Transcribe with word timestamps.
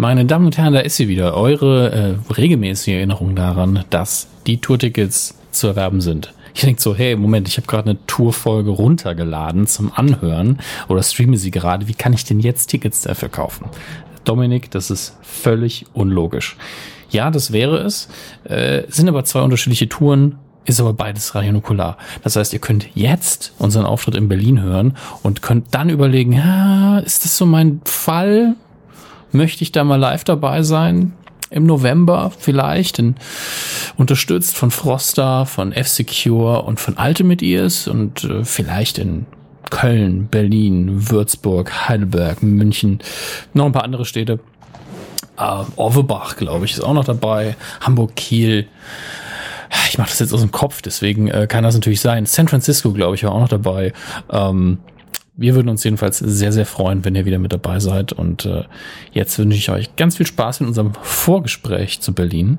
Meine 0.00 0.24
Damen 0.24 0.46
und 0.46 0.56
Herren, 0.56 0.72
da 0.72 0.80
ist 0.80 0.96
sie 0.96 1.08
wieder. 1.08 1.36
Eure 1.36 1.92
äh, 1.92 2.32
regelmäßige 2.32 2.94
Erinnerung 2.94 3.36
daran, 3.36 3.84
dass 3.90 4.28
die 4.46 4.56
Tourtickets 4.56 5.34
zu 5.50 5.66
erwerben 5.66 6.00
sind. 6.00 6.32
Ich 6.54 6.62
denke 6.62 6.80
so, 6.80 6.94
hey, 6.94 7.16
Moment, 7.16 7.48
ich 7.48 7.58
habe 7.58 7.66
gerade 7.66 7.90
eine 7.90 8.06
Tourfolge 8.06 8.70
runtergeladen 8.70 9.66
zum 9.66 9.92
Anhören 9.92 10.58
oder 10.88 11.02
streame 11.02 11.36
sie 11.36 11.50
gerade. 11.50 11.86
Wie 11.86 11.92
kann 11.92 12.14
ich 12.14 12.24
denn 12.24 12.40
jetzt 12.40 12.68
Tickets 12.68 13.02
dafür 13.02 13.28
kaufen? 13.28 13.66
Dominik, 14.24 14.70
das 14.70 14.90
ist 14.90 15.18
völlig 15.20 15.84
unlogisch. 15.92 16.56
Ja, 17.10 17.30
das 17.30 17.52
wäre 17.52 17.76
es. 17.80 18.08
Äh, 18.44 18.84
sind 18.88 19.06
aber 19.06 19.24
zwei 19.24 19.42
unterschiedliche 19.42 19.90
Touren, 19.90 20.38
ist 20.64 20.80
aber 20.80 20.94
beides 20.94 21.34
radionukular. 21.34 21.98
Das 22.22 22.36
heißt, 22.36 22.54
ihr 22.54 22.60
könnt 22.60 22.88
jetzt 22.94 23.52
unseren 23.58 23.84
Auftritt 23.84 24.14
in 24.14 24.30
Berlin 24.30 24.62
hören 24.62 24.96
und 25.22 25.42
könnt 25.42 25.74
dann 25.74 25.90
überlegen, 25.90 26.32
ja, 26.32 27.00
ist 27.00 27.26
das 27.26 27.36
so 27.36 27.44
mein 27.44 27.82
Fall? 27.84 28.56
Möchte 29.32 29.62
ich 29.62 29.72
da 29.72 29.84
mal 29.84 29.96
live 29.96 30.24
dabei 30.24 30.62
sein? 30.62 31.12
Im 31.50 31.66
November 31.66 32.30
vielleicht, 32.38 33.00
in, 33.00 33.16
unterstützt 33.96 34.56
von 34.56 34.70
Froster, 34.70 35.46
von 35.46 35.72
F-Secure 35.72 36.62
und 36.62 36.78
von 36.78 36.96
Ultimate 36.96 37.44
Ears 37.44 37.88
und 37.88 38.22
äh, 38.22 38.44
vielleicht 38.44 38.98
in 38.98 39.26
Köln, 39.70 40.28
Berlin, 40.28 41.10
Würzburg, 41.10 41.88
Heidelberg, 41.88 42.42
München, 42.42 43.00
noch 43.52 43.66
ein 43.66 43.72
paar 43.72 43.84
andere 43.84 44.04
Städte. 44.04 44.38
Äh, 45.36 45.64
Orvebach, 45.76 46.36
glaube 46.36 46.66
ich, 46.66 46.72
ist 46.72 46.80
auch 46.80 46.92
noch 46.94 47.04
dabei. 47.04 47.56
Hamburg, 47.80 48.14
Kiel. 48.14 48.66
Ich 49.88 49.98
mache 49.98 50.08
das 50.08 50.18
jetzt 50.18 50.32
aus 50.32 50.40
dem 50.40 50.50
Kopf, 50.50 50.82
deswegen 50.82 51.28
äh, 51.28 51.46
kann 51.48 51.64
das 51.64 51.74
natürlich 51.74 52.00
sein. 52.00 52.26
San 52.26 52.48
Francisco, 52.48 52.92
glaube 52.92 53.14
ich, 53.14 53.24
war 53.24 53.32
auch 53.32 53.40
noch 53.40 53.48
dabei. 53.48 53.92
Ähm, 54.30 54.78
wir 55.36 55.54
würden 55.54 55.68
uns 55.68 55.84
jedenfalls 55.84 56.18
sehr, 56.18 56.52
sehr 56.52 56.66
freuen, 56.66 57.04
wenn 57.04 57.14
ihr 57.14 57.24
wieder 57.24 57.38
mit 57.38 57.52
dabei 57.52 57.78
seid. 57.78 58.12
Und 58.12 58.44
äh, 58.46 58.64
jetzt 59.12 59.38
wünsche 59.38 59.56
ich 59.56 59.70
euch 59.70 59.96
ganz 59.96 60.16
viel 60.16 60.26
Spaß 60.26 60.60
mit 60.60 60.68
unserem 60.68 60.92
Vorgespräch 60.94 62.00
zu 62.00 62.14
Berlin. 62.14 62.58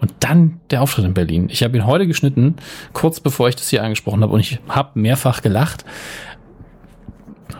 Und 0.00 0.12
dann 0.20 0.60
der 0.70 0.82
Auftritt 0.82 1.04
in 1.04 1.14
Berlin. 1.14 1.48
Ich 1.50 1.62
habe 1.62 1.76
ihn 1.76 1.86
heute 1.86 2.06
geschnitten, 2.06 2.56
kurz 2.92 3.20
bevor 3.20 3.48
ich 3.48 3.56
das 3.56 3.68
hier 3.68 3.82
angesprochen 3.82 4.22
habe. 4.22 4.32
Und 4.32 4.40
ich 4.40 4.60
habe 4.68 4.98
mehrfach 4.98 5.42
gelacht, 5.42 5.84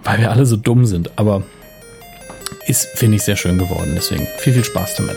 weil 0.03 0.19
wir 0.19 0.31
alle 0.31 0.47
so 0.47 0.57
dumm 0.57 0.85
sind. 0.85 1.11
Aber 1.17 1.43
ist, 2.67 2.87
finde 2.95 3.17
ich, 3.17 3.23
sehr 3.23 3.37
schön 3.37 3.59
geworden. 3.59 3.93
Deswegen 3.95 4.27
viel, 4.39 4.53
viel 4.53 4.65
Spaß 4.65 4.97
damit. 4.97 5.17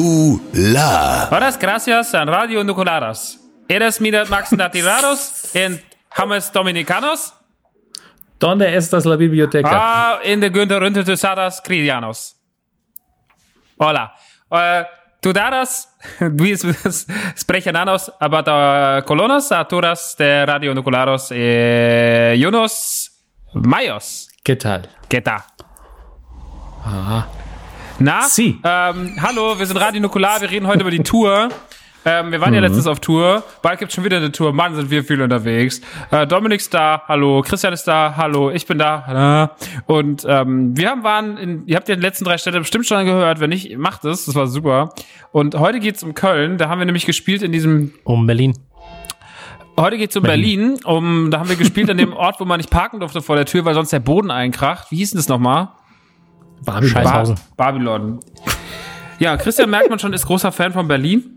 Nukular. 0.00 1.28
Horas 1.30 1.58
gracias 1.58 2.14
a 2.14 2.24
Radio 2.24 2.64
Nucularos. 2.64 3.38
Eres 3.68 4.00
mi 4.00 4.10
Max 4.10 4.50
Natirados 4.52 5.54
en 5.54 5.78
James 6.08 6.50
Dominicanos. 6.50 7.34
¿Dónde 8.38 8.74
estas 8.74 9.04
la 9.04 9.16
biblioteca? 9.16 9.68
Ah, 9.70 10.18
in 10.24 10.40
de 10.40 10.48
Günther 10.48 10.80
Runtertusadas 10.80 11.60
Cristianos. 11.60 12.34
Hola. 13.76 14.14
Uh, 14.50 14.86
tu 15.20 15.34
daras, 15.34 15.94
Luis 16.18 16.62
Sprechananos, 17.36 18.10
aber 18.18 18.42
da 18.42 19.04
colonos, 19.06 19.52
aturas 19.52 20.16
de 20.18 20.46
Radio 20.46 20.74
Nucularos, 20.74 21.28
eh, 21.30 22.38
Jonas 22.40 23.22
Mayos. 23.52 24.30
¿Qué 24.42 24.56
tal? 24.56 24.88
¿Qué 25.10 25.20
tal? 25.20 25.42
Ah. 26.86 27.28
Na? 28.02 28.22
Sie. 28.22 28.58
Ähm, 28.64 29.14
hallo, 29.20 29.58
wir 29.58 29.66
sind 29.66 29.76
Radio 29.76 30.00
Nukular, 30.00 30.40
wir 30.40 30.50
reden 30.50 30.66
heute 30.66 30.80
über 30.80 30.90
die 30.90 31.00
Tour. 31.00 31.50
Ähm, 32.06 32.32
wir 32.32 32.40
waren 32.40 32.54
ja 32.54 32.60
letztens 32.60 32.86
auf 32.86 32.98
Tour. 32.98 33.42
Bald 33.60 33.78
gibt's 33.78 33.94
schon 33.94 34.04
wieder 34.04 34.16
eine 34.16 34.32
Tour. 34.32 34.54
Mann, 34.54 34.74
sind 34.74 34.90
wir 34.90 35.04
viel 35.04 35.20
unterwegs. 35.20 35.82
Äh, 36.10 36.26
Dominik 36.26 36.60
ist 36.60 36.72
da, 36.72 37.02
hallo. 37.06 37.42
Christian 37.42 37.74
ist 37.74 37.84
da, 37.84 38.14
hallo. 38.16 38.50
Ich 38.50 38.66
bin 38.66 38.78
da. 38.78 39.54
Und 39.84 40.24
ähm, 40.26 40.74
wir 40.74 40.88
haben 40.88 41.04
waren 41.04 41.36
in, 41.36 41.66
ihr 41.66 41.76
habt 41.76 41.90
ja 41.90 41.94
die 41.94 42.00
letzten 42.00 42.24
drei 42.24 42.38
Städte 42.38 42.58
bestimmt 42.58 42.86
schon 42.86 43.04
gehört. 43.04 43.38
Wenn 43.38 43.50
nicht, 43.50 43.76
macht 43.76 44.02
es. 44.06 44.24
Das 44.24 44.34
war 44.34 44.46
super. 44.46 44.94
Und 45.30 45.56
heute 45.56 45.78
geht's 45.78 46.02
um 46.02 46.14
Köln. 46.14 46.56
Da 46.56 46.70
haben 46.70 46.78
wir 46.78 46.86
nämlich 46.86 47.04
gespielt 47.04 47.42
in 47.42 47.52
diesem 47.52 47.92
Um 48.04 48.26
Berlin. 48.26 48.54
Heute 49.78 49.98
geht's 49.98 50.16
um 50.16 50.22
Berlin. 50.22 50.78
Um, 50.84 51.30
da 51.30 51.40
haben 51.40 51.50
wir 51.50 51.56
gespielt 51.56 51.90
an 51.90 51.98
dem 51.98 52.14
Ort, 52.14 52.40
wo 52.40 52.46
man 52.46 52.56
nicht 52.56 52.70
parken 52.70 53.00
durfte 53.00 53.20
vor 53.20 53.36
der 53.36 53.44
Tür, 53.44 53.66
weil 53.66 53.74
sonst 53.74 53.92
der 53.92 54.00
Boden 54.00 54.30
einkracht. 54.30 54.90
Wie 54.90 54.96
hieß 54.96 55.10
denn 55.10 55.18
das 55.18 55.28
nochmal? 55.28 55.68
Babylon. 56.64 57.34
Ba 57.56 57.70
Babylon. 57.70 58.20
Ja, 59.18 59.36
Christian 59.36 59.70
merkt 59.70 59.90
man 59.90 59.98
schon, 59.98 60.12
ist 60.12 60.26
großer 60.26 60.50
Fan 60.52 60.72
von 60.72 60.88
Berlin. 60.88 61.36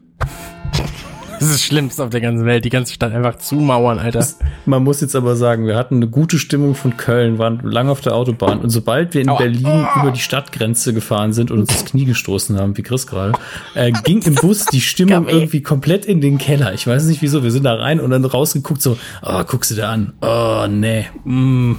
Das 1.43 1.49
ist 1.49 1.59
das 1.59 1.63
Schlimmste 1.65 2.01
auf 2.01 2.09
der 2.09 2.21
ganzen 2.21 2.45
Welt, 2.45 2.63
die 2.63 2.69
ganze 2.69 2.93
Stadt 2.93 3.11
einfach 3.11 3.37
zumauern, 3.37 3.99
Alter. 3.99 4.25
Man 4.65 4.81
muss 4.81 5.01
jetzt 5.01 5.13
aber 5.13 5.35
sagen, 5.35 5.67
wir 5.67 5.75
hatten 5.75 5.95
eine 5.95 6.07
gute 6.07 6.39
Stimmung 6.39 6.73
von 6.73 6.95
Köln, 6.95 7.37
waren 7.37 7.59
lange 7.63 7.91
auf 7.91 7.99
der 7.99 8.15
Autobahn 8.15 8.59
und 8.59 8.69
sobald 8.69 9.13
wir 9.13 9.21
in 9.21 9.27
Aua. 9.27 9.39
Berlin 9.39 9.85
über 9.99 10.11
die 10.11 10.21
Stadtgrenze 10.21 10.93
gefahren 10.93 11.33
sind 11.33 11.51
und 11.51 11.59
uns 11.59 11.67
das 11.67 11.83
Knie 11.83 12.05
gestoßen 12.05 12.57
haben, 12.57 12.77
wie 12.77 12.83
Chris 12.83 13.07
gerade, 13.07 13.33
äh, 13.75 13.91
ging 13.91 14.21
im 14.21 14.35
Bus 14.35 14.67
die 14.67 14.79
Stimmung 14.79 15.27
irgendwie 15.27 15.61
komplett 15.61 16.05
in 16.05 16.21
den 16.21 16.37
Keller. 16.37 16.73
Ich 16.73 16.87
weiß 16.87 17.03
nicht 17.07 17.21
wieso, 17.21 17.43
wir 17.43 17.51
sind 17.51 17.63
da 17.63 17.75
rein 17.75 17.99
und 17.99 18.11
dann 18.11 18.23
rausgeguckt 18.23 18.81
so, 18.81 18.97
oh, 19.21 19.43
guckst 19.43 19.71
du 19.71 19.75
da 19.75 19.91
an, 19.91 20.13
oh, 20.21 20.67
nee, 20.69 21.07
mm, 21.25 21.73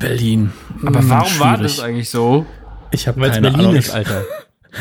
Berlin. 0.00 0.52
Aber 0.84 1.00
mm, 1.02 1.08
warum 1.10 1.38
war 1.38 1.56
schwierig. 1.56 1.76
das 1.76 1.80
eigentlich 1.84 2.10
so? 2.10 2.44
Ich 2.90 3.06
habe 3.06 3.20
Weil 3.20 3.28
es 3.30 3.36
keine 3.36 3.50
Berlin 3.50 3.66
Ahnung. 3.66 3.76
ist, 3.78 3.90
Alter. 3.94 4.22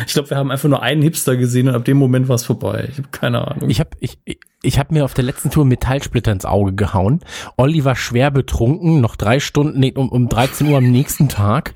Ich 0.05 0.13
glaube, 0.13 0.29
wir 0.29 0.37
haben 0.37 0.51
einfach 0.51 0.69
nur 0.69 0.83
einen 0.83 1.01
Hipster 1.01 1.35
gesehen 1.35 1.67
und 1.67 1.73
ab 1.73 1.83
dem 1.83 1.97
Moment 1.97 2.27
war 2.27 2.35
es 2.35 2.43
vorbei. 2.45 2.89
Ich 2.91 2.99
habe 2.99 3.07
keine 3.09 3.47
Ahnung. 3.47 3.71
Ich 3.71 3.79
habe 3.79 3.89
ich, 3.99 4.19
ich- 4.61 4.77
hab 4.77 4.91
mir 4.91 5.03
auf 5.03 5.15
der 5.15 5.23
letzten 5.23 5.49
Tour 5.49 5.65
Metallsplitter 5.65 6.31
ins 6.31 6.45
Auge 6.45 6.73
gehauen. 6.73 7.21
Olli 7.57 7.83
war 7.85 7.95
schwer 7.95 8.29
betrunken, 8.29 9.01
noch 9.01 9.15
drei 9.15 9.39
Stunden, 9.39 9.79
nee, 9.79 9.91
um, 9.95 10.09
um 10.09 10.29
13 10.29 10.67
Uhr 10.67 10.77
am 10.77 10.91
nächsten 10.91 11.27
Tag. 11.27 11.73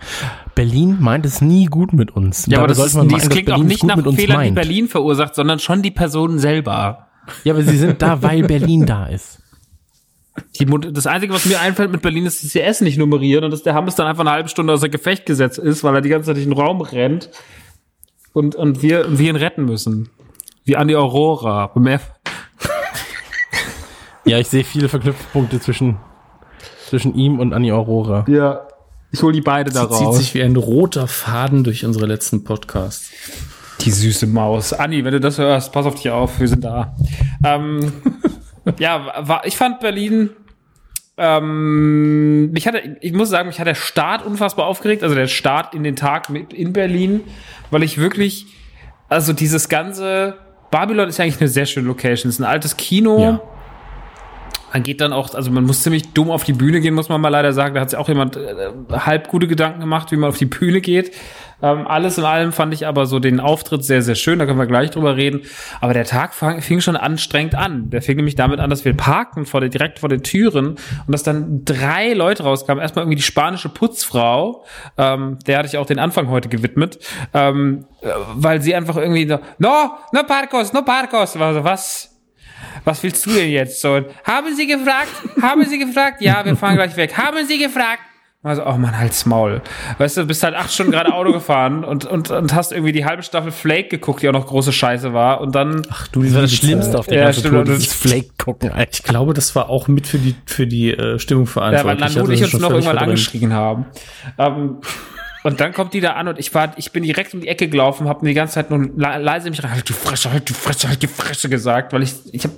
Berlin 0.54 0.98
meint 1.00 1.26
es 1.26 1.42
nie 1.42 1.66
gut 1.66 1.92
mit 1.94 2.12
uns. 2.12 2.46
Ja, 2.46 2.60
aber 2.60 2.68
das, 2.68 2.78
sollte 2.78 2.90
ist, 2.92 2.96
man 2.98 3.10
das 3.10 3.22
meinen, 3.24 3.30
klingt 3.32 3.52
auch 3.52 3.64
nicht 3.64 3.84
nach 3.84 4.14
Fehlern, 4.14 4.44
die. 4.44 4.52
Berlin 4.52 4.88
verursacht, 4.90 5.34
sondern 5.34 5.58
schon 5.58 5.82
die 5.82 5.90
Personen 5.90 6.38
selber. 6.38 7.08
Ja, 7.44 7.54
aber 7.54 7.64
sie 7.64 7.78
sind 7.78 8.00
da, 8.04 8.22
weil 8.22 8.44
Berlin 8.44 8.86
da 8.86 9.08
ist. 9.08 9.40
Die, 10.60 10.66
das 10.92 11.06
Einzige, 11.08 11.34
was 11.34 11.46
mir 11.46 11.60
einfällt 11.62 11.92
mit 11.92 12.02
Berlin, 12.02 12.26
ist, 12.26 12.44
dass 12.44 12.52
die 12.52 12.62
S 12.62 12.82
nicht 12.82 12.98
nummerieren 12.98 13.44
und 13.44 13.52
dass 13.52 13.62
der 13.64 13.76
Hammes 13.76 13.96
dann 13.96 14.08
einfach 14.08 14.22
eine 14.22 14.32
halbe 14.32 14.50
Stunde 14.50 14.74
außer 14.74 14.90
Gefecht 14.90 15.26
gesetzt 15.28 15.60
ist, 15.60 15.84
weil 15.84 15.94
er 15.96 16.02
die 16.02 16.10
ganze 16.10 16.28
Zeit 16.28 16.38
durch 16.38 16.46
den 16.46 16.54
Raum 16.54 16.82
rennt 16.82 17.30
und, 18.34 18.56
und 18.56 18.82
wir, 18.82 19.18
wir 19.20 19.30
ihn 19.30 19.36
retten 19.36 19.66
müssen. 19.66 20.10
Wie 20.66 20.76
an 20.76 20.88
die 20.88 20.96
Aurora. 20.96 21.72
Ja, 24.26 24.40
ich 24.40 24.48
sehe 24.48 24.64
viele 24.64 24.88
Verknüpfpunkte 24.88 25.60
zwischen, 25.60 25.98
zwischen 26.88 27.14
ihm 27.14 27.40
und 27.40 27.54
Annie 27.54 27.74
Aurora. 27.76 28.26
ja. 28.28 28.62
Ich 29.12 29.22
hol 29.22 29.32
die 29.32 29.42
beide 29.42 29.70
da 29.72 29.86
Das 29.86 29.98
zieht 30.00 30.08
raus. 30.08 30.18
sich 30.18 30.34
wie 30.34 30.42
ein 30.42 30.56
roter 30.56 31.08
Faden 31.08 31.64
durch 31.64 31.86
unsere 31.86 32.08
letzten 32.08 32.44
Podcasts. 32.44 33.12
Die 33.82 33.92
süße 33.92 34.26
Maus. 34.26 34.74
Anni, 34.74 35.06
wenn 35.06 35.12
du 35.12 35.20
das 35.20 35.38
hörst, 35.38 35.72
pass 35.72 35.86
auf 35.86 35.94
dich 35.94 36.10
auf, 36.10 36.40
wir 36.40 36.48
sind 36.48 36.64
da. 36.64 36.96
Ähm, 37.46 37.94
ja, 38.80 39.28
war, 39.28 39.46
ich 39.46 39.58
fand 39.58 39.80
Berlin. 39.80 40.32
Ähm, 41.16 42.52
mich 42.52 42.66
hatte, 42.68 42.98
ich 43.02 43.14
muss 43.14 43.30
sagen, 43.30 43.48
mich 43.48 43.60
hat 43.60 43.68
der 43.68 43.76
Start 43.76 44.26
unfassbar 44.26 44.66
aufgeregt, 44.66 45.04
also 45.04 45.14
der 45.14 45.28
Start 45.28 45.76
in 45.76 45.84
den 45.84 45.96
Tag 45.96 46.30
mit 46.30 46.54
in 46.54 46.74
Berlin, 46.74 47.22
weil 47.70 47.84
ich 47.84 48.00
wirklich, 48.00 48.48
also 49.10 49.32
dieses 49.32 49.70
ganze 49.70 50.38
Babylon 50.72 51.08
ist 51.08 51.20
ja 51.20 51.26
eigentlich 51.26 51.40
eine 51.40 51.50
sehr 51.50 51.68
schöne 51.68 51.88
Location. 51.88 52.30
Es 52.30 52.36
ist 52.36 52.40
ein 52.40 52.50
altes 52.50 52.78
Kino. 52.78 53.22
Ja. 53.22 53.42
man 54.74 54.82
geht 54.82 55.02
dann 55.02 55.14
auch, 55.14 55.36
also 55.36 55.52
man 55.52 55.66
muss 55.66 55.84
ziemlich 55.84 56.14
dumm 56.14 56.32
auf 56.32 56.46
die 56.46 56.54
Bühne 56.54 56.82
gehen, 56.82 56.96
muss 56.96 57.10
man 57.10 57.22
mal 57.22 57.30
leider 57.30 57.54
sagen. 57.54 57.76
Da 57.76 57.82
hat 57.82 57.92
sich 57.92 58.00
auch 58.00 58.08
jemand 58.08 58.38
äh, 58.38 58.72
halb 58.92 59.28
gute 59.28 59.48
Gedanken 59.48 59.82
gemacht, 59.82 60.12
wie 60.12 60.16
man 60.16 60.30
auf 60.30 60.40
die 60.40 60.48
Bühne 60.48 60.82
geht. 60.82 61.12
Ähm, 61.64 61.88
alles 61.88 62.18
in 62.18 62.26
allem 62.26 62.52
fand 62.52 62.74
ich 62.74 62.86
aber 62.86 63.06
so 63.06 63.20
den 63.20 63.40
Auftritt 63.40 63.86
sehr, 63.86 64.02
sehr 64.02 64.16
schön. 64.16 64.38
Da 64.38 64.46
können 64.46 64.60
wir 64.60 64.68
gleich 64.68 64.92
drüber 64.92 65.16
reden. 65.16 65.42
Aber 65.80 65.94
der 65.94 66.04
Tag 66.04 66.34
fang, 66.34 66.62
fing 66.62 66.82
schon 66.82 66.98
anstrengend 66.98 67.56
an. 67.56 67.90
Der 67.90 68.02
fing 68.02 68.18
nämlich 68.18 68.36
damit 68.36 68.60
an, 68.60 68.70
dass 68.70 68.84
wir 68.84 68.96
parken 68.96 69.46
vor 69.46 69.62
der, 69.62 69.70
direkt 69.70 70.00
vor 70.00 70.10
den 70.10 70.22
Türen 70.22 70.72
und 70.72 71.08
dass 71.08 71.24
dann 71.24 71.64
drei 71.64 72.14
Leute 72.14 72.44
rauskamen. 72.44 72.82
Erstmal 72.82 73.04
irgendwie 73.04 73.16
die 73.16 73.24
spanische 73.24 73.70
Putzfrau, 73.70 74.66
ähm, 74.98 75.40
der 75.48 75.60
hatte 75.60 75.70
ich 75.70 75.78
auch 75.78 75.86
den 75.86 76.00
Anfang 76.00 76.28
heute 76.30 76.50
gewidmet, 76.50 77.00
ähm, 77.34 77.86
äh, 78.02 78.10
weil 78.36 78.62
sie 78.62 78.76
einfach 78.76 78.98
irgendwie 78.98 79.28
so, 79.28 79.40
no, 79.58 79.92
no 80.12 80.24
Parcos, 80.24 80.74
no 80.74 80.82
Parcos. 80.82 81.40
War 81.40 81.54
so, 81.54 81.64
was? 81.64 82.10
was 82.84 83.02
willst 83.04 83.26
du 83.26 83.32
denn 83.32 83.50
jetzt? 83.50 83.80
So, 83.80 84.02
haben 84.24 84.56
Sie 84.56 84.68
gefragt? 84.68 85.10
Haben 85.42 85.64
Sie 85.64 85.80
gefragt? 85.80 86.22
Ja, 86.22 86.44
wir 86.44 86.56
fahren 86.56 86.76
gleich 86.76 86.96
weg. 86.98 87.18
Haben 87.18 87.46
Sie 87.46 87.58
gefragt? 87.58 88.02
Also, 88.46 88.66
oh 88.66 88.74
man, 88.74 89.00
halt's 89.00 89.26
Maul. 89.26 89.62
Weißt 90.00 90.18
du, 90.18 90.26
bist 90.26 90.44
halt 90.44 90.54
acht 90.54 90.70
Stunden 90.74 90.92
gerade 90.92 91.14
Auto 91.14 91.32
gefahren 91.32 91.86
und, 91.86 92.04
und, 92.04 92.30
und 92.30 92.54
hast 92.54 92.74
irgendwie 92.74 92.92
die 92.92 93.06
halbe 93.06 93.24
Staffel 93.24 93.52
Flake 93.52 93.88
geguckt, 93.88 94.22
die 94.22 94.28
auch 94.28 94.34
noch 94.34 94.46
große 94.48 94.74
Scheiße 94.74 95.14
war. 95.14 95.40
Und 95.40 95.56
dann. 95.56 95.82
Ach 95.90 96.08
du, 96.10 96.24
das 96.24 96.34
war 96.36 96.42
das 96.42 96.54
Schlimmste 96.54 97.00
auf 97.00 97.08
der 97.08 97.20
Ja, 97.20 97.24
ganzen 97.26 97.40
stimmt, 97.40 97.66
Tour, 97.68 97.76
dieses 97.76 97.94
Flake 97.94 98.32
gucken, 98.38 98.72
Alter. 98.72 98.92
Ich 98.92 99.04
glaube, 99.04 99.34
das 99.34 99.56
war 99.56 99.70
auch 99.70 99.88
mit 99.88 100.08
für 100.08 100.18
die, 100.18 100.36
für 100.46 100.68
die 100.68 100.92
äh, 100.92 101.20
Stimmung 101.20 101.46
Ja, 101.46 101.56
weil 101.56 101.72
verantwortlich. 101.72 102.00
Nanu 102.16 102.20
und 102.20 102.24
hatte 102.26 102.34
ich 102.34 102.42
das 102.42 102.54
uns 102.54 102.62
noch 102.62 102.70
irgendwann 102.72 102.84
verdrängt. 102.98 103.10
angeschrien 103.12 103.54
haben. 103.54 103.86
Ähm, 104.38 104.78
und 105.46 105.60
dann 105.62 105.74
kommt 105.74 105.94
die 105.94 106.02
da 106.02 106.12
an 106.14 106.28
und 106.28 106.38
ich 106.40 106.54
war, 106.54 106.72
ich 106.78 106.92
bin 106.92 107.04
direkt 107.04 107.34
um 107.34 107.40
die 107.42 107.48
Ecke 107.48 107.68
gelaufen, 107.70 108.08
habe 108.10 108.24
mir 108.24 108.30
die 108.30 108.36
ganze 108.36 108.56
Zeit 108.56 108.70
nur 108.70 108.80
le- 108.80 109.18
leise 109.20 109.50
mich 109.50 109.64
rein, 109.64 109.72
halt 109.72 109.88
die 109.88 109.94
Fresse, 109.94 110.32
halt 110.32 110.50
die 110.50 110.54
Fresse, 110.54 110.88
halt 110.90 111.02
die 111.02 111.08
Fresse 111.08 111.48
gesagt, 111.50 111.92
weil 111.94 112.04
ich, 112.04 112.14
ich 112.34 112.44
habe 112.44 112.54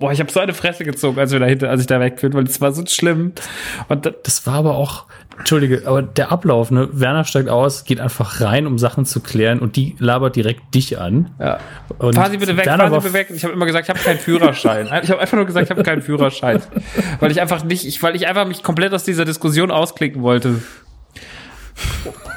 Boah, 0.00 0.10
ich 0.12 0.18
habe 0.18 0.32
so 0.32 0.40
eine 0.40 0.54
Fresse 0.54 0.82
gezogen, 0.84 1.18
als 1.20 1.30
wir 1.30 1.38
dahinter, 1.38 1.68
als 1.68 1.82
ich 1.82 1.86
da 1.86 2.00
weg 2.00 2.20
bin, 2.20 2.32
weil 2.32 2.44
es 2.44 2.60
war 2.60 2.72
so 2.72 2.82
schlimm. 2.86 3.32
Und 3.88 4.06
da, 4.06 4.10
Das 4.22 4.46
war 4.46 4.54
aber 4.54 4.74
auch, 4.76 5.04
entschuldige, 5.38 5.82
aber 5.84 6.00
der 6.00 6.32
Ablauf, 6.32 6.70
ne? 6.70 6.88
Werner 6.92 7.24
steigt 7.24 7.50
aus, 7.50 7.84
geht 7.84 8.00
einfach 8.00 8.40
rein, 8.40 8.66
um 8.66 8.78
Sachen 8.78 9.04
zu 9.04 9.20
klären 9.20 9.58
und 9.58 9.76
die 9.76 9.96
labert 9.98 10.36
direkt 10.36 10.74
dich 10.74 10.98
an. 10.98 11.30
ja. 11.38 11.58
Und 11.98 12.14
fahren 12.14 12.32
Sie 12.32 12.38
bitte 12.38 12.56
weg, 12.56 12.64
Werner 12.64 12.90
war 12.90 13.02
Sie 13.02 13.08
bitte 13.08 13.12
weg. 13.12 13.28
Ich 13.36 13.44
habe 13.44 13.52
immer 13.52 13.66
gesagt, 13.66 13.88
ich 13.88 13.90
habe 13.90 14.00
keinen 14.00 14.18
Führerschein. 14.18 14.86
Ich 15.02 15.10
habe 15.10 15.20
einfach 15.20 15.36
nur 15.36 15.44
gesagt, 15.46 15.64
ich 15.66 15.70
habe 15.70 15.82
keinen 15.82 16.00
Führerschein, 16.00 16.62
weil 17.20 17.30
ich 17.30 17.40
einfach 17.40 17.62
nicht, 17.62 17.86
ich, 17.86 18.02
weil 18.02 18.16
ich 18.16 18.26
einfach 18.26 18.46
mich 18.46 18.62
komplett 18.62 18.94
aus 18.94 19.04
dieser 19.04 19.26
Diskussion 19.26 19.70
ausklicken 19.70 20.22
wollte. 20.22 20.62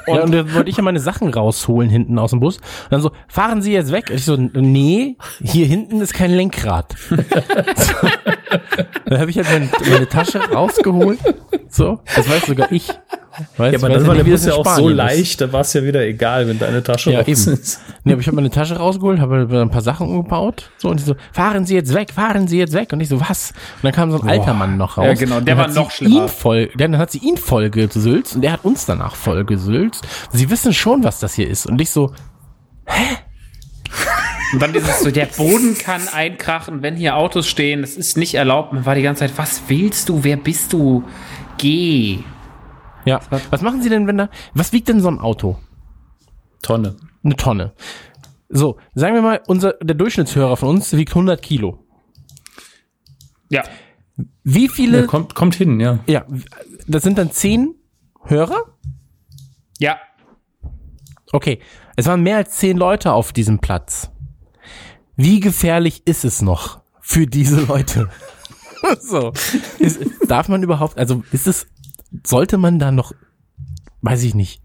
Und, 0.06 0.16
ja, 0.16 0.24
und 0.24 0.34
dann 0.34 0.54
wollte 0.54 0.70
ich 0.70 0.78
ja 0.78 0.84
meine 0.84 1.00
Sachen 1.00 1.34
rausholen 1.34 1.90
hinten 1.90 2.20
aus 2.20 2.32
dem 2.32 2.40
Bus. 2.40 2.58
Und 2.58 2.92
dann 2.92 3.02
so, 3.02 3.12
fahren 3.28 3.62
Sie 3.62 3.72
jetzt 3.72 3.92
weg? 3.92 4.10
Und 4.10 4.16
ich 4.16 4.26
so, 4.26 4.36
nee, 4.36 5.16
hier 5.42 5.66
hinten 5.66 6.02
ist 6.02 6.14
kein 6.14 6.32
Lenkrad. 6.32 6.96
Dann 9.14 9.22
habe 9.22 9.30
ich 9.30 9.38
halt 9.38 9.48
meine, 9.52 9.70
meine 9.92 10.10
Tasche 10.10 10.40
rausgeholt. 10.40 11.20
So, 11.70 12.00
das 12.16 12.28
weiß 12.28 12.48
sogar 12.48 12.72
ich. 12.72 12.90
Weiß, 13.58 13.74
Ja, 13.74 13.78
aber 13.78 13.90
dann 13.90 14.08
war 14.08 14.16
Bus 14.16 14.42
das 14.42 14.46
ja 14.46 14.54
auch 14.54 14.66
so 14.66 14.72
Spanien 14.72 14.96
leicht, 14.96 15.40
da 15.40 15.54
war 15.54 15.62
es 15.62 15.72
ja 15.74 15.84
wieder 15.84 16.02
egal, 16.02 16.48
wenn 16.48 16.58
deine 16.58 16.82
Tasche 16.82 17.12
Ja, 17.12 17.20
raus 17.20 17.28
eben. 17.28 17.54
ist. 17.54 17.80
Nee, 18.04 18.14
aber 18.14 18.22
ich 18.22 18.26
habe 18.28 18.36
meine 18.38 18.50
Tasche 18.50 18.76
rausgeholt, 18.78 19.20
habe 19.20 19.48
ein 19.62 19.70
paar 19.70 19.82
Sachen 19.84 20.08
umgebaut. 20.08 20.72
So, 20.78 20.90
und 20.90 21.00
die 21.00 21.04
so, 21.04 21.16
fahren 21.32 21.68
Sie 21.68 21.76
jetzt 21.76 21.94
weg, 21.94 22.12
fahren 22.12 22.48
Sie 22.48 22.58
jetzt 22.58 22.74
weg. 22.74 22.92
Und 22.92 23.02
ich 23.02 23.10
so, 23.10 23.20
was? 23.22 23.52
Und 23.52 23.84
dann 23.84 23.92
kam 23.92 24.10
so 24.10 24.20
ein 24.20 24.28
alter 24.28 24.56
Mann 24.56 24.78
noch 24.78 24.98
raus. 24.98 25.06
Ja, 25.06 25.14
genau, 25.14 25.40
der 25.40 25.58
war 25.60 25.68
noch 25.68 25.92
schlimmer. 25.92 26.24
Ihn 26.24 26.28
voll, 26.28 26.72
dann 26.76 26.98
hat 26.98 27.12
sie 27.12 27.20
ihn 27.20 27.38
voll 27.38 27.70
gesülzt 27.70 28.34
und 28.34 28.42
der 28.42 28.54
hat 28.54 28.66
uns 28.66 28.88
danach 28.88 29.16
voll 29.16 29.46
gesülzt. 29.46 30.08
Sie 30.32 30.50
wissen 30.50 30.74
schon, 30.74 31.04
was 31.04 31.20
das 31.20 31.36
hier 31.36 31.48
ist. 31.48 31.68
Und 31.68 31.80
ich 31.80 31.92
so, 31.92 32.12
Und 34.54 34.62
dann 34.62 34.72
dieses 34.72 35.00
so, 35.00 35.10
der 35.10 35.26
Boden 35.26 35.76
kann 35.78 36.08
einkrachen, 36.08 36.84
wenn 36.84 36.96
hier 36.96 37.18
Autos 37.18 37.48
stehen, 37.48 37.82
das 37.82 37.96
ist 37.96 38.18
nicht 38.18 38.36
erlaubt. 38.36 38.72
Man 38.72 38.86
war 38.86 38.94
die 38.94 39.02
ganze 39.02 39.22
Zeit, 39.22 39.36
was 39.38 39.64
willst 39.68 40.10
du, 40.10 40.24
wer 40.24 40.38
bist 40.38 40.72
du? 40.74 41.04
Geh. 41.58 42.20
ja, 43.06 43.20
was 43.50 43.62
machen 43.62 43.82
Sie 43.82 43.90
denn, 43.90 44.06
wenn 44.06 44.18
da, 44.18 44.30
was 44.54 44.72
wiegt 44.72 44.90
denn 44.90 45.00
so 45.00 45.08
ein 45.08 45.20
Auto? 45.20 45.58
Tonne. 46.62 46.96
Eine 47.24 47.36
Tonne. 47.36 47.74
So, 48.50 48.78
sagen 48.94 49.16
wir 49.16 49.24
mal, 49.24 49.42
unser, 49.48 49.74
der 49.82 49.96
Durchschnittshörer 49.96 50.56
von 50.56 50.70
uns 50.70 50.94
wiegt 50.96 51.10
100 51.12 51.42
Kilo. 51.42 51.84
Ja. 53.50 53.64
Wie 54.44 54.70
viele, 54.70 55.02
Ja, 55.02 55.08
kommt, 55.08 55.34
kommt 55.34 55.56
hin, 55.56 55.80
ja. 55.80 56.00
ja, 56.06 56.26
das 56.88 57.02
sind 57.02 57.18
dann 57.18 57.32
10 57.32 57.74
Hörer? 58.26 58.78
Ja. 59.80 59.98
Okay, 61.32 61.60
es 61.96 62.06
waren 62.06 62.22
mehr 62.22 62.38
als 62.38 62.58
10 62.58 62.78
Leute 62.78 63.12
auf 63.14 63.34
diesem 63.34 63.60
Platz. 63.60 64.13
Wie 65.16 65.40
gefährlich 65.40 66.04
ist 66.06 66.26
es 66.26 66.42
noch 66.42 66.82
für 67.02 67.28
diese 67.28 67.62
Leute? 67.62 68.10
so, 69.00 69.32
ist, 69.80 70.00
darf 70.28 70.50
man 70.50 70.64
überhaupt, 70.64 70.98
also 70.98 71.24
ist 71.32 71.48
es, 71.48 71.68
sollte 72.26 72.58
man 72.58 72.80
da 72.80 72.92
noch, 72.92 73.14
weiß 74.02 74.24
ich 74.24 74.36
nicht, 74.36 74.62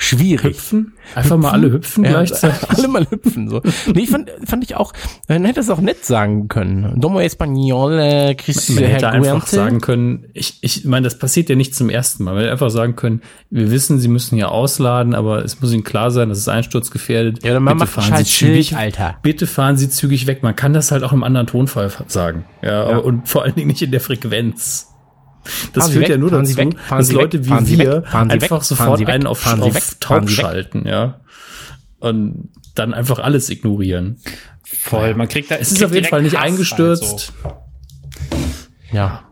schwierig. 0.00 0.56
Hüpfen? 0.56 0.94
Einfach 1.14 1.36
mal 1.36 1.50
alle 1.50 1.72
hüpfen 1.72 2.04
Ja, 2.04 2.10
gleichzeitig. 2.24 2.68
Alle 2.70 2.88
mal 2.88 3.06
hüpfen, 3.10 3.48
so. 3.48 3.60
Nee, 3.92 4.02
ich 4.02 4.10
fand, 4.10 4.30
fand 4.44 4.64
ich 4.64 4.76
auch, 4.76 4.92
man 5.28 5.44
hätte 5.44 5.60
es 5.60 5.68
auch 5.70 5.80
nett 5.80 6.04
sagen 6.04 6.48
können. 6.48 7.00
Domo 7.00 7.20
Español, 7.20 7.98
äh, 7.98 8.34
Chris, 8.34 8.70
Man 8.70 8.84
hätte 8.84 9.06
Herr 9.06 9.12
einfach 9.12 9.46
sagen 9.46 9.80
können, 9.80 10.26
ich, 10.32 10.58
ich 10.62 10.84
meine, 10.84 11.04
das 11.04 11.18
passiert 11.18 11.48
ja 11.50 11.56
nicht 11.56 11.74
zum 11.74 11.90
ersten 11.90 12.24
Mal. 12.24 12.32
Man 12.32 12.40
hätte 12.42 12.52
einfach 12.52 12.70
sagen 12.70 12.96
können, 12.96 13.22
wir 13.50 13.70
wissen, 13.70 13.98
sie 13.98 14.08
müssen 14.08 14.36
ja 14.38 14.48
ausladen, 14.48 15.14
aber 15.14 15.44
es 15.44 15.60
muss 15.60 15.72
ihnen 15.72 15.84
klar 15.84 16.10
sein, 16.10 16.28
das 16.28 16.38
ist 16.38 16.48
einsturzgefährdet. 16.48 17.44
Ja, 17.44 17.52
dann 17.54 17.64
bitte 17.64 17.76
macht 17.76 17.88
fahren 17.90 18.12
halt 18.12 18.26
Sie 18.26 18.46
zügig, 18.46 18.68
Schild, 18.68 18.80
Alter. 18.80 19.18
bitte 19.22 19.46
fahren 19.46 19.76
Sie 19.76 19.90
zügig 19.90 20.26
weg. 20.26 20.42
Man 20.42 20.56
kann 20.56 20.72
das 20.72 20.90
halt 20.92 21.02
auch 21.02 21.12
im 21.12 21.22
anderen 21.24 21.46
Tonfall 21.46 21.90
sagen. 22.06 22.44
Ja, 22.62 22.96
und 22.96 23.28
vor 23.28 23.42
allen 23.42 23.54
Dingen 23.54 23.68
nicht 23.68 23.82
in 23.82 23.90
der 23.90 24.00
Frequenz. 24.00 24.89
Das 25.72 25.84
Fahren 25.84 25.92
führt 25.92 26.02
weg, 26.04 26.10
ja 26.10 26.16
nur 26.18 26.30
dazu, 26.30 26.56
weg, 26.56 26.76
dass 26.88 27.12
Leute 27.12 27.48
weg, 27.48 27.58
wie 27.66 27.78
wir 27.78 28.04
einfach 28.12 28.62
sofort 28.62 29.06
einen 29.06 29.26
auf, 29.26 29.38
fahren 29.40 29.62
auf 29.62 29.96
taub 30.00 30.28
schalten, 30.28 30.86
ja. 30.86 31.20
Und 31.98 32.50
dann 32.74 32.94
einfach 32.94 33.18
alles 33.18 33.50
ignorieren. 33.50 34.18
Voll. 34.64 35.14
Man 35.14 35.28
kriegt 35.28 35.50
da, 35.50 35.56
Es 35.56 35.72
ist 35.72 35.82
auf 35.82 35.92
jeden 35.94 36.06
Fall 36.06 36.22
nicht 36.22 36.38
eingestürzt. 36.38 37.32
Ja. 38.92 39.24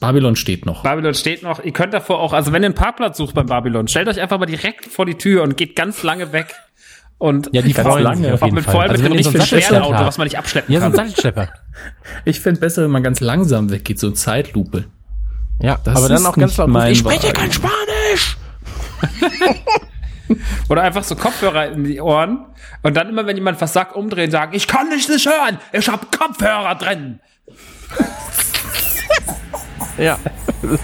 Babylon 0.00 0.36
steht 0.36 0.66
noch. 0.66 0.82
Babylon 0.82 1.14
steht 1.14 1.42
noch. 1.42 1.64
Ihr 1.64 1.72
könnt 1.72 1.94
davor 1.94 2.20
auch, 2.20 2.32
also 2.32 2.52
wenn 2.52 2.62
ihr 2.62 2.66
einen 2.66 2.74
Parkplatz 2.74 3.16
sucht 3.16 3.34
beim 3.34 3.46
Babylon, 3.46 3.88
stellt 3.88 4.08
euch 4.08 4.20
einfach 4.20 4.38
mal 4.38 4.46
direkt 4.46 4.86
vor 4.86 5.06
die 5.06 5.14
Tür 5.16 5.42
und 5.42 5.56
geht 5.56 5.74
ganz 5.76 6.02
lange 6.02 6.32
weg. 6.32 6.54
Und 7.18 7.48
Ja, 7.52 7.62
die 7.62 7.72
freuen 7.72 8.02
lange, 8.02 8.34
auf 8.34 8.42
jeden 8.42 8.56
mit, 8.56 8.64
Fall. 8.64 8.72
vor 8.72 8.82
allem 8.82 8.90
Also 8.90 9.02
mit 9.04 9.24
so 9.24 9.30
richtig 9.30 9.52
einen 9.52 9.62
schweren 9.62 9.82
Auto, 9.82 10.04
was 10.04 10.18
man 10.18 10.26
nicht 10.26 10.36
abschleppen 10.38 10.74
Ja, 10.74 10.80
so 10.80 10.86
ein 10.86 10.92
kann. 10.92 11.08
Sattelschlepper. 11.08 11.48
Ich 12.24 12.40
fände 12.40 12.60
besser, 12.60 12.82
wenn 12.82 12.90
man 12.90 13.02
ganz 13.02 13.20
langsam 13.20 13.70
weggeht, 13.70 13.98
so 13.98 14.10
Zeitlupe. 14.10 14.84
Ja, 15.62 15.78
Das 15.84 15.96
aber 15.96 16.08
dann 16.08 16.18
ist 16.18 16.26
auch 16.26 16.36
ganz 16.36 16.50
nicht 16.52 16.58
laut. 16.58 16.68
mein 16.68 16.92
Ich 16.92 16.98
spreche 16.98 17.28
Wagen. 17.28 17.34
kein 17.34 17.52
Spanisch! 17.52 18.36
Oder 20.68 20.82
einfach 20.82 21.04
so 21.04 21.14
Kopfhörer 21.16 21.66
in 21.72 21.84
die 21.84 22.00
Ohren 22.00 22.46
und 22.82 22.94
dann 22.96 23.08
immer, 23.08 23.26
wenn 23.26 23.36
jemand 23.36 23.60
was 23.60 23.72
sagt, 23.72 23.94
umdrehen, 23.94 24.30
sagen, 24.30 24.54
ich 24.54 24.66
kann 24.66 24.90
dich 24.90 25.08
nicht 25.08 25.26
hören, 25.26 25.58
ich 25.72 25.88
hab 25.88 26.16
Kopfhörer 26.16 26.74
drin. 26.76 27.20
Ja, 29.98 30.18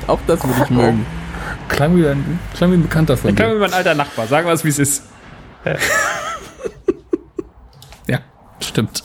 auch 0.06 0.19
das 0.26 0.44
würde 0.46 0.62
ich 0.64 0.70
mögen. 0.70 1.06
Klang 1.70 1.96
wie 1.96 2.06
ein, 2.06 2.38
klang 2.54 2.70
wie 2.70 2.75
ein 2.75 2.82
Bekannter 2.82 3.16
von 3.16 3.30
Ich 3.30 3.36
kann 3.36 3.48
dir. 3.48 3.56
wie 3.56 3.60
mein 3.60 3.72
alter 3.72 3.94
Nachbar, 3.94 4.26
sagen 4.26 4.46
wir 4.46 4.52
es, 4.52 4.62
wie 4.64 4.69
es 4.69 4.78
ist. 4.78 5.02
Ja, 8.06 8.18
stimmt. 8.61 9.02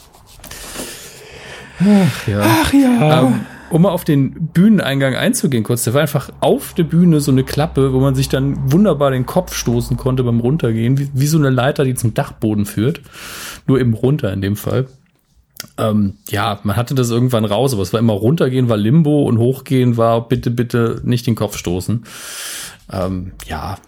Ach 1.80 2.28
ja. 2.28 2.42
Ach 2.44 2.74
ja. 2.74 3.22
Ähm, 3.22 3.46
um 3.74 3.82
mal 3.82 3.90
auf 3.90 4.04
den 4.04 4.50
Bühneneingang 4.50 5.16
einzugehen, 5.16 5.64
kurz, 5.64 5.84
da 5.84 5.96
war 5.96 6.02
einfach 6.02 6.30
auf 6.42 6.76
der 6.76 6.84
Bühne 6.84 7.20
so 7.22 7.32
eine 7.32 7.44
Klappe, 7.44 7.92
wo 7.92 8.00
man 8.00 8.14
sich 8.14 8.30
dann 8.30 8.72
wunderbar 8.72 9.10
den 9.10 9.26
Kopf 9.26 9.56
stoßen 9.56 9.98
konnte 9.98 10.24
beim 10.24 10.40
Runtergehen, 10.40 11.00
wie, 11.00 11.10
wie 11.14 11.26
so 11.26 11.40
eine 11.40 11.50
Leiter, 11.50 11.84
die 11.84 11.96
zum 11.96 12.14
Dachboden 12.14 12.68
führt. 12.68 13.02
Nur 13.66 13.80
eben 13.80 13.96
runter 13.96 14.32
in 14.32 14.42
dem 14.42 14.58
Fall. 14.58 14.86
Ähm, 15.80 16.18
ja, 16.30 16.60
man 16.62 16.76
hatte 16.76 16.94
das 16.94 17.10
irgendwann 17.10 17.46
raus, 17.46 17.74
aber 17.74 17.82
es 17.82 17.92
war 17.94 18.00
immer 18.00 18.14
runtergehen 18.14 18.70
war 18.70 18.78
Limbo 18.78 19.24
und 19.24 19.40
hochgehen 19.40 19.98
war 19.98 20.28
bitte, 20.28 20.52
bitte 20.52 21.02
nicht 21.04 21.26
den 21.26 21.36
Kopf 21.36 21.58
stoßen. 21.58 22.04
Ähm, 22.92 23.32
ja, 23.48 23.80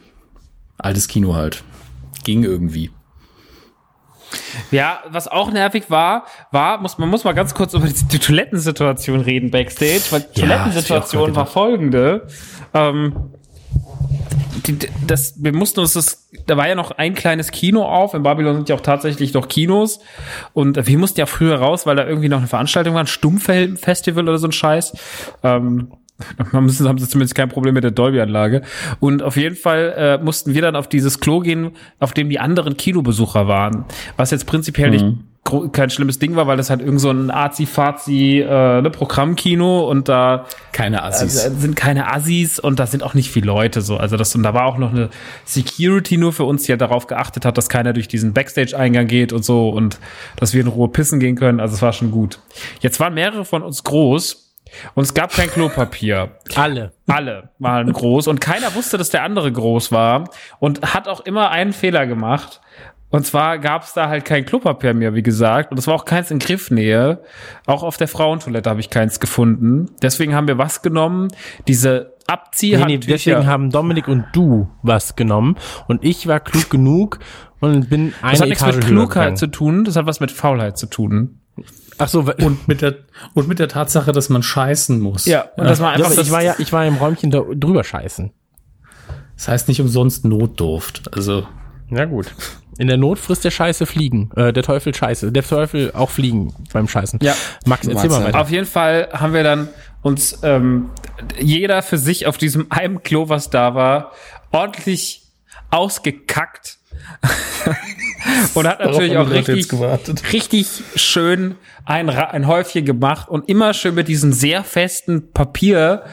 altes 0.79 1.07
Kino 1.07 1.35
halt. 1.35 1.63
Ging 2.23 2.43
irgendwie. 2.43 2.89
Ja, 4.71 4.99
was 5.09 5.27
auch 5.27 5.51
nervig 5.51 5.89
war, 5.89 6.25
war, 6.51 6.79
muss, 6.81 6.97
man 6.97 7.09
muss 7.09 7.23
mal 7.23 7.33
ganz 7.33 7.53
kurz 7.53 7.73
über 7.73 7.87
die, 7.87 7.93
die 7.93 8.19
Toilettensituation 8.19 9.21
reden 9.21 9.51
backstage, 9.51 10.01
weil 10.11 10.21
die 10.35 10.41
Ja, 10.41 10.47
Toilettensituation 10.47 11.35
war 11.35 11.45
folgende. 11.45 12.27
Ähm, 12.73 13.31
die, 14.67 14.77
das, 15.05 15.43
wir 15.43 15.53
mussten 15.53 15.79
uns 15.79 15.93
das, 15.93 16.29
da 16.47 16.57
war 16.57 16.67
ja 16.67 16.75
noch 16.75 16.91
ein 16.91 17.13
kleines 17.13 17.51
Kino 17.51 17.83
auf. 17.83 18.13
In 18.13 18.23
Babylon 18.23 18.55
sind 18.55 18.69
ja 18.69 18.75
auch 18.75 18.81
tatsächlich 18.81 19.33
noch 19.33 19.47
Kinos. 19.47 19.99
Und 20.53 20.87
wir 20.87 20.97
mussten 20.97 21.19
ja 21.19 21.25
früher 21.25 21.57
raus, 21.57 21.85
weil 21.85 21.95
da 21.95 22.07
irgendwie 22.07 22.29
noch 22.29 22.39
eine 22.39 22.47
Veranstaltung 22.47 22.93
war, 22.93 23.01
ein 23.01 23.07
Stummfilm-Festival 23.07 24.23
oder 24.23 24.37
so 24.37 24.47
ein 24.47 24.51
Scheiß. 24.51 24.97
Ähm, 25.43 25.91
man 26.51 26.63
müssen, 26.65 26.87
haben 26.87 26.97
sie 26.97 27.07
zumindest 27.09 27.35
kein 27.35 27.49
Problem 27.49 27.73
mit 27.73 27.83
der 27.83 27.91
Dolby-Anlage. 27.91 28.61
Und 28.99 29.21
auf 29.21 29.35
jeden 29.37 29.55
Fall 29.55 29.93
äh, 29.97 30.17
mussten 30.23 30.53
wir 30.53 30.61
dann 30.61 30.75
auf 30.75 30.87
dieses 30.87 31.19
Klo 31.19 31.39
gehen, 31.41 31.71
auf 31.99 32.13
dem 32.13 32.29
die 32.29 32.39
anderen 32.39 32.77
Kinobesucher 32.77 33.47
waren. 33.47 33.85
Was 34.17 34.31
jetzt 34.31 34.45
prinzipiell 34.45 34.91
nicht 34.91 35.05
gro- 35.43 35.67
kein 35.69 35.89
schlimmes 35.89 36.17
Ding 36.17 36.35
war, 36.37 36.47
weil 36.47 36.55
das 36.57 36.69
halt 36.69 36.79
irgend 36.81 37.01
so 37.01 37.11
ein 37.11 37.29
Azi-Fazi 37.31 38.39
äh, 38.47 38.81
ne, 38.81 38.89
Programmkino 38.89 39.89
und 39.89 40.07
da 40.07 40.45
Keine 40.71 41.03
Assis. 41.03 41.43
also, 41.43 41.59
sind 41.59 41.75
keine 41.75 42.11
Assis 42.11 42.59
und 42.59 42.79
da 42.79 42.87
sind 42.87 43.03
auch 43.03 43.13
nicht 43.13 43.29
viele 43.29 43.47
Leute 43.47 43.81
so. 43.81 43.97
Also 43.97 44.15
das 44.17 44.33
und 44.35 44.43
da 44.43 44.53
war 44.53 44.65
auch 44.65 44.77
noch 44.77 44.91
eine 44.91 45.09
Security 45.43 46.17
nur 46.17 46.33
für 46.33 46.45
uns, 46.45 46.63
die 46.63 46.71
ja 46.71 46.77
darauf 46.77 47.07
geachtet 47.07 47.45
hat, 47.45 47.57
dass 47.57 47.69
keiner 47.69 47.93
durch 47.93 48.07
diesen 48.07 48.33
Backstage-Eingang 48.33 49.07
geht 49.07 49.33
und 49.33 49.43
so 49.43 49.69
und 49.69 49.99
dass 50.37 50.53
wir 50.53 50.61
in 50.61 50.67
Ruhe 50.67 50.87
pissen 50.87 51.19
gehen 51.19 51.35
können. 51.35 51.59
Also 51.59 51.75
es 51.75 51.81
war 51.81 51.93
schon 51.93 52.11
gut. 52.11 52.39
Jetzt 52.79 52.99
waren 52.99 53.13
mehrere 53.13 53.45
von 53.45 53.61
uns 53.63 53.83
groß 53.83 54.44
und 54.93 55.03
es 55.03 55.13
gab 55.13 55.31
kein 55.31 55.49
Klopapier. 55.49 56.31
Alle. 56.55 56.91
Alle 57.07 57.49
waren 57.59 57.91
groß 57.91 58.27
und 58.27 58.41
keiner 58.41 58.73
wusste, 58.75 58.97
dass 58.97 59.09
der 59.09 59.23
andere 59.23 59.51
groß 59.51 59.91
war 59.91 60.29
und 60.59 60.93
hat 60.93 61.07
auch 61.07 61.21
immer 61.21 61.51
einen 61.51 61.73
Fehler 61.73 62.07
gemacht. 62.07 62.61
Und 63.11 63.25
zwar 63.25 63.59
gab 63.59 63.83
es 63.83 63.93
da 63.93 64.09
halt 64.09 64.25
kein 64.25 64.45
Klopapier 64.45 64.93
mehr, 64.93 65.13
wie 65.13 65.23
gesagt. 65.23 65.71
Und 65.71 65.77
es 65.77 65.87
war 65.87 65.93
auch 65.93 66.03
keins 66.05 66.31
in 66.31 66.39
Griffnähe. 66.39 67.21
Auch 67.65 67.83
auf 67.83 67.95
der 67.95 68.09
Frauentoilette 68.09 68.69
habe 68.69 68.81
ich 68.81 68.89
keins 68.89 69.19
gefunden. 69.21 69.91
Deswegen 70.01 70.35
haben 70.35 70.47
wir 70.49 70.57
was 70.57 70.81
genommen? 70.81 71.29
Diese 71.67 72.15
Nee, 72.27 72.31
nee, 72.31 72.33
Abziehhandtücher. 72.33 73.07
deswegen 73.13 73.45
haben 73.45 73.69
Dominik 73.69 74.07
und 74.07 74.25
du 74.33 74.67
was 74.81 75.15
genommen 75.15 75.57
und 75.87 76.03
ich 76.03 76.25
war 76.25 76.39
klug 76.39 76.71
genug 76.71 77.19
und 77.59 77.87
bin 77.87 78.15
eine 78.23 78.31
das 78.31 78.41
hat 78.41 78.47
nichts 78.49 78.63
Etage 78.63 78.75
mit 78.77 78.85
höher 78.85 78.91
Klugheit 78.91 79.13
gegangen. 79.21 79.37
zu 79.37 79.47
tun, 79.47 79.83
das 79.85 79.95
hat 79.95 80.07
was 80.07 80.19
mit 80.19 80.31
Faulheit 80.31 80.75
zu 80.75 80.87
tun. 80.87 81.39
Ach 81.97 82.09
so, 82.09 82.21
und 82.21 82.67
mit 82.67 82.81
der 82.81 82.95
und 83.33 83.47
mit 83.47 83.59
der 83.59 83.69
Tatsache, 83.69 84.11
dass 84.11 84.29
man 84.29 84.43
scheißen 84.43 84.99
muss. 84.99 85.25
Ja, 85.25 85.45
und 85.55 85.65
das 85.65 85.79
war 85.79 85.91
ja, 85.91 85.97
einfach 85.97 86.15
das, 86.15 86.27
ich 86.27 86.31
war 86.31 86.41
ja, 86.41 86.55
ich 86.57 86.73
war 86.73 86.85
im 86.85 86.95
Räumchen 86.95 87.31
da 87.31 87.41
drüber 87.53 87.83
scheißen. 87.83 88.31
Das 89.35 89.47
heißt 89.47 89.67
nicht 89.67 89.81
umsonst 89.81 90.25
Notdurft. 90.25 91.13
Also 91.15 91.47
Ja 91.89 92.05
gut. 92.05 92.33
In 92.77 92.87
der 92.87 92.97
Not 92.97 93.19
frisst 93.19 93.45
der 93.45 93.51
Scheiße 93.51 93.85
Fliegen. 93.85 94.31
Äh, 94.35 94.51
der 94.51 94.63
Teufel 94.63 94.93
Scheiße. 94.93 95.31
Der 95.31 95.43
Teufel 95.43 95.91
auch 95.93 96.09
Fliegen 96.09 96.53
beim 96.73 96.87
Scheißen. 96.87 97.19
Ja. 97.21 97.35
Max, 97.65 97.87
erzähl 97.87 98.09
mal 98.09 98.25
weiter. 98.25 98.41
Auf 98.41 98.49
jeden 98.49 98.65
Fall 98.65 99.09
haben 99.13 99.33
wir 99.33 99.43
dann 99.43 99.69
uns 100.01 100.39
ähm, 100.43 100.89
jeder 101.39 101.81
für 101.81 101.97
sich 101.97 102.27
auf 102.27 102.37
diesem 102.37 102.67
einem 102.69 103.01
Klo, 103.03 103.29
was 103.29 103.49
da 103.49 103.75
war, 103.75 104.11
ordentlich 104.51 105.23
ausgekackt. 105.71 106.79
Und 108.53 108.67
hat 108.67 108.79
natürlich 108.79 109.17
auch 109.17 109.29
richtig, 109.29 109.67
richtig 110.33 110.83
schön 110.95 111.55
ein, 111.85 112.09
ein 112.09 112.47
Häufchen 112.47 112.85
gemacht 112.85 113.29
und 113.29 113.47
immer 113.47 113.73
schön 113.73 113.95
mit 113.95 114.07
diesem 114.07 114.33
sehr 114.33 114.63
festen 114.63 115.31
Papier. 115.31 116.03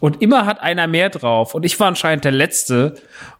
Und 0.00 0.20
immer 0.22 0.46
hat 0.46 0.60
einer 0.60 0.86
mehr 0.86 1.08
drauf. 1.10 1.54
Und 1.54 1.64
ich 1.64 1.78
war 1.80 1.88
anscheinend 1.88 2.24
der 2.24 2.32
Letzte. 2.32 2.94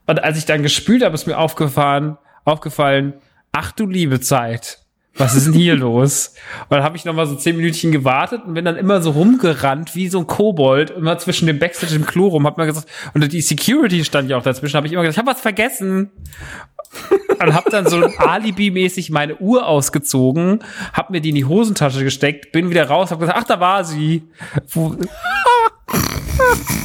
Und 0.06 0.22
als 0.24 0.38
ich 0.38 0.46
dann 0.46 0.62
gespült 0.62 1.04
habe, 1.04 1.14
ist 1.14 1.26
mir 1.26 1.38
aufgefallen, 1.38 2.16
aufgefallen, 2.44 3.14
ach 3.52 3.72
du 3.72 3.86
liebe 3.86 4.20
Zeit, 4.20 4.81
was 5.16 5.34
ist 5.34 5.46
denn 5.46 5.52
hier 5.52 5.76
los? 5.76 6.34
Und 6.68 6.76
dann 6.76 6.82
habe 6.82 6.96
ich 6.96 7.04
noch 7.04 7.12
mal 7.12 7.26
so 7.26 7.34
zehn 7.34 7.56
Minütchen 7.56 7.92
gewartet 7.92 8.42
und 8.46 8.54
bin 8.54 8.64
dann 8.64 8.76
immer 8.76 9.02
so 9.02 9.10
rumgerannt 9.10 9.94
wie 9.94 10.08
so 10.08 10.20
ein 10.20 10.26
Kobold, 10.26 10.90
immer 10.90 11.18
zwischen 11.18 11.46
dem 11.46 11.58
Backstage 11.58 11.94
und 11.94 12.02
dem 12.02 12.06
Klo 12.06 12.28
rum, 12.28 12.46
hab 12.46 12.56
mir 12.56 12.66
gesagt, 12.66 12.88
und 13.12 13.30
die 13.30 13.42
Security 13.42 14.04
stand 14.04 14.30
ja 14.30 14.38
auch 14.38 14.42
dazwischen, 14.42 14.76
habe 14.76 14.86
ich 14.86 14.92
immer 14.94 15.02
gesagt, 15.02 15.16
ich 15.16 15.18
habe 15.18 15.30
was 15.30 15.40
vergessen. 15.40 16.10
und 17.40 17.54
hab 17.54 17.66
dann 17.70 17.86
so 17.86 18.02
Alibi-mäßig 18.18 19.10
meine 19.10 19.36
Uhr 19.36 19.66
ausgezogen, 19.66 20.60
hab 20.92 21.10
mir 21.10 21.20
die 21.20 21.30
in 21.30 21.34
die 21.34 21.44
Hosentasche 21.44 22.04
gesteckt, 22.04 22.52
bin 22.52 22.70
wieder 22.70 22.88
raus, 22.88 23.10
hab 23.10 23.20
gesagt, 23.20 23.38
ach, 23.38 23.44
da 23.44 23.60
war 23.60 23.84
sie. 23.84 24.22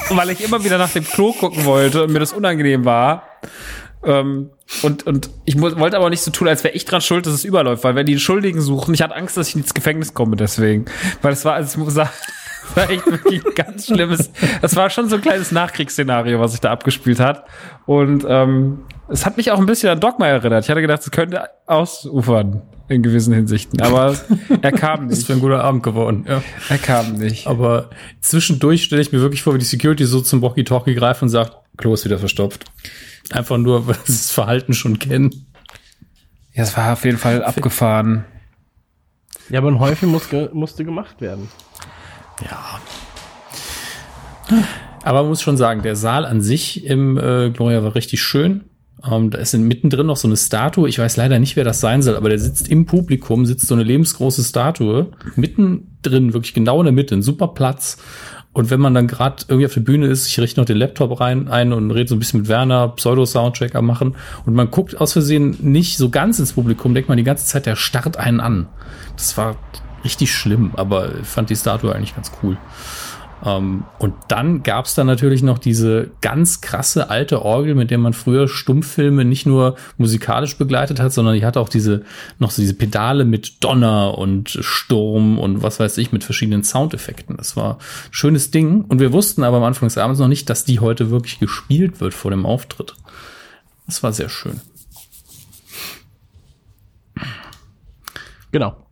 Weil 0.10 0.30
ich 0.32 0.44
immer 0.44 0.64
wieder 0.64 0.78
nach 0.78 0.92
dem 0.92 1.06
Klo 1.06 1.32
gucken 1.34 1.66
wollte 1.66 2.04
und 2.04 2.12
mir 2.12 2.20
das 2.20 2.34
unangenehm 2.34 2.86
war. 2.86 3.24
Ähm, 4.08 4.52
und, 4.84 5.06
und 5.06 5.30
ich 5.44 5.60
wollte 5.60 5.98
aber 5.98 6.10
nicht 6.10 6.22
so 6.22 6.32
tun, 6.32 6.48
als 6.48 6.64
wäre 6.64 6.74
ich 6.74 6.86
dran 6.86 7.02
schuld, 7.02 7.26
dass 7.26 7.34
es 7.34 7.44
überläuft, 7.44 7.84
weil 7.84 7.96
wenn 7.96 8.06
die 8.06 8.18
Schuldigen 8.18 8.62
suchen, 8.62 8.94
ich 8.94 9.02
hatte 9.02 9.16
Angst, 9.16 9.36
dass 9.36 9.50
ich 9.50 9.56
ins 9.56 9.74
Gefängnis 9.74 10.14
komme 10.14 10.38
deswegen. 10.38 10.86
Weil 11.22 11.34
es 11.34 11.44
war, 11.44 11.54
also 11.56 11.70
ich 11.70 11.78
muss 11.78 11.94
sagen, 11.94 12.10
es 12.70 12.76
war 12.76 12.90
echt 12.90 13.06
wirklich 13.06 13.46
ein 13.46 13.54
ganz 13.54 13.88
schlimmes, 13.88 14.32
das 14.62 14.76
war 14.78 14.90
schon 14.90 15.10
so 15.10 15.16
ein 15.18 15.22
kleines 15.22 15.52
Nachkriegsszenario, 15.52 16.40
was 16.40 16.52
sich 16.52 16.62
da 16.62 16.72
abgespielt 16.72 17.20
hat. 17.20 17.46
Und 17.86 18.26
ähm, 18.28 18.80
es 19.10 19.26
hat 19.26 19.36
mich 19.36 19.52
auch 19.52 19.60
ein 19.60 19.66
bisschen 19.66 19.90
an 19.90 20.00
Dogma 20.00 20.28
erinnert. 20.28 20.64
Ich 20.64 20.70
hatte 20.70 20.82
gedacht, 20.82 21.02
es 21.02 21.12
könnte 21.12 21.44
ausufern 21.66 22.62
in 22.88 23.04
gewissen 23.04 23.34
Hinsichten. 23.34 23.82
Aber 23.82 24.16
er 24.62 24.72
kam 24.72 25.10
das 25.10 25.18
ist 25.18 25.18
nicht. 25.20 25.28
für 25.28 25.34
ein 25.34 25.42
guter 25.42 25.64
Abend 25.66 25.84
geworden. 25.84 26.26
Ja. 26.28 26.42
Er 26.70 26.78
kam 26.78 27.16
nicht. 27.16 27.48
Aber 27.48 27.90
zwischendurch 28.22 28.84
stelle 28.84 29.02
ich 29.02 29.12
mir 29.12 29.20
wirklich 29.20 29.44
vor, 29.44 29.54
wie 29.54 29.60
die 29.60 29.66
Security 29.66 30.06
so 30.06 30.22
zum 30.22 30.42
Walkie-Talkie 30.42 30.96
greift 30.96 31.22
und 31.22 31.30
sagt, 31.30 31.58
Klo 31.78 31.94
ist 31.94 32.06
wieder 32.06 32.20
verstopft. 32.20 32.66
Einfach 33.32 33.58
nur, 33.58 33.88
weil 33.88 33.96
sie 34.06 34.14
das 34.14 34.32
Verhalten 34.32 34.74
schon 34.74 35.00
kennen. 35.00 35.46
Ja, 36.54 36.64
es 36.64 36.76
war 36.76 36.94
auf 36.94 37.06
jeden 37.06 37.18
Fall 37.18 37.44
abgefahren. 37.44 38.26
Ja, 39.50 39.60
aber 39.60 39.70
ein 39.70 39.80
Häufchen 39.80 40.10
muss 40.10 40.30
ge 40.30 40.50
musste 40.54 40.84
gemacht 40.84 41.22
werden. 41.22 41.50
Ja. 42.44 42.80
Aber 45.04 45.22
man 45.22 45.30
muss 45.30 45.42
schon 45.42 45.58
sagen, 45.58 45.84
der 45.84 45.96
Saal 45.96 46.26
an 46.26 46.42
sich 46.42 46.86
im 46.86 47.18
äh, 47.18 47.50
Gloria 47.52 47.84
war 47.84 47.96
richtig 47.96 48.22
schön. 48.22 48.66
Ähm, 49.10 49.30
da 49.30 49.38
ist 49.38 49.54
in- 49.54 49.68
mittendrin 49.68 50.08
noch 50.08 50.18
so 50.18 50.28
eine 50.28 50.36
Statue. 50.38 50.90
Ich 50.90 51.00
weiß 51.00 51.18
leider 51.18 51.40
nicht, 51.40 51.56
wer 51.56 51.64
das 51.64 51.80
sein 51.80 52.02
soll, 52.02 52.18
aber 52.18 52.30
der 52.30 52.40
sitzt 52.40 52.68
im 52.68 52.86
Publikum, 52.86 53.46
sitzt 53.46 53.68
so 53.68 53.76
eine 53.76 53.84
lebensgroße 53.84 54.44
Statue. 54.44 55.12
Mittendrin, 55.36 56.34
wirklich 56.34 56.54
genau 56.54 56.80
in 56.80 56.86
der 56.86 56.94
Mitte, 56.94 57.16
ein 57.16 57.22
super 57.22 57.50
Platz. 57.50 57.98
Und 58.58 58.72
wenn 58.72 58.80
man 58.80 58.96
dann 58.96 59.06
gerade 59.06 59.44
irgendwie 59.50 59.68
auf 59.68 59.76
der 59.76 59.82
Bühne 59.82 60.08
ist, 60.08 60.26
ich 60.26 60.40
richte 60.40 60.60
noch 60.60 60.66
den 60.66 60.78
Laptop 60.78 61.20
rein 61.20 61.48
ein 61.48 61.74
und 61.74 61.92
rede 61.92 62.10
so 62.10 62.16
ein 62.16 62.20
bisschen 62.20 62.40
mit 62.40 62.50
Werner, 62.50 62.88
Pseudo-Soundtrack 62.88 63.76
am 63.76 63.86
machen. 63.86 64.16
Und 64.48 64.56
man 64.56 64.72
guckt 64.72 65.00
aus 65.00 65.14
Versehen 65.14 65.56
nicht 65.60 65.96
so 66.00 66.10
ganz 66.10 66.40
ins 66.40 66.54
Publikum, 66.54 66.96
denkt 66.96 67.08
man 67.08 67.20
die 67.20 67.24
ganze 67.24 67.46
Zeit, 67.46 67.68
der 67.68 67.76
starrt 67.76 68.18
einen 68.18 68.40
an. 68.40 68.68
Das 69.16 69.38
war 69.38 69.58
richtig 70.04 70.32
schlimm, 70.32 70.72
aber 70.76 71.12
fand 71.22 71.52
die 71.52 71.56
Statue 71.56 71.94
eigentlich 71.94 72.16
ganz 72.16 72.32
cool. 72.42 72.58
Ähm, 73.46 73.84
und 74.00 74.15
dann 74.27 74.63
gab's 74.63 74.96
da 74.96 75.03
natürlich 75.03 75.44
noch 75.44 75.60
diese 75.60 76.10
ganz 76.22 76.62
krasse 76.62 77.10
alte 77.10 77.44
Orgel, 77.44 77.75
mit 77.75 77.91
der 77.91 77.98
man 77.98 78.13
früher 78.13 78.48
Stummfilme 78.48 79.25
nicht 79.25 79.46
nur 79.46 79.75
musikalisch 79.98 80.58
begleitet 80.58 81.00
hat, 81.00 81.13
sondern 81.13 81.36
die 81.36 81.46
hatte 81.46 81.60
auch 81.60 81.70
diese 81.70 82.03
noch 82.39 82.51
so 82.51 82.62
diese 82.62 82.74
Pedale 82.74 83.25
mit 83.25 83.63
Donner 83.63 84.17
und 84.17 84.58
Sturm 84.62 85.38
und 85.38 85.62
was 85.62 85.79
weiß 85.79 85.98
ich 86.00 86.12
mit 86.12 86.24
verschiedenen 86.24 86.63
Soundeffekten. 86.63 87.38
Das 87.38 87.56
war 87.56 87.75
ein 87.75 88.12
schönes 88.12 88.51
Ding 88.51 88.82
und 88.82 89.00
wir 89.00 89.13
wussten 89.13 89.44
aber 89.44 89.58
am 89.58 89.63
Anfang 89.63 89.88
des 89.88 89.98
Abends 89.98 90.20
noch 90.20 90.27
nicht, 90.27 90.50
dass 90.50 90.65
die 90.65 90.79
heute 90.79 91.12
wirklich 91.12 91.39
gespielt 91.39 92.00
wird 92.01 92.13
vor 92.13 92.32
dem 92.32 92.46
Auftritt. 92.46 92.96
Das 93.86 94.01
war 94.03 94.12
sehr 94.13 94.29
schön. 94.29 94.62
Genau. 98.51 98.87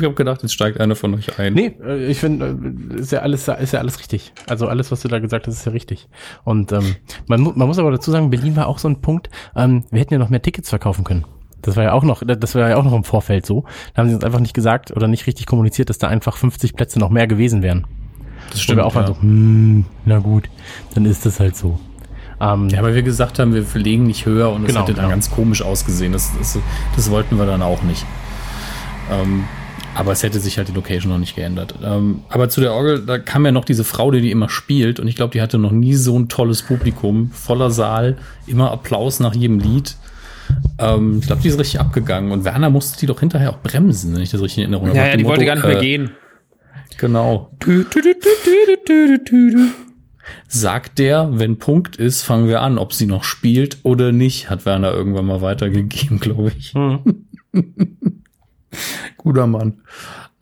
Ich 0.00 0.04
habe 0.04 0.14
gedacht, 0.14 0.42
jetzt 0.42 0.52
steigt 0.52 0.80
einer 0.80 0.96
von 0.96 1.14
euch 1.14 1.38
ein. 1.38 1.54
Nee, 1.54 1.74
äh, 1.84 2.06
ich 2.06 2.18
finde, 2.18 2.58
äh, 2.96 3.00
ist 3.00 3.12
ja 3.12 3.20
alles, 3.20 3.48
ist 3.48 3.72
ja 3.72 3.78
alles 3.80 3.98
richtig. 3.98 4.32
Also 4.48 4.68
alles, 4.68 4.90
was 4.92 5.00
du 5.00 5.08
da 5.08 5.18
gesagt 5.18 5.46
hast, 5.46 5.54
ist 5.54 5.66
ja 5.66 5.72
richtig. 5.72 6.08
Und 6.44 6.72
ähm, 6.72 6.96
man, 7.26 7.40
mu- 7.40 7.52
man 7.54 7.66
muss 7.68 7.78
aber 7.78 7.90
dazu 7.90 8.10
sagen, 8.10 8.30
Berlin 8.30 8.56
war 8.56 8.66
auch 8.68 8.78
so 8.78 8.88
ein 8.88 9.00
Punkt, 9.00 9.30
ähm, 9.54 9.84
wir 9.90 10.00
hätten 10.00 10.12
ja 10.14 10.18
noch 10.18 10.28
mehr 10.30 10.42
Tickets 10.42 10.68
verkaufen 10.70 11.04
können. 11.04 11.24
Das 11.62 11.74
war 11.76 11.82
ja 11.84 11.92
auch 11.92 12.04
noch, 12.04 12.22
das 12.24 12.54
war 12.54 12.68
ja 12.68 12.76
auch 12.76 12.84
noch 12.84 12.92
im 12.94 13.02
Vorfeld 13.04 13.44
so. 13.44 13.64
Da 13.94 14.02
haben 14.02 14.08
sie 14.08 14.14
uns 14.14 14.22
einfach 14.24 14.38
nicht 14.40 14.54
gesagt 14.54 14.92
oder 14.94 15.08
nicht 15.08 15.26
richtig 15.26 15.46
kommuniziert, 15.46 15.90
dass 15.90 15.98
da 15.98 16.06
einfach 16.08 16.36
50 16.36 16.74
Plätze 16.74 16.98
noch 17.00 17.10
mehr 17.10 17.26
gewesen 17.26 17.62
wären. 17.62 17.86
das 18.52 18.68
Wo 18.68 18.76
wir 18.76 18.86
auch 18.86 18.94
mal 18.94 19.06
so, 19.06 19.16
hm, 19.20 19.84
na 20.04 20.18
gut, 20.20 20.48
dann 20.94 21.04
ist 21.06 21.26
das 21.26 21.40
halt 21.40 21.56
so. 21.56 21.80
Ähm, 22.40 22.68
Ja, 22.68 22.82
weil 22.82 22.94
wir 22.94 23.02
gesagt 23.02 23.38
haben, 23.38 23.54
wir 23.54 23.64
verlegen 23.64 24.04
nicht 24.06 24.26
höher 24.26 24.50
und 24.52 24.62
das 24.62 24.68
Genau, 24.68 24.82
hätte 24.82 24.92
dann 24.92 25.04
genau. 25.06 25.10
ganz 25.14 25.30
komisch 25.30 25.62
ausgesehen. 25.62 26.12
Das, 26.12 26.30
das, 26.38 26.58
das 26.94 27.10
wollten 27.10 27.36
wir 27.38 27.46
dann 27.46 27.62
auch 27.62 27.82
nicht. 27.82 28.04
Ähm, 29.10 29.44
aber 29.96 30.12
es 30.12 30.22
hätte 30.22 30.40
sich 30.40 30.58
halt 30.58 30.68
die 30.68 30.72
Location 30.72 31.10
noch 31.10 31.18
nicht 31.18 31.36
geändert. 31.36 31.74
Ähm, 31.82 32.20
aber 32.28 32.50
zu 32.50 32.60
der 32.60 32.74
Orgel, 32.74 33.06
da 33.06 33.18
kam 33.18 33.46
ja 33.46 33.52
noch 33.52 33.64
diese 33.64 33.82
Frau, 33.82 34.10
die 34.10 34.20
die 34.20 34.30
immer 34.30 34.50
spielt. 34.50 35.00
Und 35.00 35.08
ich 35.08 35.16
glaube, 35.16 35.32
die 35.32 35.40
hatte 35.40 35.56
noch 35.56 35.72
nie 35.72 35.94
so 35.94 36.18
ein 36.18 36.28
tolles 36.28 36.62
Publikum. 36.62 37.30
Voller 37.30 37.70
Saal, 37.70 38.18
immer 38.46 38.72
Applaus 38.72 39.20
nach 39.20 39.34
jedem 39.34 39.58
Lied. 39.58 39.96
Ähm, 40.78 41.20
ich 41.20 41.26
glaube, 41.26 41.40
die 41.40 41.48
ist 41.48 41.58
richtig 41.58 41.80
abgegangen. 41.80 42.30
Und 42.30 42.44
Werner 42.44 42.68
musste 42.68 43.00
die 43.00 43.06
doch 43.06 43.20
hinterher 43.20 43.50
auch 43.50 43.62
bremsen, 43.62 44.14
wenn 44.14 44.20
ich 44.20 44.30
das 44.30 44.42
richtig 44.42 44.58
in 44.58 44.64
Erinnerung 44.64 44.88
habe. 44.88 44.98
Ja, 44.98 45.06
ja, 45.06 45.16
die 45.16 45.24
wollte 45.24 45.44
Motto, 45.44 45.46
gar 45.46 45.54
nicht 45.54 45.64
mehr 45.66 45.78
äh, 45.78 45.96
gehen. 45.96 46.10
Genau. 46.98 47.50
Sagt 50.46 50.98
der, 50.98 51.30
wenn 51.38 51.58
Punkt 51.58 51.96
ist, 51.96 52.22
fangen 52.22 52.48
wir 52.48 52.60
an, 52.60 52.76
ob 52.76 52.92
sie 52.92 53.06
noch 53.06 53.24
spielt 53.24 53.78
oder 53.82 54.12
nicht, 54.12 54.50
hat 54.50 54.66
Werner 54.66 54.92
irgendwann 54.92 55.24
mal 55.24 55.40
weitergegeben, 55.40 56.20
glaube 56.20 56.52
ich. 56.58 56.74
Guter 59.16 59.46
Mann. 59.46 59.80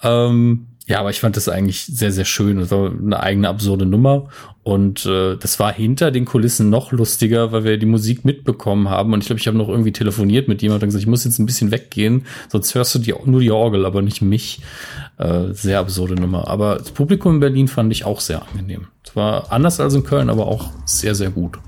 Ähm, 0.03 0.67
ja, 0.87 1.01
aber 1.01 1.09
ich 1.09 1.21
fand 1.21 1.37
das 1.37 1.49
eigentlich 1.49 1.87
sehr, 1.87 2.13
sehr 2.13 2.27
schön. 2.27 2.59
Das 2.59 2.71
war 2.71 2.91
eine 2.91 3.19
eigene 3.19 3.49
absurde 3.49 3.87
Nummer. 3.87 4.29
Und 4.63 5.07
äh, 5.07 5.37
das 5.37 5.59
war 5.59 5.73
hinter 5.73 6.11
den 6.11 6.27
Kulissen 6.27 6.69
noch 6.69 6.93
lustiger, 6.93 7.53
weil 7.53 7.65
wir 7.65 7.79
die 7.79 7.87
Musik 7.87 8.27
mitbekommen 8.27 8.91
haben. 8.91 9.15
Und 9.15 9.21
ich 9.21 9.27
glaube, 9.27 9.41
ich 9.41 9.47
habe 9.47 9.57
noch 9.57 9.71
irgendwie 9.71 9.93
telefoniert 9.93 10.47
mit 10.47 10.61
jemandem 10.61 10.87
und 10.87 10.89
gesagt, 10.89 11.03
ich 11.03 11.09
muss 11.09 11.25
jetzt 11.25 11.39
ein 11.39 11.47
bisschen 11.47 11.71
weggehen, 11.71 12.27
sonst 12.51 12.75
hörst 12.75 12.95
du 12.95 12.99
die, 12.99 13.15
nur 13.25 13.41
die 13.41 13.51
Orgel, 13.51 13.87
aber 13.87 14.03
nicht 14.03 14.21
mich. 14.21 14.61
Äh, 15.17 15.53
sehr 15.53 15.79
absurde 15.79 16.17
Nummer. 16.17 16.49
Aber 16.49 16.77
das 16.77 16.91
Publikum 16.91 17.35
in 17.35 17.41
Berlin 17.41 17.69
fand 17.69 17.91
ich 17.91 18.05
auch 18.05 18.21
sehr 18.21 18.43
angenehm. 18.43 18.89
Es 19.05 19.17
war 19.17 19.53
anders 19.53 19.81
als 19.81 19.95
in 19.95 20.05
Köln, 20.05 20.29
aber 20.29 20.47
auch 20.47 20.71
sehr, 20.85 21.15
sehr 21.15 21.31
gut. 21.31 21.59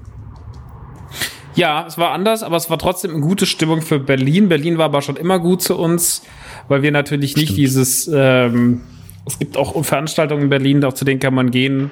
Ja, 1.56 1.86
es 1.88 1.96
war 1.96 2.10
anders, 2.12 2.42
aber 2.42 2.56
es 2.56 2.68
war 2.68 2.78
trotzdem 2.78 3.12
eine 3.12 3.20
gute 3.20 3.46
Stimmung 3.46 3.80
für 3.80 3.98
Berlin. 3.98 4.48
Berlin 4.50 4.76
war 4.76 4.84
aber 4.84 5.00
schon 5.00 5.16
immer 5.16 5.38
gut 5.38 5.62
zu 5.62 5.76
uns, 5.76 6.22
weil 6.68 6.82
wir 6.82 6.92
natürlich 6.92 7.34
nicht 7.34 7.56
dieses, 7.56 8.08
ähm, 8.12 8.82
es 9.24 9.38
gibt 9.38 9.56
auch 9.56 9.82
Veranstaltungen 9.82 10.42
in 10.42 10.48
Berlin, 10.50 10.84
auch 10.84 10.92
zu 10.92 11.06
denen 11.06 11.18
kann 11.18 11.34
man 11.34 11.50
gehen. 11.50 11.90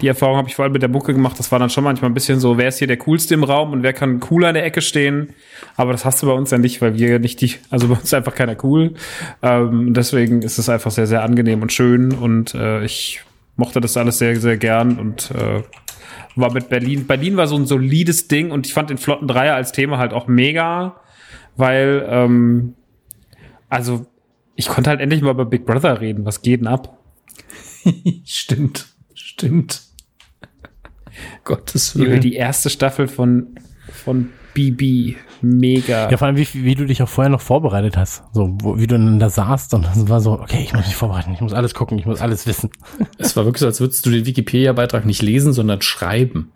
Die 0.00 0.06
Erfahrung 0.06 0.36
habe 0.36 0.48
ich 0.48 0.54
vor 0.54 0.64
allem 0.64 0.72
mit 0.72 0.82
der 0.82 0.88
Mucke 0.88 1.12
gemacht. 1.12 1.36
Das 1.38 1.50
war 1.50 1.58
dann 1.58 1.70
schon 1.70 1.82
manchmal 1.82 2.10
ein 2.10 2.14
bisschen 2.14 2.38
so, 2.38 2.58
wer 2.58 2.68
ist 2.68 2.78
hier 2.78 2.86
der 2.86 2.98
coolste 2.98 3.34
im 3.34 3.42
Raum 3.42 3.72
und 3.72 3.82
wer 3.82 3.92
kann 3.92 4.20
cooler 4.20 4.50
in 4.50 4.54
der 4.54 4.64
Ecke 4.64 4.82
stehen. 4.82 5.34
Aber 5.76 5.90
das 5.90 6.04
hast 6.04 6.22
du 6.22 6.26
bei 6.26 6.32
uns 6.32 6.52
ja 6.52 6.58
nicht, 6.58 6.80
weil 6.80 6.96
wir 6.96 7.18
nicht 7.18 7.40
die, 7.40 7.54
also 7.70 7.88
bei 7.88 7.94
uns 7.94 8.04
ist 8.04 8.14
einfach 8.14 8.34
keiner 8.34 8.56
cool. 8.62 8.94
Ähm, 9.42 9.94
deswegen 9.94 10.42
ist 10.42 10.58
es 10.58 10.68
einfach 10.68 10.92
sehr, 10.92 11.08
sehr 11.08 11.24
angenehm 11.24 11.62
und 11.62 11.72
schön 11.72 12.12
und 12.12 12.54
äh, 12.54 12.84
ich 12.84 13.22
mochte 13.56 13.80
das 13.80 13.96
alles 13.96 14.18
sehr, 14.18 14.38
sehr 14.40 14.56
gern 14.56 14.98
und 14.98 15.30
äh, 15.32 15.62
war 16.36 16.52
mit 16.52 16.68
Berlin. 16.68 17.06
Berlin 17.06 17.36
war 17.36 17.46
so 17.46 17.56
ein 17.56 17.66
solides 17.66 18.28
Ding 18.28 18.50
und 18.50 18.66
ich 18.66 18.74
fand 18.74 18.90
den 18.90 18.98
Flotten 18.98 19.28
Dreier 19.28 19.54
als 19.54 19.72
Thema 19.72 19.98
halt 19.98 20.12
auch 20.12 20.26
mega, 20.26 21.00
weil, 21.56 22.06
ähm, 22.08 22.74
also 23.68 24.06
ich 24.56 24.68
konnte 24.68 24.90
halt 24.90 25.00
endlich 25.00 25.22
mal 25.22 25.30
über 25.30 25.44
Big 25.44 25.66
Brother 25.66 26.00
reden. 26.00 26.24
Was 26.24 26.42
geht 26.42 26.60
denn 26.60 26.66
ab? 26.66 26.98
Stimmt. 28.24 28.86
Stimmt. 29.14 29.82
Gottes 31.44 31.94
Über 31.94 32.06
Willen. 32.06 32.20
die 32.20 32.34
erste 32.34 32.70
Staffel 32.70 33.08
von, 33.08 33.54
von 34.04 34.30
BB. 34.54 35.16
Mega. 35.40 36.08
Ja, 36.10 36.16
vor 36.16 36.28
allem, 36.28 36.36
wie, 36.36 36.46
wie 36.52 36.74
du 36.74 36.86
dich 36.86 37.02
auch 37.02 37.08
vorher 37.08 37.30
noch 37.30 37.40
vorbereitet 37.40 37.96
hast. 37.96 38.22
So, 38.32 38.54
wo, 38.60 38.78
wie 38.78 38.86
du 38.86 38.96
dann 38.96 39.18
da 39.18 39.28
saßt 39.28 39.74
und 39.74 39.84
es 39.84 40.08
war 40.08 40.20
so, 40.20 40.32
okay, 40.32 40.62
ich 40.62 40.72
muss 40.72 40.86
mich 40.86 40.94
vorbereiten, 40.94 41.32
ich 41.32 41.40
muss 41.40 41.52
alles 41.52 41.74
gucken, 41.74 41.98
ich 41.98 42.06
muss 42.06 42.20
alles 42.20 42.46
wissen. 42.46 42.70
Es 43.18 43.36
war 43.36 43.44
wirklich 43.44 43.60
so, 43.60 43.66
als 43.66 43.80
würdest 43.80 44.06
du 44.06 44.10
den 44.10 44.24
Wikipedia-Beitrag 44.24 45.04
nicht 45.04 45.22
lesen, 45.22 45.52
sondern 45.52 45.82
schreiben. 45.82 46.52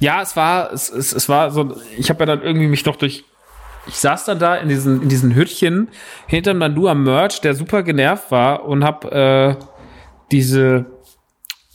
Ja, 0.00 0.22
es 0.22 0.36
war, 0.36 0.72
es, 0.72 0.90
es, 0.90 1.12
es 1.12 1.28
war 1.28 1.50
so, 1.50 1.76
ich 1.98 2.08
habe 2.08 2.20
ja 2.20 2.26
dann 2.26 2.42
irgendwie 2.42 2.68
mich 2.68 2.82
doch 2.82 2.96
durch, 2.96 3.24
ich 3.86 3.96
saß 3.96 4.24
dann 4.26 4.38
da 4.38 4.56
in 4.56 4.68
diesen, 4.68 5.02
in 5.02 5.08
diesen 5.08 5.34
Hütchen 5.34 5.88
hinterm 6.26 6.58
Nandu 6.58 6.88
am 6.88 7.02
Merch, 7.02 7.40
der 7.40 7.54
super 7.54 7.82
genervt 7.82 8.30
war 8.30 8.64
und 8.64 8.84
hab 8.84 9.04
äh, 9.06 9.56
diese, 10.30 10.86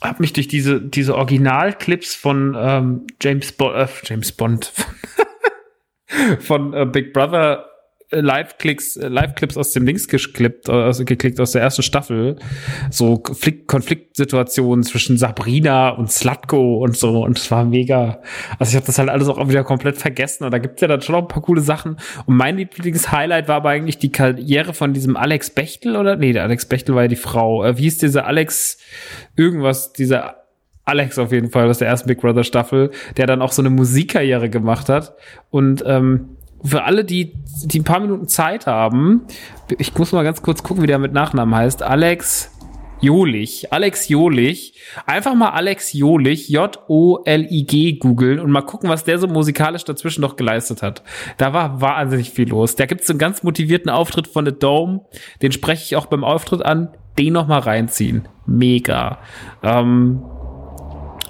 hab 0.00 0.20
mich 0.20 0.32
durch 0.32 0.48
diese, 0.48 0.80
diese 0.80 1.16
Originalclips 1.16 2.14
von 2.14 2.56
ähm, 2.58 3.06
James 3.20 3.52
Bond, 3.52 3.76
äh, 3.76 3.88
James 4.04 4.32
Bond, 4.32 4.72
von 6.40 6.72
äh, 6.72 6.86
Big 6.86 7.12
Brother 7.12 7.66
äh, 8.10 8.18
äh, 8.18 8.20
Live-Clips 8.20 9.56
aus 9.56 9.72
dem 9.72 9.86
Links 9.86 10.08
geklippt, 10.08 10.68
also 10.68 11.04
geklickt 11.04 11.40
aus 11.40 11.52
der 11.52 11.62
ersten 11.62 11.82
Staffel. 11.82 12.36
So 12.90 13.18
Konflikt, 13.18 13.66
Konfliktsituationen 13.66 14.84
zwischen 14.84 15.18
Sabrina 15.18 15.90
und 15.90 16.10
Slatko 16.10 16.78
und 16.78 16.96
so. 16.96 17.24
Und 17.24 17.38
es 17.38 17.50
war 17.50 17.64
mega. 17.64 18.20
Also 18.58 18.70
ich 18.70 18.76
habe 18.76 18.86
das 18.86 18.98
halt 18.98 19.08
alles 19.08 19.28
auch 19.28 19.48
wieder 19.48 19.64
komplett 19.64 19.96
vergessen. 19.96 20.44
Und 20.44 20.52
da 20.52 20.58
gibt's 20.58 20.80
ja 20.80 20.88
dann 20.88 21.00
schon 21.00 21.14
noch 21.14 21.22
ein 21.22 21.28
paar 21.28 21.42
coole 21.42 21.60
Sachen. 21.60 21.96
Und 22.26 22.36
mein 22.36 22.56
Lieblings-Highlight 22.56 23.48
war 23.48 23.56
aber 23.56 23.70
eigentlich 23.70 23.98
die 23.98 24.12
Karriere 24.12 24.74
von 24.74 24.92
diesem 24.92 25.16
Alex 25.16 25.50
Bechtel, 25.50 25.96
oder? 25.96 26.16
Nee, 26.16 26.32
der 26.32 26.44
Alex 26.44 26.66
Bechtel 26.66 26.94
war 26.94 27.02
ja 27.02 27.08
die 27.08 27.16
Frau. 27.16 27.64
Äh, 27.64 27.78
wie 27.78 27.82
hieß 27.82 27.98
dieser 27.98 28.26
Alex 28.26 28.78
irgendwas, 29.36 29.92
dieser 29.92 30.43
Alex 30.84 31.18
auf 31.18 31.32
jeden 31.32 31.50
Fall 31.50 31.68
aus 31.68 31.78
der 31.78 31.88
ersten 31.88 32.08
Big 32.08 32.20
Brother 32.20 32.44
Staffel, 32.44 32.90
der 33.16 33.26
dann 33.26 33.42
auch 33.42 33.52
so 33.52 33.62
eine 33.62 33.70
Musikkarriere 33.70 34.50
gemacht 34.50 34.88
hat. 34.88 35.14
Und 35.50 35.82
ähm, 35.86 36.36
für 36.64 36.84
alle, 36.84 37.04
die, 37.04 37.34
die 37.64 37.80
ein 37.80 37.84
paar 37.84 38.00
Minuten 38.00 38.28
Zeit 38.28 38.66
haben, 38.66 39.22
ich 39.78 39.96
muss 39.96 40.12
mal 40.12 40.24
ganz 40.24 40.42
kurz 40.42 40.62
gucken, 40.62 40.82
wie 40.82 40.86
der 40.86 40.98
mit 40.98 41.12
Nachnamen 41.12 41.54
heißt. 41.54 41.82
Alex 41.82 42.50
Jolich. 43.00 43.70
Alex 43.70 44.08
Jolich. 44.08 44.80
Einfach 45.04 45.34
mal 45.34 45.50
Alex 45.50 45.92
Jolich, 45.92 46.48
J-O-L-I-G 46.48 47.98
googeln 47.98 48.40
und 48.40 48.50
mal 48.50 48.62
gucken, 48.62 48.88
was 48.88 49.04
der 49.04 49.18
so 49.18 49.26
musikalisch 49.26 49.84
dazwischen 49.84 50.22
noch 50.22 50.36
geleistet 50.36 50.82
hat. 50.82 51.02
Da 51.36 51.52
war 51.52 51.82
wahnsinnig 51.82 52.30
viel 52.30 52.48
los. 52.48 52.76
Da 52.76 52.86
gibt's 52.86 53.06
so 53.06 53.12
einen 53.12 53.18
ganz 53.18 53.42
motivierten 53.42 53.90
Auftritt 53.90 54.26
von 54.26 54.46
The 54.46 54.52
Dome. 54.58 55.02
Den 55.42 55.52
spreche 55.52 55.84
ich 55.84 55.96
auch 55.96 56.06
beim 56.06 56.24
Auftritt 56.24 56.64
an. 56.64 56.88
Den 57.18 57.34
noch 57.34 57.46
mal 57.46 57.60
reinziehen. 57.60 58.26
Mega. 58.46 59.18
Ähm, 59.62 60.22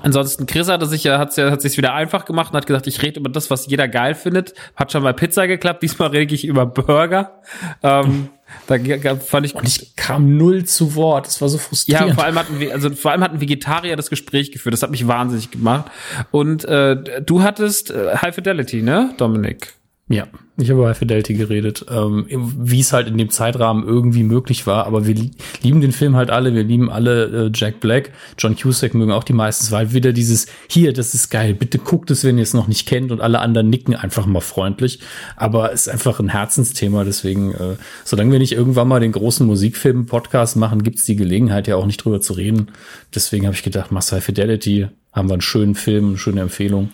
Ansonsten, 0.04 0.44
Chris 0.44 0.68
hatte 0.68 0.86
sich 0.86 1.04
ja, 1.04 1.18
hat's 1.18 1.36
ja, 1.36 1.50
hat 1.50 1.62
sich's 1.62 1.78
wieder 1.78 1.94
einfach 1.94 2.26
gemacht 2.26 2.52
und 2.52 2.58
hat 2.58 2.66
gesagt, 2.66 2.86
ich 2.86 3.00
rede 3.02 3.20
über 3.20 3.30
das, 3.30 3.50
was 3.50 3.66
jeder 3.66 3.88
geil 3.88 4.14
findet. 4.14 4.52
Hat 4.76 4.92
schon 4.92 5.02
mal 5.02 5.14
Pizza 5.14 5.46
geklappt, 5.46 5.82
diesmal 5.82 6.08
rede 6.08 6.34
ich 6.34 6.44
über 6.44 6.66
Burger. 6.66 7.40
Ähm, 7.82 8.28
da 8.66 9.16
fand 9.16 9.46
ich, 9.46 9.54
Und 9.54 9.66
ich 9.66 9.96
kam 9.96 10.36
null 10.36 10.64
zu 10.64 10.94
Wort. 10.94 11.26
Das 11.26 11.40
war 11.40 11.48
so 11.48 11.56
ja, 11.56 11.62
frustrierend. 11.62 12.14
vor 12.14 12.24
allem 12.24 12.38
hatten 12.38 12.60
wir, 12.60 12.72
also 12.72 12.90
vor 12.90 13.12
allem 13.12 13.22
hatten 13.22 13.40
Vegetarier 13.40 13.96
das 13.96 14.10
Gespräch 14.10 14.52
geführt. 14.52 14.74
Das 14.74 14.82
hat 14.82 14.90
mich 14.90 15.08
wahnsinnig 15.08 15.50
gemacht. 15.50 15.90
Und 16.30 16.66
äh, 16.66 17.22
du 17.22 17.42
hattest 17.42 17.90
äh, 17.90 18.16
High 18.16 18.34
Fidelity, 18.34 18.82
ne, 18.82 19.14
Dominik? 19.16 19.72
Ja, 20.06 20.26
ich 20.58 20.70
habe 20.70 20.82
bei 20.82 20.92
Fidelity 20.92 21.32
geredet, 21.32 21.86
ähm, 21.88 22.26
wie 22.28 22.80
es 22.80 22.92
halt 22.92 23.08
in 23.08 23.16
dem 23.16 23.30
Zeitrahmen 23.30 23.86
irgendwie 23.86 24.22
möglich 24.22 24.66
war. 24.66 24.86
Aber 24.86 25.06
wir 25.06 25.14
li- 25.14 25.30
lieben 25.62 25.80
den 25.80 25.92
Film 25.92 26.14
halt 26.14 26.28
alle. 26.28 26.54
Wir 26.54 26.62
lieben 26.62 26.90
alle 26.90 27.46
äh, 27.46 27.50
Jack 27.54 27.80
Black, 27.80 28.12
John 28.36 28.54
Cusack 28.54 28.92
mögen 28.92 29.12
auch 29.12 29.24
die 29.24 29.32
meisten. 29.32 29.64
Es 29.64 29.70
war 29.72 29.78
halt 29.78 29.94
wieder 29.94 30.12
dieses 30.12 30.46
hier, 30.68 30.92
das 30.92 31.14
ist 31.14 31.30
geil. 31.30 31.54
Bitte 31.54 31.78
guckt 31.78 32.10
es, 32.10 32.22
wenn 32.22 32.36
ihr 32.36 32.42
es 32.42 32.52
noch 32.52 32.68
nicht 32.68 32.86
kennt. 32.86 33.12
Und 33.12 33.22
alle 33.22 33.38
anderen 33.38 33.70
nicken 33.70 33.94
einfach 33.94 34.26
mal 34.26 34.40
freundlich. 34.42 35.00
Aber 35.36 35.72
es 35.72 35.86
ist 35.86 35.88
einfach 35.94 36.20
ein 36.20 36.28
Herzensthema. 36.28 37.04
Deswegen, 37.04 37.52
äh, 37.52 37.76
solange 38.04 38.32
wir 38.32 38.38
nicht 38.40 38.52
irgendwann 38.52 38.88
mal 38.88 39.00
den 39.00 39.12
großen 39.12 39.46
Musikfilm-Podcast 39.46 40.56
machen, 40.56 40.82
gibt 40.82 40.98
es 40.98 41.06
die 41.06 41.16
Gelegenheit 41.16 41.66
ja 41.66 41.76
auch 41.76 41.86
nicht 41.86 42.04
drüber 42.04 42.20
zu 42.20 42.34
reden. 42.34 42.72
Deswegen 43.14 43.46
habe 43.46 43.56
ich 43.56 43.62
gedacht, 43.62 43.90
machst 43.90 44.12
High 44.12 44.22
Fidelity, 44.22 44.88
haben 45.12 45.30
wir 45.30 45.34
einen 45.34 45.40
schönen 45.40 45.74
Film, 45.74 46.08
eine 46.08 46.18
schöne 46.18 46.42
Empfehlung. 46.42 46.90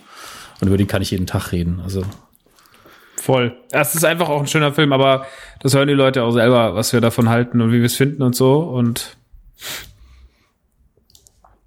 Und 0.61 0.69
über 0.69 0.77
den 0.77 0.87
kann 0.87 1.03
ich 1.03 1.11
jeden 1.11 1.27
Tag 1.27 1.51
reden. 1.51 1.81
Also 1.83 2.05
Voll. 3.21 3.55
Es 3.71 3.95
ist 3.95 4.05
einfach 4.05 4.31
auch 4.31 4.41
ein 4.41 4.47
schöner 4.47 4.73
Film, 4.73 4.95
aber 4.95 5.27
das 5.61 5.75
hören 5.75 5.89
die 5.89 5.95
Leute 5.95 6.23
auch 6.23 6.31
selber, 6.31 6.75
was 6.75 6.95
wir 6.95 7.03
davon 7.03 7.29
halten 7.29 7.61
und 7.61 7.71
wie 7.71 7.79
wir 7.79 7.85
es 7.85 7.95
finden 7.97 8.23
und 8.23 8.35
so. 8.35 8.61
Und 8.61 9.19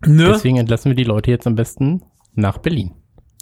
ne? 0.04 0.30
Deswegen 0.34 0.58
entlassen 0.58 0.90
wir 0.90 0.96
die 0.96 1.04
Leute 1.04 1.30
jetzt 1.30 1.46
am 1.46 1.54
besten 1.56 2.02
nach 2.34 2.58
Berlin. 2.58 2.92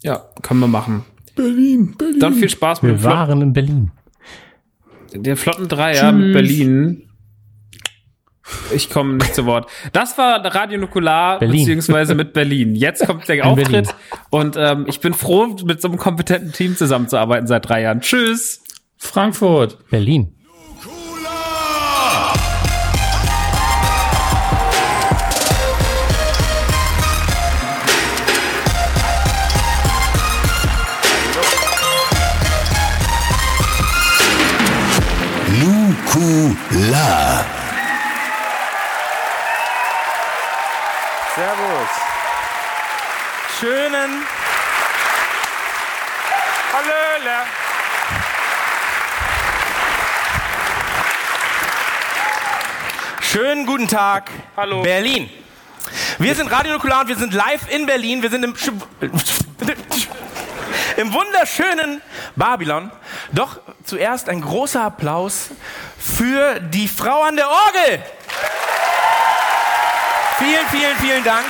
Ja, 0.02 0.26
kann 0.42 0.58
man 0.58 0.70
machen. 0.70 1.06
Berlin, 1.34 1.94
Berlin. 1.96 2.20
Dann 2.20 2.34
viel 2.34 2.50
Spaß 2.50 2.82
mit 2.82 3.02
Wir 3.02 3.04
waren 3.04 3.40
in 3.40 3.54
Berlin. 3.54 3.92
der 5.14 5.38
flotten 5.38 5.68
Dreier 5.68 6.12
mit 6.12 6.34
Berlin. 6.34 7.08
Ich 8.74 8.90
komme 8.90 9.14
nicht 9.14 9.34
zu 9.34 9.46
Wort. 9.46 9.68
Das 9.92 10.16
war 10.18 10.42
Radio 10.44 10.78
Nukular 10.78 11.38
Berlin. 11.38 11.60
beziehungsweise 11.60 12.14
mit 12.14 12.32
Berlin. 12.32 12.74
Jetzt 12.74 13.06
kommt 13.06 13.28
der 13.28 13.36
In 13.36 13.42
Auftritt 13.42 13.68
Berlin. 13.70 13.88
und 14.30 14.56
ähm, 14.58 14.84
ich 14.88 15.00
bin 15.00 15.14
froh, 15.14 15.46
mit 15.64 15.80
so 15.82 15.88
einem 15.88 15.98
kompetenten 15.98 16.52
Team 16.52 16.76
zusammenzuarbeiten 16.76 17.46
seit 17.46 17.68
drei 17.68 17.82
Jahren. 17.82 18.00
Tschüss. 18.00 18.62
Frankfurt. 18.96 19.78
Berlin. 19.90 20.34
Nukula. 36.22 37.61
Schönen. 43.62 44.26
Hallöle. 46.72 47.36
Schönen 53.20 53.64
guten 53.64 53.86
Tag. 53.86 54.32
Hallo. 54.56 54.82
Berlin. 54.82 55.30
Wir 56.18 56.34
sind 56.34 56.50
Radio 56.50 56.72
Nukular 56.72 57.02
und 57.02 57.08
wir 57.08 57.14
sind 57.14 57.34
live 57.34 57.70
in 57.70 57.86
Berlin. 57.86 58.20
Wir 58.20 58.30
sind 58.30 58.42
im, 58.42 58.56
im 60.96 61.12
wunderschönen 61.12 62.02
Babylon. 62.34 62.90
Doch 63.30 63.60
zuerst 63.84 64.28
ein 64.28 64.40
großer 64.40 64.82
Applaus 64.82 65.50
für 66.00 66.58
die 66.58 66.88
Frau 66.88 67.22
an 67.22 67.36
der 67.36 67.48
Orgel. 67.48 68.02
Vielen, 70.38 70.66
vielen, 70.66 70.96
vielen 70.96 71.22
Dank. 71.22 71.46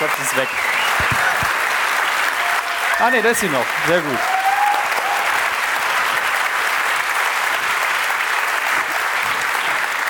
Gott 0.00 0.10
ist 0.22 0.34
weg. 0.34 0.48
Ah 2.98 3.10
ne, 3.10 3.20
da 3.20 3.28
ist 3.28 3.40
sie 3.40 3.48
noch. 3.48 3.66
Sehr 3.86 4.00
gut. 4.00 4.18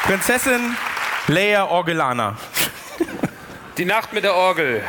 Prinzessin 0.04 0.76
Leia 1.26 1.64
Orgelana. 1.64 2.36
Die 3.78 3.84
Nacht 3.84 4.12
mit 4.12 4.22
der 4.22 4.36
Orgel. 4.36 4.84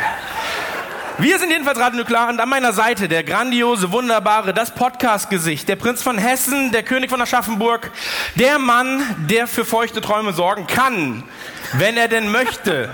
Wir 1.17 1.39
sind 1.39 1.49
jedenfalls 1.49 1.79
Radio 1.79 1.99
Nuklear 1.99 2.29
und 2.29 2.39
an 2.39 2.49
meiner 2.49 2.71
Seite 2.71 3.07
der 3.07 3.23
grandiose, 3.23 3.91
wunderbare, 3.91 4.53
das 4.53 4.73
Podcast-Gesicht, 4.75 5.67
der 5.67 5.77
Prinz 5.77 6.03
von 6.03 6.19
Hessen, 6.19 6.71
der 6.71 6.83
König 6.83 7.09
von 7.09 7.21
Aschaffenburg, 7.21 7.91
der 8.35 8.59
Mann, 8.59 9.03
der 9.29 9.47
für 9.47 9.65
feuchte 9.65 10.01
Träume 10.01 10.33
sorgen 10.33 10.67
kann, 10.67 11.23
wenn 11.73 11.97
er 11.97 12.07
denn 12.07 12.31
möchte. 12.31 12.89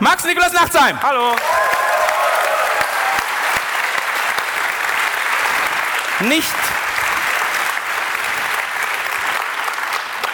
Max 0.00 0.24
Nikolaus 0.24 0.52
Nachtsheim. 0.52 1.00
Hallo. 1.02 1.34
Nicht, 6.20 6.48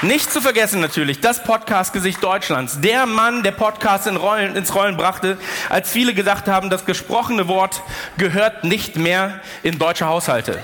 nicht 0.03 0.33
zu 0.33 0.41
vergessen 0.41 0.81
natürlich, 0.81 1.21
das 1.21 1.43
Podcast-Gesicht 1.43 2.23
Deutschlands. 2.23 2.81
Der 2.81 3.05
Mann, 3.07 3.43
der 3.43 3.51
Podcast 3.53 4.07
in 4.07 4.17
Rollen, 4.17 4.57
ins 4.57 4.75
Rollen 4.75 4.97
brachte, 4.97 5.37
als 5.69 5.91
viele 5.91 6.15
gedacht 6.15 6.47
haben, 6.47 6.71
das 6.71 6.85
gesprochene 6.87 7.49
Wort 7.49 7.83
gehört 8.19 8.65
nicht 8.65 8.97
mehr 8.97 9.41
in 9.63 9.79
deutsche 9.79 10.07
Haushalte. 10.07 10.59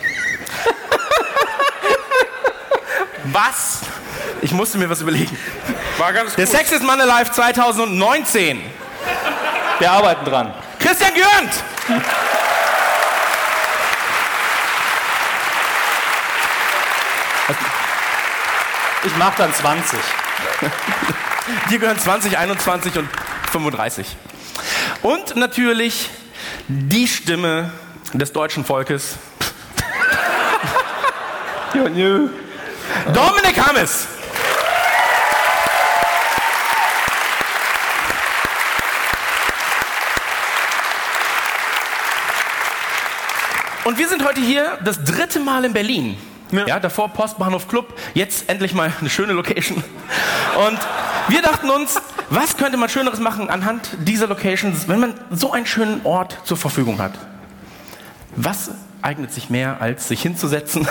Was? 3.25 3.81
Ich 4.43 4.53
musste 4.53 4.79
mir 4.79 4.89
was 4.89 5.03
überlegen. 5.03 5.37
War 5.99 6.15
ganz 6.15 6.35
Der 6.35 6.47
gut. 6.47 6.57
Sex 6.57 6.73
is 6.73 6.81
Money 6.83 7.05
Live 7.05 7.31
2019. 7.33 8.63
Wir 9.79 9.91
arbeiten 9.91 10.25
dran. 10.25 10.55
Christian 10.79 11.13
Gürnt! 11.15 11.53
Ich 19.03 19.17
mache 19.17 19.33
dann 19.39 19.55
20. 19.55 19.99
Dir 21.71 21.79
gehören 21.79 21.99
20, 21.99 22.37
21 22.37 22.99
und 22.99 23.09
35. 23.51 24.07
Und 25.03 25.37
natürlich 25.37 26.11
die 26.69 27.09
Stimme 27.09 27.73
des 28.13 28.33
deutschen 28.33 28.65
Volkes. 28.65 29.15
Dominik 31.73 33.67
Hammes. 33.67 34.07
Und 43.91 43.99
wir 43.99 44.09
sind 44.09 44.25
heute 44.25 44.41
hier 44.41 44.79
das 44.85 45.03
dritte 45.03 45.41
Mal 45.41 45.65
in 45.65 45.73
Berlin. 45.73 46.17
Ja. 46.53 46.79
davor 46.79 47.09
Postbahnhof 47.09 47.67
Club, 47.67 47.93
jetzt 48.15 48.49
endlich 48.49 48.73
mal 48.73 48.93
eine 49.01 49.11
schöne 49.11 49.33
Location. 49.33 49.83
Und 50.65 50.79
wir 51.27 51.43
dachten 51.43 51.69
uns, 51.71 52.01
was 52.29 52.57
könnte 52.57 52.77
man 52.77 52.89
Schöneres 52.89 53.19
machen 53.19 53.51
anhand 53.51 53.91
dieser 53.99 54.29
Locations, 54.29 54.87
wenn 54.87 55.01
man 55.01 55.15
so 55.33 55.53
einen 55.53 55.67
schönen 55.67 56.03
Ort 56.05 56.39
zur 56.45 56.57
Verfügung 56.57 57.01
hat? 57.01 57.15
Was 58.37 58.71
eignet 59.03 59.33
sich 59.33 59.51
mehr, 59.51 59.79
als 59.81 60.07
sich 60.07 60.23
hinzusetzen 60.23 60.87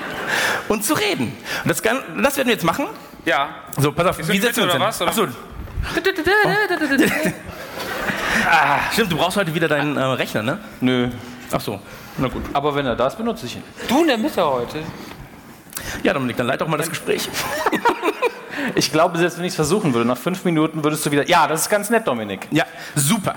und 0.68 0.82
zu 0.82 0.94
reden? 0.94 1.30
Und 1.62 1.68
das, 1.68 1.82
kann, 1.82 1.98
das 2.22 2.38
werden 2.38 2.48
wir 2.48 2.54
jetzt 2.54 2.64
machen. 2.64 2.86
Ja. 3.26 3.50
So, 3.76 3.92
pass 3.92 4.06
auf, 4.06 4.18
Ist 4.18 4.32
wie 4.32 4.38
setzen 4.38 4.60
wir 4.60 4.64
uns 4.64 4.72
hin? 4.72 4.80
was, 4.80 5.02
oder? 5.02 5.10
Ach 5.10 5.14
so. 5.14 5.26
Ah, 8.50 8.78
stimmt, 8.92 9.12
du 9.12 9.16
brauchst 9.18 9.36
heute 9.36 9.54
wieder 9.54 9.68
deinen 9.68 9.98
äh, 9.98 10.02
Rechner, 10.02 10.42
ne? 10.42 10.58
Nö. 10.80 11.10
Ach 11.52 11.60
so, 11.60 11.80
na 12.18 12.28
gut. 12.28 12.42
Aber 12.52 12.74
wenn 12.74 12.86
er 12.86 12.96
da 12.96 13.06
ist, 13.06 13.16
benutze 13.16 13.46
ich 13.46 13.56
ihn. 13.56 13.62
Du 13.88 14.02
in 14.02 14.08
der 14.08 14.18
Mitte 14.18 14.44
heute. 14.44 14.80
Ja, 16.02 16.12
Dominik, 16.12 16.36
dann 16.36 16.46
leit 16.46 16.60
doch 16.60 16.68
mal 16.68 16.76
das 16.76 16.88
Gespräch. 16.88 17.28
Ich 18.74 18.90
glaube, 18.92 19.18
selbst 19.18 19.38
wenn 19.38 19.44
ich 19.44 19.50
es 19.52 19.56
versuchen 19.56 19.94
würde, 19.94 20.06
nach 20.06 20.18
fünf 20.18 20.44
Minuten 20.44 20.84
würdest 20.84 21.04
du 21.06 21.10
wieder. 21.10 21.28
Ja, 21.28 21.46
das 21.46 21.62
ist 21.62 21.68
ganz 21.68 21.90
nett, 21.90 22.06
Dominik. 22.06 22.48
Ja, 22.50 22.64
super. 22.94 23.34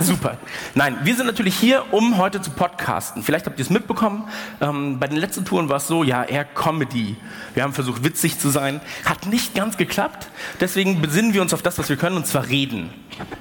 Super. 0.00 0.36
Nein, 0.74 0.98
wir 1.02 1.16
sind 1.16 1.26
natürlich 1.26 1.56
hier, 1.56 1.84
um 1.90 2.18
heute 2.18 2.40
zu 2.40 2.50
podcasten. 2.50 3.22
Vielleicht 3.22 3.46
habt 3.46 3.58
ihr 3.58 3.64
es 3.64 3.70
mitbekommen. 3.70 4.28
Ähm, 4.60 4.98
bei 4.98 5.06
den 5.06 5.16
letzten 5.16 5.44
Touren 5.44 5.68
war 5.68 5.78
es 5.78 5.86
so, 5.86 6.04
ja, 6.04 6.24
eher 6.24 6.44
Comedy. 6.44 7.16
Wir 7.54 7.62
haben 7.62 7.72
versucht, 7.72 8.04
witzig 8.04 8.38
zu 8.38 8.50
sein. 8.50 8.80
Hat 9.04 9.26
nicht 9.26 9.54
ganz 9.54 9.76
geklappt. 9.76 10.28
Deswegen 10.60 11.00
besinnen 11.00 11.32
wir 11.32 11.42
uns 11.42 11.54
auf 11.54 11.62
das, 11.62 11.78
was 11.78 11.88
wir 11.88 11.96
können, 11.96 12.16
und 12.16 12.26
zwar 12.26 12.48
reden. 12.48 12.90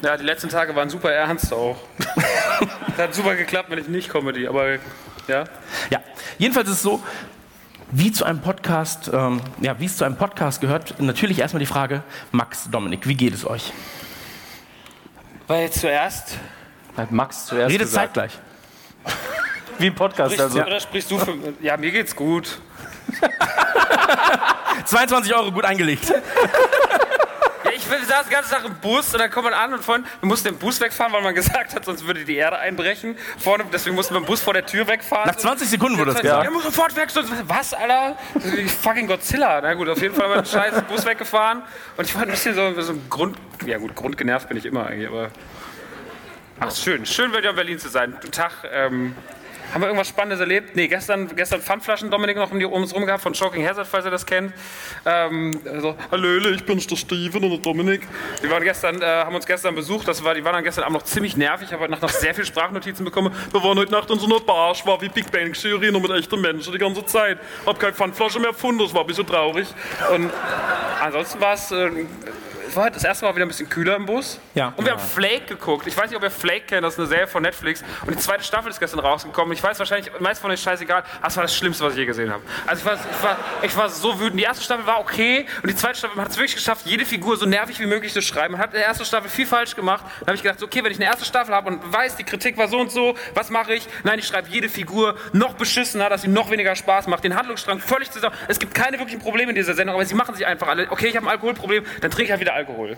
Ja, 0.02 0.16
die 0.18 0.24
letzten 0.24 0.50
Tage 0.50 0.76
waren 0.76 0.90
super 0.90 1.12
ernst 1.12 1.54
auch. 1.54 1.78
das 2.88 2.98
hat 2.98 3.14
super 3.14 3.36
geklappt, 3.36 3.70
wenn 3.70 3.80
ich 3.80 3.88
nicht 3.88 4.10
Comedy, 4.10 4.48
aber 4.48 4.76
ja. 5.28 5.44
Ja, 5.90 6.00
jedenfalls 6.38 6.70
ist 6.70 6.76
es 6.78 6.82
so, 6.82 7.04
wie 7.98 8.12
zu 8.12 8.26
einem 8.26 8.42
Podcast, 8.42 9.10
ähm, 9.14 9.40
ja, 9.62 9.80
wie 9.80 9.86
es 9.86 9.96
zu 9.96 10.04
einem 10.04 10.18
Podcast 10.18 10.60
gehört, 10.60 11.00
natürlich 11.00 11.40
erstmal 11.40 11.62
die 11.62 11.66
Frage, 11.66 12.04
Max, 12.32 12.70
Dominik, 12.70 13.08
wie 13.08 13.16
geht 13.16 13.34
es 13.34 13.48
euch? 13.48 13.72
Weil 15.48 15.72
zuerst. 15.72 16.38
Hat 16.98 17.12
Max 17.12 17.46
zuerst 17.46 17.72
Redet 17.74 17.88
gesagt. 17.88 18.16
zeitgleich. 18.16 18.40
Wie 19.78 19.88
ein 19.88 19.96
Podcast. 19.96 20.34
Sprichst 20.34 20.42
Also. 20.42 20.60
du, 20.60 20.66
oder 20.66 20.80
sprichst 20.80 21.12
du 21.12 21.20
für. 21.20 21.36
Ja, 21.62 21.76
mir 21.78 21.92
geht's 21.92 22.16
gut. 22.16 22.60
22 24.86 25.36
Euro 25.36 25.52
gut 25.52 25.66
eingelegt. 25.66 26.14
Ich 27.74 27.90
wir 27.90 27.98
saßen 28.06 28.26
die 28.30 28.34
ganze 28.34 28.52
Tag 28.52 28.66
im 28.66 28.76
Bus 28.76 29.14
und 29.14 29.20
dann 29.20 29.32
kommt 29.32 29.46
man 29.46 29.54
an 29.54 29.74
und 29.74 29.84
vorhin, 29.84 30.06
wir 30.20 30.28
mussten 30.28 30.50
den 30.50 30.58
Bus 30.58 30.80
wegfahren, 30.82 31.14
weil 31.14 31.22
man 31.22 31.34
gesagt 31.36 31.74
hat, 31.74 31.86
sonst 31.86 32.06
würde 32.06 32.24
die 32.26 32.36
Erde 32.36 32.60
einbrechen. 32.60 33.18
Vorne, 33.38 33.64
deswegen 33.72 33.96
mussten 33.96 34.14
wir 34.14 34.22
den 34.22 34.26
Bus 34.28 34.42
vor 34.42 34.54
der 34.54 34.66
Tür 34.66 34.88
wegfahren. 34.88 35.28
Nach 35.28 35.36
20 35.36 35.68
Sekunden 35.70 35.98
wurde 35.98 36.14
das 36.14 36.22
Ja. 36.24 36.42
Er 36.44 36.52
muss 36.52 36.64
sofort 36.64 36.96
weg. 36.96 37.10
sonst- 37.10 37.32
Was, 37.48 37.74
Alter? 37.74 38.18
Fucking 38.82 39.08
Godzilla. 39.08 39.62
Na 39.62 39.74
gut, 39.74 39.90
auf 39.90 40.02
jeden 40.02 40.14
Fall 40.14 40.26
haben 40.26 40.36
wir 40.36 40.42
den 40.42 40.46
scheiß 40.46 40.82
Bus 40.84 41.06
weggefahren. 41.06 41.64
Und 41.98 42.06
ich 42.06 42.14
war 42.16 42.24
ein 42.24 42.30
bisschen 42.30 42.54
so, 42.56 42.82
so 42.82 42.92
ein 42.94 43.10
Grund... 43.10 43.38
Ja 43.66 43.78
gut, 43.78 43.96
grundgenervt 43.96 44.48
bin 44.50 44.58
ich 44.58 44.66
immer 44.66 44.88
eigentlich, 44.88 45.08
aber... 45.08 45.30
Ach, 46.60 46.74
schön. 46.76 47.06
Schön, 47.06 47.32
wieder 47.34 47.50
in 47.50 47.56
Berlin 47.56 47.80
zu 47.80 47.90
sein. 47.90 48.14
Guten 48.22 48.32
Tag. 48.32 48.52
Ähm, 48.72 49.16
haben 49.74 49.82
wir 49.82 49.88
irgendwas 49.88 50.08
Spannendes 50.08 50.40
erlebt? 50.40 50.76
Nee, 50.76 50.88
gestern, 50.88 51.36
gestern 51.36 51.62
Pfandflaschen 51.62 52.10
Dominik 52.10 52.38
noch 52.38 52.52
um, 52.52 52.60
die, 52.60 52.66
um 52.66 52.82
uns 52.82 52.94
rum 52.94 53.06
gehabt 53.06 53.24
von 53.24 53.34
Choking 53.34 53.68
Hazard, 53.68 53.88
falls 53.88 54.06
ihr 54.06 54.12
das 54.12 54.26
kennt. 54.26 54.54
Ähm, 55.06 55.60
also, 55.66 55.96
Hallöle, 56.12 56.52
ich 56.52 56.66
bin's, 56.66 56.88
der 56.88 56.96
Steven 56.96 57.44
und 57.44 57.50
der 57.50 57.60
Dominik. 57.60 58.08
Die 58.44 58.50
waren 58.50 58.64
gestern, 58.64 59.02
äh, 59.02 59.06
haben 59.06 59.36
uns 59.36 59.46
gestern 59.46 59.76
besucht. 59.76 60.08
Das 60.08 60.24
war, 60.24 60.34
die 60.34 60.44
waren 60.44 60.54
dann 60.54 60.64
gestern 60.64 60.84
Abend 60.84 60.98
noch 60.98 61.04
ziemlich 61.04 61.36
nervig. 61.38 61.72
Habe 61.72 61.82
heute 61.82 61.92
Nacht 61.92 62.02
noch 62.02 62.10
sehr 62.10 62.34
viel 62.34 62.46
Sprachnotizen 62.46 63.04
bekommen. 63.06 63.34
Wir 63.52 63.64
waren 63.64 63.78
heute 63.78 63.92
Nacht 63.92 64.10
in 64.10 64.20
so 64.20 64.26
einer 64.26 64.40
Bar. 64.40 64.74
Ich 64.74 64.86
war 64.86 65.02
wie 65.02 65.10
Big 65.10 65.32
Bang 65.32 65.54
Theorie, 65.54 65.92
nur 65.92 66.02
mit 66.02 66.12
echten 66.12 66.40
Menschen 66.40 66.72
die 66.72 66.80
ganze 66.80 67.06
Zeit. 67.06 67.38
Hab 67.66 67.80
keine 67.80 67.94
Pfandflasche 67.94 68.40
mehr 68.40 68.52
gefunden. 68.52 68.80
Das 68.80 68.94
war 68.94 69.02
ein 69.02 69.08
bisschen 69.08 69.28
traurig. 69.28 69.68
Und 70.14 70.32
ansonsten 71.02 71.42
war 71.42 71.54
es... 71.54 71.72
Äh, 71.72 71.92
war 72.74 72.86
heute 72.86 72.94
das 72.94 73.04
erste 73.04 73.26
Mal 73.26 73.36
wieder 73.36 73.46
ein 73.46 73.50
bisschen 73.50 73.70
kühler 73.70 73.96
im 73.96 74.06
Bus. 74.06 74.40
Ja. 74.54 74.74
Und 74.76 74.86
wir 74.86 74.94
haben 74.94 75.02
Flake 75.02 75.46
geguckt. 75.48 75.88
Ich 75.88 75.98
weiß 75.98 76.10
nicht, 76.10 76.18
ob 76.18 76.24
ihr 76.24 76.32
Flake 76.32 76.66
kennt, 76.68 76.84
das 76.84 76.94
ist 76.94 77.00
eine 77.00 77.08
Serie 77.08 77.28
von 77.28 77.44
Netflix. 77.44 77.84
Und 78.06 78.16
die 78.16 78.20
zweite 78.20 78.44
Staffel 78.44 78.70
ist 78.70 78.80
gestern 78.80 79.00
rausgekommen. 79.00 79.54
Ich 79.54 79.62
weiß 79.62 79.78
wahrscheinlich, 79.80 80.12
meist 80.20 80.42
von 80.42 80.52
euch 80.52 80.62
scheißegal. 80.62 81.04
Das 81.22 81.36
war 81.36 81.44
das 81.44 81.56
Schlimmste, 81.56 81.84
was 81.84 81.94
ich 81.94 82.00
je 82.00 82.06
gesehen 82.06 82.32
habe. 82.32 82.44
Also 82.66 82.82
ich 82.82 82.86
war, 82.86 82.94
ich 82.96 83.24
war, 83.24 83.38
ich 83.62 83.78
war 83.78 83.90
so 83.90 84.20
wütend. 84.20 84.40
Die 84.40 84.44
erste 84.44 84.64
Staffel 84.64 84.86
war 84.86 85.00
okay 85.00 85.46
und 85.62 85.70
die 85.70 85.76
zweite 85.76 85.98
Staffel 85.98 86.22
hat 86.22 86.30
es 86.30 86.38
wirklich 86.38 86.56
geschafft, 86.56 86.86
jede 86.86 87.06
Figur 87.06 87.38
so 87.38 87.46
nervig 87.46 87.80
wie 87.80 87.86
möglich 87.86 88.14
zu 88.14 88.22
schreiben. 88.22 88.54
Man 88.54 88.62
hat 88.62 88.74
in 88.74 88.80
der 88.80 88.88
ersten 88.88 89.06
Staffel 89.06 89.30
viel 89.30 89.46
falsch 89.46 89.76
gemacht. 89.76 90.04
Dann 90.20 90.28
habe 90.28 90.36
ich 90.36 90.44
gedacht, 90.44 90.62
okay, 90.64 90.84
wenn 90.84 90.92
ich 90.92 90.98
eine 90.98 91.06
erste 91.06 91.26
Staffel 91.26 91.54
habe 91.54 91.70
und 91.70 91.94
weiß, 91.94 92.16
die 92.16 92.24
Kritik 92.24 92.58
war 92.58 92.68
so 92.68 92.80
und 92.80 92.92
so, 92.92 93.16
was 93.34 93.50
mache 93.50 93.74
ich? 93.74 93.88
Nein, 94.04 94.20
ich 94.20 94.28
schreibe 94.28 94.50
jede 94.50 94.70
Figur 94.70 95.16
noch 95.34 95.54
beschissener, 95.54 96.10
dass 96.10 96.24
sie 96.24 96.28
noch 96.28 96.50
weniger 96.52 96.76
Spaß 96.76 97.08
macht. 97.08 97.24
Den 97.24 97.36
Handlungsstrang 97.36 97.80
völlig 97.80 98.12
zusammen. 98.12 98.36
Es 98.48 98.60
gibt 98.60 98.74
keine 98.74 98.98
wirklichen 98.98 99.20
Probleme 99.20 99.52
in 99.52 99.56
dieser 99.56 99.74
Sendung, 99.74 99.96
aber 99.96 100.06
sie 100.06 100.16
machen 100.16 100.36
sich 100.36 100.46
einfach 100.46 100.68
alle. 100.68 100.90
Okay, 100.90 101.08
ich 101.08 101.16
habe 101.16 101.26
ein 101.28 101.32
Alkoholproblem, 101.32 101.86
dann 102.02 102.12
trinke 102.12 102.24
ich 102.26 102.32
halt 102.32 102.42
wieder 102.42 102.55
Alkohol. 102.56 102.96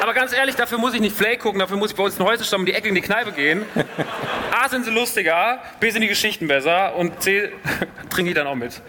Aber 0.00 0.14
ganz 0.14 0.32
ehrlich, 0.32 0.54
dafür 0.54 0.78
muss 0.78 0.94
ich 0.94 1.00
nicht 1.00 1.16
Flake 1.16 1.38
gucken, 1.38 1.58
dafür 1.58 1.76
muss 1.76 1.90
ich 1.90 1.96
bei 1.96 2.04
uns 2.04 2.16
in 2.16 2.24
Häuserstamm 2.24 2.60
um 2.60 2.66
die 2.66 2.72
Ecke 2.72 2.88
in 2.88 2.94
die 2.94 3.00
Kneipe 3.00 3.32
gehen. 3.32 3.64
A, 4.52 4.68
sind 4.68 4.84
sie 4.84 4.90
lustiger, 4.92 5.60
B, 5.80 5.90
sind 5.90 6.02
die 6.02 6.08
Geschichten 6.08 6.46
besser 6.46 6.94
und 6.94 7.20
C, 7.20 7.52
trinke 8.10 8.30
ich 8.30 8.36
dann 8.36 8.46
auch 8.46 8.54
mit. 8.54 8.80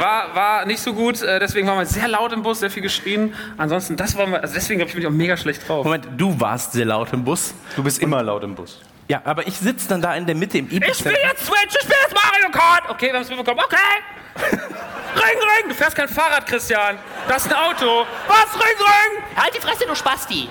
War, 0.00 0.34
war 0.34 0.66
nicht 0.66 0.80
so 0.80 0.92
gut, 0.92 1.22
äh, 1.22 1.38
deswegen 1.38 1.68
waren 1.68 1.78
wir 1.78 1.86
sehr 1.86 2.08
laut 2.08 2.32
im 2.32 2.42
Bus, 2.42 2.60
sehr 2.60 2.70
viel 2.70 2.82
geschrien. 2.82 3.34
Ansonsten, 3.56 3.96
das 3.96 4.16
war 4.16 4.26
also 4.42 4.54
deswegen 4.54 4.78
glaube 4.78 4.88
ich, 4.88 4.94
bin 4.94 5.02
ich 5.02 5.08
auch 5.08 5.12
mega 5.12 5.36
schlecht 5.36 5.66
drauf. 5.66 5.84
Moment, 5.84 6.08
du 6.16 6.38
warst 6.38 6.72
sehr 6.72 6.84
laut 6.84 7.12
im 7.12 7.24
Bus. 7.24 7.54
Du 7.76 7.84
bist 7.84 8.02
immer 8.02 8.22
laut 8.22 8.42
im 8.42 8.56
Bus. 8.56 8.80
Ja, 9.08 9.22
aber 9.24 9.46
ich 9.46 9.56
sitze 9.56 9.88
dann 9.88 10.02
da 10.02 10.16
in 10.16 10.26
der 10.26 10.34
Mitte 10.34 10.58
im 10.58 10.66
Ich 10.66 10.94
spiele 10.94 11.16
jetzt 11.22 11.46
Switch, 11.46 11.68
ich 11.68 11.82
spiele 11.82 11.98
jetzt 12.02 12.14
Mario 12.14 12.50
Kart! 12.50 12.90
Okay, 12.90 13.06
wir 13.06 13.14
haben 13.14 13.22
es 13.22 13.28
mitbekommen, 13.28 13.60
okay! 13.64 13.76
Ring, 15.16 15.38
ring! 15.38 15.68
Du 15.68 15.74
fährst 15.74 15.96
kein 15.96 16.08
Fahrrad, 16.08 16.46
Christian! 16.46 16.96
Das 17.28 17.46
ist 17.46 17.52
ein 17.52 17.58
Auto! 17.58 18.06
Was, 18.28 18.54
ring, 18.54 18.76
ring! 18.78 19.24
Halt 19.36 19.56
die 19.56 19.60
Fresse, 19.60 19.86
du 19.86 19.94
Spasti! 19.94 20.48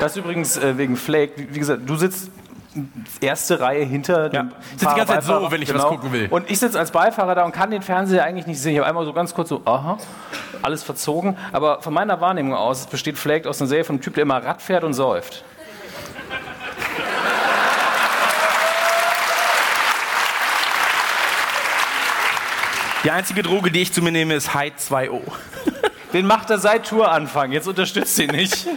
Das 0.00 0.16
übrigens 0.16 0.56
äh, 0.56 0.76
wegen 0.76 0.96
Flake. 0.96 1.32
Wie, 1.36 1.54
wie 1.54 1.58
gesagt, 1.58 1.82
du 1.86 1.96
sitzt 1.96 2.30
erste 3.20 3.60
Reihe 3.60 3.84
hinter 3.84 4.28
dem 4.28 4.52
Sitz 4.76 4.80
die 4.80 4.86
ganze 4.86 5.06
Zeit 5.06 5.24
so, 5.24 5.50
wenn 5.50 5.62
ich 5.62 5.72
was 5.74 5.84
gucken 5.84 6.12
will. 6.12 6.28
Und 6.30 6.50
ich 6.50 6.58
sitze 6.58 6.78
als 6.78 6.90
Beifahrer 6.90 7.34
da 7.34 7.44
und 7.44 7.52
kann 7.52 7.70
den 7.70 7.82
Fernseher 7.82 8.24
eigentlich 8.24 8.46
nicht 8.46 8.60
sehen. 8.60 8.72
Ich 8.72 8.78
habe 8.78 8.88
einmal 8.88 9.04
so 9.04 9.12
ganz 9.12 9.34
kurz 9.34 9.48
so, 9.48 9.62
aha, 9.64 9.98
alles 10.62 10.82
verzogen. 10.82 11.36
Aber 11.52 11.80
von 11.82 11.92
meiner 11.92 12.20
Wahrnehmung 12.20 12.54
aus 12.54 12.86
besteht 12.86 13.18
Flake 13.18 13.48
aus 13.48 13.60
einer 13.60 13.68
Serie 13.68 13.84
von 13.84 13.94
einem 13.96 14.02
Typ, 14.02 14.14
der 14.14 14.22
immer 14.22 14.44
Rad 14.44 14.62
fährt 14.62 14.84
und 14.84 14.94
säuft. 14.94 15.44
Die 23.04 23.10
einzige 23.10 23.42
Droge, 23.42 23.70
die 23.70 23.82
ich 23.82 23.92
zu 23.92 24.02
mir 24.02 24.10
nehme, 24.12 24.34
ist 24.34 24.54
High 24.54 24.72
2O. 24.76 25.20
Den 26.12 26.26
macht 26.26 26.48
er 26.50 26.58
seit 26.58 26.88
Touranfang. 26.88 27.52
Jetzt 27.52 27.68
unterstützt 27.68 28.18
ihn 28.18 28.30
nicht. 28.30 28.66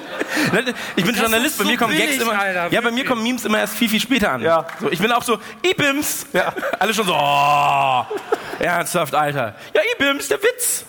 Ich 0.96 1.06
bin 1.06 1.16
Journalist, 1.16 1.52
ist 1.52 1.58
bei 1.60 1.64
so 1.64 1.70
mir 1.70 1.78
kommen 1.78 1.96
Gags 1.96 2.12
billig, 2.12 2.22
immer. 2.22 2.38
Alter, 2.38 2.68
ja, 2.72 2.82
bei 2.82 2.92
mir 2.92 3.06
kommen 3.06 3.22
Memes 3.22 3.46
immer 3.46 3.60
erst 3.60 3.76
viel, 3.76 3.88
viel 3.88 4.00
später 4.00 4.32
an. 4.32 4.42
Ja. 4.42 4.66
So, 4.80 4.90
ich 4.92 5.00
bin 5.00 5.12
auch 5.12 5.24
so, 5.24 5.38
Ibims. 5.62 6.26
Ja. 6.34 6.54
Alle 6.80 6.94
schon 6.94 7.06
so, 7.06 7.14
oh, 7.14 8.06
ernsthaft, 8.60 9.14
Alter. 9.14 9.56
Ja, 9.74 9.82
Ibims, 9.96 10.28
der 10.28 10.42
Witz. 10.42 10.84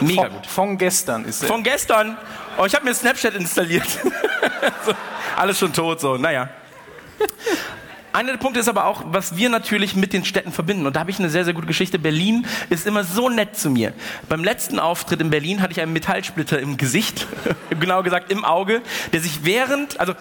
Mega 0.00 0.22
Von, 0.22 0.32
gut. 0.32 0.46
von 0.46 0.78
gestern 0.78 1.24
ist 1.24 1.42
er. 1.42 1.48
Von 1.48 1.62
gestern. 1.62 2.18
Oh, 2.58 2.66
ich 2.66 2.74
habe 2.74 2.84
mir 2.84 2.94
Snapchat 2.94 3.34
installiert. 3.34 3.88
so, 4.84 4.92
alles 5.36 5.58
schon 5.58 5.72
tot, 5.72 6.00
so, 6.00 6.16
naja. 6.16 6.50
Einer 8.18 8.32
der 8.32 8.38
Punkte 8.38 8.58
ist 8.58 8.68
aber 8.68 8.86
auch, 8.86 9.04
was 9.06 9.36
wir 9.36 9.48
natürlich 9.48 9.94
mit 9.94 10.12
den 10.12 10.24
Städten 10.24 10.50
verbinden. 10.50 10.86
Und 10.86 10.96
da 10.96 11.00
habe 11.00 11.10
ich 11.10 11.20
eine 11.20 11.30
sehr, 11.30 11.44
sehr 11.44 11.54
gute 11.54 11.68
Geschichte. 11.68 12.00
Berlin 12.00 12.46
ist 12.68 12.84
immer 12.84 13.04
so 13.04 13.28
nett 13.28 13.56
zu 13.56 13.70
mir. 13.70 13.92
Beim 14.28 14.42
letzten 14.42 14.80
Auftritt 14.80 15.20
in 15.20 15.30
Berlin 15.30 15.62
hatte 15.62 15.72
ich 15.72 15.80
einen 15.80 15.92
Metallsplitter 15.92 16.58
im 16.58 16.76
Gesicht, 16.76 17.28
genau 17.70 18.02
gesagt 18.02 18.32
im 18.32 18.44
Auge, 18.44 18.82
der 19.12 19.20
sich 19.20 19.44
während, 19.44 20.00
also 20.00 20.14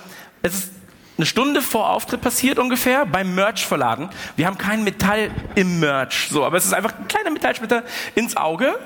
es 0.44 0.54
ist 0.54 0.72
eine 1.18 1.26
Stunde 1.26 1.64
vor 1.64 1.90
Auftritt 1.90 2.22
passiert 2.22 2.60
ungefähr 2.60 3.08
beim 3.08 3.34
Merch 3.34 3.66
verladen. 3.66 4.10
Wir 4.36 4.46
haben 4.46 4.60
kein 4.60 4.84
Metall 4.84 5.32
im 5.56 5.80
Merch, 5.80 6.28
so, 6.30 6.46
aber 6.46 6.58
es 6.58 6.66
ist 6.66 6.74
einfach 6.74 6.94
ein 6.96 7.08
kleiner 7.08 7.32
Metallsplitter 7.32 7.82
ins 8.14 8.38
Auge 8.38 8.78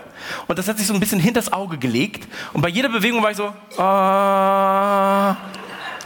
und 0.47 0.57
das 0.57 0.69
hat 0.69 0.77
sich 0.77 0.87
so 0.87 0.93
ein 0.93 1.01
bisschen 1.01 1.19
hinters 1.19 1.51
Auge 1.51 1.77
gelegt 1.77 2.29
und 2.53 2.61
bei 2.61 2.69
jeder 2.69 2.87
Bewegung 2.87 3.21
war 3.21 3.31
ich 3.31 3.37
so, 3.37 3.53
ah, 3.77 5.35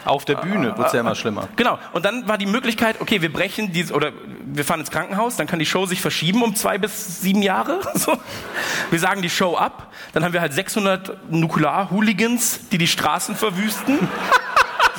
Auf 0.06 0.24
der 0.24 0.36
Bühne 0.36 0.78
wird's 0.78 0.94
ja 0.94 1.00
immer 1.00 1.16
schlimmer. 1.16 1.48
Genau. 1.56 1.80
Und 1.92 2.06
dann 2.06 2.28
war 2.28 2.38
die 2.38 2.46
Möglichkeit, 2.46 3.02
okay, 3.02 3.22
wir 3.22 3.34
brechen 3.34 3.72
die, 3.72 3.86
oder 3.92 4.12
wir 4.46 4.64
fahren 4.64 4.80
ins 4.80 4.92
Krankenhaus, 4.92 5.36
dann 5.36 5.48
kann 5.48 5.60
die 5.60 5.66
Show 5.66 5.86
sich 5.86 6.00
verschieben 6.02 6.44
um 6.44 6.56
zwei 6.56 6.78
bis 6.78 7.22
sieben 7.22 7.42
Jahre. 7.42 7.80
So. 7.96 8.18
Wir 8.92 9.00
sagen 9.00 9.24
die 9.24 9.30
Show 9.30 9.56
ab, 9.56 9.92
dann 10.14 10.24
haben 10.24 10.34
wir 10.34 10.42
halt 10.42 10.54
600 10.54 11.32
Nukular-Hooligans, 11.32 12.70
die 12.72 12.78
die 12.78 12.88
Straßen 12.88 13.36
verwüsten. 13.36 13.98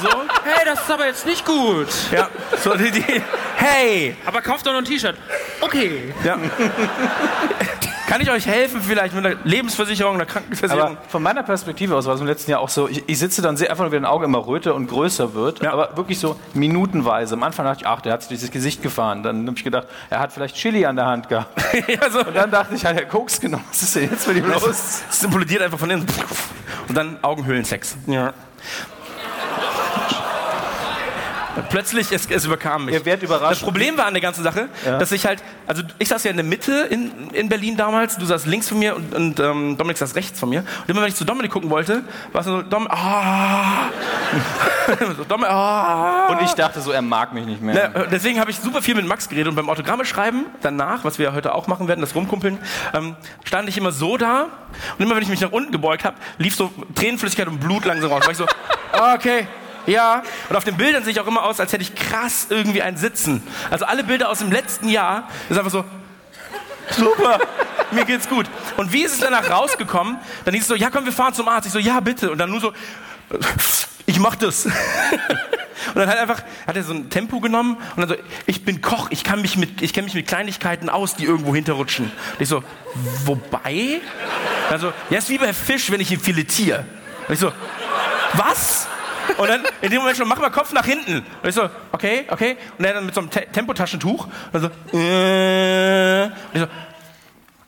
So. 0.03 0.09
Hey, 0.45 0.63
das 0.67 0.83
ist 0.83 0.91
aber 0.91 1.07
jetzt 1.07 1.25
nicht 1.25 1.47
gut. 1.47 1.89
Ja. 2.13 2.29
So, 2.63 2.75
die, 2.77 2.91
die, 2.91 3.23
hey, 3.57 4.15
Aber 4.27 4.43
kauft 4.43 4.67
doch 4.67 4.73
noch 4.73 4.81
ein 4.81 4.85
T-Shirt. 4.85 5.17
Okay. 5.63 6.13
ja. 6.23 6.37
kann 8.17 8.25
ich 8.27 8.31
euch 8.31 8.47
helfen 8.47 8.81
vielleicht 8.81 9.15
mit 9.15 9.27
einer 9.27 9.37
Lebensversicherung, 9.45 10.15
einer 10.15 10.25
Krankenversicherung? 10.25 10.97
Aber 10.97 11.09
von 11.09 11.23
meiner 11.23 11.43
Perspektive 11.43 11.95
aus 11.95 12.07
war 12.07 12.15
es 12.15 12.21
im 12.23 12.27
letzten 12.27 12.51
Jahr 12.51 12.61
auch 12.61 12.71
so, 12.71 12.89
ich, 12.89 13.07
ich 13.07 13.19
sitze 13.19 13.43
dann 13.43 13.59
sehe 13.59 13.71
einfach 13.71 13.85
wie 13.91 13.95
dein 13.95 14.07
Auge 14.07 14.25
immer 14.25 14.47
röter 14.47 14.75
und 14.75 14.87
größer 14.87 15.35
wird, 15.35 15.63
Ja. 15.63 15.75
aber 15.75 15.99
wirklich 15.99 16.19
so 16.19 16.41
minutenweise. 16.55 17.35
Am 17.35 17.43
Anfang 17.43 17.67
dachte 17.67 17.83
ich, 17.83 17.87
ach, 17.87 18.01
der 18.01 18.15
hat 18.15 18.23
sich 18.23 18.31
durch 18.31 18.41
das 18.41 18.51
Gesicht 18.51 18.83
gefahren. 18.83 19.23
Dann 19.23 19.47
habe 19.47 19.59
ich 19.59 19.65
gedacht, 19.65 19.87
er 20.09 20.21
hat 20.21 20.33
vielleicht 20.33 20.57
Chili 20.57 20.87
an 20.87 20.97
der 20.97 21.05
Hand 21.05 21.29
gehabt. 21.29 21.61
ja, 21.89 22.09
so. 22.09 22.21
Und 22.21 22.35
dann 22.35 22.51
dachte 22.51 22.75
ich, 22.75 22.87
hat 22.87 22.97
er 22.97 23.05
Koks 23.05 23.39
genommen. 23.39 23.65
Was 23.69 23.83
ist 23.83 23.95
denn 23.95 24.11
jetzt 24.11 24.27
mit 24.27 24.39
ihm 24.39 24.51
los? 24.51 25.03
Es 25.11 25.23
implodiert 25.23 25.61
einfach 25.61 25.79
von 25.79 25.91
innen. 25.91 26.07
Und 26.89 26.95
dann 26.95 27.19
Augenhöhlensex. 27.23 27.99
Ja. 28.07 28.33
Plötzlich, 31.71 32.13
es, 32.13 32.29
es 32.31 32.45
überkam 32.45 32.87
mich. 32.87 32.95
Ihr 32.95 33.05
werdet 33.05 33.23
überrascht. 33.25 33.53
Das 33.53 33.61
Problem 33.61 33.97
war 33.97 34.07
an 34.07 34.15
der 34.15 34.21
ganzen 34.21 34.43
Sache, 34.45 34.69
dass 34.85 35.13
ich 35.13 35.27
halt, 35.27 35.43
also 35.67 35.83
ich 35.99 36.09
saß 36.09 36.25
ja 36.25 36.31
in 36.31 36.37
der 36.37 36.45
Mitte 36.45 36.87
in, 36.91 37.31
in 37.33 37.49
Berlin 37.49 37.77
damals, 37.77 38.17
du 38.17 38.27
saßt 38.27 38.47
links 38.47 38.69
von 38.69 38.79
mir 38.79 38.97
und, 38.97 39.15
und 39.15 39.41
ähm, 39.41 39.77
Dominik 39.77 39.99
saß 39.99 40.15
rechts 40.15 40.39
von 40.39 40.49
mir. 40.49 40.61
Und 40.61 40.89
immer 40.89 41.03
wenn 41.03 41.09
ich 41.09 41.17
zu 41.17 41.25
Dominik 41.25 41.51
gucken 41.51 41.71
wollte, 41.71 42.03
war 42.33 42.41
es 42.41 42.47
so, 42.47 42.63
Dom, 42.63 42.87
ah. 42.91 43.89
so, 45.17 45.25
Dominik, 45.25 45.51
ah. 45.51 46.29
Und 46.29 46.43
ich 46.43 46.53
dachte 46.53 46.81
so, 46.81 46.93
er 46.93 47.03
mag 47.03 47.33
mich 47.33 47.47
nicht 47.47 47.63
mehr. 47.63 47.75
Ja, 47.75 48.03
äh, 48.03 48.09
deswegen 48.11 48.41
habe 48.41 48.51
ich 48.51 48.59
super 48.59 48.83
viel 48.83 48.95
mit 48.95 49.07
Max 49.07 49.29
geredet 49.29 49.49
und 49.49 49.57
beim 49.57 49.71
Autogramme 49.71 50.05
schreiben 50.05 50.47
danach, 50.63 51.05
was 51.05 51.19
wir 51.19 51.27
ja 51.27 51.33
heute 51.33 51.55
auch 51.55 51.67
machen 51.67 51.89
werden, 51.89 52.01
das 52.01 52.15
Rumkumpeln, 52.15 52.59
ähm, 52.95 53.17
stand 53.45 53.69
ich 53.69 53.79
immer 53.79 53.93
so 53.93 54.17
da 54.17 54.47
und 54.99 55.05
immer 55.05 55.17
wenn 55.17 55.23
ich 55.23 55.29
mich 55.29 55.41
nach 55.41 55.53
unten 55.53 55.73
gebeugt 55.73 56.05
habe, 56.05 56.17
lief 56.39 56.55
so 56.55 56.71
Tränenflüssigkeit 56.95 57.49
und 57.49 57.61
Blut 57.61 57.85
langsam 57.85 58.11
raus. 58.11 58.25
War 58.25 58.31
ich 58.31 58.39
so, 58.39 58.47
okay. 59.15 59.47
Ja, 59.87 60.23
und 60.49 60.57
auf 60.57 60.65
den 60.65 60.77
Bildern 60.77 61.05
sehe 61.05 61.13
ich 61.13 61.21
auch 61.21 61.27
immer 61.27 61.45
aus, 61.45 61.61
als 61.61 61.73
hätte 61.73 61.83
ich 61.83 61.95
krass 61.95 62.49
irgendwie 62.51 62.83
ein 62.83 62.97
Sitzen. 62.97 63.43
Also 63.71 63.85
alle 63.85 64.05
Bilder 64.05 64.29
aus 64.29 64.41
dem 64.41 64.51
letzten 64.51 64.89
Jahr 64.89 65.29
ist 65.49 65.57
einfach 65.57 65.71
so, 65.71 65.85
super, 66.91 67.41
mir 67.93 68.05
geht's 68.05 68.29
gut. 68.29 68.47
Und 68.77 68.93
wie 68.93 69.03
ist 69.03 69.15
es 69.15 69.21
danach 69.21 69.49
rausgekommen? 69.51 70.19
Dann 70.45 70.55
hieß 70.55 70.65
es 70.65 70.69
so, 70.69 70.75
ja 70.75 70.91
komm, 70.91 71.05
wir 71.05 71.13
fahren 71.13 71.35
zum 71.35 71.49
Arzt. 71.49 71.67
Ich 71.67 71.73
so, 71.73 71.79
ja 71.79 72.01
bitte. 72.01 72.31
Und 72.31 72.39
dann 72.39 72.51
nur 72.51 72.61
so, 72.61 72.73
ich 74.07 74.19
mach 74.19 74.37
das. 74.37 74.67
Und 75.89 75.97
dann 75.97 76.09
hat 76.09 76.17
er 76.17 76.23
einfach, 76.23 76.43
hat 76.67 76.77
er 76.77 76.83
so 76.83 76.93
ein 76.93 77.11
Tempo 77.11 77.39
genommen 77.39 77.77
und 77.77 77.97
dann 77.97 78.09
so, 78.09 78.17
ich 78.47 78.65
bin 78.65 78.83
Koch, 78.83 79.09
ich 79.11 79.23
kann 79.23 79.41
mich 79.41 79.57
mit, 79.57 79.83
ich 79.83 79.93
kenne 79.93 80.07
mich 80.07 80.15
mit 80.15 80.27
Kleinigkeiten 80.27 80.89
aus, 80.89 81.15
die 81.15 81.25
irgendwo 81.25 81.55
hinterrutschen. 81.55 82.07
Und 82.07 82.41
ich 82.41 82.49
so, 82.49 82.65
wobei? 83.25 84.01
Also, 84.69 84.93
ja, 85.11 85.19
ist 85.19 85.31
wie 85.31 85.39
bei 85.39 85.53
Fisch, 85.53 85.91
wenn 85.93 86.01
ich 86.01 86.11
ihn 86.11 86.19
filetiere. 86.19 86.85
Und 87.29 87.35
ich 87.35 87.41
so, 87.41 87.53
was? 88.33 88.89
Und 89.39 89.49
dann 89.49 89.63
in 89.83 89.91
dem 89.91 89.99
Moment 89.99 90.17
schon, 90.17 90.29
mach 90.29 90.39
mal 90.39 90.51
Kopf 90.51 90.73
nach 90.73 90.85
hinten. 90.85 91.19
Und 91.19 91.49
ich 91.49 91.55
so, 91.55 91.69
okay, 91.93 92.25
okay. 92.29 92.57
Und 92.79 92.85
er 92.85 92.95
dann 92.95 93.07
mit 93.07 93.15
so 93.15 93.21
einem 93.21 93.31
Te 93.31 93.47
Tempotaschentuch. 93.53 94.27
Und 94.53 94.61
so, 94.61 94.97
äh. 94.97 96.25
Und 96.25 96.33
ich 96.55 96.61
so, 96.61 96.67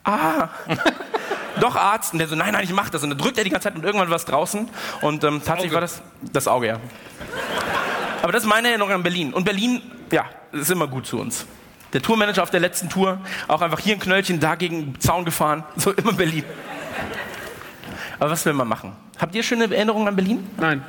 ah. 0.05 0.49
Doch 1.61 1.77
Arzt. 1.77 2.13
Und 2.13 2.21
der 2.21 2.29
so, 2.29 2.37
nein, 2.37 2.53
nein, 2.53 2.65
ich 2.65 2.73
mach 2.73 2.89
das. 2.91 3.03
Und 3.03 3.11
dann 3.11 3.19
drückt 3.19 3.39
er 3.39 3.45
die 3.45 3.51
ganze 3.51 3.69
Zeit 3.69 3.77
und 3.77 3.85
irgendwann 3.85 4.09
war 4.09 4.17
es 4.17 4.25
draußen. 4.25 4.69
Und 5.01 5.25
ähm, 5.25 5.43
tatsächlich 5.45 5.73
war 5.73 5.81
das 5.81 6.03
das 6.33 6.47
Auge, 6.49 6.69
ja. 6.69 6.81
Aber 8.23 8.33
das 8.33 8.45
ist 8.45 8.49
meine 8.49 8.69
Erinnerung 8.69 8.93
an 8.93 9.03
Berlin. 9.03 9.33
Und 9.33 9.45
Berlin, 9.45 9.83
ja, 10.13 10.25
ist 10.53 10.71
immer 10.71 10.87
gut 10.87 11.07
zu 11.07 11.19
uns. 11.19 11.47
Der 11.93 12.03
Tourmanager 12.03 12.43
auf 12.43 12.51
der 12.51 12.61
letzten 12.61 12.89
Tour, 12.89 13.21
auch 13.49 13.63
einfach 13.63 13.81
hier 13.81 13.95
ein 13.95 14.01
Knöllchen, 14.01 14.41
da 14.41 14.55
gegen 14.55 14.93
den 14.93 15.01
Zaun 15.01 15.25
gefahren. 15.25 15.65
So 15.77 15.93
immer 15.93 16.13
Berlin. 16.13 16.45
Aber 18.19 18.31
was 18.31 18.45
will 18.45 18.53
man 18.53 18.69
machen? 18.69 18.93
Habt 19.19 19.35
ihr 19.35 19.43
schöne 19.43 19.73
Erinnerungen 19.73 20.09
an 20.09 20.17
Berlin? 20.17 20.49
Nein. 20.57 20.85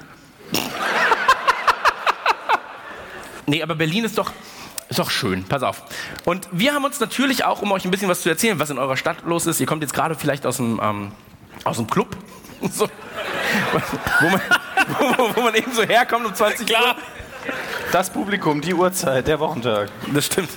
Nee, 3.50 3.64
aber 3.64 3.74
Berlin 3.74 4.06
ist 4.06 4.18
doch, 4.18 4.32
ist 4.90 5.00
doch 5.00 5.10
schön. 5.10 5.44
Pass 5.44 5.64
auf. 5.64 5.82
Und 6.24 6.48
wir 6.52 6.74
haben 6.74 6.86
uns 6.86 7.00
natürlich 7.00 7.46
auch, 7.46 7.64
um 7.64 7.72
euch 7.72 7.84
ein 7.84 7.90
bisschen 7.90 8.08
was 8.08 8.22
zu 8.22 8.30
erzählen, 8.30 8.60
was 8.60 8.70
in 8.70 8.78
eurer 8.78 8.96
Stadt 8.96 9.24
los 9.26 9.48
ist. 9.48 9.60
Ihr 9.60 9.66
kommt 9.66 9.82
jetzt 9.82 9.94
gerade 9.94 10.14
vielleicht 10.14 10.46
aus 10.46 10.58
dem, 10.58 10.80
ähm, 10.84 11.12
aus 11.64 11.78
dem 11.78 11.88
Club. 11.88 12.16
So. 12.72 12.90
Wo, 14.20 14.28
man, 14.28 14.42
wo, 15.18 15.36
wo 15.38 15.42
man 15.44 15.56
eben 15.56 15.72
so 15.72 15.82
herkommt 15.82 16.26
um 16.26 16.36
20 16.36 16.70
Uhr. 16.70 16.96
Das 17.94 18.10
Publikum, 18.10 18.60
die 18.60 18.74
Uhrzeit, 18.74 19.28
der 19.28 19.40
Wochentag. 19.40 19.90
Das 20.14 20.26
stimmt. 20.26 20.50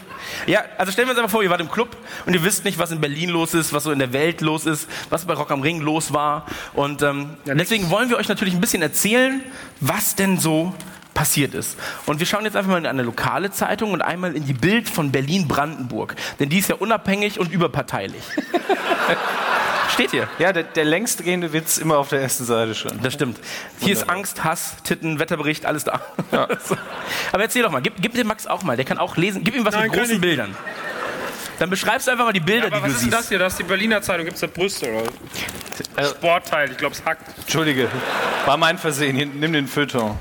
Ja, 0.46 0.64
also 0.78 0.92
stellen 0.92 1.08
wir 1.08 1.12
uns 1.12 1.18
einfach 1.18 1.30
vor, 1.30 1.42
ihr 1.42 1.50
wart 1.50 1.60
im 1.60 1.70
Club 1.70 1.96
und 2.26 2.34
ihr 2.34 2.44
wisst 2.44 2.64
nicht, 2.64 2.78
was 2.78 2.90
in 2.90 3.00
Berlin 3.00 3.30
los 3.30 3.54
ist, 3.54 3.72
was 3.72 3.84
so 3.84 3.92
in 3.92 3.98
der 3.98 4.12
Welt 4.12 4.40
los 4.40 4.66
ist, 4.66 4.88
was 5.10 5.24
bei 5.24 5.34
Rock 5.34 5.50
am 5.50 5.62
Ring 5.62 5.80
los 5.80 6.12
war. 6.12 6.46
Und 6.74 7.02
ähm, 7.02 7.36
deswegen 7.46 7.90
wollen 7.90 8.10
wir 8.10 8.16
euch 8.16 8.28
natürlich 8.28 8.54
ein 8.54 8.60
bisschen 8.60 8.82
erzählen, 8.82 9.42
was 9.80 10.14
denn 10.14 10.38
so 10.38 10.74
passiert 11.14 11.54
ist. 11.54 11.76
Und 12.06 12.18
wir 12.20 12.26
schauen 12.26 12.44
jetzt 12.44 12.56
einfach 12.56 12.70
mal 12.70 12.78
in 12.78 12.86
eine 12.86 13.02
lokale 13.02 13.50
Zeitung 13.50 13.92
und 13.92 14.02
einmal 14.02 14.34
in 14.34 14.44
die 14.46 14.52
Bild 14.54 14.88
von 14.88 15.12
Berlin-Brandenburg. 15.12 16.14
Denn 16.40 16.48
die 16.48 16.58
ist 16.58 16.68
ja 16.68 16.76
unabhängig 16.76 17.38
und 17.38 17.52
überparteilich. 17.52 18.22
Steht 19.92 20.10
hier. 20.12 20.26
Ja, 20.38 20.52
der, 20.54 20.62
der 20.62 20.86
längst 20.86 21.22
gehende 21.22 21.52
Witz 21.52 21.76
immer 21.76 21.98
auf 21.98 22.08
der 22.08 22.22
ersten 22.22 22.44
Seite 22.44 22.74
schon. 22.74 22.98
Das 23.02 23.12
stimmt. 23.12 23.38
Hier 23.80 23.92
ist 23.92 24.08
Angst, 24.08 24.42
Hass, 24.42 24.76
Titten, 24.84 25.18
Wetterbericht, 25.18 25.66
alles 25.66 25.84
da. 25.84 26.00
So. 26.64 26.76
Aber 27.30 27.42
erzähl 27.42 27.62
doch 27.62 27.70
mal, 27.70 27.82
gib, 27.82 28.00
gib 28.00 28.14
dem 28.14 28.26
Max 28.26 28.46
auch 28.46 28.62
mal, 28.62 28.76
der 28.76 28.86
kann 28.86 28.96
auch 28.98 29.16
lesen. 29.16 29.44
Gib 29.44 29.54
ihm 29.54 29.64
was 29.66 29.74
Nein, 29.74 29.90
mit 29.90 29.98
großen 29.98 30.14
ich. 30.14 30.20
Bildern. 30.20 30.56
Dann 31.58 31.68
beschreibst 31.68 32.06
du 32.06 32.10
einfach 32.12 32.24
mal 32.24 32.32
die 32.32 32.40
Bilder, 32.40 32.68
Aber 32.68 32.76
die 32.76 32.82
was 32.82 32.88
du 32.90 32.94
ist 32.96 33.02
denn 33.02 33.10
siehst. 33.10 33.22
das 33.22 33.28
hier? 33.28 33.38
Das 33.38 33.52
ist 33.52 33.58
die 33.58 33.64
Berliner 33.64 34.00
Zeitung. 34.00 34.24
Gibt's 34.24 34.40
da 34.40 34.46
Brüste 34.46 34.90
oder? 34.90 36.08
Sportteil. 36.08 36.70
Ich 36.70 36.78
glaube, 36.78 36.94
es 36.94 37.04
hackt. 37.04 37.38
Entschuldige, 37.38 37.88
war 38.46 38.56
mein 38.56 38.78
Versehen. 38.78 39.14
Hier, 39.14 39.26
nimm 39.26 39.52
den 39.52 39.68
Feuilleton. 39.68 40.18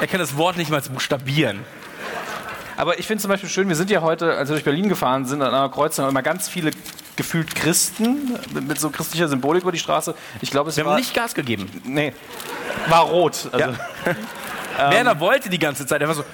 Er 0.00 0.06
kann 0.06 0.20
das 0.20 0.36
Wort 0.36 0.56
nicht 0.56 0.70
mal 0.70 0.80
buchstabieren. 0.80 1.60
Aber 2.76 2.98
ich 2.98 3.06
finde 3.06 3.22
zum 3.22 3.30
Beispiel 3.30 3.48
schön, 3.48 3.68
wir 3.68 3.76
sind 3.76 3.90
ja 3.90 4.02
heute, 4.02 4.34
als 4.34 4.48
wir 4.48 4.54
durch 4.54 4.64
Berlin 4.64 4.88
gefahren 4.88 5.26
sind, 5.26 5.42
an 5.42 5.54
einer 5.54 5.68
Kreuzung 5.68 6.08
immer 6.08 6.22
ganz 6.22 6.48
viele 6.48 6.72
gefühlt 7.16 7.54
Christen 7.54 8.36
mit, 8.52 8.80
so 8.80 8.90
christlicher 8.90 9.28
Symbolik 9.28 9.62
über 9.62 9.72
die 9.72 9.78
Straße. 9.78 10.14
Ich 10.40 10.50
glaube, 10.50 10.70
es 10.70 10.76
Wir 10.76 10.84
war... 10.84 10.92
haben 10.92 10.98
nicht 10.98 11.14
Gas 11.14 11.34
gegeben. 11.34 11.70
Nee, 11.84 12.12
war 12.88 13.02
rot. 13.02 13.48
Also, 13.52 13.70
Ja. 13.70 13.74
Werner 14.90 15.20
wollte 15.20 15.50
die 15.50 15.60
ganze 15.60 15.86
Zeit. 15.86 16.02
Er 16.02 16.08
war 16.08 16.16
so, 16.16 16.24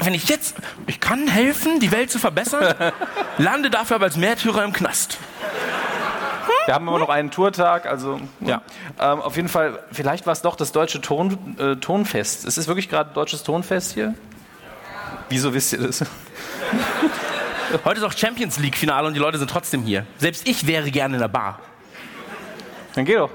wenn 0.00 0.12
ich 0.12 0.28
jetzt, 0.28 0.54
ich 0.86 1.00
kann 1.00 1.26
helfen, 1.28 1.80
die 1.80 1.90
Welt 1.90 2.10
zu 2.10 2.18
verbessern, 2.18 2.74
lande 3.38 3.70
dafür 3.70 3.96
aber 3.96 4.04
als 4.04 4.16
Märtyrer 4.16 4.64
im 4.64 4.74
Knast. 4.74 5.16
Wir 6.70 6.76
haben 6.76 6.86
immer 6.86 7.00
noch 7.00 7.08
einen 7.08 7.32
Tourtag, 7.32 7.86
also 7.86 8.20
Ja. 8.38 8.62
Ähm, 9.00 9.20
auf 9.20 9.34
jeden 9.34 9.48
Fall, 9.48 9.82
vielleicht 9.90 10.26
war 10.26 10.32
es 10.32 10.40
doch 10.40 10.54
das 10.54 10.70
deutsche 10.70 11.00
Ton, 11.00 11.56
äh, 11.58 11.74
Tonfest. 11.74 12.44
Ist 12.44 12.58
es 12.58 12.68
wirklich 12.68 12.88
gerade 12.88 13.12
deutsches 13.12 13.42
Tonfest 13.42 13.92
hier? 13.92 14.14
Wieso 15.28 15.52
wisst 15.52 15.72
ihr 15.72 15.80
das? 15.80 16.04
Heute 17.84 17.98
ist 17.98 18.06
auch 18.06 18.16
Champions 18.16 18.60
League 18.60 18.76
Finale 18.76 19.08
und 19.08 19.14
die 19.14 19.18
Leute 19.18 19.36
sind 19.38 19.50
trotzdem 19.50 19.82
hier. 19.82 20.06
Selbst 20.18 20.46
ich 20.46 20.64
wäre 20.68 20.92
gerne 20.92 21.14
in 21.16 21.20
der 21.20 21.26
Bar. 21.26 21.58
Dann 22.94 23.04
geh 23.04 23.16
doch. 23.16 23.30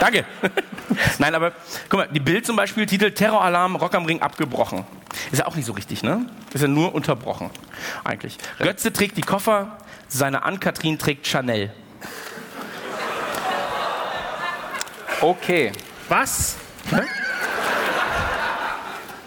Danke. 0.00 0.24
Nein, 1.18 1.34
aber 1.34 1.52
guck 1.90 2.00
mal, 2.00 2.08
die 2.10 2.20
Bild 2.20 2.46
zum 2.46 2.56
Beispiel, 2.56 2.86
Titel 2.86 3.10
Terroralarm, 3.10 3.76
Rock 3.76 3.94
am 3.94 4.06
Ring 4.06 4.22
abgebrochen. 4.22 4.86
Ist 5.32 5.40
ja 5.40 5.46
auch 5.46 5.54
nicht 5.54 5.66
so 5.66 5.74
richtig, 5.74 6.02
ne? 6.02 6.24
Ist 6.54 6.62
ja 6.62 6.68
nur 6.68 6.94
unterbrochen, 6.94 7.50
eigentlich. 8.04 8.38
Götze 8.58 8.90
trägt 8.90 9.18
die 9.18 9.22
Koffer, 9.22 9.76
seine 10.08 10.44
Ann-Kathrin 10.44 10.98
trägt 10.98 11.26
Chanel. 11.26 11.74
Okay. 15.22 15.72
Was? 16.08 16.56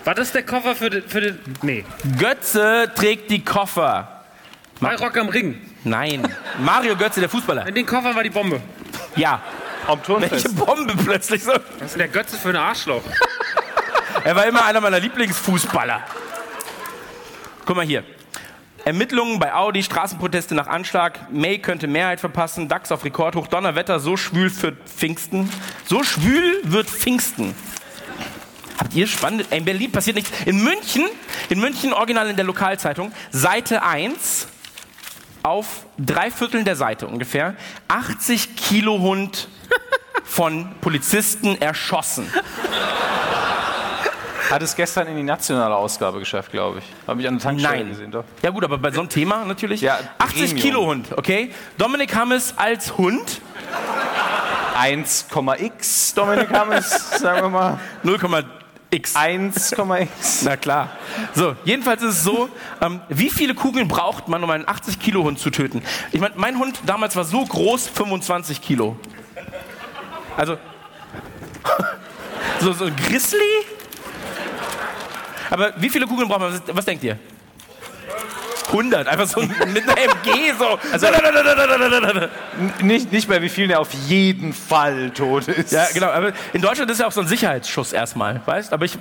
War 0.03 0.13
das 0.13 0.31
der 0.33 0.43
Koffer 0.43 0.75
für 0.75 0.89
den, 0.89 1.07
für 1.07 1.21
den. 1.21 1.39
Nee. 1.61 1.85
Götze 2.19 2.91
trägt 2.93 3.31
die 3.31 3.43
Koffer. 3.43 4.23
Bei 4.81 4.95
Rock 4.95 5.17
am 5.17 5.29
Ring. 5.29 5.59
Nein. 5.85 6.27
Mario 6.59 6.97
Götze, 6.97 7.21
der 7.21 7.29
Fußballer. 7.29 7.65
In 7.67 7.75
den 7.75 7.85
Koffer 7.85 8.13
war 8.13 8.23
die 8.23 8.29
Bombe. 8.29 8.61
Ja. 9.15 9.41
Am 9.87 9.99
Welche 9.99 10.05
Turnfest. 10.05 10.55
Bombe 10.57 10.95
plötzlich 11.01 11.43
so. 11.43 11.53
Was 11.53 11.61
ist 11.87 11.91
denn 11.93 11.99
der 11.99 12.07
Götze 12.09 12.37
für 12.37 12.49
ein 12.49 12.55
Arschloch? 12.57 13.01
Er 14.23 14.35
war 14.35 14.47
immer 14.47 14.65
einer 14.65 14.81
meiner 14.81 14.99
Lieblingsfußballer. 14.99 16.01
Guck 17.63 17.75
mal 17.75 17.85
hier. 17.85 18.03
Ermittlungen 18.85 19.39
bei 19.39 19.51
Audi, 19.51 19.81
Straßenproteste 19.81 20.53
nach 20.53 20.67
Anschlag, 20.67 21.31
May 21.31 21.57
könnte 21.57 21.87
Mehrheit 21.87 22.19
verpassen, 22.19 22.67
DAX 22.67 22.91
auf 22.91 23.03
Rekordhoch, 23.03 23.47
Donnerwetter, 23.47 23.99
so 23.99 24.15
schwül 24.15 24.51
für 24.51 24.73
Pfingsten. 24.73 25.49
So 25.87 26.03
schwül 26.03 26.61
wird 26.63 26.87
Pfingsten. 26.87 27.55
Habt 28.77 28.93
ihr 28.93 29.07
spannend? 29.07 29.47
In 29.51 29.65
Berlin 29.65 29.91
passiert 29.91 30.17
nichts. 30.17 30.29
In 30.45 30.63
München, 30.63 31.07
in 31.49 31.59
München, 31.59 31.93
original 31.93 32.29
in 32.29 32.35
der 32.35 32.45
Lokalzeitung, 32.45 33.11
Seite 33.31 33.81
1, 33.81 34.47
auf 35.41 35.87
drei 35.97 36.29
Vierteln 36.29 36.63
der 36.63 36.75
Seite 36.75 37.07
ungefähr, 37.07 37.55
80 37.87 38.55
Kilo 38.55 38.99
Hund 38.99 39.47
von 40.23 40.75
Polizisten 40.81 41.59
erschossen. 41.59 42.31
Hat 44.49 44.61
es 44.61 44.75
gestern 44.75 45.07
in 45.07 45.17
die 45.17 45.23
nationale 45.23 45.75
Ausgabe 45.75 46.19
geschafft, 46.19 46.51
glaube 46.51 46.79
ich. 46.79 46.85
Habe 47.07 47.21
ich 47.21 47.27
an 47.27 47.35
der 47.35 47.43
Tankstelle 47.43 47.77
Nein. 47.77 47.89
gesehen, 47.89 48.11
doch. 48.11 48.23
Ja 48.41 48.51
gut, 48.51 48.63
aber 48.63 48.77
bei 48.77 48.91
so 48.91 48.99
einem 49.01 49.09
Thema 49.09 49.43
natürlich. 49.45 49.81
Ja, 49.81 49.99
80 50.19 50.35
Premium. 50.35 50.57
Kilo 50.57 50.85
Hund, 50.85 51.07
okay? 51.17 51.51
Dominik 51.77 52.15
Hammes 52.15 52.53
als 52.57 52.97
Hund 52.97 53.41
1,x, 54.75 56.13
Dominik 56.15 56.51
Hammes, 56.51 57.19
sagen 57.19 57.41
wir 57.43 57.49
mal. 57.49 57.79
0,x. 58.03 59.15
1,x. 59.15 60.43
Na 60.43 60.57
klar. 60.57 60.89
So, 61.33 61.55
jedenfalls 61.63 62.01
ist 62.03 62.17
es 62.17 62.23
so, 62.23 62.49
ähm, 62.81 62.99
wie 63.09 63.29
viele 63.29 63.55
Kugeln 63.55 63.87
braucht 63.87 64.27
man, 64.27 64.43
um 64.43 64.49
einen 64.49 64.67
80 64.67 64.99
Kilo 64.99 65.23
Hund 65.23 65.39
zu 65.39 65.49
töten? 65.49 65.81
Ich 66.11 66.19
meine, 66.19 66.35
mein 66.37 66.59
Hund 66.59 66.79
damals 66.85 67.15
war 67.15 67.23
so 67.23 67.43
groß, 67.45 67.87
25 67.87 68.61
Kilo. 68.61 68.97
Also, 70.35 70.57
so, 72.59 72.73
so 72.73 72.85
ein 72.85 72.95
Grizzly? 72.95 73.39
Aber 75.49 75.73
wie 75.77 75.89
viele 75.89 76.07
Kugeln 76.07 76.27
braucht 76.27 76.39
man? 76.39 76.53
Was, 76.53 76.61
was 76.75 76.85
denkt 76.85 77.03
ihr? 77.03 77.17
100, 78.67 79.07
einfach 79.07 79.27
so 79.27 79.41
mit 79.41 79.83
einer 79.83 79.97
MG 79.97 80.53
so. 80.57 80.79
Also, 80.91 81.07
Nicht, 82.81 83.11
nicht 83.11 83.29
mehr, 83.29 83.41
wie 83.41 83.49
viel 83.49 83.67
der 83.67 83.79
auf 83.79 83.93
jeden 84.07 84.53
Fall 84.53 85.11
tot 85.11 85.47
ist. 85.47 85.71
Ja, 85.71 85.85
genau. 85.93 86.07
Aber 86.07 86.33
in 86.53 86.61
Deutschland 86.61 86.89
ist 86.91 86.99
ja 86.99 87.07
auch 87.07 87.11
so 87.11 87.21
ein 87.21 87.27
Sicherheitsschuss 87.27 87.93
erstmal, 87.93 88.41
weißt? 88.45 88.73
Aber 88.73 88.85
ich, 88.85 88.97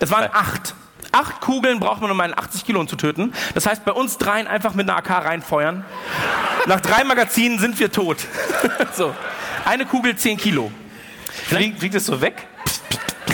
es 0.00 0.10
waren 0.10 0.30
acht. 0.32 0.74
Acht 1.10 1.40
Kugeln 1.40 1.80
braucht 1.80 2.02
man, 2.02 2.10
um 2.10 2.20
einen 2.20 2.38
80 2.38 2.66
Kilo 2.66 2.84
zu 2.84 2.96
töten. 2.96 3.32
Das 3.54 3.66
heißt, 3.66 3.84
bei 3.84 3.92
uns 3.92 4.18
dreien 4.18 4.46
einfach 4.46 4.74
mit 4.74 4.88
einer 4.88 4.98
AK 4.98 5.24
reinfeuern. 5.24 5.84
Nach 6.66 6.80
drei 6.80 7.02
Magazinen 7.02 7.58
sind 7.58 7.80
wir 7.80 7.90
tot. 7.90 8.18
so. 8.94 9.14
Eine 9.64 9.86
Kugel 9.86 10.16
10 10.16 10.36
Kilo. 10.36 10.70
Fliegt, 11.46 11.78
fliegt 11.78 11.94
es 11.94 12.06
so 12.06 12.20
weg? 12.20 12.46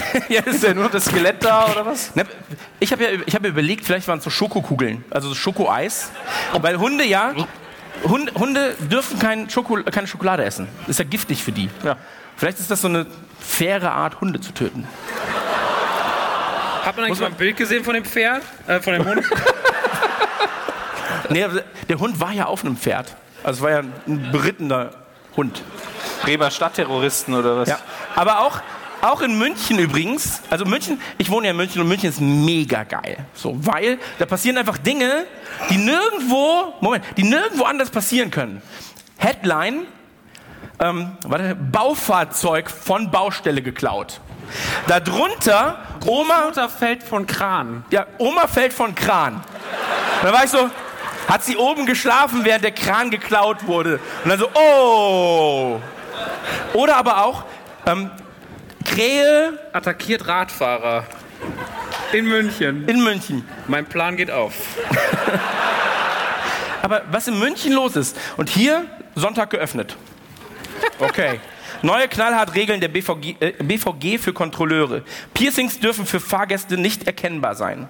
ja, 0.29 0.41
Ist 0.43 0.63
ja 0.63 0.75
nur 0.75 0.89
das 0.89 1.07
Skelett 1.07 1.45
da 1.45 1.71
oder 1.71 1.87
was? 1.87 2.15
Ne, 2.15 2.25
Ich 2.81 2.93
habe 2.93 3.05
ja, 3.05 3.11
ich 3.27 3.35
hab 3.35 3.43
mir 3.43 3.49
überlegt, 3.49 3.85
vielleicht 3.85 4.09
waren 4.09 4.19
es 4.19 4.25
so 4.25 4.31
Schokokugeln, 4.31 5.05
also 5.11 5.29
so 5.29 5.35
Schokoeis. 5.35 6.11
Weil 6.61 6.79
Hunde 6.79 7.05
ja, 7.05 7.33
Hunde, 8.03 8.33
Hunde 8.35 8.77
dürfen 8.91 9.19
kein 9.19 9.49
Schoko, 9.51 9.83
keine 9.85 10.07
Schokolade 10.07 10.45
essen. 10.45 10.69
Ist 10.87 10.99
ja 10.99 11.05
giftig 11.05 11.43
für 11.43 11.53
die. 11.53 11.71
Ja. 11.83 11.97
Vielleicht 12.37 12.59
ist 12.59 12.71
das 12.71 12.81
so 12.81 12.89
eine 12.89 13.07
faire 13.41 13.93
Art, 13.93 14.21
Hunde 14.21 14.41
zu 14.41 14.53
töten. 14.53 14.87
Hat 16.85 16.97
man 16.97 17.07
eigentlich 17.07 17.21
mal 17.21 17.27
ein 17.27 17.35
Bild 17.35 17.57
gesehen 17.57 17.85
von 17.85 17.95
dem 17.95 18.05
Pferd? 18.05 18.43
Äh, 18.67 18.81
von 18.81 18.93
dem 18.93 19.05
Hund? 19.05 19.25
Nee, 21.31 21.43
aber 21.43 21.63
der 21.89 21.99
Hund 21.99 22.21
war 22.21 22.33
ja 22.33 22.47
auf 22.47 22.65
einem 22.65 22.77
Pferd. 22.77 23.15
Also 23.43 23.59
es 23.59 23.63
war 23.63 23.71
ja 23.71 23.79
ein 24.07 24.31
berittener 24.31 24.91
Hund. 25.37 25.63
Bremer 26.23 26.51
Stadtterroristen 26.51 27.35
oder 27.35 27.57
was? 27.57 27.69
Ja. 27.69 27.79
Aber 28.15 28.41
auch, 28.41 28.61
auch 29.05 29.21
in 29.21 29.38
München 29.38 29.79
übrigens, 29.79 30.40
also 30.51 30.64
München, 30.64 31.01
ich 31.19 31.31
wohne 31.31 31.47
ja 31.47 31.51
in 31.51 31.57
München 31.57 31.81
und 31.83 31.88
München 31.88 32.09
ist 32.09 32.21
mega 32.21 32.85
geil. 32.85 33.19
So, 33.35 33.55
weil 33.67 33.99
da 34.19 34.27
passieren 34.27 34.57
einfach 34.57 34.79
Dinge, 34.79 35.27
die 35.69 35.77
nirgendwo, 35.77 36.75
Moment, 36.81 37.05
die 37.17 37.23
nirgendwo 37.23 37.64
anders 37.64 37.90
passieren 37.90 38.31
können. 38.31 38.62
Headline, 39.19 39.87
ähm, 40.81 41.12
warte, 41.27 41.55
Baufahrzeug 41.55 42.71
von 42.71 43.11
Baustelle 43.11 43.62
geklaut. 43.62 44.21
Darunter 44.87 45.79
Oma, 46.07 46.47
Mutter 46.47 46.69
fällt 46.69 47.03
von 47.03 47.27
Kran. 47.27 47.85
ja, 47.90 48.07
Oma 48.19 48.47
fällt 48.47 48.73
von 48.73 48.95
Kran. 48.95 49.43
Da 50.23 50.33
war 50.33 50.45
ich 50.45 50.51
so, 50.51 50.71
hat 51.29 51.45
sie 51.45 51.57
oben 51.57 51.87
geschlafen, 51.87 52.45
während 52.45 52.64
der 52.64 52.73
Kran 52.73 53.11
geklaut 53.11 53.67
wurde. 53.67 54.01
Und 54.25 54.31
dann 54.31 54.38
so, 54.38 54.49
oh. 54.55 55.81
Oder 56.75 56.97
aber 56.97 57.25
auch, 57.25 57.45
ähm, 57.87 58.11
Krähe 58.85 59.59
Attackiert 59.73 60.27
Radfahrer. 60.27 61.05
In 62.12 62.29
München. 62.29 62.88
in 62.88 63.03
München. 63.03 63.49
Mein 63.66 63.87
Plan 63.87 64.16
geht 64.16 64.31
auf. 64.31 64.55
Aber 66.83 67.03
was 67.11 67.27
in 67.27 67.38
München 67.38 67.73
los 67.73 67.97
ist, 67.97 68.16
und 68.37 68.49
hier 68.49 68.85
Sonntag 69.14 69.51
geöffnet. 69.51 69.97
Okay. 70.99 71.40
Neue 71.83 72.09
knallhart 72.09 72.55
Regeln 72.55 72.81
der 72.81 72.88
BVG, 72.88 73.37
äh, 73.40 73.53
BVG 73.62 74.18
für 74.18 74.33
Kontrolleure. 74.33 75.03
Piercings 75.35 75.81
dürfen 75.81 76.07
für 76.07 76.20
Fahrgäste 76.20 76.79
nicht 76.79 77.07
erkennbar 77.07 77.57
sein. 77.57 77.88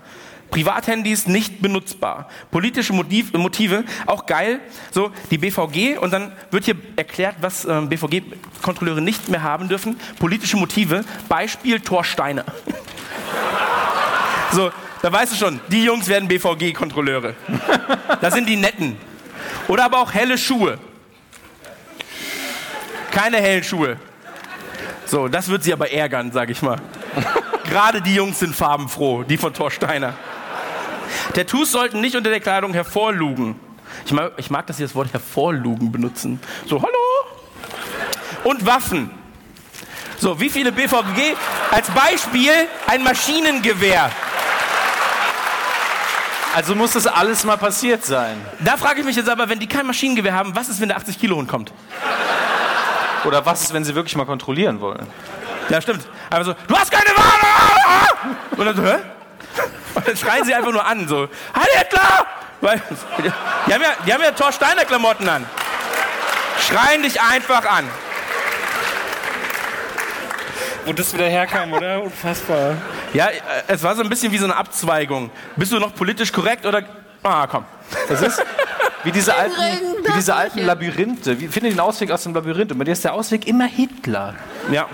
Privathandys 0.54 1.26
nicht 1.26 1.60
benutzbar. 1.60 2.28
Politische 2.52 2.92
Motiv, 2.92 3.32
Motive, 3.32 3.82
auch 4.06 4.24
geil. 4.24 4.60
So, 4.92 5.10
die 5.32 5.36
BVG, 5.36 5.98
und 5.98 6.12
dann 6.12 6.30
wird 6.52 6.66
hier 6.66 6.76
erklärt, 6.94 7.34
was 7.40 7.64
ähm, 7.64 7.88
BVG-Kontrolleure 7.88 9.00
nicht 9.00 9.28
mehr 9.28 9.42
haben 9.42 9.68
dürfen. 9.68 9.98
Politische 10.20 10.56
Motive, 10.56 11.04
Beispiel 11.28 11.80
Torsteiner. 11.80 12.44
So, 14.52 14.70
da 15.02 15.10
weißt 15.10 15.32
du 15.32 15.36
schon, 15.36 15.58
die 15.66 15.82
Jungs 15.82 16.06
werden 16.06 16.28
BVG-Kontrolleure. 16.28 17.34
Das 18.20 18.34
sind 18.34 18.48
die 18.48 18.54
Netten. 18.54 18.96
Oder 19.66 19.86
aber 19.86 19.98
auch 19.98 20.14
helle 20.14 20.38
Schuhe. 20.38 20.78
Keine 23.10 23.38
hellen 23.38 23.64
Schuhe. 23.64 23.96
So, 25.06 25.26
das 25.26 25.48
wird 25.48 25.64
sie 25.64 25.72
aber 25.72 25.90
ärgern, 25.90 26.30
sag 26.30 26.50
ich 26.50 26.62
mal. 26.62 26.78
Gerade 27.64 28.00
die 28.00 28.14
Jungs 28.14 28.38
sind 28.38 28.54
farbenfroh, 28.54 29.24
die 29.24 29.36
von 29.36 29.52
Thorsteiner. 29.52 30.14
Tattoos 31.34 31.72
sollten 31.72 32.00
nicht 32.00 32.16
unter 32.16 32.30
der 32.30 32.40
Kleidung 32.40 32.72
hervorlugen. 32.72 33.56
Ich 34.06 34.12
mag, 34.12 34.32
ich 34.36 34.50
mag, 34.50 34.66
dass 34.66 34.76
sie 34.76 34.82
das 34.82 34.94
Wort 34.94 35.12
hervorlugen 35.12 35.92
benutzen. 35.92 36.40
So, 36.66 36.82
hallo? 36.82 36.98
Und 38.44 38.66
Waffen. 38.66 39.10
So, 40.18 40.38
wie 40.40 40.50
viele 40.50 40.72
BVG? 40.72 41.36
Als 41.70 41.90
Beispiel 41.90 42.52
ein 42.86 43.02
Maschinengewehr. 43.02 44.10
Also 46.54 46.76
muss 46.76 46.92
das 46.92 47.06
alles 47.06 47.44
mal 47.44 47.56
passiert 47.56 48.04
sein. 48.04 48.40
Da 48.60 48.76
frage 48.76 49.00
ich 49.00 49.06
mich 49.06 49.16
jetzt 49.16 49.28
aber, 49.28 49.48
wenn 49.48 49.58
die 49.58 49.66
kein 49.66 49.86
Maschinengewehr 49.86 50.34
haben, 50.34 50.54
was 50.54 50.68
ist, 50.68 50.80
wenn 50.80 50.88
der 50.88 50.96
80 50.98 51.18
Kilo 51.18 51.36
Hund 51.36 51.48
kommt? 51.48 51.72
Oder 53.24 53.44
was 53.44 53.62
ist, 53.62 53.72
wenn 53.72 53.84
sie 53.84 53.94
wirklich 53.94 54.14
mal 54.16 54.24
kontrollieren 54.24 54.80
wollen? 54.80 55.06
Ja, 55.68 55.80
stimmt. 55.80 56.06
Aber 56.30 56.44
so, 56.44 56.54
du 56.68 56.76
hast 56.76 56.92
keine 56.92 57.10
Ware! 57.16 58.36
Und 58.56 58.64
dann 58.66 58.76
so, 58.76 58.82
hä? 58.82 58.98
Und 59.94 60.08
dann 60.08 60.16
schreien 60.16 60.44
sie 60.44 60.54
einfach 60.54 60.72
nur 60.72 60.84
an, 60.84 61.08
so, 61.08 61.28
Heil 61.54 61.78
Hitler! 61.78 62.26
Weil, 62.60 62.80
die 63.68 63.74
haben 63.74 63.82
ja, 63.82 63.90
die 64.06 64.12
haben 64.12 64.22
ja 64.22 64.30
Thorsteiner 64.30 64.84
Klamotten 64.84 65.28
an. 65.28 65.44
Schreien 66.66 67.02
dich 67.02 67.20
einfach 67.20 67.66
an. 67.66 67.84
Wo 70.86 70.92
das 70.92 71.12
wieder 71.12 71.26
herkam, 71.26 71.72
oder? 71.72 72.02
Unfassbar. 72.02 72.76
Ja, 73.12 73.28
äh, 73.28 73.40
es 73.68 73.82
war 73.82 73.94
so 73.94 74.02
ein 74.02 74.08
bisschen 74.08 74.32
wie 74.32 74.38
so 74.38 74.44
eine 74.44 74.56
Abzweigung. 74.56 75.30
Bist 75.56 75.72
du 75.72 75.78
noch 75.78 75.94
politisch 75.94 76.32
korrekt 76.32 76.64
oder, 76.66 76.82
ah, 77.22 77.46
komm. 77.46 77.64
Das 78.08 78.22
ist 78.22 78.42
wie 79.02 79.12
diese 79.12 79.34
alten, 79.34 79.54
wie 80.02 80.12
diese 80.12 80.34
alten 80.34 80.60
Labyrinthe. 80.60 81.38
Wie, 81.38 81.48
finde 81.48 81.70
den 81.70 81.80
Ausweg 81.80 82.10
aus 82.10 82.22
dem 82.22 82.34
Labyrinth. 82.34 82.72
Und 82.72 82.78
bei 82.78 82.84
dir 82.84 82.92
ist 82.92 83.04
der 83.04 83.12
Ausweg 83.12 83.46
immer 83.46 83.66
Hitler. 83.66 84.34
Ja. 84.70 84.88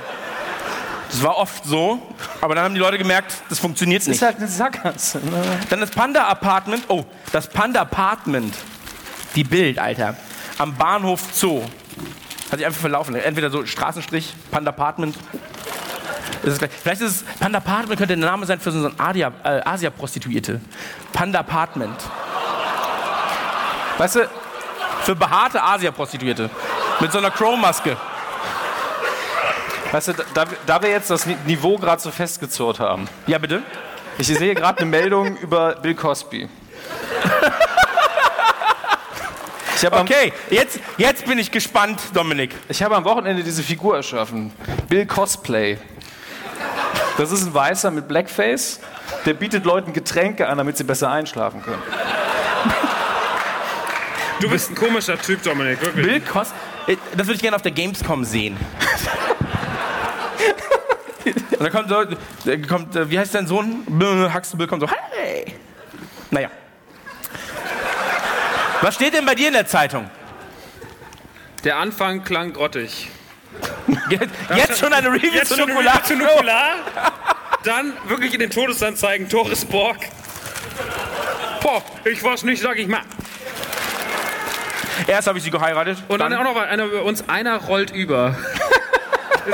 Das 1.11 1.23
war 1.25 1.37
oft 1.37 1.64
so, 1.64 2.01
aber 2.40 2.55
dann 2.55 2.64
haben 2.64 2.75
die 2.75 2.81
Leute 2.81 2.96
gemerkt, 2.96 3.35
das 3.49 3.59
funktioniert 3.59 4.03
Das 4.03 4.07
nicht. 4.09 4.16
ist 4.16 4.23
halt 4.23 4.37
eine 4.37 4.46
Sackgasse. 4.46 5.18
Ne? 5.18 5.42
Dann 5.68 5.81
das 5.81 5.90
Panda 5.90 6.29
Apartment. 6.29 6.85
Oh, 6.88 7.05
das 7.33 7.49
Panda 7.49 7.81
Apartment. 7.83 8.55
Die 9.35 9.42
Bild, 9.44 9.79
Alter. 9.79 10.16
Am 10.59 10.75
Bahnhof 10.77 11.20
Zoo. 11.33 11.62
Hat 12.51 12.59
sich 12.59 12.66
einfach 12.66 12.81
verlaufen. 12.81 13.14
Entweder 13.16 13.51
so 13.51 13.66
Straßenstrich, 13.66 14.35
Panda 14.53 14.70
Apartment. 14.70 15.16
Das 16.42 16.55
ist. 16.55 16.68
Vielleicht 16.83 17.01
ist 17.03 17.16
es, 17.16 17.25
Panda 17.40 17.59
Apartment 17.59 17.99
könnte 17.99 18.16
der 18.16 18.27
Name 18.27 18.46
sein 18.46 18.61
für 18.61 18.70
so 18.70 18.79
eine 18.87 18.94
Adia- 18.99 19.33
äh, 19.44 19.61
Asia-Prostituierte. 19.64 20.61
Panda 21.12 21.40
Apartment. 21.40 21.96
Weißt 23.99 24.16
du, 24.16 24.29
Für 25.03 25.14
behaarte 25.16 25.62
Asia-Prostituierte. 25.62 26.51
Mit 27.01 27.11
so 27.12 27.18
einer 27.18 27.31
Crow-Maske. 27.31 27.96
Weißt 29.92 30.09
du 30.09 30.12
da, 30.35 30.44
da 30.66 30.83
wir 30.83 30.90
jetzt 30.90 31.10
das 31.10 31.27
Ni- 31.27 31.37
Niveau 31.46 31.77
gerade 31.79 32.00
so 32.00 32.10
festgezurrt 32.10 32.79
haben. 32.81 33.08
Ja, 33.27 33.38
bitte? 33.38 33.62
Ich 34.19 34.27
sehe 34.29 34.54
gerade 34.54 34.79
eine 34.81 34.90
Meldung 34.90 35.37
über 35.38 35.75
Bill 35.77 35.94
Cosby. 35.94 36.48
Ich 39.77 39.85
habe 39.87 39.96
am, 39.96 40.02
Okay, 40.02 40.33
jetzt, 40.50 40.79
jetzt 40.98 41.25
bin 41.25 41.38
ich 41.38 41.50
gespannt, 41.50 42.00
Dominik. 42.12 42.54
ich 42.69 42.83
habe 42.83 42.94
am 42.96 43.04
Wochenende 43.04 43.42
diese 43.42 43.62
Figur 43.62 43.96
erschaffen. 43.96 44.52
Bill 44.88 45.06
Cosplay. 45.06 45.79
Das 47.17 47.33
ist 47.33 47.46
ein 47.46 47.54
Weißer 47.54 47.90
mit 47.90 48.06
Blackface. 48.06 48.81
Der 49.25 49.35
bietet 49.35 49.64
Leuten 49.64 49.92
Getränke 49.92 50.48
an, 50.48 50.58
damit 50.58 50.77
sie 50.77 50.85
besser 50.85 51.10
einschlafen 51.10 51.62
können. 51.62 51.83
Du 54.40 54.48
bist 54.50 54.71
ein 54.71 54.75
komischer 54.75 55.19
Typ, 55.21 55.42
Dominik, 55.42 55.81
wirklich. 55.83 56.06
Bill 56.06 56.21
Cos 56.21 56.48
äh, 56.87 56.96
das 57.17 57.27
würde 57.27 57.35
ich 57.37 57.42
gerne 57.42 57.56
auf 57.56 57.62
der 57.62 57.73
Gamescom 57.73 58.25
sehen. 58.25 58.56
Und 61.61 61.67
dann 61.67 61.73
kommt 61.75 61.90
so, 61.90 62.17
da 62.46 62.56
kommt, 62.67 62.96
äh, 62.96 63.11
wie 63.11 63.19
heißt 63.19 63.35
dein 63.35 63.46
Sohn? 63.46 63.85
Huxtable 64.35 64.67
kommt 64.67 64.81
so, 64.81 64.88
hey! 64.88 65.44
Naja. 66.31 66.48
Was 68.81 68.94
steht 68.94 69.13
denn 69.13 69.27
bei 69.27 69.35
dir 69.35 69.48
in 69.48 69.52
der 69.52 69.67
Zeitung? 69.67 70.08
Der 71.63 71.77
Anfang 71.77 72.25
klang 72.25 72.54
grottig. 72.54 73.11
Jetzt, 74.08 74.31
jetzt 74.56 74.79
schon 74.79 74.90
eine 74.90 75.13
Review 75.13 75.33
Jetzt 75.35 75.50
zu 75.54 75.67
Nukular? 75.67 76.02
Zu 76.02 76.17
Nukular. 76.17 76.77
Dann 77.63 77.92
wirklich 78.08 78.33
in 78.33 78.40
den 78.40 78.48
Todesanzeigen 78.48 79.29
Doris 79.29 79.67
Borg. 79.67 79.98
Boah, 81.61 81.83
ich 82.06 82.25
weiß 82.25 82.44
nicht, 82.44 82.63
sag 82.63 82.79
ich 82.79 82.88
mal. 82.88 83.02
Erst 85.06 85.29
habe 85.29 85.37
ich 85.37 85.44
sie 85.44 85.50
geheiratet. 85.50 85.98
Und 86.08 86.21
dann, 86.21 86.33
auch 86.33 86.44
noch 86.44 86.56
einer 86.56 86.87
über 86.87 87.02
uns, 87.02 87.29
einer 87.29 87.58
rollt 87.58 87.90
über. 87.90 88.35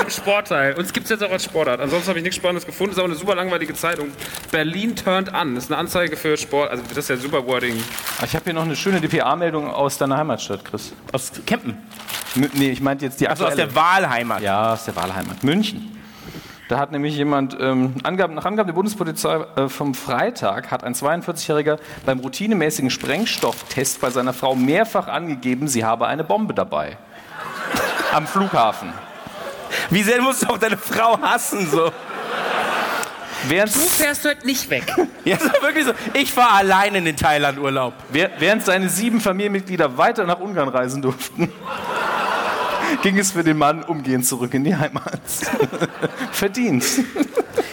Im 0.02 0.10
Sportteil. 0.10 0.74
Uns 0.74 0.92
gibt 0.92 1.04
es 1.04 1.10
jetzt 1.10 1.24
auch 1.24 1.30
als 1.30 1.44
Sportart. 1.44 1.80
Ansonsten 1.80 2.08
habe 2.08 2.18
ich 2.18 2.22
nichts 2.22 2.36
Spannendes 2.36 2.66
gefunden. 2.66 2.92
Ist 2.92 2.98
aber 2.98 3.08
eine 3.08 3.16
super 3.16 3.34
langweilige 3.34 3.74
Zeitung. 3.74 4.08
Berlin 4.50 4.94
turned 4.94 5.32
an. 5.32 5.54
Das 5.54 5.64
ist 5.64 5.70
eine 5.70 5.78
Anzeige 5.78 6.16
für 6.16 6.36
Sport. 6.36 6.70
Also 6.70 6.82
das 6.88 6.98
ist 6.98 7.08
ja 7.08 7.16
super 7.16 7.46
Wording. 7.46 7.82
Ich 8.24 8.34
habe 8.34 8.44
hier 8.44 8.54
noch 8.54 8.64
eine 8.64 8.76
schöne 8.76 9.00
DPA-Meldung 9.00 9.68
aus 9.70 9.98
deiner 9.98 10.16
Heimatstadt, 10.18 10.64
Chris. 10.64 10.92
aus 11.12 11.32
Kempen. 11.46 11.78
M 12.34 12.50
nee, 12.54 12.70
ich 12.70 12.80
meinte 12.80 13.04
jetzt 13.04 13.20
die 13.20 13.28
Also 13.28 13.46
aus 13.46 13.54
der 13.54 13.74
Wahlheimat. 13.74 14.42
Ja, 14.42 14.72
aus 14.74 14.84
der 14.84 14.96
Wahlheimat. 14.96 15.42
München. 15.42 15.92
Da 16.68 16.78
hat 16.78 16.90
nämlich 16.90 17.16
jemand, 17.16 17.56
ähm, 17.60 17.94
Angaben, 18.02 18.34
nach 18.34 18.44
Angaben 18.44 18.66
der 18.66 18.74
Bundespolizei 18.74 19.36
äh, 19.54 19.68
vom 19.68 19.94
Freitag, 19.94 20.72
hat 20.72 20.82
ein 20.82 20.94
42-Jähriger 20.94 21.78
beim 22.04 22.18
routinemäßigen 22.18 22.90
Sprengstofftest 22.90 24.00
bei 24.00 24.10
seiner 24.10 24.32
Frau 24.32 24.56
mehrfach 24.56 25.06
angegeben, 25.06 25.68
sie 25.68 25.84
habe 25.84 26.08
eine 26.08 26.24
Bombe 26.24 26.54
dabei. 26.54 26.98
Am 28.12 28.26
Flughafen. 28.26 28.92
Wie 29.90 30.02
sehr 30.02 30.20
musst 30.20 30.42
du 30.42 30.48
auch 30.48 30.58
deine 30.58 30.76
Frau 30.76 31.20
hassen 31.20 31.68
so? 31.70 31.90
Während, 33.48 33.70
fährst 33.72 34.24
heute 34.24 34.46
nicht 34.46 34.68
weg. 34.70 34.84
Ja, 35.24 35.36
so 35.40 35.48
wirklich 35.60 35.84
so. 35.84 35.92
Ich 36.14 36.32
fahre 36.32 36.52
allein 36.52 36.94
in 36.94 37.04
den 37.04 37.16
Thailand-Urlaub. 37.16 37.94
während 38.12 38.64
seine 38.64 38.88
sieben 38.88 39.20
Familienmitglieder 39.20 39.98
weiter 39.98 40.24
nach 40.24 40.38
Ungarn 40.38 40.68
reisen 40.68 41.02
durften, 41.02 41.50
ging 43.02 43.18
es 43.18 43.32
für 43.32 43.42
den 43.42 43.58
Mann 43.58 43.82
umgehend 43.82 44.24
zurück 44.24 44.54
in 44.54 44.62
die 44.62 44.76
Heimat. 44.76 45.20
Verdient. 46.30 46.84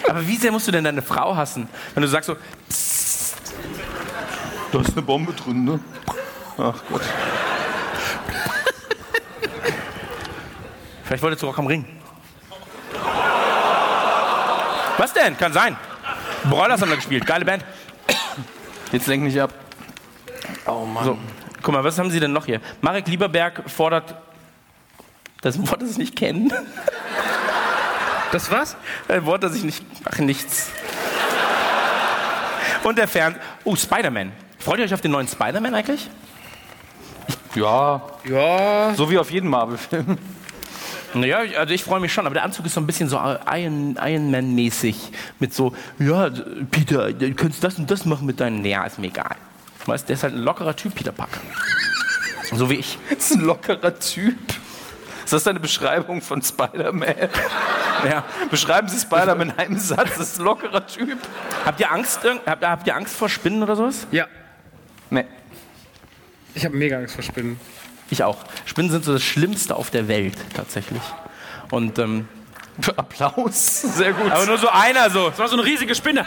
Aber 0.10 0.28
wie 0.28 0.36
sehr 0.36 0.52
musst 0.52 0.68
du 0.68 0.72
denn 0.72 0.84
deine 0.84 1.04
Frau 1.04 1.36
hassen, 1.36 1.70
wenn 1.94 2.02
du 2.02 2.10
sagst 2.10 2.26
so, 2.26 2.36
Da 4.72 4.82
ist 4.82 4.94
eine 4.94 5.04
Bombe 5.04 5.34
drin, 5.34 5.66
ne? 5.66 5.80
Ach 6.58 6.82
Gott. 6.90 7.04
Vielleicht 11.14 11.24
wolltest 11.24 11.44
du 11.44 11.48
Rock 11.48 11.60
am 11.60 11.68
Ring. 11.68 11.86
Was 14.98 15.14
denn? 15.14 15.38
Kann 15.38 15.54
sein. 15.54 15.78
Broilers 16.46 16.82
haben 16.82 16.90
da 16.90 16.96
gespielt. 16.96 17.26
Geile 17.28 17.46
Band. 17.46 17.64
Jetzt 18.92 19.06
lenk 19.06 19.22
nicht 19.24 19.40
ab. 19.40 19.54
Oh 20.66 20.86
Mann. 20.86 21.06
So, 21.06 21.18
guck 21.62 21.74
mal, 21.74 21.84
was 21.84 22.00
haben 22.00 22.10
sie 22.10 22.20
denn 22.20 22.34
noch 22.34 22.46
hier? 22.48 22.62
Marek 22.82 23.08
Lieberberg 23.08 23.70
fordert 23.70 24.16
das 25.42 25.60
Wort, 25.68 25.82
das 25.84 25.92
ich 25.92 25.98
nicht 26.00 26.16
kenne. 26.16 26.50
Das 28.32 28.50
was? 28.50 28.76
Ein 29.08 29.24
Wort, 29.26 29.44
das 29.44 29.54
ich 29.56 29.64
nicht. 29.64 29.86
Ach, 30.12 30.18
nichts. 30.18 30.72
Und 32.84 32.98
der 32.98 33.08
Fern. 33.08 33.36
Oh, 33.66 33.76
Spider-Man. 33.76 34.32
Freut 34.58 34.80
ihr 34.80 34.86
euch 34.86 34.94
auf 34.96 35.02
den 35.02 35.12
neuen 35.12 35.28
Spider-Man 35.28 35.76
eigentlich? 35.76 36.10
Ja, 37.54 38.02
Ja. 38.26 38.96
so 38.96 39.10
wie 39.12 39.20
auf 39.20 39.30
jeden 39.30 39.48
Marvel-Film. 39.50 40.18
Naja, 41.14 41.44
ich- 41.44 41.58
also 41.58 41.74
ich 41.74 41.84
freue 41.84 42.00
mich 42.00 42.12
schon, 42.14 42.26
aber 42.26 42.34
der 42.34 42.44
Anzug 42.44 42.66
ist 42.66 42.74
so 42.74 42.82
ein 42.82 42.88
bisschen 42.88 43.08
so 43.10 43.18
Iron, 43.18 43.98
Iron 44.02 44.32
Man-mäßig. 44.32 44.96
Mit 45.40 45.54
so, 45.54 45.74
ja, 46.00 46.30
Peter, 46.72 47.12
du 47.14 47.34
könntest 47.34 47.64
das 47.64 47.78
und 47.78 47.90
das 47.92 48.06
machen 48.06 48.26
mit 48.26 48.40
deinen. 48.40 48.64
Ja, 48.66 48.84
ist 48.86 49.00
mir 49.00 49.08
egal. 49.08 49.36
Weißt, 49.86 50.08
der 50.10 50.16
ist 50.16 50.24
halt 50.24 50.34
ein 50.34 50.40
lockerer 50.42 50.76
Typ, 50.76 50.96
Peter 50.96 51.12
Parker. 51.12 51.40
So 52.52 52.70
wie 52.70 52.76
ich. 52.76 52.98
Das 53.10 53.18
ist 53.32 53.38
ein 53.38 53.42
lockerer 53.46 54.00
Typ. 54.00 54.38
Ist 55.24 55.32
das 55.34 55.44
deine 55.44 55.60
Beschreibung 55.60 56.22
von 56.22 56.42
Spider-Man? 56.42 57.16
Ja. 58.10 58.26
Beschreiben 58.52 58.90
Sie 58.90 59.00
Spider-Man 59.00 59.52
in 59.52 59.58
einem 59.58 59.78
Satz. 59.78 60.18
Das 60.18 60.32
ist 60.34 60.40
ein 60.40 60.44
lockerer 60.44 60.86
Typ. 60.86 61.18
Habt 61.64 61.80
ihr 61.80 61.90
Angst? 61.90 62.20
Habt, 62.46 62.66
habt 62.66 62.86
ihr 62.88 62.96
Angst 62.98 63.16
vor 63.16 63.30
Spinnen 63.30 63.64
oder 63.64 63.78
sowas? 63.78 64.08
Ja. 64.12 64.28
Nee. 65.10 65.24
Ich 66.54 66.66
habe 66.66 66.76
mega 66.76 66.98
Angst 66.98 67.16
vor 67.16 67.24
Spinnen. 67.24 67.58
Ich 68.14 68.24
auch. 68.24 68.38
Spinnen 68.66 68.92
sind 68.92 69.04
so 69.04 69.14
das 69.14 69.24
Schlimmste 69.24 69.76
auf 69.76 69.90
der 69.90 70.08
Welt, 70.08 70.38
tatsächlich. 70.56 71.02
Und, 71.72 71.98
ähm, 71.98 72.28
Applaus. 72.96 73.82
Sehr 73.82 74.14
gut. 74.14 74.32
aber 74.32 74.46
nur 74.46 74.60
so 74.60 74.70
einer 74.70 75.10
so. 75.10 75.32
Das 75.32 75.40
war 75.40 75.48
so 75.48 75.56
eine 75.56 75.66
riesige 75.66 75.96
Spinne. 75.96 76.24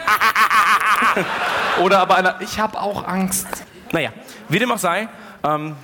Oder 1.80 2.00
aber 2.00 2.16
einer, 2.16 2.40
ich 2.40 2.58
habe 2.58 2.80
auch 2.80 3.06
Angst. 3.06 3.46
Naja, 3.92 4.10
wie 4.48 4.58
dem 4.58 4.72
auch 4.72 4.78
sei, 4.78 5.08
ähm, 5.44 5.76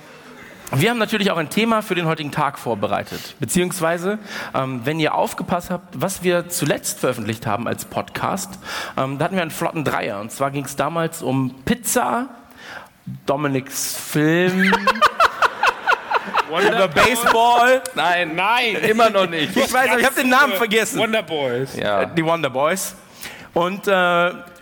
wir 0.73 0.89
haben 0.89 0.97
natürlich 0.97 1.31
auch 1.31 1.37
ein 1.37 1.49
Thema 1.49 1.81
für 1.81 1.95
den 1.95 2.05
heutigen 2.05 2.33
Tag 2.33 2.59
vorbereitet. 2.59 3.35
Beziehungsweise, 3.39 4.19
ähm, 4.53 4.81
wenn 4.83 4.99
ihr 4.99 5.15
aufgepasst 5.15 5.69
habt, 5.69 6.01
was 6.01 6.21
wir 6.21 6.49
zuletzt 6.49 6.99
veröffentlicht 6.99 7.47
haben 7.47 7.65
als 7.65 7.85
Podcast, 7.85 8.59
ähm, 8.97 9.19
da 9.19 9.23
hatten 9.25 9.35
wir 9.35 9.41
einen 9.41 9.51
flotten 9.51 9.85
Dreier. 9.85 10.19
Und 10.19 10.33
zwar 10.33 10.51
ging 10.51 10.65
es 10.65 10.75
damals 10.75 11.21
um 11.21 11.55
Pizza, 11.63 12.27
Dominiks 13.25 13.95
Film, 13.95 14.75
über 16.61 16.87
Baseball. 16.87 17.81
Nein, 17.95 18.35
nein, 18.35 18.75
immer 18.87 19.09
noch 19.09 19.29
nicht. 19.29 19.55
Ich 19.55 19.73
weiß, 19.73 19.89
aber 19.89 19.99
ich 19.99 20.05
habe 20.05 20.15
den 20.15 20.29
Namen 20.29 20.53
vergessen. 20.53 20.99
Wonder 20.99 21.23
Boys. 21.23 21.75
Ja, 21.75 22.05
Die 22.05 22.23
Wonder 22.23 22.49
Boys. 22.49 22.95
Und 23.53 23.87
äh, 23.87 23.91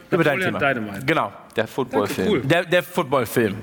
über 0.09 0.23
dein 0.23 0.39
Thema. 0.39 0.59
Dynamite. 0.59 1.05
Genau. 1.05 1.31
der 1.55 1.67
Footballfilm. 1.67 2.27
Cool. 2.29 2.41
Der, 2.41 2.65
der 2.65 2.83
Footballfilm. 2.83 3.57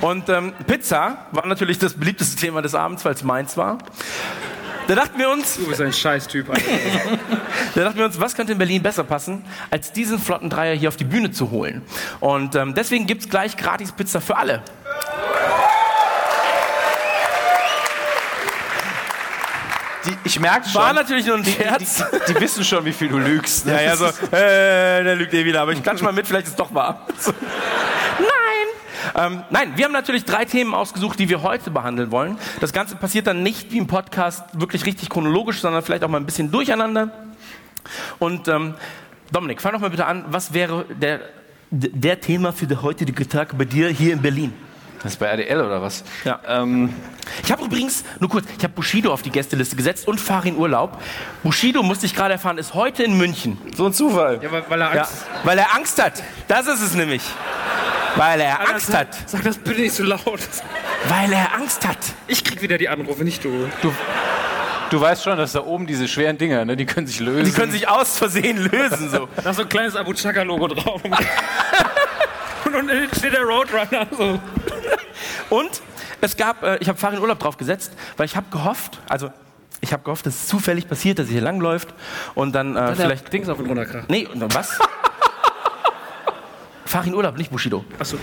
Und 0.00 0.28
ähm, 0.28 0.52
Pizza 0.66 1.26
war 1.32 1.46
natürlich 1.46 1.78
das 1.78 1.94
beliebteste 1.94 2.36
Thema 2.36 2.62
des 2.62 2.74
Abends, 2.74 3.04
weil 3.04 3.14
es 3.14 3.22
meins 3.22 3.56
war. 3.56 3.78
Da 4.88 4.96
dachten 4.96 5.18
wir 5.18 5.30
uns, 5.30 5.56
Du 5.56 5.68
bist 5.68 5.80
ein 5.80 5.92
Scheißtyp. 5.92 6.46
Da 7.76 7.84
dachten 7.84 7.98
wir 7.98 8.04
uns, 8.04 8.18
was 8.18 8.34
könnte 8.34 8.50
in 8.50 8.58
Berlin 8.58 8.82
besser 8.82 9.04
passen, 9.04 9.44
als 9.70 9.92
diesen 9.92 10.18
flotten 10.18 10.50
Dreier 10.50 10.74
hier 10.74 10.88
auf 10.88 10.96
die 10.96 11.04
Bühne 11.04 11.30
zu 11.30 11.52
holen. 11.52 11.82
Und 12.18 12.56
ähm, 12.56 12.74
deswegen 12.74 13.06
gibt's 13.06 13.28
gleich 13.28 13.56
gratis 13.56 13.92
Pizza 13.92 14.20
für 14.20 14.36
alle. 14.36 14.62
Die, 20.06 20.16
ich 20.24 20.40
merke 20.40 20.68
schon, 20.68 20.80
War 20.80 20.92
natürlich 20.92 21.26
nur 21.26 21.36
ein 21.36 21.44
Scherz. 21.44 22.02
die, 22.26 22.32
die 22.32 22.40
wissen 22.40 22.64
schon, 22.64 22.84
wie 22.84 22.92
viel 22.92 23.08
du 23.08 23.18
lügst. 23.18 23.66
Ne? 23.66 23.72
Ja, 23.72 23.80
ja, 23.80 23.96
so, 23.96 24.06
äh, 24.32 25.04
der 25.04 25.16
lügt 25.16 25.34
eh 25.34 25.44
wieder, 25.44 25.62
aber 25.62 25.72
ich 25.72 25.82
klatsch 25.82 26.00
mal 26.00 26.12
mit, 26.12 26.26
vielleicht 26.26 26.46
ist 26.46 26.52
es 26.52 26.56
doch 26.56 26.72
wahr. 26.74 27.06
So. 27.18 27.32
Nein! 28.18 28.26
Ähm, 29.14 29.42
nein, 29.50 29.72
wir 29.76 29.86
haben 29.86 29.92
natürlich 29.92 30.24
drei 30.24 30.44
Themen 30.44 30.74
ausgesucht, 30.74 31.18
die 31.18 31.28
wir 31.28 31.42
heute 31.42 31.70
behandeln 31.70 32.10
wollen. 32.10 32.38
Das 32.60 32.72
Ganze 32.72 32.96
passiert 32.96 33.26
dann 33.26 33.42
nicht 33.42 33.72
wie 33.72 33.78
im 33.78 33.86
Podcast 33.86 34.44
wirklich 34.52 34.84
richtig 34.86 35.08
chronologisch, 35.08 35.60
sondern 35.60 35.82
vielleicht 35.82 36.04
auch 36.04 36.08
mal 36.08 36.18
ein 36.18 36.26
bisschen 36.26 36.50
durcheinander. 36.50 37.10
Und 38.18 38.46
ähm, 38.48 38.74
Dominik, 39.32 39.60
fang 39.62 39.72
doch 39.72 39.80
mal 39.80 39.90
bitte 39.90 40.06
an, 40.06 40.24
was 40.28 40.52
wäre 40.52 40.84
der, 41.00 41.20
der 41.70 42.20
Thema 42.20 42.52
für 42.52 42.66
den 42.66 42.82
heutigen 42.82 43.28
Tag 43.28 43.56
bei 43.56 43.64
dir 43.64 43.88
hier 43.88 44.12
in 44.12 44.22
Berlin? 44.22 44.52
Das 45.02 45.12
ist 45.12 45.18
bei 45.18 45.26
RDL 45.26 45.60
oder 45.62 45.80
was? 45.80 46.04
Ja. 46.24 46.40
Ähm, 46.46 46.92
Ich 47.44 47.50
habe 47.50 47.64
übrigens, 47.64 48.04
nur 48.18 48.28
kurz, 48.28 48.44
ich 48.58 48.62
habe 48.64 48.74
Bushido 48.74 49.12
auf 49.12 49.22
die 49.22 49.30
Gästeliste 49.30 49.74
gesetzt 49.76 50.06
und 50.06 50.20
Farin 50.20 50.56
Urlaub. 50.56 51.00
Bushido, 51.42 51.82
musste 51.82 52.04
ich 52.06 52.14
gerade 52.14 52.32
erfahren, 52.34 52.58
ist 52.58 52.74
heute 52.74 53.02
in 53.02 53.16
München. 53.16 53.56
so 53.74 53.86
ein 53.86 53.92
Zufall. 53.94 54.40
Ja, 54.42 54.52
weil, 54.52 54.64
weil 54.68 54.80
er 54.82 54.94
Ja, 54.94 55.00
Angst 55.02 55.24
weil 55.44 55.58
er 55.58 55.74
Angst 55.74 56.02
hat. 56.02 56.22
Das 56.48 56.66
ist 56.66 56.82
es 56.82 56.94
nämlich. 56.94 57.22
Weil 58.16 58.40
er 58.40 58.68
Angst 58.68 58.94
hat. 58.94 59.08
Sag 59.26 59.44
das 59.44 59.56
bitte 59.56 59.80
nicht 59.80 59.94
so 59.94 60.02
laut. 60.02 60.40
Weil 61.08 61.32
er 61.32 61.54
Angst 61.54 61.86
hat. 61.86 61.98
Ich 62.26 62.44
krieg 62.44 62.60
wieder 62.60 62.76
die 62.76 62.88
Anrufe, 62.88 63.24
nicht 63.24 63.42
du. 63.44 63.68
Du 64.90 65.00
weißt 65.00 65.22
schon, 65.22 65.38
dass 65.38 65.52
da 65.52 65.62
oben 65.64 65.86
diese 65.86 66.08
schweren 66.08 66.36
Dinger, 66.36 66.64
ne, 66.64 66.76
die 66.76 66.84
können 66.84 67.06
sich 67.06 67.20
lösen. 67.20 67.44
Die 67.44 67.52
können 67.52 67.70
sich 67.70 67.88
aus 67.88 68.18
Versehen 68.18 68.58
lösen. 68.58 69.08
So. 69.08 69.28
Da 69.42 69.50
ist 69.50 69.56
so 69.56 69.62
ein 69.62 69.68
kleines 69.68 69.94
Abu 69.94 70.12
Chaka-Logo 70.12 70.66
drauf. 70.66 71.00
Und 72.70 72.90
unten 72.90 73.14
steht 73.16 73.32
der 73.32 73.42
Roadrunner. 73.42 74.06
So. 74.16 74.40
Und 75.50 75.82
es 76.20 76.36
gab, 76.36 76.62
äh, 76.62 76.76
ich 76.78 76.88
habe 76.88 76.98
Farin 76.98 77.18
Urlaub 77.18 77.38
drauf 77.38 77.56
gesetzt, 77.56 77.92
weil 78.16 78.26
ich 78.26 78.36
habe 78.36 78.46
gehofft, 78.50 79.00
also 79.08 79.30
ich 79.80 79.92
habe 79.92 80.02
gehofft, 80.04 80.26
dass 80.26 80.34
es 80.34 80.46
zufällig 80.46 80.88
passiert, 80.88 81.18
dass 81.18 81.26
er 81.26 81.32
hier 81.32 81.40
langläuft 81.40 81.88
und 82.34 82.52
dann 82.52 82.76
äh, 82.76 82.94
vielleicht. 82.94 83.32
Dings 83.32 83.48
auf 83.48 83.58
den 83.58 83.66
runterkracht. 83.66 84.08
Nee, 84.08 84.28
und 84.32 84.40
dann 84.40 84.54
was? 84.54 84.78
Farin 86.84 87.14
Urlaub, 87.14 87.36
nicht 87.36 87.50
Bushido. 87.50 87.84
Achso. 87.98 88.18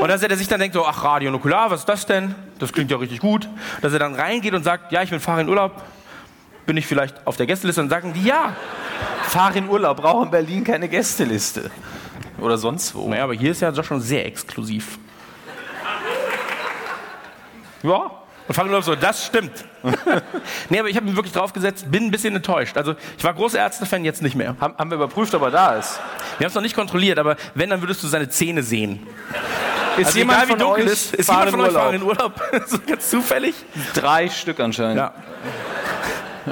Und 0.00 0.08
dass 0.08 0.22
er 0.22 0.36
sich 0.36 0.48
dann 0.48 0.60
denkt, 0.60 0.74
so, 0.74 0.86
ach, 0.86 1.02
Radio 1.02 1.30
Nukular, 1.30 1.70
was 1.70 1.80
ist 1.80 1.88
das 1.88 2.06
denn? 2.06 2.34
Das 2.58 2.72
klingt 2.72 2.90
ja 2.90 2.96
richtig 2.96 3.20
gut. 3.20 3.48
Dass 3.82 3.92
er 3.92 3.98
dann 3.98 4.14
reingeht 4.14 4.54
und 4.54 4.62
sagt, 4.62 4.92
ja, 4.92 5.02
ich 5.02 5.10
bin 5.10 5.20
Farin 5.20 5.48
Urlaub, 5.48 5.82
bin 6.66 6.76
ich 6.76 6.86
vielleicht 6.86 7.26
auf 7.26 7.36
der 7.36 7.46
Gästeliste 7.46 7.80
und 7.80 7.88
sagen 7.88 8.12
die, 8.12 8.24
ja, 8.24 8.54
Fahr 9.22 9.54
in 9.56 9.68
Urlaub, 9.68 9.96
brauche 9.98 10.24
in 10.24 10.30
Berlin 10.30 10.64
keine 10.64 10.88
Gästeliste. 10.88 11.70
Oder 12.38 12.58
sonst 12.58 12.94
wo. 12.94 13.08
Naja, 13.08 13.24
aber 13.24 13.34
hier 13.34 13.50
ist 13.50 13.60
ja 13.60 13.70
doch 13.70 13.84
schon 13.84 14.00
sehr 14.00 14.26
exklusiv. 14.26 14.98
Ja. 17.82 18.10
Und 18.48 18.54
fangen 18.54 18.70
wir 18.70 18.80
so, 18.80 18.94
das 18.94 19.26
stimmt. 19.26 19.64
nee, 20.70 20.78
aber 20.78 20.88
ich 20.88 20.96
habe 20.96 21.06
mich 21.06 21.16
wirklich 21.16 21.32
draufgesetzt, 21.32 21.90
bin 21.90 22.04
ein 22.04 22.10
bisschen 22.12 22.36
enttäuscht. 22.36 22.76
Also 22.76 22.94
ich 23.18 23.24
war 23.24 23.34
großer 23.34 23.58
Ärzte-Fan, 23.58 24.04
jetzt 24.04 24.22
nicht 24.22 24.36
mehr. 24.36 24.54
Haben, 24.60 24.76
haben 24.78 24.90
wir 24.90 24.96
überprüft, 24.96 25.34
ob 25.34 25.42
er 25.42 25.50
da 25.50 25.74
ist. 25.74 25.98
Wir 26.38 26.44
haben 26.44 26.50
es 26.50 26.54
noch 26.54 26.62
nicht 26.62 26.76
kontrolliert, 26.76 27.18
aber 27.18 27.36
wenn, 27.54 27.70
dann 27.70 27.80
würdest 27.82 28.02
du 28.04 28.06
seine 28.06 28.28
Zähne 28.28 28.62
sehen. 28.62 29.04
Ist 29.96 30.06
Also 30.06 30.18
jemand 30.18 30.44
egal, 30.44 30.56
wie 30.56 30.62
dunkel 30.62 30.86
ist, 30.86 31.14
ist 31.14 31.28
jemand 31.28 31.50
von 31.50 31.60
euch 31.62 31.72
fahren 31.72 31.94
in 31.94 32.02
Urlaub? 32.02 32.40
so 32.66 32.78
ganz 32.86 33.10
zufällig? 33.10 33.54
Drei 33.94 34.28
Stück 34.28 34.60
anscheinend. 34.60 34.98
Ja. 34.98 35.14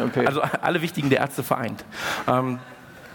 Okay. 0.07 0.27
Also 0.27 0.43
alle 0.61 0.83
wichtigen 0.83 1.11
der 1.11 1.21
Ärzte 1.21 1.45
vereint. 1.45 1.85
Ähm, 2.27 2.59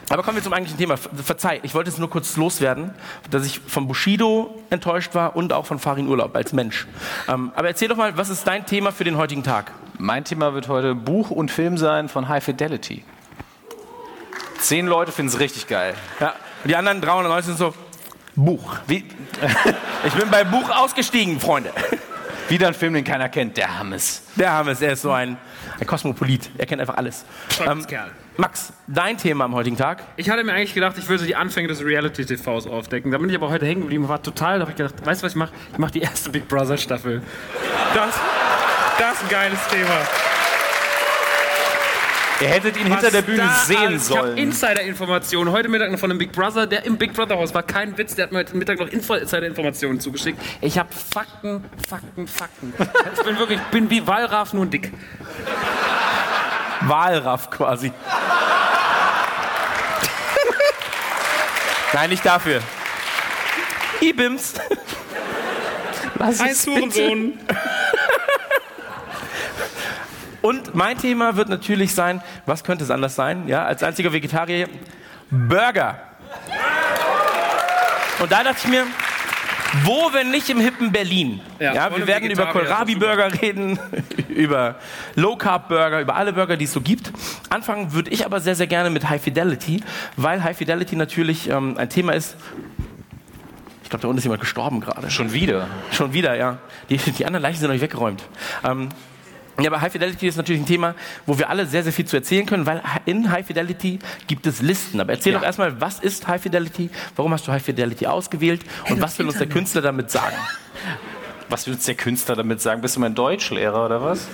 aber 0.10 0.24
kommen 0.24 0.36
wir 0.38 0.44
zum 0.44 0.54
eigentlichen 0.54 0.78
Thema. 0.78 0.98
Ver- 0.98 1.10
Verzeih, 1.24 1.60
ich 1.64 1.74
wollte 1.76 1.90
es 1.90 1.98
nur 1.98 2.10
kurz 2.10 2.36
loswerden, 2.38 2.94
dass 3.30 3.46
ich 3.46 3.60
von 3.60 3.88
Bushido 3.88 4.56
enttäuscht 4.70 5.16
war 5.16 5.36
und 5.36 5.54
auch 5.54 5.66
von 5.66 5.80
Farin 5.80 6.08
Urlaub 6.08 6.36
als 6.36 6.54
Mensch. 6.54 6.88
Ähm, 7.28 7.52
aber 7.56 7.68
erzähl 7.68 7.88
doch 7.88 7.98
mal, 7.98 8.18
was 8.18 8.30
ist 8.30 8.46
dein 8.48 8.66
Thema 8.66 8.92
für 8.92 9.04
den 9.04 9.18
heutigen 9.18 9.44
Tag? 9.44 9.72
Mein 9.98 10.24
Thema 10.24 10.54
wird 10.54 10.68
heute 10.68 10.96
Buch 10.96 11.30
und 11.30 11.52
Film 11.52 11.78
sein 11.78 12.10
von 12.10 12.28
High 12.30 12.44
Fidelity. 12.44 13.04
Zehn 14.60 14.88
Leute 14.88 15.12
finden 15.12 15.30
es 15.32 15.40
richtig 15.40 15.68
geil. 15.68 15.94
Ja, 16.20 16.34
die 16.66 16.76
anderen 16.76 17.02
390 17.02 17.46
sind 17.46 17.58
so, 17.58 17.74
Buch. 18.36 18.76
Wie, 18.88 19.06
Ich 20.06 20.14
bin 20.14 20.30
bei 20.30 20.44
Buch 20.44 20.70
ausgestiegen, 20.70 21.40
Freunde. 21.40 21.72
wieder 22.50 22.68
ein 22.68 22.74
Film, 22.74 22.94
den 22.94 23.04
keiner 23.04 23.30
kennt. 23.30 23.58
Der 23.58 23.78
Hammes. 23.80 24.24
Der 24.36 24.52
Hammes, 24.54 24.82
er 24.82 24.94
ist 24.94 25.02
so 25.02 25.12
ein, 25.12 25.38
ein 25.80 25.86
Kosmopolit. 25.88 26.50
Er 26.58 26.66
kennt 26.66 26.82
einfach 26.82 26.98
alles. 26.98 27.26
Ähm, 27.66 27.86
Kerl. 27.86 28.12
Max, 28.40 28.72
dein 28.88 29.18
Thema 29.18 29.44
am 29.44 29.54
heutigen 29.54 29.76
Tag? 29.76 30.02
Ich 30.16 30.30
hatte 30.30 30.46
mir 30.46 30.54
eigentlich 30.54 30.74
gedacht, 30.74 30.96
ich 30.98 31.10
würde 31.10 31.20
so 31.20 31.26
die 31.26 31.36
Anfänge 31.36 31.68
des 31.68 31.84
Reality-TVs 31.84 32.68
aufdecken. 32.68 33.12
Da 33.12 33.18
bin 33.18 33.30
ich 33.30 33.36
aber 33.36 33.50
heute 33.50 33.66
hängen 33.66 33.82
geblieben, 33.82 34.08
war 34.08 34.24
total, 34.24 34.60
da 34.60 34.62
habe 34.62 34.72
ich 34.72 34.78
gedacht, 34.78 34.94
weißt 35.06 35.22
du, 35.22 35.26
was 35.26 35.34
ich 35.34 35.36
mache? 35.36 35.52
Ich 35.74 35.78
mache 35.78 35.92
die 35.92 36.00
erste 36.00 36.30
Big 36.30 36.48
Brother 36.48 36.78
Staffel. 36.78 37.22
Das, 37.94 38.16
das 38.98 39.14
ist 39.18 39.24
ein 39.24 39.30
geiles 39.30 39.60
Thema. 39.68 39.90
Ihr 42.40 42.48
hättet 42.48 42.78
ihn 42.78 42.84
hinter 42.86 43.04
Was 43.04 43.12
der 43.12 43.22
Bühne 43.24 43.50
sehen 43.66 43.78
alles- 43.78 44.10
Ich 44.10 44.16
habe 44.16 44.28
sollen. 44.28 44.38
Insider-Informationen 44.38 45.52
heute 45.52 45.68
Mittag 45.68 45.92
noch 45.92 46.00
von 46.00 46.10
einem 46.10 46.20
Big 46.20 46.32
Brother, 46.32 46.66
der 46.66 46.86
im 46.86 46.96
Big 46.98 47.12
Brother 47.14 47.36
Haus 47.36 47.54
war. 47.54 47.64
Kein 47.64 47.98
Witz, 47.98 48.16
der 48.16 48.24
hat 48.28 48.32
mir 48.32 48.40
heute 48.40 48.56
Mittag 48.56 48.80
noch 48.80 48.88
Insider-Informationen 48.88 50.00
zugeschickt. 50.00 50.40
Ich 50.62 50.80
habe 50.80 50.88
Fakten, 50.94 51.66
Fakten, 51.90 52.26
Fakten. 52.26 52.74
Ich 53.18 53.22
bin 53.26 53.38
wirklich, 53.38 53.60
ich 53.60 53.66
bin 53.72 53.90
wie 53.90 54.08
Wallraff, 54.08 54.54
nur 54.54 54.66
dick. 54.66 54.94
Wahlraff 56.82 57.50
quasi. 57.50 57.92
Nein, 61.94 62.10
nicht 62.10 62.26
dafür. 62.26 62.62
Ibims. 64.02 64.54
Was 66.16 66.40
Ein 66.40 66.54
Hurensohn. 66.54 67.40
Und 70.42 70.74
mein 70.74 70.98
Thema 70.98 71.36
wird 71.36 71.50
natürlich 71.50 71.94
sein, 71.94 72.22
was 72.46 72.64
könnte 72.64 72.84
es 72.84 72.92
anders 72.92 73.16
sein? 73.16 73.48
Ja, 73.48 73.66
als 73.66 73.84
einziger 73.84 74.14
Vegetarier, 74.14 74.70
Burger. 75.30 76.00
Und 78.20 78.32
da 78.32 78.44
dachte 78.44 78.60
ich 78.64 78.68
mir, 78.68 78.86
wo, 79.84 80.12
wenn 80.14 80.32
nicht 80.32 80.50
im 80.50 80.60
hippen 80.60 80.92
Berlin? 80.92 81.42
Ja, 81.60 81.74
Ja, 81.74 81.96
wir 81.96 82.08
werden 82.08 82.30
über 82.30 82.48
Kohlrabi-Burger 82.48 83.42
reden, 83.42 83.80
über 84.30 84.76
Low-Carb-Burger, 85.16 86.02
über 86.02 86.16
alle 86.16 86.34
Burger, 86.34 86.58
die 86.58 86.66
es 86.66 86.74
so 86.74 86.82
gibt. 86.82 87.12
Anfangen 87.50 87.94
würde 87.94 88.10
ich 88.12 88.26
aber 88.26 88.40
sehr, 88.40 88.56
sehr 88.56 88.68
gerne 88.68 88.90
mit 88.90 89.10
High 89.10 89.22
Fidelity, 89.22 89.84
weil 90.16 90.44
High 90.44 90.58
Fidelity 90.58 90.96
natürlich 90.96 91.50
ähm, 91.50 91.78
ein 91.78 91.90
Thema 91.90 92.14
ist. 92.14 92.36
Ich 93.84 93.90
glaube, 93.90 94.04
da 94.04 94.08
unten 94.08 94.20
ist 94.20 94.24
jemand 94.24 94.42
gestorben 94.42 94.82
gerade. 94.82 95.10
Schon 95.10 95.34
wieder. 95.34 95.68
Schon 95.92 96.14
wieder, 96.14 96.36
ja. 96.36 96.60
Die, 96.90 96.98
die 96.98 97.26
anderen 97.26 97.42
Leichen 97.42 97.60
sind 97.60 97.68
noch 97.68 97.74
nicht 97.74 97.82
weggeräumt. 97.82 98.24
Ähm, 98.64 98.90
ja, 99.62 99.70
aber 99.70 99.82
High 99.82 99.92
Fidelity 99.92 100.28
ist 100.28 100.38
natürlich 100.38 100.62
ein 100.62 100.66
Thema, 100.66 100.96
wo 101.26 101.38
wir 101.38 101.50
alle 101.50 101.66
sehr, 101.66 101.84
sehr 101.84 101.94
viel 101.94 102.06
zu 102.06 102.16
erzählen 102.18 102.46
können, 102.46 102.66
weil 102.66 102.82
in 103.06 103.32
High 103.32 103.46
Fidelity 103.46 104.00
gibt 104.28 104.46
es 104.48 104.62
Listen. 104.62 105.00
Aber 105.02 105.14
erzähl 105.14 105.34
Ja. 105.34 105.40
doch 105.40 105.46
erstmal, 105.46 105.80
was 105.82 106.00
ist 106.00 106.28
High 106.28 106.42
Fidelity? 106.42 106.90
Warum 107.16 107.34
hast 107.34 107.48
du 107.48 107.52
High 107.52 107.64
Fidelity 107.64 108.08
ausgewählt? 108.08 108.62
Und 108.90 109.02
was 109.02 109.18
will 109.20 109.28
uns 109.28 109.38
der 109.38 109.48
Künstler 109.48 109.82
damit 109.82 110.12
sagen? 110.12 110.36
Was 111.52 111.66
will 111.66 111.74
uns 111.74 111.86
der 111.86 111.96
Künstler 111.96 112.36
damit 112.36 112.62
sagen? 112.62 112.80
Bist 112.82 112.96
du 112.96 113.00
mein 113.00 113.16
Deutschlehrer 113.16 113.84
oder 113.88 114.04
was? 114.04 114.28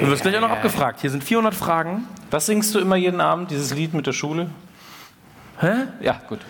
Du 0.00 0.06
wirst 0.08 0.20
gleich 0.20 0.36
auch 0.36 0.42
noch 0.42 0.50
abgefragt. 0.50 1.00
Hier 1.00 1.08
sind 1.08 1.24
400 1.24 1.54
Fragen. 1.54 2.06
Was 2.30 2.44
singst 2.44 2.74
du 2.74 2.78
immer 2.78 2.96
jeden 2.96 3.22
Abend, 3.22 3.50
dieses 3.50 3.72
Lied 3.72 3.94
mit 3.94 4.06
der 4.06 4.12
Schule? 4.12 4.50
Hä? 5.60 5.86
Ja, 6.02 6.20
gut. 6.28 6.40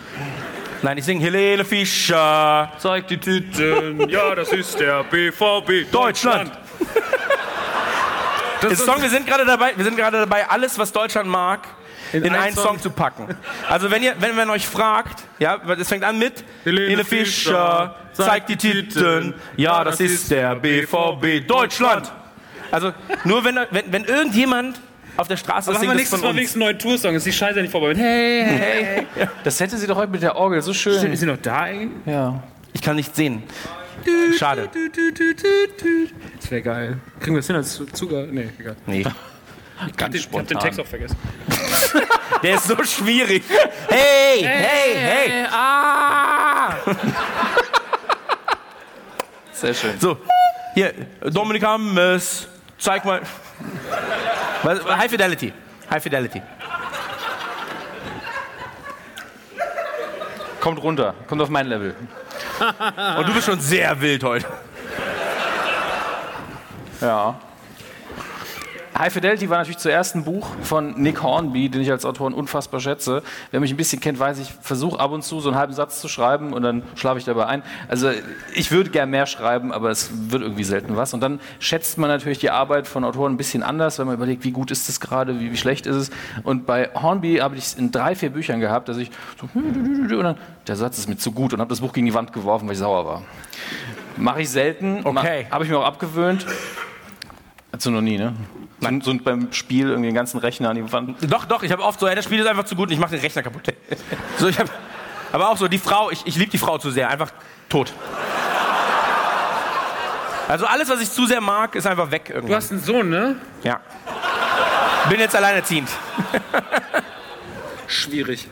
Nein, 0.82 0.98
ich 0.98 1.04
singe 1.04 1.22
Helene 1.22 1.64
Fischer. 1.64 2.72
Zeig 2.78 3.06
die 3.06 3.18
Titten, 3.18 4.08
ja, 4.08 4.34
das 4.34 4.52
ist 4.52 4.80
der 4.80 5.04
BVB 5.04 5.88
Deutschland. 5.92 6.50
Das 8.60 8.72
Ist 8.72 8.84
Song, 8.84 9.00
wir 9.02 9.10
sind 9.10 9.26
gerade 9.26 9.44
dabei, 9.44 9.72
wir 9.76 9.84
sind 9.84 9.96
gerade 9.96 10.18
dabei, 10.18 10.48
alles, 10.48 10.78
was 10.78 10.92
Deutschland 10.92 11.28
mag, 11.28 11.60
in, 12.12 12.24
einen 12.24 12.34
einen 12.36 12.54
Song. 12.54 12.64
Song. 12.64 12.80
zu 12.80 12.90
packen. 12.90 13.34
Also 13.68 13.90
wenn 13.90 14.02
ihr, 14.02 14.14
wenn 14.20 14.36
man 14.36 14.50
euch 14.50 14.66
fragt, 14.66 15.24
ja, 15.38 15.60
es 15.78 15.88
fängt 15.88 16.04
an 16.04 16.18
mit 16.18 16.44
Helene 16.64 16.86
Helene 16.86 17.04
Fischer, 17.04 17.96
zeigt 18.12 18.48
die 18.48 18.56
Titten, 18.56 19.34
ja, 19.56 19.84
das 19.84 20.00
ist 20.00 20.30
der 20.30 20.54
BVB 20.54 21.46
Deutschland. 21.46 22.12
Also 22.70 22.92
nur 23.24 23.44
wenn, 23.44 23.58
wenn, 23.70 23.92
wenn 23.92 24.04
irgendjemand 24.04 24.80
auf 25.16 25.28
der 25.28 25.36
Straße 25.36 25.70
Aber 25.70 25.78
haben 25.78 25.84
wir 25.84 25.88
das 25.90 25.96
nächstes 25.98 26.20
von 26.20 26.28
Mal 26.28 26.36
wenigstens 26.36 26.60
einen 26.60 26.70
neuen 26.70 26.78
Toursong. 26.78 27.14
Ist 27.14 27.26
die 27.26 27.32
Scheiße 27.32 27.60
nicht 27.60 27.70
vorbei. 27.70 27.94
Hey, 27.94 28.44
hey, 28.44 29.06
hey. 29.14 29.28
Das 29.44 29.60
hätte 29.60 29.76
sie 29.76 29.86
doch 29.86 29.96
heute 29.96 30.10
mit 30.10 30.22
der 30.22 30.34
Orgel 30.36 30.60
so 30.62 30.74
schön. 30.74 31.12
Ist 31.12 31.20
sie 31.20 31.26
noch 31.26 31.36
da 31.36 31.60
eigentlich? 31.62 31.90
Ja. 32.06 32.42
Ich 32.72 32.82
kann 32.82 32.96
nicht 32.96 33.14
sehen. 33.14 33.44
Schade. 34.38 34.68
Das 36.40 36.50
wäre 36.50 36.62
geil. 36.62 36.98
Kriegen 37.20 37.34
wir 37.34 37.40
das 37.40 37.46
hin 37.46 37.56
als 37.56 37.82
Zuger? 37.92 38.26
Nee, 38.26 38.50
egal. 38.58 38.76
Nee. 38.86 39.00
Ich 39.00 39.06
hab 39.06 40.10
den, 40.10 40.20
ich 40.20 40.28
hab 40.32 40.46
den 40.46 40.58
Text 40.58 40.80
auch 40.80 40.86
vergessen. 40.86 41.16
Der 42.42 42.54
ist 42.54 42.68
so 42.68 42.76
schwierig. 42.84 43.42
Hey, 43.88 44.42
hey, 44.42 44.94
hey. 44.94 45.46
Ah! 45.50 46.76
Sehr 49.52 49.74
schön. 49.74 49.98
So, 49.98 50.18
hier, 50.74 50.92
Dominik 51.20 51.64
Hammes, 51.64 52.48
zeig 52.78 53.04
mal. 53.04 53.22
High 54.64 55.10
Fidelity. 55.10 55.52
High 55.90 56.02
Fidelity. 56.02 56.42
Kommt 60.60 60.82
runter. 60.82 61.14
Kommt 61.26 61.42
auf 61.42 61.50
mein 61.50 61.66
Level. 61.66 61.94
Und 63.18 63.28
du 63.28 63.34
bist 63.34 63.46
schon 63.46 63.60
sehr 63.60 64.00
wild 64.00 64.22
heute. 64.24 64.46
Ja. 67.00 67.34
High 68.96 69.12
Fidelity 69.12 69.50
war 69.50 69.58
natürlich 69.58 69.78
zuerst 69.78 70.14
ein 70.14 70.22
Buch 70.22 70.46
von 70.62 71.00
Nick 71.00 71.20
Hornby, 71.20 71.68
den 71.68 71.82
ich 71.82 71.90
als 71.90 72.04
Autoren 72.04 72.32
unfassbar 72.32 72.78
schätze. 72.78 73.24
Wer 73.50 73.58
mich 73.58 73.72
ein 73.72 73.76
bisschen 73.76 74.00
kennt, 74.00 74.20
weiß, 74.20 74.38
ich 74.38 74.52
versuche 74.60 75.00
ab 75.00 75.10
und 75.10 75.24
zu 75.24 75.40
so 75.40 75.48
einen 75.48 75.58
halben 75.58 75.72
Satz 75.72 76.00
zu 76.00 76.06
schreiben 76.06 76.52
und 76.52 76.62
dann 76.62 76.84
schlafe 76.94 77.18
ich 77.18 77.24
dabei 77.24 77.46
ein. 77.46 77.64
Also 77.88 78.10
ich 78.54 78.70
würde 78.70 78.90
gern 78.90 79.10
mehr 79.10 79.26
schreiben, 79.26 79.72
aber 79.72 79.90
es 79.90 80.10
wird 80.30 80.42
irgendwie 80.42 80.62
selten 80.62 80.96
was. 80.96 81.12
Und 81.12 81.20
dann 81.20 81.40
schätzt 81.58 81.98
man 81.98 82.08
natürlich 82.08 82.38
die 82.38 82.50
Arbeit 82.50 82.86
von 82.86 83.02
Autoren 83.04 83.32
ein 83.32 83.36
bisschen 83.36 83.64
anders, 83.64 83.98
wenn 83.98 84.06
man 84.06 84.14
überlegt, 84.14 84.44
wie 84.44 84.52
gut 84.52 84.70
ist 84.70 84.88
es 84.88 85.00
gerade, 85.00 85.40
wie, 85.40 85.50
wie 85.50 85.56
schlecht 85.56 85.86
ist 85.86 85.96
es. 85.96 86.10
Und 86.44 86.64
bei 86.64 86.90
Hornby 86.94 87.38
habe 87.38 87.56
ich 87.56 87.64
es 87.64 87.74
in 87.74 87.90
drei, 87.90 88.14
vier 88.14 88.30
Büchern 88.30 88.60
gehabt, 88.60 88.88
dass 88.88 88.96
ich 88.96 89.10
so 89.40 89.48
und 89.54 90.10
dann, 90.10 90.36
der 90.68 90.76
Satz 90.76 90.98
ist 90.98 91.08
mir 91.08 91.16
zu 91.16 91.32
gut 91.32 91.52
und 91.52 91.58
habe 91.60 91.68
das 91.68 91.80
Buch 91.80 91.92
gegen 91.92 92.06
die 92.06 92.14
Wand 92.14 92.32
geworfen, 92.32 92.68
weil 92.68 92.74
ich 92.74 92.78
sauer 92.78 93.04
war. 93.04 93.22
Mache 94.16 94.42
ich 94.42 94.50
selten. 94.50 95.00
Okay. 95.02 95.48
Habe 95.50 95.64
ich 95.64 95.70
mir 95.70 95.78
auch 95.78 95.84
abgewöhnt. 95.84 96.46
Also 97.74 97.90
noch 97.90 98.00
nie, 98.00 98.18
ne? 98.18 98.32
So, 98.80 98.88
so 99.12 99.14
beim 99.18 99.52
Spiel 99.52 99.88
irgendwie 99.88 100.08
den 100.08 100.14
ganzen 100.14 100.38
Rechner 100.38 100.70
an 100.70 100.76
die 100.76 100.92
Wand. 100.92 101.16
Doch, 101.28 101.44
doch, 101.44 101.62
ich 101.64 101.72
habe 101.72 101.82
oft 101.82 101.98
so, 101.98 102.06
ey, 102.06 102.14
das 102.14 102.24
Spiel 102.24 102.38
ist 102.38 102.46
einfach 102.46 102.64
zu 102.64 102.76
gut 102.76 102.88
und 102.88 102.92
ich 102.94 103.00
mache 103.00 103.10
den 103.10 103.20
Rechner 103.20 103.42
kaputt. 103.42 103.62
So, 104.38 104.46
ich 104.48 104.58
hab, 104.58 104.68
aber 105.32 105.48
auch 105.48 105.56
so, 105.56 105.66
die 105.66 105.78
Frau, 105.78 106.10
ich, 106.10 106.24
ich 106.24 106.36
liebe 106.36 106.50
die 106.50 106.58
Frau 106.58 106.78
zu 106.78 106.90
sehr, 106.92 107.08
einfach 107.10 107.32
tot. 107.68 107.92
Also 110.48 110.66
alles, 110.66 110.88
was 110.88 111.00
ich 111.00 111.10
zu 111.10 111.26
sehr 111.26 111.40
mag, 111.40 111.74
ist 111.74 111.86
einfach 111.86 112.10
weg 112.10 112.26
Du 112.26 112.34
irgendwann. 112.34 112.56
hast 112.56 112.70
einen 112.70 112.80
Sohn, 112.82 113.08
ne? 113.08 113.36
Ja. 113.64 113.80
Bin 115.08 115.18
jetzt 115.18 115.34
alleinerziehend. 115.34 115.88
Schwierig. 117.86 118.48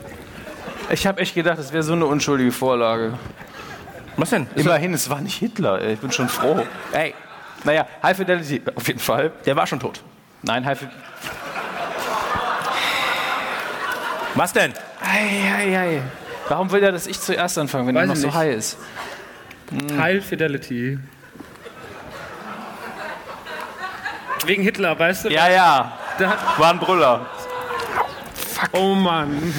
Ich 0.91 1.07
habe 1.07 1.21
echt 1.21 1.35
gedacht, 1.35 1.59
das 1.59 1.73
wäre 1.73 1.83
so 1.83 1.93
eine 1.93 2.07
unschuldige 2.07 2.51
Vorlage. 2.53 3.15
Was 4.17 4.31
denn? 4.31 4.47
Immerhin, 4.57 4.93
es 4.95 5.09
war 5.09 5.21
nicht 5.21 5.39
Hitler. 5.39 5.81
Ey. 5.81 5.95
Ich 5.95 6.01
bin 6.01 6.13
schon 6.13 6.29
froh. 6.29 6.65
Ey, 6.93 7.15
Naja, 7.65 7.87
High 8.03 8.17
Fidelity 8.17 8.63
auf 8.75 8.87
jeden 8.89 8.99
Fall. 9.01 9.33
der 9.47 9.55
war 9.57 9.67
schon 9.67 9.79
tot. 9.81 10.03
Nein, 10.43 10.65
High 10.65 10.79
Fidelity. 10.79 11.03
Was 14.35 14.53
denn? 14.53 14.73
Eieiei. 15.03 16.03
Warum 16.49 16.71
will 16.73 16.83
er, 16.83 16.93
dass 16.93 17.07
ich 17.07 17.21
zuerst 17.21 17.59
anfange, 17.59 17.87
wenn 17.89 17.97
er 17.97 18.03
Weiß 18.03 18.09
noch 18.09 18.15
ich 18.17 18.21
so 18.23 18.27
nicht. 18.29 18.37
high 18.37 18.55
ist? 18.57 18.79
High 19.97 20.25
Fidelity. 20.25 20.99
Wegen 24.47 24.63
Hitler, 24.63 24.99
weißt 24.99 25.27
du? 25.27 25.29
Ja, 25.31 25.49
ja. 25.49 25.93
Hat, 26.19 26.59
War 26.59 26.71
ein 26.71 26.79
Brüller. 26.79 27.27
Oh 28.73 28.95
Mann. 28.95 29.55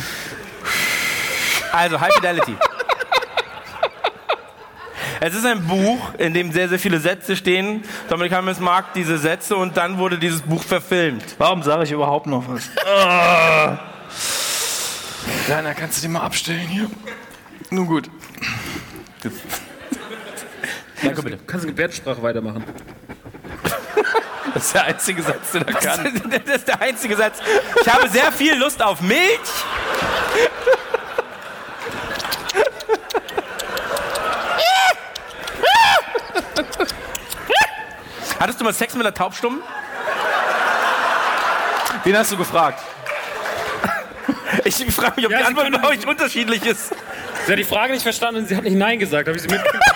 Also, 1.71 1.99
High 1.99 2.13
Fidelity. 2.13 2.55
Es 5.25 5.33
ist 5.33 5.45
ein 5.45 5.65
Buch, 5.65 6.15
in 6.17 6.33
dem 6.33 6.51
sehr, 6.51 6.67
sehr 6.67 6.77
viele 6.77 6.99
Sätze 6.99 7.37
stehen. 7.37 7.81
Dominik 8.09 8.33
Hammes 8.33 8.59
mag 8.59 8.93
diese 8.93 9.17
Sätze 9.17 9.55
und 9.55 9.77
dann 9.77 9.97
wurde 9.97 10.17
dieses 10.17 10.41
Buch 10.41 10.61
verfilmt. 10.61 11.23
Warum 11.37 11.63
sage 11.63 11.85
ich 11.85 11.91
überhaupt 11.93 12.27
noch 12.27 12.43
was? 12.49 12.69
Ah. 12.85 13.79
Rainer, 15.47 15.73
kannst 15.73 15.97
du 15.97 16.01
den 16.01 16.11
mal 16.11 16.23
abstellen 16.23 16.67
hier? 16.67 16.89
Nun 17.69 17.87
gut. 17.87 18.09
Danke 21.01 21.21
bitte. 21.21 21.39
Kannst 21.47 21.63
du 21.63 21.69
Gebärdensprache 21.69 22.21
weitermachen? 22.21 22.65
Das 24.53 24.65
ist 24.65 24.75
der 24.75 24.83
einzige 24.83 25.23
Satz, 25.23 25.51
den 25.53 25.67
er 25.67 25.73
kann. 25.73 26.21
Das 26.45 26.57
ist 26.57 26.67
der 26.67 26.79
einzige 26.79 27.15
Satz. 27.15 27.39
Ich 27.81 27.91
habe 27.91 28.07
sehr 28.07 28.31
viel 28.31 28.55
Lust 28.55 28.83
auf 28.83 29.01
Milch. 29.01 29.17
Hattest 38.39 38.59
du 38.59 38.63
mal 38.63 38.73
Sex 38.73 38.93
mit 38.95 39.05
einer 39.05 39.13
Taubstummen? 39.13 39.61
Den 42.05 42.17
hast 42.17 42.31
du 42.31 42.37
gefragt. 42.37 42.79
Ich 44.65 44.75
frage 44.93 45.13
mich, 45.17 45.25
ob 45.25 45.31
Ja, 45.31 45.39
die 45.39 45.43
Antwort 45.45 45.81
bei 45.81 45.87
euch 45.89 46.07
unterschiedlich 46.07 46.65
ist. 46.65 46.93
Sie 47.45 47.51
hat 47.51 47.59
die 47.59 47.63
Frage 47.63 47.93
nicht 47.93 48.03
verstanden 48.03 48.41
und 48.41 48.47
sie 48.47 48.55
hat 48.55 48.63
nicht 48.63 48.75
Nein 48.77 48.99
gesagt. 48.99 49.27
Habe 49.27 49.37
ich 49.37 49.43
sie 49.43 49.49
mitgekriegt? 49.49 49.83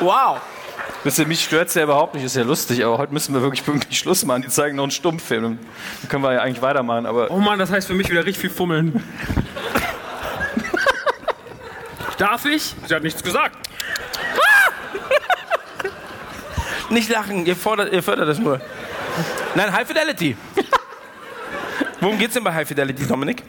Wow. 0.00 0.40
Wisst 1.04 1.18
ihr, 1.18 1.26
mich 1.26 1.44
stört 1.44 1.68
es 1.68 1.74
ja 1.74 1.82
überhaupt 1.82 2.14
nicht, 2.14 2.24
ist 2.24 2.36
ja 2.36 2.42
lustig, 2.42 2.84
aber 2.84 2.98
heute 2.98 3.12
müssen 3.12 3.34
wir 3.34 3.42
wirklich 3.42 3.64
pünktlich 3.64 3.98
Schluss 3.98 4.24
machen. 4.24 4.42
Die 4.42 4.48
zeigen 4.48 4.76
noch 4.76 4.84
einen 4.84 4.90
Stummfilm. 4.90 5.58
Dann 6.02 6.08
können 6.08 6.22
wir 6.22 6.32
ja 6.32 6.40
eigentlich 6.40 6.62
weitermachen, 6.62 7.04
aber 7.06 7.30
Oh 7.30 7.38
Mann, 7.38 7.58
das 7.58 7.70
heißt 7.70 7.86
für 7.86 7.94
mich 7.94 8.08
wieder 8.10 8.24
richtig 8.24 8.38
viel 8.40 8.50
Fummeln. 8.50 9.02
Darf 12.20 12.44
ich? 12.44 12.74
Sie 12.86 12.94
hat 12.94 13.02
nichts 13.02 13.22
gesagt. 13.22 13.56
Nicht 16.90 17.08
lachen, 17.08 17.46
ihr, 17.46 17.56
fordert, 17.56 17.94
ihr 17.94 18.02
fördert 18.02 18.28
das 18.28 18.38
nur. 18.38 18.60
Nein, 19.54 19.72
High 19.72 19.88
Fidelity. 19.88 20.36
Worum 22.00 22.18
geht's 22.18 22.34
denn 22.34 22.44
bei 22.44 22.52
High 22.52 22.68
Fidelity, 22.68 23.06
Dominik? 23.06 23.42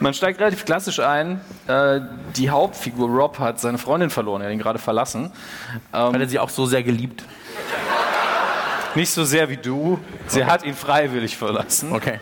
man 0.00 0.12
steigt 0.12 0.40
relativ 0.40 0.64
klassisch 0.64 0.98
ein. 0.98 1.40
Äh, 1.68 2.00
die 2.36 2.50
Hauptfigur 2.50 3.08
Rob 3.08 3.38
hat 3.38 3.60
seine 3.60 3.78
Freundin 3.78 4.10
verloren, 4.10 4.42
er 4.42 4.48
hat 4.48 4.54
ihn 4.54 4.58
gerade 4.58 4.80
verlassen. 4.80 5.30
Hat 5.92 6.18
er 6.18 6.28
sie 6.28 6.40
auch 6.40 6.50
so 6.50 6.66
sehr 6.66 6.82
geliebt? 6.82 7.22
Nicht 8.96 9.12
so 9.12 9.22
sehr 9.22 9.48
wie 9.48 9.56
du. 9.56 10.00
Sie 10.26 10.44
hat 10.44 10.64
ihn 10.64 10.74
freiwillig 10.74 11.36
verlassen. 11.36 11.92
Okay. 11.92 12.18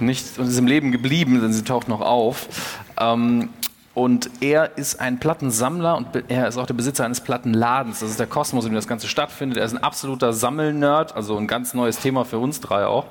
Nicht 0.00 0.38
und 0.38 0.48
ist 0.48 0.58
im 0.58 0.66
Leben 0.66 0.92
geblieben, 0.92 1.40
denn 1.40 1.52
sie 1.52 1.62
taucht 1.62 1.88
noch 1.88 2.00
auf. 2.00 2.48
Ähm, 2.98 3.50
und 3.94 4.28
er 4.40 4.76
ist 4.76 5.00
ein 5.00 5.20
Plattensammler 5.20 5.96
und 5.96 6.08
er 6.28 6.48
ist 6.48 6.58
auch 6.58 6.66
der 6.66 6.74
Besitzer 6.74 7.04
eines 7.04 7.20
Plattenladens. 7.20 8.00
Das 8.00 8.10
ist 8.10 8.18
der 8.18 8.26
Kosmos, 8.26 8.64
in 8.64 8.72
dem 8.72 8.74
das 8.74 8.88
Ganze 8.88 9.06
stattfindet. 9.06 9.56
Er 9.56 9.64
ist 9.64 9.72
ein 9.72 9.82
absoluter 9.82 10.32
Sammelnerd, 10.32 11.14
also 11.14 11.36
ein 11.36 11.46
ganz 11.46 11.74
neues 11.74 12.00
Thema 12.00 12.24
für 12.24 12.38
uns 12.38 12.60
drei 12.60 12.86
auch. 12.86 13.06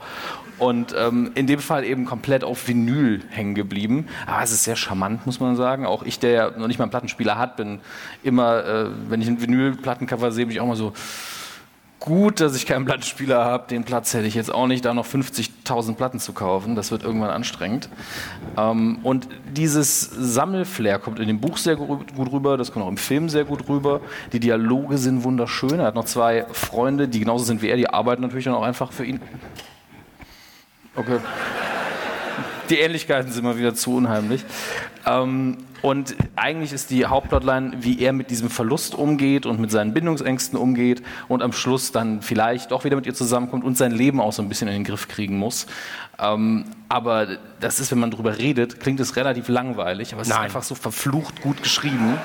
Und 0.60 0.94
ähm, 0.98 1.32
in 1.36 1.48
dem 1.48 1.60
Fall 1.60 1.86
eben 1.86 2.04
komplett 2.04 2.44
auf 2.44 2.68
Vinyl 2.68 3.22
hängen 3.30 3.56
geblieben. 3.56 4.08
Aber 4.28 4.44
es 4.44 4.52
ist 4.52 4.66
sehr 4.66 4.76
charmant, 4.76 5.26
muss 5.26 5.40
man 5.40 5.56
sagen. 5.56 5.86
Auch 5.86 6.04
ich, 6.04 6.20
der 6.20 6.32
ja 6.32 6.52
noch 6.52 6.68
nicht 6.68 6.80
mal 6.80 6.84
einen 6.84 6.92
Plattenspieler 6.92 7.38
hat, 7.38 7.56
bin 7.56 7.80
immer, 8.22 8.66
äh, 8.66 8.86
wenn 9.08 9.22
ich 9.22 9.28
ein 9.30 9.42
Vinyl-Plattencover 9.42 10.34
sehe, 10.34 10.46
bin 10.46 10.54
ich 10.54 10.62
auch 10.62 10.68
mal 10.68 10.76
so, 10.76 10.92
gut, 12.04 12.42
dass 12.42 12.54
ich 12.58 12.66
keinen 12.66 12.84
Plattenspieler 12.84 13.46
habe. 13.46 13.70
Den 13.70 13.86
Platz 13.86 14.14
hätte 14.14 14.28
ich 14.28 14.36
jetzt 14.36 14.54
auch 14.54 14.68
nicht, 14.68 14.84
da 14.84 14.94
noch 14.94 15.08
50.000 15.08 15.96
Platten 15.96 16.20
zu 16.20 16.34
kaufen. 16.34 16.76
Das 16.76 16.92
wird 16.92 17.02
irgendwann 17.02 17.30
anstrengend. 17.30 17.88
Ähm, 18.58 19.00
und 19.04 19.30
dieses 19.56 20.02
Sammelflair 20.02 21.00
kommt 21.00 21.20
in 21.20 21.30
dem 21.30 21.40
Buch 21.40 21.56
sehr 21.56 21.78
gut 21.78 22.12
rüber, 22.18 22.58
das 22.58 22.74
kommt 22.74 22.84
auch 22.84 22.90
im 22.90 22.98
Film 22.98 23.30
sehr 23.30 23.46
gut 23.46 23.70
rüber. 23.70 24.02
Die 24.34 24.42
Dialoge 24.42 24.98
sind 24.98 25.24
wunderschön. 25.24 25.80
Er 25.80 25.86
hat 25.86 25.96
noch 25.96 26.04
zwei 26.04 26.46
Freunde, 26.52 27.08
die 27.08 27.22
genauso 27.22 27.46
sind 27.46 27.62
wie 27.62 27.70
er, 27.70 27.78
die 27.78 27.90
arbeiten 27.90 28.22
natürlich 28.22 28.46
dann 28.46 28.56
auch 28.56 28.64
einfach 28.64 28.92
für 28.92 29.06
ihn. 29.06 29.22
Okay. 30.98 31.20
Die 32.70 32.80
Ähnlichkeiten 32.80 33.32
sind 33.32 33.46
mal 33.46 33.58
wieder 33.58 33.76
zu 33.76 33.96
unheimlich. 33.96 34.44
Ähm, 35.06 35.58
und 35.84 36.16
eigentlich 36.38 36.72
ist 36.72 36.92
die 36.92 37.06
Hauptplotline, 37.06 37.74
wie 37.80 38.00
er 38.00 38.14
mit 38.14 38.32
diesem 38.32 38.50
Verlust 38.50 38.96
umgeht 38.96 39.46
und 39.46 39.60
mit 39.60 39.70
seinen 39.70 39.94
Bindungsängsten 39.94 40.58
umgeht 40.58 41.04
und 41.28 41.44
am 41.44 41.52
Schluss 41.52 41.92
dann 41.92 42.22
vielleicht 42.22 42.72
doch 42.72 42.86
wieder 42.86 42.96
mit 42.96 43.06
ihr 43.06 43.14
zusammenkommt 43.14 43.66
und 43.66 43.78
sein 43.78 43.92
Leben 43.92 44.22
auch 44.22 44.32
so 44.32 44.42
ein 44.42 44.48
bisschen 44.48 44.70
in 44.70 44.76
den 44.76 44.84
Griff 44.86 45.10
kriegen 45.10 45.38
muss. 45.38 45.68
Ähm, 46.18 46.64
aber 46.88 47.38
das 47.60 47.82
ist, 47.82 47.92
wenn 47.92 48.00
man 48.00 48.12
drüber 48.12 48.38
redet, 48.38 48.80
klingt 48.80 49.02
es 49.02 49.18
relativ 49.18 49.50
langweilig, 49.50 50.14
aber 50.14 50.22
es 50.22 50.30
ist 50.30 50.34
Nein. 50.34 50.46
einfach 50.46 50.64
so 50.64 50.74
verflucht 50.74 51.42
gut 51.42 51.62
geschrieben 51.62 52.18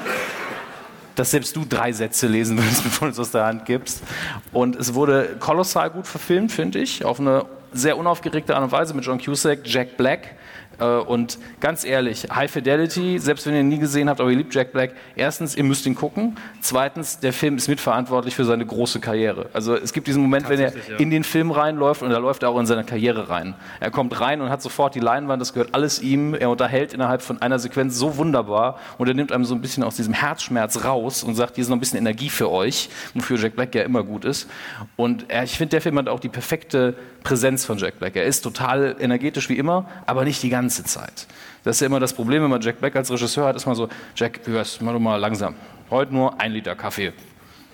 dass 1.17 1.33
selbst 1.33 1.57
du 1.57 1.65
drei 1.69 1.91
Sätze 1.91 2.29
lesen 2.29 2.59
würdest, 2.59 2.85
bevor 2.85 3.09
du 3.09 3.13
es 3.13 3.19
aus 3.19 3.33
der 3.33 3.45
Hand 3.45 3.65
gibst. 3.65 4.05
Und 4.53 4.77
es 4.77 4.95
wurde 4.95 5.35
kolossal 5.41 5.91
gut 5.91 6.07
verfilmt, 6.07 6.53
finde 6.53 6.79
ich, 6.79 7.05
auf 7.05 7.19
eine 7.19 7.45
sehr 7.73 7.99
unaufgeregte 7.99 8.55
Art 8.55 8.63
und 8.63 8.71
Weise 8.71 8.95
mit 8.95 9.05
John 9.05 9.21
Cusack, 9.21 9.61
Jack 9.65 9.97
Black. 9.97 10.37
Äh, 10.79 10.85
Und 10.85 11.39
ganz 11.61 11.85
ehrlich, 11.85 12.27
High 12.35 12.51
Fidelity, 12.51 13.19
selbst 13.19 13.47
wenn 13.47 13.55
ihr 13.55 13.61
ihn 13.61 13.69
nie 13.69 13.79
gesehen 13.79 14.09
habt, 14.09 14.21
aber 14.21 14.31
ihr 14.31 14.37
liebt 14.37 14.55
Jack 14.55 14.73
Black, 14.73 14.93
erstens, 15.17 15.57
ihr 15.57 15.65
müsst 15.65 15.87
ihn 15.87 15.95
gucken. 15.95 16.37
Zweitens, 16.61 17.21
der 17.21 17.33
Film 17.33 17.57
ist 17.57 17.69
mitverantwortlich 17.69 18.35
für 18.35 18.45
seine 18.45 18.65
große 18.65 19.01
Karriere. 19.01 19.47
Also 19.53 19.75
es 19.75 19.93
gibt 19.93 20.07
diesen 20.07 20.23
Moment, 20.23 20.49
wenn 20.49 20.61
er 20.61 20.73
in 20.99 21.11
den 21.11 21.25
Film 21.25 21.51
reinläuft 21.51 22.03
und 22.03 22.11
da 22.11 22.19
läuft 22.19 22.43
er 22.43 22.51
auch 22.51 22.59
in 22.59 22.67
seine 22.67 22.85
Karriere 22.85 23.29
rein. 23.29 23.55
Er 23.81 23.91
kommt 23.91 24.21
rein 24.21 24.41
und 24.41 24.51
hat 24.51 24.63
sofort 24.63 24.95
die 24.95 25.01
Leinwand, 25.01 25.41
das 25.41 25.53
gehört 25.53 25.75
alles 25.75 26.01
ihm. 26.01 26.35
Er 26.35 26.51
unterhält 26.51 26.93
innerhalb 26.93 27.23
von 27.23 27.41
einer 27.43 27.59
Sequenz 27.59 27.97
so 27.97 28.17
wunderbar 28.17 28.79
und 28.99 29.09
er 29.09 29.15
nimmt 29.15 29.33
einem 29.33 29.45
so 29.45 29.55
ein 29.55 29.61
bisschen 29.61 29.83
aus 29.83 29.97
diesem 29.97 30.15
Herzschmerz 30.15 30.85
raus 30.85 31.23
und 31.23 31.35
sagt, 31.35 31.57
hier 31.57 31.63
ist 31.63 31.69
noch 31.69 31.77
ein 31.77 31.81
bisschen 31.81 31.99
Energie 31.99 32.31
für 32.31 32.51
euch, 32.51 32.89
wofür 33.15 33.39
Jack 33.39 33.57
Black 33.57 33.75
ja 33.75 33.83
immer 33.83 34.03
gut 34.05 34.25
ist. 34.25 34.49
Und 34.97 35.27
ich 35.45 35.57
finde, 35.57 35.71
der 35.71 35.81
Film 35.81 35.99
hat 35.99 36.09
auch 36.09 36.21
die 36.21 36.29
perfekte 36.29 36.95
Präsenz 37.23 37.65
von 37.65 37.79
Jack 37.79 37.99
Black. 37.99 38.17
Er 38.17 38.25
ist 38.25 38.43
total 38.43 38.97
energetisch 38.99 39.49
wie 39.49 39.59
immer, 39.59 39.89
aber 40.07 40.25
nicht 40.25 40.43
die 40.43 40.49
ganze 40.49 40.85
Zeit. 40.85 41.27
Das 41.65 41.77
ist 41.77 41.81
ja 41.81 41.87
immer 41.87 42.01
das 42.01 42.13
Problem, 42.13 42.43
wenn 42.43 42.51
man 42.51 42.61
Jack 42.61 42.81
Black 42.81 42.97
als 42.97 43.11
Regisseur 43.11 43.47
hat, 43.47 43.57
ist 43.57 43.67
man 43.67 43.75
so, 43.75 43.89
Jack, 44.15 44.41
hörst, 44.47 44.81
doch 44.81 44.99
mal 44.99 45.17
langsam. 45.17 45.55
Heute 45.91 46.15
nur 46.15 46.41
ein 46.41 46.53
Liter 46.53 46.75
Kaffee 46.75 47.13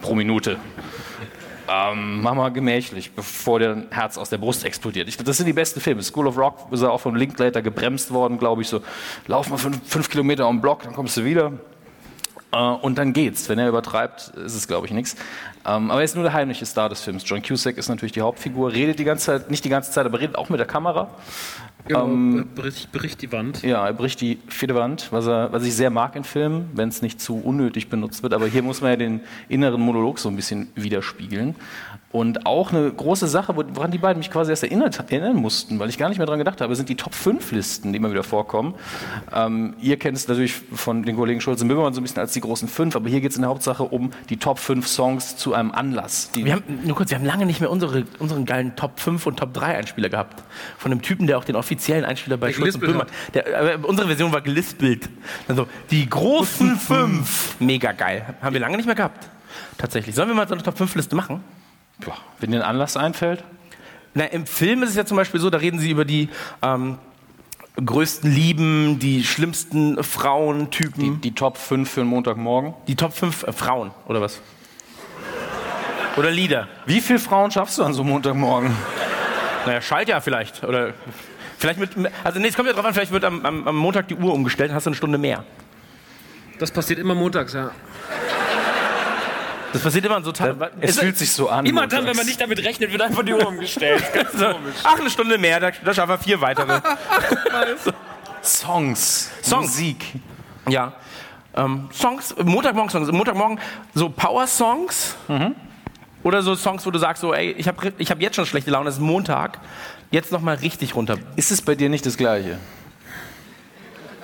pro 0.00 0.14
Minute. 0.14 0.58
Ähm, 1.68 2.20
mach 2.20 2.34
mal 2.34 2.50
gemächlich, 2.50 3.12
bevor 3.12 3.58
der 3.58 3.84
Herz 3.90 4.18
aus 4.18 4.28
der 4.28 4.38
Brust 4.38 4.64
explodiert. 4.64 5.08
Ich, 5.08 5.16
das 5.16 5.36
sind 5.36 5.46
die 5.46 5.52
besten 5.52 5.80
Filme. 5.80 6.02
School 6.02 6.26
of 6.26 6.36
Rock 6.36 6.68
ist 6.70 6.82
er 6.82 6.92
auch 6.92 7.00
von 7.00 7.16
Linklater 7.16 7.62
gebremst 7.62 8.12
worden, 8.12 8.38
glaube 8.38 8.62
ich. 8.62 8.68
So, 8.68 8.82
lauf 9.26 9.48
mal 9.48 9.56
fünf, 9.56 9.80
fünf 9.86 10.10
Kilometer 10.10 10.46
den 10.46 10.60
Block, 10.60 10.82
dann 10.82 10.92
kommst 10.92 11.16
du 11.16 11.24
wieder. 11.24 11.52
Äh, 12.52 12.58
und 12.58 12.98
dann 12.98 13.12
geht's. 13.12 13.48
Wenn 13.48 13.58
er 13.58 13.68
übertreibt, 13.68 14.28
ist 14.44 14.54
es, 14.54 14.68
glaube 14.68 14.86
ich, 14.86 14.92
nichts. 14.92 15.16
Ähm, 15.66 15.90
aber 15.90 16.00
er 16.00 16.04
ist 16.04 16.14
nur 16.14 16.24
der 16.24 16.32
heimliche 16.32 16.66
Star 16.66 16.88
des 16.88 17.00
Films. 17.00 17.22
John 17.26 17.42
Cusack 17.42 17.78
ist 17.78 17.88
natürlich 17.88 18.12
die 18.12 18.20
Hauptfigur, 18.20 18.72
redet 18.72 18.98
die 18.98 19.04
ganze 19.04 19.26
Zeit, 19.26 19.50
nicht 19.50 19.64
die 19.64 19.70
ganze 19.70 19.90
Zeit, 19.90 20.04
aber 20.04 20.20
redet 20.20 20.36
auch 20.36 20.50
mit 20.50 20.58
der 20.58 20.66
Kamera. 20.66 21.08
Ähm, 21.88 22.48
bericht, 22.54 22.92
bericht 22.92 23.20
die 23.20 23.30
Wand. 23.30 23.62
Ja, 23.62 23.86
er 23.86 23.92
bricht 23.92 24.20
die 24.20 24.38
vierte 24.48 24.74
Wand, 24.74 25.08
was, 25.10 25.26
er, 25.26 25.52
was 25.52 25.64
ich 25.64 25.74
sehr 25.74 25.90
mag 25.90 26.16
in 26.16 26.24
Filmen, 26.24 26.70
wenn 26.74 26.88
es 26.88 27.02
nicht 27.02 27.20
zu 27.20 27.36
unnötig 27.36 27.88
benutzt 27.88 28.22
wird. 28.22 28.32
Aber 28.32 28.46
hier 28.46 28.62
muss 28.62 28.80
man 28.80 28.90
ja 28.90 28.96
den 28.96 29.20
inneren 29.48 29.82
Monolog 29.82 30.18
so 30.18 30.30
ein 30.30 30.36
bisschen 30.36 30.70
widerspiegeln. 30.76 31.54
Und 32.14 32.46
auch 32.46 32.70
eine 32.70 32.92
große 32.92 33.26
Sache, 33.26 33.56
woran 33.56 33.90
die 33.90 33.98
beiden 33.98 34.20
mich 34.20 34.30
quasi 34.30 34.52
erst 34.52 34.62
erinnert, 34.62 35.00
erinnern 35.10 35.34
mussten, 35.34 35.80
weil 35.80 35.88
ich 35.88 35.98
gar 35.98 36.08
nicht 36.08 36.18
mehr 36.18 36.28
dran 36.28 36.38
gedacht 36.38 36.60
habe, 36.60 36.76
sind 36.76 36.88
die 36.88 36.94
Top-5-Listen, 36.94 37.92
die 37.92 37.96
immer 37.96 38.12
wieder 38.12 38.22
vorkommen. 38.22 38.76
Ähm, 39.32 39.74
ihr 39.80 39.98
kennt 39.98 40.16
es 40.16 40.28
natürlich 40.28 40.54
von 40.72 41.02
den 41.02 41.16
Kollegen 41.16 41.40
Schulz 41.40 41.60
und 41.60 41.66
Böhmermann 41.66 41.92
so 41.92 42.00
ein 42.00 42.04
bisschen 42.04 42.20
als 42.20 42.30
die 42.30 42.40
großen 42.40 42.68
fünf, 42.68 42.94
aber 42.94 43.08
hier 43.08 43.20
geht 43.20 43.32
es 43.32 43.36
in 43.36 43.42
der 43.42 43.48
Hauptsache 43.48 43.82
um 43.82 44.12
die 44.30 44.36
Top 44.36 44.60
5 44.60 44.86
Songs 44.86 45.36
zu 45.36 45.54
einem 45.54 45.72
Anlass. 45.72 46.30
Die 46.30 46.44
Wir 46.44 46.52
haben, 46.52 46.62
nur 46.84 46.94
kurz, 46.94 47.10
wir 47.10 47.18
haben 47.18 47.24
lange 47.26 47.46
nicht 47.46 47.60
mehr 47.60 47.68
unsere, 47.68 48.04
unseren 48.20 48.44
geilen 48.44 48.76
Top 48.76 49.00
5 49.00 49.26
und 49.26 49.40
Top 49.40 49.52
3 49.52 49.76
Einspieler 49.78 50.08
gehabt. 50.08 50.40
Von 50.78 50.92
einem 50.92 51.02
Typen, 51.02 51.26
der 51.26 51.36
auch 51.36 51.44
den 51.44 51.56
offiziellen 51.56 52.04
Einspieler 52.04 52.36
bei 52.36 52.46
Der 52.46 52.54
Schulz 52.54 52.76
und 52.76 52.82
Böhmermann. 52.82 53.08
Der, 53.34 53.74
äh, 53.74 53.78
unsere 53.82 54.06
Version 54.06 54.32
war 54.32 54.40
gelispelt. 54.40 55.08
Also, 55.48 55.66
die 55.90 56.08
großen 56.08 56.76
5. 56.78 57.56
Mega 57.58 57.90
geil. 57.90 58.36
Haben 58.40 58.52
wir 58.52 58.60
lange 58.60 58.76
nicht 58.76 58.86
mehr 58.86 58.94
gehabt. 58.94 59.28
Tatsächlich. 59.78 60.14
Sollen 60.14 60.28
wir 60.28 60.36
mal 60.36 60.46
so 60.46 60.54
eine 60.54 60.62
Top 60.62 60.78
5 60.78 60.94
Liste 60.94 61.16
machen? 61.16 61.42
Ja, 62.06 62.14
wenn 62.40 62.50
dir 62.50 62.58
ein 62.58 62.62
Anlass 62.62 62.96
einfällt. 62.96 63.44
Na, 64.14 64.24
im 64.24 64.46
Film 64.46 64.82
ist 64.82 64.90
es 64.90 64.96
ja 64.96 65.04
zum 65.04 65.16
Beispiel 65.16 65.40
so, 65.40 65.50
da 65.50 65.58
reden 65.58 65.78
sie 65.78 65.90
über 65.90 66.04
die 66.04 66.28
ähm, 66.62 66.98
größten 67.84 68.30
Lieben, 68.30 68.98
die 68.98 69.24
schlimmsten 69.24 70.02
Frauentypen. 70.02 71.20
Die 71.20 71.34
Top 71.34 71.58
5 71.58 71.90
für 71.90 72.00
einen 72.02 72.10
Montagmorgen. 72.10 72.74
Die, 72.86 72.94
Top 72.94 73.12
5 73.12 73.44
äh, 73.44 73.52
Frauen, 73.52 73.90
oder 74.06 74.20
was? 74.20 74.40
Oder 76.16 76.30
Lieder. 76.30 76.68
Wie 76.86 77.00
viele 77.00 77.18
Frauen 77.18 77.50
schaffst 77.50 77.78
du 77.78 77.82
an 77.82 77.92
so 77.92 78.02
einem 78.02 78.12
Montagmorgen? 78.12 78.70
Naja, 79.66 79.80
Schaltjahr 79.80 80.20
vielleicht. 80.20 80.62
Oder 80.62 80.94
vielleicht 81.58 81.80
mit. 81.80 81.90
Also 82.22 82.38
nee, 82.38 82.48
es 82.48 82.54
kommt 82.54 82.68
ja 82.68 82.74
drauf 82.74 82.84
an, 82.84 82.94
vielleicht 82.94 83.10
wird 83.10 83.24
am, 83.24 83.44
am, 83.44 83.66
am 83.66 83.76
Montag 83.76 84.06
die 84.08 84.14
Uhr 84.14 84.32
umgestellt, 84.32 84.70
dann 84.70 84.76
hast 84.76 84.86
du 84.86 84.90
eine 84.90 84.96
Stunde 84.96 85.18
mehr. 85.18 85.44
Das 86.60 86.70
passiert 86.70 87.00
immer 87.00 87.16
montags, 87.16 87.52
ja. 87.52 87.72
Das 89.74 89.82
passiert 89.82 90.04
immer 90.04 90.14
an 90.14 90.22
so 90.22 90.30
Tagen. 90.30 90.62
Es 90.80 91.00
fühlt 91.00 91.18
sich 91.18 91.32
so 91.32 91.48
an. 91.48 91.66
Immer 91.66 91.88
dann, 91.88 92.06
wenn 92.06 92.14
man 92.14 92.24
nicht 92.24 92.40
damit 92.40 92.64
rechnet, 92.64 92.92
wird 92.92 93.02
einfach 93.02 93.24
die 93.24 93.32
Uhr 93.32 93.44
umgestellt. 93.44 94.04
Ganz 94.14 94.30
komisch. 94.30 94.76
Ach, 94.84 95.00
eine 95.00 95.10
Stunde 95.10 95.36
mehr, 95.36 95.58
da, 95.58 95.72
da 95.72 95.92
schaffen 95.92 96.10
wir 96.10 96.18
vier 96.18 96.40
weitere. 96.40 96.80
Songs, 98.40 99.32
Songs. 99.42 99.66
Musik. 99.66 100.04
Ja. 100.68 100.92
Ähm, 101.56 101.88
Songs, 101.92 102.36
Montagmorgen-Songs. 102.40 103.10
Montagmorgen 103.10 103.58
so 103.94 104.10
Power-Songs. 104.10 105.16
Oder 106.22 106.42
so 106.42 106.54
Songs, 106.54 106.86
wo 106.86 106.92
du 106.92 107.00
sagst, 107.00 107.20
so, 107.20 107.34
ey, 107.34 107.50
ich 107.58 107.66
habe 107.66 107.92
ich 107.98 108.12
hab 108.12 108.20
jetzt 108.20 108.36
schon 108.36 108.46
schlechte 108.46 108.70
Laune, 108.70 108.90
es 108.90 108.94
ist 108.94 109.00
Montag. 109.00 109.58
Jetzt 110.12 110.30
nochmal 110.30 110.54
richtig 110.54 110.94
runter. 110.94 111.18
Ist 111.34 111.50
es 111.50 111.60
bei 111.60 111.74
dir 111.74 111.88
nicht 111.88 112.06
das 112.06 112.16
Gleiche? 112.16 112.60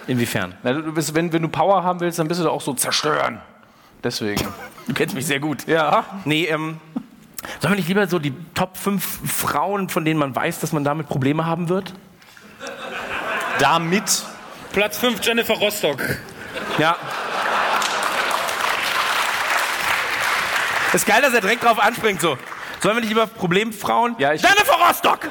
Inwiefern? 0.06 0.54
Na, 0.62 0.74
du 0.74 0.92
bist, 0.92 1.12
wenn, 1.12 1.32
wenn 1.32 1.42
du 1.42 1.48
Power 1.48 1.82
haben 1.82 1.98
willst, 1.98 2.20
dann 2.20 2.28
bist 2.28 2.38
du 2.38 2.44
doch 2.44 2.52
auch 2.52 2.60
so 2.60 2.72
zerstören. 2.72 3.40
Deswegen. 4.02 4.46
Du 4.86 4.94
kennst 4.94 5.14
mich 5.14 5.26
sehr 5.26 5.40
gut. 5.40 5.66
Ja. 5.66 6.04
Nee, 6.24 6.46
ähm, 6.46 6.78
sollen 7.60 7.72
wir 7.72 7.76
nicht 7.76 7.88
lieber 7.88 8.06
so 8.06 8.18
die 8.18 8.34
Top 8.54 8.76
5 8.76 9.04
Frauen, 9.30 9.88
von 9.88 10.04
denen 10.04 10.18
man 10.18 10.34
weiß, 10.34 10.60
dass 10.60 10.72
man 10.72 10.84
damit 10.84 11.08
Probleme 11.08 11.44
haben 11.46 11.68
wird? 11.68 11.92
Damit. 13.58 14.24
Platz 14.72 14.98
5, 14.98 15.24
Jennifer 15.24 15.54
Rostock. 15.54 15.98
Ja. 16.78 16.96
Ist 20.92 21.06
geil, 21.06 21.22
dass 21.22 21.32
er 21.34 21.40
direkt 21.40 21.62
drauf 21.62 21.78
anspringt, 21.78 22.20
so. 22.20 22.36
Sollen 22.80 22.96
wir 22.96 23.00
nicht 23.00 23.10
lieber 23.10 23.26
Problemfrauen? 23.26 24.16
Ja, 24.18 24.32
ich- 24.32 24.42
Jennifer 24.42 24.74
Rostock! 24.86 25.28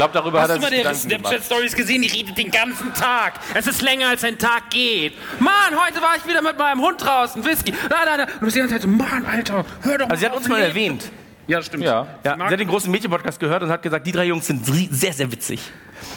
Ich 0.00 0.10
glaube, 0.10 0.14
darüber 0.14 0.40
Hast 0.40 0.50
hat 0.50 0.56
du 0.56 0.62
er 0.62 0.62
mal 0.62 0.70
sich 0.70 0.78
die 0.78 0.82
Gedanken 0.82 1.08
gemacht. 1.10 1.26
Snapchat-Stories 1.26 1.76
gesehen? 1.76 2.00
Die 2.00 2.08
redet 2.08 2.38
den 2.38 2.50
ganzen 2.50 2.94
Tag. 2.94 3.34
Es 3.52 3.66
ist 3.66 3.82
länger, 3.82 4.08
als 4.08 4.24
ein 4.24 4.38
Tag 4.38 4.70
geht. 4.70 5.12
Mann, 5.40 5.52
heute 5.72 6.00
war 6.00 6.16
ich 6.16 6.26
wieder 6.26 6.40
mit 6.40 6.56
meinem 6.56 6.80
Hund 6.80 7.04
draußen. 7.04 7.44
Whisky. 7.44 7.74
Da, 7.90 8.06
da, 8.06 8.16
da. 8.16 8.22
Und 8.22 8.32
du 8.32 8.44
bist 8.46 8.56
die 8.56 8.60
ganze 8.60 8.74
Zeit 8.76 8.82
so, 8.82 8.88
Mann, 8.88 9.26
Alter, 9.26 9.66
hör 9.82 9.98
doch 9.98 10.06
mal 10.06 10.12
Also 10.12 10.20
sie 10.20 10.26
hat 10.26 10.34
uns 10.34 10.48
mal 10.48 10.62
erwähnt. 10.62 11.10
Ja, 11.48 11.60
stimmt. 11.60 11.84
Ja. 11.84 12.06
Ja, 12.24 12.34
sie 12.34 12.42
hat 12.42 12.58
den 12.58 12.68
großen 12.68 12.90
Mädchen-Podcast 12.90 13.38
gehört 13.38 13.62
und 13.62 13.68
hat 13.68 13.82
gesagt, 13.82 14.06
die 14.06 14.12
drei 14.12 14.24
Jungs 14.24 14.46
sind 14.46 14.64
sehr, 14.64 15.12
sehr 15.12 15.30
witzig. 15.30 15.60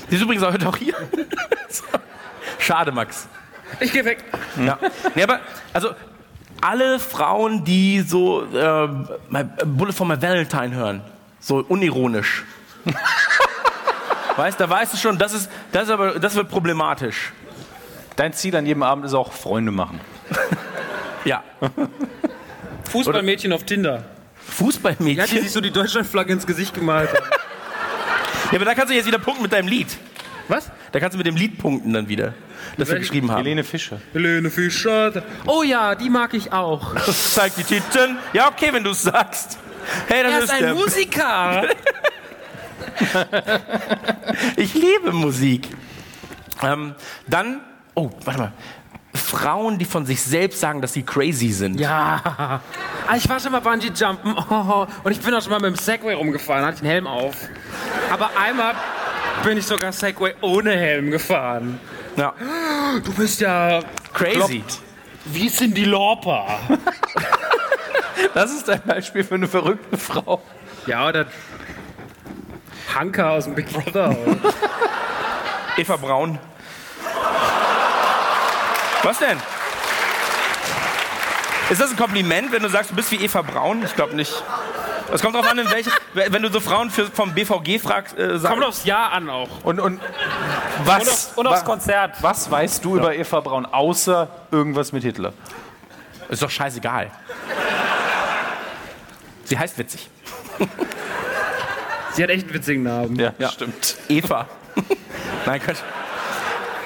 Sie 0.10 0.16
ist 0.16 0.22
übrigens 0.22 0.46
heute 0.46 0.66
auch 0.70 0.78
hier. 0.78 0.96
Schade, 2.60 2.94
Max. 2.94 3.28
Ich 3.82 3.92
geh 3.92 4.06
weg. 4.06 4.24
Ja. 4.66 4.80
Nee, 5.14 5.24
aber, 5.24 5.42
also, 5.74 5.90
alle 6.62 7.00
Frauen, 7.00 7.66
die 7.66 8.00
so 8.00 8.44
äh, 8.46 8.88
my, 9.28 9.44
Bullet 9.66 9.92
for 9.92 10.08
my 10.08 10.22
Valentine 10.22 10.74
hören, 10.74 11.02
so 11.42 11.66
unironisch. 11.68 12.46
weißt, 14.38 14.60
da 14.60 14.70
weißt 14.70 14.94
du 14.94 14.98
schon, 14.98 15.18
das 15.18 15.34
ist, 15.34 15.50
das 15.72 15.84
ist 15.84 15.90
aber, 15.90 16.20
das 16.20 16.36
wird 16.36 16.50
problematisch. 16.50 17.32
Dein 18.16 18.34
Ziel 18.34 18.56
an 18.56 18.66
jedem 18.66 18.84
Abend 18.84 19.06
ist 19.06 19.14
auch 19.14 19.32
Freunde 19.34 19.72
machen. 19.72 20.00
Ja. 21.26 21.42
Fußballmädchen 22.90 23.54
auf 23.54 23.64
Tinder. 23.64 23.94
Ja, 23.94 24.02
die 24.46 24.52
Fußballmädchen. 24.52 25.42
sich 25.42 25.52
so 25.54 25.62
die 25.62 25.72
Deutschlandflagge 25.72 26.34
ins 26.34 26.46
Gesicht 26.46 26.74
gemalt 26.76 27.12
hat. 27.14 27.24
Ja, 28.52 28.58
aber 28.58 28.66
da 28.66 28.76
kannst 28.76 28.92
du 28.92 28.96
jetzt 28.96 29.08
wieder 29.08 29.18
punkten 29.18 29.42
mit 29.44 29.52
deinem 29.54 29.68
Lied. 29.68 29.88
Was? 30.48 30.70
Da 30.92 31.00
kannst 31.00 31.16
du 31.16 31.18
mit 31.18 31.26
dem 31.26 31.36
Lied 31.36 31.58
punkten 31.58 31.92
dann 31.94 32.08
wieder, 32.08 32.34
das 32.78 32.88
wir 32.90 33.00
geschrieben 33.00 33.32
haben. 33.32 33.38
Helene 33.42 33.64
Fischer. 33.64 34.00
Helene 34.12 34.52
Fischer. 34.52 35.24
Oh 35.48 35.64
ja, 35.64 35.96
die 35.96 36.10
mag 36.10 36.34
ich 36.36 36.52
auch. 36.54 36.94
Zeig 37.12 37.56
die 37.56 37.64
Titten. 37.64 38.18
Ja, 38.34 38.50
okay, 38.50 38.70
wenn 38.72 38.84
du 38.84 38.92
es 38.92 39.02
sagst. 39.02 39.58
Hey, 40.08 40.22
das 40.22 40.32
Er 40.34 40.38
ist 40.40 40.44
ist 40.44 40.52
ein 40.52 40.60
der. 40.66 40.74
Musiker. 40.76 41.64
Ich 44.58 44.74
liebe 44.74 45.12
Musik. 45.12 45.70
Ähm, 46.62 46.96
dann, 47.28 47.62
oh, 47.96 48.10
warte 48.24 48.39
mal. 48.39 48.52
Frauen, 49.16 49.78
die 49.78 49.86
von 49.86 50.06
sich 50.08 50.22
selbst 50.24 50.60
sagen, 50.60 50.82
dass 50.82 50.94
sie 50.94 51.04
crazy 51.04 51.52
sind. 51.52 51.80
Ja. 51.80 52.62
Ah, 53.08 53.16
Ich 53.16 53.30
war 53.30 53.39
schon 53.39 53.52
mal 53.52 53.60
Bungee 53.62 53.91
Jumpen 53.94 54.36
oh, 54.50 54.88
und 55.04 55.12
ich 55.12 55.20
bin 55.20 55.34
auch 55.36 55.41
schon 55.41 55.52
mal 55.52 55.60
mit 55.60 55.78
dem 55.78 55.84
Segway 55.84 56.14
rumgefahren, 56.14 56.66
hatte 56.66 56.78
ich 56.78 56.82
einen 56.82 56.91
Helm 56.91 57.08
auf. 57.08 57.36
Aber 58.12 58.32
einmal 58.39 58.74
bin 59.44 59.58
ich 59.58 59.66
sogar 59.68 59.91
Segway 59.91 60.34
ohne 60.41 60.72
Helm 60.72 61.12
gefahren. 61.12 61.80
Ja. 62.16 62.34
Du 63.04 63.14
bist 63.14 63.39
ja 63.41 63.82
Crazy. 64.14 64.64
wie 65.26 65.50
Cindy 65.50 65.86
Lauper. 65.86 66.48
Das 68.34 68.52
ist 68.52 68.70
ein 68.70 68.82
Beispiel 68.86 69.24
für 69.24 69.36
eine 69.36 69.48
verrückte 69.48 69.98
Frau. 69.98 70.41
Ja, 70.88 71.08
oder 71.08 71.26
Hanka 72.94 73.32
aus 73.32 73.46
dem 73.46 73.56
Big 73.56 73.72
Brother. 73.72 74.16
Eva 75.78 75.96
Braun. 75.98 76.40
Was 79.04 79.20
denn? 79.20 79.38
Ist 81.70 81.82
das 81.82 81.92
ein 81.92 81.98
Kompliment, 81.98 82.52
wenn 82.52 82.62
du 82.64 82.70
sagst, 82.70 82.92
du 82.92 82.96
bist 82.96 83.12
wie 83.12 83.18
Eva 83.18 83.42
Braun? 83.42 83.84
Ich 83.84 83.96
glaube 83.96 84.16
nicht. 84.16 84.32
Es 85.12 85.22
kommt 85.22 85.36
darauf 85.36 85.50
an, 85.50 85.60
in 85.60 85.70
welche, 85.70 85.92
wenn 86.14 86.42
du 86.42 86.50
so 86.52 86.60
Frauen 86.60 86.90
für, 86.90 87.08
vom 87.08 87.34
BVG 87.34 87.80
fragst, 87.80 88.18
äh, 88.18 88.38
sagst, 88.40 88.54
Kommt 88.54 88.66
aufs 88.66 88.86
Jahr 88.86 89.12
an 89.12 89.30
auch. 89.30 89.64
Und, 89.64 89.80
und 89.80 90.00
was? 90.86 91.34
Und 91.36 91.46
aufs 91.48 91.62
wa- 91.62 91.66
Konzert. 91.66 92.16
was 92.22 92.50
weißt 92.50 92.84
du 92.86 92.98
über 92.98 93.14
Eva 93.16 93.40
Braun, 93.42 93.66
außer 93.66 94.28
irgendwas 94.52 94.92
mit 94.92 95.04
Hitler? 95.04 95.34
Ist 96.30 96.42
doch 96.42 96.50
scheißegal. 96.50 97.12
Sie 99.46 99.58
heißt 99.58 99.78
witzig. 99.78 100.10
Sie 102.14 102.24
hat 102.24 102.30
echt 102.30 102.45
einen 102.45 102.53
witzigen 102.53 102.84
Namen. 102.84 103.16
Ja, 103.18 103.34
Ja. 103.38 103.49
stimmt. 103.49 103.97
Eva. 104.09 104.47
Nein, 105.45 105.61
Quatsch. 105.61 105.80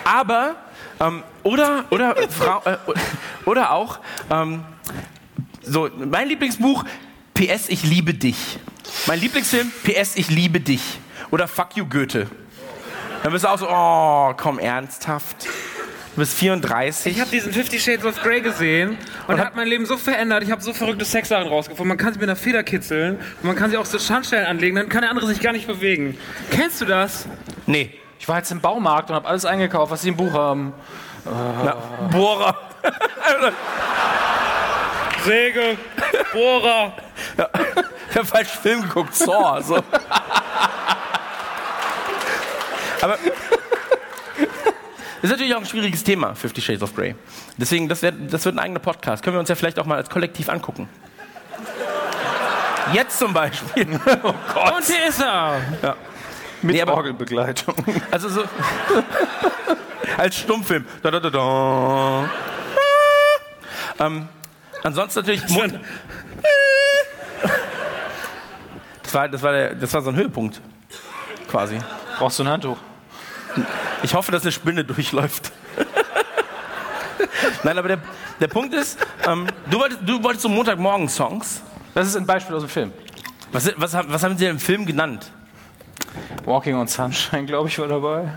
Aber, 0.06 0.56
ähm, 1.00 1.24
oder, 1.44 1.86
oder, 1.90 2.16
Frau, 2.30 2.62
äh, 2.66 2.78
oder 3.46 3.72
auch, 3.72 4.00
ähm, 4.32 4.64
so, 5.62 5.90
mein 5.98 6.30
Lieblingsbuch, 6.30 6.86
PS, 7.34 7.68
ich 7.70 7.84
liebe 7.84 8.14
dich. 8.14 8.58
Mein 9.06 9.20
Lieblingsfilm, 9.20 9.72
PS, 9.84 10.16
ich 10.16 10.30
liebe 10.30 10.60
dich. 10.62 10.82
Oder 11.30 11.48
Fuck 11.48 11.76
you, 11.76 11.86
Goethe. 11.86 12.28
Dann 13.24 13.32
bist 13.34 13.44
du 13.44 13.50
auch 13.50 13.58
so, 13.60 13.68
oh, 13.70 14.34
komm, 14.38 14.60
ernsthaft. 14.60 15.48
Du 16.18 16.22
bist 16.22 16.34
34. 16.40 17.14
Ich 17.14 17.22
habe 17.22 17.30
diesen 17.30 17.54
Fifty 17.54 17.80
Shades 17.80 18.04
of 18.04 18.20
Grey 18.24 18.42
gesehen 18.42 18.98
und 19.28 19.40
hat 19.40 19.56
mein 19.56 19.68
Leben 19.68 19.86
so 19.86 19.98
verändert. 19.98 20.42
Ich 20.42 20.50
habe 20.50 20.64
so 20.64 20.74
verrückte 20.74 21.06
Sexsachen 21.06 21.48
rausgefunden. 21.48 21.90
Man 21.90 21.98
kann 22.00 22.12
sie 22.12 22.20
mit 22.20 22.28
einer 22.28 22.36
Feder 22.36 22.64
kitzeln 22.64 23.18
und 23.18 23.44
man 23.44 23.56
kann 23.56 23.70
sie 23.70 23.78
auch 23.78 23.86
so 23.86 24.00
Schandstellen 24.00 24.48
anlegen, 24.48 24.78
dann 24.78 24.90
kann 24.90 25.02
der 25.02 25.12
andere 25.12 25.28
sich 25.28 25.40
gar 25.40 25.52
nicht 25.52 25.68
bewegen. 25.68 26.18
Kennst 26.50 26.82
du 26.82 26.86
das? 26.86 27.28
nee. 27.68 27.94
Ich 28.20 28.28
war 28.28 28.40
jetzt 28.40 28.52
im 28.52 28.62
Baumarkt 28.62 29.12
und 29.12 29.16
habe 29.16 29.28
alles 29.28 29.46
eingekauft, 29.46 29.92
was 29.92 30.02
sie 30.02 30.10
im 30.10 30.18
Buch 30.18 30.34
haben. 30.34 30.74
Ja. 31.64 31.78
Bohrer. 32.12 32.58
Säge, 35.24 35.78
Bohrer. 36.34 36.94
Ich 38.10 38.16
habe 38.16 38.26
falsch 38.26 38.50
Film 38.50 38.82
geguckt, 38.82 39.14
Saw. 39.14 39.62
So. 39.62 39.76
Aber 43.02 43.20
ist 45.22 45.30
natürlich 45.32 45.56
auch 45.56 45.60
ein 45.60 45.66
schwieriges 45.66 46.04
Thema, 46.04 46.36
Fifty 46.36 46.62
Shades 46.62 46.82
of 46.84 46.96
Grey. 46.96 47.16
Deswegen, 47.58 47.88
das, 47.90 48.02
wär, 48.02 48.12
das 48.12 48.46
wird 48.46 48.56
ein 48.56 48.60
eigener 48.60 48.80
Podcast. 48.80 49.24
Können 49.24 49.36
wir 49.36 49.40
uns 49.40 49.50
ja 49.50 49.56
vielleicht 49.56 49.80
auch 49.80 49.86
mal 49.86 49.98
als 49.98 50.10
Kollektiv 50.10 50.50
angucken. 50.50 50.88
Jetzt 52.94 53.20
zum 53.20 53.34
Beispiel. 53.34 54.00
Oh 54.24 54.34
Gott. 54.54 54.76
Und 54.78 54.86
hier 54.86 55.08
ist 55.08 55.22
er. 55.22 55.60
Mit 56.62 56.76
Nee, 56.76 56.82
aber- 56.82 56.94
Orgelbegleitung. 56.96 57.76
Also 58.12 58.30
so 58.30 58.44
als 60.18 60.38
Stummfilm. 60.38 60.86
Da, 61.04 61.12
da, 61.12 61.20
da, 61.20 61.30
da. 61.30 62.30
Ähm, 64.00 64.28
ansonsten 64.84 65.20
natürlich. 65.20 65.42
Das 69.04 69.14
war, 69.14 69.30
das, 69.30 69.42
war 69.44 69.52
der, 69.52 69.76
das 69.76 69.94
war 69.94 70.02
so 70.02 70.10
ein 70.10 70.16
Höhepunkt. 70.16 70.62
Quasi. 71.50 71.78
Brauchst 72.18 72.40
du 72.40 72.44
ein 72.44 72.50
Handtuch? 72.50 72.78
Ich 74.04 74.14
hoffe, 74.14 74.32
dass 74.32 74.44
eine 74.44 74.52
Spinne 74.52 74.84
durchläuft. 74.84 75.52
Nein, 77.64 77.78
aber 77.78 77.88
der, 77.88 77.98
der 78.40 78.48
Punkt 78.48 78.74
ist, 78.74 78.98
ähm, 79.28 79.48
du, 79.70 79.80
wolltest, 79.80 80.02
du 80.06 80.22
wolltest 80.24 80.44
so 80.44 80.50
Montagmorgen-Songs. 80.50 81.62
Das 81.94 82.08
ist 82.08 82.16
ein 82.16 82.26
Beispiel 82.26 82.56
aus 82.56 82.64
dem 82.64 82.70
Film. 82.70 82.94
Was, 83.52 83.72
was, 83.78 83.94
haben- 83.94 84.12
was 84.12 84.24
haben 84.24 84.38
sie 84.38 84.46
denn 84.46 84.56
im 84.56 84.60
Film 84.60 84.86
genannt? 84.86 85.32
Walking 86.46 86.76
on 86.76 86.88
Sunshine, 86.88 87.46
glaube 87.46 87.70
ich, 87.70 87.80
war 87.80 87.88
dabei. 87.88 88.30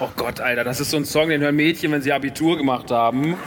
Oh 0.00 0.08
Gott, 0.16 0.40
Alter, 0.40 0.62
das 0.64 0.80
ist 0.80 0.90
so 0.90 0.96
ein 0.96 1.04
Song, 1.04 1.28
den 1.28 1.40
hören 1.40 1.56
Mädchen, 1.56 1.90
wenn 1.92 2.02
sie 2.02 2.12
Abitur 2.12 2.56
gemacht 2.56 2.90
haben. 2.90 3.36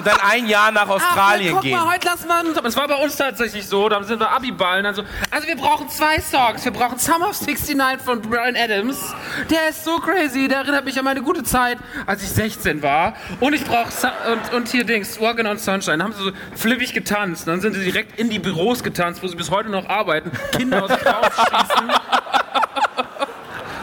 Und 0.00 0.06
dann 0.06 0.18
ein 0.30 0.46
Jahr 0.46 0.72
nach 0.72 0.88
Australien 0.88 1.52
guck 1.52 1.62
gehen. 1.62 1.72
mal, 1.72 1.92
heute 1.92 2.06
lassen 2.06 2.26
wir 2.26 2.40
uns. 2.40 2.62
Das 2.62 2.74
war 2.74 2.88
bei 2.88 2.94
uns 2.94 3.16
tatsächlich 3.16 3.66
so. 3.66 3.86
Da 3.90 4.02
sind 4.02 4.18
wir 4.18 4.30
Abiballen. 4.30 4.82
Dann 4.82 4.94
so, 4.94 5.02
also 5.30 5.46
wir 5.46 5.56
brauchen 5.56 5.90
zwei 5.90 6.18
Songs. 6.20 6.64
Wir 6.64 6.72
brauchen 6.72 6.98
Summer 6.98 7.28
of 7.28 7.38
69 7.38 8.00
von 8.02 8.22
Brian 8.22 8.56
Adams. 8.56 9.14
Der 9.50 9.68
ist 9.68 9.84
so 9.84 9.98
crazy. 9.98 10.48
Der 10.48 10.60
erinnert 10.60 10.86
mich 10.86 10.98
an 10.98 11.04
meine 11.04 11.20
gute 11.20 11.42
Zeit, 11.42 11.76
als 12.06 12.22
ich 12.22 12.30
16 12.30 12.82
war. 12.82 13.12
Und 13.40 13.52
ich 13.52 13.62
brauche 13.62 13.90
und, 14.32 14.54
und 14.54 14.68
hier 14.68 14.84
Dings, 14.84 15.20
Walking 15.20 15.46
on 15.46 15.58
Sunshine. 15.58 15.98
Da 15.98 16.04
haben 16.04 16.14
sie 16.14 16.24
so 16.24 16.30
flippig 16.56 16.94
getanzt. 16.94 17.46
Dann 17.46 17.60
sind 17.60 17.74
sie 17.74 17.84
direkt 17.84 18.18
in 18.18 18.30
die 18.30 18.38
Büros 18.38 18.82
getanzt, 18.82 19.22
wo 19.22 19.28
sie 19.28 19.36
bis 19.36 19.50
heute 19.50 19.68
noch 19.68 19.86
arbeiten. 19.86 20.30
Kinder 20.56 20.82
aus 20.82 20.90
sich 20.90 21.04
rausschießen. 21.04 21.90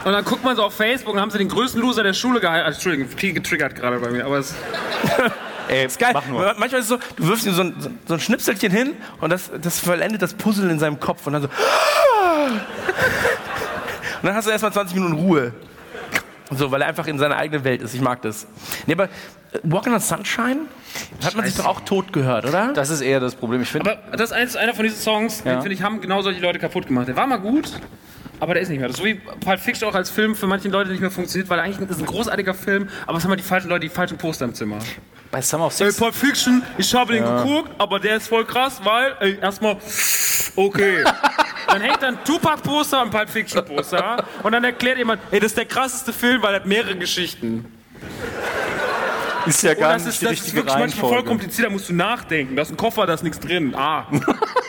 Und 0.03 0.13
dann 0.13 0.25
guckt 0.25 0.43
man 0.43 0.55
so 0.55 0.63
auf 0.63 0.73
Facebook 0.73 1.13
und 1.13 1.21
haben 1.21 1.29
sie 1.29 1.37
den 1.37 1.49
größten 1.49 1.79
Loser 1.79 2.01
der 2.01 2.13
Schule 2.13 2.39
geheiratet. 2.39 2.75
Entschuldigung, 2.75 3.07
viel 3.07 3.33
getriggert 3.33 3.75
gerade 3.75 3.99
bei 3.99 4.09
mir, 4.09 4.25
aber 4.25 4.39
es. 4.39 4.55
Ey, 5.67 5.85
ist 5.85 5.99
geil. 5.99 6.11
mach 6.13 6.25
nur. 6.27 6.43
Manchmal 6.57 6.79
ist 6.81 6.85
es 6.85 6.87
so, 6.89 6.97
du 7.15 7.27
wirfst 7.27 7.45
ihm 7.45 7.53
so 7.53 7.61
ein, 7.63 7.75
so, 7.79 7.89
so 8.07 8.13
ein 8.15 8.19
Schnipselchen 8.19 8.71
hin 8.71 8.93
und 9.21 9.29
das, 9.31 9.49
das 9.61 9.79
vollendet 9.79 10.21
das 10.21 10.33
Puzzle 10.33 10.69
in 10.69 10.79
seinem 10.79 10.99
Kopf 10.99 11.25
und 11.27 11.33
dann 11.33 11.41
so. 11.43 11.49
Und 14.21 14.25
dann 14.25 14.33
hast 14.35 14.47
du 14.47 14.51
erstmal 14.51 14.73
20 14.73 14.95
Minuten 14.95 15.13
Ruhe. 15.13 15.53
So, 16.49 16.71
weil 16.71 16.81
er 16.81 16.87
einfach 16.87 17.05
in 17.07 17.19
seiner 17.19 17.35
eigenen 17.37 17.63
Welt 17.63 17.81
ist. 17.81 17.93
Ich 17.93 18.01
mag 18.01 18.21
das. 18.23 18.47
Nee, 18.87 18.93
aber 18.93 19.05
äh, 19.05 19.09
Walking 19.63 19.93
on 19.93 19.99
Sunshine 19.99 20.61
hat 21.23 21.35
man 21.35 21.45
sich 21.45 21.55
doch 21.55 21.65
auch 21.65 21.81
tot 21.81 22.13
gehört, 22.13 22.45
oder? 22.45 22.71
Das 22.73 22.89
ist 22.89 23.01
eher 23.01 23.19
das 23.19 23.35
Problem. 23.35 23.61
Ich 23.61 23.69
finde, 23.69 23.91
Aber 23.91 24.17
das 24.17 24.31
ist 24.31 24.57
einer 24.57 24.73
von 24.73 24.83
diesen 24.83 24.99
Songs, 24.99 25.43
Ja. 25.45 25.51
den 25.53 25.61
finde 25.61 25.75
ich, 25.75 25.83
haben 25.83 26.01
genau 26.01 26.21
solche 26.21 26.39
Leute 26.41 26.57
kaputt 26.57 26.87
gemacht. 26.87 27.07
Der 27.07 27.15
war 27.15 27.27
mal 27.27 27.37
gut, 27.37 27.79
aber 28.39 28.53
der 28.53 28.63
ist 28.63 28.69
nicht 28.69 28.79
mehr. 28.79 28.87
Das 28.87 28.97
ist 28.97 29.01
so 29.01 29.05
wie 29.05 29.15
Pulp 29.15 29.59
Fiction 29.59 29.89
auch 29.89 29.95
als 29.95 30.09
Film 30.09 30.35
für 30.35 30.47
manche 30.47 30.69
Leute 30.69 30.91
nicht 30.91 31.01
mehr 31.01 31.11
funktioniert, 31.11 31.49
weil 31.49 31.59
eigentlich 31.59 31.89
ist 31.89 31.99
ein 31.99 32.05
großartiger 32.05 32.53
Film, 32.53 32.87
aber 33.05 33.17
es 33.17 33.23
haben 33.23 33.31
halt 33.31 33.39
die 33.39 33.43
falschen 33.45 33.69
Leute 33.69 33.81
die 33.81 33.89
falschen 33.89 34.17
Poster 34.17 34.45
im 34.45 34.53
Zimmer. 34.53 34.77
bei 35.31 35.41
Summer 35.41 35.65
of 35.67 35.79
Ey, 35.79 35.87
Six, 35.87 35.97
Pulp 35.97 36.15
Fiction, 36.15 36.63
ich 36.77 36.93
habe 36.93 37.13
den 37.13 37.23
geguckt, 37.23 37.71
aber 37.77 37.99
der 37.99 38.17
ist 38.17 38.27
voll 38.27 38.45
krass, 38.45 38.79
weil, 38.83 39.15
ey, 39.19 39.37
erstmal, 39.41 39.77
okay. 40.55 41.03
Dann 41.69 41.81
hängt 41.81 42.01
dann 42.01 42.17
Tupac-Poster 42.23 43.01
und 43.03 43.11
Pulp 43.11 43.29
Fiction-Poster 43.29 44.23
und 44.41 44.51
dann 44.53 44.63
erklärt 44.63 44.97
jemand, 44.99 45.19
ey, 45.31 45.39
das 45.41 45.47
ist 45.51 45.57
der 45.57 45.65
krasseste 45.65 46.13
Film, 46.13 46.41
weil 46.41 46.53
er 46.53 46.61
hat 46.61 46.65
mehrere 46.65 46.95
Geschichten. 46.95 47.65
ist 49.45 49.63
ja 49.63 49.71
Und 49.71 49.79
gar 49.79 49.93
das 49.93 50.05
nicht 50.05 50.13
ist, 50.13 50.21
die 50.21 50.25
das 50.25 50.33
ist 50.35 50.39
richtige 50.43 50.57
wirklich 50.59 50.75
manchmal 50.77 50.89
voll 51.01 51.09
Reihenfolge. 51.09 51.27
kompliziert, 51.29 51.67
da 51.67 51.71
musst 51.71 51.89
du 51.89 51.93
nachdenken. 51.93 52.55
Da 52.55 52.61
ist 52.61 52.71
ein 52.71 52.77
Koffer, 52.77 53.05
da 53.05 53.13
ist 53.15 53.23
nichts 53.23 53.39
drin. 53.41 53.75
Ah. 53.75 54.05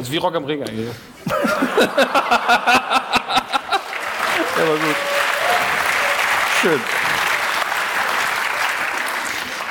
Also 0.00 0.12
wie 0.12 0.16
Rock 0.16 0.34
am 0.34 0.46
Ring 0.46 0.62
eigentlich. 0.62 0.88
Aber 1.26 1.36
gut. 4.56 4.96
Schön. 6.62 6.80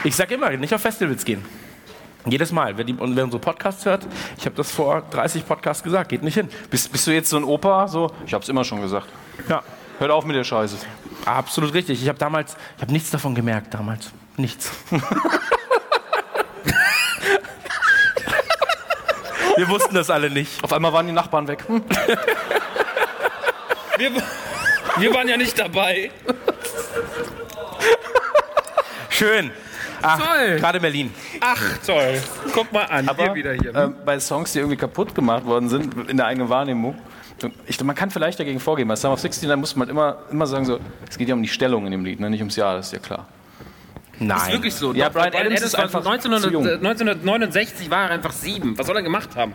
Ich 0.04 0.16
sag 0.16 0.30
immer, 0.30 0.52
nicht 0.52 0.72
auf 0.72 0.82
Festivals 0.82 1.26
gehen. 1.26 1.44
Jedes 2.28 2.52
Mal. 2.52 2.78
Wer, 2.78 2.86
die, 2.86 2.94
und 2.94 3.16
wer 3.16 3.24
unsere 3.24 3.42
Podcasts 3.42 3.88
hört, 3.88 4.06
ich 4.38 4.46
habe 4.46 4.56
das 4.56 4.70
vor 4.70 5.02
30 5.10 5.48
Podcasts 5.48 5.82
gesagt, 5.82 6.10
geht 6.10 6.22
nicht 6.22 6.36
hin. 6.36 6.48
Bist, 6.70 6.92
bist 6.92 7.08
du 7.08 7.12
jetzt 7.12 7.32
so 7.32 7.38
ein 7.38 7.44
Opa? 7.44 7.88
So, 7.88 8.12
ich 8.28 8.36
hab's 8.36 8.50
immer 8.50 8.64
schon 8.64 8.82
gesagt. 8.82 9.08
Ja, 9.48 9.64
Hört 9.98 10.12
auf 10.12 10.26
mit 10.26 10.36
der 10.36 10.44
Scheiße. 10.44 10.78
absolut 11.26 11.74
richtig. 11.74 12.04
Ich 12.04 12.08
habe 12.08 12.20
damals, 12.20 12.56
ich 12.76 12.84
habe 12.84 12.92
nichts 12.92 13.10
davon 13.10 13.34
gemerkt 13.34 13.74
damals. 13.74 14.12
Nichts. 14.38 14.70
Wir 19.60 19.68
wussten 19.68 19.94
das 19.94 20.10
alle 20.10 20.30
nicht. 20.30 20.64
Auf 20.64 20.72
einmal 20.72 20.94
waren 20.94 21.06
die 21.06 21.12
Nachbarn 21.12 21.46
weg. 21.50 21.66
Hm. 21.68 21.84
Wir, 23.98 24.12
wir 25.00 25.14
waren 25.14 25.28
ja 25.28 25.36
nicht 25.36 25.60
dabei. 25.60 26.12
Schön. 29.10 29.52
Ach, 30.02 30.18
Toll. 30.18 30.56
gerade 30.60 30.80
Berlin. 30.80 31.14
Ach, 31.42 31.62
toll. 31.86 32.22
Guck 32.54 32.72
mal 32.72 32.84
an, 32.86 33.10
wir 33.18 33.36
wieder 33.36 33.52
hier. 33.52 33.76
Ähm, 33.76 33.96
bei 34.06 34.18
Songs, 34.22 34.54
die 34.54 34.60
irgendwie 34.60 34.78
kaputt 34.78 35.14
gemacht 35.14 35.44
worden 35.44 35.68
sind, 35.68 36.10
in 36.10 36.16
der 36.16 36.28
eigenen 36.28 36.48
Wahrnehmung. 36.48 36.98
Ich, 37.68 37.84
man 37.84 37.98
kann 37.98 38.12
vielleicht 38.12 38.40
dagegen 38.40 38.62
vorgehen. 38.62 38.88
Bei 38.88 38.96
Summer 38.96 39.16
of 39.16 39.20
16, 39.20 39.50
da 39.50 39.58
muss 39.58 39.76
man 39.76 39.90
halt 39.90 39.92
immer, 39.92 40.20
immer 40.32 40.48
sagen, 40.48 40.64
so, 40.64 40.80
es 41.10 41.18
geht 41.18 41.28
ja 41.28 41.34
um 41.36 41.44
die 41.44 41.50
Stellung 41.50 41.86
in 41.86 41.92
dem 41.92 42.06
Lied, 42.06 42.22
ne? 42.22 42.30
nicht 42.30 42.40
ums 42.40 42.56
Jahr, 42.56 42.78
das 42.78 42.86
ist 42.88 42.94
ja 42.94 43.00
klar. 43.00 43.28
Nein. 44.20 44.38
ist 44.38 44.52
wirklich 44.52 44.76
so. 44.76 44.94
Ja, 44.94 45.10
Doch, 45.10 45.22
Bryan 45.22 45.34
Adams 45.36 45.62
ist 45.62 45.74
war 45.74 45.84
einfach 45.84 46.06
1900, 46.06 46.42
zu 46.44 46.52
jung. 46.52 46.68
1969 46.68 47.90
war 47.90 48.06
er 48.06 48.12
einfach 48.12 48.32
sieben. 48.32 48.78
Was 48.78 48.88
soll 48.88 48.96
er 48.96 49.02
gemacht 49.04 49.36
haben? 49.36 49.54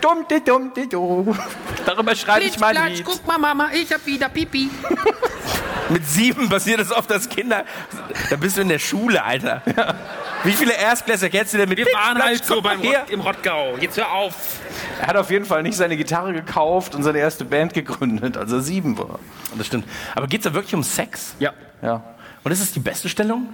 Dumm, 0.00 0.24
di, 0.30 0.40
dumm, 0.44 0.72
di, 0.74 0.88
du. 0.88 1.36
Darüber 1.84 2.14
schreibe 2.14 2.44
ich 2.44 2.58
mein 2.60 2.76
Lied. 2.92 3.04
guck 3.04 3.26
mal, 3.26 3.38
Mama, 3.38 3.70
ich 3.72 3.92
hab 3.92 4.04
wieder 4.06 4.28
Pipi. 4.28 4.70
Mit 5.88 6.06
sieben 6.06 6.48
passiert 6.48 6.80
das 6.80 6.92
oft, 6.92 7.10
dass 7.10 7.28
Kinder. 7.28 7.64
Da 8.28 8.36
bist 8.36 8.58
du 8.58 8.60
in 8.60 8.68
der 8.68 8.78
Schule, 8.78 9.24
Alter. 9.24 9.62
Wie 10.44 10.52
viele 10.52 10.74
Erstklässler 10.74 11.30
kennst 11.30 11.54
du 11.54 11.58
denn 11.58 11.68
mit 11.68 11.78
Wir 11.78 11.86
waren 11.86 12.22
halt 12.22 12.44
so 12.44 12.60
beim. 12.60 12.80
Rott, 12.80 13.10
im 13.10 13.20
Rottgau. 13.20 13.76
Jetzt 13.80 13.96
hör 13.96 14.12
auf. 14.12 14.60
Er 15.00 15.06
hat 15.08 15.16
auf 15.16 15.30
jeden 15.30 15.46
Fall 15.46 15.62
nicht 15.62 15.76
seine 15.76 15.96
Gitarre 15.96 16.32
gekauft 16.34 16.94
und 16.94 17.02
seine 17.02 17.18
erste 17.18 17.44
Band 17.44 17.72
gegründet, 17.72 18.36
als 18.36 18.52
er 18.52 18.60
sieben 18.60 18.98
war. 18.98 19.18
Das 19.56 19.66
stimmt. 19.66 19.88
Aber 20.14 20.26
geht's 20.26 20.44
da 20.44 20.52
wirklich 20.52 20.74
um 20.74 20.82
Sex? 20.82 21.34
Ja. 21.38 21.52
Ja. 21.80 22.02
Und 22.44 22.52
ist 22.52 22.60
es 22.60 22.72
die 22.72 22.80
beste 22.80 23.08
Stellung? 23.08 23.48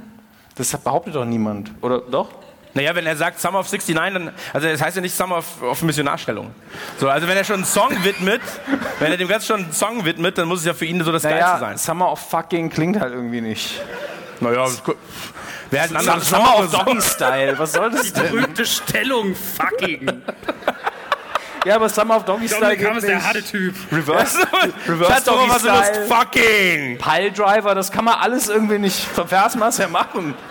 Das 0.56 0.76
behauptet 0.76 1.14
doch 1.14 1.24
niemand. 1.24 1.70
Oder 1.80 2.00
doch? 2.00 2.28
Naja, 2.74 2.94
wenn 2.96 3.06
er 3.06 3.16
sagt 3.16 3.40
Summer 3.40 3.60
of 3.60 3.70
69, 3.70 3.94
dann, 3.94 4.32
also 4.52 4.66
das 4.68 4.82
heißt 4.82 4.96
ja 4.96 5.02
nicht 5.02 5.14
Summer 5.16 5.38
of, 5.38 5.62
of 5.62 5.82
Missionarstellung. 5.82 6.50
So, 6.98 7.08
also 7.08 7.28
wenn 7.28 7.36
er 7.36 7.44
schon 7.44 7.56
einen 7.56 7.64
Song 7.64 7.90
widmet, 8.02 8.40
wenn 8.98 9.12
er 9.12 9.16
dem 9.16 9.28
Ganzen 9.28 9.46
schon 9.46 9.64
einen 9.64 9.72
Song 9.72 10.04
widmet, 10.04 10.38
dann 10.38 10.48
muss 10.48 10.60
es 10.60 10.66
ja 10.66 10.74
für 10.74 10.84
ihn 10.84 11.02
so 11.04 11.12
das 11.12 11.22
Geilste 11.22 11.40
Naja, 11.44 11.58
sein. 11.58 11.78
Summer 11.78 12.10
of 12.10 12.18
Fucking 12.18 12.70
klingt 12.70 12.98
halt 13.00 13.12
irgendwie 13.12 13.40
nicht. 13.40 13.80
Naja, 14.40 14.66
wer 15.70 15.82
hat 15.82 15.90
ein 15.90 15.96
anderes 15.96 16.28
Summer 16.28 16.58
of 16.58 16.70
Doggy 16.72 17.00
Style, 17.00 17.56
was 17.58 17.72
soll 17.72 17.90
das 17.92 18.12
denn? 18.12 18.24
Berühmte 18.30 18.66
Stellung, 18.66 19.36
fucking. 19.36 20.22
Ja, 21.64 21.76
aber 21.76 21.88
Summer 21.88 22.16
of 22.16 22.24
Doggy 22.24 22.48
Style 22.48 22.76
geht 22.76 22.96
ist 22.96 23.06
der 23.06 23.16
nicht. 23.16 23.26
harte 23.26 23.42
Typ. 23.42 23.74
Reverse, 23.90 24.38
Reverse 24.88 25.24
Doggy 25.24 25.46
mal, 25.46 25.54
was 25.54 25.62
du 25.62 25.68
Lust. 25.68 25.84
Style, 25.86 26.06
Fucking! 26.06 26.98
Pile 26.98 27.32
Driver, 27.32 27.74
das 27.74 27.90
kann 27.90 28.04
man 28.04 28.14
alles 28.14 28.48
irgendwie 28.48 28.78
nicht 28.78 28.98
vom 28.98 29.26
Versmaß 29.26 29.78
her 29.78 29.88
machen. 29.88 30.34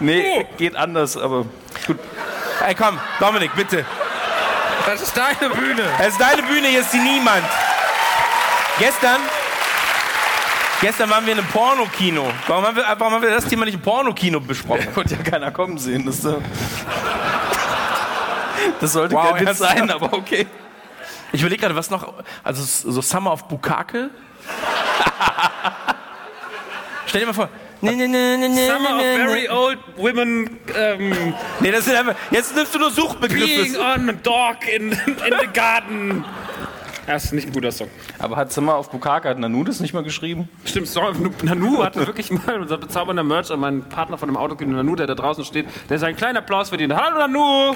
nee, 0.00 0.46
geht 0.58 0.76
anders, 0.76 1.16
aber 1.16 1.46
gut. 1.86 1.98
Ey, 2.66 2.74
komm, 2.74 2.98
Dominik, 3.20 3.54
bitte. 3.54 3.84
Das 4.86 5.00
ist 5.00 5.16
deine 5.16 5.54
Bühne. 5.54 5.82
Es 5.98 6.08
ist 6.08 6.20
deine 6.20 6.42
Bühne, 6.42 6.68
hier 6.68 6.80
ist 6.80 6.92
die 6.92 6.98
Niemand. 6.98 7.44
Gestern, 8.78 9.18
gestern 10.80 11.10
waren 11.10 11.24
wir 11.26 11.32
in 11.32 11.38
einem 11.38 11.48
Pornokino. 11.48 12.30
Warum 12.46 12.66
haben 12.66 12.76
wir, 12.76 12.84
warum 12.98 13.14
haben 13.14 13.22
wir 13.22 13.30
das 13.30 13.46
Thema 13.46 13.64
nicht 13.64 13.74
im 13.74 13.82
Pornokino 13.82 14.40
besprochen? 14.40 14.86
Konnte 14.94 15.16
ja 15.16 15.22
keiner 15.22 15.50
kommen 15.50 15.78
sehen. 15.78 16.06
Das, 16.06 16.24
äh, 16.24 16.34
das 18.80 18.92
sollte 18.92 19.14
Wow, 19.14 19.34
kein 19.34 19.46
Witz 19.46 19.58
sein, 19.58 19.90
aber 19.90 20.12
okay. 20.12 20.46
Ich 21.32 21.40
überlege 21.40 21.62
gerade, 21.62 21.74
was 21.74 21.90
noch, 21.90 22.12
also 22.42 22.62
so 22.62 23.00
Summer 23.00 23.32
of 23.32 23.48
Bukake. 23.48 24.10
Stell 27.06 27.20
dir 27.20 27.26
mal 27.26 27.32
vor. 27.32 27.48
Nee, 27.80 27.96
nee, 27.96 28.06
nee, 28.06 28.36
nee, 28.36 28.48
nee, 28.48 28.68
Summer 28.68 28.90
of 28.90 28.96
nee, 29.02 29.16
very 29.16 29.42
nee. 29.42 29.48
old 29.48 29.78
women 29.96 30.58
ähm, 30.74 31.34
nee, 31.60 31.70
das 31.70 31.84
sind 31.84 31.96
einfach, 31.96 32.14
jetzt 32.30 32.54
nimmst 32.54 32.74
du 32.74 32.78
nur 32.78 32.90
being 32.90 33.08
Suchbegriffe. 33.08 33.80
on 33.80 34.08
a 34.08 34.12
dog 34.12 34.56
in, 34.74 34.92
in 34.92 35.34
the 35.40 35.46
garden. 35.52 36.24
Das 37.06 37.24
ist 37.24 37.32
nicht 37.32 37.46
ein 37.48 37.52
guter 37.52 37.70
Song. 37.70 37.88
Aber 38.18 38.36
hat 38.36 38.50
Summer 38.52 38.76
auf 38.76 38.90
Bukaka, 38.90 39.28
hat 39.28 39.38
Nanu 39.38 39.62
das 39.64 39.80
nicht 39.80 39.92
mal 39.92 40.02
geschrieben? 40.02 40.48
Stimmt, 40.64 40.88
Song, 40.88 41.34
Nanu 41.42 41.82
hatte 41.84 42.06
wirklich 42.06 42.30
mal 42.30 42.60
unser 42.62 42.78
bezaubernder 42.78 43.22
Merch 43.22 43.50
an 43.50 43.60
meinen 43.60 43.82
Partner 43.88 44.16
von 44.16 44.28
dem 44.28 44.36
Autokino 44.38 44.72
Nanu, 44.76 44.96
der 44.96 45.06
da 45.06 45.14
draußen 45.14 45.44
steht. 45.44 45.66
Der 45.90 45.96
ist 45.98 46.02
ein 46.02 46.16
kleiner 46.16 46.38
Applaus 46.38 46.70
für 46.70 46.76
den. 46.78 46.94
Hallo 46.96 47.18
Nanu! 47.18 47.74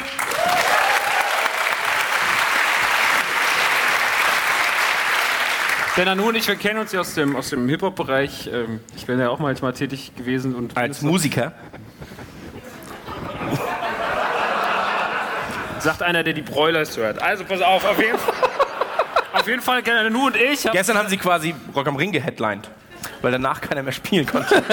Der 5.96 6.04
Nanu 6.04 6.28
und 6.28 6.36
ich, 6.36 6.46
wir 6.46 6.54
kennen 6.56 6.78
uns 6.78 6.92
ja 6.92 7.00
aus 7.00 7.14
dem, 7.14 7.34
aus 7.34 7.50
dem 7.50 7.68
Hip-Hop-Bereich. 7.68 8.48
Ähm, 8.52 8.80
Ich 8.96 9.06
bin 9.06 9.18
ja 9.18 9.30
auch 9.30 9.40
manchmal 9.40 9.72
tätig 9.72 10.12
gewesen. 10.16 10.54
Und 10.54 10.76
Als 10.76 11.02
Musiker. 11.02 11.52
sagt 15.80 16.02
einer, 16.02 16.22
der 16.22 16.34
die 16.34 16.42
Broilers 16.42 16.96
hört. 16.96 17.20
Also 17.20 17.44
pass 17.44 17.60
auf, 17.62 17.84
auf 17.84 17.98
jeden 18.00 18.18
Fall. 18.18 18.47
Auf 19.32 19.46
jeden 19.46 19.62
Fall 19.62 19.82
kennen 19.82 20.04
Nanu 20.12 20.26
und 20.26 20.36
ich. 20.36 20.66
haben- 20.66 20.72
Gestern 20.72 20.96
haben 20.98 21.08
sie 21.08 21.16
quasi 21.16 21.54
Rock 21.74 21.86
am 21.88 21.96
Ring 21.96 22.12
geheadlined, 22.12 22.68
weil 23.22 23.32
danach 23.32 23.60
keiner 23.60 23.82
mehr 23.82 23.92
spielen 23.92 24.26
konnte. 24.26 24.62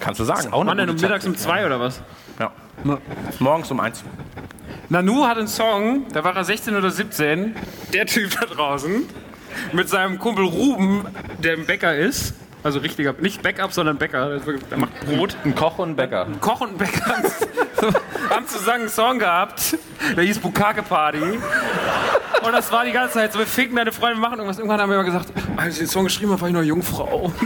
Kannst 0.00 0.20
du 0.20 0.24
sagen. 0.24 0.48
Wann 0.50 0.76
denn? 0.78 0.88
Um 0.90 0.96
mittags 0.96 1.26
um 1.26 1.36
zwei 1.36 1.64
oder 1.66 1.78
was? 1.80 2.00
Ja. 2.38 2.50
Morgens 3.38 3.70
um 3.70 3.80
eins. 3.80 4.02
Nanu 4.88 5.24
hat 5.26 5.38
einen 5.38 5.46
Song, 5.46 6.06
da 6.12 6.24
war 6.24 6.34
er 6.34 6.42
16 6.44 6.74
oder 6.74 6.90
17, 6.90 7.54
der 7.92 8.06
Typ 8.06 8.32
da 8.40 8.46
draußen, 8.46 9.04
mit 9.72 9.88
seinem 9.88 10.18
Kumpel 10.18 10.44
Ruben, 10.46 11.04
der 11.38 11.52
ein 11.52 11.66
Bäcker 11.66 11.94
ist. 11.94 12.34
Also 12.62 12.80
richtiger, 12.80 13.14
nicht 13.18 13.42
Backup, 13.42 13.72
sondern 13.72 13.96
Bäcker. 13.96 14.44
Wirklich- 14.44 14.68
der 14.68 14.78
macht 14.78 15.00
Brot. 15.00 15.36
Ein 15.44 15.54
Koch 15.54 15.78
und 15.78 15.90
ein 15.90 15.96
Bäcker. 15.96 16.26
Koch 16.40 16.60
und 16.60 16.76
Bäcker 16.76 17.06
haben 18.30 18.46
zusammen 18.46 18.80
einen 18.80 18.88
Song 18.90 19.18
gehabt, 19.18 19.78
der 20.14 20.24
hieß 20.24 20.38
Bukake 20.40 20.82
Party. 20.82 21.38
Und 22.42 22.52
das 22.52 22.70
war 22.70 22.84
die 22.84 22.92
ganze 22.92 23.14
Zeit 23.14 23.32
so, 23.32 23.38
wir 23.38 23.46
ficken 23.46 23.76
deine 23.76 23.92
Freunde, 23.92 24.16
wir 24.16 24.20
machen 24.20 24.38
irgendwas. 24.38 24.58
Irgendwann 24.58 24.80
haben 24.80 24.90
wir 24.90 24.96
immer 24.96 25.04
gesagt, 25.04 25.32
als 25.56 25.74
ich 25.74 25.78
den 25.80 25.88
Song 25.88 26.04
geschrieben 26.04 26.32
habe, 26.32 26.40
war 26.42 26.48
ich 26.48 26.54
noch 26.54 26.62
Jungfrau. 26.62 27.32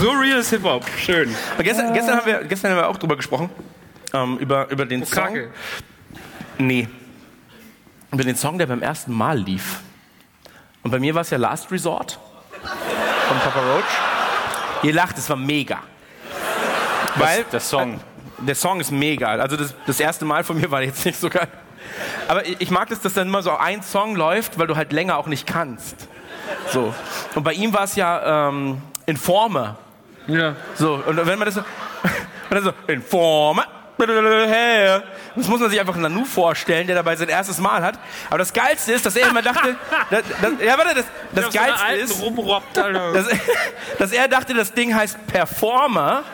so 0.00 0.10
real 0.10 0.38
ist 0.38 0.50
Hip-Hop. 0.50 0.84
Schön. 0.98 1.34
Aber 1.54 1.62
gestern, 1.62 1.92
gestern, 1.92 2.16
haben 2.16 2.26
wir, 2.26 2.44
gestern 2.44 2.70
haben 2.72 2.78
wir 2.78 2.88
auch 2.88 2.96
drüber 2.96 3.16
gesprochen. 3.16 3.50
Ähm, 4.14 4.38
über, 4.38 4.70
über 4.70 4.86
den 4.86 5.00
Bukake. 5.00 5.50
Song. 6.58 6.66
Nee. 6.66 6.88
Über 8.10 8.24
den 8.24 8.36
Song, 8.36 8.58
der 8.58 8.66
beim 8.66 8.82
ersten 8.82 9.12
Mal 9.12 9.38
lief. 9.38 9.80
Und 10.82 10.90
bei 10.90 10.98
mir 10.98 11.14
war 11.14 11.22
es 11.22 11.30
ja 11.30 11.38
Last 11.38 11.70
Resort 11.70 12.18
von 12.62 13.38
Papa 13.38 13.60
Roach. 13.60 14.82
Ihr 14.82 14.92
lacht, 14.92 15.18
es 15.18 15.28
war 15.28 15.36
mega. 15.36 15.78
Weil 17.16 17.44
Der 17.52 17.60
Song. 17.60 18.00
der 18.38 18.54
Song 18.54 18.80
ist 18.80 18.90
mega. 18.90 19.28
Also 19.28 19.56
das, 19.56 19.74
das 19.86 20.00
erste 20.00 20.24
Mal 20.24 20.44
von 20.44 20.58
mir 20.60 20.70
war 20.70 20.82
jetzt 20.82 21.04
nicht 21.04 21.20
so 21.20 21.28
geil. 21.28 21.48
Aber 22.28 22.46
ich 22.46 22.70
mag 22.70 22.88
das, 22.88 23.00
dass 23.00 23.12
dann 23.14 23.28
immer 23.28 23.42
so 23.42 23.56
ein 23.56 23.82
Song 23.82 24.16
läuft, 24.16 24.58
weil 24.58 24.66
du 24.66 24.76
halt 24.76 24.92
länger 24.92 25.18
auch 25.18 25.26
nicht 25.26 25.46
kannst. 25.46 26.08
So. 26.70 26.94
Und 27.34 27.42
bei 27.42 27.52
ihm 27.52 27.72
war 27.74 27.84
es 27.84 27.96
ja 27.96 28.48
ähm, 28.48 28.80
Informer. 29.06 29.76
Ja. 30.26 30.54
So, 30.74 30.94
und 30.94 31.16
wenn 31.26 31.38
man 31.38 31.46
das 31.46 31.56
so, 31.56 31.62
dann 32.50 32.64
so 32.64 32.72
Informer, 32.86 33.66
das 34.06 35.48
muss 35.48 35.60
man 35.60 35.70
sich 35.70 35.80
einfach 35.80 35.96
Nanu 35.96 36.24
vorstellen, 36.24 36.86
der 36.86 36.96
dabei 36.96 37.16
sein 37.16 37.28
erstes 37.28 37.58
Mal 37.58 37.82
hat. 37.82 37.98
Aber 38.28 38.38
das 38.38 38.52
Geilste 38.52 38.92
ist, 38.92 39.04
dass 39.06 39.16
er 39.16 39.28
immer 39.28 39.42
dachte, 39.42 39.76
das, 40.10 40.22
das, 40.40 40.52
ja, 40.64 40.78
warte, 40.78 40.94
das, 40.94 41.04
das 41.32 41.52
Geilste 41.52 41.92
ist, 41.94 42.22
dass, 43.14 43.26
dass 43.98 44.12
er 44.12 44.28
dachte, 44.28 44.54
das 44.54 44.72
Ding 44.72 44.94
heißt 44.94 45.26
Performer. 45.26 46.22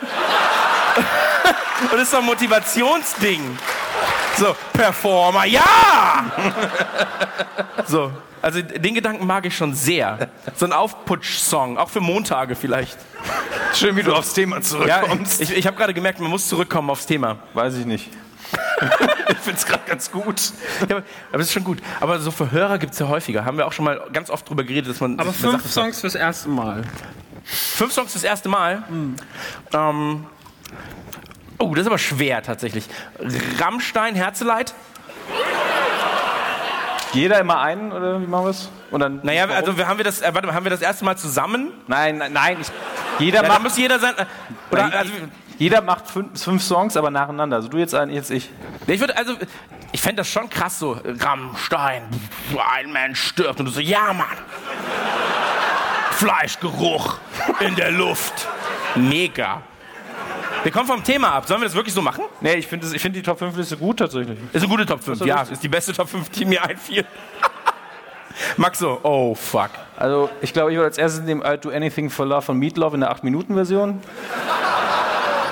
Und 1.81 1.93
das 1.93 2.01
ist 2.01 2.11
so 2.11 2.17
ein 2.17 2.25
Motivationsding. 2.25 3.57
So, 4.37 4.55
Performer, 4.73 5.45
ja! 5.45 6.25
So, 7.87 8.11
also 8.41 8.61
den 8.61 8.93
Gedanken 8.95 9.25
mag 9.27 9.45
ich 9.45 9.55
schon 9.55 9.73
sehr. 9.73 10.29
So 10.55 10.65
ein 10.65 10.73
Aufputsch-Song, 10.73 11.77
auch 11.77 11.89
für 11.89 11.99
Montage 12.01 12.55
vielleicht. 12.55 12.97
Schön, 13.73 13.95
wie 13.95 14.03
du 14.03 14.13
aufs 14.13 14.33
Thema 14.33 14.57
Ja, 14.57 14.61
zurückkommst. 14.61 15.41
ich 15.41 15.55
ich 15.55 15.67
habe 15.67 15.77
gerade 15.77 15.93
gemerkt, 15.93 16.19
man 16.19 16.29
muss 16.29 16.47
zurückkommen 16.47 16.89
aufs 16.89 17.05
Thema. 17.05 17.37
Weiß 17.53 17.75
ich 17.77 17.85
nicht. 17.85 18.09
ich 19.29 19.37
find's 19.37 19.65
gerade 19.65 19.83
ganz 19.85 20.09
gut. 20.11 20.41
Ja, 20.89 20.97
aber 20.97 21.03
das 21.33 21.47
ist 21.47 21.53
schon 21.53 21.63
gut. 21.63 21.79
Aber 21.99 22.19
so 22.19 22.31
für 22.31 22.49
Hörer 22.51 22.77
gibt 22.79 22.93
es 22.93 22.99
ja 22.99 23.07
häufiger. 23.07 23.45
Haben 23.45 23.57
wir 23.57 23.67
auch 23.67 23.73
schon 23.73 23.85
mal 23.85 24.01
ganz 24.11 24.29
oft 24.29 24.49
drüber 24.49 24.63
geredet, 24.63 24.89
dass 24.89 24.99
man. 25.01 25.19
Aber 25.19 25.33
fünf 25.33 25.61
Sache- 25.63 25.67
Songs 25.69 26.01
fürs 26.01 26.15
erste 26.15 26.49
Mal. 26.49 26.83
Fünf 27.43 27.93
Songs 27.93 28.13
das 28.13 28.23
erste 28.23 28.49
Mal. 28.49 28.83
Ähm, 29.73 30.25
oh, 31.59 31.73
das 31.75 31.81
ist 31.81 31.87
aber 31.87 31.97
schwer 31.97 32.41
tatsächlich. 32.41 32.85
Rammstein, 33.59 34.15
Herzeleid. 34.15 34.73
Jeder 37.13 37.39
immer 37.39 37.59
einen, 37.59 37.91
oder 37.91 38.21
wie 38.21 38.27
machen 38.27 38.45
wir's? 38.45 38.69
Und 38.91 38.99
dann, 38.99 39.19
Naja, 39.23 39.43
warum? 39.47 39.55
also 39.57 39.77
wir 39.77 39.87
haben 39.87 39.97
wir 39.97 40.03
das, 40.05 40.21
äh, 40.21 40.31
warte 40.33 40.47
mal, 40.47 40.53
haben 40.53 40.63
wir 40.65 40.69
das 40.69 40.81
erste 40.81 41.05
Mal 41.05 41.17
zusammen? 41.17 41.71
Nein, 41.87 42.17
nein, 42.17 42.33
nein. 42.33 42.57
Ich, 42.61 42.67
jeder, 43.19 43.41
Ja, 43.43 43.47
macht, 43.47 43.63
muss 43.63 43.77
jeder 43.77 43.99
sein. 43.99 44.13
äh, 44.17 44.25
Oder, 44.71 44.83
Nein, 44.83 44.93
also, 44.93 45.11
jeder 45.57 45.81
macht 45.81 46.07
fünf, 46.07 46.41
fünf 46.41 46.63
Songs, 46.63 46.95
aber 46.95 47.09
nacheinander. 47.11 47.57
Also 47.57 47.67
du 47.67 47.77
jetzt 47.77 47.93
einen, 47.95 48.11
jetzt 48.11 48.29
ich. 48.31 48.49
ich 48.87 48.99
würde, 48.99 49.17
also, 49.17 49.33
ich 49.91 50.01
fände 50.01 50.17
das 50.21 50.29
schon 50.29 50.49
krass 50.49 50.79
so. 50.79 50.99
Rammstein, 51.03 52.03
ein 52.75 52.91
Mensch 52.91 53.21
stirbt 53.21 53.59
und 53.59 53.65
du 53.65 53.71
so, 53.71 53.79
ja, 53.81 54.13
Mann. 54.13 54.27
Fleischgeruch 56.11 57.17
in 57.59 57.75
der 57.75 57.91
Luft. 57.91 58.47
Mega. 58.95 59.61
Wir 60.63 60.71
kommen 60.71 60.87
vom 60.87 61.03
Thema 61.03 61.31
ab. 61.33 61.47
Sollen 61.47 61.61
wir 61.61 61.67
das 61.67 61.75
wirklich 61.75 61.93
so 61.93 62.01
machen? 62.01 62.23
Nee, 62.41 62.55
ich 62.55 62.67
finde 62.67 62.87
find 62.87 63.15
die 63.15 63.21
Top 63.21 63.39
5 63.39 63.55
Liste 63.55 63.77
gut 63.77 63.99
tatsächlich. 63.99 64.37
Ist 64.51 64.61
eine 64.61 64.67
gute 64.69 64.85
Top 64.85 65.03
5. 65.03 65.21
ist 65.21 65.25
Ja, 65.27 65.41
ist 65.43 65.63
die 65.63 65.69
beste 65.69 65.93
Top 65.93 66.09
5, 66.09 66.29
die 66.29 66.45
mir 66.45 66.63
einfiel. 66.69 67.05
Max 68.57 68.79
so, 68.79 68.99
oh 69.03 69.35
fuck. 69.35 69.69
Also 69.97 70.29
ich 70.41 70.53
glaube, 70.53 70.71
ich 70.71 70.77
würde 70.77 70.87
als 70.87 70.97
erstes 70.97 71.21
nehmen 71.23 71.43
I'll 71.43 71.57
Do 71.57 71.69
Anything 71.69 72.09
for 72.09 72.25
Love 72.25 72.41
von 72.41 72.57
Meatloaf 72.57 72.93
in 72.93 73.01
der 73.01 73.11
8-Minuten-Version. 73.11 74.01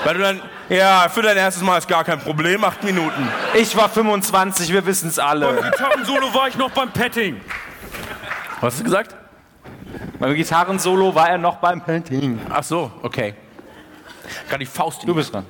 Weil 0.03 0.13
du 0.13 0.19
dann, 0.21 0.41
ja, 0.69 1.07
für 1.09 1.21
dein 1.21 1.35
erstes 1.35 1.63
Mal 1.63 1.77
ist 1.79 1.87
gar 1.87 2.03
kein 2.03 2.19
Problem, 2.19 2.63
acht 2.63 2.83
Minuten. 2.83 3.27
Ich 3.55 3.75
war 3.75 3.89
25, 3.89 4.71
wir 4.71 4.85
wissen 4.85 5.09
es 5.09 5.19
alle. 5.19 5.53
Gitarrensolo 5.71 6.33
war 6.33 6.47
ich 6.47 6.57
noch 6.57 6.71
beim 6.71 6.91
Petting. 6.91 7.41
Was 8.61 8.73
hast 8.73 8.79
du 8.79 8.83
gesagt? 8.85 9.15
Beim 10.19 10.33
Gitarrensolo 10.33 11.13
war 11.13 11.29
er 11.29 11.37
noch 11.37 11.57
beim 11.57 11.81
Painting. 11.81 12.39
Ach 12.49 12.63
so, 12.63 12.91
okay. 13.03 13.35
Gerade 14.47 14.59
die 14.59 14.65
Faust. 14.65 15.01
in 15.01 15.07
Du 15.07 15.15
bist 15.15 15.33
dran. 15.33 15.45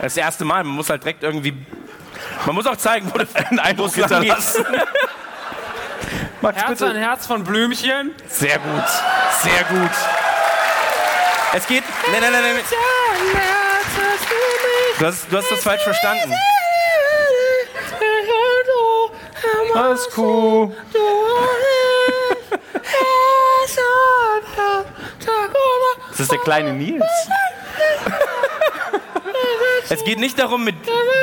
Das 0.00 0.16
erste 0.16 0.44
Mal, 0.44 0.64
man 0.64 0.74
muss 0.74 0.90
halt 0.90 1.04
direkt 1.04 1.22
irgendwie. 1.22 1.54
Man 2.44 2.54
muss 2.56 2.66
auch 2.66 2.76
zeigen, 2.76 3.10
wo 3.12 3.18
das 3.18 3.34
Einen 3.34 3.60
Eindruck 3.60 3.94
hinterlassen. 3.94 4.66
Max, 6.40 6.60
Herz 6.60 6.82
an 6.82 6.96
Herz 6.96 7.26
von 7.26 7.44
Blümchen. 7.44 8.12
Sehr 8.28 8.58
gut. 8.58 8.84
Sehr 9.42 9.64
gut. 9.64 9.90
Es 11.54 11.66
geht. 11.68 11.84
Nein, 12.10 12.20
nein, 12.20 12.32
nein, 12.32 12.42
nein. 12.42 12.64
Du 14.98 15.06
hast, 15.06 15.26
du 15.30 15.36
hast 15.36 15.50
das 15.50 15.62
falsch 15.62 15.82
verstanden. 15.82 16.34
Alles 19.74 20.08
cool. 20.16 20.74
Das 26.10 26.20
ist 26.20 26.32
der 26.32 26.38
kleine 26.38 26.72
Nils. 26.72 27.04
Es 29.88 30.04
geht 30.04 30.18
nicht 30.18 30.38
darum, 30.38 30.64
mit 30.64 30.76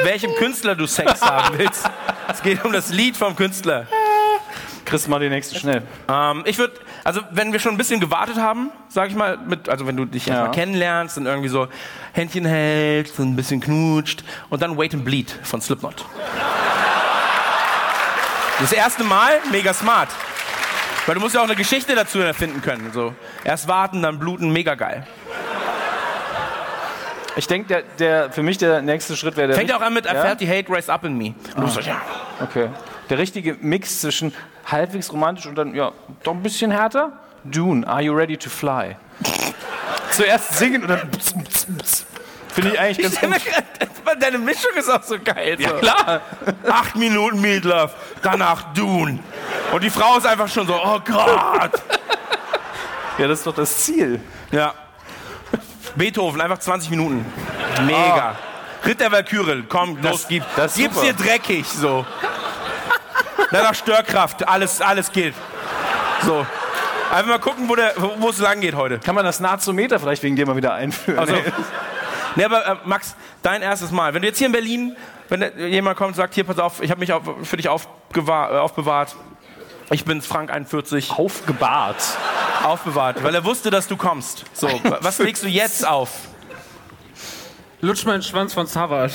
welchem 0.04 0.34
Künstler 0.36 0.76
du 0.76 0.86
Sex 0.86 1.22
haben 1.22 1.58
willst. 1.58 1.90
Es 2.32 2.42
geht 2.42 2.64
um 2.64 2.72
das 2.72 2.90
Lied 2.90 3.18
vom 3.18 3.36
Künstler. 3.36 3.88
Chris, 4.86 5.08
mal 5.08 5.20
die 5.20 5.30
nächste 5.30 5.58
schnell. 5.58 5.84
Ähm, 6.08 6.44
ich 6.46 6.58
würde, 6.58 6.74
also 7.04 7.22
wenn 7.30 7.54
wir 7.54 7.60
schon 7.60 7.74
ein 7.74 7.78
bisschen 7.78 8.00
gewartet 8.00 8.38
haben, 8.38 8.72
sag 8.88 9.10
ich 9.10 9.16
mal, 9.16 9.38
mit, 9.38 9.70
also 9.70 9.86
wenn 9.86 9.96
du 9.96 10.06
dich 10.06 10.28
erstmal 10.28 10.52
kennenlernst 10.52 11.18
und 11.18 11.28
irgendwie 11.28 11.50
so 11.50 11.68
Händchen 12.14 12.46
hältst 12.46 13.20
und 13.20 13.32
ein 13.32 13.36
bisschen 13.36 13.62
knutscht 13.62 14.24
und 14.50 14.62
dann 14.64 14.78
Wait 14.78 14.96
and 14.96 15.06
Bleed 15.06 15.36
von 15.44 15.62
Slipknot. 15.62 16.06
Das 18.60 18.74
erste 18.74 19.04
Mal, 19.04 19.40
mega 19.52 19.74
smart. 19.74 20.10
Weil 21.10 21.16
du 21.16 21.22
musst 21.22 21.34
ja 21.34 21.42
auch 21.42 21.46
eine 21.46 21.56
Geschichte 21.56 21.96
dazu 21.96 22.20
erfinden 22.20 22.62
können. 22.62 22.92
So. 22.94 23.16
Erst 23.44 23.68
warten, 23.68 24.04
dann 24.04 24.20
bluten, 24.20 24.54
mega 24.54 24.76
geil. 24.76 25.08
Ich 27.36 27.48
denke, 27.48 27.68
der, 27.68 27.82
der, 27.98 28.32
für 28.32 28.44
mich 28.44 28.60
der 28.60 28.84
nächste 28.84 29.18
Schritt 29.18 29.36
wäre 29.36 29.48
der. 29.48 29.58
Fängt 29.58 29.74
auch 29.74 29.82
an 29.82 29.96
mit 29.96 30.06
I 30.06 30.10
Ja? 30.10 30.22
felt 30.22 30.38
the 30.38 30.48
hate 30.48 30.72
race 30.72 30.88
up 30.88 31.04
in 31.04 31.18
me. 31.18 31.34
Und 31.56 31.64
du 31.64 31.68
so, 31.68 31.80
ja. 31.80 32.00
Okay. 32.44 32.70
Der 33.10 33.18
richtige 33.18 33.56
Mix 33.60 34.02
zwischen 34.02 34.36
halbwegs 34.68 35.12
romantisch 35.12 35.48
und 35.48 35.56
dann, 35.56 35.74
ja, 35.74 35.94
doch 36.22 36.36
ein 36.36 36.44
bisschen 36.44 36.70
härter. 36.70 37.14
Dune, 37.44 37.88
are 37.88 38.04
you 38.04 38.14
ready 38.14 38.38
to 38.38 38.48
fly? 38.48 38.96
Zuerst 40.12 40.60
singen 40.60 40.84
und 40.84 40.90
dann. 40.90 41.10
Finde 42.62 42.76
ich 42.76 42.80
eigentlich 42.80 43.20
ganz 43.20 43.20
gut. 43.22 43.32
Deine 44.20 44.38
Mischung 44.38 44.72
ist 44.76 44.90
auch 44.90 45.04
so 45.04 45.18
geil. 45.20 45.58
So. 45.60 45.70
Klar. 45.76 46.22
Acht 46.68 46.96
Minuten 46.96 47.40
Meatloaf, 47.40 47.94
danach 48.22 48.74
Dune. 48.74 49.20
Und 49.72 49.84
die 49.84 49.90
Frau 49.90 50.18
ist 50.18 50.26
einfach 50.26 50.48
schon 50.48 50.68
so, 50.68 50.74
oh 50.76 51.00
Gott. 51.00 51.72
Ja, 53.18 53.28
das 53.28 53.40
ist 53.40 53.48
doch 53.48 53.56
das 53.56 53.78
Ziel. 53.78 54.20
Ja. 54.52 54.74
Beethoven, 55.96 56.42
einfach 56.42 56.60
20 56.60 56.90
Minuten. 56.90 57.26
Mega. 57.84 58.36
Ritt 58.86 59.00
der 59.00 59.12
Valkyrie, 59.12 59.64
komm, 59.68 59.98
los, 60.02 60.26
gib, 60.28 60.44
das 60.56 60.76
gib's 60.76 60.96
super. 60.96 61.08
dir 61.08 61.14
dreckig, 61.14 61.66
so. 61.68 62.06
Danach 63.52 63.76
Störkraft, 63.76 64.48
alles, 64.48 64.82
alles 64.82 65.12
geht. 65.12 65.34
So. 66.26 66.46
Einfach 67.12 67.28
mal 67.28 67.40
gucken, 67.40 67.68
wo 67.68 68.30
es 68.30 68.38
lang 68.38 68.62
geht 68.62 68.76
heute. 68.76 69.00
Kann 69.00 69.16
man 69.16 69.26
das 69.26 69.40
Nazometer 69.40 70.00
vielleicht 70.00 70.24
wegen 70.24 70.36
dir 70.36 70.46
mal 70.46 70.56
wieder 70.56 70.74
einführen? 70.74 71.20
Also, 71.20 71.34
Nee. 72.40 72.46
aber 72.46 72.66
äh, 72.66 72.76
Max, 72.86 73.16
dein 73.44 73.62
erstes 73.62 73.92
Mal. 73.92 74.14
Wenn 74.14 74.22
du 74.22 74.28
jetzt 74.28 74.38
hier 74.38 74.48
in 74.48 74.54
Berlin, 74.54 74.96
wenn 75.30 75.58
jemand 75.70 75.98
kommt 75.98 76.10
und 76.10 76.16
sagt, 76.16 76.34
hier, 76.34 76.44
pass 76.44 76.58
auf, 76.60 76.82
ich 76.82 76.90
habe 76.90 77.00
mich 77.00 77.12
auf, 77.14 77.24
für 77.44 77.58
dich 77.58 77.66
äh, 77.68 77.70
aufbewahrt. 77.70 79.16
Ich 79.92 80.06
bin's, 80.06 80.26
Frank 80.28 80.52
41. 80.52 81.12
Aufgebahrt. 81.12 81.98
Aufbewahrt, 82.64 83.24
weil 83.24 83.34
er 83.34 83.44
wusste, 83.44 83.70
dass 83.72 83.88
du 83.88 83.98
kommst. 83.98 84.46
So, 84.54 84.68
wa- 84.84 85.00
was 85.02 85.18
legst 85.20 85.44
du 85.44 85.48
jetzt 85.48 85.88
auf? 85.88 86.10
Lutsch 87.82 88.06
meinen 88.06 88.22
Schwanz 88.22 88.54
von 88.54 88.68
Savage. 88.68 89.14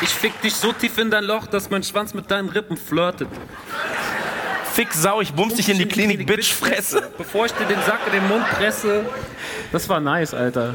Ich 0.00 0.10
fick 0.10 0.40
dich 0.42 0.54
so 0.54 0.72
tief 0.72 0.98
in 0.98 1.10
dein 1.10 1.24
Loch, 1.24 1.46
dass 1.46 1.70
mein 1.70 1.82
Schwanz 1.82 2.12
mit 2.14 2.30
deinen 2.30 2.48
Rippen 2.50 2.76
flirtet. 2.76 3.28
Fick 4.74 4.92
Sau, 4.92 5.20
ich 5.20 5.32
bums 5.32 5.54
dich 5.54 5.68
in 5.68 5.78
die 5.78 5.86
Klinik, 5.86 6.26
Bitch, 6.26 6.52
Fresse. 6.52 7.10
Bevor 7.16 7.46
ich 7.46 7.52
dir 7.52 7.64
den 7.64 7.80
Sack 7.82 8.00
in 8.06 8.12
den 8.12 8.26
Mund 8.26 8.44
presse. 8.50 9.06
Das 9.70 9.88
war 9.88 10.00
nice, 10.00 10.34
Alter. 10.34 10.74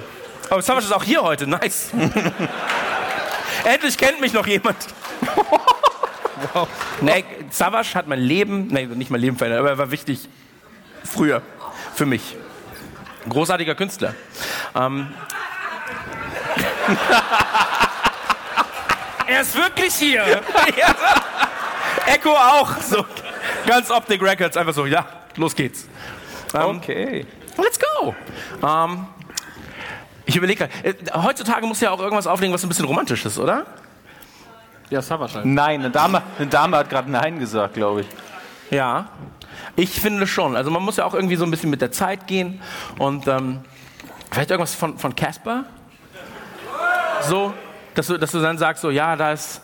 Aber 0.49 0.61
Savage 0.61 0.85
ist 0.85 0.93
auch 0.93 1.03
hier 1.03 1.21
heute, 1.21 1.45
nice. 1.45 1.89
Endlich 3.65 3.97
kennt 3.97 4.21
mich 4.21 4.31
noch 4.31 4.47
jemand. 4.47 4.77
Nee, 7.01 7.25
Savage 7.51 7.93
hat 7.93 8.07
mein 8.07 8.19
Leben, 8.19 8.67
nee, 8.67 8.85
nicht 8.85 9.11
mein 9.11 9.19
Leben 9.19 9.37
verändert, 9.37 9.59
aber 9.59 9.71
er 9.71 9.77
war 9.77 9.91
wichtig 9.91 10.29
früher 11.03 11.41
für 11.93 12.05
mich. 12.05 12.37
Großartiger 13.27 13.75
Künstler. 13.75 14.15
Ähm, 14.75 15.07
Er 19.27 19.41
ist 19.41 19.55
wirklich 19.55 19.93
hier. 19.93 20.23
Ja. 20.77 20.95
Echo 22.05 22.31
auch. 22.31 22.77
So. 22.81 23.05
Ganz 23.67 23.91
Optic 23.91 24.21
Records, 24.21 24.57
einfach 24.57 24.73
so, 24.73 24.85
ja, 24.85 25.05
los 25.35 25.55
geht's. 25.55 25.87
Ähm, 26.53 26.77
Okay. 26.77 27.25
Let's 27.57 27.77
go. 27.79 28.15
Ähm, 28.65 29.05
ich 30.25 30.35
überlege, 30.35 30.69
äh, 30.83 30.93
heutzutage 31.13 31.65
muss 31.65 31.81
ja 31.81 31.91
auch 31.91 31.99
irgendwas 31.99 32.25
auflegen, 32.27 32.53
was 32.53 32.63
ein 32.63 32.69
bisschen 32.69 32.85
romantisch 32.85 33.25
ist, 33.25 33.37
oder? 33.37 33.65
Ja, 34.89 35.01
Savage 35.01 35.35
halt. 35.35 35.45
Nein, 35.45 35.81
eine 35.81 35.91
Dame, 35.91 36.21
eine 36.37 36.47
Dame 36.47 36.77
hat 36.77 36.89
gerade 36.89 37.11
Nein 37.11 37.39
gesagt, 37.39 37.73
glaube 37.75 38.01
ich. 38.01 38.07
Ja. 38.71 39.09
Ich 39.75 39.99
finde 39.99 40.25
schon. 40.25 40.55
Also 40.55 40.71
man 40.71 40.81
muss 40.83 40.97
ja 40.97 41.05
auch 41.05 41.13
irgendwie 41.13 41.35
so 41.35 41.43
ein 41.43 41.51
bisschen 41.51 41.69
mit 41.69 41.81
der 41.81 41.91
Zeit 41.91 42.27
gehen 42.27 42.61
und 42.97 43.27
ähm, 43.27 43.59
vielleicht 44.31 44.51
irgendwas 44.51 44.73
von 44.73 44.97
von 44.97 45.15
Casper. 45.15 45.65
So, 47.21 47.53
dass 47.95 48.07
du, 48.07 48.17
dass 48.17 48.31
du 48.31 48.39
dann 48.39 48.57
sagst, 48.57 48.81
so 48.81 48.89
ja, 48.89 49.15
da 49.15 49.31
ist. 49.33 49.61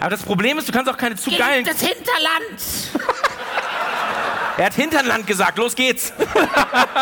Aber 0.00 0.10
das 0.10 0.22
Problem 0.22 0.58
ist, 0.58 0.68
du 0.68 0.72
kannst 0.72 0.90
auch 0.90 0.96
keine 0.96 1.16
zu 1.16 1.30
geilen. 1.30 1.64
Das 1.64 1.80
Hinterland! 1.80 2.58
Er 4.58 4.66
hat 4.66 4.74
Hinternland 4.74 5.26
gesagt. 5.26 5.56
Los 5.56 5.74
geht's. 5.74 6.12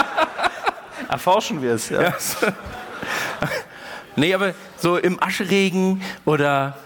Erforschen 1.08 1.60
wir 1.60 1.72
es. 1.74 1.90
Ja. 1.90 2.14
Nee, 4.14 4.32
aber 4.34 4.54
so 4.76 4.96
im 4.96 5.20
Aschregen 5.20 6.00
oder 6.24 6.76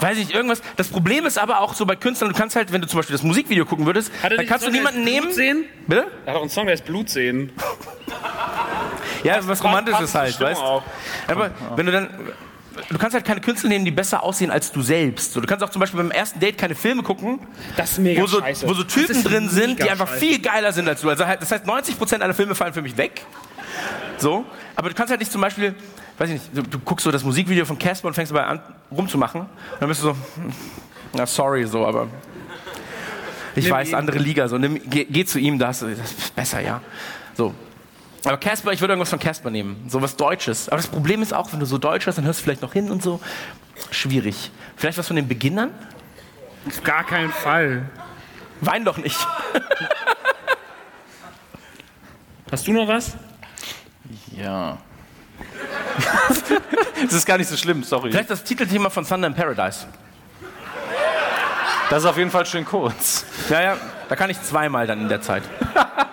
weiß 0.00 0.18
ich 0.18 0.26
nicht, 0.26 0.34
irgendwas. 0.34 0.62
Das 0.76 0.88
Problem 0.88 1.26
ist 1.26 1.38
aber 1.38 1.60
auch 1.60 1.74
so 1.74 1.86
bei 1.86 1.94
Künstlern, 1.94 2.32
du 2.32 2.36
kannst 2.38 2.56
halt, 2.56 2.72
wenn 2.72 2.80
du 2.80 2.88
zum 2.88 2.98
Beispiel 2.98 3.14
das 3.14 3.22
Musikvideo 3.22 3.64
gucken 3.66 3.86
würdest, 3.86 4.10
dann 4.22 4.46
kannst 4.46 4.66
du 4.66 4.70
Song, 4.70 4.72
der 4.72 4.72
niemanden 4.72 5.04
nehmen. 5.04 5.26
Blut 5.26 5.34
sehen? 5.34 5.64
Bitte? 5.86 6.06
Er 6.26 6.32
hat 6.32 6.36
auch 6.36 6.40
einen 6.42 6.50
Song, 6.50 6.66
der 6.66 6.72
heißt 6.72 6.84
Blut 6.84 7.08
sehen. 7.08 7.52
Ja, 9.22 9.38
was 9.46 9.62
Romantisches 9.62 10.14
halt, 10.14 10.40
weißt 10.40 10.60
auch. 10.60 10.82
Aber 11.28 11.50
wenn 11.76 11.86
du 11.86 11.92
dann. 11.92 12.08
Du 12.88 12.98
kannst 12.98 13.14
halt 13.14 13.24
keine 13.24 13.40
Künstler 13.40 13.68
nehmen, 13.68 13.84
die 13.84 13.90
besser 13.90 14.22
aussehen 14.22 14.50
als 14.50 14.72
du 14.72 14.82
selbst. 14.82 15.32
So, 15.32 15.40
du 15.40 15.46
kannst 15.46 15.62
auch 15.64 15.70
zum 15.70 15.80
Beispiel 15.80 16.00
beim 16.00 16.10
ersten 16.10 16.40
Date 16.40 16.56
keine 16.58 16.74
Filme 16.74 17.02
gucken, 17.02 17.38
Das 17.76 17.92
ist 17.92 17.98
mega 17.98 18.22
wo 18.22 18.26
so, 18.26 18.40
wo 18.42 18.74
so 18.74 18.82
Typen 18.84 19.22
drin 19.22 19.48
sind, 19.48 19.78
die 19.82 19.90
einfach 19.90 20.08
scheiße. 20.08 20.20
viel 20.20 20.38
geiler 20.40 20.72
sind 20.72 20.88
als 20.88 21.00
du. 21.00 21.08
Also 21.10 21.26
halt, 21.26 21.42
das 21.42 21.50
heißt, 21.52 21.66
90% 21.66 22.20
aller 22.20 22.34
Filme 22.34 22.54
fallen 22.54 22.72
für 22.72 22.82
mich 22.82 22.96
weg. 22.96 23.24
So. 24.18 24.44
Aber 24.76 24.88
du 24.88 24.94
kannst 24.94 25.10
halt 25.10 25.20
nicht 25.20 25.32
zum 25.32 25.40
Beispiel, 25.40 25.74
weiß 26.18 26.28
ich 26.30 26.34
nicht, 26.34 26.50
du, 26.56 26.62
du 26.62 26.78
guckst 26.78 27.04
so 27.04 27.10
das 27.10 27.24
Musikvideo 27.24 27.64
von 27.64 27.78
Casper 27.78 28.08
und 28.08 28.14
fängst 28.14 28.32
dabei 28.32 28.44
an 28.46 28.60
rumzumachen. 28.90 29.42
Und 29.42 29.48
dann 29.80 29.88
bist 29.88 30.02
du 30.02 30.06
so, 30.08 30.12
hm, 30.12 30.52
na 31.14 31.26
sorry, 31.26 31.66
so, 31.66 31.86
aber 31.86 32.08
ich 33.56 33.64
Nimm 33.64 33.72
weiß, 33.74 33.88
ihn. 33.90 33.94
andere 33.96 34.18
Liga, 34.18 34.46
so, 34.48 34.58
nimm, 34.58 34.80
geh, 34.88 35.04
geh 35.04 35.24
zu 35.24 35.38
ihm, 35.38 35.58
das, 35.58 35.80
das 35.80 35.90
ist 35.90 36.34
besser, 36.36 36.60
ja. 36.60 36.80
So. 37.34 37.54
Aber 38.24 38.36
Casper, 38.36 38.72
ich 38.72 38.80
würde 38.80 38.92
irgendwas 38.92 39.10
von 39.10 39.18
Casper 39.18 39.50
nehmen. 39.50 39.84
So 39.88 40.02
was 40.02 40.16
Deutsches. 40.16 40.68
Aber 40.68 40.76
das 40.76 40.88
Problem 40.88 41.22
ist 41.22 41.32
auch, 41.32 41.52
wenn 41.52 41.60
du 41.60 41.66
so 41.66 41.78
Deutsch 41.78 42.06
hast, 42.06 42.16
dann 42.16 42.24
hörst 42.24 42.40
du 42.40 42.44
vielleicht 42.44 42.62
noch 42.62 42.72
hin 42.72 42.90
und 42.90 43.02
so. 43.02 43.20
Schwierig. 43.90 44.50
Vielleicht 44.76 44.98
was 44.98 45.06
von 45.06 45.16
den 45.16 45.28
Beginnern? 45.28 45.70
Auf 46.66 46.82
gar 46.82 47.04
keinen 47.04 47.32
Fall. 47.32 47.88
Wein 48.60 48.84
doch 48.84 48.98
nicht. 48.98 49.18
Hast 52.50 52.66
du 52.66 52.72
noch 52.72 52.88
was? 52.88 53.16
ja. 54.36 54.78
Es 57.06 57.14
ist 57.14 57.24
gar 57.24 57.38
nicht 57.38 57.48
so 57.48 57.56
schlimm, 57.56 57.82
sorry. 57.82 58.10
Vielleicht 58.10 58.28
das 58.28 58.44
Titelthema 58.44 58.90
von 58.90 59.06
Thunder 59.06 59.28
in 59.28 59.34
Paradise. 59.34 59.86
Das 61.88 62.02
ist 62.02 62.08
auf 62.08 62.18
jeden 62.18 62.30
Fall 62.30 62.44
schön 62.44 62.64
kurz. 62.64 63.24
Ja, 63.48 63.62
ja. 63.62 63.76
Da 64.08 64.16
kann 64.16 64.28
ich 64.28 64.40
zweimal 64.42 64.86
dann 64.86 65.00
in 65.00 65.08
der 65.08 65.22
Zeit. 65.22 65.42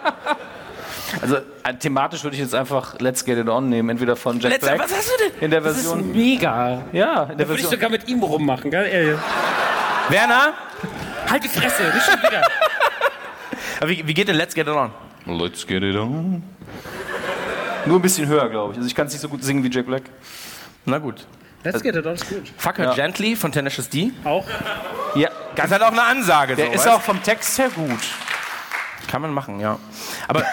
Also 1.22 1.38
äh, 1.38 1.74
thematisch 1.80 2.24
würde 2.24 2.36
ich 2.36 2.42
jetzt 2.42 2.54
einfach 2.56 3.00
Let's 3.00 3.24
Get 3.26 3.38
It 3.38 3.50
On 3.50 3.68
nehmen, 3.70 3.90
entweder 3.90 4.16
von 4.16 4.40
Jack 4.40 4.54
Letzter, 4.54 4.76
Black 4.76 4.90
was 4.90 4.98
hast 4.98 5.10
du 5.10 5.24
denn? 5.24 5.44
in 5.44 5.52
der 5.52 5.62
Version. 5.62 6.12
Mega. 6.12 6.84
ja, 6.92 7.24
in 7.24 7.38
der 7.38 7.48
Würde 7.48 7.62
ich 7.62 7.68
Version. 7.68 7.72
sogar 7.72 7.90
mit 7.90 8.08
ihm 8.08 8.22
rummachen, 8.24 8.70
gell? 8.72 8.86
Ey. 8.86 9.16
Werner? 10.10 10.54
Halt 11.30 11.44
die 11.44 11.48
Fresse, 11.50 11.84
nicht 11.94 12.06
schon 12.06 12.20
wieder. 12.20 12.42
Aber 13.80 13.90
Wie, 13.90 14.08
wie 14.08 14.14
geht 14.14 14.28
denn 14.28 14.36
Let's 14.38 14.54
Get 14.56 14.68
It 14.68 14.74
On? 14.74 14.92
Let's 15.26 15.66
Get 15.68 15.84
It 15.84 15.96
On. 15.96 16.42
Nur 17.86 18.00
ein 18.00 18.02
bisschen 18.02 18.28
höher, 18.28 18.50
glaube 18.50 18.74
ich. 18.74 18.78
Also 18.78 18.88
ich 18.88 18.96
kann 18.96 19.08
es 19.08 19.14
nicht 19.14 19.22
so 19.22 19.30
gut 19.30 19.44
singen 19.44 19.64
wie 19.64 19.70
Jack 19.70 19.86
Black. 19.86 20.04
Na 20.86 20.98
gut. 20.98 21.26
Let's 21.64 21.82
get 21.84 21.96
it 21.96 22.06
on, 22.06 22.14
ist 22.14 22.30
gut. 22.30 22.44
Fuck 22.58 22.78
Her 22.78 22.86
Ja. 22.86 22.94
Gently 22.94 23.36
von 23.36 23.52
Tenacious 23.52 23.90
D. 23.90 24.12
Auch? 24.24 24.46
Ja, 25.16 25.30
Das 25.56 25.66
ist 25.66 25.72
halt 25.72 25.82
auch 25.84 25.92
eine 25.92 26.04
Ansage. 26.04 26.56
der 26.56 26.68
so, 26.68 26.72
ist 26.72 26.86
weißt? 26.86 26.96
auch 26.96 27.02
vom 27.02 27.22
Text 27.24 27.58
her 27.60 27.70
gut. 27.76 28.00
Kann 29.10 29.22
man 29.22 29.34
machen, 29.34 29.60
ja. 29.60 29.78
Aber 30.28 30.44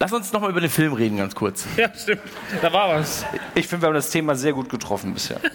lass 0.00 0.12
uns 0.12 0.32
noch 0.32 0.40
mal 0.40 0.50
über 0.50 0.60
den 0.60 0.70
Film 0.70 0.92
reden, 0.94 1.18
ganz 1.18 1.34
kurz. 1.34 1.66
Ja, 1.76 1.90
stimmt. 1.94 2.22
Da 2.62 2.72
war 2.72 2.88
was. 2.88 3.24
Ich 3.54 3.68
finde, 3.68 3.82
wir 3.82 3.86
haben 3.88 3.94
das 3.94 4.10
Thema 4.10 4.34
sehr 4.34 4.52
gut 4.52 4.68
getroffen 4.68 5.14
bisher. 5.14 5.38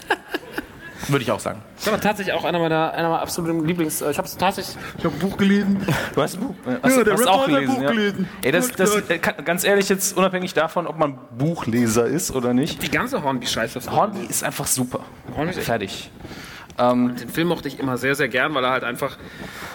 Würde 1.08 1.22
ich 1.24 1.30
auch 1.30 1.40
sagen. 1.40 1.62
Das 1.76 1.92
war 1.92 2.02
tatsächlich 2.02 2.34
auch 2.34 2.46
einer 2.46 2.58
meiner, 2.58 2.92
einer 2.94 3.10
meiner 3.10 3.22
absoluten 3.22 3.64
Lieblings... 3.66 4.02
äh, 4.02 4.10
Ich 4.10 4.18
habe 4.18 4.28
es 4.28 4.38
tatsächlich... 4.38 4.76
Ich 4.98 5.04
habe 5.06 5.16
ein 5.16 5.20
Buch 5.20 5.38
gelesen. 5.38 5.86
Du 6.16 6.22
hast 6.22 6.36
ein 6.36 6.40
Buch, 6.40 6.56
hast, 6.82 6.98
der 6.98 7.14
hast 7.14 7.20
Ripper 7.20 7.32
auch 7.32 7.42
hat 7.42 7.48
ein 7.50 7.54
gelesen, 7.54 7.76
Buch 7.76 7.82
ja. 7.84 7.92
gelesen. 7.92 8.30
Ey, 8.42 8.52
das, 8.52 8.72
das, 8.72 8.96
äh, 9.10 9.20
kann, 9.20 9.46
ganz 9.46 9.64
ehrlich 9.66 9.88
jetzt, 9.90 10.18
unabhängig 10.18 10.56
davon, 10.56 10.88
ob 10.88 10.98
man 10.98 11.20
Buchleser 11.38 12.08
ist 12.08 12.32
oder 12.32 12.56
nicht, 12.56 12.82
Die 12.82 12.90
ganze 12.90 13.22
Hornby-Scheiße. 13.22 13.82
Hornby 13.92 14.26
ist 14.26 14.44
einfach 14.44 14.66
super. 14.66 15.02
Hornby 15.36 15.52
ist 15.52 15.70
echt- 15.70 16.10
Fertig. 16.76 17.18
Den 17.18 17.30
Film 17.30 17.48
mochte 17.48 17.68
ich 17.68 17.80
immer 17.80 17.98
sehr, 17.98 18.16
sehr 18.16 18.28
gern, 18.28 18.54
weil 18.54 18.64
er 18.64 18.72
halt 18.72 18.84
einfach. 18.84 19.18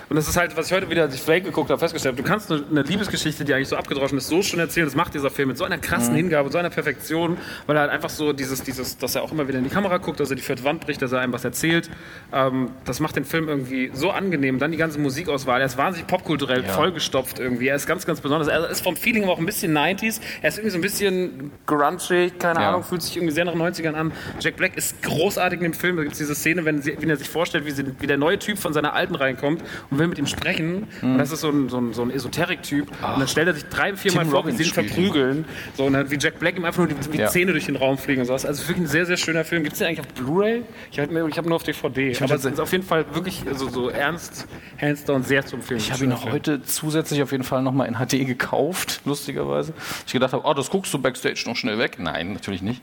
Und 0.08 0.16
das 0.16 0.28
ist 0.28 0.36
halt, 0.36 0.56
was 0.56 0.66
ich 0.66 0.72
heute 0.72 0.90
wieder, 0.90 1.02
als 1.02 1.14
ich 1.14 1.20
Flake 1.20 1.42
geguckt 1.42 1.70
habe, 1.70 1.78
festgestellt 1.78 2.14
habe. 2.14 2.22
Du 2.22 2.28
kannst 2.28 2.50
eine, 2.50 2.64
eine 2.70 2.82
Liebesgeschichte, 2.82 3.44
die 3.44 3.54
eigentlich 3.54 3.68
so 3.68 3.76
abgedroschen 3.76 4.18
ist, 4.18 4.28
so 4.28 4.42
schön 4.42 4.58
erzählen. 4.60 4.86
Das 4.86 4.94
macht 4.96 5.14
dieser 5.14 5.30
Film 5.30 5.48
mit 5.48 5.58
so 5.58 5.64
einer 5.64 5.78
krassen 5.78 6.14
Hingabe, 6.14 6.50
so 6.50 6.58
einer 6.58 6.70
Perfektion, 6.70 7.38
weil 7.66 7.76
er 7.76 7.82
halt 7.82 7.90
einfach 7.92 8.10
so 8.10 8.32
dieses, 8.32 8.62
dieses, 8.62 8.98
dass 8.98 9.14
er 9.14 9.22
auch 9.22 9.32
immer 9.32 9.46
wieder 9.48 9.58
in 9.58 9.64
die 9.64 9.70
Kamera 9.70 9.98
guckt, 9.98 10.18
dass 10.20 10.30
er 10.30 10.36
die 10.36 10.42
vierte 10.42 10.64
Wand 10.64 10.80
bricht, 10.80 11.00
dass 11.00 11.12
er 11.12 11.20
einem 11.20 11.32
was 11.32 11.44
erzählt. 11.44 11.90
Ähm, 12.32 12.70
das 12.84 13.00
macht 13.00 13.16
den 13.16 13.24
Film 13.24 13.48
irgendwie 13.48 13.90
so 13.94 14.10
angenehm. 14.10 14.58
Dann 14.58 14.72
die 14.72 14.76
ganze 14.78 14.98
Musikauswahl. 14.98 15.60
Er 15.60 15.66
ist 15.66 15.76
wahnsinnig 15.78 16.06
popkulturell 16.08 16.64
vollgestopft 16.64 17.38
irgendwie. 17.38 17.68
Er 17.68 17.76
ist 17.76 17.86
ganz, 17.86 18.04
ganz 18.04 18.20
besonders. 18.20 18.48
Er 18.48 18.68
ist 18.68 18.82
vom 18.82 18.96
Feeling 18.96 19.24
auch 19.28 19.38
ein 19.38 19.46
bisschen 19.46 19.76
90s. 19.76 20.20
Er 20.42 20.48
ist 20.48 20.58
irgendwie 20.58 20.70
so 20.70 20.78
ein 20.78 20.82
bisschen 20.82 21.50
grungy, 21.66 22.30
keine 22.38 22.60
Ja. 22.60 22.68
Ahnung, 22.70 22.82
fühlt 22.82 23.02
sich 23.02 23.16
irgendwie 23.16 23.32
sehr 23.34 23.44
nach 23.44 23.54
90ern 23.54 23.94
an. 23.94 24.12
Jack 24.40 24.56
Black 24.56 24.76
ist 24.76 25.02
großartig 25.02 25.58
in 25.60 25.64
dem 25.64 25.72
Film. 25.74 25.96
Da 25.96 26.02
gibt 26.02 26.12
es 26.12 26.18
diese 26.18 26.34
Szene, 26.34 26.64
wenn, 26.64 26.82
sie, 26.82 26.89
wenn 26.98 27.10
er 27.10 27.16
sich 27.16 27.28
vorstellt, 27.28 27.66
wie, 27.66 27.70
sie, 27.70 27.84
wie 28.00 28.06
der 28.06 28.18
neue 28.18 28.38
Typ 28.38 28.58
von 28.58 28.72
seiner 28.72 28.92
alten 28.94 29.14
reinkommt 29.14 29.62
und 29.90 29.98
will 29.98 30.06
mit 30.06 30.18
ihm 30.18 30.26
sprechen. 30.26 30.86
Und 31.02 31.18
das 31.18 31.32
ist 31.32 31.40
so 31.40 31.50
ein, 31.50 31.68
so 31.68 31.78
ein, 31.78 31.92
so 31.92 32.02
ein 32.02 32.10
Esoterik-Typ. 32.10 32.88
Und 32.88 33.20
dann 33.20 33.28
stellt 33.28 33.48
er 33.48 33.54
sich 33.54 33.64
drei, 33.66 33.94
vier 33.96 34.12
Mal 34.14 34.22
Tim 34.22 34.30
vor, 34.30 34.46
wie 34.46 34.52
sie 34.52 34.64
ihn 34.64 34.72
verprügeln. 34.72 35.44
So, 35.76 35.84
und 35.84 35.92
dann 35.94 36.10
wie 36.10 36.16
Jack 36.18 36.38
Black 36.38 36.56
ihm 36.56 36.64
einfach 36.64 36.78
nur 36.78 36.88
die, 36.88 36.94
die 37.10 37.18
Ja. 37.18 37.28
Zähne 37.28 37.52
durch 37.52 37.66
den 37.66 37.76
Raum 37.76 37.98
fliegen 37.98 38.20
und 38.20 38.26
sowas. 38.26 38.46
Also 38.46 38.66
wirklich 38.68 38.86
ein 38.86 38.88
sehr, 38.88 39.06
sehr 39.06 39.16
schöner 39.16 39.44
Film. 39.44 39.62
Gibt 39.62 39.74
es 39.74 39.78
den 39.78 39.88
eigentlich 39.88 40.00
auf 40.00 40.08
Blu-ray? 40.14 40.62
Ich 40.90 40.98
habe 40.98 41.28
ich 41.28 41.38
hab 41.38 41.46
nur 41.46 41.56
auf 41.56 41.62
DVD. 41.62 42.16
Aber 42.20 42.34
es 42.34 42.44
ist 42.44 42.60
auf 42.60 42.72
jeden 42.72 42.84
Fall 42.84 43.04
wirklich 43.14 43.42
also, 43.46 43.68
so 43.68 43.88
ernst, 43.88 44.46
hands 44.80 45.04
down, 45.04 45.22
sehr 45.22 45.44
zu 45.44 45.56
empfehlen. 45.56 45.80
Ich 45.80 45.92
habe 45.92 46.04
ihn 46.04 46.24
heute 46.24 46.62
zusätzlich 46.62 47.22
auf 47.22 47.32
jeden 47.32 47.44
Fall 47.44 47.62
nochmal 47.62 47.88
in 47.88 47.94
HD 47.94 48.26
gekauft, 48.26 49.00
lustigerweise. 49.04 49.72
Ich 50.06 50.12
gedacht 50.12 50.32
habe, 50.32 50.46
oh, 50.46 50.54
das 50.54 50.70
guckst 50.70 50.92
du 50.94 50.98
Backstage 50.98 51.42
noch 51.46 51.56
schnell 51.56 51.78
weg. 51.78 51.96
Nein, 51.98 52.32
natürlich 52.32 52.62
nicht. 52.62 52.82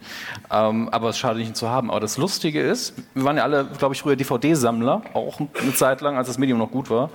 Ähm, 0.52 0.90
aber 0.90 1.10
es 1.10 1.18
schadet 1.18 1.38
nicht, 1.40 1.50
ihn 1.50 1.56
zu 1.56 1.70
haben. 1.70 1.90
Aber 1.90 2.00
das 2.00 2.18
Lustige 2.18 2.62
ist, 2.62 2.94
wir 3.14 3.24
waren 3.24 3.38
ja 3.38 3.44
alle, 3.44 3.68
glaube 3.78 3.96
ich, 3.96 3.97
früher 4.02 4.16
DVD-Sammler, 4.16 5.02
auch 5.14 5.40
eine 5.40 5.74
Zeit 5.74 6.02
lang, 6.02 6.18
als 6.18 6.28
das 6.28 6.38
Medium 6.38 6.60
noch 6.60 6.72
gut 6.72 6.90
war. 6.90 7.10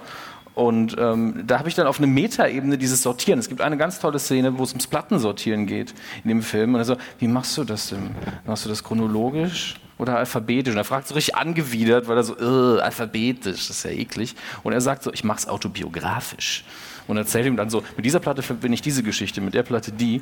Und 0.55 0.97
ähm, 0.99 1.45
da 1.47 1.59
habe 1.59 1.69
ich 1.69 1.75
dann 1.75 1.87
auf 1.87 1.99
eine 1.99 2.07
Metaebene 2.07 2.77
dieses 2.77 3.03
Sortieren. 3.03 3.39
Es 3.39 3.49
gibt 3.49 3.63
eine 3.63 3.79
ganz 3.79 3.99
tolle 4.01 4.19
Szene, 4.19 4.59
wo 4.59 4.63
es 4.65 4.71
ums 4.71 4.87
Plattensortieren 4.87 5.67
geht 5.67 5.95
in 6.25 6.29
dem 6.29 6.43
Film. 6.43 6.75
Und 6.75 6.81
er 6.81 6.85
so, 6.85 6.97
wie 7.19 7.29
machst 7.29 7.57
du 7.57 7.65
das 7.65 7.89
denn? 7.89 8.11
Machst 8.47 8.65
du 8.65 8.69
das 8.69 8.85
chronologisch 8.85 9.77
oder 9.97 10.19
alphabetisch? 10.19 10.73
Und 10.73 10.79
er 10.79 10.85
fragt 10.85 11.09
so 11.09 11.15
richtig 11.15 11.37
angewidert, 11.37 12.07
weil 12.07 12.19
er 12.19 12.23
so, 12.25 12.37
"Äh, 12.37 12.81
alphabetisch, 12.83 13.69
das 13.69 13.79
ist 13.79 13.85
ja 13.85 13.93
eklig. 13.93 14.35
Und 14.63 14.75
er 14.75 14.83
sagt 14.83 15.03
so, 15.05 15.13
ich 15.13 15.25
mach's 15.25 15.49
autobiografisch. 15.49 16.65
Und 17.09 17.17
erzählt 17.17 17.47
ihm 17.47 17.57
dann 17.57 17.71
so, 17.71 17.83
mit 17.97 18.05
dieser 18.05 18.21
Platte 18.21 18.43
verbinde 18.43 18.75
ich 18.75 18.83
diese 18.83 19.03
Geschichte, 19.03 19.41
mit 19.41 19.55
der 19.55 19.63
Platte 19.63 19.91
die. 19.91 20.21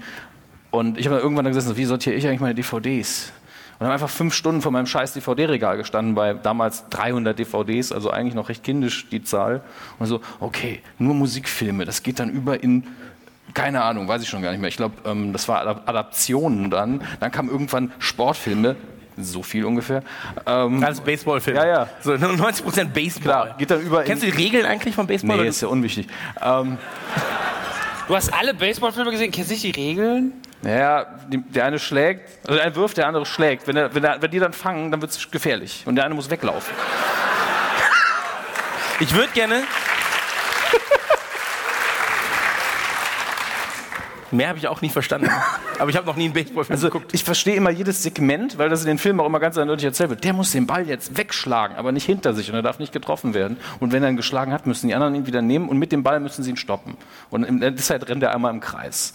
Und 0.71 0.97
ich 0.97 1.07
habe 1.07 1.17
dann 1.17 1.25
irgendwann 1.25 1.45
dann 1.45 1.61
so, 1.61 1.77
wie 1.77 1.85
sortiere 1.85 2.15
ich 2.15 2.27
eigentlich 2.27 2.41
meine 2.41 2.55
DVDs? 2.55 3.33
Und 3.81 3.87
habe 3.87 3.95
einfach 3.95 4.11
fünf 4.11 4.35
Stunden 4.35 4.61
vor 4.61 4.72
meinem 4.72 4.87
scheiß 4.87 5.14
DVD-Regal 5.14 5.78
gestanden, 5.78 6.14
bei 6.14 6.35
damals 6.35 6.85
300 6.91 7.39
DVDs, 7.39 7.93
also 7.93 8.11
eigentlich 8.11 8.35
noch 8.35 8.51
recht 8.51 8.62
kindisch 8.62 9.09
die 9.09 9.24
Zahl. 9.24 9.62
Und 9.99 10.07
so, 10.07 10.20
okay, 10.39 10.83
nur 10.99 11.14
Musikfilme, 11.14 11.87
das 11.87 12.03
geht 12.03 12.20
dann 12.20 12.28
über 12.28 12.62
in, 12.62 12.87
keine 13.55 13.83
Ahnung, 13.83 14.07
weiß 14.07 14.22
ich 14.22 14.28
schon 14.28 14.43
gar 14.43 14.51
nicht 14.51 14.61
mehr. 14.61 14.68
Ich 14.68 14.76
glaube, 14.76 14.97
ähm, 15.07 15.33
das 15.33 15.49
war 15.49 15.62
Adap 15.62 15.88
Adaptionen 15.88 16.71
dann. 16.71 17.00
Dann 17.21 17.30
kamen 17.33 17.49
irgendwann 17.49 17.91
Sportfilme, 17.99 18.76
so 19.17 19.42
viel 19.42 19.64
ungefähr. 19.64 20.03
Ähm, 20.45 20.84
Alles 20.84 21.00
Baseballfilm. 21.00 21.57
Ja, 21.57 21.67
ja. 21.67 21.88
So 22.03 22.13
90% 22.13 22.84
Baseball. 22.91 23.22
klar, 23.22 23.55
geht 23.57 23.71
dann 23.71 23.80
über 23.80 24.03
Kennst 24.03 24.22
du 24.22 24.30
die 24.30 24.37
Regeln 24.37 24.67
eigentlich 24.67 24.95
vom 24.95 25.07
Baseball? 25.07 25.38
Nee, 25.38 25.49
ist 25.49 25.63
ja 25.63 25.68
unwichtig. 25.68 26.07
Ähm, 26.42 26.76
Du 28.11 28.17
hast 28.17 28.34
alle 28.34 28.55
Baseballfilme 28.55 29.13
gesehen, 29.13 29.30
kennst 29.30 29.53
nicht 29.53 29.63
die 29.63 29.71
Regeln? 29.71 30.33
Naja, 30.62 31.07
der 31.28 31.64
eine 31.64 31.78
schlägt, 31.78 32.28
also 32.46 32.57
der 32.57 32.64
eine 32.66 32.76
wirft, 32.76 32.99
der 32.99 33.07
andere 33.07 33.24
schlägt. 33.24 33.66
Wenn, 33.66 33.76
er, 33.76 33.95
wenn, 33.95 34.04
er, 34.04 34.20
wenn 34.20 34.30
die 34.30 34.38
dann 34.38 34.53
fangen, 34.53 34.91
dann 34.91 35.00
wird 35.00 35.11
es 35.11 35.30
gefährlich. 35.30 35.84
Und 35.87 35.96
der 35.96 36.04
eine 36.04 36.14
muss 36.14 36.28
weglaufen. 36.28 36.74
Ich 39.00 39.14
würde 39.14 39.30
gerne. 39.32 39.62
Mehr 44.32 44.49
habe 44.49 44.58
ich 44.58 44.68
auch 44.68 44.80
nie 44.80 44.91
verstanden. 44.91 45.28
Aber 45.78 45.91
ich 45.91 45.96
habe 45.96 46.07
noch 46.07 46.14
nie 46.14 46.26
einen 46.26 46.34
Baseballfilm 46.34 46.72
Also 46.74 46.88
geguckt. 46.88 47.12
ich 47.14 47.24
verstehe 47.24 47.57
immer 47.57 47.70
jedes 47.70 48.03
Segment, 48.03 48.58
weil 48.58 48.68
das 48.68 48.82
in 48.82 48.87
den 48.87 48.99
Filmen 48.99 49.18
auch 49.18 49.26
immer 49.26 49.41
ganz 49.41 49.58
eindeutig 49.58 49.87
erzählt 49.87 50.11
wird. 50.11 50.22
Der 50.22 50.34
muss 50.34 50.53
den 50.53 50.66
Ball 50.66 50.87
jetzt 50.87 51.16
wegschlagen, 51.16 51.76
aber 51.76 51.91
nicht 51.91 52.04
hinter 52.04 52.32
sich 52.32 52.49
und 52.49 52.54
er 52.54 52.62
darf 52.62 52.78
nicht 52.78 52.92
getroffen 52.92 53.34
werden. 53.34 53.57
Und 53.80 53.92
wenn 53.92 54.04
er 54.04 54.08
ihn 54.11 54.16
geschlagen 54.16 54.53
hat, 54.53 54.66
müssen 54.66 54.87
die 54.87 54.95
anderen 54.95 55.16
ihn 55.16 55.26
wieder 55.26 55.42
nehmen 55.42 55.68
und 55.68 55.78
mit 55.78 55.91
dem 55.91 56.04
Ball 56.04 56.20
müssen 56.20 56.45
sie 56.45 56.50
ihn 56.50 56.57
stoppen. 56.57 56.96
Und 57.30 57.42
in 57.45 57.58
der 57.61 57.74
Zeit 57.76 58.08
rennt 58.08 58.22
er 58.22 58.32
einmal 58.32 58.53
im 58.53 58.61
Kreis. 58.61 59.14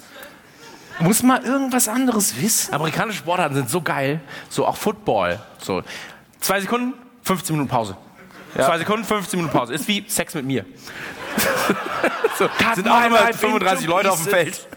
Muss 0.99 1.23
mal 1.23 1.43
irgendwas 1.43 1.87
anderes 1.87 2.41
wissen. 2.41 2.73
Amerikanische 2.73 3.19
Sportarten 3.19 3.55
sind 3.55 3.69
so 3.69 3.81
geil. 3.81 4.21
So 4.49 4.65
auch 4.65 4.77
Football. 4.77 5.39
So. 5.59 5.83
Zwei 6.39 6.61
Sekunden, 6.61 6.93
15 7.23 7.55
Minuten 7.55 7.69
Pause. 7.69 7.97
Zwei 8.53 8.77
Sekunden, 8.77 9.03
15 9.03 9.37
Minuten 9.37 9.57
Pause. 9.57 9.73
Ist 9.73 9.87
wie 9.87 10.05
Sex 10.07 10.33
mit 10.33 10.45
mir. 10.45 10.65
so, 12.37 12.49
sind 12.73 12.89
auch 12.89 13.05
immer 13.05 13.33
35 13.33 13.87
Leute 13.87 14.11
auf 14.11 14.23
dem 14.23 14.31
Feld. 14.31 14.67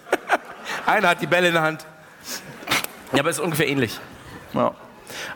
Einer 0.86 1.08
hat 1.10 1.22
die 1.22 1.26
Bälle 1.26 1.48
in 1.48 1.54
der 1.54 1.62
Hand. 1.62 1.86
Ja, 3.12 3.20
aber 3.20 3.30
ist 3.30 3.38
ungefähr 3.38 3.68
ähnlich. 3.68 3.98
Ja. 4.54 4.74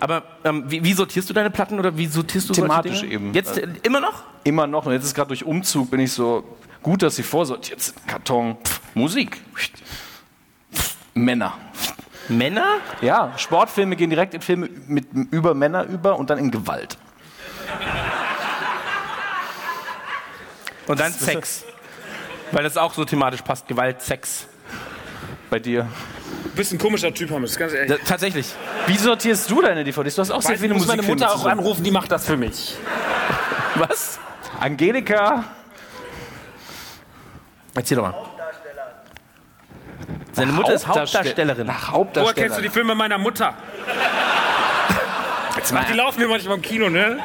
Aber 0.01 0.23
ähm, 0.45 0.65
wie, 0.67 0.83
wie 0.83 0.93
sortierst 0.93 1.31
du 1.31 1.35
deine 1.35 1.51
Platten 1.51 1.79
oder 1.79 1.97
wie 1.97 2.07
sortierst 2.07 2.49
du 2.49 2.53
Thematisch 2.53 3.03
eben. 3.05 3.33
Jetzt 3.33 3.59
äh, 3.59 3.69
immer 3.83 4.01
noch? 4.01 4.25
Immer 4.45 4.67
noch. 4.67 4.87
Und 4.87 4.93
jetzt 4.93 5.05
ist 5.05 5.15
gerade 5.15 5.29
durch 5.29 5.45
Umzug 5.45 5.91
bin 5.91 6.01
ich 6.01 6.13
so 6.13 6.45
gut, 6.83 7.03
dass 7.03 7.17
sie 7.17 7.23
vorsortiert 7.23 7.81
sind. 7.81 8.07
Karton, 8.07 8.57
pff, 8.65 8.81
Musik, 8.95 9.41
Männer. 11.15 11.55
Männer? 12.29 12.79
Ja, 13.01 13.33
Sportfilme 13.37 13.97
gehen 13.97 14.11
direkt 14.11 14.35
in 14.35 14.41
Filme 14.41 14.69
mit 14.87 15.07
über 15.31 15.55
Männer 15.55 15.85
über 15.85 16.19
und 16.19 16.31
dann 16.31 16.39
in 16.39 16.51
Gewalt. 16.51 16.97
Und 20.87 21.01
dann 21.01 21.13
Sex. 21.13 21.65
Weil 22.51 22.65
das 22.65 22.77
auch 22.77 22.93
so 22.95 23.05
thematisch 23.05 23.43
passt. 23.43 23.67
Gewalt, 23.69 24.03
Sex. 24.03 24.47
Bei 25.51 25.59
dir. 25.59 25.89
Du 26.45 26.51
bist 26.51 26.73
ein 26.73 26.79
komischer 26.79 27.13
Typ, 27.13 27.31
Hammes, 27.31 27.57
ganz 27.57 27.73
ehrlich. 27.73 27.91
Da, 27.91 28.05
tatsächlich. 28.05 28.47
Wie 28.87 28.97
sortierst 28.97 29.51
du 29.51 29.63
deine 29.63 29.85
DVDs? 29.85 30.15
Du 30.15 30.21
hast 30.23 30.31
auch 30.31 30.43
sehr 30.43 30.59
viele 30.59 30.75
muss 30.75 30.87
meine 30.87 31.03
Musikfilme 31.03 31.31
Mutter 31.31 31.35
auch 31.35 31.51
anrufen, 31.51 31.85
die 31.85 31.91
macht 31.91 32.11
das 32.11 32.27
für 32.27 32.37
mich. 32.37 32.75
Was? 33.77 34.19
Angelika. 34.61 35.45
Erzähl 37.75 37.97
doch 37.97 38.05
mal. 38.05 38.32
Seine 40.33 40.53
Mutter 40.53 40.75
ist 40.75 40.87
Hauptdarstellerin. 40.87 41.67
Nach 41.67 41.89
Woher 41.89 41.99
Hauptdarsteller. 41.99 42.35
kennst 42.35 42.59
du 42.59 42.63
die 42.63 42.69
Filme 42.71 42.95
meiner 42.95 43.19
Mutter? 43.19 43.55
Ach, 45.75 45.85
die 45.85 45.95
laufen 45.95 46.21
mir 46.21 46.29
manchmal 46.29 46.57
im 46.57 46.63
Kino, 46.63 46.89
ne? 46.89 47.19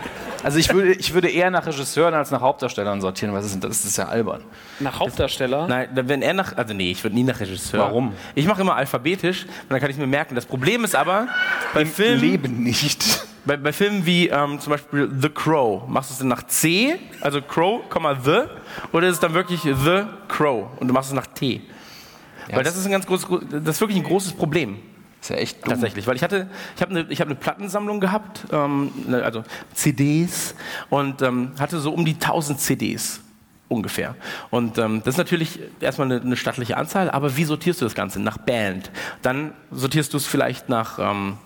Also 0.44 0.60
ich 0.60 0.72
würde, 0.72 0.94
ich 0.94 1.14
würde 1.14 1.30
eher 1.30 1.50
nach 1.50 1.66
Regisseuren 1.66 2.14
als 2.14 2.32
nach 2.32 2.42
Hauptdarstellern 2.42 3.02
sortieren, 3.02 3.34
das 3.34 3.46
ist, 3.46 3.64
das 3.64 3.86
ist 3.86 3.98
ja 3.98 4.08
albern. 4.08 4.44
Nach 4.80 5.00
Hauptdarsteller? 5.00 5.68
Nein, 5.68 5.90
wenn 5.94 6.22
er 6.22 6.34
nach, 6.34 6.56
also 6.56 6.74
nee, 6.74 6.92
ich 6.92 7.04
würde 7.04 7.16
nie 7.16 7.24
nach 7.24 7.40
Regisseur. 7.40 7.80
Warum? 7.80 8.14
Ich 8.36 8.46
mache 8.46 8.62
immer 8.62 8.76
alphabetisch, 8.76 9.44
und 9.46 9.72
dann 9.72 9.80
kann 9.80 9.90
ich 9.90 9.98
mir 9.98 10.08
merken. 10.08 10.36
Das 10.36 10.46
Problem 10.46 10.84
ist 10.84 10.96
aber, 10.96 11.28
bei 11.74 11.86
Filmen, 11.86 12.22
Leben 12.22 12.64
nicht. 12.64 13.26
bei, 13.46 13.58
bei 13.58 13.74
Filmen 13.74 14.06
wie 14.06 14.28
ähm, 14.30 14.60
zum 14.60 14.72
Beispiel 14.72 15.10
The 15.20 15.30
Crow, 15.30 15.88
machst 15.88 16.12
du 16.12 16.14
es 16.14 16.20
dann 16.20 16.28
nach 16.28 16.44
C, 16.46 17.00
also 17.22 17.42
Crow, 17.42 17.82
The, 18.24 18.44
oder 18.92 19.08
ist 19.08 19.16
es 19.16 19.20
dann 19.20 19.34
wirklich 19.34 19.62
The 19.62 20.04
Crow 20.28 20.68
und 20.80 20.88
du 20.88 20.94
machst 20.94 21.10
es 21.10 21.16
nach 21.16 21.28
T? 21.28 21.62
Weil 22.52 22.64
das 22.64 22.78
ist 22.78 22.86
ein 22.86 22.92
ganz 22.92 23.06
großes, 23.06 23.28
das 23.52 23.76
ist 23.76 23.82
wirklich 23.82 23.98
ein 23.98 24.04
großes 24.04 24.34
Problem. 24.34 24.78
Ist 25.22 25.30
ja 25.30 25.36
echt 25.38 25.66
dumm. 25.66 25.72
Tatsächlich, 25.72 26.08
weil 26.08 26.16
ich 26.16 26.24
hatte, 26.24 26.50
ich 26.76 26.82
habe 26.82 26.92
eine, 26.92 27.06
ich 27.10 27.20
habe 27.20 27.32
eine 27.32 27.40
Plattensammlung 27.40 28.00
gehabt, 28.00 28.46
ähm, 28.52 28.92
ne, 29.08 29.24
also 29.24 29.44
CDs 29.74 30.56
und 30.90 31.22
ähm, 31.22 31.52
hatte 31.60 31.80
so 31.80 31.92
um 31.92 32.06
die 32.06 32.14
1000 32.14 32.60
CDs 32.60 33.22
ungefähr. 33.68 34.16
Und 34.50 34.78
ähm, 34.78 35.02
das 35.04 35.16
ist 35.16 35.18
natürlich 35.18 35.60
erstmal 35.82 36.12
eine, 36.12 36.22
eine 36.22 36.38
stattliche 36.38 36.78
Anzahl, 36.78 37.10
aber 37.10 37.36
wie 37.36 37.44
sortierst 37.44 37.82
du 37.82 37.86
das 37.86 37.96
Ganze? 37.96 38.20
Nach 38.22 38.38
Band. 38.38 38.92
Dann 39.22 39.54
sortierst 39.72 40.14
du 40.14 40.18
es 40.18 40.26
vielleicht 40.26 40.70
nach, 40.70 41.00
ähm, 41.00 41.38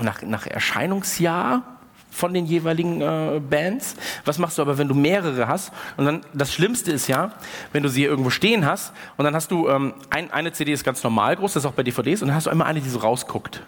nach, 0.00 0.22
nach 0.22 0.46
Erscheinungsjahr 0.46 1.77
von 2.10 2.34
den 2.34 2.46
jeweiligen 2.46 3.00
äh, 3.00 3.40
Bands. 3.40 3.96
Was 4.24 4.38
machst 4.38 4.58
du 4.58 4.62
aber, 4.62 4.78
wenn 4.78 4.88
du 4.88 4.94
mehrere 4.94 5.46
hast? 5.46 5.72
Und 5.96 6.06
dann 6.06 6.20
das 6.32 6.52
Schlimmste 6.52 6.90
ist 6.90 7.06
ja, 7.06 7.32
wenn 7.72 7.82
du 7.82 7.88
sie 7.88 8.04
irgendwo 8.04 8.30
stehen 8.30 8.66
hast 8.66 8.92
und 9.16 9.24
dann 9.24 9.34
hast 9.34 9.50
du 9.50 9.68
ähm, 9.68 9.94
ein, 10.10 10.30
eine 10.30 10.52
CD 10.52 10.72
ist 10.72 10.84
ganz 10.84 11.02
normal 11.02 11.36
groß, 11.36 11.54
das 11.54 11.64
ist 11.64 11.70
auch 11.70 11.74
bei 11.74 11.82
DVDs, 11.82 12.22
und 12.22 12.28
dann 12.28 12.36
hast 12.36 12.46
du 12.46 12.50
immer 12.50 12.66
eine, 12.66 12.80
die 12.80 12.88
so 12.88 12.98
rausguckt. 12.98 13.62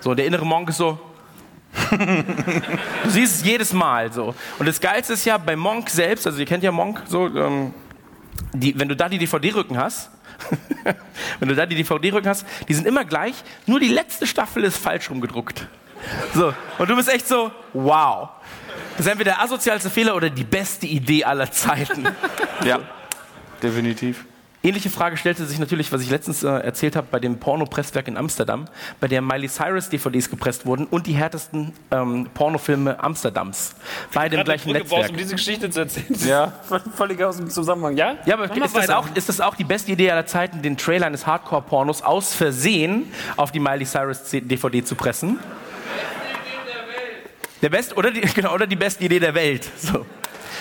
So, 0.00 0.14
der 0.14 0.26
innere 0.26 0.44
Monk 0.44 0.68
ist 0.68 0.78
so. 0.78 0.98
du 1.90 3.10
siehst 3.10 3.40
es 3.40 3.44
jedes 3.44 3.72
Mal 3.72 4.12
so. 4.12 4.34
Und 4.58 4.66
das 4.66 4.80
Geilste 4.80 5.14
ist 5.14 5.24
ja 5.24 5.38
bei 5.38 5.56
Monk 5.56 5.90
selbst, 5.90 6.26
also 6.26 6.38
ihr 6.38 6.46
kennt 6.46 6.62
ja 6.62 6.70
Monk 6.70 7.02
so, 7.06 7.26
ähm, 7.26 7.74
die, 8.52 8.78
wenn 8.78 8.88
du 8.88 8.96
da 8.96 9.08
die 9.08 9.18
DVD-Rücken 9.18 9.76
hast, 9.76 10.10
wenn 11.40 11.48
du 11.48 11.54
da 11.54 11.66
die 11.66 11.74
DVD-Rücken 11.74 12.28
hast, 12.28 12.46
die 12.68 12.74
sind 12.74 12.86
immer 12.86 13.04
gleich, 13.04 13.34
nur 13.66 13.80
die 13.80 13.88
letzte 13.88 14.26
Staffel 14.26 14.64
ist 14.64 14.76
falsch 14.76 15.10
rumgedruckt. 15.10 15.66
So, 16.34 16.52
und 16.78 16.90
du 16.90 16.96
bist 16.96 17.08
echt 17.08 17.26
so, 17.28 17.50
wow. 17.72 18.30
Das 18.96 19.06
ist 19.06 19.12
entweder 19.12 19.32
der 19.32 19.42
asozialste 19.42 19.90
Fehler 19.90 20.14
oder 20.14 20.30
die 20.30 20.44
beste 20.44 20.86
Idee 20.86 21.24
aller 21.24 21.50
Zeiten. 21.50 22.06
Ja, 22.64 22.78
definitiv. 23.62 24.24
Ähnliche 24.64 24.88
Frage 24.88 25.18
stellte 25.18 25.44
sich 25.44 25.58
natürlich, 25.58 25.92
was 25.92 26.00
ich 26.00 26.08
letztens 26.08 26.42
äh, 26.42 26.48
erzählt 26.48 26.96
habe, 26.96 27.06
bei 27.10 27.18
dem 27.20 27.38
Pornopresswerk 27.38 28.08
in 28.08 28.16
Amsterdam, 28.16 28.64
bei 28.98 29.08
der 29.08 29.20
Miley 29.20 29.46
Cyrus 29.48 29.90
DVDs 29.90 30.30
gepresst 30.30 30.64
wurden 30.64 30.86
und 30.86 31.06
die 31.06 31.12
härtesten 31.12 31.74
ähm, 31.90 32.30
Pornofilme 32.32 32.98
Amsterdams. 32.98 33.74
Beide 34.14 34.36
im 34.36 34.44
gleichen 34.44 34.72
Netzwerk. 34.72 35.10
um 35.10 35.16
diese 35.18 35.34
Geschichte 35.34 35.68
zu 35.68 35.80
erzählen. 35.80 36.16
Ja. 36.26 36.52
Völlig 36.96 37.22
aus 37.22 37.36
dem 37.36 37.50
Zusammenhang, 37.50 37.98
ja? 37.98 38.14
Ja, 38.24 38.36
aber 38.36 38.44
ist 38.44 38.74
das, 38.74 38.88
auch, 38.88 39.06
ist 39.14 39.28
das 39.28 39.42
auch 39.42 39.54
die 39.54 39.64
beste 39.64 39.92
Idee 39.92 40.10
aller 40.10 40.24
Zeiten, 40.24 40.62
den 40.62 40.78
Trailer 40.78 41.08
eines 41.08 41.26
Hardcore-Pornos 41.26 42.00
aus 42.00 42.32
Versehen 42.32 43.12
auf 43.36 43.52
die 43.52 43.60
Miley 43.60 43.84
Cyrus 43.84 44.22
DVD 44.30 44.82
zu 44.82 44.94
pressen? 44.94 45.40
Der 47.64 47.70
beste 47.70 47.94
oder 47.94 48.10
die, 48.10 48.20
genau, 48.34 48.52
oder 48.52 48.66
die 48.66 48.76
beste 48.76 49.02
Idee 49.04 49.18
der 49.18 49.34
Welt. 49.34 49.66
So. 49.78 50.04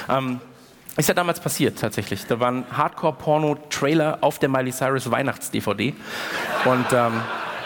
Ähm, 0.07 0.39
ist 0.95 1.09
ja 1.09 1.13
damals 1.13 1.41
passiert 1.41 1.77
tatsächlich. 1.77 2.25
Da 2.27 2.39
war 2.39 2.49
ein 2.49 2.65
Hardcore-Porno-Trailer 2.71 4.19
auf 4.21 4.39
der 4.39 4.47
Miley 4.47 4.71
Cyrus 4.71 5.11
Weihnachts-DVD. 5.11 5.93
Und 6.63 6.85
ähm, 6.93 7.21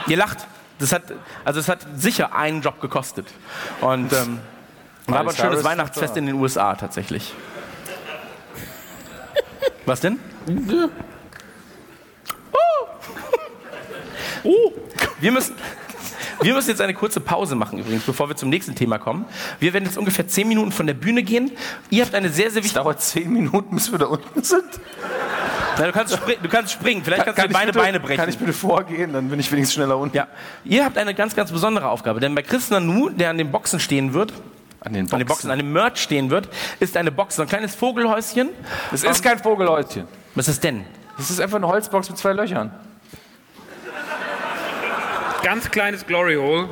ihr 0.08 0.18
lacht. 0.18 0.48
Das 0.80 0.92
hat, 0.92 1.04
also 1.46 1.60
es 1.60 1.70
hat 1.70 1.86
sicher 1.96 2.36
einen 2.36 2.62
Job 2.64 2.82
gekostet. 2.82 3.28
Und 3.82 4.12
ähm, 4.12 4.40
war 5.06 5.20
aber 5.20 5.30
ein 5.30 5.36
schönes 5.36 5.64
Weihnachtsfest 5.64 6.18
in 6.18 6.26
den 6.26 6.36
USA 6.36 6.74
tatsächlich. 6.74 7.34
Was 9.86 10.02
denn? 10.02 10.20
Oh. 14.44 14.72
Wir 15.20 15.34
müssen, 15.34 15.56
wir 16.42 16.54
müssen 16.54 16.70
jetzt 16.70 16.82
eine 16.82 16.94
kurze 16.94 17.20
Pause 17.20 17.56
machen 17.56 17.80
übrigens, 17.80 18.04
bevor 18.04 18.30
wir 18.30 18.36
zum 18.36 18.50
nächsten 18.50 18.76
Thema 18.76 18.98
kommen. 18.98 19.26
Wir 19.60 19.74
werden 19.74 19.86
jetzt 19.86 19.98
ungefähr 19.98 20.28
zehn 20.28 20.48
Minuten 20.48 20.72
von 20.72 20.88
der 20.88 20.94
Bühne 20.94 21.24
gehen. 21.24 21.52
Ihr 21.90 22.04
habt 22.04 22.16
eine 22.16 22.30
sehr, 22.30 22.52
sehr 22.52 22.64
wichtige... 22.64 22.84
Dauert 22.84 23.02
zehn 23.02 23.32
Minuten, 23.32 23.76
bis 23.76 23.92
wir 23.92 24.00
da 24.00 24.06
unten 24.06 24.44
sind. 24.44 24.64
Na, 25.78 25.86
du, 25.86 25.92
kannst 25.92 26.14
du 26.18 26.50
kannst 26.50 26.74
springen, 26.74 27.02
vielleicht 27.04 27.26
kannst 27.26 27.40
du 27.40 27.46
ich 27.46 27.54
beide 27.54 27.68
bitte, 27.68 27.80
Beine 27.80 28.00
brechen. 28.00 28.18
Kann 28.18 28.30
ich 28.30 28.38
bitte 28.38 28.54
vorgehen, 28.54 29.14
dann 29.14 29.30
bin 29.30 29.40
ich 29.40 29.52
wenigstens 29.52 29.76
schneller 29.76 29.98
unten. 29.98 30.16
ja. 30.18 30.28
Ihr 30.64 30.84
habt 30.84 30.98
eine 30.98 31.14
ganz, 31.14 31.36
ganz 31.36 31.52
besondere 31.52 31.88
Aufgabe, 31.90 32.20
denn 32.20 32.34
bei 32.34 32.42
Chris 32.42 32.70
Nanu, 32.70 33.10
der 33.10 33.30
an 33.30 33.38
den 33.38 33.52
Boxen 33.52 33.80
stehen 33.80 34.14
wird, 34.14 34.34
An 34.80 34.94
den 34.94 35.12
an 35.12 35.20
den 35.20 35.28
Boxen, 35.28 35.52
an 35.52 35.58
dem 35.60 35.72
Merch 35.72 35.98
stehen 35.98 36.30
wird, 36.30 36.50
ist 36.80 36.98
eine 36.98 37.12
Box, 37.12 37.36
so 37.36 37.44
ein 37.44 37.48
kleines 37.48 37.76
Vogelhäuschen. 37.76 38.50
Es 38.92 39.04
ist 39.04 39.24
kein 39.24 39.38
Vogelhäuschen. 39.40 40.06
Was 40.36 40.48
ist 40.48 40.64
denn? 40.64 40.84
Das 41.18 41.30
ist 41.30 41.40
einfach 41.42 41.58
eine 41.58 41.68
Holzbox 41.68 42.10
mit 42.10 42.18
zwei 42.18 42.34
Löchern. 42.34 42.72
Ganz 45.48 45.72
kleines 45.72 46.06
Glory 46.06 46.36
Hole. 46.36 46.68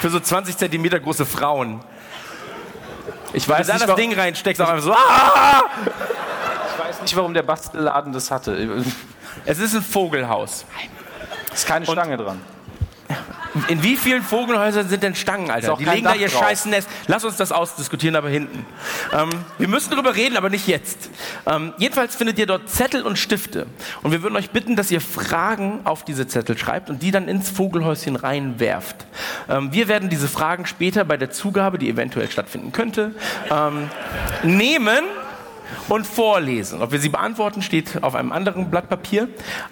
Für 0.00 0.10
so 0.10 0.20
20 0.20 0.54
Zentimeter 0.54 1.00
große 1.00 1.24
Frauen. 1.24 1.80
Ich 3.32 3.48
weiß 3.48 3.60
Wenn 3.60 3.66
du 3.68 3.72
nicht, 3.72 3.72
da 3.72 3.72
das 3.78 3.88
warum- 3.88 3.96
Ding 3.96 4.12
reinsteckst, 4.12 4.60
auch 4.60 4.68
einfach 4.68 4.84
so, 4.84 4.92
ah! 4.92 5.62
Ich 5.86 6.78
weiß 6.86 7.00
nicht, 7.00 7.16
warum 7.16 7.32
der 7.32 7.42
Bastelladen 7.42 8.12
das 8.12 8.30
hatte. 8.30 8.84
Es 9.46 9.58
ist 9.58 9.74
ein 9.74 9.80
Vogelhaus. 9.80 10.66
Ist 11.54 11.66
keine 11.66 11.86
Stange 11.86 12.18
dran. 12.18 12.38
In 13.68 13.82
wie 13.82 13.96
vielen 13.96 14.22
Vogelhäusern 14.22 14.88
sind 14.88 15.02
denn 15.02 15.14
Stangen, 15.14 15.50
Alter? 15.50 15.76
Die 15.78 15.84
legen 15.84 16.04
da 16.04 16.12
Dach 16.12 16.20
ihr 16.20 16.28
drauf. 16.28 16.42
scheiß 16.42 16.66
Nest. 16.66 16.88
Lass 17.06 17.24
uns 17.24 17.36
das 17.36 17.52
ausdiskutieren, 17.52 18.16
aber 18.16 18.28
hinten. 18.28 18.66
Ähm, 19.12 19.30
wir 19.58 19.68
müssen 19.68 19.90
drüber 19.90 20.14
reden, 20.14 20.36
aber 20.36 20.50
nicht 20.50 20.66
jetzt. 20.66 21.10
Ähm, 21.46 21.72
jedenfalls 21.78 22.16
findet 22.16 22.38
ihr 22.38 22.46
dort 22.46 22.68
Zettel 22.68 23.02
und 23.02 23.18
Stifte. 23.18 23.66
Und 24.02 24.12
wir 24.12 24.22
würden 24.22 24.36
euch 24.36 24.50
bitten, 24.50 24.76
dass 24.76 24.90
ihr 24.90 25.00
Fragen 25.00 25.80
auf 25.84 26.04
diese 26.04 26.26
Zettel 26.26 26.58
schreibt 26.58 26.90
und 26.90 27.02
die 27.02 27.10
dann 27.10 27.28
ins 27.28 27.48
Vogelhäuschen 27.50 28.16
reinwerft. 28.16 29.06
Ähm, 29.48 29.72
wir 29.72 29.88
werden 29.88 30.10
diese 30.10 30.28
Fragen 30.28 30.66
später 30.66 31.04
bei 31.04 31.16
der 31.16 31.30
Zugabe, 31.30 31.78
die 31.78 31.88
eventuell 31.88 32.30
stattfinden 32.30 32.72
könnte, 32.72 33.14
ähm, 33.50 33.88
nehmen 34.42 35.04
und 35.88 36.06
vorlesen. 36.06 36.82
Ob 36.82 36.92
wir 36.92 36.98
sie 36.98 37.08
beantworten, 37.08 37.62
steht 37.62 38.02
auf 38.02 38.14
einem 38.14 38.32
anderen 38.32 38.70
Blatt 38.70 38.88
Papier. 38.88 39.28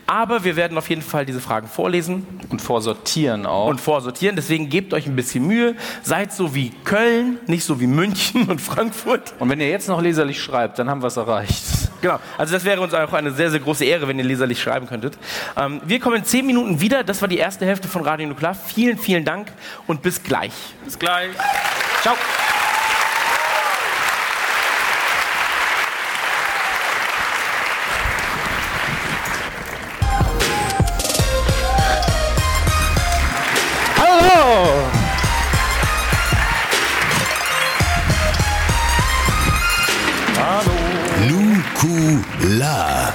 Aber 0.06 0.44
wir 0.44 0.56
werden 0.56 0.76
auf 0.78 0.88
jeden 0.88 1.02
Fall 1.02 1.26
diese 1.26 1.40
Fragen 1.40 1.68
vorlesen 1.68 2.26
Und 2.50 2.60
vorsortieren 2.62 3.46
auch. 3.46 3.66
und 3.68 3.80
vorsortieren. 3.80 4.36
Deswegen 4.36 4.68
gebt 4.68 4.94
euch 4.94 5.06
ein 5.06 5.16
bisschen 5.16 5.46
Mühe. 5.46 5.76
Seid 6.02 6.32
so 6.32 6.54
wie 6.54 6.70
Köln, 6.84 7.38
nicht 7.46 7.64
so 7.64 7.80
wie 7.80 7.86
München 7.86 8.48
und 8.48 8.60
Frankfurt. 8.60 9.34
Und 9.38 9.48
wenn 9.50 9.60
ihr 9.60 9.68
jetzt 9.68 9.88
noch 9.88 10.00
leserlich 10.00 10.42
schreibt, 10.42 10.78
dann 10.78 10.88
haben 10.90 11.02
wir 11.02 11.08
es 11.08 11.16
erreicht. 11.16 11.64
Genau. 12.00 12.18
Also 12.36 12.52
das 12.52 12.64
wäre 12.64 12.80
uns 12.80 12.92
auch 12.92 13.12
eine 13.12 13.30
sehr, 13.32 13.50
sehr 13.50 13.60
große 13.60 13.84
Ehre, 13.84 14.06
wenn 14.08 14.18
ihr 14.18 14.24
leserlich 14.24 14.60
schreiben 14.60 14.86
könntet. 14.86 15.16
Ähm, 15.56 15.80
wir 15.84 16.00
kommen 16.00 16.16
in 16.16 16.24
zehn 16.24 16.46
Minuten 16.46 16.80
wieder. 16.80 17.02
Das 17.02 17.20
war 17.22 17.28
die 17.28 17.38
erste 17.38 17.64
Hälfte 17.66 17.88
von 17.88 18.02
Radio 18.02 18.28
Nuklear. 18.28 18.54
Vielen, 18.54 18.98
vielen 18.98 19.24
Dank 19.24 19.48
und 19.86 20.02
bis 20.02 20.22
gleich. 20.22 20.52
Bis 20.84 20.98
gleich. 20.98 21.30
Ciao. 22.02 22.14
Da. 42.58 43.12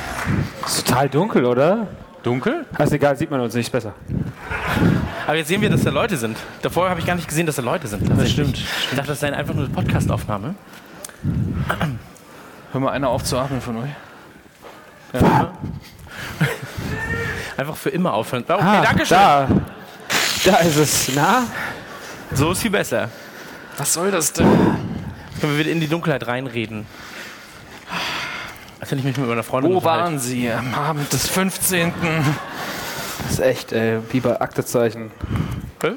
Ist 0.66 0.88
total 0.88 1.10
dunkel, 1.10 1.46
oder? 1.46 1.88
Dunkel? 2.24 2.66
Ist 2.78 2.92
egal, 2.92 3.16
sieht 3.18 3.32
man 3.32 3.40
uns 3.40 3.54
nicht 3.54 3.72
besser. 3.72 3.94
Aber 5.26 5.36
jetzt 5.38 5.48
sehen 5.48 5.62
wir, 5.62 5.70
dass 5.70 5.84
da 5.84 5.90
Leute 5.90 6.18
sind. 6.18 6.38
Davor 6.62 6.90
habe 6.90 7.00
ich 7.00 7.06
gar 7.06 7.16
nicht 7.16 7.28
gesehen, 7.28 7.46
dass 7.46 7.56
da 7.56 7.62
Leute 7.62 7.88
sind. 7.88 8.10
Das 8.20 8.30
stimmt. 8.30 8.58
Ich 8.58 8.96
dachte, 8.96 9.08
das 9.10 9.20
sei 9.20 9.32
einfach 9.34 9.54
nur 9.54 9.66
eine 9.66 9.74
Podcast-Aufnahme. 9.74 10.56
Hör 12.72 12.82
mal 12.82 12.92
einer 12.92 13.10
auf 13.10 13.24
zu 13.24 13.38
atmen 13.38 13.62
von 13.62 13.78
euch. 13.78 13.90
Einfach 17.58 17.76
für 17.76 17.90
immer 17.90 18.14
aufhören. 18.14 18.44
Okay, 18.48 18.62
Ah, 18.62 18.82
danke 18.82 19.06
schön. 19.06 19.18
Da. 19.18 19.48
Da 20.46 20.56
ist 20.58 20.78
es. 20.78 21.12
Na? 21.16 21.44
So 22.34 22.52
ist 22.52 22.62
viel 22.62 22.72
besser. 22.72 23.10
Was 23.78 23.94
soll 23.94 24.12
das 24.12 24.32
denn? 24.34 24.48
Jetzt 25.32 25.42
können 25.42 25.54
wir 25.54 25.60
wieder 25.60 25.72
in 25.72 25.80
die 25.80 25.88
Dunkelheit 25.88 26.26
reinreden. 26.28 26.86
Wenn 28.90 28.98
ich 29.00 29.06
mich 29.06 29.18
mit 29.18 29.28
meiner 29.28 29.44
Freundin 29.44 29.72
Wo 29.72 29.78
unterhalte. 29.78 30.04
waren 30.04 30.20
Sie 30.20 30.50
am 30.52 30.74
Abend 30.74 31.14
des 31.14 31.28
15.? 31.28 31.94
Das 33.24 33.34
ist 33.34 33.40
echt, 33.40 33.72
ey. 33.72 34.00
Biber, 34.00 34.42
Aktezeichen. 34.42 35.12
Hä? 35.84 35.92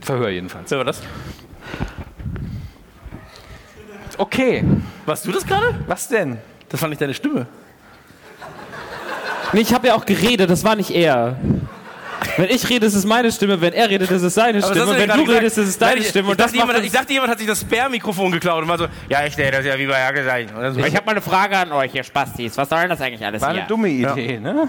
Verhör 0.00 0.28
jedenfalls. 0.28 0.70
Wer 0.70 0.78
war 0.78 0.84
das? 0.84 1.02
Okay. 4.16 4.62
Warst 5.06 5.26
du 5.26 5.32
das 5.32 5.44
gerade? 5.44 5.74
Was 5.88 6.06
denn? 6.06 6.38
Das 6.68 6.80
war 6.80 6.88
nicht 6.88 7.00
deine 7.00 7.14
Stimme. 7.14 7.46
Nee, 9.52 9.60
ich 9.60 9.74
habe 9.74 9.88
ja 9.88 9.94
auch 9.94 10.06
geredet, 10.06 10.50
das 10.50 10.64
war 10.64 10.76
nicht 10.76 10.90
er. 10.90 11.36
Wenn 12.36 12.50
ich 12.50 12.68
rede, 12.68 12.86
ist 12.86 12.94
es 12.94 13.04
meine 13.04 13.30
Stimme, 13.30 13.60
wenn 13.60 13.72
er 13.72 13.88
redet, 13.88 14.10
ist 14.10 14.22
es 14.22 14.34
seine 14.34 14.62
Aber 14.64 14.74
Stimme. 14.74 14.92
wenn 14.98 15.08
ja 15.08 15.16
du 15.16 15.24
gerade 15.24 15.38
redest, 15.38 15.58
ist 15.58 15.68
es 15.68 15.74
gesagt. 15.74 15.82
deine 15.92 16.00
Nein, 16.00 16.08
Stimme. 16.10 16.24
Ich, 16.26 16.30
Und 16.32 16.40
das 16.40 16.52
dachte, 16.52 16.58
jemand, 16.66 16.84
ich 16.84 16.92
dachte, 16.92 17.12
jemand 17.12 17.30
hat 17.32 17.38
sich 17.38 17.46
das 17.46 17.60
Sperrmikrofon 17.60 18.32
geklaut 18.32 18.62
und 18.62 18.68
war 18.68 18.78
so, 18.78 18.86
ja, 19.08 19.24
ich 19.26 19.32
stelle 19.32 19.50
das 19.52 19.64
ja 19.64 19.78
wie 19.78 19.86
bei 19.86 19.98
Jacke 19.98 20.24
sein. 20.24 20.48
So, 20.74 20.80
Ich 20.80 20.96
habe 20.96 21.06
mal 21.06 21.12
eine 21.12 21.20
Frage 21.22 21.56
an 21.56 21.72
euch, 21.72 21.94
ihr 21.94 22.02
Spastis. 22.04 22.56
Was 22.56 22.68
soll 22.68 22.80
denn 22.80 22.90
das 22.90 23.00
eigentlich 23.00 23.24
alles 23.24 23.40
War 23.42 23.50
hier? 23.52 23.60
eine 23.60 23.68
dumme 23.68 23.88
Idee, 23.88 24.38
ne? 24.40 24.68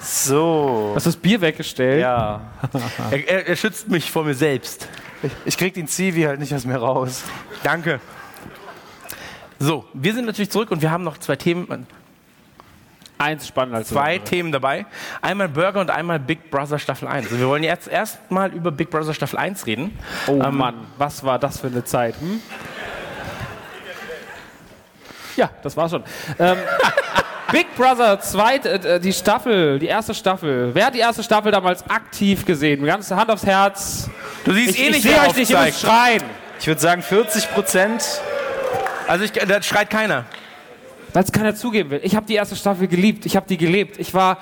so. 0.00 0.92
Hast 0.94 1.06
du 1.06 1.10
das 1.10 1.16
Bier 1.16 1.40
weggestellt? 1.40 2.00
Ja. 2.00 2.40
er, 3.10 3.28
er, 3.28 3.48
er 3.48 3.56
schützt 3.56 3.88
mich 3.88 4.10
vor 4.10 4.24
mir 4.24 4.34
selbst. 4.34 4.88
Ich 5.44 5.56
krieg 5.56 5.74
den 5.74 5.88
Zivi 5.88 6.22
halt 6.22 6.38
nicht 6.40 6.54
aus 6.54 6.64
mir 6.64 6.76
raus. 6.76 7.24
Danke. 7.62 8.00
So, 9.58 9.86
wir 9.94 10.12
sind 10.14 10.26
natürlich 10.26 10.50
zurück 10.50 10.70
und 10.70 10.82
wir 10.82 10.90
haben 10.90 11.02
noch 11.02 11.18
zwei 11.18 11.36
Themen, 11.36 11.86
Eins 13.18 13.46
spannender 13.48 13.78
als 13.78 13.88
zwei 13.88 14.18
Themen 14.18 14.52
dabei. 14.52 14.84
Einmal 15.22 15.48
Burger 15.48 15.80
und 15.80 15.90
einmal 15.90 16.18
Big 16.18 16.50
Brother 16.50 16.78
Staffel 16.78 17.08
1. 17.08 17.26
Also 17.26 17.38
wir 17.38 17.48
wollen 17.48 17.62
jetzt 17.62 17.88
erstmal 17.88 18.52
über 18.52 18.70
Big 18.70 18.90
Brother 18.90 19.14
Staffel 19.14 19.38
1 19.38 19.66
reden. 19.66 19.98
Oh 20.26 20.32
Ähm, 20.42 20.56
Mann, 20.58 20.74
was 20.98 21.24
war 21.24 21.38
das 21.38 21.60
für 21.60 21.68
eine 21.68 21.82
Zeit? 21.84 22.14
Hm? 22.20 22.42
Ja, 25.36 25.50
das 25.62 25.76
war 25.76 25.88
schon. 25.88 26.02
Ähm, 26.38 26.58
Big 27.52 27.74
Brother, 27.76 28.20
zweit, 28.20 28.66
äh, 28.66 29.00
die 29.00 29.12
Staffel, 29.12 29.78
die 29.78 29.86
erste 29.86 30.14
Staffel. 30.14 30.74
Wer 30.74 30.86
hat 30.86 30.94
die 30.94 30.98
erste 30.98 31.22
Staffel 31.22 31.52
damals 31.52 31.88
aktiv 31.88 32.44
gesehen? 32.44 32.84
Ganz 32.84 33.10
Hand 33.10 33.30
aufs 33.30 33.46
Herz. 33.46 34.10
Du 34.44 34.52
siehst 34.52 34.70
Ich, 34.74 34.80
eh 34.80 34.86
ich 34.88 34.90
nicht, 34.94 35.02
sehe 35.02 35.12
wer 35.12 35.28
euch 35.30 35.36
nicht, 35.36 35.50
ihr 35.50 35.72
schreien. 35.72 36.22
Ich 36.58 36.66
würde 36.66 36.80
sagen 36.80 37.02
40 37.02 37.50
Prozent. 37.52 38.04
Also 39.06 39.24
ich, 39.24 39.32
da 39.32 39.62
schreit 39.62 39.90
keiner. 39.90 40.24
Weil 41.16 41.24
es 41.24 41.32
keiner 41.32 41.54
zugeben 41.54 41.88
will. 41.88 42.00
Ich 42.02 42.14
habe 42.14 42.26
die 42.26 42.34
erste 42.34 42.54
Staffel 42.56 42.88
geliebt. 42.88 43.24
Ich 43.24 43.36
habe 43.36 43.46
die 43.48 43.56
gelebt. 43.56 43.98
Ich 43.98 44.12
war, 44.12 44.36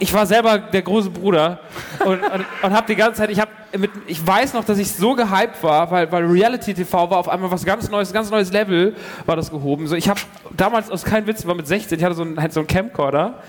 ich 0.00 0.12
war 0.12 0.26
selber 0.26 0.58
der 0.58 0.82
große 0.82 1.08
Bruder 1.08 1.60
und, 2.04 2.20
und, 2.20 2.44
und 2.62 2.72
habe 2.72 2.84
die 2.88 2.96
ganze 2.96 3.20
Zeit. 3.20 3.30
Ich 3.30 3.38
habe 3.38 3.52
mit, 3.78 3.92
ich 4.08 4.26
weiß 4.26 4.54
noch, 4.54 4.64
dass 4.64 4.78
ich 4.78 4.90
so 4.90 5.14
gehypt 5.14 5.62
war, 5.62 5.88
weil, 5.88 6.10
weil 6.10 6.24
Reality 6.24 6.74
TV 6.74 7.08
war 7.08 7.18
auf 7.18 7.28
einmal 7.28 7.48
was 7.52 7.64
ganz 7.64 7.88
Neues, 7.88 8.12
ganz 8.12 8.28
neues 8.28 8.50
Level 8.50 8.96
war 9.24 9.36
das 9.36 9.52
gehoben. 9.52 9.86
So, 9.86 9.94
ich 9.94 10.08
habe 10.08 10.18
damals 10.56 10.90
aus 10.90 11.04
kein 11.04 11.28
Witz, 11.28 11.42
ich 11.42 11.46
war 11.46 11.54
mit 11.54 11.68
16, 11.68 11.96
ich 11.96 12.04
hatte 12.04 12.16
so 12.16 12.22
einen, 12.22 12.40
halt 12.42 12.52
so 12.52 12.58
einen 12.58 12.66
Camcorder. 12.66 13.44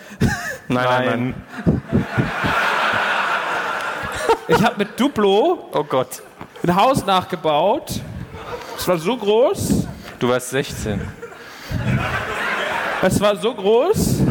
Nein, 0.68 0.86
nein, 0.86 1.36
nein. 1.66 1.82
Ich 4.50 4.64
habe 4.64 4.76
mit 4.78 5.00
Duplo 5.00 5.68
Oh 5.74 5.84
Gott. 5.84 6.22
ein 6.62 6.76
Haus 6.76 7.04
nachgebaut. 7.08 8.00
Es 8.78 8.88
war 8.88 9.00
so 9.00 9.18
groß. 9.18 9.88
Du 10.20 10.30
warst 10.30 10.52
16. 10.52 11.02
Es 13.04 13.20
war 13.20 13.36
so 13.36 13.54
groß 13.54 14.22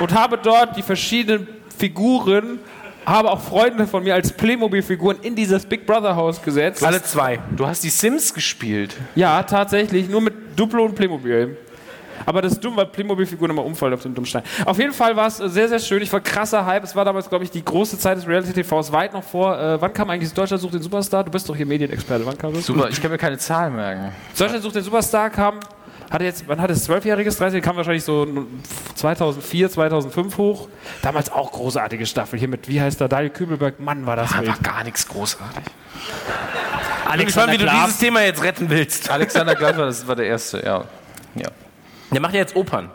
und 0.00 0.12
habe 0.12 0.38
dort 0.38 0.76
die 0.76 0.82
verschiedenen 0.82 1.48
Figuren, 1.76 2.58
habe 3.06 3.30
auch 3.30 3.40
Freunde 3.40 3.86
von 3.86 4.02
mir 4.02 4.14
als 4.14 4.30
Playmobil-Figuren 4.32 5.18
in 5.22 5.34
dieses 5.34 5.64
Big 5.64 5.86
Brother 5.86 6.14
Haus 6.14 6.42
gesetzt. 6.42 6.84
Alle 6.84 7.02
zwei. 7.02 7.38
Du 7.56 7.66
hast 7.66 7.82
die 7.82 7.88
Sims 7.88 8.34
gespielt. 8.34 8.94
Ja, 9.14 9.42
tatsächlich, 9.42 10.08
nur 10.08 10.20
mit 10.20 10.34
Duplo 10.54 10.84
und 10.84 10.94
Playmobil. 10.94 11.56
Aber 12.26 12.42
das 12.42 12.52
ist 12.52 12.64
dumm, 12.64 12.76
weil 12.76 12.86
Playmobil-Figuren 12.86 13.50
immer 13.50 13.64
umfallen 13.64 13.94
auf 13.94 14.02
den 14.02 14.14
Dummstein. 14.14 14.42
Auf 14.66 14.78
jeden 14.78 14.92
Fall 14.92 15.16
war 15.16 15.28
es 15.28 15.40
äh, 15.40 15.48
sehr, 15.48 15.68
sehr 15.68 15.78
schön. 15.78 16.02
Ich 16.02 16.12
war 16.12 16.20
krasser 16.20 16.66
Hype. 16.66 16.84
Es 16.84 16.94
war 16.94 17.04
damals, 17.04 17.28
glaube 17.28 17.44
ich, 17.44 17.50
die 17.50 17.64
große 17.64 17.98
Zeit 17.98 18.18
des 18.18 18.26
Reality-TVs, 18.26 18.92
weit 18.92 19.14
noch 19.14 19.22
vor. 19.22 19.58
Äh, 19.58 19.80
wann 19.80 19.92
kam 19.94 20.10
eigentlich 20.10 20.30
Deutschland 20.34 20.60
sucht 20.60 20.74
den 20.74 20.82
Superstar? 20.82 21.24
Du 21.24 21.30
bist 21.30 21.48
doch 21.48 21.56
hier 21.56 21.64
Medienexperte. 21.64 22.26
Wann 22.26 22.36
kam 22.36 22.52
das? 22.52 22.66
Super, 22.66 22.90
ich 22.90 23.00
kann 23.00 23.10
mir 23.10 23.18
keine 23.18 23.38
Zahl 23.38 23.70
merken. 23.70 24.12
Deutschland 24.36 24.62
sucht 24.62 24.74
den 24.74 24.82
Superstar 24.82 25.30
kam, 25.30 25.60
hatte 26.10 26.24
jetzt, 26.24 26.44
wann 26.46 26.60
hat 26.60 26.70
es, 26.70 26.88
12-jähriges, 26.88 27.38
13, 27.38 27.60
kam 27.60 27.76
wahrscheinlich 27.76 28.04
so 28.04 28.26
2004, 28.94 29.70
2005 29.70 30.38
hoch. 30.38 30.68
Damals 31.02 31.30
auch 31.30 31.52
großartige 31.52 32.06
Staffel, 32.06 32.38
hier 32.38 32.48
mit, 32.48 32.68
wie 32.68 32.80
heißt 32.80 33.00
der, 33.00 33.08
Daniel 33.08 33.30
Kübelberg, 33.30 33.78
Mann, 33.80 34.06
war 34.06 34.16
das 34.16 34.36
wild. 34.38 34.48
War 34.48 34.58
gar 34.58 34.84
nichts 34.84 35.06
großartig. 35.06 35.64
Ich 37.10 37.16
bin 37.16 37.26
gespannt, 37.26 37.52
wie 37.52 37.58
du 37.58 37.66
dieses 37.66 37.98
Thema 37.98 38.22
jetzt 38.22 38.42
retten 38.42 38.68
willst. 38.70 39.10
Alexander 39.10 39.54
Glas 39.54 39.76
war, 39.76 39.86
das 39.86 40.06
war 40.06 40.16
der 40.16 40.26
Erste, 40.26 40.62
ja. 40.64 40.84
ja. 41.34 41.48
Der 42.10 42.20
macht 42.20 42.34
ja 42.34 42.40
jetzt 42.40 42.56
Opern. 42.56 42.90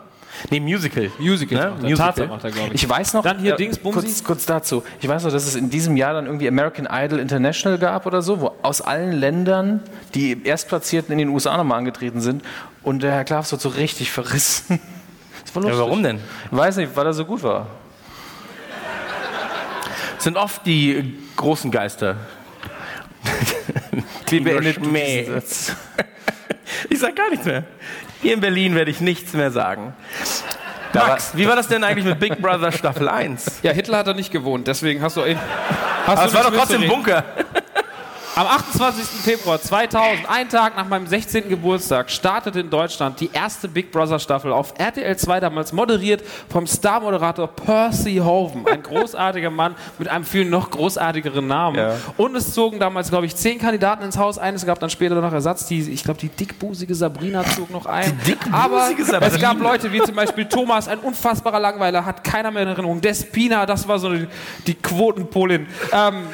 Nee, 0.50 0.60
Musical. 0.60 1.10
Musical, 1.18 1.58
Ne? 1.58 1.64
macht 1.70 1.78
er. 1.78 1.82
Musical. 1.82 2.06
Tatsache 2.06 2.28
macht 2.28 2.44
er, 2.44 2.50
glaube 2.50 2.74
ich. 2.74 2.82
Ich 2.82 2.88
weiß 2.88 3.14
noch, 3.14 3.22
Dann 3.22 3.38
hier 3.38 3.54
äh, 3.54 3.56
Dings, 3.56 3.80
kurz, 3.80 4.24
kurz 4.24 4.46
dazu. 4.46 4.82
Ich 5.00 5.08
weiß 5.08 5.24
noch, 5.24 5.30
dass 5.30 5.46
es 5.46 5.54
in 5.54 5.70
diesem 5.70 5.96
Jahr 5.96 6.12
dann 6.12 6.26
irgendwie 6.26 6.48
American 6.48 6.88
Idol 6.90 7.18
International 7.20 7.78
gab 7.78 8.06
oder 8.06 8.22
so, 8.22 8.40
wo 8.40 8.52
aus 8.62 8.80
allen 8.80 9.12
Ländern 9.12 9.82
die 10.14 10.42
Erstplatzierten 10.44 11.12
in 11.12 11.18
den 11.18 11.28
USA 11.28 11.56
nochmal 11.56 11.78
angetreten 11.78 12.20
sind 12.20 12.42
und 12.84 13.02
der 13.02 13.12
Herr 13.12 13.24
Klaas 13.24 13.50
wird 13.52 13.60
so 13.60 13.68
richtig 13.70 14.10
verrissen. 14.12 14.80
Das 15.44 15.54
war 15.54 15.62
Ja, 15.62 15.68
lustig. 15.70 15.86
warum 15.86 16.02
denn? 16.02 16.20
Ich 16.50 16.56
weiß 16.56 16.76
nicht, 16.76 16.94
weil 16.94 17.06
er 17.06 17.12
so 17.14 17.24
gut 17.24 17.42
war. 17.42 17.66
Das 20.16 20.24
sind 20.24 20.36
oft 20.36 20.64
die 20.66 21.18
großen 21.36 21.70
Geister. 21.70 22.16
Wie 24.28 24.40
beendet 24.40 24.78
du? 24.84 24.90
Ich 26.90 26.98
sag 26.98 27.16
gar 27.16 27.30
nichts 27.30 27.44
mehr. 27.46 27.64
Hier 28.22 28.34
in 28.34 28.40
Berlin 28.40 28.74
werde 28.74 28.90
ich 28.90 29.00
nichts 29.00 29.32
mehr 29.32 29.50
sagen. 29.50 29.94
Da 30.92 31.08
Max, 31.08 31.32
wie 31.34 31.46
war 31.48 31.56
das 31.56 31.66
denn 31.66 31.82
eigentlich 31.82 32.04
mit 32.04 32.20
Big 32.20 32.40
Brother 32.40 32.70
Staffel 32.72 33.08
1? 33.08 33.60
Ja, 33.62 33.72
Hitler 33.72 33.98
hat 33.98 34.06
er 34.06 34.14
nicht 34.14 34.30
gewohnt, 34.30 34.66
deswegen 34.68 35.02
hast 35.02 35.16
du 35.16 35.24
ihn. 35.24 35.38
Hast 36.06 36.18
Aber 36.18 36.26
es 36.28 36.34
war 36.34 36.42
doch 36.44 36.54
trotzdem. 36.54 36.86
Bunker. 36.86 37.24
Am 38.36 38.48
28. 38.48 39.04
Februar 39.22 39.60
2000, 39.62 40.28
ein 40.28 40.48
Tag 40.48 40.76
nach 40.76 40.88
meinem 40.88 41.06
16. 41.06 41.48
Geburtstag, 41.48 42.10
startete 42.10 42.58
in 42.58 42.68
Deutschland 42.68 43.20
die 43.20 43.30
erste 43.32 43.68
Big 43.68 43.92
Brother 43.92 44.18
Staffel 44.18 44.52
auf 44.52 44.74
RTL 44.76 45.16
2, 45.16 45.38
damals 45.38 45.72
moderiert 45.72 46.20
vom 46.48 46.66
Star-Moderator 46.66 47.46
Percy 47.46 48.16
Hoven. 48.16 48.66
Ein 48.66 48.82
großartiger 48.82 49.50
Mann 49.50 49.76
mit 50.00 50.08
einem 50.08 50.24
viel 50.24 50.46
noch 50.46 50.72
großartigeren 50.72 51.46
Namen. 51.46 51.76
Ja. 51.76 51.94
Und 52.16 52.34
es 52.34 52.52
zogen 52.52 52.80
damals, 52.80 53.08
glaube 53.08 53.26
ich, 53.26 53.36
zehn 53.36 53.60
Kandidaten 53.60 54.02
ins 54.02 54.18
Haus 54.18 54.36
ein. 54.36 54.56
Es 54.56 54.66
gab 54.66 54.80
dann 54.80 54.90
später 54.90 55.14
noch 55.20 55.32
Ersatz. 55.32 55.66
Die, 55.66 55.92
ich 55.92 56.02
glaube, 56.02 56.18
die 56.18 56.28
dickbusige 56.28 56.96
Sabrina 56.96 57.44
zog 57.44 57.70
noch 57.70 57.86
ein. 57.86 58.18
Aber 58.50 58.88
Sabrina. 58.98 59.26
es 59.28 59.40
gab 59.40 59.60
Leute 59.60 59.92
wie 59.92 60.02
zum 60.02 60.16
Beispiel 60.16 60.46
Thomas, 60.46 60.88
ein 60.88 60.98
unfassbarer 60.98 61.60
Langweiler, 61.60 62.04
hat 62.04 62.24
keiner 62.24 62.50
mehr 62.50 62.62
in 62.62 62.68
Erinnerung. 62.70 63.00
Despina, 63.00 63.64
das 63.64 63.86
war 63.86 64.00
so 64.00 64.12
die, 64.12 64.26
die 64.66 64.74
Quotenpolin. 64.74 65.68
Ähm, 65.92 66.26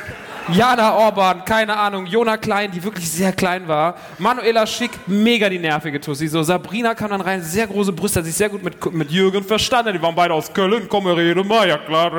Jana 0.53 0.95
Orban, 0.95 1.45
keine 1.45 1.77
Ahnung, 1.77 2.07
Jona 2.07 2.37
Klein, 2.37 2.71
die 2.71 2.83
wirklich 2.83 3.11
sehr 3.11 3.33
klein 3.33 3.69
war. 3.69 3.95
Manuela 4.19 4.67
Schick, 4.67 4.91
mega 5.07 5.49
die 5.49 5.59
nervige 5.59 6.01
Tussi. 6.01 6.27
So, 6.29 6.43
Sabrina 6.43 6.95
kam 6.95 7.11
dann 7.11 7.21
rein, 7.21 7.43
sehr 7.43 7.67
große 7.67 7.93
Brüste, 7.93 8.21
hat 8.21 8.27
sich 8.27 8.35
sehr 8.35 8.49
gut 8.49 8.63
mit, 8.63 8.93
mit 8.93 9.11
Jürgen 9.11 9.45
verstanden. 9.45 9.93
Die 9.93 10.03
waren 10.03 10.15
beide 10.15 10.35
aus 10.35 10.53
Köln, 10.53 10.87
komm, 10.89 11.05
wir 11.05 11.17
reden 11.17 11.47
mal, 11.47 11.69
ja 11.69 11.79
klar. 11.79 12.11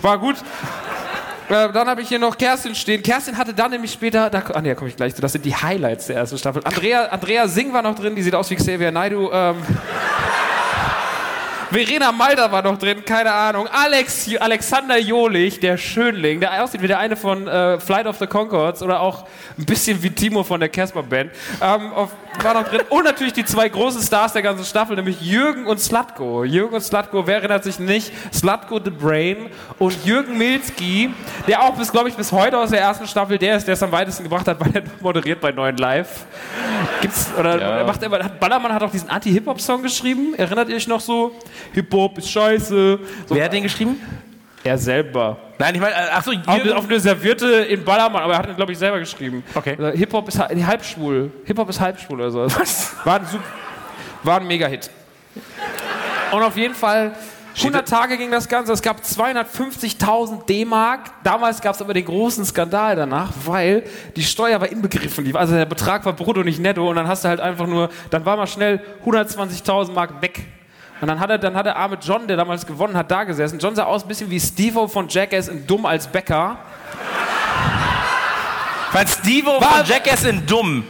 War 0.00 0.18
gut. 0.18 0.36
Äh, 1.48 1.72
dann 1.72 1.88
habe 1.88 2.02
ich 2.02 2.08
hier 2.08 2.18
noch 2.18 2.36
Kerstin 2.36 2.74
stehen. 2.74 3.02
Kerstin 3.02 3.36
hatte 3.36 3.52
dann 3.52 3.70
nämlich 3.70 3.92
später, 3.92 4.30
da, 4.30 4.42
ah, 4.54 4.60
nee, 4.60 4.70
da 4.70 4.74
komme 4.74 4.90
ich 4.90 4.96
gleich 4.96 5.14
zu, 5.14 5.20
das 5.20 5.32
sind 5.32 5.44
die 5.44 5.54
Highlights 5.54 6.06
der 6.06 6.16
ersten 6.16 6.38
Staffel. 6.38 6.62
Andrea, 6.64 7.06
Andrea 7.06 7.46
Singh 7.46 7.72
war 7.72 7.82
noch 7.82 7.94
drin, 7.94 8.14
die 8.14 8.22
sieht 8.22 8.34
aus 8.34 8.50
wie 8.50 8.56
Xavier 8.56 8.90
Naidoo. 8.90 9.30
Ähm, 9.32 9.56
Verena 11.72 12.12
Malder 12.12 12.52
war 12.52 12.60
noch 12.62 12.78
drin, 12.78 13.02
keine 13.02 13.32
Ahnung. 13.32 13.66
Alex, 13.66 14.28
Alexander 14.38 14.98
Jolich, 14.98 15.58
der 15.58 15.78
Schönling, 15.78 16.38
der 16.38 16.62
aussieht 16.62 16.82
wie 16.82 16.86
der 16.86 16.98
eine 16.98 17.16
von 17.16 17.48
äh, 17.48 17.80
Flight 17.80 18.06
of 18.06 18.18
the 18.18 18.26
Concords 18.26 18.82
oder 18.82 19.00
auch 19.00 19.24
ein 19.56 19.64
bisschen 19.64 20.02
wie 20.02 20.10
Timo 20.10 20.44
von 20.44 20.60
der 20.60 20.68
Casper 20.68 21.02
Band, 21.02 21.30
ähm, 21.62 21.92
auf, 21.94 22.10
war 22.40 22.54
noch 22.54 22.68
drin. 22.68 22.80
Und 22.88 23.04
natürlich 23.04 23.32
die 23.32 23.44
zwei 23.44 23.68
großen 23.68 24.02
Stars 24.02 24.32
der 24.32 24.42
ganzen 24.42 24.64
Staffel, 24.64 24.96
nämlich 24.96 25.20
Jürgen 25.20 25.66
und 25.66 25.78
Slatko. 25.78 26.44
Jürgen 26.44 26.74
und 26.74 26.80
Slatko, 26.80 27.26
wer 27.26 27.36
erinnert 27.36 27.64
sich 27.64 27.78
nicht? 27.78 28.12
Slatko 28.32 28.80
the 28.82 28.90
Brain 28.90 29.50
und 29.78 30.04
Jürgen 30.04 30.38
Milski, 30.38 31.10
der 31.46 31.62
auch 31.62 31.74
bis, 31.76 31.92
glaube 31.92 32.08
ich, 32.08 32.14
bis 32.16 32.32
heute 32.32 32.58
aus 32.58 32.70
der 32.70 32.80
ersten 32.80 33.06
Staffel 33.06 33.38
der 33.38 33.56
ist, 33.56 33.66
der 33.66 33.74
es 33.74 33.82
am 33.82 33.92
weitesten 33.92 34.24
gebracht 34.24 34.48
hat, 34.48 34.58
weil 34.64 34.74
er 34.74 34.82
moderiert 35.00 35.40
bei 35.40 35.52
Neuen 35.52 35.76
Live. 35.76 36.24
Gibt's, 37.00 37.30
oder 37.38 37.78
Ja. 37.78 37.84
macht 37.84 38.02
hat 38.02 38.40
Ballermann 38.40 38.72
hat 38.72 38.82
auch 38.82 38.90
diesen 38.90 39.08
Anti-Hip-Hop-Song 39.10 39.82
geschrieben. 39.82 40.34
Erinnert 40.36 40.68
ihr 40.68 40.76
euch 40.76 40.88
noch 40.88 41.00
so? 41.00 41.32
Hip-Hop 41.72 42.18
ist 42.18 42.30
scheiße. 42.30 42.98
So, 43.26 43.34
Wer 43.34 43.44
hat 43.44 43.52
den 43.52 43.62
geschrieben? 43.62 44.00
Er 44.64 44.78
selber. 44.78 45.36
Nein, 45.58 45.74
ich 45.74 45.80
meine, 45.80 45.94
äh, 45.94 46.08
ach 46.12 46.24
so, 46.24 46.32
Auf, 46.46 46.70
auf 46.72 46.84
eine 46.84 47.00
Serviette 47.00 47.46
in 47.46 47.84
Ballermann, 47.84 48.22
aber 48.22 48.32
er 48.34 48.38
hat 48.40 48.48
ihn, 48.48 48.56
glaube 48.56 48.72
ich, 48.72 48.78
selber 48.78 48.98
geschrieben. 48.98 49.42
Okay. 49.54 49.76
Also, 49.78 49.96
Hip-Hop 49.98 50.28
ist 50.28 50.38
ha- 50.38 50.48
nee, 50.52 50.64
halbschwul. 50.64 51.30
Hip-Hop 51.44 51.68
ist 51.68 51.80
halbschwul 51.80 52.20
oder 52.20 52.30
so. 52.30 52.44
Was? 52.58 52.94
War 53.04 53.20
ein, 53.20 53.26
super, 53.26 53.44
war 54.22 54.40
ein 54.40 54.46
Mega-Hit. 54.46 54.90
Und 56.32 56.42
auf 56.42 56.56
jeden 56.56 56.74
Fall, 56.74 57.12
100 57.58 57.86
Tage 57.86 58.16
ging 58.16 58.30
das 58.30 58.48
Ganze. 58.48 58.72
Es 58.72 58.80
gab 58.80 59.00
250.000 59.02 60.46
D-Mark. 60.46 61.10
Damals 61.22 61.60
gab 61.60 61.74
es 61.74 61.82
aber 61.82 61.92
den 61.92 62.04
großen 62.06 62.44
Skandal 62.46 62.96
danach, 62.96 63.30
weil 63.44 63.82
die 64.16 64.22
Steuer 64.22 64.60
war 64.60 64.68
inbegriffen. 64.70 65.36
Also 65.36 65.54
der 65.54 65.66
Betrag 65.66 66.04
war 66.06 66.14
brutto, 66.14 66.42
nicht 66.42 66.58
netto. 66.60 66.88
Und 66.88 66.96
dann 66.96 67.06
hast 67.08 67.24
du 67.24 67.28
halt 67.28 67.40
einfach 67.40 67.66
nur, 67.66 67.90
dann 68.10 68.24
war 68.24 68.36
mal 68.38 68.46
schnell 68.46 68.80
120.000 69.04 69.92
Mark 69.92 70.22
weg. 70.22 70.40
Und 71.02 71.08
dann 71.08 71.18
hat, 71.18 71.30
er, 71.30 71.38
dann 71.38 71.56
hat 71.56 71.66
der 71.66 71.74
arme 71.74 71.98
John, 72.00 72.28
der 72.28 72.36
damals 72.36 72.64
gewonnen 72.64 72.96
hat, 72.96 73.10
da 73.10 73.24
gesessen. 73.24 73.58
John 73.58 73.74
sah 73.74 73.82
aus 73.82 74.04
ein 74.04 74.08
bisschen 74.08 74.30
wie 74.30 74.38
Steve 74.38 74.88
von 74.88 75.08
Jackass 75.08 75.48
in 75.48 75.66
Dumm 75.66 75.84
als 75.84 76.06
Bäcker. 76.06 76.56
Weil 78.92 79.08
Stevo 79.08 79.60
von 79.60 79.84
Jackass 79.84 80.22
in 80.22 80.46
Dumm 80.46 80.84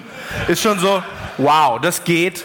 ist 0.49 0.61
schon 0.61 0.79
so, 0.79 1.03
wow, 1.39 1.81
das 1.81 2.05
geht. 2.05 2.45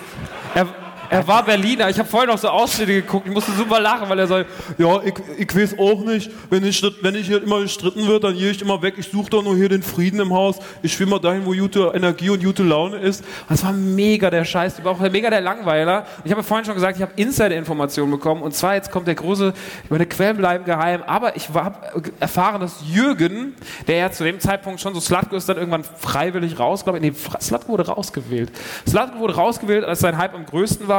Er, 0.56 0.65
er 1.09 1.27
war 1.27 1.43
Berliner. 1.43 1.89
Ich 1.89 1.99
habe 1.99 2.07
vorhin 2.07 2.29
noch 2.29 2.38
so 2.38 2.49
Ausschnitte 2.49 2.93
geguckt. 2.93 3.27
Ich 3.27 3.34
musste 3.34 3.51
super 3.51 3.79
lachen, 3.79 4.09
weil 4.09 4.19
er 4.19 4.27
sagt, 4.27 4.49
Ja, 4.77 5.01
ich, 5.03 5.13
ich 5.38 5.55
weiß 5.55 5.79
auch 5.79 6.03
nicht. 6.03 6.31
Wenn 6.49 6.65
ich, 6.65 6.81
wenn 7.01 7.15
ich 7.15 7.27
hier 7.27 7.41
immer 7.41 7.61
gestritten 7.61 8.07
wird, 8.07 8.23
dann 8.23 8.35
gehe 8.35 8.51
ich 8.51 8.61
immer 8.61 8.81
weg. 8.81 8.95
Ich 8.97 9.09
suche 9.09 9.29
doch 9.29 9.43
nur 9.43 9.55
hier 9.55 9.69
den 9.69 9.84
Frieden 9.84 10.19
im 10.19 10.34
Haus. 10.34 10.57
Ich 10.81 10.99
will 10.99 11.07
mal 11.07 11.19
dahin, 11.19 11.45
wo 11.45 11.53
gute 11.53 11.91
Energie 11.93 12.29
und 12.29 12.43
gute 12.43 12.63
Laune 12.63 12.97
ist. 12.97 13.23
das 13.49 13.63
war 13.63 13.73
mega 13.73 14.29
der 14.29 14.45
Scheiß. 14.45 14.75
Die 14.75 14.84
war 14.84 14.93
auch 14.93 14.99
mega 14.99 15.29
der 15.29 15.41
Langweiler. 15.41 16.05
Und 16.17 16.25
ich 16.25 16.31
habe 16.31 16.43
vorhin 16.43 16.65
schon 16.65 16.75
gesagt, 16.75 16.97
ich 16.97 17.01
habe 17.01 17.13
Insider-Informationen 17.15 18.11
bekommen. 18.11 18.41
Und 18.41 18.53
zwar, 18.53 18.75
jetzt 18.75 18.91
kommt 18.91 19.07
der 19.07 19.15
große, 19.15 19.53
meine 19.89 20.05
Quellen 20.05 20.38
bleiben 20.38 20.65
geheim. 20.65 21.03
Aber 21.05 21.35
ich 21.35 21.49
habe 21.49 22.11
erfahren, 22.19 22.61
dass 22.61 22.84
Jürgen, 22.85 23.55
der 23.88 23.97
ja 23.97 24.11
zu 24.11 24.23
dem 24.23 24.39
Zeitpunkt 24.39 24.81
schon 24.81 24.93
so 24.93 24.99
Slatko 24.99 25.35
ist 25.35 25.47
dann 25.47 25.57
irgendwann 25.57 25.84
freiwillig 25.84 26.59
raus, 26.59 26.84
glaube 26.84 26.99
ich. 26.99 27.03
Nee, 27.03 27.13
Slatko 27.39 27.69
wurde 27.69 27.88
rausgewählt. 27.88 28.51
Slatko 28.88 29.19
wurde 29.19 29.35
rausgewählt, 29.35 29.85
als 29.85 29.99
sein 29.99 30.17
Hype 30.17 30.34
am 30.34 30.45
größten 30.45 30.88
war. 30.88 30.97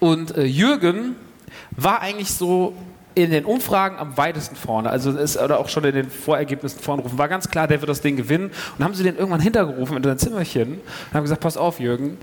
Und 0.00 0.36
äh, 0.36 0.44
Jürgen 0.44 1.16
war 1.72 2.00
eigentlich 2.00 2.30
so 2.30 2.74
in 3.14 3.30
den 3.32 3.44
Umfragen 3.44 3.98
am 3.98 4.16
weitesten 4.16 4.54
vorne, 4.54 4.90
also 4.90 5.10
ist 5.10 5.36
oder 5.38 5.58
auch 5.58 5.68
schon 5.68 5.82
in 5.84 5.94
den 5.94 6.08
Vorergebnissen 6.08 6.80
vorne 6.80 7.02
rufen, 7.02 7.18
war 7.18 7.26
ganz 7.26 7.48
klar, 7.48 7.66
der 7.66 7.80
wird 7.80 7.88
das 7.88 8.00
Ding 8.00 8.16
gewinnen. 8.16 8.52
Und 8.76 8.84
haben 8.84 8.94
sie 8.94 9.02
den 9.02 9.16
irgendwann 9.16 9.40
hintergerufen 9.40 9.96
in 9.96 10.02
sein 10.04 10.18
Zimmerchen 10.18 10.74
und 10.74 11.14
haben 11.14 11.24
gesagt, 11.24 11.40
pass 11.40 11.56
auf, 11.56 11.80
Jürgen, 11.80 12.16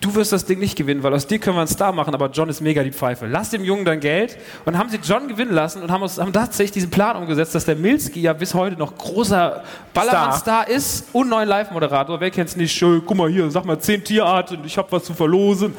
du 0.00 0.14
wirst 0.14 0.32
das 0.32 0.44
Ding 0.44 0.58
nicht 0.58 0.76
gewinnen, 0.76 1.02
weil 1.02 1.12
aus 1.12 1.26
dir 1.26 1.38
können 1.38 1.56
wir 1.56 1.60
einen 1.60 1.68
Star 1.68 1.92
machen, 1.92 2.14
aber 2.14 2.30
John 2.30 2.48
ist 2.48 2.60
mega 2.60 2.82
die 2.82 2.92
Pfeife. 2.92 3.26
Lass 3.26 3.50
dem 3.50 3.62
Jungen 3.62 3.84
dann 3.84 4.00
Geld. 4.00 4.38
Und 4.64 4.78
haben 4.78 4.88
sie 4.88 4.98
John 5.02 5.28
gewinnen 5.28 5.52
lassen 5.52 5.82
und 5.82 5.90
haben, 5.90 6.02
uns, 6.02 6.18
haben 6.18 6.32
tatsächlich 6.32 6.72
diesen 6.72 6.90
Plan 6.90 7.16
umgesetzt, 7.16 7.54
dass 7.54 7.64
der 7.64 7.76
Milski 7.76 8.20
ja 8.20 8.32
bis 8.32 8.54
heute 8.54 8.76
noch 8.76 8.96
großer 8.96 9.62
Ballermann-Star 9.94 10.68
ist 10.68 11.06
und 11.12 11.28
neuen 11.28 11.48
Live-Moderator. 11.48 12.20
Wer 12.20 12.30
kennt's 12.30 12.56
nicht? 12.56 12.72
Schön, 12.72 13.02
guck 13.04 13.16
mal 13.16 13.30
hier, 13.30 13.50
sag 13.50 13.64
mal 13.64 13.78
zehn 13.78 14.02
Tierarten, 14.02 14.58
ich 14.64 14.76
habe 14.76 14.90
was 14.90 15.04
zu 15.04 15.14
verlosen. 15.14 15.74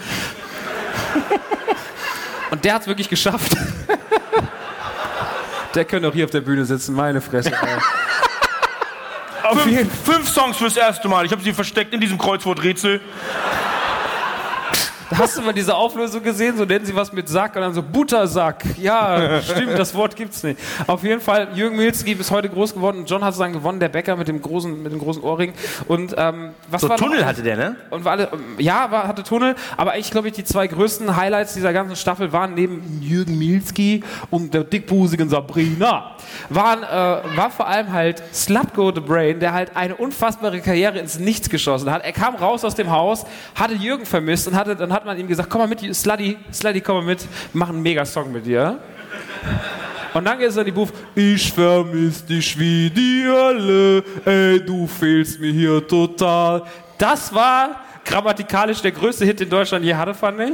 Und 2.52 2.64
der 2.64 2.76
hat 2.76 2.82
es 2.84 2.88
wirklich 2.88 3.10
geschafft. 3.10 3.52
der 5.76 5.86
könnte 5.86 6.08
auch 6.08 6.14
hier 6.14 6.26
auf 6.26 6.32
der 6.32 6.42
Bühne 6.42 6.66
sitzen, 6.66 6.94
meine 6.94 7.20
Fresse. 7.22 7.52
Fünf, 9.52 10.06
fünf 10.06 10.30
Songs 10.30 10.58
fürs 10.58 10.78
erste 10.78 11.08
Mal. 11.08 11.26
Ich 11.26 11.32
habe 11.32 11.42
sie 11.42 11.54
versteckt 11.54 11.94
in 11.94 12.00
diesem 12.00 12.18
Kreuzworträtsel. 12.18 13.02
Hast 15.16 15.38
du 15.38 15.42
mal 15.42 15.54
diese 15.54 15.76
Auflösung 15.76 16.24
gesehen? 16.24 16.58
So 16.58 16.66
nennen 16.66 16.86
sie 16.86 16.96
was 16.96 17.12
mit 17.14 17.30
Sack 17.30 17.56
und 17.56 17.62
dann 17.62 17.74
so 17.74 17.84
Buttersack. 17.84 18.64
Ja, 18.78 19.42
stimmt, 19.42 19.78
das 19.78 19.94
Wort 19.96 20.16
gibt's 20.16 20.44
nicht. 20.44 20.60
Auf 20.88 21.04
jeden 21.04 21.22
Fall, 21.22 21.50
Jürgen 21.54 21.76
Milzki 21.78 22.14
ist 22.14 22.32
heute 22.32 22.50
groß 22.50 22.74
geworden 22.74 23.00
und 23.00 23.10
John 23.10 23.24
hat 23.24 23.34
es 23.34 23.40
dann 23.40 23.54
gewonnen, 23.54 23.80
der 23.80 23.90
Bäcker 23.90 24.16
mit 24.16 24.28
dem 24.28 24.42
großen, 24.42 24.82
mit 24.82 24.92
dem 24.92 25.00
großen 25.00 25.22
Ohrring. 25.24 25.54
Und 25.88 26.16
ähm, 26.18 26.52
was 26.70 26.82
So 26.82 26.90
war 26.90 26.98
Tunnel 26.98 27.20
noch? 27.20 27.28
hatte 27.28 27.44
der, 27.44 27.58
ne? 27.58 27.76
Und 27.90 28.06
war 28.06 28.14
alle, 28.14 28.30
ja, 28.58 28.90
war, 28.92 29.08
hatte 29.08 29.24
Tunnel, 29.24 29.56
aber 29.78 29.98
ich 29.98 30.10
glaube, 30.12 30.32
die 30.32 30.44
zwei 30.44 30.68
größten 30.68 31.16
Highlights 31.16 31.54
dieser 31.54 31.74
ganzen 31.74 31.96
Staffel 31.96 32.32
waren 32.34 32.54
neben 32.54 33.02
Jürgen 33.02 33.38
Milski 33.38 34.04
und 34.30 34.54
der 34.54 34.64
dickbusigen 34.64 35.30
Sabrina, 35.30 36.16
waren, 36.50 36.84
äh, 36.84 37.38
war 37.38 37.52
vor 37.52 37.68
allem 37.68 37.92
halt 37.92 38.24
Slutgo 38.34 38.92
the 38.94 39.02
Brain, 39.02 39.40
der 39.40 39.54
halt 39.54 39.76
eine 39.76 39.96
unfassbare 39.96 40.60
Karriere 40.62 41.00
ins 41.00 41.20
Nichts 41.20 41.50
geschossen 41.50 41.92
hat. 41.92 42.04
Er 42.04 42.14
kam 42.14 42.36
raus 42.36 42.64
aus 42.64 42.76
dem 42.76 42.90
Haus, 42.92 43.26
hatte 43.56 43.76
Jürgen 43.76 44.06
vermisst 44.06 44.48
und 44.48 44.56
hatte, 44.56 44.76
dann 44.76 44.92
hat 44.92 45.03
man 45.06 45.20
ihm 45.20 45.28
gesagt, 45.28 45.50
komm 45.50 45.62
mal 45.62 45.68
mit, 45.68 45.96
Slutty, 45.96 46.38
Slutty, 46.52 46.82
komm 46.82 46.98
mal 46.98 47.06
mit, 47.06 47.28
machen 47.54 47.76
einen 47.76 47.84
Megasong 47.84 48.32
mit 48.32 48.46
dir. 48.46 48.80
Und 50.14 50.26
dann 50.26 50.38
geht 50.38 50.50
es 50.50 50.58
an 50.58 50.66
die 50.66 50.72
Buff. 50.72 50.94
Ich 51.16 51.52
vermiss 51.52 52.24
dich 52.24 52.58
wie 52.60 52.90
die 52.90 53.26
Hölle, 53.26 54.04
ey, 54.26 54.64
du 54.64 54.86
fehlst 54.86 55.40
mir 55.40 55.52
hier 55.52 55.88
total. 55.88 56.64
Das 56.98 57.34
war 57.34 57.82
grammatikalisch 58.06 58.82
der 58.82 58.92
größte 58.92 59.26
Hit, 59.26 59.40
den 59.40 59.50
Deutschland 59.50 59.84
je 59.84 59.96
hatte, 59.96 60.14
fand 60.14 60.40
ich. 60.42 60.54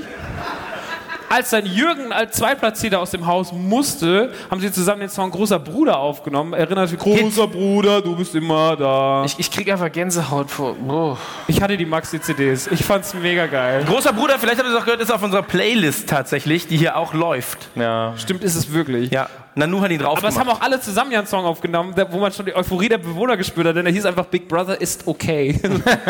Als 1.30 1.52
dann 1.52 1.68
Jürgen 1.68 2.12
als 2.12 2.38
Zweitplatzierter 2.38 3.00
aus 3.00 3.12
dem 3.12 3.28
Haus 3.28 3.52
musste, 3.52 4.34
haben 4.50 4.60
sie 4.60 4.72
zusammen 4.72 5.02
den 5.02 5.10
Song 5.10 5.30
Großer 5.30 5.60
Bruder 5.60 6.00
aufgenommen. 6.00 6.54
Erinnert 6.54 6.90
mich 6.90 7.00
groß. 7.00 7.20
Großer 7.20 7.48
Bruder, 7.48 8.02
du 8.02 8.16
bist 8.16 8.34
immer 8.34 8.76
da. 8.76 9.24
Ich, 9.26 9.38
ich 9.38 9.52
kriege 9.52 9.72
einfach 9.72 9.92
Gänsehaut 9.92 10.50
vor. 10.50 10.76
Oh. 10.88 11.18
Ich 11.48 11.62
hatte 11.62 11.78
die 11.78 11.86
Maxi-CDs. 11.86 12.68
Ich 12.68 12.84
fand's 12.84 13.14
mega 13.14 13.46
geil. 13.46 13.86
Großer 13.86 14.12
Bruder, 14.12 14.40
vielleicht 14.40 14.58
habt 14.58 14.68
ihr 14.68 14.74
es 14.74 14.82
auch 14.82 14.86
gehört, 14.86 15.02
ist 15.02 15.12
auf 15.12 15.22
unserer 15.22 15.44
Playlist 15.44 16.10
tatsächlich, 16.10 16.68
die 16.68 16.78
hier 16.78 16.98
auch 16.98 17.14
läuft. 17.14 17.70
Ja. 17.76 18.14
Stimmt, 18.18 18.44
ist 18.44 18.56
es 18.56 18.74
wirklich. 18.74 19.12
Ja, 19.12 19.30
Nanu 19.60 19.82
hat 19.82 19.92
ihn 19.92 20.00
drauf 20.00 20.18
Aber 20.18 20.28
es 20.28 20.40
haben 20.40 20.50
auch 20.50 20.62
alle 20.62 20.80
zusammen 20.80 21.12
ja 21.12 21.20
einen 21.20 21.28
Song 21.28 21.46
aufgenommen, 21.46 21.94
wo 22.10 22.18
man 22.18 22.32
schon 22.32 22.46
die 22.46 22.56
Euphorie 22.56 22.90
der 22.90 22.98
Bewohner 22.98 23.38
gespürt 23.38 23.68
hat, 23.68 23.76
denn 23.76 23.86
er 23.86 23.92
hieß 23.92 24.06
einfach 24.06 24.26
Big 24.26 24.48
Brother 24.48 24.80
ist 24.80 25.06
okay. 25.06 25.60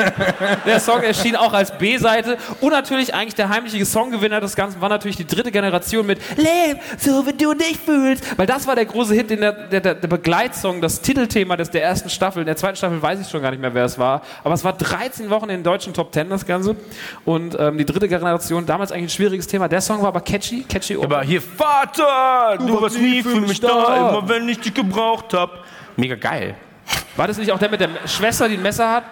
der 0.66 0.80
Song 0.80 1.02
erschien 1.02 1.36
auch 1.36 1.54
als 1.54 1.78
B-Seite. 1.78 2.38
Und 2.62 2.72
natürlich 2.72 3.14
eigentlich 3.14 3.36
der 3.36 3.50
heimliche 3.50 3.84
Songgewinner 3.86 4.40
des 4.40 4.56
Ganzen 4.56 4.82
war 4.82 4.90
natürlich 4.90 5.18
die 5.18 5.28
dritte 5.28 5.52
Generation 5.52 6.06
mit 6.06 6.20
Leb, 6.38 6.80
so 6.98 7.26
wie 7.26 7.34
du 7.34 7.54
dich 7.54 7.78
fühlst, 7.78 8.38
weil 8.38 8.46
das 8.46 8.68
war 8.68 8.76
der 8.76 8.86
große 8.86 9.14
Hit, 9.14 9.30
den 9.30 9.42
der, 9.42 9.52
der, 9.52 9.96
der, 9.96 10.08
Begleitsong, 10.08 10.82
das 10.82 11.02
Titelthema 11.02 11.58
des, 11.58 11.72
der 11.72 11.84
ersten 11.84 12.10
Staffel, 12.10 12.42
in 12.42 12.46
der 12.46 12.56
zweiten 12.56 12.76
Staffel 12.76 13.02
weiß 13.02 13.20
ich 13.20 13.28
schon 13.30 13.42
gar 13.42 13.52
nicht 13.52 13.62
mehr, 13.62 13.74
wer 13.74 13.86
es 13.86 13.98
war, 13.98 14.22
aber 14.44 14.54
es 14.54 14.64
war 14.64 14.74
13 14.74 15.30
Wochen 15.30 15.46
in 15.46 15.58
den 15.58 15.64
deutschen 15.64 15.94
Top 15.94 16.14
10 16.14 16.30
das 16.30 16.46
Ganze. 16.46 16.76
Und 17.26 17.58
ähm, 17.60 17.78
die 17.78 17.86
dritte 17.86 18.08
Generation, 18.08 18.66
damals 18.66 18.92
eigentlich 18.92 19.06
ein 19.06 19.10
schwieriges 19.10 19.48
Thema, 19.48 19.68
der 19.68 19.82
Song 19.82 20.02
war 20.02 20.10
aber 20.10 20.22
catchy, 20.22 20.64
catchy. 20.64 20.98
Aber 21.02 21.22
hier, 21.22 21.42
Vater, 21.42 22.58
du, 22.58 22.82
warst 22.82 23.00
nie 23.00 23.24
für 23.24 23.39
mich 23.48 23.60
da, 23.60 24.10
immer 24.10 24.28
wenn 24.30 24.48
ich 24.50 24.60
dich 24.60 24.74
gebraucht 24.74 25.34
hab. 25.34 25.64
Mega 25.98 26.16
geil. 26.16 26.56
War 27.16 27.28
das 27.28 27.38
nicht 27.38 27.52
auch 27.52 27.60
der 27.60 27.70
mit 27.70 27.80
der 27.82 27.90
Schwester, 28.08 28.48
die 28.48 28.56
ein 28.56 28.62
Messer 28.62 28.90
hat? 28.92 29.04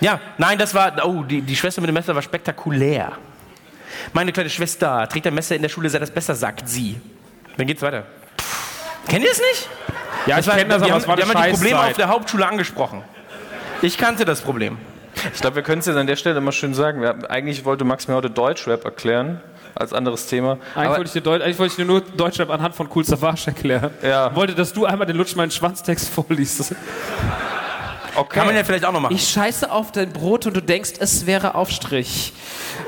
Ja, 0.00 0.20
nein, 0.38 0.58
das 0.58 0.74
war, 0.74 0.92
oh, 1.04 1.22
die, 1.22 1.40
die 1.42 1.56
Schwester 1.56 1.80
mit 1.80 1.88
dem 1.88 1.94
Messer 1.94 2.14
war 2.14 2.22
spektakulär. 2.22 3.12
Meine 4.12 4.32
kleine 4.32 4.50
Schwester 4.50 5.08
trägt 5.08 5.26
ein 5.26 5.34
Messer 5.34 5.56
in 5.56 5.62
der 5.62 5.68
Schule, 5.68 5.88
sei 5.88 5.98
das 5.98 6.10
besser, 6.10 6.34
sagt 6.34 6.68
sie. 6.68 7.00
Dann 7.56 7.66
geht's 7.66 7.82
weiter. 7.82 8.04
Kennt 9.08 9.24
ihr 9.24 9.30
es 9.30 9.38
nicht? 9.40 9.68
Ja, 10.26 10.38
ich 10.38 10.46
war- 10.46 10.56
kenne 10.56 10.68
das, 10.70 10.80
wir 10.80 10.86
aber 10.86 10.92
haben, 10.94 11.00
es 11.02 11.08
war 11.08 11.16
wir 11.16 11.26
haben 11.28 11.42
die 11.50 11.52
Probleme 11.56 11.78
auf 11.80 11.92
der 11.94 12.08
Hauptschule 12.08 12.46
angesprochen. 12.46 13.02
Ich 13.82 13.96
kannte 13.98 14.24
das 14.24 14.40
Problem. 14.42 14.78
Ich 15.32 15.40
glaube, 15.40 15.56
wir 15.56 15.62
können 15.62 15.78
es 15.80 15.86
jetzt 15.86 15.96
an 15.96 16.06
der 16.06 16.16
Stelle 16.16 16.40
mal 16.40 16.52
schön 16.52 16.74
sagen. 16.74 17.00
Wir, 17.00 17.08
haben- 17.08 17.24
eigentlich 17.26 17.64
wollte 17.64 17.84
Max 17.84 18.06
mir 18.08 18.14
heute 18.14 18.28
Deutschrap 18.30 18.84
erklären, 18.84 19.40
als 19.76 19.92
anderes 19.92 20.26
Thema. 20.26 20.52
Eigentlich 20.52 20.76
Aber 20.76 20.96
wollte, 20.98 21.18
ich 21.18 21.22
dir 21.22 21.30
eigentlich 21.30 21.58
wollte 21.58 21.72
ich 21.72 21.76
dir 21.76 21.84
nur 21.84 22.00
Deutschrap 22.00 22.50
anhand 22.50 22.74
von 22.74 22.88
Cool 22.94 23.04
Savage 23.04 23.44
erklären. 23.46 23.90
Ja. 24.02 24.34
Wollte, 24.34 24.54
dass 24.54 24.72
du 24.72 24.86
einmal 24.86 25.06
den 25.06 25.16
Lutsch 25.16 25.36
meinen 25.36 25.50
Schwanztext 25.50 26.08
vorliest. 26.08 26.74
okay. 28.16 28.38
Kann 28.38 28.46
man 28.46 28.56
ja 28.56 28.64
vielleicht 28.64 28.84
auch 28.84 28.92
noch 28.92 29.00
machen. 29.00 29.14
Ich 29.14 29.28
scheiße 29.28 29.70
auf 29.70 29.92
dein 29.92 30.12
Brot 30.12 30.46
und 30.46 30.56
du 30.56 30.62
denkst, 30.62 30.94
es 30.98 31.26
wäre 31.26 31.54
Aufstrich. 31.54 32.32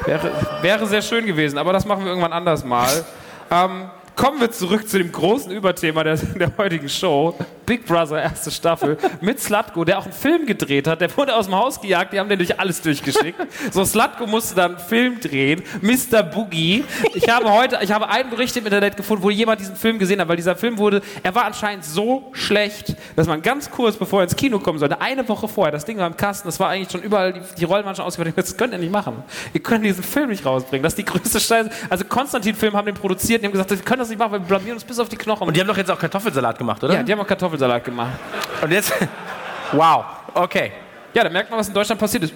Wäre, 0.05 0.32
wäre 0.62 0.86
sehr 0.86 1.02
schön 1.02 1.27
gewesen, 1.27 1.59
aber 1.59 1.73
das 1.73 1.85
machen 1.85 2.05
wir 2.05 2.09
irgendwann 2.09 2.32
anders 2.32 2.65
mal. 2.65 2.89
Ähm, 3.51 3.89
kommen 4.15 4.43
wir 4.43 4.51
zurück 4.51 4.86
zu 4.86 4.98
dem 4.98 5.10
großen 5.10 5.51
Überthema 5.51 6.05
der, 6.05 6.16
der 6.16 6.52
heutigen 6.59 6.86
Show. 6.86 7.35
Big 7.68 7.84
Brother, 7.84 8.22
erste 8.22 8.50
Staffel, 8.50 8.96
mit 9.20 9.38
Slatko, 9.40 9.84
der 9.84 9.98
auch 9.98 10.04
einen 10.04 10.14
Film 10.14 10.46
gedreht 10.46 10.86
hat. 10.86 11.02
Der 11.02 11.14
wurde 11.14 11.36
aus 11.36 11.44
dem 11.44 11.54
Haus 11.54 11.78
gejagt, 11.78 12.14
die 12.14 12.18
haben 12.18 12.30
den 12.30 12.38
durch 12.38 12.58
alles 12.58 12.80
durchgeschickt. 12.80 13.38
So, 13.70 13.84
Slatko 13.84 14.26
musste 14.26 14.54
dann 14.54 14.76
einen 14.76 14.86
Film 14.86 15.20
drehen, 15.20 15.62
Mr. 15.82 16.22
Boogie. 16.22 16.82
Ich 17.12 17.28
habe 17.28 17.52
heute, 17.52 17.78
ich 17.82 17.92
habe 17.92 18.08
einen 18.08 18.30
Bericht 18.30 18.56
im 18.56 18.64
Internet 18.64 18.96
gefunden, 18.96 19.22
wo 19.22 19.28
jemand 19.28 19.60
diesen 19.60 19.76
Film 19.76 19.98
gesehen 19.98 20.18
hat, 20.18 20.28
weil 20.28 20.36
dieser 20.36 20.56
Film 20.56 20.78
wurde, 20.78 21.02
er 21.22 21.34
war 21.34 21.44
anscheinend 21.44 21.84
so 21.84 22.30
schlecht, 22.32 22.96
dass 23.16 23.26
man 23.26 23.42
ganz 23.42 23.70
kurz, 23.70 23.96
bevor 23.96 24.20
er 24.20 24.24
ins 24.24 24.36
Kino 24.36 24.58
kommen 24.60 24.78
sollte, 24.78 24.98
eine 25.02 25.28
Woche 25.28 25.46
vorher, 25.46 25.70
das 25.70 25.84
Ding 25.84 25.98
war 25.98 26.06
im 26.06 26.16
Kasten, 26.16 26.48
das 26.48 26.58
war 26.58 26.70
eigentlich 26.70 26.90
schon 26.90 27.02
überall, 27.02 27.34
die, 27.34 27.40
die 27.58 27.64
Rollen 27.64 27.84
waren 27.84 27.94
schon 27.94 28.06
ausgewählt, 28.06 28.32
das 28.38 28.56
könnt 28.56 28.72
ihr 28.72 28.78
nicht 28.78 28.92
machen. 28.92 29.22
Ihr 29.52 29.60
könnt 29.60 29.84
diesen 29.84 30.02
Film 30.02 30.30
nicht 30.30 30.46
rausbringen. 30.46 30.82
Das 30.82 30.94
ist 30.94 30.98
die 30.98 31.04
größte 31.04 31.38
Scheiße. 31.38 31.68
Also 31.90 32.06
Konstantin-Film 32.06 32.74
haben 32.74 32.86
den 32.86 32.94
produziert, 32.94 33.42
die 33.42 33.46
haben 33.46 33.52
gesagt, 33.52 33.68
wir 33.68 33.76
können 33.78 33.98
das 33.98 34.08
nicht 34.08 34.18
machen, 34.18 34.32
weil 34.32 34.40
wir 34.40 34.46
blamieren 34.46 34.76
uns 34.76 34.84
bis 34.84 34.98
auf 34.98 35.10
die 35.10 35.16
Knochen. 35.16 35.46
Und 35.46 35.54
die 35.54 35.60
haben 35.60 35.68
doch 35.68 35.76
jetzt 35.76 35.90
auch 35.90 35.98
Kartoffelsalat 35.98 36.56
gemacht, 36.56 36.82
oder? 36.82 36.94
ja, 36.94 37.02
die 37.02 37.12
haben 37.12 37.20
auch 37.20 37.26
Kartoffelsalat 37.26 37.57
gemacht. 37.85 38.18
Und 38.62 38.72
jetzt, 38.72 38.93
wow, 39.72 40.05
okay. 40.35 40.72
Ja, 41.14 41.24
da 41.24 41.30
merkt 41.30 41.51
man, 41.51 41.59
was 41.59 41.68
in 41.68 41.74
Deutschland 41.74 42.01
passiert 42.01 42.24
ist. 42.24 42.35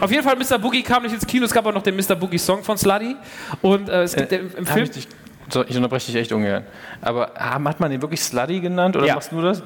Auf 0.00 0.10
jeden 0.10 0.22
Fall, 0.22 0.36
Mr. 0.36 0.58
Boogie 0.58 0.82
kam 0.82 1.02
nicht 1.02 1.14
ins 1.14 1.26
Kino. 1.26 1.44
Es 1.44 1.52
gab 1.52 1.64
auch 1.66 1.72
noch 1.72 1.82
den 1.82 1.96
Mr. 1.96 2.14
Boogie 2.14 2.38
Song 2.38 2.62
von 2.62 2.76
Slutty. 2.76 3.16
Und 3.62 3.88
äh, 3.88 4.02
es 4.02 4.14
gibt 4.14 4.32
im, 4.32 4.50
im 4.56 4.66
Hab 4.66 4.72
Film. 4.74 4.84
ich, 4.84 4.90
dich, 4.90 5.08
so, 5.48 5.64
ich 5.64 5.76
unterbreche 5.76 6.06
dich 6.06 6.16
echt 6.16 6.32
ungern. 6.32 6.64
Aber 7.00 7.30
ah, 7.34 7.62
hat 7.62 7.80
man 7.80 7.90
den 7.90 8.02
wirklich 8.02 8.20
Slutty 8.22 8.60
genannt 8.60 8.96
oder 8.96 9.06
Ja. 9.06 9.14
machst 9.14 9.32
du 9.32 9.40
das? 9.40 9.62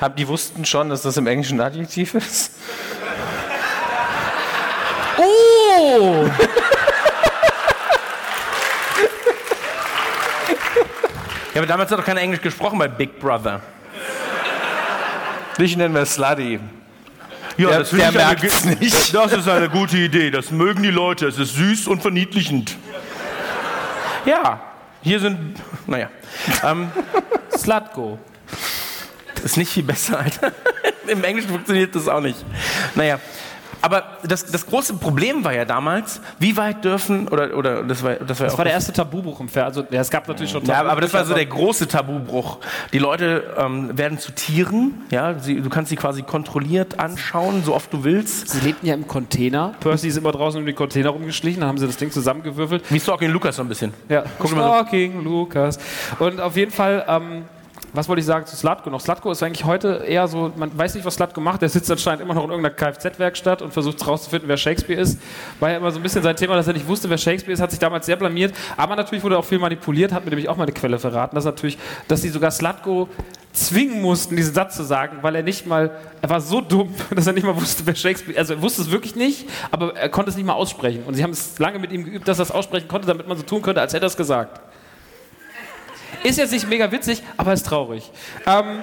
Hab, 0.00 0.16
die 0.16 0.28
wussten 0.28 0.64
schon, 0.64 0.90
dass 0.90 1.02
das 1.02 1.16
im 1.16 1.26
Englischen 1.26 1.60
ein 1.60 1.66
Adjektiv 1.66 2.14
ist? 2.14 2.52
Oh! 5.18 6.26
Ja, 11.54 11.60
aber 11.60 11.66
damals 11.66 11.90
hat 11.90 11.98
doch 11.98 12.04
keiner 12.04 12.20
Englisch 12.20 12.40
gesprochen 12.40 12.78
bei 12.78 12.88
Big 12.88 13.18
Brother. 13.18 13.60
Dich 15.58 15.76
nennen 15.76 15.94
wir 15.94 16.06
Slutty. 16.06 16.60
Ja, 17.56 17.68
Der- 17.70 17.78
das 17.80 17.90
der 17.90 17.98
ich 17.98 18.04
eine, 18.06 18.16
merkt's 18.16 18.62
ge- 18.62 18.76
nicht. 18.78 19.12
Das 19.14 19.32
ist 19.32 19.48
eine 19.48 19.68
gute 19.68 19.96
Idee. 19.96 20.30
Das 20.30 20.50
mögen 20.50 20.82
die 20.82 20.90
Leute. 20.90 21.26
Es 21.26 21.38
ist 21.38 21.54
süß 21.54 21.88
und 21.88 22.00
verniedlichend. 22.02 22.76
Ja, 24.24 24.60
hier 25.02 25.18
sind. 25.18 25.56
Naja. 25.86 26.10
Ähm, 26.62 26.90
Slutgo. 27.56 28.18
ist 29.42 29.56
nicht 29.56 29.72
viel 29.72 29.82
besser, 29.82 30.20
Alter. 30.20 30.52
Im 31.08 31.24
Englischen 31.24 31.48
funktioniert 31.50 31.94
das 31.94 32.06
auch 32.06 32.20
nicht. 32.20 32.38
Naja. 32.94 33.18
Aber 33.80 34.02
das, 34.22 34.44
das 34.46 34.66
große 34.66 34.94
Problem 34.94 35.44
war 35.44 35.52
ja 35.54 35.64
damals, 35.64 36.20
wie 36.38 36.56
weit 36.56 36.84
dürfen, 36.84 37.28
oder, 37.28 37.56
oder 37.56 37.82
das 37.84 38.02
war, 38.02 38.14
das 38.16 38.40
war, 38.40 38.46
Das 38.46 38.54
auch 38.54 38.58
war 38.58 38.64
der 38.64 38.74
erste 38.74 38.92
Tabubuch 38.92 39.40
im 39.40 39.48
Fernsehen. 39.48 39.84
Also, 39.84 39.94
ja, 39.94 40.00
es 40.00 40.10
gab 40.10 40.26
natürlich 40.26 40.50
schon 40.50 40.64
Ja, 40.64 40.76
Tabu- 40.78 40.88
aber 40.90 41.00
das 41.00 41.12
war 41.14 41.24
so 41.24 41.34
der 41.34 41.46
große 41.46 41.86
Tabubruch. 41.88 42.58
Die 42.92 42.98
Leute 42.98 43.54
ähm, 43.58 43.96
werden 43.96 44.18
zu 44.18 44.32
Tieren, 44.32 45.02
ja, 45.10 45.38
sie, 45.38 45.60
du 45.60 45.68
kannst 45.68 45.90
sie 45.90 45.96
quasi 45.96 46.22
kontrolliert 46.22 46.98
anschauen, 46.98 47.62
so 47.64 47.74
oft 47.74 47.92
du 47.92 48.04
willst. 48.04 48.48
Sie 48.48 48.60
lebten 48.60 48.86
ja 48.86 48.94
im 48.94 49.06
Container. 49.06 49.74
Percy 49.80 50.08
ist 50.08 50.16
immer 50.16 50.32
draußen 50.32 50.58
um 50.60 50.66
den 50.66 50.74
Container 50.74 51.10
rumgeschlichen, 51.10 51.60
dann 51.60 51.68
haben 51.68 51.78
sie 51.78 51.86
das 51.86 51.96
Ding 51.96 52.10
zusammengewürfelt. 52.10 52.84
Wie 52.90 52.98
Stalking 53.00 53.30
Lukas 53.30 53.56
so 53.56 53.62
ein 53.62 53.68
bisschen. 53.68 53.92
Ja, 54.08 54.24
Guck 54.38 54.52
mal 54.56 54.62
so. 54.62 54.68
Stalking, 54.68 55.22
Lukas. 55.22 55.78
Und 56.18 56.40
auf 56.40 56.56
jeden 56.56 56.70
Fall, 56.72 57.04
ähm, 57.08 57.44
was 57.92 58.08
wollte 58.08 58.20
ich 58.20 58.26
sagen 58.26 58.46
zu 58.46 58.56
Slatko 58.56 58.90
noch? 58.90 59.00
Slatko 59.00 59.30
ist 59.30 59.42
eigentlich 59.42 59.64
heute 59.64 60.04
eher 60.06 60.28
so, 60.28 60.52
man 60.56 60.76
weiß 60.76 60.94
nicht, 60.94 61.04
was 61.04 61.14
Slatko 61.14 61.40
macht. 61.40 61.62
Der 61.62 61.68
sitzt 61.68 61.90
anscheinend 61.90 62.22
immer 62.22 62.34
noch 62.34 62.44
in 62.44 62.50
irgendeiner 62.50 62.74
Kfz-Werkstatt 62.74 63.62
und 63.62 63.72
versucht 63.72 64.06
rauszufinden, 64.06 64.48
wer 64.48 64.56
Shakespeare 64.56 65.00
ist. 65.00 65.18
War 65.60 65.70
ja 65.70 65.78
immer 65.78 65.90
so 65.90 65.98
ein 65.98 66.02
bisschen 66.02 66.22
sein 66.22 66.36
Thema, 66.36 66.54
dass 66.54 66.66
er 66.66 66.74
nicht 66.74 66.86
wusste, 66.86 67.08
wer 67.08 67.18
Shakespeare 67.18 67.52
ist, 67.52 67.60
hat 67.60 67.70
sich 67.70 67.80
damals 67.80 68.06
sehr 68.06 68.16
blamiert. 68.16 68.54
Aber 68.76 68.96
natürlich 68.96 69.24
wurde 69.24 69.38
auch 69.38 69.44
viel 69.44 69.58
manipuliert, 69.58 70.12
hat 70.12 70.24
mir 70.24 70.30
nämlich 70.30 70.48
auch 70.48 70.56
mal 70.56 70.64
eine 70.64 70.72
Quelle 70.72 70.98
verraten, 70.98 71.34
dass 71.34 71.44
natürlich, 71.44 71.78
dass 72.08 72.22
sie 72.22 72.28
sogar 72.28 72.50
Slatko 72.50 73.08
zwingen 73.52 74.00
mussten, 74.02 74.36
diesen 74.36 74.54
Satz 74.54 74.76
zu 74.76 74.84
sagen, 74.84 75.18
weil 75.22 75.34
er 75.34 75.42
nicht 75.42 75.66
mal, 75.66 75.90
er 76.20 76.30
war 76.30 76.40
so 76.40 76.60
dumm, 76.60 76.94
dass 77.14 77.26
er 77.26 77.32
nicht 77.32 77.44
mal 77.44 77.56
wusste, 77.56 77.84
wer 77.86 77.94
Shakespeare, 77.94 78.38
also 78.38 78.54
er 78.54 78.62
wusste 78.62 78.82
es 78.82 78.90
wirklich 78.90 79.16
nicht, 79.16 79.48
aber 79.70 79.96
er 79.96 80.08
konnte 80.08 80.30
es 80.30 80.36
nicht 80.36 80.46
mal 80.46 80.52
aussprechen. 80.52 81.02
Und 81.06 81.14
sie 81.14 81.22
haben 81.22 81.30
es 81.30 81.58
lange 81.58 81.78
mit 81.78 81.90
ihm 81.92 82.04
geübt, 82.04 82.28
dass 82.28 82.38
er 82.38 82.42
es 82.42 82.50
aussprechen 82.50 82.88
konnte, 82.88 83.06
damit 83.06 83.26
man 83.26 83.36
so 83.36 83.42
tun 83.42 83.62
könnte, 83.62 83.80
als 83.80 83.92
hätte 83.94 84.04
er 84.04 84.08
es 84.08 84.16
gesagt. 84.16 84.60
Ist 86.24 86.38
jetzt 86.38 86.52
nicht 86.52 86.68
mega 86.68 86.90
witzig, 86.90 87.22
aber 87.36 87.52
ist 87.52 87.66
traurig. 87.66 88.10
Ähm, 88.46 88.82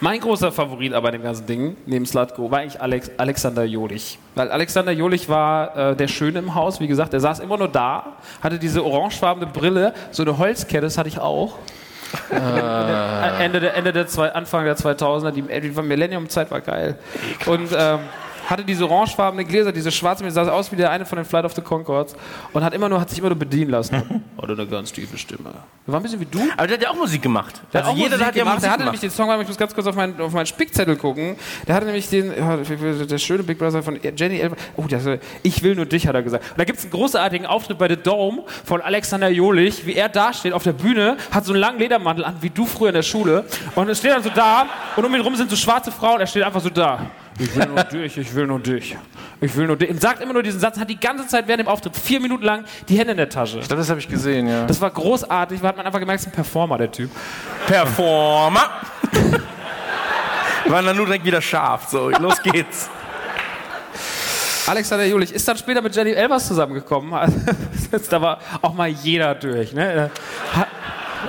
mein 0.00 0.20
großer 0.20 0.52
Favorit 0.52 0.92
aber 0.92 1.10
dem 1.10 1.22
ganzen 1.22 1.46
Ding, 1.46 1.76
neben 1.86 2.06
Slatko, 2.06 2.50
war 2.50 2.60
eigentlich 2.60 2.80
Alex, 2.80 3.10
Alexander 3.16 3.64
Jolich. 3.64 4.18
Weil 4.36 4.50
Alexander 4.50 4.92
Jolich 4.92 5.28
war 5.28 5.76
äh, 5.76 5.96
der 5.96 6.06
Schöne 6.06 6.38
im 6.38 6.54
Haus, 6.54 6.78
wie 6.78 6.86
gesagt, 6.86 7.14
er 7.14 7.20
saß 7.20 7.40
immer 7.40 7.58
nur 7.58 7.68
da, 7.68 8.16
hatte 8.40 8.58
diese 8.58 8.84
orangefarbene 8.84 9.46
Brille, 9.46 9.92
so 10.12 10.22
eine 10.22 10.38
Holzkette, 10.38 10.82
das 10.82 10.98
hatte 10.98 11.08
ich 11.08 11.18
auch. 11.18 11.58
Äh, 12.30 13.44
Ende 13.44 13.60
der, 13.60 13.74
Ende 13.76 13.92
der 13.92 14.06
zwei, 14.06 14.32
Anfang 14.32 14.64
der 14.64 14.76
2000er, 14.76 15.30
die, 15.32 15.42
die 15.42 15.82
Millennium-Zeit 15.82 16.50
war 16.50 16.60
geil. 16.60 16.96
Und 17.46 17.68
ähm, 17.76 17.98
hatte 18.48 18.64
diese 18.64 18.88
orangefarbene 18.88 19.44
Gläser, 19.44 19.72
diese 19.72 19.92
schwarze, 19.92 20.24
mir 20.24 20.30
sah 20.30 20.48
aus 20.50 20.72
wie 20.72 20.76
der 20.76 20.90
eine 20.90 21.04
von 21.04 21.16
den 21.16 21.24
Flight 21.26 21.44
of 21.44 21.52
the 21.52 21.60
Concords 21.60 22.16
und 22.54 22.64
hat 22.64 22.72
immer 22.72 22.88
nur, 22.88 22.98
hat 22.98 23.10
sich 23.10 23.18
immer 23.18 23.28
nur 23.28 23.38
bedienen 23.38 23.70
lassen. 23.70 23.96
Hatte 24.40 24.52
eine 24.52 24.66
ganz 24.66 24.92
tiefe 24.92 25.18
Stimme. 25.18 25.52
War 25.86 25.98
ein 25.98 26.02
bisschen 26.02 26.20
wie 26.20 26.24
du. 26.24 26.38
Aber 26.56 26.66
der 26.66 26.76
hat 26.76 26.82
ja 26.82 26.90
auch 26.90 26.96
Musik 26.96 27.20
gemacht. 27.20 27.60
Der 27.72 27.84
also 27.84 27.96
jeder 27.96 28.10
Musik 28.10 28.26
hat 28.26 28.36
ja 28.36 28.42
gemacht. 28.42 28.54
Musik 28.54 28.62
Der 28.62 28.70
hatte 28.70 28.78
gemacht. 28.78 28.94
nämlich 28.94 29.00
den 29.00 29.10
Song, 29.10 29.40
ich 29.40 29.48
muss 29.48 29.56
ganz 29.58 29.74
kurz 29.74 29.86
auf 29.86 29.96
meinen, 29.96 30.20
auf 30.20 30.32
meinen 30.32 30.46
Spickzettel 30.46 30.96
gucken. 30.96 31.36
Der 31.66 31.74
hatte 31.74 31.86
nämlich 31.86 32.08
den, 32.08 32.32
der 33.08 33.18
schöne 33.18 33.42
Big 33.42 33.58
Brother 33.58 33.82
von 33.82 33.98
Jenny 34.16 34.38
Elver. 34.38 34.56
Oh, 34.76 34.84
das, 34.88 35.02
ich 35.42 35.62
will 35.62 35.74
nur 35.74 35.86
dich, 35.86 36.06
hat 36.06 36.14
er 36.14 36.22
gesagt. 36.22 36.44
Und 36.52 36.58
da 36.58 36.64
gibt 36.64 36.78
es 36.78 36.84
einen 36.84 36.92
großartigen 36.92 37.46
Auftritt 37.46 37.78
bei 37.78 37.88
The 37.88 37.96
Dome 37.96 38.44
von 38.64 38.80
Alexander 38.80 39.28
Jolich, 39.28 39.84
wie 39.86 39.94
er 39.94 40.08
da 40.08 40.32
steht 40.32 40.52
auf 40.52 40.62
der 40.62 40.72
Bühne, 40.72 41.16
hat 41.30 41.44
so 41.44 41.52
einen 41.52 41.60
langen 41.60 41.80
Ledermantel 41.80 42.24
an, 42.24 42.36
wie 42.40 42.50
du 42.50 42.64
früher 42.64 42.88
in 42.88 42.94
der 42.94 43.02
Schule. 43.02 43.44
Und 43.74 43.88
er 43.88 43.94
steht 43.94 44.12
dann 44.12 44.22
so 44.22 44.30
da 44.30 44.66
und 44.96 45.04
um 45.04 45.14
ihn 45.14 45.20
rum 45.20 45.34
sind 45.36 45.50
so 45.50 45.56
schwarze 45.56 45.90
Frauen, 45.90 46.20
er 46.20 46.26
steht 46.26 46.44
einfach 46.44 46.60
so 46.60 46.70
da. 46.70 47.10
Ich 47.38 47.54
will 47.54 47.66
nur 47.66 47.84
dich, 47.84 48.18
ich 48.18 48.34
will 48.34 48.46
nur 48.46 48.60
dich. 48.60 48.96
Ich 49.40 49.56
will 49.56 49.66
nur 49.66 49.76
dich. 49.76 49.90
Und 49.90 50.00
sagt 50.00 50.20
immer 50.20 50.32
nur 50.32 50.42
diesen 50.42 50.58
Satz, 50.58 50.78
hat 50.78 50.90
die 50.90 50.98
ganze 50.98 51.26
Zeit 51.26 51.46
während 51.46 51.60
dem 51.60 51.68
Auftritt 51.68 51.96
vier 51.96 52.20
Minuten 52.20 52.44
lang 52.44 52.64
die 52.88 52.98
Hände 52.98 53.12
in 53.12 53.16
der 53.16 53.28
Tasche. 53.28 53.58
Ich 53.60 53.68
glaube, 53.68 53.80
das 53.80 53.88
habe 53.88 54.00
ich 54.00 54.08
gesehen, 54.08 54.48
ja. 54.48 54.66
Das 54.66 54.80
war 54.80 54.90
großartig, 54.90 55.60
da 55.60 55.68
hat 55.68 55.76
man 55.76 55.86
einfach 55.86 56.00
gemerkt, 56.00 56.20
es 56.20 56.26
ist 56.26 56.32
ein 56.32 56.34
Performer, 56.34 56.78
der 56.78 56.90
Typ. 56.90 57.10
Performer. 57.66 58.68
Wir 60.64 60.72
waren 60.72 60.84
dann 60.84 60.96
nur 60.96 61.06
direkt 61.06 61.24
wieder 61.24 61.40
scharf. 61.40 61.88
So, 61.88 62.10
los 62.10 62.42
geht's. 62.42 62.90
Alexander 64.66 65.06
Julich 65.06 65.32
ist 65.32 65.48
dann 65.48 65.56
später 65.56 65.80
mit 65.80 65.96
Jenny 65.96 66.10
Elvers 66.10 66.46
zusammengekommen. 66.46 67.14
Da 68.10 68.20
war 68.20 68.38
auch 68.60 68.74
mal 68.74 68.88
jeder 68.88 69.34
durch. 69.34 69.72
Ne? 69.72 70.10
Hat, 70.52 70.68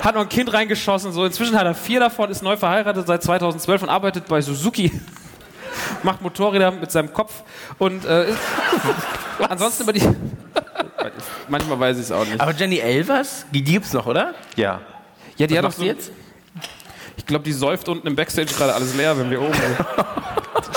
hat 0.02 0.14
noch 0.14 0.20
ein 0.20 0.28
Kind 0.28 0.52
reingeschossen. 0.52 1.10
So. 1.10 1.24
Inzwischen 1.24 1.58
hat 1.58 1.64
er 1.64 1.74
vier 1.74 1.98
davon, 1.98 2.30
ist 2.30 2.42
neu 2.42 2.58
verheiratet 2.58 3.06
seit 3.06 3.22
2012 3.22 3.84
und 3.84 3.88
arbeitet 3.88 4.26
bei 4.26 4.42
Suzuki. 4.42 4.92
Macht 6.02 6.22
Motorräder 6.22 6.70
mit 6.70 6.90
seinem 6.90 7.12
Kopf. 7.12 7.42
Und 7.78 8.04
äh, 8.04 8.30
ist, 8.30 8.38
ansonsten 9.48 9.82
über 9.84 9.92
die. 9.92 10.02
Manchmal 11.48 11.80
weiß 11.80 11.96
ich 11.96 12.04
es 12.04 12.12
auch 12.12 12.24
nicht. 12.24 12.40
Aber 12.40 12.52
Jenny 12.52 12.78
Elvers, 12.78 13.46
die 13.50 13.62
gibt's 13.62 13.92
noch, 13.92 14.06
oder? 14.06 14.34
ja. 14.56 14.80
Ja, 15.36 15.46
die 15.46 15.56
hat 15.56 15.64
doch 15.64 15.72
so, 15.72 15.82
jetzt? 15.84 16.12
Ich 17.16 17.24
glaube, 17.24 17.44
die 17.44 17.52
säuft 17.52 17.88
unten 17.88 18.06
im 18.06 18.14
Backstage 18.14 18.52
gerade 18.52 18.74
alles 18.74 18.94
leer, 18.94 19.16
wenn 19.18 19.30
wir 19.30 19.40
oben 19.40 19.54
sind. 19.54 19.76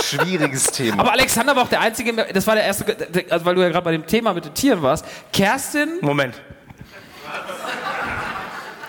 Schwieriges 0.01 0.67
Thema. 0.67 1.01
Aber 1.01 1.11
Alexander 1.11 1.53
war 1.53 1.63
auch 1.63 1.67
der 1.67 1.81
Einzige, 1.81 2.13
das 2.13 2.47
war 2.47 2.55
der 2.55 2.63
erste, 2.63 2.95
also 3.29 3.45
weil 3.45 3.55
du 3.55 3.61
ja 3.61 3.67
gerade 3.67 3.83
bei 3.83 3.91
dem 3.91 4.07
Thema 4.07 4.33
mit 4.33 4.45
den 4.45 4.53
Tieren 4.53 4.81
warst. 4.81 5.05
Kerstin 5.33 5.99
Moment. 5.99 6.35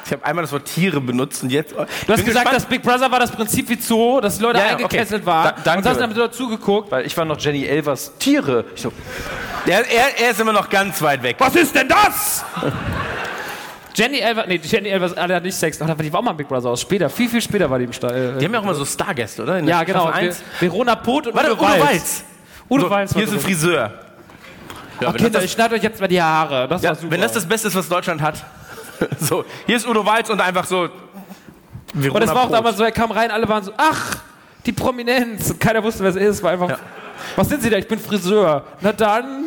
Ich 0.06 0.12
habe 0.12 0.24
einmal 0.24 0.42
das 0.42 0.52
Wort 0.52 0.66
Tiere 0.66 1.00
benutzt 1.00 1.42
und 1.42 1.50
jetzt. 1.50 1.72
Du 1.72 2.12
hast 2.12 2.24
gesagt, 2.24 2.52
das 2.52 2.64
Big 2.66 2.82
Brother 2.82 3.10
war 3.10 3.20
das 3.20 3.30
Prinzip 3.30 3.68
wie 3.68 3.80
Zoo, 3.80 4.20
dass 4.20 4.36
die 4.36 4.42
Leute 4.42 4.58
Ja, 4.58 4.64
ja, 4.66 4.70
eingekesselt 4.72 5.22
okay. 5.22 5.26
waren. 5.26 5.54
Da- 5.56 5.62
danke. 5.64 5.78
Und 5.80 5.90
hast 5.90 6.00
damit 6.00 6.16
dazu 6.18 6.48
geguckt. 6.48 6.90
Weil 6.90 7.06
ich 7.06 7.16
war 7.16 7.24
noch 7.24 7.38
Jenny 7.40 7.64
Elvers 7.64 8.12
Tiere. 8.18 8.64
Ich 8.74 8.82
so, 8.82 8.92
er, 9.66 9.78
er, 9.90 10.18
er 10.20 10.30
ist 10.30 10.40
immer 10.40 10.52
noch 10.52 10.68
ganz 10.68 11.00
weit 11.00 11.22
weg. 11.22 11.36
Was 11.38 11.56
ist 11.56 11.74
denn 11.74 11.88
das? 11.88 12.44
Jenny 13.94 14.18
Elvers, 14.18 14.46
nee, 14.48 14.60
Jenny 14.62 14.88
Elvers, 14.88 15.16
alle 15.16 15.36
hat 15.36 15.44
nicht 15.44 15.54
Sex. 15.56 15.80
Oh, 15.80 15.86
die 15.86 16.12
war 16.12 16.20
auch 16.20 16.24
mal 16.24 16.32
Big 16.32 16.48
Brother 16.48 16.68
aus. 16.70 16.80
Später, 16.80 17.08
viel, 17.08 17.28
viel 17.28 17.40
später 17.40 17.70
war 17.70 17.78
die 17.78 17.84
im 17.84 17.92
Stall. 17.92 18.34
Die 18.40 18.44
haben 18.44 18.52
ja 18.52 18.58
auch 18.58 18.64
immer 18.64 18.74
so 18.74 18.84
Stargäste, 18.84 19.42
oder? 19.44 19.58
In 19.60 19.68
ja, 19.68 19.84
genau. 19.84 20.08
Staffel 20.08 20.22
Ve- 20.22 20.26
eins. 20.28 20.42
Verona 20.58 20.94
Poth 20.96 21.28
und 21.28 21.34
Warte, 21.34 21.52
Udo 21.52 21.62
Udo 21.62 21.70
Walz. 21.70 21.84
Walz. 21.84 22.24
Udo 22.68 22.82
So, 22.84 22.90
Walz 22.90 23.14
Hier 23.14 23.24
ist 23.24 23.32
ein. 23.32 23.40
Friseur. 23.40 23.92
Oh, 25.06 25.12
Kinder, 25.12 25.42
ich 25.44 25.52
schneide 25.52 25.74
euch 25.76 25.82
jetzt 25.82 26.00
mal 26.00 26.06
die 26.08 26.20
Haare. 26.22 26.66
Das 26.68 26.82
Ja, 26.82 26.90
war 26.90 26.96
super. 26.96 27.12
wenn 27.12 27.20
das 27.20 27.32
das 27.32 27.46
Beste 27.46 27.68
ist, 27.68 27.74
was 27.76 27.88
Deutschland 27.88 28.20
hat. 28.20 28.44
So, 29.18 29.44
hier 29.66 29.76
ist 29.76 29.86
Udo 29.86 30.04
Walz 30.04 30.30
und 30.30 30.40
einfach 30.40 30.64
so. 30.64 30.88
und 31.94 32.20
das 32.20 32.34
war 32.34 32.44
auch 32.44 32.50
damals 32.50 32.76
so, 32.76 32.84
er 32.84 32.92
kam 32.92 33.10
rein, 33.10 33.30
alle 33.30 33.48
waren 33.48 33.62
so, 33.62 33.72
ach, 33.76 34.16
die 34.66 34.72
Prominenz. 34.72 35.50
Und 35.50 35.60
keiner 35.60 35.82
wusste, 35.82 36.02
wer 36.02 36.10
es 36.10 36.16
ist. 36.16 36.42
War 36.42 36.52
einfach, 36.52 36.78
was 37.36 37.48
sind 37.48 37.62
Sie 37.62 37.70
da? 37.70 37.76
Ich 37.76 37.88
bin 37.88 37.98
Friseur. 37.98 38.64
Na 38.80 38.92
dann. 38.92 39.44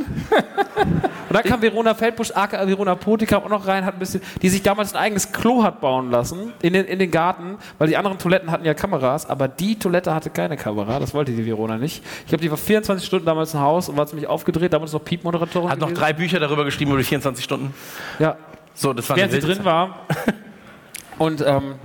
und 1.29 1.33
dann 1.33 1.43
kam 1.43 1.61
Verona 1.61 1.93
Feldbusch, 1.93 2.31
aka 2.31 2.67
Verona 2.67 2.95
Poth, 2.95 3.21
die 3.21 3.25
kam 3.25 3.43
auch 3.43 3.49
noch 3.49 3.67
rein, 3.67 3.85
hat 3.85 3.95
ein 3.95 3.99
bisschen, 3.99 4.21
die 4.41 4.49
sich 4.49 4.61
damals 4.61 4.93
ein 4.93 5.01
eigenes 5.01 5.31
Klo 5.31 5.63
hat 5.63 5.81
bauen 5.81 6.11
lassen 6.11 6.53
in 6.61 6.73
den, 6.73 6.85
in 6.85 6.99
den 6.99 7.11
Garten, 7.11 7.57
weil 7.77 7.87
die 7.87 7.97
anderen 7.97 8.17
Toiletten 8.17 8.51
hatten 8.51 8.65
ja 8.65 8.73
Kameras, 8.73 9.29
aber 9.29 9.47
die 9.47 9.77
Toilette 9.77 10.13
hatte 10.13 10.29
keine 10.29 10.57
Kamera. 10.57 10.99
Das 10.99 11.13
wollte 11.13 11.31
die 11.31 11.45
Verona 11.45 11.77
nicht. 11.77 12.03
Ich 12.21 12.27
glaube, 12.27 12.41
die 12.41 12.51
war 12.51 12.57
24 12.57 13.05
Stunden 13.05 13.25
damals 13.25 13.53
im 13.53 13.61
Haus 13.61 13.89
und 13.89 13.97
war 13.97 14.07
ziemlich 14.07 14.27
aufgedreht, 14.27 14.73
damals 14.73 14.93
noch 14.93 15.03
Piep-Moderatorin. 15.03 15.69
Hat 15.69 15.79
noch 15.79 15.87
gewesen. 15.87 15.99
drei 15.99 16.13
Bücher 16.13 16.39
darüber 16.39 16.65
geschrieben, 16.65 16.91
über 16.91 16.99
die 16.99 17.05
24 17.05 17.43
Stunden. 17.43 17.73
Ja, 18.19 18.37
So, 18.77 18.93
das 18.93 19.09
war 19.09 19.17
während 19.17 19.33
sie 19.33 19.39
drin 19.39 19.57
Zeit. 19.57 19.65
war. 19.65 20.05
Und 21.17 21.41
ähm, 21.41 21.75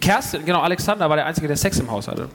Kerstin, 0.00 0.44
genau, 0.44 0.60
Alexander 0.62 1.08
war 1.08 1.16
der 1.16 1.26
Einzige, 1.26 1.46
der 1.46 1.56
Sex 1.56 1.78
im 1.78 1.90
Haus 1.90 2.08
hatte. 2.08 2.28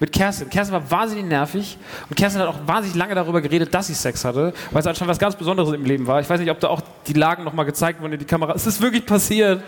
Mit 0.00 0.12
Kerstin. 0.12 0.50
Kerstin 0.50 0.74
war 0.74 0.90
wahnsinnig 0.90 1.24
nervig 1.24 1.78
und 2.10 2.16
Kerstin 2.16 2.42
hat 2.42 2.48
auch 2.48 2.58
wahnsinnig 2.66 2.98
lange 2.98 3.14
darüber 3.14 3.40
geredet, 3.40 3.72
dass 3.72 3.86
sie 3.86 3.94
Sex 3.94 4.24
hatte, 4.24 4.52
weil 4.72 4.80
es 4.80 4.86
anscheinend 4.86 5.10
was 5.10 5.18
ganz 5.18 5.36
Besonderes 5.36 5.72
im 5.72 5.84
Leben 5.84 6.06
war. 6.06 6.20
Ich 6.20 6.28
weiß 6.28 6.40
nicht, 6.40 6.50
ob 6.50 6.60
da 6.60 6.68
auch 6.68 6.82
die 7.06 7.14
Lagen 7.14 7.44
nochmal 7.44 7.64
gezeigt 7.64 8.02
wurden 8.02 8.14
in 8.14 8.18
die 8.18 8.26
Kamera. 8.26 8.52
Es 8.52 8.66
ist 8.66 8.82
wirklich 8.82 9.06
passiert. 9.06 9.62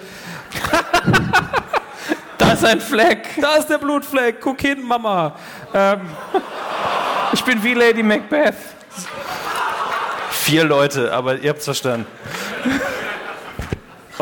da 2.39 2.53
ist 2.53 2.65
ein 2.65 2.81
Fleck. 2.81 3.29
Da 3.41 3.55
ist 3.55 3.69
der 3.69 3.79
Blutfleck. 3.79 4.41
Guck 4.41 4.61
hin, 4.61 4.83
Mama. 4.83 5.35
Ähm, 5.73 6.01
Ich 7.33 7.43
bin 7.45 7.63
wie 7.65 7.73
Lady 7.73 8.03
Macbeth. 8.03 8.55
Vier 10.31 10.65
Leute, 10.65 11.13
aber 11.15 11.39
ihr 11.39 11.49
habt's 11.51 11.65
verstanden. 11.65 12.07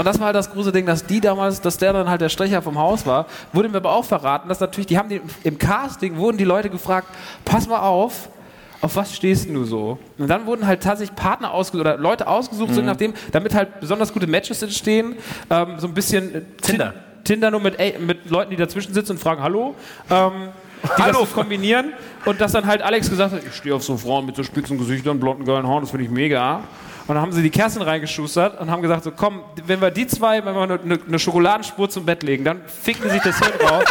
Und 0.00 0.06
das 0.06 0.18
war 0.18 0.28
halt 0.28 0.36
das 0.36 0.50
große 0.50 0.72
Ding, 0.72 0.86
dass 0.86 1.04
die 1.04 1.20
damals, 1.20 1.60
dass 1.60 1.76
der 1.76 1.92
dann 1.92 2.08
halt 2.08 2.22
der 2.22 2.30
Stecher 2.30 2.62
vom 2.62 2.78
Haus 2.78 3.04
war, 3.04 3.26
wurde 3.52 3.68
mir 3.68 3.76
aber 3.76 3.92
auch 3.92 4.06
verraten, 4.06 4.48
dass 4.48 4.58
natürlich, 4.58 4.86
die 4.86 4.96
haben 4.96 5.10
die, 5.10 5.20
im 5.44 5.58
Casting 5.58 6.16
wurden 6.16 6.38
die 6.38 6.44
Leute 6.44 6.70
gefragt, 6.70 7.08
pass 7.44 7.68
mal 7.68 7.80
auf, 7.80 8.30
auf 8.80 8.96
was 8.96 9.14
stehst 9.14 9.50
du 9.50 9.64
so? 9.64 9.98
Und 10.16 10.28
dann 10.28 10.46
wurden 10.46 10.66
halt 10.66 10.82
tatsächlich 10.82 11.14
Partner 11.14 11.52
ausgesucht 11.52 11.82
oder 11.82 11.98
Leute 11.98 12.28
ausgesucht, 12.28 12.72
so 12.72 12.80
nachdem, 12.80 13.12
damit 13.32 13.54
halt 13.54 13.78
besonders 13.80 14.10
gute 14.10 14.26
Matches 14.26 14.62
entstehen. 14.62 15.16
Ähm, 15.50 15.78
so 15.78 15.86
ein 15.86 15.92
bisschen 15.92 16.46
Tinder. 16.62 16.94
Tinder 17.24 17.50
nur 17.50 17.60
mit, 17.60 17.78
ey, 17.78 17.98
mit 17.98 18.30
Leuten, 18.30 18.52
die 18.52 18.56
dazwischen 18.56 18.94
sitzen 18.94 19.12
und 19.12 19.18
fragen 19.18 19.42
Hallo. 19.42 19.74
Ähm, 20.08 20.48
die 20.82 21.02
das 21.02 21.14
so 21.14 21.26
kombinieren 21.26 21.92
und 22.24 22.40
dass 22.40 22.52
dann 22.52 22.64
halt 22.64 22.80
Alex 22.80 23.10
gesagt 23.10 23.34
hat, 23.34 23.42
ich 23.46 23.54
stehe 23.54 23.74
auf 23.74 23.84
so 23.84 23.98
Frauen 23.98 24.24
mit 24.24 24.34
so 24.34 24.44
spitzen 24.44 24.78
Gesichtern, 24.78 25.20
blonden 25.20 25.44
geilen 25.44 25.68
Haaren, 25.68 25.82
das 25.82 25.90
finde 25.90 26.06
ich 26.06 26.10
mega. 26.10 26.62
Und 27.10 27.16
dann 27.16 27.22
haben 27.24 27.32
sie 27.32 27.42
die 27.42 27.50
Kerstin 27.50 27.82
reingeschustert 27.82 28.60
und 28.60 28.70
haben 28.70 28.82
gesagt, 28.82 29.02
so 29.02 29.10
komm, 29.10 29.42
wenn 29.66 29.80
wir 29.80 29.90
die 29.90 30.06
zwei, 30.06 30.44
wenn 30.44 30.54
wir 30.54 30.78
eine, 31.08 31.18
Schokoladenspur 31.18 31.90
zum 31.90 32.06
Bett 32.06 32.22
legen, 32.22 32.44
dann 32.44 32.60
ficken 32.68 33.10
sich 33.10 33.20
das 33.20 33.36
Hirn 33.40 33.68
raus. 33.68 33.82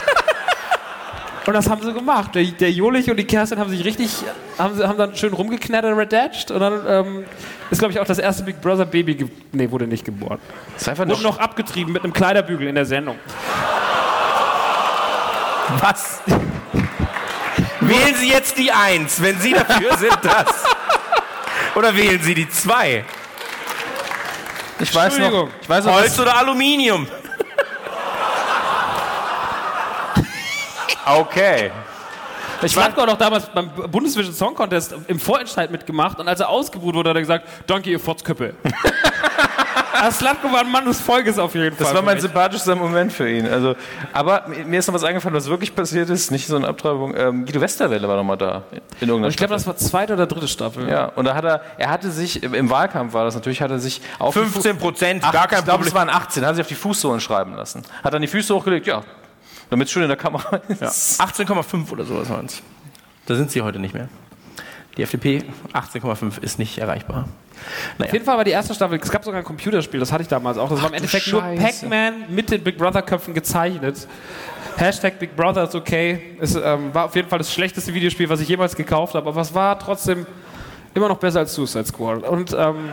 Und 1.46 1.54
das 1.54 1.70
haben 1.70 1.84
sie 1.84 1.92
gemacht. 1.92 2.34
Der, 2.36 2.46
der 2.46 2.72
Jolich 2.72 3.10
und 3.10 3.18
die 3.18 3.26
Kerstin 3.26 3.58
haben 3.60 3.72
sich 3.72 3.84
richtig, 3.84 4.12
haben, 4.58 4.78
haben 4.88 4.98
dann 4.98 5.16
schön 5.16 5.34
rumgeknattert, 5.34 5.98
redatscht 5.98 6.52
und 6.52 6.60
dann 6.60 6.82
ähm, 6.88 7.24
ist, 7.72 7.80
glaube 7.80 7.92
ich, 7.92 8.00
auch 8.00 8.06
das 8.06 8.20
erste 8.20 8.44
Big 8.44 8.62
Brother 8.62 8.86
Baby, 8.86 9.28
nee, 9.52 9.72
wurde 9.72 9.88
nicht 9.88 10.06
geboren. 10.06 10.38
Das 10.74 10.84
ist 10.84 10.90
einfach 10.90 11.08
Wurde 11.08 11.24
noch 11.24 11.40
abgetrieben 11.40 11.92
mit 11.92 12.04
einem 12.04 12.14
Kleiderbügel 12.14 12.68
in 12.68 12.76
der 12.76 12.86
Sendung. 12.86 13.18
Was? 15.80 16.22
wählen 17.82 18.16
Sie 18.16 18.30
jetzt 18.30 18.58
die 18.58 18.72
Eins, 18.72 19.22
wenn 19.22 19.40
Sie 19.40 19.54
dafür 19.54 19.98
sind, 19.98 20.18
das. 20.22 20.66
Oder 21.76 21.96
wählen 21.96 22.22
Sie 22.22 22.34
die 22.34 22.50
Zwei? 22.50 23.06
Ich 24.80 24.96
weiß 24.96 25.20
noch, 25.20 25.50
ich 25.62 25.70
weiß 25.70 25.86
noch, 25.86 25.94
Holz 25.94 26.20
oder 26.20 26.36
Aluminium? 26.38 27.06
okay. 31.06 31.72
Ich 32.62 32.74
Slatko 32.74 33.02
hat 33.02 33.10
auch 33.10 33.18
damals 33.18 33.48
beim 33.48 33.70
Bundesvision 33.70 34.34
Song 34.34 34.56
Contest 34.56 34.96
im 35.08 35.20
Vorentscheid 35.20 35.72
mitgemacht 35.72 36.20
und 36.20 36.28
als 36.28 36.40
er 36.40 36.50
ausgebucht 36.50 36.96
wurde, 36.96 37.10
hat 37.10 37.18
er 37.18 37.22
gesagt, 37.22 37.48
danke 37.68 37.90
ihr 37.90 38.00
Fotzköppe. 38.00 38.54
also 40.02 40.18
Slatko 40.20 40.52
war 40.52 40.62
ein 40.62 40.72
Mann 40.72 40.86
des 40.86 41.00
Volkes 41.02 41.38
auf 41.40 41.54
jeden 41.56 41.76
Fall. 41.76 41.86
Das 41.86 41.94
war 41.96 42.02
mein 42.02 42.16
mich. 42.16 42.22
sympathischster 42.24 42.76
Moment 42.76 43.12
für 43.14 43.30
ihn. 43.30 43.48
Also, 43.48 43.76
aber 44.14 44.46
mir 44.66 44.80
ist 44.80 44.88
noch 44.88 44.94
was 44.94 45.04
eingefallen, 45.04 45.36
was 45.36 45.48
wirklich 45.48 45.76
passiert 45.76 46.10
ist. 46.10 46.32
Nicht 46.32 46.48
so 46.48 46.56
eine 46.56 46.68
Abtreibung. 46.68 47.14
Ähm, 47.16 47.46
Guido 47.46 47.62
Westerwelle 47.62 48.08
war 48.08 48.16
noch 48.16 48.24
mal 48.24 48.36
da. 48.36 48.64
In 48.72 49.08
irgendeiner 49.10 49.28
Ich 49.30 49.38
glaube, 49.38 49.54
das 49.54 49.66
war 49.68 49.76
zweite 49.78 50.14
oder 50.14 50.26
dritte 50.28 50.48
Staffel. 50.48 50.90
Ja, 50.90 51.06
und 51.06 51.26
da 51.26 51.36
hat 51.36 51.44
er, 51.46 51.62
er 51.78 51.90
hatte 51.90 52.12
sich, 52.12 52.42
im- 52.44 52.70
Wahlkampf 52.70 53.14
war 53.14 53.26
das 53.26 53.36
natürlich, 53.36 53.62
hat 53.62 53.72
er 53.72 53.80
sich 53.80 54.02
auf 54.20 54.34
die 54.34 54.40
Fu- 54.42 54.50
15 54.62 54.78
Prozent, 54.78 55.22
gar 55.32 55.48
kein 55.48 55.60
ich 55.60 55.66
glaube, 55.66 55.84
es 55.84 55.92
Problem. 55.92 56.10
waren 56.10 56.22
18, 56.22 56.44
hat 56.44 56.52
er 56.52 56.56
sich 56.56 56.62
auf 56.64 56.68
die 56.70 56.76
Fußsohlen 56.76 57.20
schreiben 57.20 57.56
lassen. 57.56 57.84
Hat 58.04 58.14
dann 58.14 58.22
die 58.22 58.28
Füße 58.28 58.54
hochgelegt, 58.54 58.88
ja, 58.88 59.04
damit 59.70 59.88
es 59.88 59.92
schön 59.92 60.04
in 60.04 60.10
der 60.10 60.18
Kamera 60.18 60.58
ist. 60.68 61.22
18,5 61.22 61.92
oder 61.92 62.06
sowas 62.06 62.30
waren 62.30 62.46
es. 62.46 62.62
Da 63.26 63.36
sind 63.36 63.52
sie 63.52 63.62
heute 63.62 63.80
nicht 63.80 63.94
mehr. 63.94 64.10
Die 64.98 65.04
FDP 65.04 65.44
18,5 65.74 66.42
ist 66.42 66.60
nicht 66.60 66.78
erreichbar. 66.78 67.28
Auf 68.00 68.14
jeden 68.14 68.26
Fall 68.26 68.38
war 68.38 68.44
die 68.44 68.52
erste 68.52 68.74
Staffel, 68.74 69.00
es 69.02 69.12
gab 69.12 69.24
sogar 69.24 69.40
ein 69.40 69.46
Computerspiel, 69.46 70.00
das 70.00 70.12
hatte 70.12 70.24
ich 70.24 70.30
damals 70.30 70.58
auch. 70.58 70.70
Das 70.70 70.82
war 70.82 70.90
im 70.90 70.96
Endeffekt 70.96 71.28
nur 71.32 71.42
Scheiße. 71.42 71.62
Pac-Man 71.62 72.14
mit 72.30 72.50
den 72.52 72.64
Big 72.64 72.78
Brother-Köpfen 72.78 73.34
gezeichnet. 73.34 74.08
Hashtag 74.78 75.20
Big 75.20 75.36
Brother 75.36 75.66
ist 75.66 75.76
okay. 75.76 76.38
Es 76.40 76.56
ähm, 76.56 76.94
war 76.94 77.06
auf 77.06 77.16
jeden 77.16 77.28
Fall 77.28 77.40
das 77.40 77.54
schlechteste 77.54 77.94
Videospiel, 77.94 78.30
was 78.30 78.40
ich 78.40 78.48
jemals 78.48 78.76
gekauft 78.76 79.14
habe, 79.14 79.28
aber 79.28 79.42
es 79.42 79.54
war 79.54 79.78
trotzdem 79.78 80.26
immer 80.94 81.10
noch 81.10 81.18
besser 81.18 81.40
als 81.40 81.54
Suicide 81.54 81.86
Squad. 81.86 82.24
Und 82.24 82.56
ähm, 82.58 82.90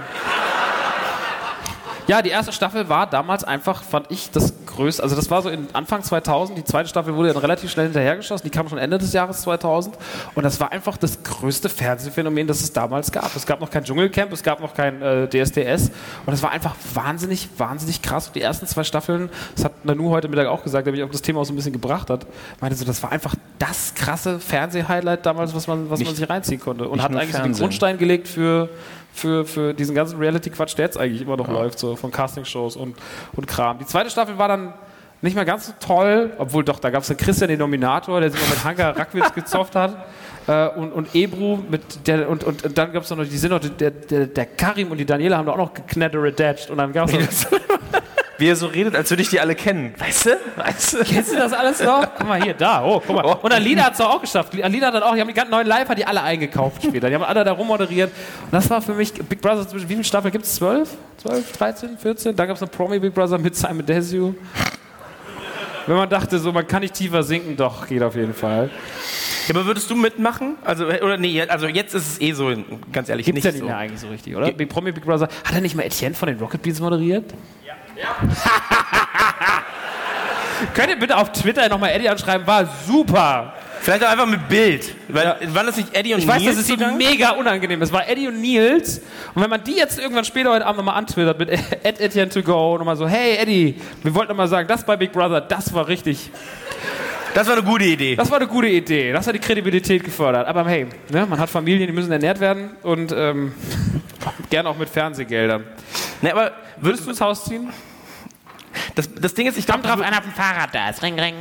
ja, 2.06 2.22
die 2.22 2.30
erste 2.30 2.52
Staffel 2.52 2.88
war 2.88 3.08
damals 3.08 3.44
einfach, 3.44 3.82
fand 3.82 4.10
ich, 4.10 4.30
das 4.30 4.54
größte. 4.66 5.02
Also 5.02 5.16
das 5.16 5.30
war 5.30 5.42
so 5.42 5.48
in 5.48 5.66
Anfang 5.72 6.02
2000. 6.02 6.56
Die 6.56 6.64
zweite 6.64 6.88
Staffel 6.88 7.14
wurde 7.16 7.28
dann 7.32 7.38
relativ 7.38 7.70
schnell 7.70 7.86
hinterhergeschossen. 7.86 8.44
Die 8.44 8.50
kam 8.50 8.68
schon 8.68 8.78
Ende 8.78 8.98
des 8.98 9.12
Jahres 9.12 9.42
2000. 9.42 9.96
Und 10.34 10.42
das 10.44 10.60
war 10.60 10.70
einfach 10.70 10.96
das 10.96 11.22
größte 11.22 11.68
Fernsehphänomen, 11.68 12.46
das 12.46 12.60
es 12.60 12.72
damals 12.72 13.10
gab. 13.10 13.34
Es 13.34 13.46
gab 13.46 13.60
noch 13.60 13.70
kein 13.70 13.84
Dschungelcamp, 13.84 14.32
es 14.32 14.42
gab 14.42 14.60
noch 14.60 14.74
kein 14.74 15.02
äh, 15.02 15.28
DSDS. 15.28 15.90
Und 16.26 16.32
es 16.32 16.42
war 16.42 16.50
einfach 16.50 16.76
wahnsinnig, 16.94 17.48
wahnsinnig 17.58 18.02
krass. 18.02 18.28
Und 18.28 18.36
die 18.36 18.42
ersten 18.42 18.66
zwei 18.66 18.84
Staffeln, 18.84 19.28
das 19.54 19.64
hat 19.64 19.84
Nanu 19.84 20.10
heute 20.10 20.28
Mittag 20.28 20.46
auch 20.46 20.62
gesagt, 20.62 20.86
der 20.86 20.92
mich 20.92 21.02
auch 21.02 21.10
das 21.10 21.22
Thema 21.22 21.40
auch 21.40 21.44
so 21.44 21.52
ein 21.52 21.56
bisschen 21.56 21.72
gebracht 21.72 22.10
hat, 22.10 22.26
meinte 22.60 22.76
so, 22.76 22.84
das 22.84 23.02
war 23.02 23.10
einfach 23.10 23.34
das 23.58 23.94
krasse 23.94 24.38
Fernseh-Highlight 24.38 25.26
damals, 25.26 25.54
was 25.54 25.66
man, 25.66 25.90
was 25.90 26.00
man 26.00 26.14
sich 26.14 26.28
reinziehen 26.28 26.60
konnte. 26.60 26.88
Und 26.88 27.02
hat 27.02 27.10
eigentlich 27.10 27.32
so 27.32 27.38
den 27.38 27.42
Fernsehen. 27.42 27.62
Grundstein 27.62 27.98
gelegt 27.98 28.28
für 28.28 28.68
für, 29.16 29.44
für 29.44 29.74
diesen 29.74 29.94
ganzen 29.94 30.18
Reality-Quatsch, 30.18 30.76
der 30.76 30.84
jetzt 30.84 30.98
eigentlich 30.98 31.22
immer 31.22 31.36
noch 31.36 31.48
läuft, 31.48 31.78
so 31.78 31.97
von 31.97 32.10
Castingshows 32.10 32.76
und, 32.76 32.97
und 33.34 33.47
Kram. 33.47 33.78
Die 33.78 33.86
zweite 33.86 34.10
Staffel 34.10 34.36
war 34.36 34.48
dann 34.48 34.74
nicht 35.22 35.34
mehr 35.34 35.47
ganz 35.47 35.66
so 35.66 35.72
toll, 35.80 36.32
obwohl 36.38 36.62
doch, 36.62 36.78
da 36.78 36.90
gab 36.90 37.01
es 37.01 37.09
den 37.09 37.16
Christian, 37.16 37.48
den 37.48 37.59
Nominator, 37.59 38.20
der 38.20 38.30
sich 38.30 38.40
mal 38.40 38.51
mit 38.51 38.64
Hanka 38.64 38.90
Rackwitz 38.90 39.32
gezofft 39.34 39.74
hat. 39.74 39.97
Äh, 40.47 40.68
und, 40.68 40.93
und 40.93 41.14
Ebru 41.14 41.59
mit 41.68 42.06
der 42.06 42.28
und, 42.28 42.44
und, 42.44 42.64
und 42.64 42.78
dann 42.78 42.93
gab 42.93 43.02
es 43.02 43.10
noch, 43.10 43.24
die 43.24 43.36
sind 43.36 43.51
noch, 43.51 43.59
der, 43.59 43.90
der, 43.90 44.26
der 44.26 44.47
Karim 44.47 44.90
und 44.90 44.98
die 44.98 45.06
Daniela 45.06 45.38
haben 45.38 45.47
da 45.47 45.52
auch 45.52 45.56
noch 45.56 45.74
geknattert 45.74 46.70
und 46.70 46.76
dann 46.76 46.93
gab 46.93 47.09
es 47.09 47.47
Wie 48.38 48.48
er 48.48 48.56
so 48.56 48.66
redet, 48.66 48.94
als 48.94 49.08
würde 49.10 49.22
ich 49.22 49.30
die 49.30 49.40
alle 49.40 49.54
kennen. 49.54 49.94
Weißt 49.98 50.26
du? 50.26 50.30
Weißt 50.56 50.94
du? 50.94 51.04
Kennst 51.04 51.32
du 51.32 51.36
das 51.36 51.52
alles 51.52 51.82
noch? 51.82 52.06
Guck 52.18 52.28
mal 52.28 52.42
hier, 52.42 52.54
da, 52.54 52.84
oh, 52.84 53.02
guck 53.04 53.16
mal. 53.16 53.22
Und 53.22 53.52
Alina 53.52 53.84
hat 53.84 53.94
es 53.94 54.00
auch 54.00 54.20
geschafft. 54.20 54.52
Alina 54.62 54.88
hat 54.88 54.94
dann 54.94 55.02
auch, 55.02 55.14
die 55.14 55.20
haben 55.20 55.28
die 55.28 55.34
ganzen 55.34 55.52
neuen 55.52 55.66
Live, 55.66 55.88
hat 55.88 55.96
die 55.96 56.04
alle 56.06 56.22
eingekauft 56.22 56.82
später. 56.82 57.08
Die 57.08 57.14
haben 57.14 57.24
alle 57.24 57.44
da 57.44 57.52
rummoderiert. 57.52 58.10
Und 58.44 58.52
das 58.52 58.68
war 58.68 58.82
für 58.82 58.92
mich, 58.92 59.12
Big 59.14 59.40
Brother, 59.40 59.66
wie 59.72 59.86
viele 59.86 60.04
Staffeln 60.04 60.32
gibt 60.32 60.44
es? 60.44 60.56
12? 60.56 60.88
12, 61.22 61.52
13, 61.52 61.98
14? 61.98 62.36
Dann 62.36 62.46
gab 62.46 62.56
es 62.56 62.62
eine 62.62 62.70
Promi 62.70 62.98
Big 62.98 63.14
Brother 63.14 63.38
mit 63.38 63.56
Simon 63.56 63.86
Desue. 63.86 64.34
Wenn 65.86 65.96
man 65.96 66.08
dachte, 66.08 66.38
so, 66.38 66.52
man 66.52 66.66
kann 66.66 66.82
nicht 66.82 66.94
tiefer 66.94 67.22
sinken, 67.22 67.56
doch, 67.56 67.86
geht 67.86 68.02
auf 68.02 68.16
jeden 68.16 68.34
Fall. 68.34 68.70
Ja, 69.46 69.54
aber 69.54 69.64
würdest 69.66 69.88
du 69.88 69.94
mitmachen? 69.94 70.56
Also, 70.64 70.86
oder 70.86 71.16
nee, 71.16 71.40
also 71.42 71.68
jetzt 71.68 71.94
ist 71.94 72.08
es 72.14 72.20
eh 72.20 72.32
so, 72.32 72.52
ganz 72.92 73.08
ehrlich, 73.08 73.24
Gibt's 73.26 73.36
nicht 73.36 73.44
ja 73.44 73.52
nicht 73.52 73.60
so. 73.60 73.66
mehr 73.66 73.76
eigentlich 73.76 74.00
so 74.00 74.08
richtig, 74.08 74.34
oder? 74.34 74.50
Big 74.50 74.68
Promi 74.68 74.90
Big 74.90 75.04
Brother. 75.04 75.28
Hat 75.44 75.54
er 75.54 75.60
nicht 75.60 75.76
mal 75.76 75.84
Etienne 75.84 76.16
von 76.16 76.26
den 76.26 76.38
Rocket 76.38 76.60
Beans 76.60 76.80
moderiert? 76.80 77.32
Ja. 77.97 78.16
Könnt 80.74 80.89
ihr 80.89 80.98
bitte 80.98 81.16
auf 81.16 81.32
Twitter 81.32 81.68
nochmal 81.68 81.90
Eddie 81.90 82.09
anschreiben? 82.09 82.47
War 82.47 82.66
super. 82.86 83.52
Vielleicht 83.81 84.05
auch 84.05 84.10
einfach 84.10 84.27
mit 84.27 84.48
Bild. 84.48 84.94
Weil, 85.09 85.36
Waren 85.55 85.66
das 85.66 85.77
nicht 85.77 85.94
Eddie 85.94 86.14
und 86.14 86.20
Ich 86.20 86.27
weiß, 86.27 86.40
Nils? 86.43 86.52
das 86.52 86.60
ist 86.62 86.68
so 86.68 86.74
die 86.77 86.81
dann? 86.81 86.97
mega 86.97 87.31
unangenehm. 87.31 87.78
Das 87.78 87.93
war 87.93 88.09
Eddie 88.09 88.27
und 88.28 88.40
Nils. 88.40 89.01
Und 89.35 89.43
wenn 89.43 89.51
man 89.51 89.62
die 89.62 89.77
jetzt 89.77 89.98
irgendwann 89.98 90.24
später 90.24 90.51
heute 90.51 90.66
Abend 90.66 90.78
nochmal 90.78 90.97
antwittert 90.97 91.39
mit 91.39 91.51
Ed 91.85 92.01
Etienne 92.01 92.31
to 92.31 92.43
go, 92.43 92.77
nochmal 92.78 92.97
so, 92.97 93.06
hey 93.06 93.36
Eddie, 93.36 93.81
wir 94.02 94.14
wollten 94.14 94.31
nochmal 94.32 94.48
sagen, 94.48 94.66
das 94.66 94.85
bei 94.85 94.97
Big 94.97 95.12
Brother, 95.12 95.40
das 95.43 95.73
war 95.73 95.86
richtig, 95.89 96.31
Das 97.35 97.47
war 97.47 97.52
eine 97.56 97.62
gute 97.62 97.85
Idee. 97.85 98.16
das 98.16 98.31
war 98.31 98.39
eine 98.39 98.48
gute 98.48 98.68
Idee. 98.68 99.12
Das 99.12 99.27
hat 99.27 99.35
die 99.35 99.39
Kredibilität 99.40 100.02
gefördert. 100.02 100.48
Aber 100.48 100.64
hey, 100.66 100.86
ne, 101.10 101.27
man 101.27 101.39
hat 101.39 101.51
Familien, 101.51 101.86
die 101.86 101.93
müssen 101.93 102.10
ernährt 102.10 102.40
werden 102.40 102.70
und 102.82 103.12
ähm, 103.12 103.55
gerne 104.51 104.70
auch 104.70 104.78
mit 104.78 104.89
Fernsehgeldern. 104.89 105.64
Nee, 106.22 106.30
aber 106.30 106.52
Würdest 106.78 107.06
du 107.06 107.10
ins 107.10 107.20
Haus 107.20 107.44
ziehen? 107.44 107.72
das, 108.94 109.09
das 109.14 109.34
Ding 109.34 109.47
ist, 109.47 109.56
ich 109.59 109.66
glaube, 109.66 109.82
Kommt 109.82 109.94
drauf 109.94 110.06
an, 110.06 110.12
auf 110.14 110.20
dem 110.20 110.32
Fahrrad 110.32 110.74
da 110.74 110.90
ist. 110.90 111.02
Ring, 111.02 111.18
ring. 111.18 111.34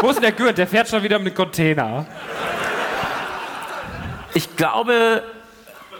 Wo 0.00 0.10
ist 0.10 0.16
denn 0.16 0.22
der 0.22 0.32
Gürt? 0.32 0.58
Der 0.58 0.66
fährt 0.66 0.88
schon 0.88 1.02
wieder 1.02 1.18
mit 1.18 1.32
dem 1.32 1.36
Container. 1.36 2.06
ich 4.34 4.54
glaube, 4.56 5.22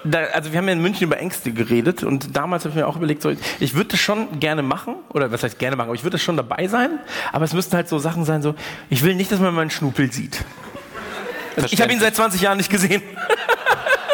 da, 0.04 0.20
also 0.34 0.52
wir 0.52 0.58
haben 0.58 0.66
ja 0.66 0.74
in 0.74 0.82
München 0.82 1.04
über 1.04 1.18
Ängste 1.18 1.50
geredet 1.52 2.04
und 2.04 2.36
damals 2.36 2.64
habe 2.64 2.70
ich 2.70 2.76
mir 2.76 2.86
auch 2.86 2.96
überlegt, 2.96 3.22
so, 3.22 3.32
ich 3.58 3.74
würde 3.74 3.90
das 3.90 4.00
schon 4.00 4.38
gerne 4.38 4.62
machen, 4.62 4.96
oder 5.08 5.32
was 5.32 5.42
heißt 5.42 5.58
gerne 5.58 5.76
machen, 5.76 5.88
aber 5.88 5.96
ich 5.96 6.04
würde 6.04 6.12
das 6.12 6.22
schon 6.22 6.36
dabei 6.36 6.68
sein, 6.68 7.00
aber 7.32 7.44
es 7.44 7.54
müssten 7.54 7.74
halt 7.74 7.88
so 7.88 7.98
Sachen 7.98 8.24
sein, 8.24 8.42
so, 8.42 8.54
ich 8.90 9.02
will 9.02 9.14
nicht, 9.14 9.32
dass 9.32 9.40
man 9.40 9.54
meinen 9.54 9.70
Schnupel 9.70 10.12
sieht. 10.12 10.44
Ich 11.70 11.80
habe 11.80 11.92
ihn 11.92 12.00
seit 12.00 12.14
20 12.14 12.40
Jahren 12.40 12.58
nicht 12.58 12.70
gesehen. 12.70 13.02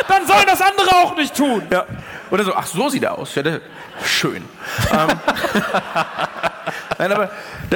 Dann 0.09 0.27
sollen 0.27 0.47
das 0.47 0.61
andere 0.61 0.91
auch 1.03 1.17
nicht 1.17 1.35
tun. 1.37 1.63
Ja. 1.71 1.85
Oder 2.31 2.45
so, 2.45 2.55
ach, 2.55 2.67
so 2.67 2.89
sieht 2.89 3.03
er 3.03 3.19
aus. 3.19 3.35
Ja, 3.35 3.43
schön. 4.05 4.45
ähm, 4.93 5.09
Nein, 6.99 7.13
aber 7.13 7.31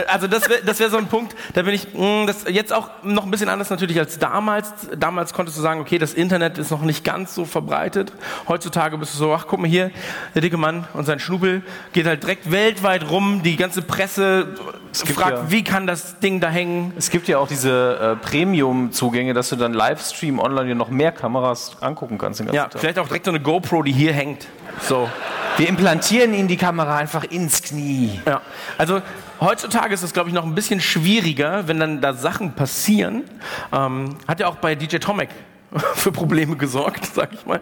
also 0.09 0.27
das 0.27 0.49
wäre 0.49 0.63
das 0.65 0.79
wär 0.79 0.91
so 0.91 0.97
ein 0.99 1.07
Punkt, 1.07 1.35
da 1.55 1.63
bin 1.63 1.75
ich 1.75 1.95
mh, 1.95 2.27
das 2.27 2.45
jetzt 2.49 2.73
auch 2.73 2.91
noch 3.03 3.25
ein 3.25 3.31
bisschen 3.31 3.49
anders 3.49 3.71
natürlich 3.71 3.99
als 3.99 4.19
damals. 4.19 4.71
Damals 4.97 5.33
konntest 5.33 5.57
du 5.59 5.63
sagen, 5.63 5.81
okay, 5.81 5.99
das 5.99 6.13
Internet 6.15 6.59
ist 6.59 6.71
noch 6.71 6.83
nicht 6.83 7.03
ganz 7.05 7.35
so 7.35 7.45
verbreitet. 7.45 8.13
Heutzutage 8.49 8.99
bist 8.99 9.15
du 9.15 9.19
so, 9.19 9.35
ach 9.35 9.47
guck 9.49 9.59
mal 9.61 9.69
hier, 9.69 9.91
der 10.35 10.43
dicke 10.43 10.57
Mann 10.57 10.87
und 10.93 11.05
sein 11.07 11.19
Schnubel 11.19 11.63
geht 11.93 12.07
halt 12.07 12.23
direkt 12.23 12.51
weltweit 12.51 13.09
rum. 13.11 13.43
Die 13.43 13.57
ganze 13.57 13.83
Presse 13.83 14.55
fragt, 14.93 15.31
ja- 15.39 15.51
wie 15.51 15.65
kann 15.65 15.87
das 15.87 16.19
Ding 16.21 16.41
da 16.41 16.49
hängen? 16.49 16.93
Es 16.97 17.11
gibt 17.11 17.27
ja 17.29 17.39
auch 17.39 17.49
diese 17.49 18.17
äh, 18.23 18.27
Premium-Zugänge, 18.27 19.35
dass 19.35 19.49
du 19.49 19.57
dann 19.57 19.73
Livestream 19.75 20.39
online 20.39 20.67
dir 20.69 20.75
noch 20.75 20.89
mehr 20.91 21.13
Kameras 21.13 21.77
angucken 21.81 22.19
kannst. 22.19 22.41
Den 22.41 22.47
ganzen 22.47 22.57
Ja, 22.57 22.65
Tag. 22.69 22.81
vielleicht 22.81 22.99
auch 22.99 23.07
direkt 23.09 23.25
so 23.25 23.31
eine 23.31 23.41
GoPro, 23.41 23.83
die 23.83 23.93
hier 23.93 24.13
hängt. 24.13 24.47
So. 24.83 25.09
Wir 25.57 25.69
implantieren 25.71 26.35
ihnen 26.35 26.49
die 26.49 26.59
Kamera 26.59 26.97
einfach 26.99 27.25
ins 27.25 27.63
Knie. 27.63 28.21
Ja, 28.27 28.43
also 28.79 29.01
heutzutage 29.41 29.95
ist 29.95 30.03
es, 30.03 30.13
glaube 30.13 30.29
ich, 30.29 30.35
noch 30.35 30.45
ein 30.45 30.55
bisschen 30.55 30.81
schwieriger, 30.81 31.67
wenn 31.69 31.79
dann 31.81 32.01
da 32.01 32.13
Sachen 32.15 32.53
passieren. 32.53 33.25
Ähm, 33.73 34.17
hat 34.27 34.41
ja 34.41 34.49
auch 34.49 34.57
bei 34.57 34.75
DJ 34.75 34.97
Tomek 34.99 35.31
für 35.95 36.13
Probleme 36.13 36.57
gesorgt, 36.57 37.07
sag 37.15 37.33
ich 37.33 37.45
mal. 37.47 37.61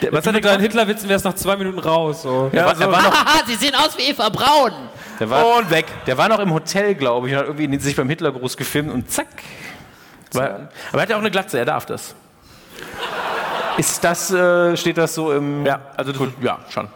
Der, 0.00 0.12
was 0.12 0.20
hat 0.20 0.26
er 0.28 0.32
Mit 0.34 0.44
deinen? 0.44 0.60
Hitlerwitzen 0.60 1.08
wär's 1.08 1.24
nach 1.24 1.34
zwei 1.34 1.56
Minuten 1.56 1.78
raus. 1.78 2.22
So. 2.22 2.50
Ja, 2.52 2.70
Er 2.72 2.90
war 2.90 3.02
noch, 3.02 3.12
Haha, 3.12 3.42
Sie 3.46 3.54
sehen 3.54 3.74
aus 3.74 3.96
wie 3.98 4.02
Eva 4.10 4.28
Braun. 4.30 4.72
der 5.20 5.28
war, 5.28 5.56
Und 5.58 5.70
weg. 5.70 5.86
der 6.06 6.16
war 6.16 6.28
noch 6.28 6.38
im 6.38 6.52
Hotel, 6.54 6.94
glaube 6.94 7.28
ich, 7.28 7.34
und 7.34 7.40
hat 7.40 7.46
irgendwie 7.46 7.78
sich 7.78 7.94
beim 7.94 8.08
Hitlergruß 8.08 8.56
gefilmt 8.56 8.90
und 8.92 9.10
zack. 9.10 9.26
Aber, 10.34 10.44
aber 10.44 10.68
er 10.92 11.00
hat 11.02 11.08
ja 11.10 11.16
auch 11.16 11.20
eine 11.20 11.30
Glatze, 11.30 11.58
er 11.58 11.64
darf 11.64 11.86
das. 11.86 12.14
Ist 13.76 14.02
das, 14.02 14.30
äh, 14.32 14.76
steht 14.76 14.98
das 14.98 15.14
so 15.14 15.32
im. 15.32 15.64
Ja, 15.64 15.80
also 15.96 16.12
das, 16.12 16.20
ja, 16.42 16.58
schon. 16.68 16.88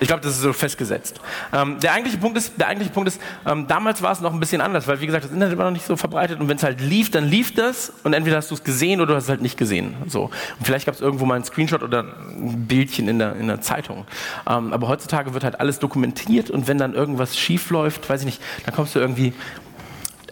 Ich 0.00 0.08
glaube, 0.08 0.22
das 0.22 0.32
ist 0.32 0.42
so 0.42 0.52
festgesetzt. 0.52 1.20
Ähm, 1.52 1.78
der 1.80 1.92
eigentliche 1.92 2.18
Punkt 2.18 2.36
ist, 2.36 2.52
der 2.58 2.68
eigentliche 2.68 2.92
Punkt 2.92 3.08
ist 3.08 3.20
ähm, 3.46 3.66
damals 3.66 4.02
war 4.02 4.12
es 4.12 4.20
noch 4.20 4.32
ein 4.32 4.40
bisschen 4.40 4.60
anders, 4.60 4.86
weil 4.86 5.00
wie 5.00 5.06
gesagt, 5.06 5.24
das 5.24 5.32
Internet 5.32 5.58
war 5.58 5.66
noch 5.66 5.72
nicht 5.72 5.86
so 5.86 5.96
verbreitet 5.96 6.40
und 6.40 6.48
wenn 6.48 6.56
es 6.56 6.62
halt 6.62 6.80
lief, 6.80 7.10
dann 7.10 7.24
lief 7.24 7.54
das 7.54 7.92
und 8.04 8.12
entweder 8.12 8.36
hast 8.36 8.50
du 8.50 8.54
es 8.54 8.64
gesehen 8.64 9.00
oder 9.00 9.12
du 9.12 9.16
hast 9.16 9.24
es 9.24 9.30
halt 9.30 9.42
nicht 9.42 9.56
gesehen. 9.56 9.94
So. 10.06 10.24
Und 10.24 10.64
vielleicht 10.64 10.86
gab 10.86 10.94
es 10.94 11.00
irgendwo 11.00 11.24
mal 11.24 11.34
einen 11.34 11.44
Screenshot 11.44 11.82
oder 11.82 12.00
ein 12.02 12.66
Bildchen 12.66 13.08
in 13.08 13.18
der, 13.18 13.36
in 13.36 13.48
der 13.48 13.60
Zeitung. 13.60 14.06
Ähm, 14.48 14.72
aber 14.72 14.88
heutzutage 14.88 15.34
wird 15.34 15.44
halt 15.44 15.60
alles 15.60 15.78
dokumentiert 15.78 16.50
und 16.50 16.68
wenn 16.68 16.78
dann 16.78 16.94
irgendwas 16.94 17.38
schief 17.38 17.70
läuft, 17.70 18.08
weiß 18.08 18.20
ich 18.20 18.26
nicht, 18.26 18.42
dann 18.64 18.74
kommst 18.74 18.94
du 18.94 18.98
irgendwie. 18.98 19.32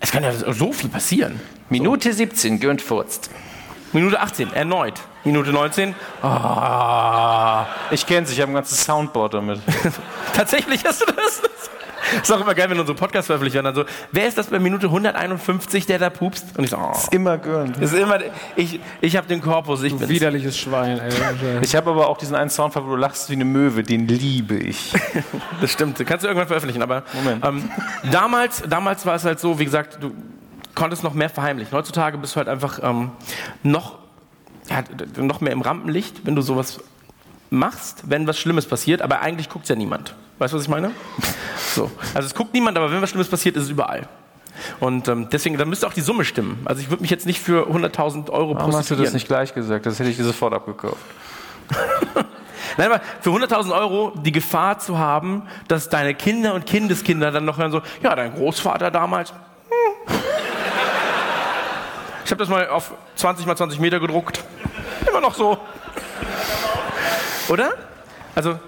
Es 0.03 0.13
kann 0.13 0.23
ja 0.23 0.33
so 0.33 0.73
viel 0.73 0.89
passieren. 0.89 1.41
Minute 1.69 2.13
17, 2.13 2.59
Gönnt 2.59 2.81
furzt. 2.81 3.31
Minute 3.93 4.21
18, 4.21 4.53
erneut. 4.55 4.95
Minute 5.25 5.51
19. 5.51 5.95
Ah. 6.23 7.67
Ich 7.91 8.07
kenn's, 8.07 8.31
ich 8.33 8.41
habe 8.41 8.53
ein 8.53 8.55
ganzes 8.55 8.85
Soundboard 8.85 9.35
damit. 9.35 9.61
Tatsächlich 10.35 10.85
hast 10.85 11.03
du 11.03 11.13
das? 11.13 11.43
Ist 12.23 12.33
auch 12.33 12.41
immer 12.41 12.55
geil, 12.55 12.69
wenn 12.71 12.81
unsere 12.81 12.97
Podcast 12.97 13.27
veröffentlicht 13.27 13.55
werden. 13.55 13.67
Dann 13.67 13.75
so, 13.75 13.85
wer 14.11 14.27
ist 14.27 14.37
das 14.37 14.49
bei 14.49 14.59
Minute 14.59 14.87
151, 14.87 15.87
der 15.87 15.99
da 15.99 16.11
pupst? 16.11 16.57
Und 16.57 16.65
ich 16.65 16.71
so, 16.71 16.77
oh. 16.77 16.93
Immer 17.11 17.39
Gönnt. 17.39 17.77
Das 17.77 17.93
ist 17.93 17.99
immer, 17.99 18.19
ich, 18.57 18.81
ich 19.01 19.17
habe 19.17 19.29
den 19.29 19.41
Korpus, 19.41 19.83
ich 19.83 19.95
bin's. 19.95 20.09
Widerliches 20.09 20.59
Schwein, 20.59 20.99
ey. 20.99 21.13
Ich 21.61 21.77
habe 21.77 21.91
aber 21.91 22.09
auch 22.09 22.19
diesen 22.19 22.35
einen 22.35 22.51
Soundfall, 22.51 22.85
wo 22.85 22.91
du 22.91 22.97
lachst 22.97 23.31
wie 23.31 23.35
eine 23.35 23.45
Möwe, 23.45 23.83
den 23.83 24.09
liebe 24.09 24.57
ich. 24.57 24.93
Das 25.61 25.73
stimmt, 25.73 25.99
kannst 26.07 26.25
du 26.25 26.29
irgendwann 26.29 26.47
veröffentlichen. 26.47 26.83
Aber 26.83 27.03
Moment. 27.13 27.45
Ähm, 27.45 27.71
damals, 28.11 28.63
damals 28.67 29.05
war 29.05 29.15
es 29.15 29.25
halt 29.25 29.39
so, 29.39 29.59
wie 29.59 29.65
gesagt, 29.65 29.99
du 30.01 30.13
konntest 30.75 31.05
noch 31.05 31.13
mehr 31.13 31.29
verheimlichen. 31.29 31.73
Heutzutage 31.77 32.17
bist 32.17 32.35
du 32.35 32.39
halt 32.39 32.49
einfach 32.49 32.81
ähm, 32.83 33.11
noch, 33.63 33.99
ja, 34.71 34.85
noch 35.23 35.41
mehr 35.41 35.53
im 35.53 35.63
Rampenlicht, 35.63 36.25
wenn 36.25 36.37
du 36.37 36.43
sowas 36.43 36.81
machst, 37.51 38.05
wenn 38.07 38.27
was 38.27 38.39
Schlimmes 38.39 38.67
passiert. 38.67 39.03
Aber 39.03 39.21
eigentlich 39.21 39.49
guckt 39.49 39.69
ja 39.69 39.75
niemand. 39.77 40.15
Weißt 40.39 40.53
du, 40.53 40.57
was 40.57 40.65
ich 40.65 40.71
meine? 40.71 40.93
So. 41.73 41.89
Also 42.15 42.27
es 42.27 42.35
guckt 42.35 42.53
niemand, 42.53 42.77
aber 42.77 42.91
wenn 42.91 43.01
was 43.01 43.11
Schlimmes 43.11 43.29
passiert, 43.29 43.55
ist 43.55 43.63
es 43.65 43.69
überall. 43.69 44.09
Und 44.81 45.07
ähm, 45.07 45.29
deswegen, 45.31 45.57
da 45.57 45.65
müsste 45.65 45.87
auch 45.87 45.93
die 45.93 46.01
Summe 46.01 46.25
stimmen. 46.25 46.61
Also 46.65 46.81
ich 46.81 46.91
würde 46.91 47.03
mich 47.03 47.11
jetzt 47.13 47.27
nicht 47.27 47.39
für 47.39 47.69
100.000 47.69 48.29
Euro 48.31 48.57
Warum 48.57 48.75
hast 48.75 48.91
du 48.91 48.97
das 48.97 49.13
nicht 49.13 49.29
gleich 49.29 49.55
gesagt? 49.55 49.87
Das 49.87 50.01
hätte 50.01 50.11
ich 50.11 50.17
dir 50.17 50.25
sofort 50.25 50.53
abgekauft. 50.53 50.97
Nein, 52.77 52.91
aber 52.91 53.01
für 53.21 53.31
100.000 53.31 53.73
Euro 53.73 54.13
die 54.17 54.33
Gefahr 54.33 54.81
zu 54.81 54.99
haben, 54.99 55.43
dass 55.69 55.89
deine 55.89 56.15
Kinder 56.15 56.55
und 56.55 56.67
Kindeskinder 56.67 57.31
dann 57.31 57.45
noch 57.45 57.59
hören 57.59 57.71
so, 57.71 57.83
ja, 58.03 58.17
dein 58.17 58.35
Großvater 58.35 58.91
damals. 58.91 59.31
hm. 59.31 59.37
Ich 62.25 62.33
habe 62.33 62.39
das 62.39 62.49
mal 62.49 62.69
auf 62.69 62.95
20 63.17 63.45
mal 63.47 63.57
20 63.57 63.81
Meter 63.81 63.99
gedruckt. 63.99 64.45
Immer 65.11 65.21
noch 65.21 65.35
so. 65.35 65.59
Oder? 67.49 67.73
Also, 68.35 68.59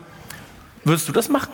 würdest 0.85 1.09
du 1.09 1.13
das 1.13 1.29
machen? 1.29 1.51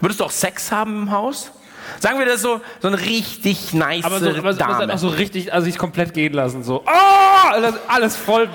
Würdest 0.00 0.20
du 0.20 0.24
auch 0.24 0.30
Sex 0.30 0.70
haben 0.70 1.02
im 1.02 1.10
Haus? 1.10 1.50
Sagen 1.98 2.18
wir 2.18 2.26
das 2.26 2.42
so, 2.42 2.60
so 2.80 2.88
eine 2.88 3.00
richtig 3.00 3.72
nice 3.72 4.04
Aber 4.04 4.20
so, 4.20 4.28
aber, 4.28 4.38
aber 4.38 4.52
Dame. 4.54 4.78
dann 4.78 4.90
auch 4.90 4.98
so 4.98 5.08
richtig, 5.08 5.52
also 5.52 5.64
sich 5.64 5.78
komplett 5.78 6.14
gehen 6.14 6.34
lassen, 6.34 6.62
so. 6.62 6.84
Oh, 6.86 7.48
alles, 7.50 7.74
alles 7.88 8.16
voll. 8.16 8.48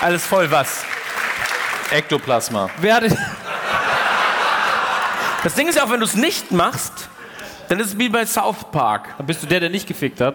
Alles 0.00 0.26
voll 0.26 0.50
was? 0.50 0.84
Ektoplasma. 1.90 2.70
Wer 2.78 2.96
hat, 2.96 3.04
Das 5.44 5.54
Ding 5.54 5.68
ist 5.68 5.76
ja 5.76 5.84
auch, 5.84 5.90
wenn 5.90 6.00
du 6.00 6.06
es 6.06 6.14
nicht 6.14 6.50
machst, 6.50 7.08
dann 7.72 7.80
ist 7.80 7.86
es 7.86 7.98
wie 7.98 8.10
bei 8.10 8.26
South 8.26 8.70
Park. 8.70 9.14
dann 9.16 9.26
bist 9.26 9.42
du 9.42 9.46
der, 9.46 9.58
der 9.58 9.70
nicht 9.70 9.88
gefickt 9.88 10.20
hat. 10.20 10.34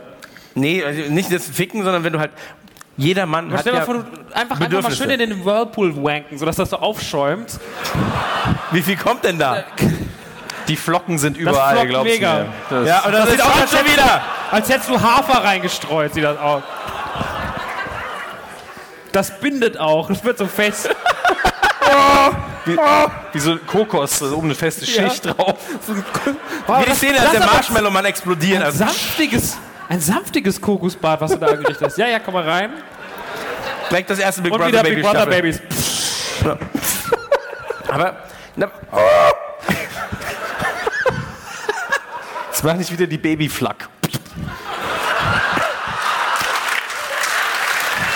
Nee, 0.55 0.84
also 0.84 0.99
nicht 1.11 1.31
das 1.31 1.47
Ficken, 1.47 1.84
sondern 1.84 2.03
wenn 2.03 2.14
du 2.14 2.19
halt. 2.19 2.31
Jeder 2.99 3.27
Mann 3.27 3.51
hat 3.51 3.59
Stell 3.59 3.73
dir 3.73 3.80
ja 3.81 3.85
mal 3.85 3.93
vor, 3.93 4.03
du 4.05 4.35
einfach, 4.35 4.59
einfach 4.59 4.81
mal 4.81 4.91
schön 4.91 5.11
in 5.11 5.19
den 5.19 5.45
Whirlpool 5.45 6.03
wanken, 6.03 6.39
sodass 6.39 6.55
das 6.55 6.72
so 6.72 6.77
aufschäumt. 6.77 7.59
Wie 8.72 8.81
viel 8.81 8.97
kommt 8.97 9.23
denn 9.23 9.38
da? 9.38 9.65
Die 10.68 10.76
Flocken 10.76 11.19
sind 11.19 11.38
überall, 11.38 11.85
glaubst 11.85 12.11
mega. 12.11 12.39
du 12.69 12.76
mir. 12.76 12.81
Das 12.81 12.88
Ja, 12.88 13.05
und 13.05 13.11
das, 13.11 13.30
sieht 13.30 13.41
auch 13.43 13.68
schon 13.68 13.85
wieder. 13.85 14.23
Als 14.49 14.68
hättest 14.68 14.89
du 14.89 14.99
Hafer 14.99 15.43
reingestreut, 15.43 16.15
sieht 16.15 16.23
das 16.23 16.39
aus. 16.39 16.64
Das 19.11 19.39
bindet 19.39 19.77
auch, 19.77 20.07
das 20.07 20.23
wird 20.23 20.39
so 20.39 20.47
fest. 20.47 20.89
Wie 22.68 23.39
so 23.39 23.57
Kokos, 23.57 24.19
so 24.19 24.35
oben 24.35 24.48
eine 24.48 24.56
feste 24.56 24.85
Schicht 24.85 25.26
drauf. 25.26 25.56
Wie 25.88 26.85
die 26.89 26.95
Szene, 26.95 27.19
als 27.19 27.31
der 27.31 27.39
Marshmallow-Mann 27.45 28.06
explodiert. 28.06 28.60
Ein 28.60 28.65
Also, 28.65 28.80
sanftiges, 28.80 29.57
ein 29.89 29.99
sanftiges 30.02 30.60
Kokosbad, 30.60 31.22
was 31.22 31.31
du 31.31 31.38
da 31.38 31.48
angerichtet 31.48 31.81
hast. 31.88 31.98
Ja, 31.98 32.07
ja, 32.07 32.19
komm 32.19 32.34
mal 32.35 32.44
rein. 32.49 32.72
direkt 33.89 34.10
das 34.10 34.19
erste 34.19 34.41
Big 34.41 34.52
Und 34.52 34.57
Brother 34.60 34.72
wieder 34.72 34.84
Baby 34.84 34.95
Big 34.95 35.03
Brother. 35.06 35.26
Babies. 35.26 35.61
Aber 37.89 38.18
na, 38.56 38.69
Jetzt 42.49 42.64
mach 42.64 42.73
nicht 42.73 42.91
wieder 42.91 43.06
die 43.07 43.18
Babyflack. 43.19 43.88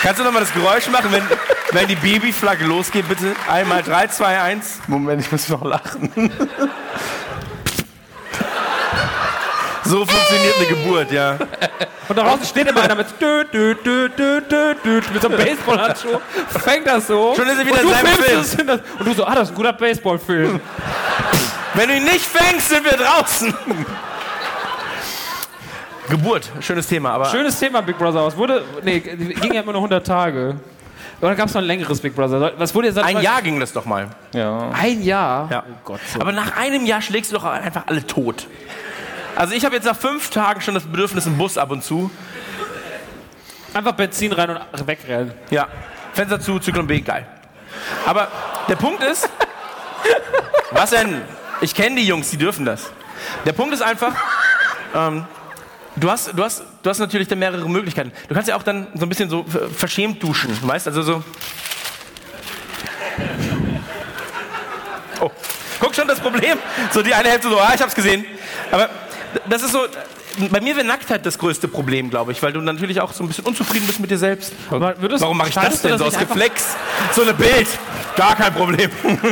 Kannst 0.02 0.20
du 0.20 0.24
noch 0.24 0.32
mal 0.32 0.40
das 0.40 0.52
Geräusch 0.52 0.88
machen, 0.88 1.10
wenn, 1.12 1.22
wenn 1.72 1.88
die 1.88 1.96
Babyflagge 1.96 2.64
losgeht, 2.64 3.08
bitte? 3.08 3.34
Einmal 3.48 3.82
3, 3.82 4.08
2, 4.08 4.40
1. 4.40 4.80
Moment, 4.88 5.20
ich 5.22 5.30
muss 5.32 5.48
noch 5.48 5.64
lachen. 5.64 6.10
So 9.84 10.06
funktioniert 10.06 10.56
eine 10.56 10.66
Geburt, 10.66 11.10
ja. 11.12 11.36
Und 12.08 12.16
da 12.16 12.22
draußen 12.22 12.46
steht 12.46 12.68
immer 12.68 12.82
einer 12.82 12.94
mit 12.94 13.06
dü, 13.20 13.44
dü, 13.52 13.74
dü, 13.84 14.08
dü, 14.10 14.40
dü, 14.48 14.74
dü, 14.84 15.02
mit 15.12 15.22
so 15.22 15.28
einem 15.28 15.38
Baseballhandschuh. 15.38 16.20
Fängt 16.64 16.86
das 16.86 17.06
so. 17.08 17.34
Schon 17.34 17.48
ist 17.48 17.58
er 17.58 17.66
wieder 17.66 17.74
und 17.74 17.80
in 17.80 17.86
du 17.88 17.92
seinem 17.92 18.06
Film. 18.06 18.66
das, 18.66 18.80
Und 18.98 19.06
du 19.06 19.12
so, 19.14 19.24
ah, 19.26 19.34
das 19.34 19.48
ist 19.48 19.52
ein 19.52 19.56
guter 19.56 19.72
Baseballfilm. 19.72 20.60
Wenn 21.74 21.88
du 21.88 21.96
ihn 21.96 22.04
nicht 22.04 22.24
fängst, 22.24 22.68
sind 22.68 22.84
wir 22.84 22.96
draußen. 22.96 23.54
Geburt, 26.08 26.50
schönes 26.60 26.86
Thema, 26.86 27.12
aber 27.12 27.26
Schönes 27.26 27.58
Thema, 27.58 27.80
Big 27.80 27.96
Brother. 27.96 28.24
Was 28.24 28.36
wurde, 28.36 28.64
nee, 28.82 29.00
ging 29.00 29.54
ja 29.54 29.62
immer 29.62 29.72
nur 29.72 29.80
100 29.82 30.06
Tage. 30.06 30.56
Oder 31.20 31.36
gab 31.36 31.48
es 31.48 31.54
noch 31.54 31.62
ein 31.62 31.66
längeres 31.66 32.00
Big 32.00 32.16
Brother? 32.16 32.52
Was 32.58 32.74
wurde 32.74 32.88
jetzt 32.88 32.98
ein 32.98 33.20
Jahr 33.20 33.40
ging 33.42 33.60
das 33.60 33.72
doch 33.72 33.84
mal. 33.84 34.08
Ja. 34.34 34.70
Ein 34.72 35.02
Jahr? 35.02 35.48
Ja. 35.50 35.64
Oh 35.68 35.74
Gott. 35.84 36.00
So. 36.12 36.20
Aber 36.20 36.32
nach 36.32 36.56
einem 36.56 36.84
Jahr 36.84 37.00
schlägst 37.00 37.30
du 37.30 37.36
doch 37.36 37.44
einfach 37.44 37.86
alle 37.86 38.04
tot. 38.04 38.48
Also 39.36 39.54
ich 39.54 39.64
habe 39.64 39.76
jetzt 39.76 39.84
nach 39.84 39.96
fünf 39.96 40.30
Tagen 40.30 40.60
schon 40.60 40.74
das 40.74 40.84
Bedürfnis 40.84 41.26
im 41.26 41.38
Bus 41.38 41.56
ab 41.56 41.70
und 41.70 41.84
zu. 41.84 42.10
Einfach 43.72 43.92
Benzin 43.92 44.32
rein 44.32 44.50
und 44.50 44.86
wegrennen. 44.86 45.32
Ja, 45.50 45.68
Fenster 46.12 46.40
zu, 46.40 46.58
Zyklon 46.58 46.86
B, 46.86 47.00
geil. 47.00 47.26
Aber 48.04 48.28
der 48.68 48.76
Punkt 48.76 49.02
ist, 49.02 49.30
was 50.72 50.90
denn? 50.90 51.22
Ich 51.60 51.74
kenne 51.74 51.96
die 51.96 52.06
Jungs, 52.06 52.30
die 52.30 52.36
dürfen 52.36 52.64
das. 52.66 52.90
Der 53.46 53.52
Punkt 53.52 53.72
ist 53.72 53.82
einfach, 53.82 54.12
ähm, 54.94 55.24
du, 55.96 56.10
hast, 56.10 56.32
du, 56.36 56.42
hast, 56.44 56.62
du 56.82 56.90
hast 56.90 56.98
natürlich 56.98 57.28
dann 57.28 57.38
mehrere 57.38 57.68
Möglichkeiten. 57.68 58.12
Du 58.28 58.34
kannst 58.34 58.48
ja 58.48 58.56
auch 58.56 58.62
dann 58.62 58.86
so 58.94 59.04
ein 59.06 59.08
bisschen 59.08 59.30
so 59.30 59.40
äh, 59.40 59.68
verschämt 59.74 60.22
duschen, 60.22 60.56
weißt 60.62 60.86
also 60.88 61.02
so. 61.02 61.24
Oh, 65.20 65.30
guck 65.80 65.94
schon 65.94 66.08
das 66.08 66.20
Problem. 66.20 66.58
So 66.92 67.02
die 67.02 67.14
eine 67.14 67.28
Hälfte 67.28 67.48
so, 67.48 67.58
ah, 67.60 67.72
ich 67.74 67.80
hab's 67.80 67.94
gesehen. 67.94 68.24
Aber 68.70 68.88
das 69.48 69.62
ist 69.62 69.72
so, 69.72 69.86
bei 70.50 70.60
mir 70.60 70.74
wäre 70.76 70.86
Nacktheit 70.86 71.24
das 71.26 71.38
größte 71.38 71.68
Problem, 71.68 72.10
glaube 72.10 72.32
ich, 72.32 72.42
weil 72.42 72.52
du 72.52 72.60
natürlich 72.60 73.00
auch 73.00 73.12
so 73.12 73.22
ein 73.22 73.28
bisschen 73.28 73.44
unzufrieden 73.44 73.86
bist 73.86 74.00
mit 74.00 74.10
dir 74.10 74.18
selbst. 74.18 74.52
Aber 74.70 75.00
würdest- 75.00 75.22
Warum 75.22 75.36
mache 75.36 75.50
ich 75.50 75.54
das 75.54 75.82
denn 75.82 75.98
so 75.98 76.04
aus 76.06 76.18
Reflex? 76.18 76.74
So 77.14 77.22
eine 77.22 77.34
Bild, 77.34 77.68
gar 78.16 78.36
kein 78.36 78.52
Problem. 78.54 78.90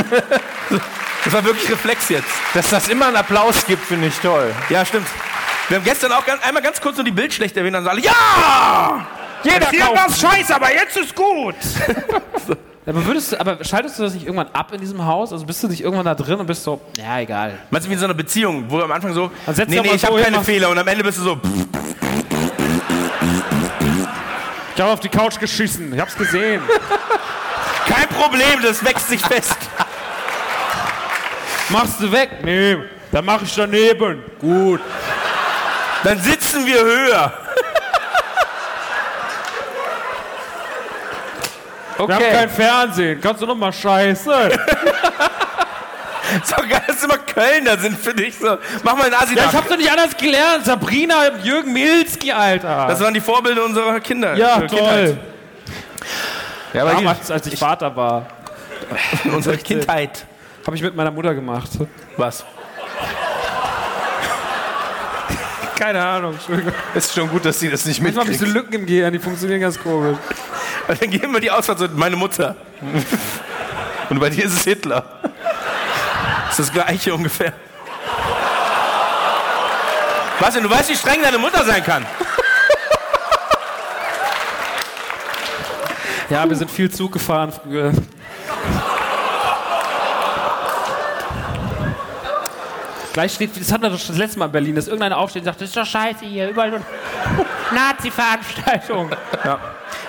Das 1.23 1.35
war 1.35 1.45
wirklich 1.45 1.71
Reflex 1.71 2.09
jetzt. 2.09 2.31
Dass 2.55 2.71
das 2.71 2.89
immer 2.89 3.09
einen 3.09 3.17
Applaus 3.17 3.67
gibt, 3.67 3.85
finde 3.85 4.07
ich 4.07 4.15
toll. 4.21 4.55
Ja, 4.71 4.87
stimmt. 4.87 5.07
Wir 5.71 5.77
haben 5.77 5.85
gestern 5.85 6.11
auch 6.11 6.27
ganz, 6.27 6.45
einmal 6.45 6.65
ganz 6.65 6.81
kurz 6.81 6.97
nur 6.97 7.05
die 7.05 7.13
Bildschlecht 7.13 7.57
erwähnt, 7.57 7.77
dann 7.77 7.87
alle, 7.87 8.01
ja! 8.01 9.07
Jeder 9.45 9.71
Hier 9.71 9.85
war's 9.87 10.21
scheiße, 10.21 10.53
aber 10.53 10.75
jetzt 10.75 10.97
ist 10.97 11.15
gut. 11.15 11.55
Aber, 12.87 13.07
würdest 13.07 13.31
du, 13.31 13.39
aber 13.39 13.63
schaltest 13.63 13.99
du 13.99 14.03
das 14.03 14.15
nicht 14.15 14.25
irgendwann 14.25 14.49
ab 14.53 14.73
in 14.73 14.81
diesem 14.81 15.05
Haus? 15.05 15.33
Also 15.33 15.47
bist 15.47 15.63
du 15.63 15.69
nicht 15.69 15.81
irgendwann 15.83 16.07
da 16.07 16.15
drin 16.15 16.41
und 16.41 16.47
bist 16.47 16.65
so, 16.65 16.81
ja, 16.99 17.21
egal. 17.21 17.57
Meinst 17.71 17.87
du 17.87 17.91
wie 17.91 17.95
in 17.95 18.01
so 18.01 18.07
einer 18.07 18.15
Beziehung, 18.15 18.65
wo 18.69 18.79
du 18.79 18.85
am 18.85 18.91
Anfang 18.91 19.13
so, 19.13 19.31
nee, 19.47 19.81
nee, 19.81 19.93
ich 19.95 20.01
so 20.01 20.09
habe 20.09 20.23
keine 20.23 20.43
Fehler 20.43 20.71
und 20.71 20.79
am 20.79 20.89
Ende 20.89 21.05
bist 21.05 21.19
du 21.19 21.23
so, 21.23 21.41
Ich 24.75 24.81
habe 24.81 24.93
auf 24.93 25.01
die 25.01 25.09
Couch 25.11 25.39
geschissen. 25.39 25.95
Ich 25.95 26.01
hab's 26.01 26.17
gesehen. 26.17 26.63
kein 27.87 28.09
Problem, 28.09 28.61
das 28.63 28.85
wächst 28.85 29.09
sich 29.09 29.21
fest. 29.21 29.59
Machst 31.69 32.01
du 32.01 32.11
weg? 32.11 32.31
Nee, 32.43 32.77
dann 33.13 33.25
mach 33.25 33.43
ich 33.43 33.55
daneben. 33.55 34.25
Gut. 34.41 34.81
Dann 36.05 36.19
sitzen 36.19 36.67
wir 36.67 36.81
höher. 36.83 37.33
Wir 42.07 42.15
haben 42.15 42.25
kein 42.33 42.49
Fernsehen. 42.51 43.21
Kannst 43.21 43.43
du 43.43 43.47
noch 43.47 43.57
mal 43.57 43.73
scheiße? 43.73 44.33
Ist 46.43 46.53
doch 46.53 46.69
geil, 46.69 46.83
dass 46.87 47.03
immer 47.03 47.19
Kölner 47.19 47.77
sind 47.77 47.99
für 47.99 48.15
dich. 48.15 48.39
So. 48.39 48.57
Mach 48.83 48.95
mal 48.97 49.05
einen 49.05 49.15
Assi 49.15 49.35
Ja, 49.35 49.47
ich 49.51 49.53
hab's 49.57 49.69
doch 49.69 49.77
nicht 49.77 49.91
anders 49.91 50.17
gelernt. 50.17 50.65
Sabrina 50.65 51.29
und 51.29 51.45
Jürgen 51.45 51.73
Milski, 51.73 52.33
Alter. 52.33 52.87
Das 52.89 53.01
waren 53.01 53.13
die 53.13 53.21
Vorbilder 53.21 53.65
unserer 53.65 54.01
Kinder. 54.01 54.35
ja, 54.37 54.59
äh, 54.59 54.67
Kindheit. 54.67 55.07
toll. 55.07 55.19
Ja, 56.73 56.83
aber 56.83 56.93
Damals, 56.95 57.31
als 57.31 57.47
ich 57.49 57.59
Vater 57.59 57.95
war, 57.97 58.27
Unsere 59.25 59.59
Kindheit. 59.59 60.25
habe 60.67 60.77
ich 60.77 60.83
mit 60.83 60.95
meiner 60.95 61.11
Mutter 61.11 61.35
gemacht. 61.35 61.69
Was? 62.17 62.45
Keine 65.81 66.05
Ahnung, 66.05 66.35
Entschuldigung. 66.35 66.75
ist 66.95 67.15
schon 67.15 67.27
gut, 67.31 67.43
dass 67.47 67.59
sie 67.59 67.71
das 67.71 67.87
nicht 67.87 68.03
Manchmal 68.03 68.25
habe 68.25 68.33
ich 68.33 68.39
so 68.39 68.45
mitkriegt. 68.45 68.65
Lücken 68.65 68.81
im 68.83 68.87
Gehirn, 68.87 69.15
die 69.15 69.19
funktionieren 69.19 69.63
ganz 69.63 69.79
komisch. 69.79 70.19
Und 70.87 71.01
dann 71.01 71.11
geben 71.11 71.33
wir 71.33 71.41
die 71.41 71.51
Auswahl 71.51 71.79
so, 71.79 71.89
meine 71.95 72.17
Mutter. 72.17 72.55
Und 74.11 74.19
bei 74.21 74.29
dir 74.29 74.45
ist 74.45 74.53
es 74.53 74.65
Hitler. 74.65 75.07
Das 75.23 76.59
ist 76.59 76.69
das 76.69 76.73
Gleiche 76.75 77.15
ungefähr. 77.15 77.55
Was 80.39 80.53
denn? 80.53 80.65
Du 80.65 80.71
weißt, 80.71 80.91
wie 80.91 80.97
streng 80.97 81.23
deine 81.23 81.39
Mutter 81.39 81.65
sein 81.65 81.83
kann. 81.83 82.05
Ja, 86.29 86.47
wir 86.47 86.57
sind 86.57 86.71
viel 86.71 86.91
Zug 86.91 87.13
gefahren 87.13 87.53
früher. 87.53 87.93
Gleich 93.13 93.35
steht, 93.35 93.61
das 93.61 93.73
hatten 93.73 93.83
wir 93.83 93.91
doch 93.91 93.99
schon 93.99 94.09
das 94.15 94.19
letzte 94.19 94.39
Mal 94.39 94.47
in 94.47 94.53
Berlin, 94.53 94.75
dass 94.77 94.87
irgendeiner 94.87 95.19
aufsteht 95.19 95.43
und 95.43 95.47
sagt, 95.47 95.61
das 95.61 95.69
ist 95.71 95.77
doch 95.77 95.87
scheiße 95.87 96.25
hier, 96.25 96.49
überall 96.49 96.71
nur 96.71 96.81
Nazi-Veranstaltung. 97.75 99.11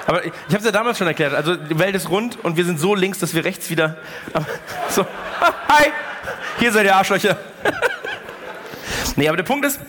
Aber 0.05 0.23
ich, 0.25 0.31
ich 0.47 0.53
habe 0.53 0.57
es 0.57 0.65
ja 0.65 0.71
damals 0.71 0.97
schon 0.97 1.07
erklärt. 1.07 1.33
Also 1.33 1.55
die 1.55 1.79
Welt 1.79 1.95
ist 1.95 2.09
rund 2.09 2.43
und 2.43 2.57
wir 2.57 2.65
sind 2.65 2.79
so 2.79 2.93
links, 2.93 3.19
dass 3.19 3.33
wir 3.33 3.43
rechts 3.43 3.69
wieder. 3.69 3.97
Aber, 4.33 4.45
so, 4.89 5.01
ah, 5.01 5.53
hi, 5.69 5.85
hier 6.59 6.71
seid 6.71 6.85
ihr 6.85 6.95
Arschlöcher. 6.95 7.37
nee, 9.15 9.27
aber 9.27 9.37
der 9.37 9.43
Punkt 9.43 9.65
ist, 9.65 9.79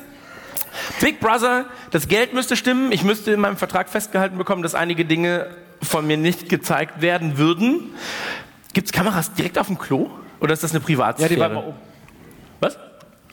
Big 1.01 1.21
Brother, 1.21 1.67
das 1.91 2.09
Geld 2.09 2.33
müsste 2.33 2.57
stimmen. 2.57 2.93
Ich 2.93 3.03
müsste 3.05 3.33
in 3.33 3.41
meinem 3.41 3.57
Vertrag 3.57 3.89
festgehalten 3.91 4.39
bekommen, 4.39 4.63
dass 4.63 4.75
einige 4.75 5.05
Dinge 5.05 5.49
von 5.83 6.07
mir 6.07 6.17
nicht 6.17 6.49
gezeigt 6.49 7.03
werden 7.03 7.37
würden. 7.37 7.91
Gibt 8.73 8.87
es 8.87 8.93
Kameras 8.93 9.35
direkt 9.35 9.59
auf 9.59 9.67
dem 9.67 9.79
Klo? 9.79 10.09
Oder 10.41 10.55
ist 10.55 10.63
das 10.63 10.71
eine 10.71 10.81
Ja, 10.81 10.87
Privatsphäre? 10.87 11.35
die 11.35 11.41
war 11.41 11.49
mal 11.51 11.65
oben. 11.65 11.79
Was? 12.61 12.79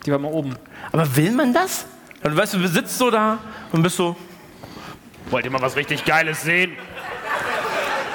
Die 0.04 0.12
war 0.12 0.18
mal 0.18 0.32
oben. 0.32 0.56
Aber 0.92 1.16
will 1.16 1.32
man 1.32 1.52
das? 1.52 1.86
Und 2.22 2.36
weißt 2.36 2.54
du, 2.54 2.58
du 2.58 2.68
sitzt 2.68 2.98
so 2.98 3.10
da 3.10 3.38
und 3.72 3.82
bist 3.82 3.96
so, 3.96 4.16
Wollt 5.30 5.44
ihr 5.44 5.50
mal 5.50 5.62
was 5.62 5.76
richtig 5.76 6.04
Geiles 6.04 6.42
sehen? 6.42 6.72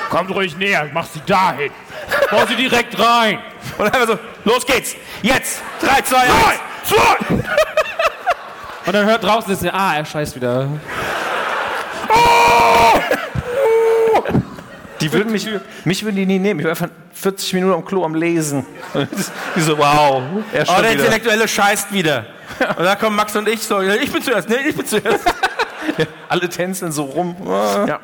Kommt 0.10 0.30
ruhig 0.32 0.58
näher, 0.58 0.90
mach 0.94 1.06
sie 1.06 1.22
dahin. 1.26 1.72
Bau 2.30 2.46
sie 2.46 2.56
direkt 2.56 3.00
rein. 3.00 3.40
und 3.78 3.86
einfach 3.86 4.08
so, 4.08 4.20
los 4.44 4.66
geht's, 4.66 4.96
jetzt, 5.22 5.62
3, 5.82 6.02
2, 6.02 6.18
1. 6.18 6.30
Und 8.86 8.94
dann 8.94 9.06
hört 9.06 9.24
draußen 9.24 9.54
ist 9.54 9.66
ah, 9.74 9.96
er 9.96 10.06
scheißt 10.06 10.36
wieder. 10.36 10.68
Die 15.06 15.14
würden 15.14 15.32
mich, 15.32 15.48
mich 15.84 16.04
würden 16.04 16.16
die 16.16 16.26
nie 16.26 16.40
nehmen. 16.40 16.60
Ich 16.60 16.66
war 16.66 16.72
einfach 16.72 16.90
40 17.14 17.54
Minuten 17.54 17.74
am 17.74 17.86
Klo 17.86 18.04
am 18.04 18.16
Lesen. 18.16 18.66
Die 19.56 19.62
so, 19.62 19.78
wow. 19.78 20.24
Er 20.52 20.64
Oh, 20.64 20.82
der 20.82 20.92
wieder. 20.92 20.92
Intellektuelle 20.92 21.48
scheißt 21.48 21.94
wieder. 21.94 22.26
Und 22.76 22.84
da 22.84 22.96
kommen 22.96 23.16
Max 23.16 23.36
und 23.36 23.48
ich 23.48 23.62
so, 23.62 23.82
ja, 23.82 23.94
ich 23.94 24.12
bin 24.12 24.24
zuerst, 24.24 24.50
ne, 24.50 24.58
ich 24.68 24.76
bin 24.76 24.86
zuerst. 24.86 25.26
Alle 26.30 26.50
tänzeln 26.50 26.92
so 26.92 27.04
rum. 27.04 27.36
Ja. 27.46 28.00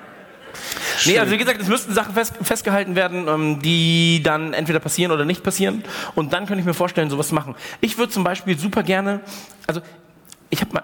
Nee, 1.06 1.18
also 1.18 1.32
wie 1.32 1.38
gesagt, 1.38 1.60
es 1.60 1.68
müssten 1.68 1.94
Sachen 1.94 2.14
fest, 2.14 2.34
festgehalten 2.42 2.96
werden, 2.96 3.28
ähm, 3.28 3.62
die 3.62 4.22
dann 4.24 4.54
entweder 4.54 4.80
passieren 4.80 5.12
oder 5.12 5.26
nicht 5.26 5.44
passieren. 5.44 5.84
Und 6.14 6.34
dann 6.34 6.46
könnte 6.46 6.60
ich 6.60 6.66
mir 6.66 6.76
vorstellen, 6.76 7.10
sowas 7.10 7.30
zu 7.30 7.36
machen. 7.36 7.56
Ich 7.80 7.98
würde 7.98 8.12
zum 8.12 8.24
Beispiel 8.24 8.60
super 8.60 8.84
gerne, 8.84 9.22
also 9.66 9.82
ich 10.52 10.62
habe 10.62 10.74
mal, 10.74 10.84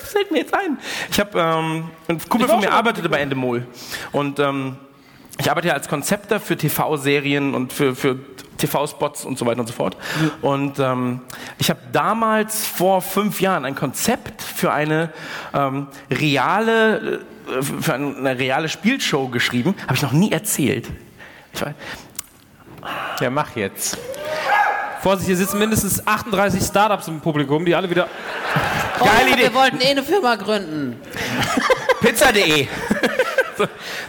das 0.00 0.10
fällt 0.12 0.32
mir 0.32 0.38
jetzt 0.38 0.54
ein. 0.54 0.78
Ich 1.10 1.20
habe, 1.20 1.38
ähm, 1.38 1.90
ein 2.08 2.18
Kumpel 2.28 2.48
von 2.48 2.60
mir 2.60 2.72
arbeitete 2.72 3.08
bei 3.08 3.20
Endemol. 3.20 3.66
Und 4.10 4.40
ähm, 4.40 4.76
ich 5.40 5.50
arbeite 5.50 5.68
ja 5.68 5.74
als 5.74 5.88
Konzepter 5.88 6.38
für 6.38 6.56
TV-Serien 6.56 7.54
und 7.54 7.72
für, 7.72 7.96
für 7.96 8.18
TV-Spots 8.58 9.24
und 9.24 9.38
so 9.38 9.46
weiter 9.46 9.60
und 9.60 9.66
so 9.66 9.72
fort. 9.72 9.96
Und 10.42 10.78
ähm, 10.78 11.22
ich 11.58 11.70
habe 11.70 11.80
damals 11.92 12.66
vor 12.66 13.00
fünf 13.00 13.40
Jahren 13.40 13.64
ein 13.64 13.74
Konzept 13.74 14.42
für 14.42 14.70
eine 14.70 15.10
ähm, 15.54 15.86
reale, 16.10 17.20
äh, 17.48 17.62
für 17.62 17.94
eine, 17.94 18.16
eine 18.16 18.38
reale 18.38 18.68
Spielshow 18.68 19.28
geschrieben. 19.28 19.74
Habe 19.84 19.94
ich 19.94 20.02
noch 20.02 20.12
nie 20.12 20.30
erzählt. 20.30 20.88
Ich 21.54 21.62
weiß, 21.62 21.74
Ja, 23.20 23.30
mach 23.30 23.56
jetzt. 23.56 23.96
Vorsicht, 25.00 25.28
hier 25.28 25.36
sitzen 25.38 25.58
mindestens 25.58 26.06
38 26.06 26.62
Startups 26.62 27.08
im 27.08 27.20
Publikum, 27.20 27.64
die 27.64 27.74
alle 27.74 27.88
wieder. 27.88 28.08
Geile 28.98 29.30
Idee. 29.30 29.44
Wir 29.44 29.54
wollten 29.54 29.80
eh 29.80 29.92
eine 29.92 30.02
Firma 30.02 30.36
gründen. 30.36 31.00
Pizza.de. 32.02 32.68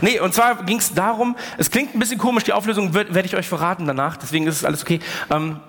Nee, 0.01 0.19
und 0.19 0.33
zwar 0.33 0.63
ging 0.63 0.77
es 0.77 0.93
darum, 0.93 1.35
es 1.57 1.71
klingt 1.71 1.95
ein 1.95 1.99
bisschen 1.99 2.17
komisch, 2.17 2.43
die 2.43 2.53
Auflösung 2.53 2.93
werde 2.93 3.25
ich 3.25 3.35
euch 3.35 3.47
verraten 3.47 3.85
danach, 3.85 4.17
deswegen 4.17 4.47
ist 4.47 4.57
es 4.57 4.65
alles 4.65 4.81
okay. 4.81 4.99
Ähm, 5.29 5.59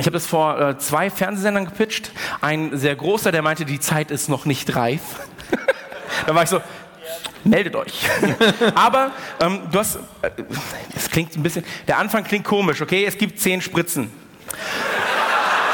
ich 0.00 0.06
habe 0.06 0.12
das 0.14 0.26
vor 0.26 0.60
äh, 0.60 0.78
zwei 0.78 1.10
Fernsehsendern 1.10 1.64
gepitcht. 1.64 2.12
Ein 2.40 2.78
sehr 2.78 2.94
großer, 2.94 3.32
der 3.32 3.42
meinte, 3.42 3.64
die 3.64 3.80
Zeit 3.80 4.12
ist 4.12 4.28
noch 4.28 4.44
nicht 4.44 4.76
reif. 4.76 5.00
da 6.26 6.34
war 6.36 6.44
ich 6.44 6.48
so, 6.48 6.60
meldet 7.42 7.74
euch. 7.74 8.08
Aber 8.76 9.10
ähm, 9.40 9.62
du 9.72 9.78
hast, 9.80 9.96
äh, 10.22 10.30
das 10.94 11.10
klingt 11.10 11.34
ein 11.36 11.42
bisschen, 11.42 11.64
der 11.88 11.98
Anfang 11.98 12.22
klingt 12.22 12.44
komisch, 12.44 12.80
okay? 12.80 13.04
Es 13.06 13.18
gibt 13.18 13.40
zehn 13.40 13.60
Spritzen. 13.60 14.12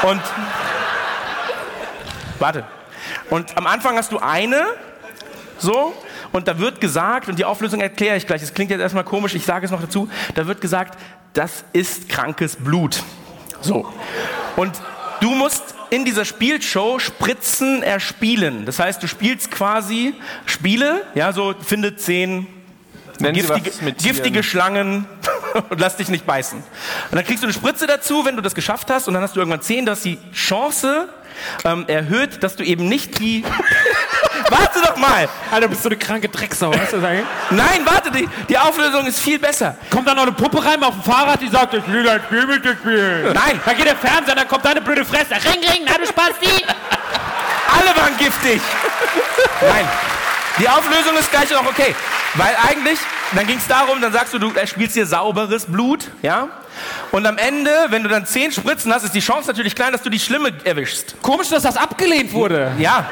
Und, 0.01 0.21
warte. 2.39 2.65
Und 3.29 3.55
am 3.57 3.67
Anfang 3.67 3.95
hast 3.95 4.11
du 4.11 4.17
eine, 4.17 4.65
so, 5.59 5.93
und 6.35 6.49
da 6.49 6.59
wird 6.59 6.81
gesagt, 6.81 7.29
und 7.29 7.39
die 7.39 7.45
Auflösung 7.45 7.79
erkläre 7.79 8.17
ich 8.17 8.27
gleich, 8.27 8.43
es 8.43 8.53
klingt 8.53 8.69
jetzt 8.69 8.81
erstmal 8.81 9.05
komisch, 9.05 9.35
ich 9.35 9.45
sage 9.45 9.65
es 9.65 9.71
noch 9.71 9.79
dazu, 9.79 10.09
da 10.33 10.45
wird 10.47 10.59
gesagt, 10.59 10.99
das 11.31 11.63
ist 11.71 12.09
krankes 12.09 12.57
Blut. 12.57 13.01
So. 13.61 13.89
Und 14.57 14.73
du 15.21 15.29
musst 15.29 15.63
in 15.91 16.03
dieser 16.03 16.25
Spielshow 16.25 16.99
Spritzen 16.99 17.83
erspielen. 17.83 18.65
Das 18.65 18.79
heißt, 18.79 19.01
du 19.01 19.07
spielst 19.07 19.49
quasi 19.49 20.13
Spiele, 20.45 21.03
ja, 21.15 21.31
so 21.31 21.55
finde 21.57 21.95
zehn 21.95 22.47
giftige, 23.17 23.93
giftige 23.93 24.43
Schlangen 24.43 25.05
und 25.69 25.79
lass 25.79 25.95
dich 25.95 26.09
nicht 26.09 26.25
beißen. 26.25 26.57
Und 26.57 27.15
dann 27.15 27.23
kriegst 27.23 27.43
du 27.43 27.47
eine 27.47 27.53
Spritze 27.53 27.87
dazu, 27.87 28.25
wenn 28.25 28.35
du 28.35 28.41
das 28.41 28.55
geschafft 28.55 28.89
hast, 28.89 29.07
und 29.07 29.13
dann 29.13 29.23
hast 29.23 29.37
du 29.37 29.39
irgendwann 29.39 29.61
zehn, 29.61 29.85
dass 29.85 30.01
die 30.01 30.17
Chance 30.33 31.07
ähm, 31.63 31.85
erhöht, 31.87 32.43
dass 32.43 32.57
du 32.57 32.63
eben 32.63 32.89
nicht 32.89 33.19
die. 33.19 33.45
Warte 34.49 34.81
doch 34.81 34.95
mal! 34.97 35.27
Alter, 35.51 35.67
bist 35.67 35.83
du 35.85 35.89
eine 35.89 35.97
kranke 35.97 36.29
Drecksau, 36.29 36.71
weißt 36.73 36.93
du 36.93 36.97
das 36.97 37.05
eigentlich? 37.05 37.25
Nein, 37.51 37.81
warte, 37.85 38.11
die, 38.11 38.27
die 38.49 38.57
Auflösung 38.57 39.05
ist 39.05 39.19
viel 39.19 39.39
besser. 39.39 39.75
Kommt 39.89 40.07
da 40.07 40.13
noch 40.13 40.23
eine 40.23 40.31
Puppe 40.31 40.63
rein 40.63 40.83
auf 40.83 40.93
dem 40.93 41.03
Fahrrad, 41.03 41.41
die 41.41 41.47
sagt, 41.49 41.73
ich 41.73 41.87
will 41.87 42.07
ein 42.07 42.21
Spiel 42.27 42.45
mit 42.45 42.63
dir 42.63 42.75
spielen. 42.75 43.33
Nein, 43.33 43.59
Dann 43.65 43.77
geht 43.77 43.87
der 43.87 43.95
Fernseher, 43.95 44.35
dann 44.35 44.47
kommt 44.47 44.65
deine 44.65 44.81
blöde 44.81 45.05
Fresse. 45.05 45.31
Ring, 45.33 45.61
ring, 45.69 45.81
na 45.85 45.97
du 45.97 46.05
Spasti. 46.05 46.65
alle 47.71 47.95
waren 48.01 48.17
giftig. 48.17 48.61
Nein. 49.61 49.87
Die 50.59 50.69
Auflösung 50.69 51.17
ist 51.17 51.29
gleich 51.31 51.49
noch 51.51 51.65
okay. 51.65 51.93
Weil 52.35 52.55
eigentlich, 52.69 52.99
dann 53.33 53.47
ging 53.47 53.57
es 53.57 53.67
darum, 53.67 54.01
dann 54.01 54.11
sagst 54.11 54.33
du, 54.33 54.39
du 54.39 54.51
spielst 54.65 54.93
hier 54.93 55.05
sauberes 55.05 55.65
Blut, 55.65 56.11
ja? 56.21 56.49
Und 57.11 57.25
am 57.25 57.37
Ende, 57.37 57.71
wenn 57.89 58.03
du 58.03 58.09
dann 58.09 58.25
zehn 58.25 58.51
Spritzen 58.51 58.93
hast, 58.93 59.03
ist 59.03 59.15
die 59.15 59.21
Chance 59.21 59.47
natürlich 59.47 59.73
klein, 59.75 59.93
dass 59.93 60.01
du 60.01 60.09
die 60.09 60.19
Schlimme 60.19 60.51
erwischst. 60.65 61.15
Komisch, 61.21 61.47
dass 61.49 61.63
das 61.63 61.77
abgelehnt 61.77 62.33
wurde. 62.33 62.73
Ja, 62.77 63.05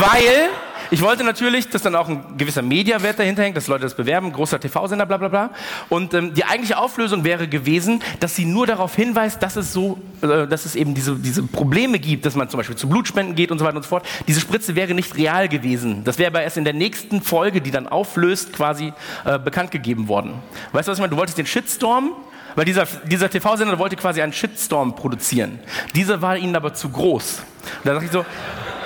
weil 0.00 0.48
ich 0.92 1.00
wollte 1.00 1.24
natürlich, 1.24 1.70
dass 1.70 1.80
dann 1.80 1.94
auch 1.94 2.06
ein 2.06 2.36
gewisser 2.36 2.60
Mediawert 2.60 3.18
dahinter 3.18 3.42
hängt, 3.42 3.56
dass 3.56 3.66
Leute 3.66 3.84
das 3.84 3.94
bewerben, 3.94 4.30
großer 4.30 4.60
TV-Sender, 4.60 5.06
bla 5.06 5.16
bla 5.16 5.28
bla. 5.28 5.50
Und 5.88 6.12
ähm, 6.12 6.34
die 6.34 6.44
eigentliche 6.44 6.76
Auflösung 6.76 7.24
wäre 7.24 7.48
gewesen, 7.48 8.02
dass 8.20 8.36
sie 8.36 8.44
nur 8.44 8.66
darauf 8.66 8.94
hinweist, 8.94 9.42
dass 9.42 9.56
es 9.56 9.72
so, 9.72 9.98
äh, 10.20 10.46
dass 10.46 10.66
es 10.66 10.76
eben 10.76 10.92
diese, 10.94 11.16
diese 11.16 11.44
Probleme 11.44 11.98
gibt, 11.98 12.26
dass 12.26 12.34
man 12.34 12.50
zum 12.50 12.58
Beispiel 12.58 12.76
zu 12.76 12.90
Blutspenden 12.90 13.34
geht 13.34 13.50
und 13.50 13.58
so 13.58 13.64
weiter 13.64 13.78
und 13.78 13.84
so 13.84 13.88
fort. 13.88 14.06
Diese 14.28 14.38
Spritze 14.38 14.76
wäre 14.76 14.92
nicht 14.92 15.16
real 15.16 15.48
gewesen. 15.48 16.04
Das 16.04 16.18
wäre 16.18 16.30
aber 16.30 16.42
erst 16.42 16.58
in 16.58 16.64
der 16.64 16.74
nächsten 16.74 17.22
Folge, 17.22 17.62
die 17.62 17.70
dann 17.70 17.88
auflöst, 17.88 18.52
quasi 18.52 18.92
äh, 19.24 19.38
bekannt 19.38 19.70
gegeben 19.70 20.08
worden. 20.08 20.34
Weißt 20.72 20.88
du, 20.88 20.92
was 20.92 20.98
ich 20.98 21.00
meine? 21.00 21.12
Du 21.12 21.16
wolltest 21.16 21.38
den 21.38 21.46
Shitstorm 21.46 22.12
weil 22.54 22.64
dieser, 22.64 22.86
dieser 23.04 23.30
TV-Sender 23.30 23.78
wollte 23.78 23.96
quasi 23.96 24.22
einen 24.22 24.32
Shitstorm 24.32 24.94
produzieren. 24.94 25.60
Dieser 25.94 26.22
war 26.22 26.36
ihnen 26.36 26.56
aber 26.56 26.74
zu 26.74 26.88
groß. 26.88 27.38
Und 27.38 27.86
da 27.86 27.92
dachte 27.94 28.06
ich 28.06 28.12
so, 28.12 28.24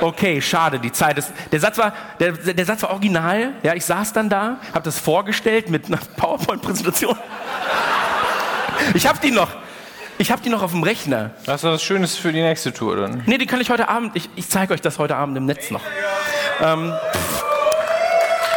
okay, 0.00 0.40
schade, 0.40 0.78
die 0.78 0.92
Zeit 0.92 1.18
ist. 1.18 1.32
Der 1.52 1.60
Satz 1.60 1.78
war, 1.78 1.92
der, 2.20 2.32
der 2.32 2.64
Satz 2.64 2.82
war 2.82 2.90
original. 2.90 3.52
Ja, 3.62 3.74
ich 3.74 3.84
saß 3.84 4.12
dann 4.12 4.28
da, 4.28 4.58
habe 4.72 4.84
das 4.84 4.98
vorgestellt 4.98 5.70
mit 5.70 5.86
einer 5.86 5.98
PowerPoint-Präsentation. 6.16 7.16
Ich 8.94 9.06
habe 9.06 9.18
die 9.22 9.30
noch. 9.30 9.48
Ich 10.18 10.30
habe 10.30 10.40
die 10.40 10.48
noch 10.48 10.62
auf 10.62 10.70
dem 10.70 10.82
Rechner. 10.82 11.32
Hast 11.46 11.64
du 11.64 11.68
was 11.68 11.82
Schönes 11.82 12.16
für 12.16 12.32
die 12.32 12.40
nächste 12.40 12.72
Tour 12.72 12.96
dann? 12.96 13.22
Nee, 13.26 13.36
die 13.36 13.44
kann 13.46 13.60
ich 13.60 13.68
heute 13.68 13.88
Abend, 13.88 14.16
ich, 14.16 14.30
ich 14.34 14.48
zeige 14.48 14.72
euch 14.72 14.80
das 14.80 14.98
heute 14.98 15.14
Abend 15.16 15.36
im 15.36 15.44
Netz 15.44 15.70
noch. 15.70 15.82
Ähm, 16.62 16.94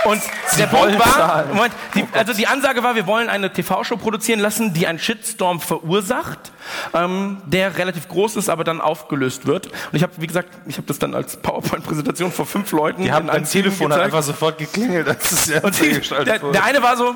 Und 0.06 0.22
der 0.58 0.72
wollen 0.72 0.98
Punkt 0.98 1.18
war. 1.18 1.46
Moment, 1.54 1.74
die, 1.96 2.06
also 2.14 2.34
die 2.34 2.48
Ansage 2.48 2.84
war, 2.84 2.96
wir 2.96 3.08
wollen 3.08 3.30
eine 3.30 3.52
TV-Show 3.52 3.98
produzieren 3.98 4.40
lassen, 4.40 4.74
die 4.74 4.88
einen 4.88 5.00
Shitstorm 5.00 5.60
verursacht, 5.60 6.52
ähm, 6.94 7.42
der 7.46 7.78
relativ 7.78 8.08
groß 8.08 8.36
ist, 8.38 8.50
aber 8.50 8.64
dann 8.64 8.82
aufgelöst 8.82 9.46
wird. 9.46 9.68
Und 9.68 9.74
ich 9.94 10.04
habe, 10.04 10.14
wie 10.18 10.28
gesagt, 10.28 10.50
ich 10.68 10.78
habe 10.78 10.88
das 10.88 11.00
dann 11.00 11.14
als 11.16 11.38
PowerPoint-Präsentation 11.38 12.32
vor 12.32 12.46
fünf 12.46 12.72
Leuten 12.72 13.04
Die 13.04 13.12
haben 13.12 13.26
in 13.26 13.30
einem 13.30 13.44
ein 13.44 13.50
Telefon 13.50 13.92
hat 13.92 13.98
gezeigt. 13.98 14.06
einfach 14.06 14.24
sofort 14.24 14.58
geklingelt, 14.58 15.08
als 15.08 15.32
es 15.32 15.48
ja 15.48 15.62
Und 15.62 15.80
die, 15.80 16.00
der, 16.26 16.40
der 16.40 16.64
eine 16.64 16.82
war 16.82 16.98
so, 16.98 17.16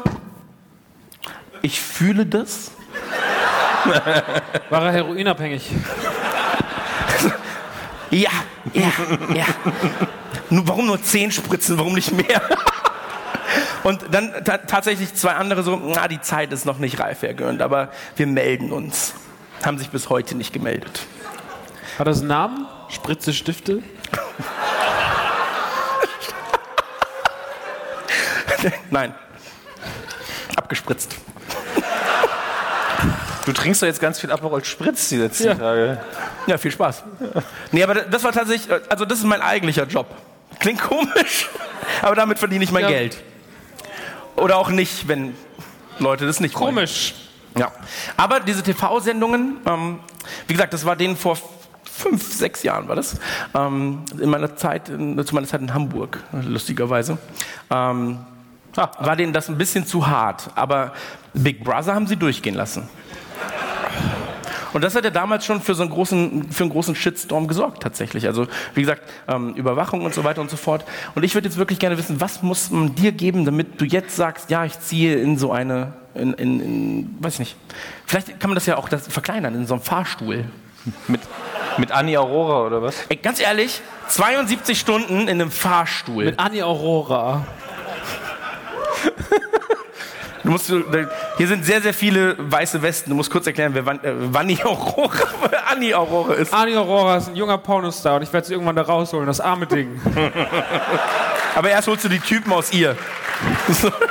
ich 1.62 1.80
fühle 1.80 2.26
das. 2.26 2.72
War 4.70 4.86
er 4.86 4.92
heroinabhängig? 4.92 5.72
Ja, 8.12 8.30
ja, 8.74 8.92
ja. 9.34 9.46
Warum 10.50 10.86
nur 10.86 11.02
zehn 11.02 11.32
Spritzen, 11.32 11.78
warum 11.78 11.94
nicht 11.94 12.12
mehr? 12.12 12.42
Und 13.84 14.02
dann 14.12 14.32
ta 14.46 14.58
tatsächlich 14.60 15.14
zwei 15.14 15.34
andere 15.34 15.64
so, 15.64 15.76
na, 15.76 16.08
die 16.08 16.22
Zeit 16.22 16.54
ist 16.54 16.66
noch 16.66 16.78
nicht 16.80 17.00
reif, 17.00 17.22
Herr 17.22 17.34
Görnd, 17.34 17.62
aber 17.62 17.90
wir 18.16 18.28
melden 18.28 18.72
uns. 18.72 19.14
Haben 19.66 19.78
sich 19.78 19.90
bis 19.90 20.10
heute 20.10 20.36
nicht 20.36 20.54
gemeldet. 20.54 21.02
Hat 22.00 22.08
das 22.08 22.20
einen 22.20 22.28
Namen? 22.30 22.68
Spritze 22.90 23.34
Stifte? 23.34 23.82
Nein. 28.90 29.14
Abgespritzt. 30.56 31.16
Du 33.46 33.52
trinkst 33.52 33.82
doch 33.82 33.88
jetzt 33.88 34.00
ganz 34.00 34.20
viel 34.20 34.32
Aperol 34.32 34.64
Spritz 34.64 35.10
die 35.10 35.18
letzten 35.18 35.48
Ja. 35.48 35.56
Tage. 35.56 35.98
Ja, 36.48 36.58
viel 36.58 36.72
Spaß. 36.72 37.04
Nee, 37.72 37.84
aber 37.84 37.96
das 37.96 38.24
war 38.24 38.32
tatsächlich, 38.32 38.70
also 38.90 39.04
das 39.04 39.20
ist 39.20 39.26
mein 39.26 39.42
eigentlicher 39.42 39.84
Job. 39.86 40.08
Klingt 40.60 40.82
komisch, 40.82 41.50
aber 42.02 42.16
damit 42.16 42.40
verdiene 42.40 42.64
ich 42.64 42.72
mein 42.72 42.84
Ja. 42.84 42.90
Geld. 42.90 43.18
Oder 44.36 44.58
auch 44.58 44.70
nicht, 44.70 45.08
wenn 45.08 45.36
Leute 46.00 46.26
das 46.26 46.40
nicht 46.40 46.56
wollen. 46.56 46.76
Komisch. 46.76 47.14
Ja. 47.58 47.72
Aber 48.18 48.40
diese 48.40 48.64
TV-Sendungen, 48.64 49.58
ähm, 49.66 50.00
wie 50.48 50.54
gesagt, 50.54 50.74
das 50.74 50.86
war 50.86 50.96
denen 50.96 51.16
vor 51.16 51.38
fünf, 51.84 52.34
sechs 52.34 52.64
Jahren 52.64 52.88
war 52.88 52.96
das. 52.96 53.20
Ähm, 53.54 54.04
in 54.20 54.30
meiner 54.30 54.56
Zeit, 54.56 54.90
in, 54.90 55.24
zu 55.26 55.36
meiner 55.36 55.48
Zeit 55.48 55.62
in 55.62 55.74
Hamburg, 55.74 56.24
lustigerweise. 56.32 57.18
Ähm, 57.70 58.20
war 58.76 59.16
denen 59.16 59.34
das 59.34 59.50
ein 59.50 59.58
bisschen 59.58 59.86
zu 59.86 60.08
hart. 60.08 60.50
Aber 60.56 60.94
Big 61.34 61.64
Brother 61.64 61.94
haben 61.94 62.08
sie 62.08 62.18
durchgehen 62.18 62.56
lassen. 62.56 62.90
Und 64.74 64.84
das 64.84 64.96
hat 64.96 65.04
ja 65.04 65.12
damals 65.12 65.46
schon 65.46 65.62
für 65.62 65.76
so 65.76 65.84
einen 65.84 65.92
großen, 65.92 66.52
für 66.52 66.64
einen 66.64 66.72
großen 66.72 66.96
Shitstorm 66.96 67.48
gesorgt, 67.48 67.84
tatsächlich. 67.84 68.28
Also, 68.28 68.48
wie 68.74 68.82
gesagt, 68.82 69.04
ähm, 69.28 69.54
Überwachung 69.56 70.04
und 70.04 70.14
so 70.14 70.24
weiter 70.24 70.42
und 70.42 70.50
so 70.50 70.58
fort. 70.58 70.84
Und 71.16 71.24
ich 71.24 71.36
würde 71.36 71.48
jetzt 71.48 71.58
wirklich 71.58 71.80
gerne 71.80 71.98
wissen, 71.98 72.20
was 72.20 72.42
muss 72.42 72.72
man 72.72 72.96
dir 72.96 73.12
geben, 73.12 73.46
damit 73.46 73.80
du 73.80 73.86
jetzt 73.86 74.16
sagst, 74.16 74.50
ja, 74.50 74.66
ich 74.66 74.80
ziehe 74.80 75.16
in 75.16 75.38
so 75.38 75.52
eine, 75.52 75.94
in, 76.16 76.34
in, 76.34 76.60
in 76.60 77.16
weiß 77.20 77.34
ich 77.34 77.40
nicht. 77.40 77.56
Vielleicht 78.06 78.40
kann 78.40 78.50
man 78.50 78.56
das 78.56 78.66
ja 78.66 78.78
auch 78.78 78.90
das 78.90 79.08
verkleinern, 79.08 79.56
in 79.56 79.68
so 79.68 79.76
einem 79.76 79.84
Fahrstuhl. 79.84 80.46
Mit, 81.08 81.22
mit 81.78 81.94
Annie 81.94 82.20
Aurora 82.20 82.68
oder 82.68 82.82
was? 82.82 83.06
Ey, 83.08 83.16
ganz 83.16 83.40
ehrlich, 83.40 83.80
72 84.10 84.78
Stunden 84.78 85.22
in 85.22 85.30
einem 85.30 85.50
Fahrstuhl. 85.50 86.26
Mit 86.26 86.38
Annie 86.38 86.66
Aurora. 86.66 87.48
Du 90.44 90.52
musst, 90.52 90.68
hier 91.38 91.48
sind 91.48 91.64
sehr, 91.66 91.82
sehr 91.82 91.94
viele 91.94 92.36
weiße 92.38 92.82
Westen. 92.82 93.10
Du 93.10 93.16
musst 93.16 93.32
kurz 93.32 93.48
erklären, 93.48 93.74
wer 93.74 93.86
Wan, 93.86 94.04
äh, 94.04 94.14
Wanni 94.34 94.60
Aurora, 94.64 95.18
Anni 95.72 95.94
Aurora 95.94 96.34
ist. 96.34 96.54
Annie 96.54 96.78
Aurora 96.78 97.18
ist 97.18 97.30
ein 97.30 97.36
junger 97.36 97.58
Pornostar 97.58 98.18
und 98.18 98.24
ich 98.24 98.34
werde 98.34 98.46
sie 98.46 98.54
irgendwann 98.54 98.76
da 98.76 98.82
rausholen, 98.82 99.26
das 99.26 99.40
arme 99.40 99.68
Ding. 99.68 100.02
Aber 101.56 101.70
erst 101.70 101.88
holst 101.88 102.04
du 102.04 102.10
die 102.10 102.20
Typen 102.20 102.52
aus 102.52 102.74
ihr. 102.74 102.98
So. 103.70 103.90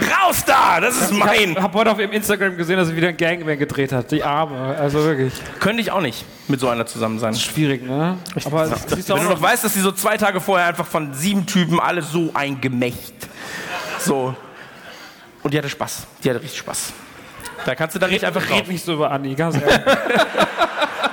Raus 0.00 0.44
da! 0.46 0.80
Das 0.80 1.00
ist 1.00 1.12
mein! 1.12 1.52
Ich 1.52 1.58
habe 1.58 1.78
heute 1.78 1.90
auf 1.90 1.98
ihrem 1.98 2.12
Instagram 2.12 2.56
gesehen, 2.56 2.76
dass 2.76 2.88
sie 2.88 2.96
wieder 2.96 3.08
ein 3.08 3.16
Gangbang 3.16 3.58
gedreht 3.58 3.92
hat. 3.92 4.10
Die 4.10 4.22
Arme, 4.24 4.76
also 4.78 5.04
wirklich. 5.04 5.34
Könnte 5.60 5.82
ich 5.82 5.90
auch 5.90 6.00
nicht 6.00 6.24
mit 6.48 6.58
so 6.60 6.68
einer 6.68 6.86
zusammen 6.86 7.18
sein. 7.18 7.34
Schwierig, 7.34 7.82
ne? 7.86 8.16
Aber 8.44 8.66
siehst 8.66 9.08
du 9.10 9.14
Wenn 9.14 9.24
du 9.24 9.30
noch, 9.30 9.42
weißt, 9.42 9.64
dass 9.64 9.74
sie 9.74 9.80
so 9.80 9.92
zwei 9.92 10.16
Tage 10.16 10.40
vorher 10.40 10.68
einfach 10.68 10.86
von 10.86 11.12
sieben 11.12 11.46
Typen 11.46 11.78
alle 11.80 12.02
so 12.02 12.30
ein 12.34 12.60
Gemächt. 12.60 13.14
So. 13.98 14.34
Und 15.42 15.54
die 15.54 15.58
hatte 15.58 15.68
Spaß. 15.68 16.06
Die 16.22 16.30
hatte 16.30 16.42
richtig 16.42 16.58
Spaß. 16.60 16.92
Da 17.64 17.74
kannst 17.74 17.94
du 17.94 17.98
dann 17.98 18.10
nicht 18.10 18.24
einfach 18.24 18.48
red 18.50 18.68
nicht 18.68 18.84
so 18.84 18.94
über 18.94 19.10
Annie, 19.10 19.34
ganz 19.34 19.54
ehrlich. 19.60 19.80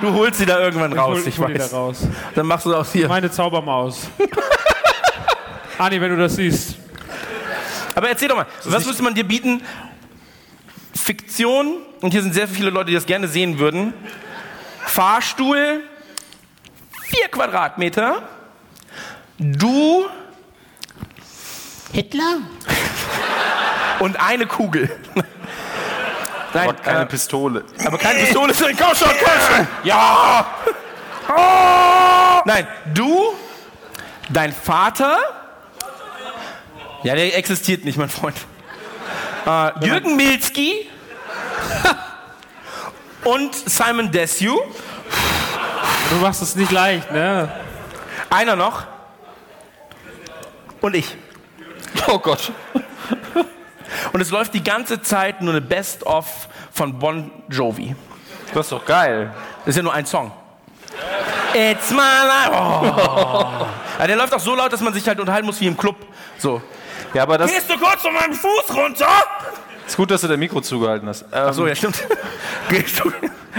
Du 0.00 0.12
holst 0.14 0.38
sie 0.38 0.46
da 0.46 0.60
irgendwann 0.60 0.92
Ich 0.92 0.98
raus, 0.98 1.18
hol, 1.18 1.20
ich, 1.20 1.26
ich 1.28 1.38
hol 1.38 1.48
die 1.48 1.54
da 1.54 1.64
weiß. 1.64 1.72
raus. 1.72 2.06
Dann 2.34 2.46
machst 2.46 2.66
du 2.66 2.74
aus 2.74 2.92
hier. 2.92 3.08
Meine 3.08 3.30
Zaubermaus. 3.30 4.08
Anni, 5.78 6.00
wenn 6.00 6.10
du 6.10 6.16
das 6.16 6.36
siehst. 6.36 6.76
Aber 7.94 8.08
erzähl 8.08 8.28
doch 8.28 8.36
mal, 8.36 8.46
was 8.64 8.86
müsste 8.86 9.02
man 9.02 9.14
dir 9.14 9.24
bieten? 9.24 9.62
Fiktion, 10.94 11.78
und 12.00 12.10
hier 12.12 12.22
sind 12.22 12.34
sehr 12.34 12.46
viele 12.48 12.70
Leute, 12.70 12.86
die 12.86 12.94
das 12.94 13.06
gerne 13.06 13.28
sehen 13.28 13.58
würden. 13.58 13.92
Fahrstuhl, 14.84 15.82
vier 17.02 17.28
Quadratmeter. 17.28 18.22
Du 19.38 20.06
Hitler? 21.92 22.38
Und 24.00 24.18
eine 24.20 24.46
Kugel. 24.46 24.90
Nein, 26.54 26.68
Aber 26.70 26.74
keine 26.74 27.00
äh, 27.02 27.06
Pistole. 27.06 27.64
aber 27.84 27.98
keine 27.98 28.20
Pistole 28.20 28.52
drin. 28.54 28.76
Komm 28.78 28.94
schon, 28.96 29.08
komm 29.08 29.56
schon. 29.56 29.66
Ja. 29.84 30.46
Oh! 31.28 32.42
Nein, 32.46 32.66
du, 32.94 33.34
dein 34.30 34.52
Vater. 34.52 35.18
Ja, 37.02 37.14
der 37.14 37.36
existiert 37.36 37.84
nicht, 37.84 37.98
mein 37.98 38.08
Freund. 38.08 38.36
Äh, 39.46 39.84
Jürgen 39.86 40.16
Milzki 40.16 40.88
und 43.24 43.54
Simon 43.54 44.10
Desue. 44.10 44.58
Du 46.10 46.16
machst 46.16 46.40
es 46.40 46.56
nicht 46.56 46.72
leicht, 46.72 47.12
ne? 47.12 47.50
Einer 48.30 48.56
noch. 48.56 48.86
Und 50.80 50.94
ich. 50.94 51.16
Oh 52.06 52.18
Gott. 52.18 52.52
Und 54.12 54.20
es 54.20 54.30
läuft 54.30 54.54
die 54.54 54.62
ganze 54.62 55.00
Zeit 55.02 55.40
nur 55.40 55.52
eine 55.52 55.60
Best-of 55.60 56.48
von 56.72 56.98
Bon 56.98 57.30
Jovi. 57.48 57.94
Das 58.54 58.66
ist 58.66 58.72
doch 58.72 58.84
geil. 58.84 59.32
Das 59.60 59.68
ist 59.68 59.76
ja 59.76 59.82
nur 59.82 59.92
ein 59.92 60.06
Song. 60.06 60.32
It's 61.54 61.90
my 61.90 61.96
life. 61.96 62.50
Oh. 62.52 63.66
Ja, 63.98 64.06
der 64.06 64.16
läuft 64.16 64.34
auch 64.34 64.40
so 64.40 64.54
laut, 64.54 64.72
dass 64.72 64.80
man 64.80 64.92
sich 64.92 65.06
halt 65.06 65.18
unterhalten 65.20 65.46
muss 65.46 65.60
wie 65.60 65.66
im 65.66 65.76
Club. 65.76 65.96
So. 66.38 66.62
Ja, 67.14 67.22
aber 67.22 67.38
das 67.38 67.52
Gehst 67.52 67.70
du 67.70 67.78
kurz 67.78 68.02
von 68.02 68.12
meinem 68.12 68.34
Fuß 68.34 68.74
runter? 68.76 69.06
ist 69.86 69.96
gut, 69.96 70.10
dass 70.10 70.20
du 70.20 70.28
dein 70.28 70.38
Mikro 70.38 70.60
zugehalten 70.60 71.08
hast. 71.08 71.22
Ähm, 71.22 71.28
Ach 71.32 71.52
so, 71.52 71.66
ja, 71.66 71.74
stimmt. 71.74 72.04
Gehst 72.68 73.00
du? 73.00 73.10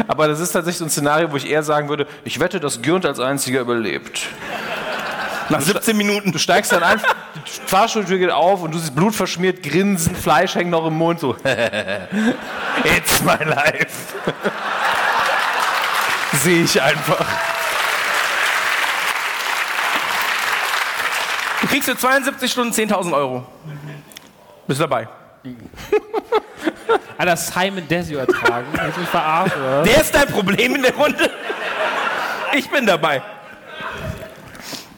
Aber 0.07 0.27
das 0.27 0.39
ist 0.39 0.51
tatsächlich 0.51 0.77
so 0.77 0.85
ein 0.85 0.89
Szenario, 0.89 1.31
wo 1.31 1.38
ich 1.38 1.49
eher 1.49 1.64
sagen 1.64 1.89
würde, 1.89 2.07
ich 2.23 2.39
wette, 2.39 2.60
dass 2.60 2.81
Gürnt 2.81 3.06
als 3.06 3.19
einziger 3.19 3.61
überlebt. 3.61 4.27
Nach 5.49 5.61
17 5.61 5.97
Minuten. 5.97 6.31
Du 6.31 6.38
steigst 6.38 6.72
dann 6.72 6.84
ein, 6.84 7.01
Fahrstuhltür 7.66 8.18
geht 8.18 8.32
auf 8.32 8.62
und 8.62 8.74
du 8.74 8.78
siehst 8.78 8.96
blutverschmiert, 8.96 9.64
grinsen, 9.64 10.16
Fleisch 10.16 10.56
hängt 10.56 10.70
noch 10.70 10.86
im 10.86 10.98
Mund, 10.98 11.20
so. 11.20 11.36
It's 12.84 13.22
my 13.24 13.38
life. 13.44 14.16
Sehe 16.34 16.64
ich 16.64 16.82
einfach. 16.82 17.26
Du 21.62 21.68
kriegst 21.68 21.90
für 21.90 21.98
72 21.98 22.52
Stunden 22.52 22.74
10.000 22.74 23.14
Euro. 23.14 23.46
Bist 24.68 24.80
dabei. 24.80 25.08
Alter, 27.18 27.38
Simon 27.38 27.88
Desio 27.88 28.20
ertragen. 28.20 28.68
Du 28.72 29.00
mich 29.00 29.10
verarschen, 29.10 29.62
oder? 29.62 29.84
Der 29.84 30.02
ist 30.02 30.14
dein 30.14 30.28
Problem 30.28 30.76
in 30.76 30.84
der 30.84 30.96
Runde. 30.96 31.30
Ich 32.56 32.70
bin 32.70 32.86
dabei. 32.86 33.22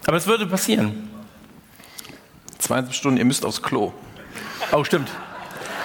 Aber 0.06 0.18
es 0.18 0.28
würde 0.28 0.46
passieren. 0.46 1.11
72 2.62 2.98
Stunden, 2.98 3.18
ihr 3.18 3.26
müsst 3.26 3.46
aufs 3.46 3.62
Klo. 3.62 3.94
Oh, 4.72 4.84
stimmt. 4.84 5.10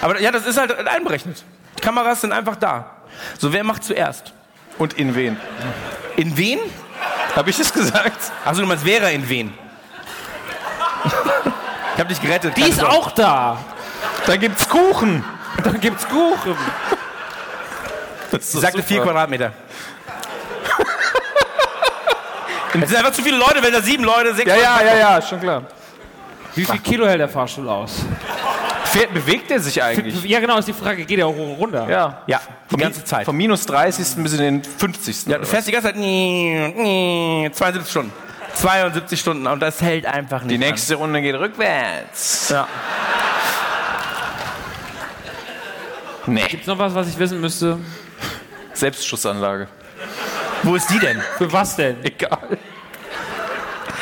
Aber 0.01 0.19
ja, 0.19 0.31
das 0.31 0.45
ist 0.45 0.57
halt 0.57 0.87
einberechnet. 0.87 1.43
Die 1.77 1.81
Kameras 1.81 2.21
sind 2.21 2.31
einfach 2.31 2.55
da. 2.55 2.91
So, 3.37 3.51
wer 3.51 3.63
macht 3.63 3.83
zuerst? 3.83 4.33
Und 4.77 4.93
in 4.93 5.15
wen? 5.15 5.37
In 6.15 6.37
wen? 6.37 6.59
Habe 7.35 7.49
ich 7.49 7.59
es 7.59 7.73
gesagt? 7.73 8.31
Achso, 8.45 8.61
du 8.61 8.67
meinst 8.67 8.83
Vera 8.83 9.09
in 9.09 9.27
wen? 9.27 9.53
Ich 11.95 11.99
hab 11.99 12.07
dich 12.09 12.21
gerettet. 12.21 12.55
Die 12.57 12.61
ist 12.61 12.83
auch 12.83 13.11
da. 13.11 13.57
Da 14.25 14.35
gibt's 14.35 14.69
Kuchen. 14.69 15.23
Dann 15.63 15.79
gibt's 15.79 16.07
Kuchen. 16.07 16.55
Das 18.31 18.51
Sie 18.51 18.59
sagte 18.59 18.83
vier 18.83 19.01
Quadratmeter. 19.01 19.51
Es 22.73 22.89
sind 22.89 22.97
einfach 22.97 23.13
zu 23.13 23.23
viele 23.23 23.37
Leute, 23.37 23.63
wenn 23.63 23.73
da 23.73 23.81
sieben 23.81 24.03
Leute, 24.03 24.35
sechs 24.35 24.47
Ja, 24.47 24.55
ja, 24.55 24.81
ja, 24.83 24.95
ja, 24.95 25.21
schon 25.21 25.39
klar. 25.39 25.63
Wie 26.57 26.65
viel 26.65 26.79
Kilo 26.79 27.07
hält 27.07 27.19
der 27.19 27.29
Fahrstuhl 27.29 27.69
aus? 27.69 28.05
Fährt, 28.85 29.13
bewegt 29.13 29.51
er 29.51 29.59
sich 29.59 29.81
eigentlich? 29.81 30.23
Ja, 30.23 30.39
genau, 30.39 30.57
ist 30.57 30.67
die 30.67 30.73
Frage. 30.73 31.05
Geht 31.05 31.19
der 31.19 31.27
hoch 31.27 31.37
und 31.37 31.53
runter? 31.53 31.87
Ja. 31.89 32.23
Ja, 32.25 32.41
die 32.71 32.77
ganze 32.77 33.03
Zeit. 33.03 33.25
Vom 33.25 33.37
minus 33.37 33.65
30. 33.65 34.23
bis 34.23 34.33
in 34.33 34.39
den 34.39 34.63
50. 34.63 35.27
Ja, 35.27 35.37
du 35.37 35.45
fährst 35.45 35.67
die 35.67 35.71
ganze 35.71 35.89
Zeit 35.89 35.97
nie, 35.97 36.57
nie, 36.75 37.49
72 37.51 37.91
Stunden. 37.91 38.13
72 38.55 39.19
Stunden 39.19 39.45
und 39.45 39.59
das 39.59 39.81
hält 39.81 40.07
einfach 40.07 40.41
nicht. 40.41 40.51
Die 40.51 40.57
nächste 40.57 40.95
Runde 40.95 41.21
geht 41.21 41.35
rückwärts. 41.35 42.51
An. 42.51 42.57
Ja. 42.57 42.67
Nee. 46.25 46.45
Gibt's 46.49 46.67
noch 46.67 46.79
was, 46.79 46.95
was 46.95 47.07
ich 47.07 47.19
wissen 47.19 47.39
müsste? 47.39 47.77
Selbstschussanlage. 48.73 49.67
Wo 50.63 50.75
ist 50.75 50.89
die 50.89 50.99
denn? 50.99 51.21
Für 51.37 51.51
was 51.53 51.75
denn? 51.75 52.03
Egal. 52.03 52.57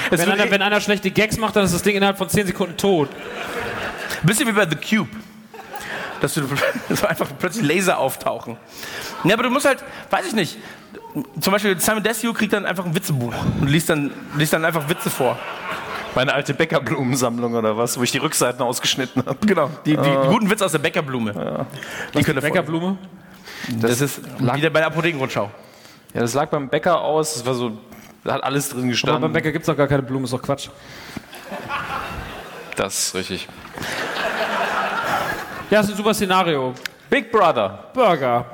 Wenn 0.10 0.30
einer, 0.30 0.50
wenn 0.52 0.62
einer 0.62 0.82
schlechte 0.82 1.12
Gags 1.12 1.38
macht, 1.38 1.56
dann 1.56 1.66
ist 1.66 1.74
das 1.74 1.84
Ding 1.84 1.96
innerhalb 1.96 2.18
von 2.18 2.30
10 2.30 2.48
Sekunden 2.48 2.78
tot. 2.78 3.10
Bisschen 4.24 4.48
wie 4.48 4.52
bei 4.52 4.68
The 4.68 4.76
Cube. 4.76 5.10
Dass 6.22 6.34
du 6.34 6.42
dass 6.90 7.04
einfach 7.04 7.28
plötzlich 7.38 7.66
Laser 7.66 7.98
auftauchen. 8.00 8.58
Ja, 9.24 9.34
aber 9.34 9.44
du 9.44 9.50
musst 9.50 9.66
halt, 9.66 9.84
weiß 10.10 10.28
ich 10.28 10.34
nicht. 10.34 10.58
Zum 11.40 11.54
Beispiel 11.54 11.80
Simon 11.80 12.04
Desue 12.04 12.34
kriegt 12.34 12.52
dann 12.54 12.66
einfach 12.66 12.86
ein 12.86 12.94
Witzebuch 12.96 13.34
und 13.62 13.70
liest 13.70 13.90
dann, 13.90 14.12
liest 14.38 14.52
dann 14.54 14.66
einfach 14.66 14.90
Witze 14.90 15.10
vor. 15.10 15.38
Meine 16.14 16.34
alte 16.34 16.54
Bäckerblumensammlung 16.54 17.54
oder 17.56 17.78
was, 17.78 17.98
wo 17.98 18.04
ich 18.04 18.12
die 18.12 18.18
Rückseiten 18.20 18.62
ausgeschnitten 18.62 19.24
habe. 19.26 19.46
Genau. 19.46 19.70
Die, 19.86 19.98
die 19.98 20.28
guten 20.30 20.50
Witze 20.50 20.66
aus 20.66 20.72
der 20.72 20.80
Bäckerblume. 20.80 21.66
Die 22.14 22.24
könnt 22.24 22.28
ihr 22.28 22.34
vor- 22.34 22.42
Bäckerblume? 22.42 22.98
Das, 23.80 24.00
ist 24.02 24.22
wieder 24.40 24.70
bei 24.70 24.80
der 24.80 24.88
Apothekenrundschau. 24.88 25.50
Ja, 26.14 26.22
das 26.22 26.34
lag 26.34 26.50
beim 26.50 26.70
Bäcker 26.70 27.02
aus, 27.02 27.34
das 27.34 27.46
war 27.46 27.54
so, 27.54 27.78
da 28.26 28.34
hat 28.34 28.44
alles 28.44 28.68
drin 28.70 28.80
Aber 28.80 28.88
gestanden. 28.90 29.22
beim 29.22 29.34
Bäcker 29.34 29.52
gibt's 29.54 29.68
doch 29.68 29.78
gar 29.78 29.88
keine 29.88 30.02
Blumen, 30.04 30.26
ist 30.26 30.34
doch 30.34 30.42
Quatsch. 30.42 30.68
Das 32.76 33.08
ist 33.08 33.16
richtig. 33.16 33.48
Ja, 35.70 35.80
ist 35.80 35.90
ein 35.90 35.96
super 35.96 36.14
Szenario. 36.14 36.74
Big 37.10 37.32
Brother. 37.32 37.86
Burger. 37.94 38.46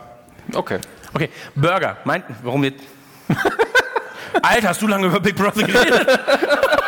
Okay. 0.54 0.80
Okay, 1.14 1.30
Burger. 1.56 1.98
Meint, 2.04 2.26
warum 2.44 2.64
jetzt? 2.64 2.84
Alter, 4.42 4.70
hast 4.70 4.82
du 4.82 4.88
lange 4.88 5.08
über 5.08 5.20
Big 5.20 5.36
Brother 5.36 5.64
geredet? 5.64 6.08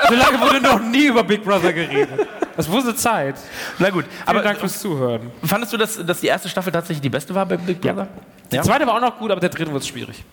So 0.10 0.15
lange 0.15 0.41
wurde 0.41 0.60
noch 0.60 0.81
nie 0.81 1.05
über 1.05 1.23
Big 1.23 1.45
Brother 1.45 1.72
geredet. 1.72 2.27
Das 2.57 2.69
wurde 2.69 2.93
Zeit. 2.93 3.35
Na 3.80 3.89
gut, 3.89 4.03
Vielen 4.03 4.27
aber 4.27 4.41
Dank 4.41 4.60
fürs 4.60 4.77
Zuhören. 4.77 5.31
fandest 5.45 5.72
du, 5.72 5.77
dass, 5.77 6.05
dass 6.05 6.19
die 6.19 6.27
erste 6.27 6.49
Staffel 6.49 6.73
tatsächlich 6.73 6.99
die 7.01 7.10
beste 7.10 7.34
war 7.34 7.45
bei 7.45 7.55
Big 7.55 7.80
Brother? 7.80 8.10
Die 8.51 8.60
zweite 8.60 8.85
war 8.85 8.95
auch 8.95 9.01
noch 9.01 9.18
gut, 9.18 9.31
aber 9.31 9.39
der 9.39 9.49
dritte 9.49 9.72
wurde 9.72 9.85
schwierig. 9.85 10.26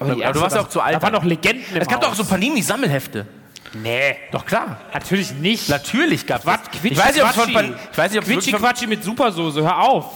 Aber 0.00 0.14
du 0.14 0.40
warst 0.40 0.56
auch 0.56 0.68
zu 0.68 0.80
alt. 0.80 0.96
Da 0.96 1.02
waren 1.02 1.12
noch 1.12 1.24
Legenden 1.24 1.76
im 1.76 1.82
es 1.82 1.88
gab 1.88 2.00
doch 2.00 2.10
auch 2.10 2.14
so 2.14 2.24
Panini-Sammelhefte. 2.24 3.26
Nee. 3.74 4.16
Doch 4.32 4.44
klar. 4.44 4.78
Natürlich 4.92 5.32
nicht. 5.32 5.68
Natürlich 5.68 6.26
gab 6.26 6.42
Quatsch, 6.42 6.60
es. 6.72 6.80
Quitschi 6.80 6.94
Ich 6.94 6.98
weiß 6.98 7.14
nicht, 7.14 7.22
ob 7.22 7.30
es 7.30 7.36
von 7.36 7.52
Quatschi. 7.52 7.68
Pan 7.68 7.78
ich 7.92 7.98
weiß 7.98 8.10
nicht, 8.10 8.18
ob 8.18 8.26
es 8.26 8.32
Quitschi 8.32 8.52
Quatschi 8.52 8.86
mit 8.86 9.04
Supersoße, 9.04 9.62
hör 9.62 9.78
auf. 9.78 10.06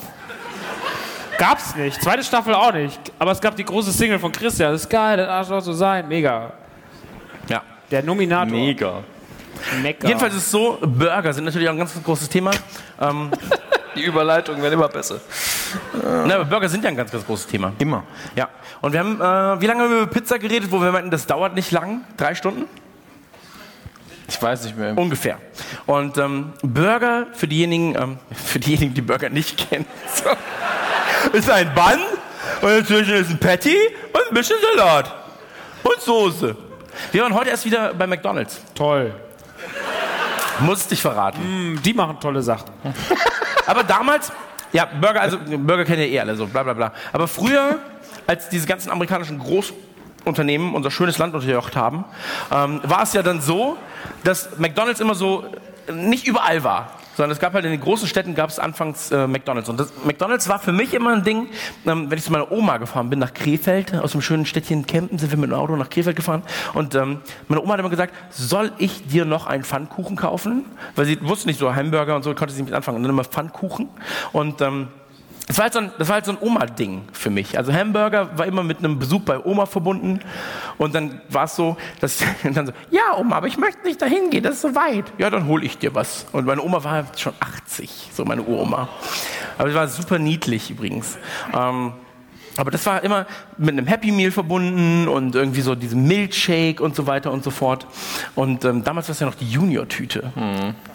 Gab's 1.38 1.74
nicht. 1.76 2.02
Zweite 2.02 2.24
Staffel 2.24 2.54
auch 2.54 2.72
nicht. 2.72 3.00
Aber 3.18 3.32
es 3.32 3.40
gab 3.40 3.56
die 3.56 3.64
große 3.64 3.92
Single 3.92 4.18
von 4.18 4.32
Christian. 4.32 4.72
Das 4.72 4.82
ist 4.82 4.88
geil, 4.88 5.18
das 5.18 5.28
Arschloch 5.28 5.62
zu 5.62 5.72
sein. 5.72 6.08
Mega. 6.08 6.52
Ja. 7.48 7.62
Der 7.90 8.02
Nominator. 8.02 8.56
Mega. 8.56 9.04
Mega. 9.82 10.08
Jedenfalls 10.08 10.34
ist 10.34 10.44
es 10.44 10.50
so, 10.50 10.78
Burger 10.80 11.32
sind 11.32 11.44
natürlich 11.44 11.68
auch 11.68 11.72
ein 11.72 11.78
ganz 11.78 11.92
großes 12.02 12.28
Thema. 12.28 12.52
Ähm, 13.00 13.30
Die 13.96 14.02
Überleitungen 14.02 14.60
werden 14.62 14.74
immer 14.74 14.88
besser. 14.88 15.20
Na, 16.26 16.34
aber 16.34 16.44
Burger 16.44 16.68
sind 16.68 16.84
ja 16.84 16.90
ein 16.90 16.96
ganz, 16.96 17.10
ganz 17.10 17.24
großes 17.26 17.46
Thema. 17.46 17.72
Immer. 17.78 18.04
Ja. 18.36 18.48
Und 18.80 18.92
wir 18.92 19.00
haben, 19.00 19.20
äh, 19.20 19.60
wie 19.60 19.66
lange 19.66 19.82
haben 19.82 19.90
wir 19.90 20.02
über 20.02 20.10
Pizza 20.10 20.38
geredet, 20.38 20.70
wo 20.70 20.80
wir 20.80 20.92
meinten, 20.92 21.10
das 21.10 21.26
dauert 21.26 21.54
nicht 21.54 21.70
lang? 21.70 22.02
Drei 22.16 22.34
Stunden? 22.34 22.66
Ich 24.26 24.40
weiß 24.40 24.64
nicht 24.64 24.76
mehr. 24.76 24.96
Ungefähr. 24.96 25.38
Und 25.86 26.16
ähm, 26.18 26.52
Burger, 26.62 27.26
für 27.32 27.46
diejenigen, 27.46 27.94
ähm, 27.94 28.18
für 28.32 28.58
diejenigen, 28.58 28.94
die 28.94 29.02
Burger 29.02 29.28
nicht 29.28 29.56
kennen, 29.70 29.86
so, 30.14 30.30
ist 31.36 31.50
ein 31.50 31.72
Bun 31.74 32.00
und 32.62 32.70
dazwischen 32.70 33.14
ist 33.14 33.30
ein 33.30 33.38
Patty 33.38 33.76
und 34.12 34.28
ein 34.28 34.34
bisschen 34.34 34.56
Salat 34.76 35.14
und 35.82 36.00
Soße. 36.00 36.56
Wir 37.12 37.22
waren 37.22 37.34
heute 37.34 37.50
erst 37.50 37.64
wieder 37.64 37.92
bei 37.94 38.06
McDonalds. 38.06 38.60
Toll. 38.74 39.14
Muss 40.60 40.90
ich 40.90 41.02
verraten. 41.02 41.80
Die 41.84 41.92
machen 41.92 42.18
tolle 42.20 42.42
Sachen. 42.42 42.70
Aber 43.66 43.82
damals, 43.82 44.30
ja, 44.74 44.86
Burger, 44.86 45.20
also 45.20 45.38
Burger 45.38 45.84
kennen 45.84 46.02
ja 46.02 46.08
eh 46.08 46.20
alle 46.20 46.34
so, 46.34 46.46
bla 46.46 46.64
bla 46.64 46.72
bla. 46.72 46.92
Aber 47.12 47.28
früher, 47.28 47.78
als 48.26 48.48
diese 48.48 48.66
ganzen 48.66 48.90
amerikanischen 48.90 49.38
Großunternehmen 49.38 50.74
unser 50.74 50.90
schönes 50.90 51.16
Land 51.16 51.32
unterjocht 51.32 51.76
haben, 51.76 52.04
ähm, 52.50 52.80
war 52.82 53.04
es 53.04 53.12
ja 53.12 53.22
dann 53.22 53.40
so, 53.40 53.78
dass 54.24 54.58
McDonalds 54.58 54.98
immer 54.98 55.14
so 55.14 55.44
nicht 55.92 56.26
überall 56.26 56.64
war. 56.64 56.90
Sondern 57.16 57.30
es 57.30 57.38
gab 57.38 57.54
halt 57.54 57.64
in 57.64 57.70
den 57.70 57.80
großen 57.80 58.08
Städten 58.08 58.34
gab 58.34 58.50
es 58.50 58.58
anfangs 58.58 59.10
äh, 59.10 59.26
McDonalds. 59.26 59.68
Und 59.68 59.78
das, 59.78 59.92
McDonalds 60.04 60.48
war 60.48 60.58
für 60.58 60.72
mich 60.72 60.94
immer 60.94 61.12
ein 61.12 61.24
Ding, 61.24 61.48
ähm, 61.86 62.10
wenn 62.10 62.18
ich 62.18 62.24
zu 62.24 62.32
meiner 62.32 62.50
Oma 62.50 62.78
gefahren 62.78 63.10
bin, 63.10 63.18
nach 63.18 63.32
Krefeld, 63.32 63.94
aus 63.94 64.12
dem 64.12 64.20
schönen 64.20 64.46
Städtchen 64.46 64.86
Kempen, 64.86 65.18
sind 65.18 65.30
wir 65.30 65.38
mit 65.38 65.50
dem 65.50 65.54
Auto 65.54 65.76
nach 65.76 65.90
Krefeld 65.90 66.16
gefahren. 66.16 66.42
Und 66.74 66.94
ähm, 66.94 67.20
meine 67.48 67.62
Oma 67.62 67.74
hat 67.74 67.80
immer 67.80 67.90
gesagt, 67.90 68.14
soll 68.30 68.72
ich 68.78 69.06
dir 69.06 69.24
noch 69.24 69.46
einen 69.46 69.64
Pfannkuchen 69.64 70.16
kaufen? 70.16 70.64
Weil 70.96 71.06
sie 71.06 71.20
wusste 71.22 71.46
nicht 71.46 71.58
so, 71.58 71.74
Hamburger 71.74 72.16
und 72.16 72.22
so, 72.22 72.34
konnte 72.34 72.52
sie 72.54 72.62
nicht 72.62 72.74
anfangen. 72.74 72.96
Und 72.96 73.02
dann 73.04 73.10
immer 73.10 73.24
Pfannkuchen. 73.24 73.88
Und 74.32 74.60
ähm, 74.60 74.88
das 75.46 75.58
war 75.58 75.64
halt 75.64 75.74
so 75.74 75.78
ein, 75.80 75.90
das 75.98 76.08
war 76.08 76.14
halt 76.14 76.24
so 76.24 76.32
ein 76.32 76.38
Oma-Ding 76.40 77.02
für 77.12 77.28
mich. 77.28 77.58
Also 77.58 77.72
Hamburger 77.72 78.36
war 78.38 78.46
immer 78.46 78.62
mit 78.62 78.78
einem 78.78 78.98
Besuch 78.98 79.20
bei 79.20 79.38
Oma 79.44 79.66
verbunden. 79.66 80.20
Und 80.78 80.94
dann 80.94 81.20
war 81.28 81.44
es 81.44 81.56
so, 81.56 81.76
dass 82.00 82.24
dann 82.42 82.66
so, 82.66 82.72
ja 82.90 83.16
Oma, 83.18 83.36
aber 83.36 83.46
ich 83.46 83.58
möchte 83.58 83.86
nicht 83.86 84.00
dahin 84.00 84.30
gehen, 84.30 84.42
das 84.42 84.54
ist 84.54 84.62
so 84.62 84.74
weit. 84.74 85.04
Ja, 85.18 85.28
dann 85.28 85.46
hol 85.46 85.62
ich 85.62 85.76
dir 85.78 85.94
was. 85.94 86.26
Und 86.32 86.46
meine 86.46 86.62
Oma 86.62 86.82
war 86.82 87.06
schon 87.16 87.34
80, 87.40 88.10
so 88.12 88.24
meine 88.24 88.42
Uroma. 88.42 88.88
Aber 89.58 89.68
sie 89.68 89.74
war 89.74 89.86
super 89.88 90.18
niedlich 90.18 90.70
übrigens. 90.70 91.18
Ähm, 91.52 91.92
aber 92.56 92.70
das 92.70 92.86
war 92.86 93.02
immer 93.02 93.26
mit 93.56 93.70
einem 93.70 93.86
Happy 93.86 94.12
Meal 94.12 94.30
verbunden 94.30 95.08
und 95.08 95.34
irgendwie 95.34 95.60
so 95.60 95.74
diesem 95.74 96.06
Milkshake 96.06 96.80
und 96.80 96.94
so 96.94 97.06
weiter 97.06 97.32
und 97.32 97.42
so 97.42 97.50
fort. 97.50 97.86
Und 98.34 98.64
ähm, 98.64 98.84
damals 98.84 99.08
war 99.08 99.12
es 99.12 99.20
ja 99.20 99.26
noch 99.26 99.34
die 99.34 99.50
Junior-Tüte, 99.50 100.32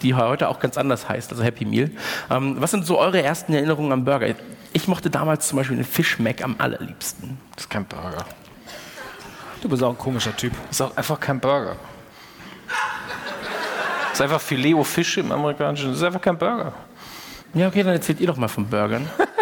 die 0.02 0.14
heute 0.14 0.48
auch 0.48 0.58
ganz 0.58 0.78
anders 0.78 1.08
heißt, 1.08 1.30
also 1.32 1.42
Happy 1.42 1.64
Meal. 1.64 1.90
Ähm, 2.30 2.56
was 2.58 2.70
sind 2.70 2.86
so 2.86 2.98
eure 2.98 3.22
ersten 3.22 3.52
Erinnerungen 3.52 3.92
am 3.92 4.04
Burger? 4.04 4.34
Ich 4.72 4.88
mochte 4.88 5.10
damals 5.10 5.48
zum 5.48 5.58
Beispiel 5.58 5.76
den 5.76 5.84
Fish 5.84 6.18
Mac 6.18 6.42
am 6.42 6.56
allerliebsten. 6.58 7.38
Das 7.54 7.64
ist 7.64 7.70
kein 7.70 7.84
Burger. 7.84 8.24
Du 9.60 9.68
bist 9.68 9.82
auch 9.82 9.90
ein 9.90 9.98
komischer 9.98 10.34
Typ. 10.36 10.52
Das 10.68 10.80
ist 10.80 10.80
auch 10.80 10.96
einfach 10.96 11.20
kein 11.20 11.40
Burger. 11.40 11.76
Das 14.04 14.12
ist 14.14 14.20
einfach 14.22 14.40
Filet 14.40 14.74
au 14.74 14.84
Fisch 14.84 15.18
im 15.18 15.30
amerikanischen. 15.32 15.88
Das 15.88 15.98
ist 15.98 16.02
einfach 16.04 16.20
kein 16.20 16.38
Burger. 16.38 16.72
Ja, 17.52 17.68
okay, 17.68 17.82
dann 17.82 17.92
erzählt 17.92 18.20
ihr 18.20 18.28
doch 18.28 18.36
mal 18.36 18.48
von 18.48 18.66
Burgern. 18.66 19.08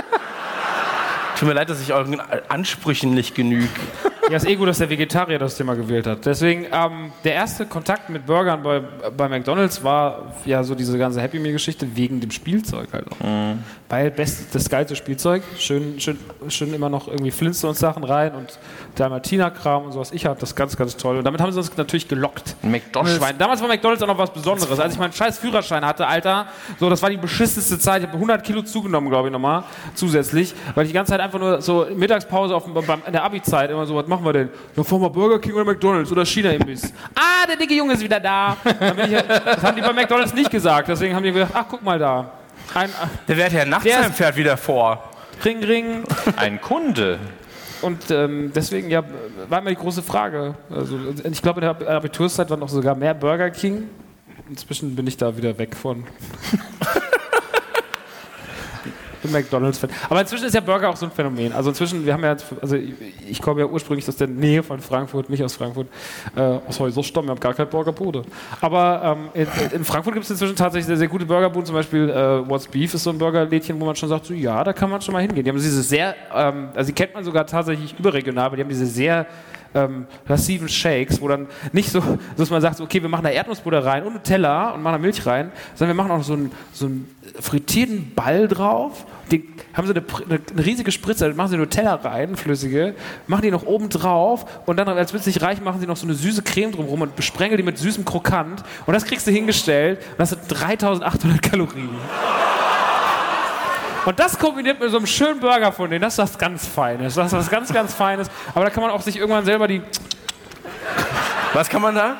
Tut 1.38 1.46
mir 1.46 1.54
leid, 1.54 1.70
dass 1.70 1.80
ich 1.80 1.92
euren 1.92 2.20
Ansprüchen 2.48 3.14
nicht 3.14 3.34
genüge. 3.34 3.68
Ja, 4.28 4.36
ist 4.36 4.46
eh 4.46 4.56
gut, 4.56 4.68
dass 4.68 4.78
der 4.78 4.90
Vegetarier 4.90 5.38
das 5.38 5.56
Thema 5.56 5.74
gewählt 5.74 6.06
hat. 6.06 6.26
Deswegen, 6.26 6.66
ähm, 6.72 7.12
der 7.24 7.34
erste 7.34 7.64
Kontakt 7.64 8.10
mit 8.10 8.26
Burgern 8.26 8.62
bei, 8.62 8.80
bei 9.16 9.28
McDonalds 9.28 9.82
war 9.82 10.34
ja 10.44 10.62
so 10.64 10.74
diese 10.74 10.98
ganze 10.98 11.22
Happy 11.22 11.38
Meal-Geschichte 11.38 11.96
wegen 11.96 12.20
dem 12.20 12.30
Spielzeug 12.30 12.88
halt 12.92 13.06
auch. 13.10 13.24
Weil 13.88 14.10
best, 14.10 14.54
das 14.54 14.68
geilste 14.68 14.94
Spielzeug, 14.94 15.42
schön, 15.56 15.98
schön, 15.98 16.18
schön 16.48 16.74
immer 16.74 16.90
noch 16.90 17.08
irgendwie 17.08 17.30
Flintstones-Sachen 17.30 18.04
rein 18.04 18.34
und 18.34 18.58
Dalmatiner-Kram 18.96 19.86
und 19.86 19.92
sowas. 19.92 20.12
Ich 20.12 20.26
hatte 20.26 20.40
das 20.40 20.54
ganz, 20.54 20.76
ganz 20.76 20.94
toll. 20.94 21.16
Und 21.16 21.24
damit 21.24 21.40
haben 21.40 21.50
sie 21.52 21.58
uns 21.58 21.74
natürlich 21.74 22.06
gelockt. 22.06 22.54
McDonald's. 22.60 23.16
Schwein. 23.16 23.38
Damals 23.38 23.62
war 23.62 23.68
McDonalds 23.68 24.02
auch 24.02 24.06
noch 24.06 24.18
was 24.18 24.30
Besonderes. 24.30 24.78
Als 24.78 24.92
ich 24.92 24.98
meinen 24.98 25.14
scheiß 25.14 25.38
Führerschein 25.38 25.86
hatte, 25.86 26.06
Alter, 26.06 26.48
so, 26.78 26.90
das 26.90 27.00
war 27.00 27.08
die 27.08 27.16
beschissenste 27.16 27.78
Zeit. 27.78 28.02
Ich 28.02 28.08
habe 28.08 28.18
100 28.18 28.44
Kilo 28.44 28.60
zugenommen, 28.60 29.08
glaube 29.08 29.28
ich, 29.28 29.32
nochmal, 29.32 29.64
zusätzlich, 29.94 30.54
weil 30.74 30.84
ich 30.84 30.90
die 30.90 30.94
ganze 30.94 31.12
Zeit 31.12 31.20
einfach 31.20 31.38
nur 31.38 31.62
so 31.62 31.86
Mittagspause 31.94 32.54
auf 32.54 32.66
beim, 32.66 33.02
in 33.06 33.12
der 33.12 33.24
Abi-Zeit 33.24 33.70
immer 33.70 33.86
so, 33.86 33.96
was 33.96 34.06
machen 34.06 34.24
wir 34.24 34.34
denn? 34.34 34.50
Dann 34.76 34.84
fahren 34.84 35.00
wir 35.00 35.08
Burger 35.08 35.38
King 35.38 35.54
oder 35.54 35.64
McDonalds 35.64 36.12
oder 36.12 36.26
China-Imbiss. 36.26 36.92
Ah, 37.14 37.46
der 37.48 37.56
dicke 37.56 37.72
Junge 37.72 37.94
ist 37.94 38.02
wieder 38.02 38.20
da. 38.20 38.54
Ich, 38.64 39.12
das 39.44 39.62
haben 39.62 39.76
die 39.76 39.82
bei 39.82 39.94
McDonalds 39.94 40.34
nicht 40.34 40.50
gesagt. 40.50 40.88
Deswegen 40.88 41.14
haben 41.14 41.22
die 41.22 41.32
gedacht, 41.32 41.52
ach, 41.54 41.64
guck 41.70 41.82
mal 41.82 41.98
da. 41.98 42.32
Ein, 42.74 42.90
Der 43.26 43.36
Wertherr 43.36 43.60
Der 43.64 43.66
Nachtsheim 43.70 44.10
ist- 44.10 44.16
fährt 44.16 44.36
wieder 44.36 44.56
vor. 44.56 45.10
Ring, 45.44 45.62
Ring. 45.64 46.04
Ein 46.36 46.60
Kunde. 46.60 47.18
Und 47.80 48.10
ähm, 48.10 48.50
deswegen 48.54 48.90
ja, 48.90 49.04
war 49.48 49.60
immer 49.60 49.70
die 49.70 49.76
große 49.76 50.02
Frage. 50.02 50.54
Also, 50.68 50.98
ich 51.30 51.40
glaube, 51.42 51.60
in 51.60 51.74
der 51.78 51.96
Abiturszeit 51.96 52.50
waren 52.50 52.58
noch 52.60 52.68
sogar 52.68 52.94
mehr 52.96 53.14
Burger 53.14 53.50
King. 53.50 53.84
Inzwischen 54.50 54.96
bin 54.96 55.06
ich 55.06 55.16
da 55.16 55.36
wieder 55.36 55.56
weg 55.58 55.76
von. 55.76 56.04
bin 59.22 59.32
McDonalds-Fan. 59.32 59.90
Aber 60.08 60.20
inzwischen 60.20 60.46
ist 60.46 60.54
ja 60.54 60.60
Burger 60.60 60.90
auch 60.90 60.96
so 60.96 61.06
ein 61.06 61.12
Phänomen. 61.12 61.52
Also 61.52 61.70
inzwischen, 61.70 62.04
wir 62.04 62.12
haben 62.12 62.24
ja, 62.24 62.36
also 62.60 62.76
ich, 62.76 62.94
ich 63.28 63.42
komme 63.42 63.60
ja 63.60 63.66
ursprünglich 63.66 64.08
aus 64.08 64.16
der 64.16 64.28
Nähe 64.28 64.62
von 64.62 64.80
Frankfurt, 64.80 65.30
nicht 65.30 65.42
aus 65.42 65.54
Frankfurt, 65.54 65.88
äh, 66.36 66.40
aus 66.40 66.78
Häuserstamm, 66.80 67.26
wir 67.26 67.30
haben 67.30 67.40
gar 67.40 67.54
kein 67.54 67.68
Burgerbude. 67.68 68.22
Aber 68.60 69.18
ähm, 69.18 69.28
in, 69.34 69.76
in 69.76 69.84
Frankfurt 69.84 70.14
gibt 70.14 70.24
es 70.24 70.30
inzwischen 70.30 70.56
tatsächlich 70.56 70.86
sehr, 70.86 70.96
sehr 70.96 71.08
gute 71.08 71.26
Burgerbuden, 71.26 71.66
zum 71.66 71.74
Beispiel 71.74 72.08
äh, 72.08 72.48
What's 72.48 72.66
Beef 72.68 72.94
ist 72.94 73.04
so 73.04 73.10
ein 73.10 73.18
Burgerlädchen, 73.18 73.80
wo 73.80 73.86
man 73.86 73.96
schon 73.96 74.08
sagt, 74.08 74.26
so 74.26 74.34
ja, 74.34 74.62
da 74.64 74.72
kann 74.72 74.90
man 74.90 75.00
schon 75.00 75.12
mal 75.12 75.22
hingehen. 75.22 75.44
Die 75.44 75.50
haben 75.50 75.56
diese 75.56 75.82
sehr, 75.82 76.14
ähm, 76.34 76.68
also 76.74 76.88
die 76.88 76.94
kennt 76.94 77.14
man 77.14 77.24
sogar 77.24 77.46
tatsächlich 77.46 77.98
überregional, 77.98 78.46
aber 78.46 78.56
die 78.56 78.62
haben 78.62 78.68
diese 78.68 78.86
sehr 78.86 79.26
ähm, 79.74 80.06
lassiven 80.26 80.68
Shakes, 80.68 81.20
wo 81.20 81.28
dann 81.28 81.46
nicht 81.72 81.90
so, 81.90 82.02
dass 82.36 82.50
man 82.50 82.60
sagt, 82.60 82.80
okay, 82.80 83.02
wir 83.02 83.08
machen 83.08 83.24
da 83.24 83.30
Erdnussbutter 83.30 83.84
rein 83.84 84.04
und 84.04 84.14
Nutella 84.14 84.70
und 84.70 84.82
machen 84.82 84.94
da 84.94 84.98
Milch 84.98 85.26
rein, 85.26 85.52
sondern 85.74 85.96
wir 85.96 86.02
machen 86.02 86.12
auch 86.12 86.22
so 86.22 86.34
einen, 86.34 86.52
so 86.72 86.86
einen 86.86 87.08
frittierten 87.40 88.14
Ball 88.14 88.48
drauf. 88.48 89.04
Den 89.30 89.44
haben 89.74 89.86
sie 89.86 89.94
eine, 89.94 90.04
eine, 90.28 90.64
riesige 90.64 90.90
Spritze, 90.90 91.28
machen 91.34 91.50
sie 91.50 91.56
Nutella 91.56 91.96
rein, 91.96 92.36
flüssige, 92.36 92.94
machen 93.26 93.42
die 93.42 93.50
noch 93.50 93.66
oben 93.66 93.90
drauf 93.90 94.46
und 94.66 94.78
dann, 94.78 94.88
als 94.88 95.12
wird 95.12 95.20
es 95.20 95.26
nicht 95.26 95.42
reich, 95.42 95.60
machen 95.60 95.80
sie 95.80 95.86
noch 95.86 95.96
so 95.96 96.06
eine 96.06 96.14
süße 96.14 96.42
Creme 96.42 96.72
drumherum 96.72 97.02
und 97.02 97.16
besprengeln 97.16 97.58
die 97.58 97.62
mit 97.62 97.78
süßem 97.78 98.04
Krokant 98.04 98.62
und 98.86 98.94
das 98.94 99.04
kriegst 99.04 99.26
du 99.26 99.30
hingestellt 99.30 99.98
und 100.12 100.18
das 100.18 100.30
sind 100.30 100.40
3800 100.48 101.42
Kalorien. 101.42 101.90
Und 104.08 104.18
das 104.18 104.38
kombiniert 104.38 104.80
mit 104.80 104.90
so 104.90 104.96
einem 104.96 105.06
schönen 105.06 105.38
Burger 105.38 105.70
von 105.70 105.90
denen, 105.90 106.00
das 106.00 106.14
ist 106.14 106.18
was 106.18 106.38
ganz 106.38 106.66
Feines. 106.66 107.14
Das 107.14 107.26
ist 107.26 107.32
was 107.34 107.50
ganz, 107.50 107.70
ganz 107.70 107.92
Feines. 107.92 108.30
Aber 108.54 108.64
da 108.64 108.70
kann 108.70 108.82
man 108.82 108.90
auch 108.90 109.02
sich 109.02 109.18
irgendwann 109.18 109.44
selber 109.44 109.68
die. 109.68 109.82
Was 111.52 111.68
kann 111.68 111.82
man 111.82 111.94
da? 111.94 112.16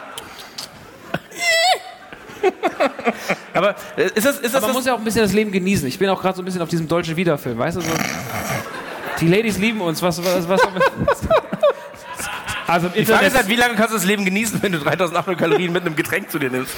Aber 3.55 3.75
äh, 3.97 4.03
ist 4.15 4.27
das, 4.27 4.39
ist 4.39 4.55
das, 4.55 4.57
Aber 4.57 4.67
man 4.67 4.69
das 4.69 4.75
muss 4.75 4.85
ja 4.85 4.93
auch 4.93 4.99
ein 4.99 5.05
bisschen 5.05 5.23
das 5.23 5.33
Leben 5.33 5.51
genießen. 5.51 5.89
Ich 5.89 5.99
bin 5.99 6.11
auch 6.11 6.21
gerade 6.21 6.37
so 6.37 6.43
ein 6.43 6.45
bisschen 6.45 6.61
auf 6.61 6.69
diesem 6.69 6.89
deutschen 6.89 7.17
Wiederfilm, 7.17 7.57
weißt 7.57 7.79
du? 7.79 7.81
So, 7.81 7.91
die 9.21 9.29
Ladies 9.29 9.57
lieben 9.57 9.81
uns. 9.81 10.03
Was, 10.03 10.23
was, 10.23 10.47
was, 10.47 10.61
also 12.67 12.89
Die 12.91 13.07
Frage 13.07 13.29
ist 13.29 13.35
halt, 13.35 13.49
wie 13.49 13.57
lange 13.57 13.77
kannst 13.77 13.93
du 13.93 13.97
das 13.97 14.05
Leben 14.05 14.27
genießen, 14.27 14.63
wenn 14.63 14.73
du 14.73 14.79
3800 14.79 15.41
Kalorien 15.41 15.73
mit 15.73 15.87
einem 15.87 15.97
Getränk 15.97 16.31
zu 16.31 16.39
dir 16.39 16.51
nimmst? 16.51 16.75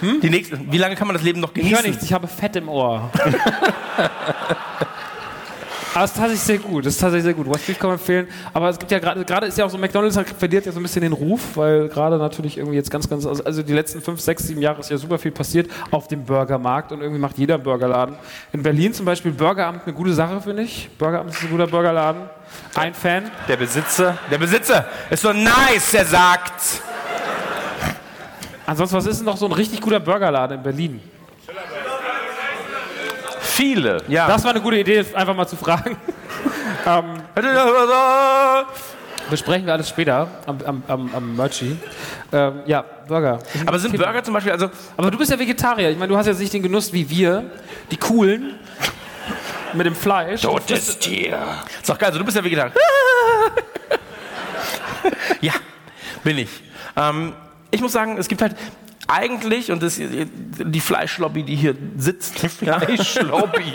Die 0.00 0.30
nächste, 0.30 0.58
wie 0.70 0.78
lange 0.78 0.94
kann 0.96 1.06
man 1.06 1.14
das 1.14 1.22
Leben 1.24 1.40
noch 1.40 1.50
ich 1.54 1.62
höre 1.62 1.68
genießen? 1.70 1.90
nichts, 1.90 2.04
ich 2.04 2.12
habe 2.12 2.26
Fett 2.28 2.56
im 2.56 2.68
Ohr. 2.68 3.10
Aber 5.94 6.04
es 6.04 6.10
ist 6.10 6.16
tatsächlich 6.18 6.40
sehr 6.42 6.58
gut. 6.58 6.84
Das 6.84 6.92
ist 6.92 7.00
tatsächlich 7.00 7.24
sehr 7.24 7.32
gut. 7.32 7.48
West 7.50 7.66
Beef 7.66 7.78
kann 7.78 7.88
man 7.88 7.98
empfehlen. 7.98 8.28
Aber 8.52 8.68
es 8.68 8.78
gibt 8.78 8.90
ja 8.92 8.98
gerade, 8.98 9.24
gerade 9.24 9.46
ist 9.46 9.56
ja 9.56 9.64
auch 9.64 9.70
so, 9.70 9.78
McDonalds 9.78 10.14
hat- 10.18 10.28
verliert 10.28 10.66
ja 10.66 10.72
so 10.72 10.78
ein 10.78 10.82
bisschen 10.82 11.00
den 11.00 11.14
Ruf, 11.14 11.40
weil 11.56 11.88
gerade 11.88 12.18
natürlich 12.18 12.58
irgendwie 12.58 12.76
jetzt 12.76 12.90
ganz, 12.90 13.08
ganz, 13.08 13.24
also 13.24 13.62
die 13.62 13.72
letzten 13.72 14.02
fünf, 14.02 14.20
sechs, 14.20 14.42
sieben 14.46 14.60
Jahre 14.60 14.80
ist 14.80 14.90
ja 14.90 14.98
super 14.98 15.18
viel 15.18 15.30
passiert 15.30 15.70
auf 15.90 16.06
dem 16.06 16.22
Burgermarkt 16.26 16.92
und 16.92 17.00
irgendwie 17.00 17.18
macht 17.20 17.38
jeder 17.38 17.56
Burgerladen. 17.56 18.16
In 18.52 18.62
Berlin 18.62 18.92
zum 18.92 19.06
Beispiel 19.06 19.32
Burgeramt 19.32 19.84
eine 19.86 19.94
gute 19.94 20.12
Sache, 20.12 20.38
finde 20.42 20.64
ich. 20.64 20.90
Burgeramt 20.98 21.30
ist 21.30 21.42
ein 21.42 21.48
guter 21.50 21.66
Burgerladen. 21.66 22.24
Ein 22.74 22.92
Fan. 22.92 23.30
Der 23.48 23.56
Besitzer. 23.56 24.18
Der 24.30 24.36
Besitzer 24.36 24.84
ist 25.08 25.22
so 25.22 25.32
nice, 25.32 25.94
er 25.94 26.04
sagt. 26.04 26.82
Ansonsten, 28.66 28.96
was 28.96 29.06
ist 29.06 29.18
denn 29.18 29.26
noch 29.26 29.36
so 29.36 29.46
ein 29.46 29.52
richtig 29.52 29.80
guter 29.80 30.00
Burgerladen 30.00 30.58
in 30.58 30.62
Berlin? 30.62 31.00
Viele. 33.40 34.02
Ja. 34.08 34.26
Das 34.26 34.44
war 34.44 34.50
eine 34.50 34.60
gute 34.60 34.78
Idee, 34.78 35.04
einfach 35.14 35.34
mal 35.34 35.46
zu 35.46 35.56
fragen. 35.56 35.96
ähm, 36.86 37.22
besprechen 39.30 39.66
wir 39.66 39.72
alles 39.72 39.88
später 39.88 40.28
am, 40.46 40.58
am, 40.64 40.82
am, 40.88 41.14
am 41.14 41.36
Merchi. 41.36 41.76
Ähm, 42.32 42.60
ja, 42.66 42.84
Burger. 43.06 43.38
Aber 43.64 43.78
sind 43.78 43.96
Burger 43.96 44.22
zum 44.22 44.34
Beispiel, 44.34 44.52
also 44.52 44.68
Aber 44.96 45.10
du 45.10 45.16
bist 45.16 45.30
ja 45.30 45.38
Vegetarier. 45.38 45.90
Ich 45.90 45.98
meine, 45.98 46.12
du 46.12 46.18
hast 46.18 46.26
jetzt 46.26 46.40
nicht 46.40 46.52
den 46.52 46.62
Genuss 46.62 46.92
wie 46.92 47.08
wir, 47.08 47.44
die 47.90 47.96
coolen, 47.96 48.58
mit 49.72 49.86
dem 49.86 49.94
Fleisch. 49.94 50.42
Totes 50.42 50.98
Tier. 50.98 51.38
Ist 51.80 51.88
doch 51.88 51.98
geil, 51.98 52.08
also 52.08 52.18
du 52.18 52.24
bist 52.24 52.36
ja 52.36 52.44
Vegetarier. 52.44 52.72
ja, 55.40 55.52
bin 56.24 56.38
ich. 56.38 56.50
Ähm, 56.96 57.32
ich 57.76 57.82
muss 57.82 57.92
sagen, 57.92 58.18
es 58.18 58.28
gibt 58.28 58.42
halt 58.42 58.56
eigentlich, 59.06 59.70
und 59.70 59.82
das, 59.82 59.98
die 59.98 60.80
Fleischlobby, 60.80 61.44
die 61.44 61.54
hier 61.54 61.76
sitzt, 61.96 62.42
ja, 62.60 62.80
Fleischlobby. 62.80 63.72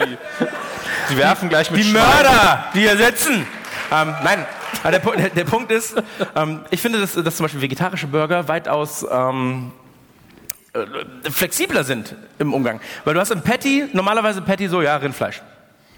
Sie 1.07 1.17
werfen 1.17 1.49
gleich 1.49 1.71
mit 1.71 1.79
die 1.79 1.83
Schwein. 1.85 2.03
Mörder, 2.03 2.65
die 2.73 2.79
hier 2.79 2.97
sitzen. 2.97 3.47
Ähm, 3.91 4.13
nein, 4.23 4.45
der, 4.83 4.99
der, 4.99 5.29
der 5.29 5.43
Punkt 5.45 5.71
ist, 5.71 5.95
ähm, 6.35 6.61
ich 6.69 6.81
finde, 6.81 6.99
dass, 6.99 7.13
dass 7.13 7.37
zum 7.37 7.45
Beispiel 7.45 7.61
vegetarische 7.61 8.07
Burger 8.07 8.47
weitaus 8.47 9.05
ähm, 9.09 9.71
äh, 10.73 11.29
flexibler 11.29 11.83
sind 11.83 12.15
im 12.39 12.53
Umgang. 12.53 12.79
Weil 13.05 13.13
du 13.13 13.19
hast 13.19 13.31
im 13.31 13.41
Patty, 13.41 13.87
normalerweise 13.93 14.41
Patty 14.41 14.67
so, 14.67 14.81
ja, 14.81 14.95
Rindfleisch. 14.97 15.41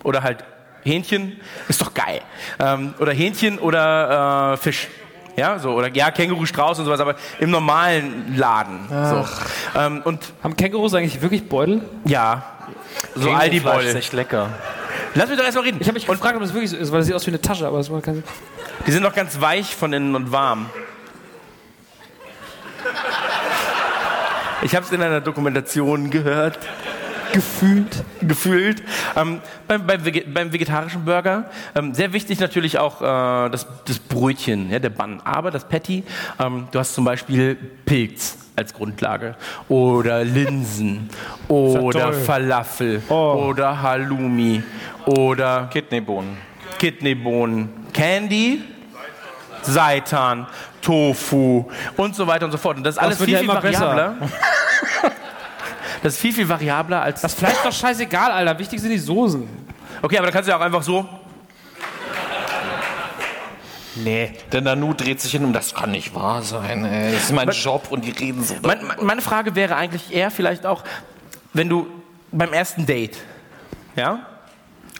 Oder 0.03 0.23
halt 0.23 0.43
Hähnchen, 0.83 1.39
ist 1.67 1.81
doch 1.81 1.93
geil. 1.93 2.21
Ähm, 2.59 2.93
oder 2.99 3.13
Hähnchen 3.13 3.59
oder 3.59 4.53
äh, 4.53 4.57
Fisch. 4.57 4.87
Ja, 5.35 5.57
so, 5.57 5.71
oder 5.71 5.89
ja, 5.89 6.11
Känguru, 6.11 6.45
Strauß 6.45 6.79
und 6.79 6.85
sowas, 6.85 6.99
aber 6.99 7.15
im 7.39 7.49
normalen 7.49 8.35
Laden. 8.37 8.79
So. 8.89 9.25
Ähm, 9.79 10.01
und 10.05 10.19
Haben 10.43 10.55
Kängurus 10.55 10.93
eigentlich 10.93 11.21
wirklich 11.21 11.49
Beutel? 11.49 11.81
ja, 12.05 12.43
so 13.15 13.21
Kängurufleisch 13.21 13.33
ist 13.35 13.41
Aldi-Beutel. 13.41 13.95
echt 13.95 14.13
lecker. 14.13 14.49
Lass 15.15 15.29
mich 15.29 15.37
doch 15.37 15.45
erstmal 15.45 15.65
reden. 15.65 15.77
Ich 15.81 15.87
habe 15.87 15.95
mich 15.95 16.05
gefragt, 16.05 16.35
ob 16.35 16.41
das 16.41 16.53
wirklich 16.53 16.71
so 16.71 16.77
ist, 16.77 16.91
weil 16.91 16.99
das 16.99 17.07
sieht 17.07 17.15
aus 17.15 17.25
wie 17.25 17.31
eine 17.31 17.41
Tasche, 17.41 17.67
aber 17.67 17.77
das 17.77 17.91
war 17.91 18.01
kein. 18.01 18.23
Die 18.85 18.91
sind 18.91 19.03
noch 19.03 19.13
ganz 19.13 19.39
weich 19.41 19.75
von 19.75 19.91
innen 19.93 20.15
und 20.15 20.31
warm. 20.31 20.69
Ich 24.61 24.75
habe 24.75 24.85
es 24.85 24.91
in 24.91 25.01
einer 25.01 25.19
Dokumentation 25.21 26.09
gehört. 26.09 26.57
Gefühlt. 27.33 28.03
Gefühlt. 28.21 28.83
Ähm, 29.15 29.41
beim, 29.67 29.85
beim, 29.87 30.01
beim 30.33 30.53
vegetarischen 30.53 31.03
Burger, 31.03 31.45
ähm, 31.75 31.93
sehr 31.93 32.13
wichtig 32.13 32.39
natürlich 32.39 32.77
auch 32.77 33.01
äh, 33.01 33.49
das, 33.49 33.67
das 33.85 33.99
Brötchen, 33.99 34.69
ja, 34.69 34.79
der 34.79 34.91
Bun. 34.91 35.19
Aber 35.23 35.49
das 35.49 35.67
Patty, 35.67 36.03
ähm, 36.39 36.67
du 36.71 36.79
hast 36.79 36.93
zum 36.93 37.05
Beispiel 37.05 37.55
Pilz 37.85 38.37
als 38.55 38.73
Grundlage. 38.73 39.35
Oder 39.67 40.23
Linsen. 40.23 41.09
Oder. 41.47 42.13
Falafel. 42.13 43.01
Oh. 43.09 43.47
Oder 43.49 43.81
Halloumi. 43.81 44.61
Oder 45.05 45.69
Kidneybohnen. 45.71 46.37
Kidneybohnen, 46.77 47.69
Candy, 47.93 48.61
Seitan, 49.61 50.47
Tofu 50.81 51.65
und 51.97 52.15
so 52.15 52.27
weiter 52.27 52.45
und 52.45 52.51
so 52.51 52.57
fort. 52.57 52.77
Und 52.77 52.83
das 52.83 52.95
ist 52.95 53.01
alles 53.01 53.19
wird 53.19 53.29
viel, 53.29 53.33
ja 53.33 53.39
viel 53.39 53.49
immer 53.49 53.61
besser. 53.61 53.87
variabler. 53.87 54.29
Das 56.03 56.15
ist 56.15 56.19
viel, 56.19 56.33
viel 56.33 56.49
variabler 56.49 57.01
als. 57.01 57.21
Das 57.21 57.33
Fleisch 57.33 57.53
ist 57.53 57.65
doch 57.65 57.71
scheißegal, 57.71 58.29
Alter. 58.29 58.59
Wichtig 58.59 58.81
sind 58.81 58.91
die 58.91 58.97
Soßen. 58.97 59.47
Okay, 60.01 60.17
aber 60.17 60.27
da 60.27 60.33
kannst 60.33 60.47
du 60.47 60.51
ja 60.51 60.57
auch 60.57 60.61
einfach 60.61 60.83
so. 60.83 61.07
Nee. 63.95 64.33
Der 64.51 64.61
Nanu 64.61 64.93
dreht 64.93 65.21
sich 65.21 65.31
hin 65.31 65.45
und 65.45 65.53
das 65.53 65.73
kann 65.73 65.91
nicht 65.91 66.13
wahr 66.13 66.41
sein. 66.41 66.83
Ey. 66.83 67.13
Das 67.13 67.23
ist 67.23 67.31
mein 67.31 67.49
Job 67.49 67.87
und 67.89 68.03
die 68.03 68.11
reden 68.11 68.43
so. 68.43 68.55
Mein, 68.63 68.79
meine 69.01 69.21
Frage 69.21 69.55
wäre 69.55 69.77
eigentlich 69.77 70.13
eher 70.13 70.29
vielleicht 70.29 70.65
auch, 70.65 70.83
wenn 71.53 71.69
du 71.69 71.87
beim 72.33 72.51
ersten 72.51 72.85
Date, 72.85 73.17
ja, 73.95 74.25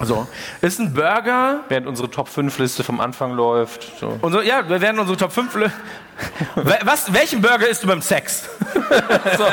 so, 0.02 0.28
ist 0.62 0.80
ein 0.80 0.94
Burger 0.94 1.62
Während 1.70 1.88
unsere 1.88 2.10
Top 2.10 2.28
5 2.28 2.58
Liste 2.60 2.84
vom 2.84 3.00
Anfang 3.00 3.32
läuft. 3.34 4.00
So. 4.00 4.18
Und 4.22 4.32
so, 4.34 4.42
ja, 4.42 4.68
wir 4.68 4.82
werden 4.82 5.00
unsere 5.00 5.18
Top 5.18 5.32
5. 5.32 5.56
lö- 5.56 5.72
We- 6.56 6.80
Was, 6.84 7.12
welchen 7.14 7.42
Burger 7.42 7.68
isst 7.68 7.84
du 7.84 7.88
beim 7.88 8.02
Sex? 8.02 8.48
so. 9.38 9.46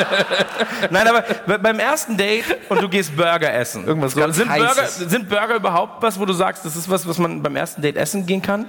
Nein, 0.91 1.09
aber 1.09 1.23
be- 1.47 1.59
beim 1.59 1.79
ersten 1.79 2.17
Date 2.17 2.45
und 2.69 2.83
du 2.83 2.89
gehst 2.89 3.17
Burger 3.17 3.53
essen. 3.53 3.87
Irgendwas 3.87 4.13
so, 4.13 4.21
ganz 4.21 4.37
sind, 4.37 4.49
Burger, 4.49 4.87
sind 4.87 5.29
Burger 5.29 5.55
überhaupt 5.57 6.03
was, 6.03 6.19
wo 6.19 6.25
du 6.27 6.33
sagst, 6.33 6.65
das 6.65 6.77
ist 6.77 6.89
was, 6.91 7.07
was 7.09 7.19
man 7.19 7.43
beim 7.43 7.57
ersten 7.57 7.81
Date 7.83 7.97
essen 7.97 8.27
gehen 8.27 8.43
kann? 8.43 8.67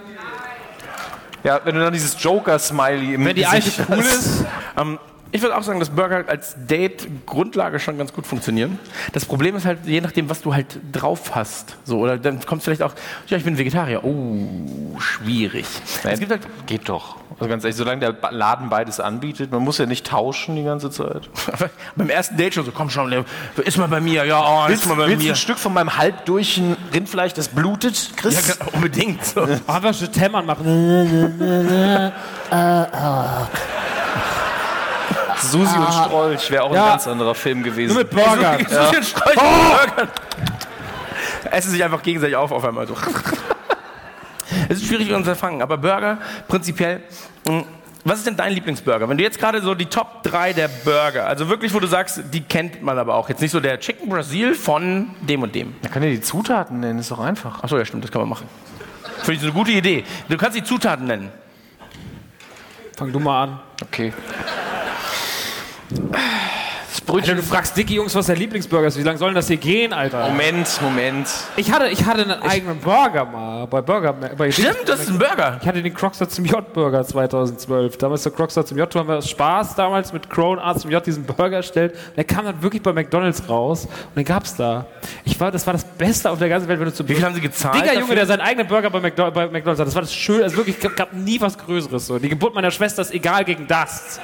Ja, 1.44 1.60
wenn 1.64 1.76
du 1.76 1.82
dann 1.82 1.92
dieses 1.94 2.22
Joker-Smiley 2.22 3.16
im 3.16 3.26
Wenn 3.26 3.36
die 3.36 3.42
Gesicht 3.44 3.80
Eiche 3.80 3.86
cool 3.90 3.98
hast. 4.04 4.14
ist. 4.16 4.46
Ähm, 4.78 5.00
ich 5.32 5.42
würde 5.42 5.56
auch 5.58 5.64
sagen, 5.64 5.80
dass 5.80 5.90
Burger 5.90 6.26
als 6.28 6.56
Date-Grundlage 6.68 7.80
schon 7.80 7.98
ganz 7.98 8.12
gut 8.14 8.28
funktionieren. 8.28 8.78
Das 9.14 9.26
Problem 9.26 9.56
ist 9.56 9.66
halt, 9.66 9.80
je 9.86 10.02
nachdem, 10.02 10.30
was 10.30 10.42
du 10.42 10.54
halt 10.54 10.80
drauf 10.92 11.36
hast. 11.36 11.78
So, 11.86 12.00
oder 12.00 12.18
dann 12.18 12.46
kommt 12.46 12.64
vielleicht 12.64 12.82
auch, 12.84 12.94
ja, 13.28 13.38
ich 13.38 13.44
bin 13.44 13.58
Vegetarier. 13.58 14.04
Oh, 14.04 15.00
schwierig. 15.00 15.66
Es 16.04 16.20
gibt 16.20 16.32
halt, 16.32 16.42
Geht 16.68 16.90
doch. 16.90 17.16
Also 17.40 17.50
ganz 17.50 17.64
ehrlich, 17.64 17.78
solange 17.78 18.02
der 18.02 18.32
Laden 18.32 18.70
beides 18.70 19.00
anbietet, 19.00 19.52
man 19.52 19.62
muss 19.64 19.78
ja 19.80 19.86
nicht 19.86 20.06
tauschen 20.06 20.56
die 20.58 20.64
ganze 20.64 20.92
Zeit. 20.92 21.30
beim 21.96 22.10
ersten 22.10 22.38
Date 22.38 22.54
schon 22.54 22.66
so, 22.66 22.72
komm 22.72 22.90
schon, 22.90 23.26
iss 23.64 23.78
mal 23.78 23.88
bei 23.88 24.02
mir. 24.02 24.26
Ja, 24.26 24.42
oh, 24.68 24.70
iss 24.72 24.86
mal 24.86 24.96
bei 24.96 25.08
Willst 25.08 25.22
du 25.22 25.26
mir. 25.28 25.34
ein 25.34 25.38
Stück 25.38 25.58
von 25.58 25.74
meinem 25.74 25.98
halbdurchen 25.98 26.76
Rindfleisch, 26.94 27.34
das 27.34 27.48
blutet, 27.48 28.10
Ja, 28.10 28.16
Chris? 28.18 28.58
genau, 28.60 28.72
unbedingt. 28.74 29.26
So. 29.26 29.42
Einfach 29.66 29.94
schon 29.94 30.12
Temmern 30.12 30.46
machen. 30.46 32.12
Susi 35.42 35.76
und 35.78 35.94
Strolch 35.94 36.52
wäre 36.52 36.64
auch 36.64 36.74
Ja. 36.74 36.84
ein 36.86 36.90
ganz 36.92 37.08
anderer 37.08 37.36
Film 37.36 37.64
gewesen. 37.64 37.94
Nur 37.94 38.04
mit 38.04 38.10
Burger. 38.12 38.58
So, 38.70 38.76
so 38.76 38.84
viel 38.92 39.04
Strolch 39.04 39.36
mit 39.36 39.96
Burgern. 39.96 40.10
Essen 41.52 41.72
sich 41.72 41.84
einfach 41.84 42.02
gegenseitig 42.04 42.36
auf 42.36 42.52
auf 42.52 42.64
einmal. 42.64 42.88
Es 44.70 44.78
ist 44.78 44.88
schwierig, 44.88 45.12
uns 45.14 45.26
zu 45.26 45.36
fangen, 45.36 45.62
aber 45.62 45.78
Burger 45.78 46.18
prinzipiell. 46.48 47.02
mh, 47.48 47.64
Was 48.04 48.20
ist 48.20 48.28
denn 48.28 48.36
dein 48.38 48.54
Lieblingsburger? 48.54 49.08
Wenn 49.10 49.18
du 49.18 49.24
jetzt 49.24 49.40
gerade 49.40 49.62
so 49.62 49.76
die 49.76 49.86
Top 49.86 50.24
3 50.24 50.54
der 50.54 50.68
Burger, 50.68 51.28
also 51.28 51.48
wirklich, 51.50 51.74
wo 51.74 51.80
du 51.80 51.88
sagst, 51.88 52.22
die 52.34 52.42
kennt 52.42 52.82
man 52.82 52.98
aber 52.98 53.16
auch. 53.16 53.30
Jetzt 53.30 53.42
nicht 53.42 53.52
so 53.52 53.60
der 53.60 53.80
Chicken 53.80 54.10
Brasil 54.10 54.56
von 54.56 55.14
dem 55.22 55.44
und 55.44 55.54
dem. 55.56 55.76
Man 55.82 55.92
kann 55.92 56.02
ja 56.04 56.10
die 56.10 56.22
Zutaten 56.22 56.80
nennen, 56.80 57.00
ist 57.00 57.12
doch 57.12 57.20
einfach. 57.20 57.64
Achso, 57.64 57.78
ja, 57.78 57.86
stimmt, 57.86 58.04
das 58.04 58.12
kann 58.12 58.22
man 58.22 58.30
machen. 58.30 58.48
Finde 59.20 59.34
ich 59.34 59.40
so 59.42 59.46
eine 59.48 59.54
gute 59.54 59.72
Idee. 59.72 60.04
Du 60.30 60.38
kannst 60.38 60.58
die 60.58 60.64
Zutaten 60.64 61.06
nennen. 61.06 61.32
Fang 62.98 63.12
du 63.12 63.20
mal 63.20 63.44
an. 63.44 63.60
Okay. 63.84 64.14
Das 65.92 67.16
Alter, 67.16 67.36
du 67.36 67.42
fragst 67.42 67.76
dicke 67.78 67.94
Jungs, 67.94 68.16
was 68.16 68.26
der 68.28 68.36
Lieblingsburger 68.36 68.88
ist. 68.88 68.98
Wie 68.98 69.04
lange 69.04 69.18
sollen 69.18 69.36
das 69.36 69.48
hier 69.48 69.58
gehen, 69.58 69.94
Alter? 69.94 70.30
Moment, 70.30 70.68
Moment. 70.82 71.28
Ich 71.56 71.72
hatte, 71.72 71.88
ich 71.88 72.06
hatte 72.06 72.22
einen 72.22 72.42
eigenen 72.42 72.80
Burger 72.80 73.26
mal 73.26 73.66
bei 73.68 73.82
Burger. 73.82 74.14
Bei 74.14 74.52
Stimmt, 74.52 74.78
das 74.86 75.02
ist 75.02 75.10
ein 75.10 75.18
Burger. 75.18 75.58
Ich 75.62 75.68
hatte 75.68 75.82
den 75.82 75.94
Crocstar 75.94 76.28
zum 76.30 76.46
J-Burger 76.46 77.04
2012. 77.04 77.98
Damals 77.98 78.24
der 78.24 78.32
Crocstar 78.32 78.66
zum 78.66 78.78
J, 78.78 78.94
haben 78.96 79.08
wir 79.08 79.18
aus 79.18 79.30
Spaß 79.30 79.76
damals 79.76 80.12
mit 80.14 80.30
Crown 80.30 80.60
zum 80.78 80.92
J 80.92 81.06
diesen 81.06 81.24
Burger 81.24 81.58
erstellt. 81.58 81.96
Der 82.16 82.24
kam 82.24 82.46
dann 82.46 82.62
wirklich 82.62 82.82
bei 82.82 82.94
McDonalds 82.94 83.48
raus 83.48 83.86
und 83.86 84.18
den 84.18 84.26
gab's 84.26 84.56
da. 84.56 84.86
Ich 85.24 85.40
war, 85.40 85.52
das 85.52 85.66
war 85.66 85.74
das 85.74 85.86
Beste 85.86 86.30
auf 86.30 86.40
der 86.40 86.50
ganzen 86.50 86.68
Welt, 86.68 86.80
wenn 86.80 86.88
du 86.88 86.94
zu 86.94 87.08
Wie 87.08 87.16
viel 87.16 87.24
haben 87.24 87.36
sie 87.36 87.42
gezahlt? 87.42 87.76
Dicker 87.76 88.00
Junge, 88.00 88.16
der 88.16 88.26
seinen 88.26 88.42
eigenen 88.42 88.68
Burger 88.68 88.90
bei, 88.90 89.00
McDo 89.00 89.32
bei 89.32 89.48
McDonalds 89.48 89.80
hat. 89.80 89.88
Das 89.88 89.96
war 89.96 90.02
das 90.02 90.14
schön, 90.14 90.44
also 90.44 90.58
wirklich, 90.58 90.78
gab 90.80 91.14
nie 91.14 91.40
was 91.40 91.58
Größeres. 91.58 92.08
So. 92.08 92.20
Die 92.20 92.30
Geburt 92.30 92.54
meiner 92.54 92.72
Schwester 92.72 93.02
ist 93.02 93.14
egal 93.14 93.46
gegen 93.46 93.68
das. 93.68 94.20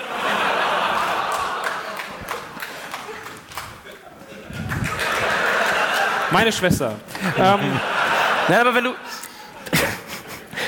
Meine 6.32 6.52
Schwester. 6.52 6.94
Ähm, 7.38 7.60
Nein, 8.48 8.60
aber 8.62 8.76
wenn 8.76 8.84
du. 8.86 8.92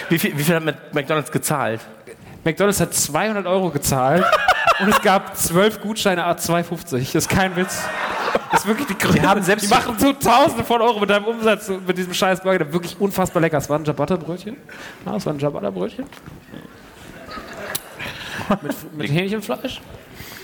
Wie 0.09 0.17
viel, 0.19 0.37
wie 0.37 0.43
viel 0.43 0.55
hat 0.55 0.63
Mc- 0.63 0.75
McDonalds 0.93 1.31
gezahlt? 1.31 1.81
McDonalds 2.43 2.79
hat 2.79 2.93
200 2.93 3.45
Euro 3.45 3.69
gezahlt 3.69 4.25
und 4.79 4.89
es 4.89 5.01
gab 5.01 5.35
12 5.37 5.81
Gutscheine 5.81 6.25
A 6.25 6.31
2,50. 6.31 6.97
Das 6.99 7.15
ist 7.15 7.29
kein 7.29 7.55
Witz. 7.55 7.83
Das 8.51 8.61
ist 8.61 8.67
wirklich 8.67 8.87
die 8.87 8.97
Größe. 8.97 9.19
Die, 9.19 9.25
haben 9.27 9.41
selbst- 9.43 9.65
die 9.65 9.69
machen 9.73 9.97
so 9.99 10.13
Tausende 10.13 10.63
von 10.63 10.81
Euro 10.81 10.99
mit 10.99 11.09
deinem 11.09 11.25
Umsatz 11.25 11.67
mit 11.69 11.97
diesem 11.97 12.13
scheiß 12.13 12.41
Burger. 12.41 12.59
Der 12.59 12.73
wirklich 12.73 12.99
unfassbar 12.99 13.41
lecker. 13.41 13.57
Es 13.57 13.69
war 13.69 13.77
ein 13.77 13.85
Ciabatta-Brötchen. 13.85 14.55
Ja, 15.05 15.15
es 15.15 15.25
war 15.25 15.33
ein 15.33 15.39
Ciabatta-Brötchen. 15.39 16.05
mit, 18.61 18.97
mit 18.97 19.11
Hähnchenfleisch. 19.11 19.81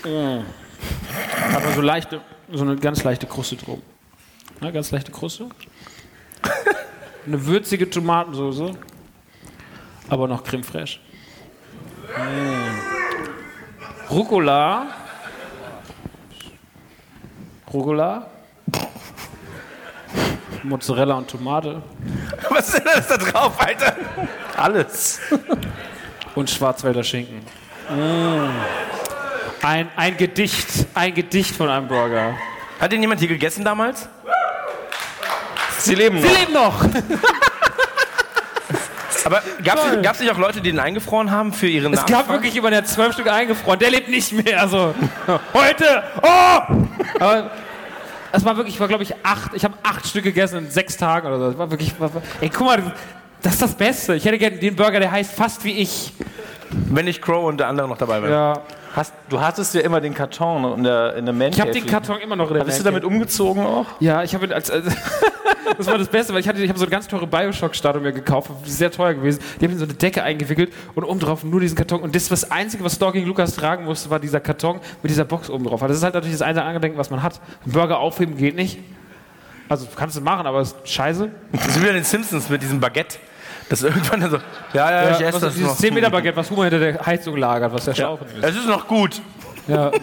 Hat 0.04 1.64
man 1.64 1.74
so 1.74 1.80
leichte, 1.80 2.20
so 2.52 2.62
eine 2.62 2.76
ganz 2.76 3.02
leichte 3.02 3.26
Kruste 3.26 3.56
drum. 3.56 3.82
Ja, 4.60 4.70
ganz 4.70 4.90
leichte 4.90 5.12
Kruste. 5.12 5.48
Eine 7.26 7.46
würzige 7.46 7.88
Tomatensoße. 7.90 8.72
Aber 10.08 10.28
noch 10.28 10.44
Creme 10.44 10.64
fraiche. 10.64 11.00
Rucola. 14.10 14.86
Rucola. 17.72 18.30
Mozzarella 20.62 21.14
und 21.14 21.28
Tomate. 21.28 21.82
Was 22.50 22.68
ist 22.68 22.78
denn 22.78 22.84
das 22.84 23.08
da 23.08 23.16
drauf, 23.16 23.60
Alter? 23.60 23.96
Alles. 24.56 25.20
Und 26.34 26.50
Schwarzwälder 26.50 27.04
Schinken. 27.04 27.40
Mm. 27.90 28.50
Ein, 29.62 29.88
ein 29.96 30.16
Gedicht. 30.16 30.86
Ein 30.94 31.14
Gedicht 31.14 31.54
von 31.54 31.68
einem 31.68 31.88
Burger. 31.88 32.36
Hat 32.80 32.92
den 32.92 33.00
jemand 33.00 33.20
hier 33.20 33.28
gegessen 33.28 33.64
damals? 33.64 34.08
Sie 35.86 35.94
leben 35.94 36.20
Sie 36.20 36.26
noch. 36.26 36.38
leben 36.38 36.52
noch! 36.52 36.84
Aber 39.24 39.42
gab 39.64 40.14
es 40.14 40.20
nicht 40.20 40.30
auch 40.30 40.38
Leute, 40.38 40.60
die 40.60 40.70
den 40.70 40.78
eingefroren 40.78 41.32
haben 41.32 41.52
für 41.52 41.66
ihren 41.66 41.92
Es 41.92 42.06
gab 42.06 42.28
wirklich 42.28 42.54
jemanden, 42.54 42.74
der 42.74 42.82
hat 42.82 42.88
zwölf 42.88 43.12
Stück 43.12 43.28
eingefroren. 43.28 43.78
Der 43.80 43.90
lebt 43.90 44.08
nicht 44.08 44.32
mehr. 44.32 44.60
Also, 44.60 44.94
heute! 45.52 46.02
Oh! 46.22 46.60
Aber 47.18 47.50
es 48.30 48.44
war 48.44 48.56
wirklich, 48.56 48.74
ich 48.76 48.80
war 48.80 48.86
glaube 48.86 49.02
ich 49.02 49.14
acht, 49.24 49.52
ich 49.54 49.64
habe 49.64 49.74
acht 49.82 50.06
Stück 50.06 50.22
gegessen 50.22 50.58
in 50.58 50.70
sechs 50.70 50.96
Tagen 50.96 51.26
oder 51.26 51.38
so. 51.38 51.46
Das 51.48 51.58
war 51.58 51.70
wirklich, 51.70 51.98
war, 51.98 52.10
ey, 52.40 52.50
guck 52.50 52.66
mal, 52.66 52.82
das 53.42 53.54
ist 53.54 53.62
das 53.62 53.74
Beste. 53.74 54.14
Ich 54.14 54.24
hätte 54.24 54.38
gerne 54.38 54.58
den 54.58 54.76
Burger, 54.76 55.00
der 55.00 55.10
heißt 55.10 55.32
fast 55.32 55.64
wie 55.64 55.72
ich. 55.72 56.12
Wenn 56.70 57.06
nicht 57.06 57.22
Crow 57.22 57.48
und 57.48 57.58
der 57.58 57.68
andere 57.68 57.88
noch 57.88 57.98
dabei 57.98 58.22
wäre. 58.22 58.32
Ja. 58.32 58.60
Hast, 58.94 59.12
du 59.28 59.40
hattest 59.40 59.74
ja 59.74 59.82
immer 59.82 60.00
den 60.00 60.14
Karton 60.14 60.78
in 60.78 60.84
der, 60.84 61.16
in 61.16 61.26
der 61.26 61.34
Man 61.34 61.52
Ich 61.52 61.60
habe 61.60 61.70
den. 61.70 61.84
Karton 61.86 62.18
immer 62.18 62.34
noch 62.34 62.48
in 62.48 62.54
der 62.54 62.64
Bist 62.64 62.80
du 62.80 62.84
damit 62.84 63.04
umgezogen 63.04 63.64
auch? 63.66 63.86
Ja, 64.00 64.22
ich 64.22 64.34
habe 64.34 64.46
ihn 64.46 64.52
als, 64.52 64.70
als 64.70 64.86
das 65.76 65.86
war 65.86 65.98
das 65.98 66.08
Beste, 66.08 66.32
weil 66.32 66.40
ich 66.40 66.48
hatte, 66.48 66.62
ich 66.62 66.68
habe 66.68 66.78
so 66.78 66.84
eine 66.84 66.90
ganz 66.90 67.08
teure 67.08 67.26
Bioshock-Statue 67.26 68.00
mir 68.00 68.12
gekauft, 68.12 68.50
sehr 68.64 68.90
teuer 68.90 69.14
gewesen. 69.14 69.40
Die 69.60 69.64
haben 69.64 69.72
in 69.72 69.78
so 69.78 69.84
eine 69.84 69.94
Decke 69.94 70.22
eingewickelt 70.22 70.72
und 70.94 71.04
oben 71.04 71.20
drauf 71.20 71.44
nur 71.44 71.60
diesen 71.60 71.76
Karton. 71.76 72.00
Und 72.00 72.14
das 72.14 72.28
das 72.28 72.50
Einzige, 72.50 72.84
was 72.84 72.94
Stalking 72.94 73.26
Lukas 73.26 73.54
tragen 73.54 73.84
musste, 73.84 74.10
war 74.10 74.20
dieser 74.20 74.40
Karton 74.40 74.80
mit 75.02 75.10
dieser 75.10 75.24
Box 75.24 75.50
oben 75.50 75.64
drauf. 75.64 75.82
Also 75.82 75.92
das 75.92 75.98
ist 75.98 76.04
halt 76.04 76.14
natürlich 76.14 76.36
das 76.38 76.42
einzige 76.42 76.64
Angedenken, 76.64 76.98
was 76.98 77.10
man 77.10 77.22
hat. 77.22 77.40
Ein 77.64 77.72
Burger 77.72 77.98
aufheben 77.98 78.36
geht 78.36 78.54
nicht. 78.54 78.78
Also 79.68 79.86
kannst 79.96 80.16
du 80.16 80.20
machen, 80.20 80.46
aber 80.46 80.60
ist 80.60 80.76
scheiße. 80.84 81.30
Das 81.52 81.66
ist 81.66 81.82
wie 81.82 81.86
bei 81.86 81.92
den 81.92 82.04
Simpsons 82.04 82.48
mit 82.48 82.62
diesem 82.62 82.78
Baguette. 82.80 83.18
Das 83.68 83.82
irgendwann 83.82 84.20
dann 84.20 84.30
so, 84.30 84.38
ja, 84.74 84.90
ja, 84.90 85.16
ich 85.16 85.20
esse 85.20 85.40
das 85.40 85.54
dieses 85.54 85.70
noch. 85.70 85.76
10 85.76 85.92
Meter 85.92 86.10
Baguette, 86.10 86.36
was 86.36 86.50
Humor 86.50 86.64
hinter 86.66 86.78
der 86.78 87.04
Heizung 87.04 87.36
lagert, 87.36 87.72
was 87.72 87.84
der 87.84 87.94
Schlaufen 87.94 88.26
ist. 88.28 88.44
Es 88.44 88.56
ist 88.56 88.66
noch 88.66 88.86
gut. 88.86 89.20
Ja. 89.66 89.90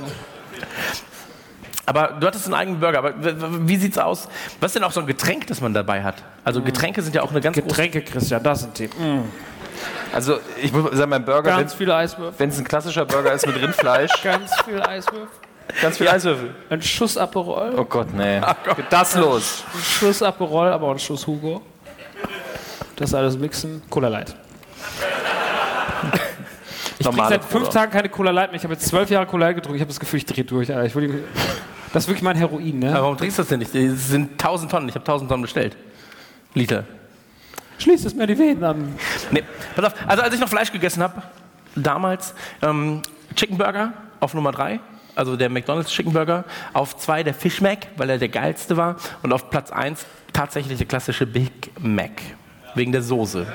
Aber 1.86 2.16
du 2.20 2.26
hattest 2.28 2.46
einen 2.46 2.54
eigenen 2.54 2.80
Burger. 2.80 3.00
Aber 3.00 3.14
wie 3.18 3.76
sieht's 3.76 3.98
aus? 3.98 4.30
Was 4.62 4.70
ist 4.70 4.76
denn 4.76 4.84
auch 4.84 4.92
so 4.92 5.02
ein 5.02 5.06
Getränk, 5.08 5.48
das 5.48 5.60
man 5.60 5.74
dabei 5.74 6.02
hat? 6.04 6.16
Also 6.46 6.62
Getränke 6.62 7.02
sind 7.02 7.14
ja 7.16 7.22
auch 7.24 7.32
eine 7.32 7.42
ganz 7.42 7.56
große... 7.58 7.68
Getränke, 7.68 8.02
Christian, 8.02 8.42
das 8.42 8.62
ist 8.62 8.68
ein 8.68 8.74
Thema. 8.74 8.94
Also, 10.14 10.38
ich 10.62 10.72
muss 10.72 10.92
sagen, 10.96 11.10
mein 11.10 11.26
Burger, 11.26 11.50
Ganz 11.58 11.74
viele 11.74 11.96
Eiswürfel. 11.96 12.36
wenn 12.38 12.50
es 12.50 12.58
ein 12.60 12.64
klassischer 12.64 13.04
Burger 13.06 13.34
ist 13.34 13.46
mit 13.48 13.60
Rindfleisch, 13.62 14.12
Ganz 14.24 14.52
viele 14.64 14.88
Eiswürfel. 14.88 15.28
ganz 15.82 15.98
viel 15.98 16.08
Eiswürfel. 16.08 16.56
Ein 16.70 16.82
Schuss 16.82 17.18
Aperol. 17.18 17.74
Oh 17.78 17.84
Gott, 17.84 18.14
nee. 18.14 18.40
Geht 18.76 18.86
das 18.92 19.16
los? 19.16 19.64
Ein 19.74 19.82
Schuss 19.82 20.22
Aperol, 20.22 20.68
aber 20.68 20.88
auch 20.88 20.92
ein 20.92 21.00
Schuss 21.00 21.26
Hugo. 21.28 21.62
Das 22.96 23.14
alles 23.14 23.38
mixen. 23.38 23.82
Cola 23.90 24.08
Light. 24.08 24.36
Ich 27.00 27.06
trinke 27.08 27.18
Normale 27.18 27.30
seit 27.36 27.44
fünf 27.44 27.64
Cola. 27.66 27.74
Tagen 27.74 27.92
keine 27.92 28.10
Cola 28.10 28.32
Light 28.32 28.52
mehr. 28.52 28.58
Ich 28.58 28.64
habe 28.64 28.74
jetzt 28.76 28.86
zwölf 28.88 29.10
Jahre 29.10 29.26
Cola 29.26 29.48
Light 29.48 29.56
getrunken. 29.56 29.76
Ich 29.78 29.82
habe 29.82 29.90
das 29.90 30.00
Gefühl, 30.00 30.18
ich 30.18 30.26
drehe 30.26 30.44
durch. 30.44 30.72
Alter. 30.72 30.86
Ich 30.86 30.96
will, 30.96 31.24
das 31.94 32.04
ist 32.04 32.08
wirklich 32.10 32.24
mein 32.24 32.36
Heroin, 32.36 32.80
ne? 32.80 32.90
Aber 32.90 33.04
warum 33.04 33.18
trinkst 33.18 33.38
du 33.38 33.44
das 33.44 33.50
denn 33.50 33.60
nicht? 33.60 33.74
Es 33.74 34.10
sind 34.10 34.32
1000 34.32 34.72
Tonnen. 34.72 34.90
Ich 34.90 34.96
habe 34.96 35.04
1000 35.04 35.30
Tonnen 35.30 35.44
bestellt. 35.44 35.78
Liter. 36.56 36.86
Schließt 37.78 38.06
es 38.06 38.16
mir 38.16 38.26
die 38.26 38.38
Venen 38.38 38.64
an. 38.64 38.96
Nee, 39.32 39.44
pass 39.76 39.86
auf. 39.86 39.94
Also 40.08 40.24
als 40.24 40.34
ich 40.34 40.40
noch 40.40 40.50
Fleisch 40.50 40.72
gegessen 40.72 41.04
habe, 41.04 41.22
damals, 41.76 42.34
ähm, 42.64 43.04
Chicken 43.36 43.58
Burger 43.58 43.94
auf 44.20 44.34
Nummer 44.34 44.52
3. 44.52 44.80
Also 45.16 45.36
der 45.36 45.50
McDonald's 45.50 45.92
Chicken 45.92 46.14
Burger. 46.14 46.46
Auf 46.74 46.98
2 46.98 47.22
der 47.22 47.36
Fish 47.36 47.62
Mac, 47.62 47.88
weil 47.96 48.10
er 48.10 48.18
der 48.18 48.30
geilste 48.30 48.76
war. 48.76 48.96
Und 49.22 49.32
auf 49.32 49.52
Platz 49.52 49.72
1 49.72 50.06
tatsächlich 50.34 50.80
der 50.80 50.88
klassische 50.88 51.28
Big 51.28 51.72
Mac. 51.80 52.22
Wegen 52.74 52.92
der 52.92 53.04
Soße. 53.04 53.46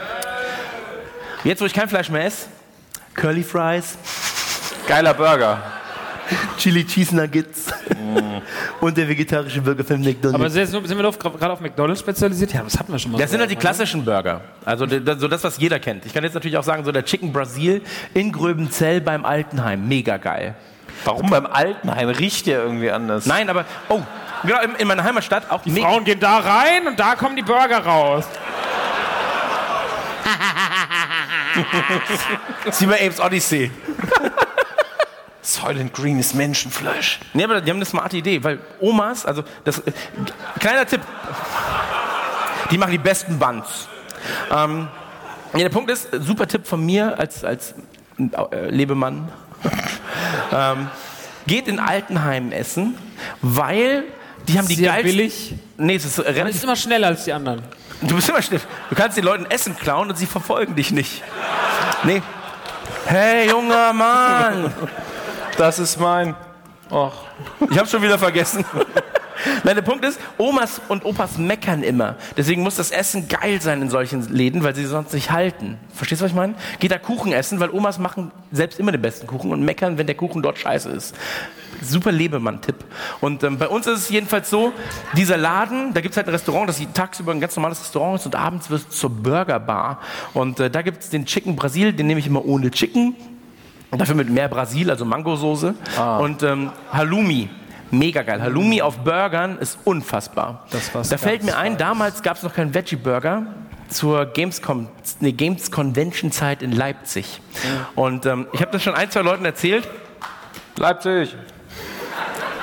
Jetzt, 1.43 1.61
wo 1.61 1.67
ich 1.67 1.75
kein 1.75 1.89
Fleisch 1.89 2.09
mehr 2.09 2.25
esse, 2.25 2.47
Curly 3.15 3.43
Fries, 3.43 3.99
Geiler 4.87 5.13
Burger. 5.13 5.61
Chili 6.59 6.85
Cheese 6.85 7.15
Nuggets 7.15 7.67
und 8.81 8.97
der 8.97 9.09
vegetarische 9.09 9.61
Burger 9.61 9.85
von 9.85 10.01
McDonald's. 10.01 10.35
Aber 10.35 10.51
sind 10.51 10.87
sind 10.87 10.97
wir 10.97 11.03
doch 11.03 11.19
gerade 11.19 11.53
auf 11.53 11.61
McDonalds 11.61 12.01
spezialisiert? 12.01 12.53
Ja, 12.53 12.63
das 12.63 12.79
hatten 12.79 12.93
wir 12.93 12.99
schon 12.99 13.13
mal. 13.13 13.19
Das 13.19 13.31
sind 13.31 13.41
halt 13.41 13.51
die 13.51 13.55
ne? 13.55 13.61
klassischen 13.61 14.05
Burger. 14.05 14.41
Also 14.65 14.87
so 14.87 15.29
das, 15.29 15.45
was 15.45 15.59
jeder 15.59 15.79
kennt. 15.79 16.07
Ich 16.07 16.13
kann 16.13 16.25
jetzt 16.25 16.35
natürlich 16.35 16.57
auch 16.57 16.65
sagen, 16.65 16.85
so 16.85 16.93
der 16.93 17.05
Chicken 17.05 17.33
Brasil 17.33 17.83
in 18.15 18.33
Gröbenzell 18.33 19.01
beim 19.01 19.25
Altenheim. 19.25 19.87
Mega 19.87 20.17
geil. 20.17 20.55
Warum 21.05 21.31
beim 21.31 21.47
Altenheim? 21.47 22.09
Riecht 22.09 22.47
der 22.47 22.63
irgendwie 22.63 22.91
anders? 22.91 23.27
Nein, 23.27 23.49
aber, 23.49 23.65
oh, 23.89 24.01
genau, 24.43 24.61
in, 24.63 24.75
in 24.77 24.89
meiner 24.89 25.05
Heimatstadt 25.05 25.51
auch 25.51 25.63
Die 25.63 25.71
Frauen 25.71 26.05
gehen 26.05 26.21
da 26.21 26.39
rein 26.39 26.89
und 26.89 26.99
da 26.99 27.15
kommen 27.15 27.37
die 27.37 27.43
Burger 27.43 27.79
raus. 27.79 28.25
Sieh 32.71 32.87
mal 32.87 32.95
Apes 32.95 33.21
Odyssey. 33.21 33.71
Soylent 35.49 35.95
Green 35.95 36.19
ist 36.19 36.35
Menschenfleisch. 36.35 37.21
Nee, 37.33 37.45
aber 37.45 37.61
die 37.61 37.71
haben 37.71 37.79
eine 37.79 37.87
smarte 37.87 38.19
Idee, 38.19 38.45
weil 38.45 38.59
Omas, 38.81 39.25
also 39.25 39.43
das, 39.65 39.79
äh, 39.79 39.93
kleiner 40.61 40.85
Tipp, 40.85 41.01
die 42.71 42.77
machen 42.77 42.93
die 42.93 42.99
besten 42.99 43.39
Buns. 43.39 43.89
Ähm, 44.51 44.89
ja, 45.55 45.61
der 45.61 45.69
Punkt 45.71 45.91
ist, 45.91 46.09
super 46.21 46.47
Tipp 46.47 46.67
von 46.67 46.85
mir 46.85 47.19
als, 47.19 47.45
als 47.45 47.75
äh, 48.19 48.69
Lebemann, 48.69 49.33
ähm, 50.53 50.89
geht 51.47 51.67
in 51.67 51.79
Altenheim 51.79 52.53
essen, 52.53 52.99
weil 53.41 54.05
die 54.47 54.59
haben 54.59 54.69
die 54.69 54.75
Sehr 54.75 54.93
geilsten... 54.93 55.11
billig. 55.11 55.55
Nee, 55.79 55.97
es 55.97 56.05
ist 56.05 56.19
relativ 56.21 56.57
ist 56.57 56.65
immer 56.65 56.77
schneller 56.77 57.07
als 57.07 57.25
die 57.25 57.33
anderen. 57.33 57.63
Du 58.03 58.17
bist 58.17 58.29
immer 58.29 58.43
schnell. 58.43 58.61
Du 58.91 58.95
kannst 58.95 59.17
den 59.17 59.25
Leuten 59.25 59.47
Essen 59.47 59.77
klauen 59.77 60.11
und 60.11 60.17
sie 60.17 60.27
verfolgen 60.27 60.77
dich 60.77 60.91
nicht. 60.91 61.23
Nee. 62.05 62.23
Hey, 63.07 63.49
junger 63.49 63.95
Mann. 63.95 64.75
Das 65.59 65.81
ist 65.81 65.99
mein. 65.99 66.37
Och. 66.89 67.13
Ich 67.69 67.77
hab's 67.77 67.91
schon 67.91 68.01
wieder 68.01 68.17
vergessen. 68.17 68.65
Nein, 69.65 69.75
der 69.75 69.83
Punkt 69.83 70.05
ist, 70.05 70.21
Omas 70.39 70.81
und 70.89 71.05
Opas 71.05 71.37
meckern 71.37 71.83
immer. 71.83 72.15
Deswegen 72.37 72.63
muss 72.63 72.77
das 72.77 72.93
Essen 72.93 73.27
geil 73.27 73.61
sein 73.61 73.83
in 73.83 73.91
solchen 73.91 74.23
Läden, 74.33 74.63
weil 74.63 74.77
sie 74.77 74.85
sonst 74.87 75.13
nicht 75.15 75.33
halten. 75.33 75.77
Verstehst 75.93 76.21
du, 76.21 76.25
was 76.25 76.31
ich 76.31 76.37
meine? 76.37 76.55
Geht 76.79 76.93
da 76.93 76.99
Kuchen 76.99 77.33
essen, 77.33 77.59
weil 77.59 77.71
Omas 77.71 77.99
machen 77.99 78.31
selbst 78.53 78.79
immer 78.79 78.93
den 78.93 79.03
besten 79.03 79.27
Kuchen 79.27 79.51
und 79.51 79.65
meckern, 79.65 79.99
wenn 79.99 80.07
der 80.07 80.15
Kuchen 80.15 80.43
dort 80.43 80.59
scheiße 80.59 80.91
ist. 80.91 81.17
Super 81.83 82.13
Lebemann-Tipp. 82.13 82.77
Und 83.21 83.43
ähm, 83.43 83.59
bei 83.59 83.67
uns 83.67 83.89
ist 83.89 83.99
es 83.99 84.09
jedenfalls 84.11 84.51
so, 84.51 84.73
dieser 85.17 85.37
Laden, 85.37 85.93
da 85.93 86.01
gibt's 86.01 86.17
halt 86.17 86.29
ein 86.29 86.35
Restaurant, 86.35 86.69
das 86.69 86.81
tagsüber 86.95 87.33
ein 87.33 87.41
ganz 87.41 87.57
normales 87.57 87.81
Restaurant 87.81 88.21
ist 88.21 88.27
und 88.27 88.37
abends 88.37 88.71
wird 88.71 88.83
es 88.89 88.97
zur 88.97 89.11
Burgerbar. 89.11 90.01
Und 90.35 90.61
äh, 90.61 90.71
da 90.71 90.83
gibt's 90.83 91.11
den 91.11 91.27
Chicken 91.27 91.57
Brasil, 91.57 91.93
den 91.93 92.07
nehme 92.07 92.21
ich 92.21 92.29
immer 92.29 92.45
ohne 92.45 92.71
Chicken. 92.71 93.17
Und 93.91 94.01
dafür 94.01 94.15
mit 94.15 94.29
mehr 94.29 94.49
Brasil, 94.49 94.91
also 94.91 95.05
Mangosoße. 95.05 95.75
Und 96.21 96.43
ähm, 96.43 96.71
Halloumi. 96.93 97.49
Mega 97.91 98.23
geil. 98.23 98.43
Halloumi 98.43 98.83
auf 98.83 98.99
Burgern 98.99 99.59
ist 99.59 99.79
unfassbar. 99.85 100.67
Das 100.71 100.95
war's 100.95 101.09
da 101.09 101.17
fällt 101.17 101.43
mir 101.43 101.57
ein, 101.57 101.79
damals 101.79 102.23
gab 102.23 102.37
es 102.37 102.43
noch 102.43 102.55
keinen 102.55 102.75
Veggie-Burger 102.75 103.47
zur 103.89 104.27
Gamescom, 104.27 104.89
nee, 105.21 105.33
Games 105.33 105.71
Convention 105.71 106.31
Zeit 106.31 106.63
in 106.63 106.73
Leipzig. 106.73 107.41
Und 107.95 108.27
ähm, 108.27 108.47
ich 108.53 108.61
habe 108.61 108.71
das 108.73 108.83
schon 108.83 108.95
ein, 108.95 109.11
zwei 109.11 109.23
Leuten 109.23 109.47
erzählt. 109.47 109.89
Leipzig. 110.77 111.35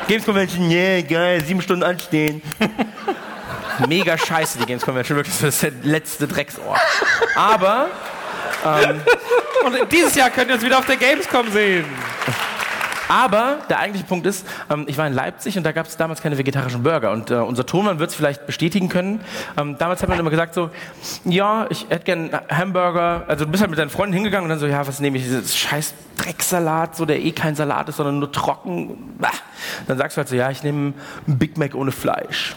Games 0.08 0.24
Convention, 0.24 0.70
yeah, 0.70 1.02
geil, 1.02 1.44
sieben 1.44 1.62
Stunden 1.62 1.84
anstehen. 1.84 2.44
Mega 3.88 4.18
scheiße, 4.18 4.60
die 4.60 4.66
Games 4.66 4.86
Convention, 4.86 5.18
wirklich, 5.18 5.36
das 5.36 5.56
ist 5.56 5.64
der 5.64 5.72
letzte 5.82 6.28
Drecksort. 6.28 6.80
Aber 7.36 7.88
Und 9.66 9.92
dieses 9.92 10.14
Jahr 10.14 10.30
könnt 10.30 10.50
ihr 10.50 10.56
uns 10.56 10.64
wieder 10.64 10.78
auf 10.78 10.86
der 10.86 10.96
Gamescom 10.96 11.50
sehen. 11.50 11.86
Aber 13.08 13.58
der 13.68 13.80
eigentliche 13.80 14.06
Punkt 14.06 14.28
ist, 14.28 14.46
ähm, 14.70 14.86
ich 14.88 14.98
war 14.98 15.08
in 15.08 15.14
Leipzig 15.14 15.58
und 15.58 15.64
da 15.64 15.72
gab 15.72 15.88
es 15.88 15.98
damals 15.98 16.22
keine 16.22 16.38
vegetarischen 16.38 16.84
Burger. 16.84 17.12
Und 17.12 17.32
äh, 17.32 17.36
unser 17.36 17.66
Tonmann 17.66 17.98
wird 17.98 18.12
es 18.12 18.16
vielleicht 18.16 18.46
bestätigen 18.46 18.90
können. 18.90 19.22
Ähm, 19.58 19.76
damals 19.78 20.04
hat 20.04 20.10
man 20.10 20.20
immer 20.20 20.30
gesagt 20.30 20.54
so, 20.54 20.70
ja, 21.24 21.66
ich 21.70 21.88
hätte 21.90 22.06
gern 22.06 22.30
Hamburger. 22.50 23.24
Also 23.28 23.46
du 23.46 23.52
bist 23.52 23.62
halt 23.62 23.72
mit 23.72 23.80
deinen 23.80 23.90
Freunden 23.90 24.14
hingegangen 24.14 24.46
und 24.46 24.50
dann 24.50 24.60
so, 24.60 24.68
ja, 24.68 24.86
was 24.88 25.00
nehme 25.00 25.18
ich? 25.18 25.24
Dieses 25.24 25.56
scheiß 25.58 25.96
Drecksalat, 26.18 26.96
so 26.96 27.06
der 27.06 27.20
eh 27.20 27.32
kein 27.32 27.56
Salat 27.56 27.90
ist, 27.90 27.98
sondern 27.98 28.20
nur 28.20 28.32
trocken. 28.32 29.16
Bah. 29.20 29.32
Dann 29.88 29.98
sagst 29.98 30.16
du 30.16 30.20
halt 30.20 30.30
so, 30.30 30.36
ja, 30.36 30.52
ich 30.52 30.64
nehme 30.64 30.94
einen 31.28 31.38
Big 31.40 31.58
Mac 31.58 31.74
ohne 31.74 31.92
Fleisch. 31.92 32.56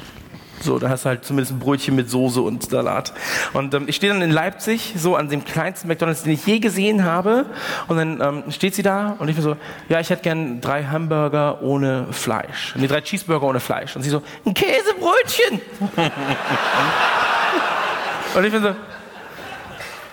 So, 0.60 0.78
da 0.78 0.88
hast 0.88 1.04
du 1.04 1.10
halt 1.10 1.24
zumindest 1.24 1.52
ein 1.52 1.58
Brötchen 1.58 1.94
mit 1.94 2.10
Soße 2.10 2.40
und 2.40 2.68
Salat. 2.68 3.12
Und 3.52 3.74
ähm, 3.74 3.84
ich 3.86 3.96
stehe 3.96 4.12
dann 4.12 4.22
in 4.22 4.30
Leipzig, 4.30 4.94
so 4.96 5.16
an 5.16 5.28
dem 5.28 5.44
kleinsten 5.44 5.88
McDonalds, 5.88 6.22
den 6.22 6.32
ich 6.32 6.46
je 6.46 6.58
gesehen 6.58 7.04
habe. 7.04 7.46
Und 7.86 7.96
dann 7.96 8.20
ähm, 8.20 8.50
steht 8.50 8.74
sie 8.74 8.82
da 8.82 9.16
und 9.18 9.28
ich 9.28 9.36
bin 9.36 9.44
so, 9.44 9.56
ja, 9.88 10.00
ich 10.00 10.10
hätte 10.10 10.22
gern 10.22 10.60
drei 10.60 10.84
Hamburger 10.84 11.62
ohne 11.62 12.06
Fleisch. 12.10 12.74
Nee, 12.76 12.86
drei 12.86 13.00
Cheeseburger 13.00 13.46
ohne 13.46 13.60
Fleisch. 13.60 13.94
Und 13.96 14.02
sie 14.02 14.10
so, 14.10 14.22
ein 14.44 14.54
Käsebrötchen. 14.54 15.60
und 18.34 18.44
ich 18.44 18.52
bin 18.52 18.62
so, 18.62 18.74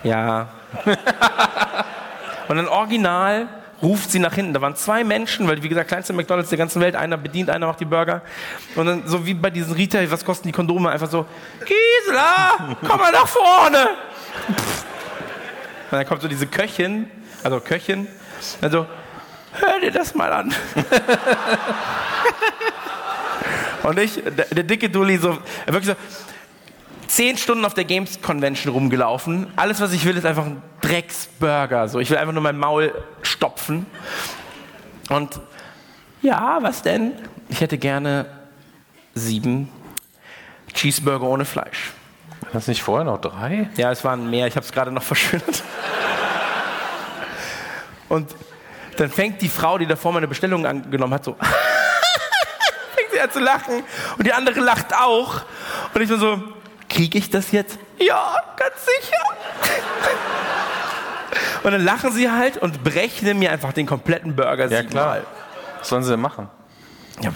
ja. 0.03 0.49
und 2.47 2.57
dann 2.57 2.67
original 2.67 3.47
ruft 3.81 4.11
sie 4.11 4.19
nach 4.19 4.33
hinten. 4.33 4.53
Da 4.53 4.61
waren 4.61 4.75
zwei 4.75 5.03
Menschen, 5.03 5.47
weil 5.47 5.61
wie 5.63 5.69
gesagt, 5.69 5.87
kleinste 5.89 6.13
McDonalds 6.13 6.49
der 6.49 6.57
ganzen 6.57 6.81
Welt, 6.81 6.95
einer 6.95 7.17
bedient, 7.17 7.49
einer 7.49 7.67
macht 7.67 7.79
die 7.79 7.85
Burger. 7.85 8.21
Und 8.75 8.85
dann 8.85 9.07
so 9.07 9.25
wie 9.25 9.33
bei 9.33 9.49
diesen 9.49 9.73
Retail, 9.73 10.09
was 10.11 10.23
kosten 10.23 10.47
die 10.47 10.51
Kondome? 10.51 10.89
Einfach 10.89 11.09
so, 11.09 11.25
Gisela, 11.59 12.77
komm 12.87 12.99
mal 12.99 13.11
nach 13.11 13.27
vorne. 13.27 13.89
Und 14.47 15.91
dann 15.91 16.05
kommt 16.05 16.21
so 16.21 16.27
diese 16.27 16.47
Köchin, 16.47 17.09
also 17.43 17.59
Köchin, 17.59 18.07
also, 18.61 18.85
hör 19.53 19.79
dir 19.79 19.91
das 19.91 20.13
mal 20.15 20.31
an. 20.31 20.53
Und 23.83 23.99
ich, 23.99 24.15
der, 24.23 24.45
der 24.45 24.63
dicke 24.63 24.89
Dulli, 24.89 25.17
so, 25.17 25.37
wirklich 25.67 25.85
so, 25.85 25.95
zehn 27.07 27.37
Stunden 27.37 27.65
auf 27.65 27.73
der 27.73 27.85
Games 27.85 28.21
Convention 28.21 28.73
rumgelaufen. 28.73 29.47
Alles, 29.55 29.79
was 29.81 29.93
ich 29.93 30.05
will, 30.05 30.17
ist 30.17 30.25
einfach 30.25 30.45
ein 30.45 30.61
Drecksburger. 30.81 31.87
So, 31.87 31.99
ich 31.99 32.09
will 32.09 32.17
einfach 32.17 32.33
nur 32.33 32.43
mein 32.43 32.57
Maul 32.57 32.93
stopfen. 33.21 33.85
Und 35.09 35.39
ja, 36.21 36.59
was 36.61 36.81
denn? 36.81 37.13
Ich 37.49 37.61
hätte 37.61 37.77
gerne 37.77 38.25
sieben 39.13 39.69
Cheeseburger 40.73 41.27
ohne 41.27 41.45
Fleisch. 41.45 41.91
Hast 42.53 42.67
du 42.67 42.71
nicht 42.71 42.83
vorher 42.83 43.05
noch 43.05 43.19
drei? 43.21 43.69
Ja, 43.77 43.91
es 43.91 44.03
waren 44.03 44.29
mehr. 44.29 44.47
Ich 44.47 44.55
habe 44.55 44.65
es 44.65 44.71
gerade 44.71 44.91
noch 44.91 45.03
verschönert. 45.03 45.63
Und 48.09 48.35
dann 48.97 49.09
fängt 49.09 49.41
die 49.41 49.49
Frau, 49.49 49.77
die 49.77 49.85
davor 49.85 50.13
meine 50.13 50.27
Bestellung 50.27 50.65
angenommen 50.65 51.13
hat, 51.13 51.25
so 51.25 51.33
fängt 52.95 53.11
sie 53.11 53.19
an 53.19 53.31
zu 53.31 53.39
lachen. 53.39 53.83
Und 54.17 54.25
die 54.25 54.33
andere 54.33 54.59
lacht 54.59 54.93
auch. 54.95 55.41
Und 55.93 56.01
ich 56.01 56.07
bin 56.07 56.19
so, 56.19 56.41
kriege 56.95 57.17
ich 57.17 57.29
das 57.29 57.51
jetzt? 57.51 57.77
Ja, 57.99 58.35
ganz 58.55 58.75
sicher. 58.85 59.17
Und 61.63 61.71
dann 61.71 61.83
lachen 61.83 62.11
sie 62.11 62.31
halt 62.31 62.57
und 62.57 62.83
berechnen 62.83 63.37
mir 63.37 63.51
einfach 63.51 63.73
den 63.73 63.85
kompletten 63.85 64.35
Burger 64.35 64.67
Ja, 64.67 64.83
klar. 64.83 65.21
Was 65.79 65.89
sollen 65.89 66.03
sie 66.03 66.11
denn 66.11 66.21
machen? 66.21 66.49
Ja, 67.21 67.33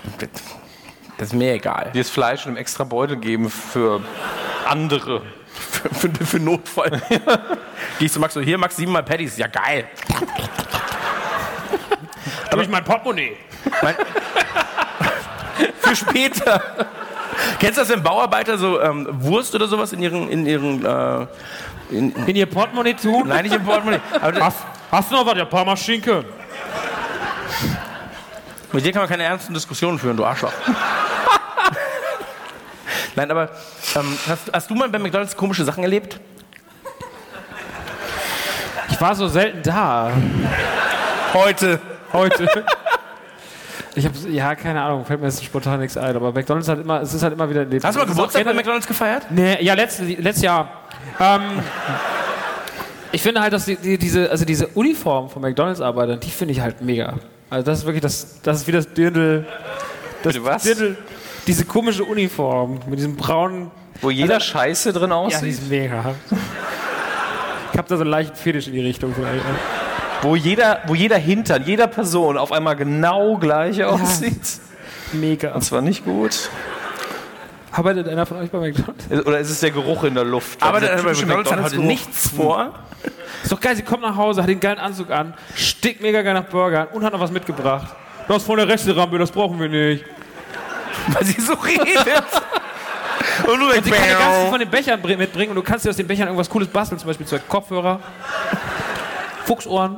das 1.17 1.27
ist 1.27 1.33
mir 1.33 1.53
egal. 1.53 1.91
Dir 1.93 2.01
das 2.01 2.09
Fleisch 2.09 2.45
in 2.45 2.49
einem 2.49 2.57
extra 2.57 2.83
Beutel 2.83 3.17
geben 3.17 3.49
für 3.49 4.01
andere. 4.65 5.23
Für, 5.49 5.89
für, 5.89 6.25
für 6.25 6.39
Notfall. 6.39 7.01
Gehst 7.99 8.15
du, 8.15 8.19
Max, 8.19 8.33
so, 8.33 8.41
hier, 8.41 8.57
Max, 8.57 8.77
siebenmal 8.77 9.03
Patties. 9.03 9.37
Ja, 9.37 9.47
geil. 9.47 9.89
Durch 12.51 12.69
mein 12.69 12.83
Portemonnaie. 12.83 13.35
Mein, 13.81 13.95
für 15.79 15.95
später. 15.95 16.61
Kennst 17.59 17.77
du 17.77 17.81
das, 17.81 17.89
wenn 17.89 18.03
Bauarbeiter 18.03 18.57
so 18.57 18.81
ähm, 18.81 19.07
Wurst 19.11 19.53
oder 19.55 19.67
sowas 19.67 19.93
in 19.93 20.01
ihren, 20.01 20.29
in 20.29 20.45
ihren, 20.45 20.85
äh, 20.85 21.27
in, 21.89 22.11
In 22.27 22.35
ihr 22.35 22.45
Portemonnaie 22.45 22.93
tun? 22.93 23.27
nein, 23.27 23.43
nicht 23.43 23.55
im 23.55 23.63
Portemonnaie. 23.63 23.99
Hast, 24.21 24.57
hast 24.91 25.11
du 25.11 25.15
noch 25.15 25.25
was? 25.25 25.37
Ja, 25.37 25.45
Parmaschinken. 25.45 26.23
mit 28.71 28.85
dir 28.85 28.91
kann 28.91 29.01
man 29.01 29.09
keine 29.09 29.23
ernsten 29.23 29.53
Diskussionen 29.53 29.97
führen, 29.99 30.17
du 30.17 30.25
Arschloch. 30.25 30.53
nein, 33.15 33.31
aber 33.31 33.49
ähm, 33.95 34.17
hast, 34.27 34.51
hast 34.53 34.69
du 34.69 34.75
mal 34.75 34.89
bei 34.89 34.99
McDonalds 34.99 35.35
komische 35.35 35.63
Sachen 35.63 35.83
erlebt? 35.83 36.19
Ich 38.89 39.01
war 39.01 39.15
so 39.15 39.27
selten 39.27 39.63
da. 39.63 40.11
Heute. 41.33 41.79
Heute. 42.11 42.65
Ich 43.95 44.05
habe 44.05 44.15
ja 44.29 44.55
keine 44.55 44.81
Ahnung, 44.81 45.03
fällt 45.05 45.19
mir 45.19 45.27
jetzt 45.27 45.43
spontan 45.43 45.79
nichts 45.79 45.97
ein, 45.97 46.15
aber 46.15 46.31
McDonald's 46.31 46.69
hat 46.69 46.79
immer, 46.79 47.01
es 47.01 47.13
ist 47.13 47.23
halt 47.23 47.33
immer 47.33 47.49
wieder 47.49 47.61
ein 47.61 47.69
Leben. 47.71 47.83
Hast 47.83 47.95
du 47.95 47.99
mal 47.99 48.05
Geburtstag 48.07 48.43
bei 48.45 48.53
McDonalds 48.53 48.85
gefeiert? 48.87 49.23
Nee, 49.31 49.61
ja, 49.63 49.73
letztes, 49.73 50.07
letztes 50.17 50.43
Jahr. 50.43 50.69
Ähm, 51.19 51.41
ich 53.11 53.21
finde 53.21 53.41
halt, 53.41 53.53
dass 53.53 53.65
die, 53.65 53.75
die, 53.75 53.97
diese, 53.97 54.29
also 54.29 54.45
diese 54.45 54.67
Uniform 54.67 55.29
von 55.29 55.41
McDonalds-Arbeitern, 55.41 56.19
die 56.19 56.29
finde 56.29 56.51
ich 56.53 56.61
halt 56.61 56.81
mega. 56.81 57.15
Also 57.49 57.65
das 57.65 57.79
ist 57.79 57.85
wirklich 57.85 58.01
das, 58.03 58.41
das 58.43 58.57
ist 58.61 58.67
wie 58.67 58.71
das 58.71 58.93
Dirndl. 58.93 59.45
Das 60.21 60.33
Bitte 60.33 60.45
was? 60.45 60.63
Dirndl, 60.63 60.97
diese 61.47 61.65
komische 61.65 62.03
Uniform 62.03 62.79
mit 62.87 62.99
diesem 62.99 63.15
braunen. 63.15 63.71
Wo 64.01 64.11
jeder 64.11 64.39
Scheiße 64.39 64.93
drin 64.93 65.09
Ja, 65.09 65.27
die 65.27 65.35
aussieht? 65.35 65.49
ist 65.49 65.69
mega. 65.69 66.13
Ich 67.71 67.77
habe 67.77 67.87
da 67.89 67.95
so 67.97 68.01
einen 68.03 68.11
leichten 68.11 68.35
Fetisch 68.35 68.67
in 68.67 68.73
die 68.73 68.81
Richtung 68.81 69.13
vielleicht. 69.13 69.43
Wo, 70.21 70.35
jeder, 70.35 70.79
wo 70.87 70.95
jeder 70.95 71.17
Hintern, 71.17 71.63
jeder 71.65 71.87
Person 71.87 72.37
auf 72.37 72.51
einmal 72.51 72.75
genau 72.75 73.37
gleich 73.37 73.83
aussieht? 73.83 74.59
Mega. 75.13 75.53
Und 75.53 75.61
zwar 75.63 75.81
nicht 75.81 76.03
gut. 76.05 76.49
Arbeitet 77.71 78.07
einer 78.07 78.25
von 78.25 78.37
euch 78.37 78.49
bei 78.49 78.59
McDonalds? 78.59 79.27
Oder 79.27 79.39
ist 79.39 79.49
es 79.49 79.59
der 79.59 79.71
Geruch 79.71 80.03
in 80.03 80.15
der 80.15 80.23
Luft? 80.23 80.61
Aber 80.61 80.79
Dieser 80.79 80.95
der, 80.95 81.03
bei 81.03 81.11
McDonalds 81.13 81.51
hat 81.51 81.63
heute 81.63 81.79
nichts 81.79 82.29
vor. 82.29 82.73
Ist 83.43 83.51
doch 83.51 83.59
geil, 83.59 83.75
sie 83.75 83.83
kommt 83.83 84.01
nach 84.01 84.15
Hause, 84.17 84.41
hat 84.41 84.49
den 84.49 84.59
geilen 84.59 84.79
Anzug 84.79 85.11
an, 85.11 85.33
stickt 85.55 86.01
mega 86.01 86.21
geil 86.21 86.33
nach 86.33 86.43
Burgern 86.45 86.87
und 86.91 87.03
hat 87.03 87.13
noch 87.13 87.19
was 87.19 87.31
mitgebracht. 87.31 87.87
Du 88.27 88.33
hast 88.33 88.43
vorne 88.43 88.67
rechte 88.67 88.95
Rampe, 88.95 89.17
das 89.17 89.31
brauchen 89.31 89.59
wir 89.59 89.69
nicht. 89.69 90.03
Weil 91.07 91.23
sie 91.25 91.39
so 91.39 91.53
redet. 91.53 91.87
Und 93.47 93.57
du 93.59 93.67
Und 93.67 93.83
sie 93.85 93.89
kann 93.91 94.03
die 94.03 94.13
ganzen 94.13 94.49
von 94.49 94.59
den 94.59 94.69
Bechern 94.69 95.01
bring- 95.01 95.17
mitbringen 95.17 95.49
und 95.51 95.55
du 95.55 95.61
kannst 95.63 95.85
dir 95.85 95.89
aus 95.89 95.95
den 95.95 96.05
Bechern 96.07 96.27
irgendwas 96.27 96.49
Cooles 96.49 96.67
basteln, 96.67 96.99
zum 96.99 97.07
Beispiel 97.07 97.25
zwei 97.25 97.39
Kopfhörer, 97.39 97.99
Fuchsohren. 99.45 99.97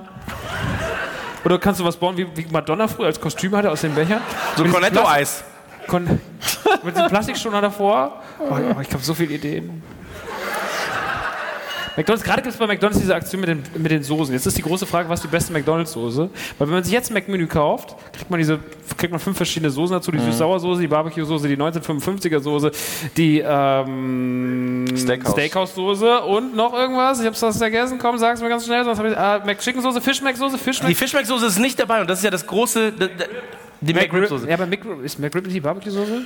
Oder 1.44 1.58
kannst 1.60 1.80
du 1.80 1.86
was 1.86 1.96
bauen, 1.98 2.16
wie, 2.18 2.28
wie 2.36 2.46
Madonna 2.52 2.88
früher 2.88 3.08
als 3.08 3.20
Kostüm 3.20 3.56
hatte 3.56 3.72
aus 3.72 3.82
den 3.82 3.96
Bechern? 3.96 4.22
so 4.56 4.64
Plastik- 4.64 4.72
Cornetto-Eis. 4.72 5.44
Kon 5.88 6.06
mit 6.84 6.96
diesem 6.96 7.10
Plastikschoner 7.10 7.62
davor. 7.62 8.22
Oh, 8.40 8.46
oh, 8.52 8.80
ich 8.82 8.92
habe 8.94 9.04
so 9.04 9.14
viele 9.14 9.34
Ideen. 9.34 9.82
McDonald's, 11.98 12.24
gerade 12.24 12.42
gibt 12.42 12.54
es 12.54 12.60
bei 12.60 12.68
McDonald's 12.68 13.00
diese 13.02 13.14
Aktion 13.14 13.42
mit 13.42 13.50
den, 13.50 13.64
mit 13.78 13.92
den 13.92 14.02
Soßen. 14.02 14.34
Jetzt 14.34 14.46
ist 14.46 14.58
die 14.58 14.62
große 14.62 14.86
Frage, 14.86 15.10
was 15.10 15.20
ist 15.20 15.24
die 15.26 15.28
beste 15.32 15.52
McDonald's-Soße? 15.52 16.30
Weil 16.58 16.68
wenn 16.68 16.74
man 16.76 16.84
sich 16.84 16.94
jetzt 16.94 17.12
ein 17.12 17.16
Mac-Menü 17.16 17.48
kauft, 17.48 17.96
kriegt 18.14 18.30
man 18.32 18.40
diese, 18.40 18.60
kriegt 18.98 19.12
man 19.12 19.20
fünf 19.20 19.36
verschiedene 19.36 19.70
Soßen 19.70 19.94
dazu. 19.98 20.12
Die 20.12 20.20
Süß-Sauer-Soße, 20.20 20.80
die 20.82 20.88
Barbecue-Soße, 20.88 21.48
die 21.50 21.58
1955er-Soße, 21.58 22.72
die 23.18 23.40
ähm, 23.46 24.86
Steakhouse. 24.96 25.34
Steakhouse-Soße 25.34 26.20
und 26.22 26.56
noch 26.56 26.74
irgendwas. 26.74 27.20
Ich 27.20 27.26
hab's 27.28 27.42
was 27.42 27.58
vergessen. 27.58 27.98
Komm, 28.00 28.18
sag's 28.18 28.42
mir 28.42 28.48
ganz 28.50 28.66
schnell. 28.66 28.84
Sonst 28.86 28.98
hab 29.00 29.06
ich, 29.06 29.14
äh, 29.14 29.46
Mac-Chicken-Soße, 29.46 30.00
Fisch-Mac-Soße, 30.02 30.58
Die 30.58 30.64
Fisch-Mac... 30.64 30.96
Fischmeck-Soße 30.96 31.46
ist 31.48 31.60
nicht 31.60 31.78
dabei 31.80 32.02
und 32.02 32.10
das 32.10 32.20
ist 32.20 32.24
ja 32.24 32.32
das 32.32 32.48
große, 32.48 32.94
d- 32.94 33.08
d- 33.08 33.26
die 33.82 33.94
McRib-Soße. 33.94 34.48
Ja, 34.48 34.54
aber 34.56 34.66
McRib, 34.68 35.04
ist 35.04 35.20
McRib 35.20 35.44
nicht 35.46 35.56
die 35.56 35.62
Barbecue-Soße? 35.62 36.22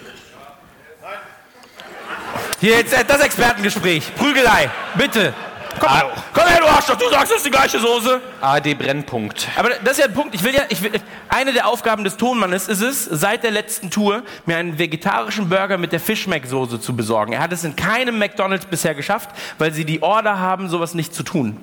Hier 2.62 2.78
jetzt 2.78 2.94
äh, 2.94 3.04
das 3.06 3.20
Expertengespräch. 3.22 4.14
Prügelei, 4.16 4.70
bitte. 4.98 5.34
Komm, 5.80 5.89
komm 6.34 6.47
her, 6.47 6.60
du 6.61 6.68
Arschloch, 6.68 6.95
du 6.95 7.10
sagst, 7.10 7.31
das 7.31 7.38
ist 7.38 7.45
die 7.45 7.52
gleiche 7.52 7.80
Soße. 7.80 8.22
AD 8.41 8.73
Brennpunkt. 8.76 9.47
Aber 9.57 9.69
das 9.69 9.93
ist 9.93 9.99
ja 9.99 10.06
ein 10.06 10.14
Punkt. 10.14 10.34
Ich 10.35 10.43
will 10.43 10.53
ja, 10.53 10.61
ich 10.69 10.81
will, 10.81 10.91
eine 11.30 11.53
der 11.53 11.68
Aufgaben 11.68 12.03
des 12.03 12.18
Tonmannes 12.18 12.68
ist 12.68 12.81
es, 12.81 13.03
seit 13.06 13.43
der 13.43 13.52
letzten 13.52 13.89
Tour 13.89 14.23
mir 14.45 14.57
einen 14.57 14.77
vegetarischen 14.80 15.49
Burger 15.49 15.77
mit 15.77 15.91
der 15.91 15.99
Fischmeck-Soße 15.99 16.80
zu 16.80 16.95
besorgen. 16.95 17.34
Er 17.34 17.39
hat 17.39 17.52
es 17.52 17.64
in 17.64 17.76
keinem 17.76 18.18
McDonalds 18.19 18.65
bisher 18.65 18.95
geschafft, 18.95 19.30
weil 19.57 19.73
sie 19.73 19.85
die 19.85 20.02
Order 20.02 20.39
haben, 20.39 20.69
sowas 20.69 20.93
nicht 20.93 21.14
zu 21.14 21.23
tun. 21.23 21.57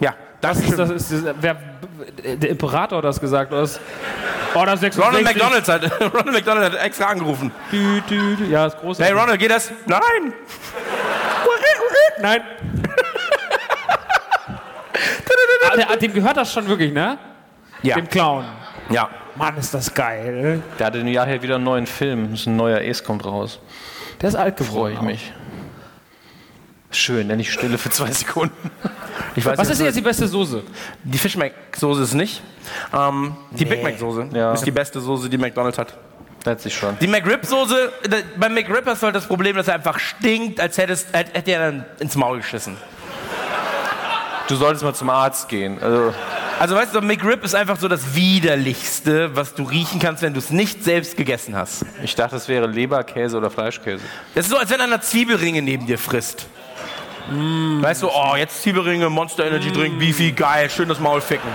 Ja, 0.00 0.14
Das 0.40 0.58
danke 0.58 0.70
ist, 0.70 0.78
das 0.78 0.90
ist, 0.90 1.12
das, 1.26 1.34
wer 1.40 1.56
der 2.24 2.50
Imperator 2.50 2.98
hat 2.98 3.04
das 3.04 3.20
gesagt. 3.20 3.52
Oder 3.52 3.62
das, 3.62 3.80
oh, 4.54 4.64
das 4.64 4.80
66. 4.80 5.04
Ronald 5.04 5.24
McDonald 5.24 5.68
hat, 5.68 6.00
Ronald 6.14 6.32
McDonald 6.32 6.72
hat 6.72 6.82
extra 6.82 7.06
angerufen. 7.06 7.52
Dü. 7.70 8.36
Ja, 8.50 8.66
ist 8.66 8.78
groß. 8.78 8.98
Hey 8.98 9.12
Ronald, 9.12 9.38
geht 9.38 9.50
das? 9.50 9.70
Nein. 9.86 10.32
Nein. 12.20 12.40
Ah, 15.88 15.96
dem 15.96 16.12
gehört 16.12 16.36
das 16.36 16.52
schon 16.52 16.68
wirklich, 16.68 16.92
ne? 16.92 17.18
Ja. 17.82 17.96
Dem 17.96 18.08
Clown. 18.08 18.44
Ja. 18.90 19.08
Mann, 19.34 19.56
ist 19.56 19.74
das 19.74 19.92
geil. 19.92 20.62
Der 20.78 20.86
hat 20.86 20.94
in 20.94 21.08
Jahr 21.08 21.26
hier 21.26 21.42
wieder 21.42 21.56
einen 21.56 21.64
neuen 21.64 21.86
Film. 21.86 22.30
Das 22.30 22.40
ist 22.40 22.46
ein 22.46 22.56
neuer 22.56 22.78
Ace 22.80 23.02
kommt 23.02 23.24
raus. 23.24 23.58
Der 24.20 24.28
ist 24.28 24.36
alt 24.36 24.56
Freue 24.60 24.92
geworden. 24.92 24.94
ich 24.94 25.00
mich. 25.00 25.32
Schön, 26.92 27.26
nenne 27.26 27.42
ich 27.42 27.52
Stille 27.52 27.76
für 27.78 27.90
zwei 27.90 28.10
Sekunden. 28.12 28.70
Ich 29.36 29.44
weiß 29.44 29.58
Was 29.58 29.68
ist 29.70 29.78
denn 29.78 29.86
jetzt 29.86 29.96
die 29.96 30.00
beste 30.00 30.28
Soße? 30.28 30.62
Die 31.02 31.18
Fish 31.18 31.36
Mac 31.36 31.52
Soße 31.76 32.02
ist 32.02 32.14
nicht. 32.14 32.40
Ähm, 32.92 33.34
die 33.50 33.64
Big 33.64 33.82
Mac 33.82 33.98
Soße 33.98 34.28
Ja. 34.32 34.52
ist 34.52 34.64
die 34.64 34.70
beste 34.70 35.00
Soße, 35.00 35.28
die 35.28 35.38
McDonald's 35.38 35.76
hat. 35.78 35.96
Letztlich 36.44 36.74
schon. 36.74 36.98
Die 36.98 37.06
McRib 37.06 37.44
Soße, 37.46 37.92
da- 38.08 38.16
beim 38.36 38.52
McRib 38.54 38.86
hast 38.86 39.02
du 39.02 39.06
halt 39.06 39.16
das 39.16 39.26
Problem, 39.26 39.56
dass 39.56 39.68
er 39.68 39.74
einfach 39.74 39.98
stinkt, 39.98 40.60
als 40.60 40.76
hättest, 40.78 41.08
hätte 41.14 41.32
hätte 41.38 41.52
er 41.52 41.70
dann 41.70 41.84
ins 42.00 42.16
Maul 42.16 42.38
geschissen. 42.38 42.76
Du 44.48 44.56
solltest 44.56 44.84
mal 44.84 44.94
zum 44.94 45.08
Arzt 45.08 45.48
gehen. 45.48 45.78
Also, 45.82 46.12
Also 46.60 46.74
weißt 46.76 46.94
du, 46.94 47.00
McRib 47.00 47.42
ist 47.44 47.54
einfach 47.54 47.78
so 47.78 47.88
das 47.88 48.14
widerlichste, 48.14 49.34
was 49.34 49.54
du 49.54 49.62
riechen 49.64 49.98
kannst, 50.00 50.22
wenn 50.22 50.34
du 50.34 50.38
es 50.38 50.50
nicht 50.50 50.84
selbst 50.84 51.16
gegessen 51.16 51.56
hast. 51.56 51.84
ich 52.02 52.14
dachte, 52.14 52.36
es 52.36 52.46
wäre 52.46 52.66
Leberkäse 52.66 53.38
oder 53.38 53.50
Fleischkäse. 53.50 54.04
Das 54.34 54.44
ist 54.44 54.50
so, 54.50 54.58
als 54.58 54.68
wenn 54.70 54.80
einer 54.82 55.00
Zwiebelringe 55.00 55.62
neben 55.62 55.86
dir 55.86 55.98
frisst. 55.98 56.46
Weißt 57.30 58.02
du, 58.02 58.10
oh, 58.10 58.36
jetzt 58.36 58.62
Zwiebelringe, 58.62 59.08
Monster 59.08 59.46
Energy 59.46 59.72
Drink, 59.72 59.98
Beefy, 59.98 60.32
geil, 60.32 60.68
schön 60.68 60.90
das 60.90 61.00
Maul 61.00 61.22
ficken. 61.22 61.48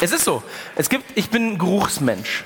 Es 0.00 0.12
ist 0.12 0.24
so. 0.24 0.42
Es 0.78 0.88
gibt, 0.88 1.04
ich 1.16 1.28
bin 1.28 1.52
ein 1.54 1.58
Geruchsmensch. 1.58 2.44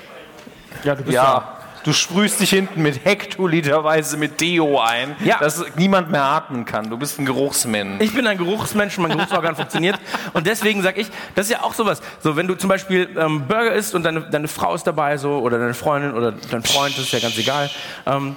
Ja, 0.85 0.95
du 0.95 1.03
bist 1.05 1.15
Ja, 1.15 1.59
du 1.85 1.93
sprühst 1.93 2.41
dich 2.41 2.49
hinten 2.51 2.83
mit 2.83 3.05
hektoliterweise 3.05 4.17
mit 4.17 4.41
Deo 4.41 4.81
ein, 4.81 5.15
Ja. 5.23 5.39
dass 5.39 5.63
niemand 5.77 6.11
mehr 6.11 6.25
atmen 6.25 6.65
kann. 6.65 6.89
Du 6.89 6.97
bist 6.97 7.19
ein 7.21 7.27
Geruchsmensch. 7.27 8.03
Ich 8.03 8.15
bin 8.15 8.27
ein 8.27 8.39
Geruchsmensch, 8.39 8.97
mein 8.99 9.13
Geruchsorgan 9.13 9.55
funktioniert. 9.63 9.99
Und 10.33 10.47
deswegen 10.47 10.83
sage 10.83 11.03
ich, 11.03 11.09
das 11.35 11.47
ist 11.47 11.53
ja 11.53 11.63
auch 11.63 11.75
sowas. 11.75 12.01
So, 12.21 12.35
wenn 12.35 12.47
du 12.49 12.55
zum 12.55 12.69
Beispiel 12.71 13.09
ähm, 13.19 13.47
Burger 13.47 13.73
isst 13.75 13.95
und 13.95 14.03
deine, 14.03 14.23
deine 14.23 14.49
Frau 14.49 14.75
ist 14.75 14.85
dabei, 14.87 15.19
so, 15.19 15.39
oder 15.41 15.59
deine 15.59 15.75
Freundin 15.75 16.15
oder 16.15 16.33
dein 16.33 16.63
Freund, 16.63 16.97
das 16.97 17.05
ist 17.05 17.13
ja 17.13 17.21
ganz 17.21 17.37
egal. 17.37 17.71
Ähm, 18.07 18.35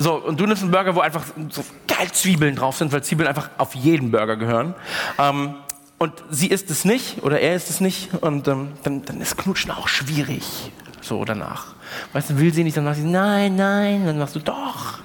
so, 0.00 0.14
und 0.14 0.40
du 0.40 0.46
nimmst 0.46 0.62
einen 0.62 0.72
Burger, 0.72 0.94
wo 0.96 1.00
einfach 1.00 1.22
so 1.50 1.62
geil 1.86 2.10
Zwiebeln 2.10 2.56
drauf 2.56 2.76
sind, 2.78 2.90
weil 2.92 3.02
Zwiebeln 3.04 3.28
einfach 3.28 3.50
auf 3.58 3.74
jeden 3.74 4.10
Burger 4.10 4.36
gehören. 4.36 4.74
Ähm, 5.18 5.54
und 6.02 6.14
sie 6.30 6.48
isst 6.48 6.70
es 6.70 6.86
nicht 6.86 7.22
oder 7.22 7.40
er 7.40 7.54
isst 7.54 7.68
es 7.68 7.80
nicht 7.80 8.14
und 8.22 8.48
ähm, 8.48 8.72
dann, 8.82 9.04
dann 9.04 9.20
ist 9.20 9.36
Knutschen 9.36 9.70
auch 9.70 9.86
schwierig. 9.86 10.72
So 11.02 11.24
danach. 11.26 11.74
Weißt 12.14 12.30
du, 12.30 12.38
will 12.38 12.54
sie 12.54 12.64
nicht, 12.64 12.76
dann 12.76 12.84
sagt 12.84 12.96
sie, 12.96 13.04
nein, 13.04 13.54
nein, 13.54 14.06
dann 14.06 14.18
machst 14.18 14.34
du 14.34 14.40
doch. 14.40 14.98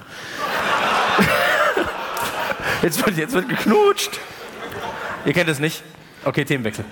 Jetzt 2.82 3.04
wird, 3.04 3.18
jetzt 3.18 3.34
wird 3.34 3.50
geknutscht. 3.50 4.20
Ihr 5.26 5.34
kennt 5.34 5.50
es 5.50 5.60
nicht? 5.60 5.82
Okay, 6.24 6.46
Themenwechsel. 6.46 6.86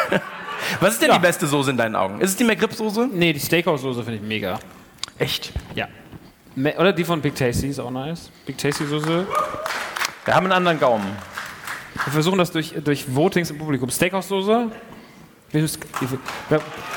Was 0.80 0.94
ist 0.94 1.02
denn 1.02 1.12
die 1.12 1.18
beste 1.18 1.46
Soße 1.46 1.70
in 1.70 1.76
deinen 1.76 1.94
Augen? 1.94 2.20
Ist 2.20 2.30
es 2.30 2.36
die 2.36 2.44
McRib-Soße? 2.44 3.08
Nee, 3.12 3.34
die 3.34 3.40
Steakhouse-Soße 3.40 4.04
finde 4.04 4.14
ich 4.14 4.22
mega. 4.22 4.58
Echt? 5.18 5.52
Ja. 5.74 5.88
Oder 6.56 6.94
die 6.94 7.04
von 7.04 7.20
Big 7.20 7.34
Tasty 7.34 7.68
ist 7.68 7.78
auch 7.78 7.90
nice. 7.90 8.30
Big 8.46 8.56
Tasty-Soße. 8.56 9.26
Wir 10.24 10.34
haben 10.34 10.44
einen 10.46 10.52
anderen 10.52 10.80
Gaumen. 10.80 11.29
Wir 12.04 12.12
versuchen 12.12 12.38
das 12.38 12.50
durch, 12.50 12.74
durch 12.82 13.06
Votings 13.14 13.50
im 13.50 13.58
Publikum. 13.58 13.90
Steakhouse-Soße. 13.90 14.70
Wir, 15.52 15.68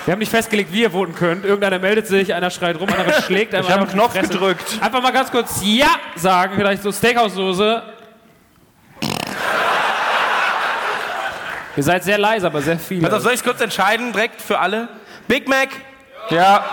haben 0.08 0.20
nicht 0.20 0.30
festgelegt, 0.30 0.72
wie 0.72 0.84
ihr 0.84 0.92
voten 0.92 1.16
könnt. 1.16 1.44
Irgendeiner 1.44 1.80
meldet 1.80 2.06
sich, 2.06 2.34
einer 2.34 2.52
schreit 2.52 2.80
rum, 2.80 2.88
einer 2.90 3.12
schlägt. 3.22 3.54
Ich 3.54 3.70
habe 3.70 3.82
einen 3.82 3.90
Knopf 3.90 4.14
gedrückt. 4.14 4.78
Einfach 4.80 5.02
mal 5.02 5.12
ganz 5.12 5.32
kurz 5.32 5.62
Ja 5.64 5.88
sagen, 6.16 6.54
vielleicht 6.56 6.84
so 6.84 6.92
Steakhouse-Soße. 6.92 7.82
Ihr 11.76 11.84
seid 11.84 12.04
sehr 12.04 12.20
leise, 12.20 12.46
aber 12.46 12.62
sehr 12.62 12.78
viele. 12.78 13.12
Auf, 13.12 13.22
soll 13.24 13.34
ich 13.34 13.40
es 13.40 13.44
kurz 13.44 13.60
entscheiden, 13.60 14.14
direkt 14.14 14.40
für 14.40 14.60
alle? 14.60 14.88
Big 15.28 15.48
Mac? 15.48 15.70
Ja, 16.30 16.64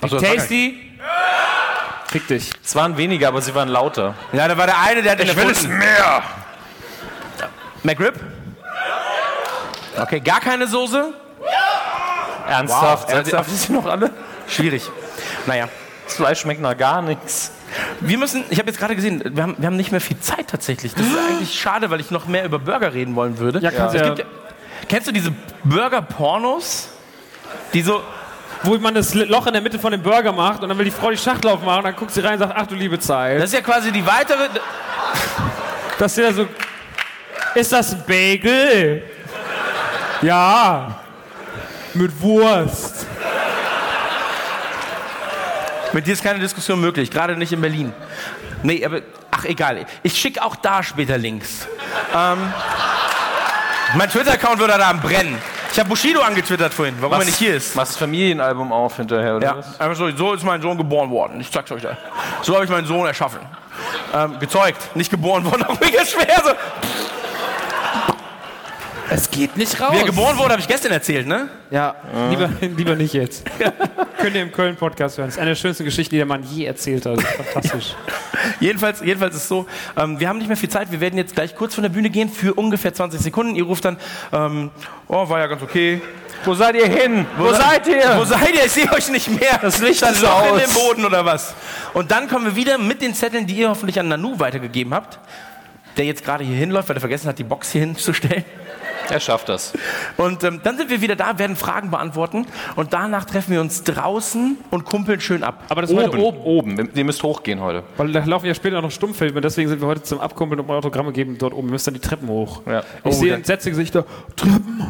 Achso, 0.00 0.18
Tasty. 0.18 0.90
Fick 2.06 2.26
dich. 2.26 2.50
es 2.64 2.74
waren 2.74 2.96
weniger, 2.96 3.28
aber 3.28 3.40
sie 3.40 3.54
waren 3.54 3.68
lauter. 3.68 4.14
Ja, 4.32 4.48
da 4.48 4.56
war 4.56 4.66
der 4.66 4.80
eine, 4.80 5.02
der 5.02 5.12
hat 5.12 5.20
den 5.20 5.28
erfunden. 5.28 5.78
mehr. 5.78 6.22
McRib? 7.88 8.14
Okay, 9.98 10.20
gar 10.20 10.40
keine 10.40 10.66
Soße? 10.66 11.14
Ernsthaft? 12.46 13.08
Wow, 13.08 13.14
ernsthaft? 13.14 13.50
Ihr 13.70 13.74
noch 13.74 13.86
alle? 13.86 14.10
Schwierig. 14.46 14.82
Naja. 15.46 15.68
Das 16.04 16.16
Fleisch 16.16 16.40
schmeckt 16.40 16.60
nach 16.60 16.76
gar 16.76 17.00
nichts. 17.00 17.52
Wir 18.00 18.18
müssen, 18.18 18.44
ich 18.50 18.58
habe 18.58 18.68
jetzt 18.68 18.78
gerade 18.78 18.94
gesehen, 18.94 19.22
wir 19.24 19.42
haben, 19.42 19.56
wir 19.58 19.66
haben 19.66 19.76
nicht 19.76 19.90
mehr 19.90 20.02
viel 20.02 20.18
Zeit 20.20 20.48
tatsächlich. 20.48 20.94
Das 20.94 21.06
ist 21.06 21.16
eigentlich 21.16 21.58
schade, 21.58 21.88
weil 21.90 22.00
ich 22.00 22.10
noch 22.10 22.26
mehr 22.26 22.44
über 22.44 22.58
Burger 22.58 22.92
reden 22.92 23.14
wollen 23.16 23.38
würde. 23.38 23.60
Ja, 23.60 23.70
kannst 23.70 23.94
ja. 23.94 24.14
ja. 24.14 24.24
Kennst 24.88 25.08
du 25.08 25.12
diese 25.12 25.32
Burger-Pornos? 25.64 26.88
Die 27.72 27.82
so, 27.82 28.02
Wo 28.64 28.76
man 28.78 28.94
das 28.94 29.14
Loch 29.14 29.46
in 29.46 29.54
der 29.54 29.62
Mitte 29.62 29.78
von 29.78 29.92
dem 29.92 30.02
Burger 30.02 30.32
macht 30.32 30.62
und 30.62 30.68
dann 30.68 30.76
will 30.76 30.84
die 30.84 30.90
Frau 30.90 31.10
die 31.10 31.16
Schachtel 31.16 31.50
aufmachen 31.50 31.78
und 31.78 31.84
dann 31.84 31.96
guckt 31.96 32.10
sie 32.10 32.20
rein 32.20 32.34
und 32.34 32.40
sagt, 32.40 32.54
ach 32.54 32.66
du 32.66 32.74
liebe 32.74 32.98
Zeit. 32.98 33.38
das 33.38 33.46
ist 33.46 33.54
ja 33.54 33.60
quasi 33.62 33.92
die 33.92 34.04
weitere, 34.06 34.48
Das 35.98 36.12
ist 36.12 36.24
ja 36.24 36.32
so. 36.32 36.46
Ist 37.58 37.72
das 37.72 37.92
ein 37.92 38.04
Bagel? 38.06 39.02
Ja. 40.22 41.00
Mit 41.92 42.20
Wurst. 42.22 43.04
Mit 45.92 46.06
dir 46.06 46.12
ist 46.12 46.22
keine 46.22 46.38
Diskussion 46.38 46.80
möglich, 46.80 47.10
gerade 47.10 47.34
nicht 47.36 47.52
in 47.52 47.60
Berlin. 47.60 47.92
Nee, 48.62 48.84
aber 48.84 49.00
ach 49.32 49.44
egal. 49.44 49.84
Ich 50.04 50.14
schicke 50.16 50.40
auch 50.44 50.54
da 50.54 50.84
später 50.84 51.18
Links. 51.18 51.66
Ähm, 52.14 52.38
mein 53.96 54.08
Twitter-Account 54.08 54.60
wird 54.60 54.70
da 54.70 54.90
am 54.90 55.00
brennen. 55.00 55.36
Ich 55.72 55.78
habe 55.80 55.88
Bushido 55.88 56.20
angetwittert 56.20 56.72
vorhin, 56.72 56.94
warum 57.00 57.18
er 57.18 57.24
nicht 57.24 57.38
hier 57.38 57.56
ist. 57.56 57.74
Machst 57.74 57.92
das 57.92 57.98
Familienalbum 57.98 58.72
auf 58.72 58.96
hinterher, 58.98 59.34
oder 59.36 59.46
Ja, 59.46 59.56
was? 59.56 59.80
einfach 59.80 59.96
so, 59.96 60.08
so 60.16 60.32
ist 60.34 60.44
mein 60.44 60.62
Sohn 60.62 60.78
geboren 60.78 61.10
worden. 61.10 61.40
Ich 61.40 61.48
sag's 61.52 61.72
euch 61.72 61.82
da. 61.82 61.96
So 62.42 62.54
habe 62.54 62.64
ich 62.64 62.70
meinen 62.70 62.86
Sohn 62.86 63.04
erschaffen. 63.04 63.40
Ähm, 64.14 64.38
gezeugt, 64.38 64.94
nicht 64.94 65.10
geboren 65.10 65.44
worden, 65.44 65.64
auch 65.68 65.80
mega 65.80 66.04
schwer. 66.04 66.40
So. 66.44 66.50
Es 69.10 69.30
geht 69.30 69.56
nicht 69.56 69.80
raus. 69.80 69.92
Wie 69.92 69.98
er 69.98 70.04
geboren 70.04 70.36
wurde, 70.36 70.50
habe 70.50 70.60
ich 70.60 70.68
gestern 70.68 70.92
erzählt, 70.92 71.26
ne? 71.26 71.48
Ja, 71.70 71.94
lieber, 72.30 72.50
lieber 72.60 72.94
nicht 72.94 73.14
jetzt. 73.14 73.44
Könnt 74.18 74.34
ihr 74.34 74.42
im 74.42 74.52
Köln-Podcast 74.52 75.16
hören. 75.18 75.28
Das 75.28 75.36
ist 75.36 75.40
eine 75.40 75.50
der 75.50 75.56
schönsten 75.56 75.84
Geschichten, 75.84 76.10
die 76.10 76.18
der 76.18 76.26
Mann 76.26 76.42
je 76.42 76.64
erzählt 76.64 77.06
hat. 77.06 77.20
Fantastisch. 77.22 77.94
Jedenfalls, 78.60 79.00
jedenfalls 79.00 79.34
ist 79.34 79.42
es 79.42 79.48
so, 79.48 79.66
ähm, 79.96 80.18
wir 80.18 80.28
haben 80.28 80.38
nicht 80.38 80.48
mehr 80.48 80.56
viel 80.56 80.68
Zeit. 80.68 80.90
Wir 80.90 81.00
werden 81.00 81.16
jetzt 81.16 81.34
gleich 81.34 81.54
kurz 81.54 81.74
von 81.74 81.82
der 81.82 81.90
Bühne 81.90 82.10
gehen 82.10 82.28
für 82.28 82.54
ungefähr 82.54 82.92
20 82.92 83.20
Sekunden. 83.20 83.54
Ihr 83.56 83.64
ruft 83.64 83.84
dann, 83.84 83.96
ähm, 84.32 84.70
oh, 85.08 85.28
war 85.28 85.38
ja 85.38 85.46
ganz 85.46 85.62
okay. 85.62 86.00
Wo 86.44 86.54
seid 86.54 86.76
ihr 86.76 86.86
hin? 86.86 87.26
Wo, 87.36 87.52
seid 87.52 87.86
ihr? 87.88 88.16
Wo 88.16 88.24
seid 88.24 88.54
ihr? 88.54 88.64
Ich 88.64 88.72
sehe 88.72 88.90
euch 88.92 89.10
nicht 89.10 89.28
mehr. 89.28 89.58
Das 89.60 89.80
Licht 89.80 90.02
ist 90.02 90.22
Loch 90.22 90.44
in 90.46 90.52
aus. 90.54 90.62
dem 90.62 90.72
Boden 90.72 91.04
oder 91.04 91.24
was? 91.24 91.54
Und 91.94 92.10
dann 92.10 92.28
kommen 92.28 92.46
wir 92.46 92.56
wieder 92.56 92.78
mit 92.78 93.02
den 93.02 93.14
Zetteln, 93.14 93.46
die 93.46 93.56
ihr 93.56 93.68
hoffentlich 93.68 93.98
an 93.98 94.08
Nanu 94.08 94.38
weitergegeben 94.38 94.94
habt, 94.94 95.18
der 95.96 96.04
jetzt 96.04 96.24
gerade 96.24 96.44
hier 96.44 96.56
hinläuft, 96.56 96.88
weil 96.88 96.96
er 96.96 97.00
vergessen 97.00 97.28
hat, 97.28 97.38
die 97.38 97.44
Box 97.44 97.72
hier 97.72 97.80
hinzustellen. 97.80 98.44
Er 99.10 99.20
schafft 99.20 99.48
das. 99.48 99.72
Und 100.16 100.44
ähm, 100.44 100.60
dann 100.62 100.76
sind 100.76 100.90
wir 100.90 101.00
wieder 101.00 101.16
da, 101.16 101.38
werden 101.38 101.56
Fragen 101.56 101.90
beantworten 101.90 102.46
und 102.76 102.92
danach 102.92 103.24
treffen 103.24 103.52
wir 103.52 103.60
uns 103.60 103.82
draußen 103.84 104.56
und 104.70 104.84
kumpeln 104.84 105.20
schön 105.20 105.42
ab. 105.42 105.64
Aber 105.68 105.82
das 105.82 105.90
ist 105.90 105.96
heute 105.96 106.18
oben. 106.18 106.38
Oben. 106.38 106.90
Ihr 106.94 107.04
müsst 107.04 107.22
hochgehen 107.22 107.60
heute. 107.60 107.82
Weil 107.96 108.12
da 108.12 108.24
laufen 108.24 108.46
ja 108.46 108.54
später 108.54 108.80
noch 108.80 108.90
Stummfilme, 108.90 109.40
deswegen 109.40 109.68
sind 109.68 109.80
wir 109.80 109.88
heute 109.88 110.02
zum 110.02 110.20
Abkumpeln 110.20 110.60
und 110.60 110.70
Autogramme 110.70 111.12
geben 111.12 111.36
dort 111.38 111.54
oben. 111.54 111.68
Wir 111.68 111.72
müssen 111.72 111.92
dann 111.92 112.00
die 112.00 112.06
Treppen 112.06 112.28
hoch. 112.28 112.62
Ja. 112.66 112.82
Ich 113.04 113.14
sehe 113.14 113.34
entsetzte 113.34 113.70
Gesichter. 113.70 114.04
Treppen. 114.36 114.86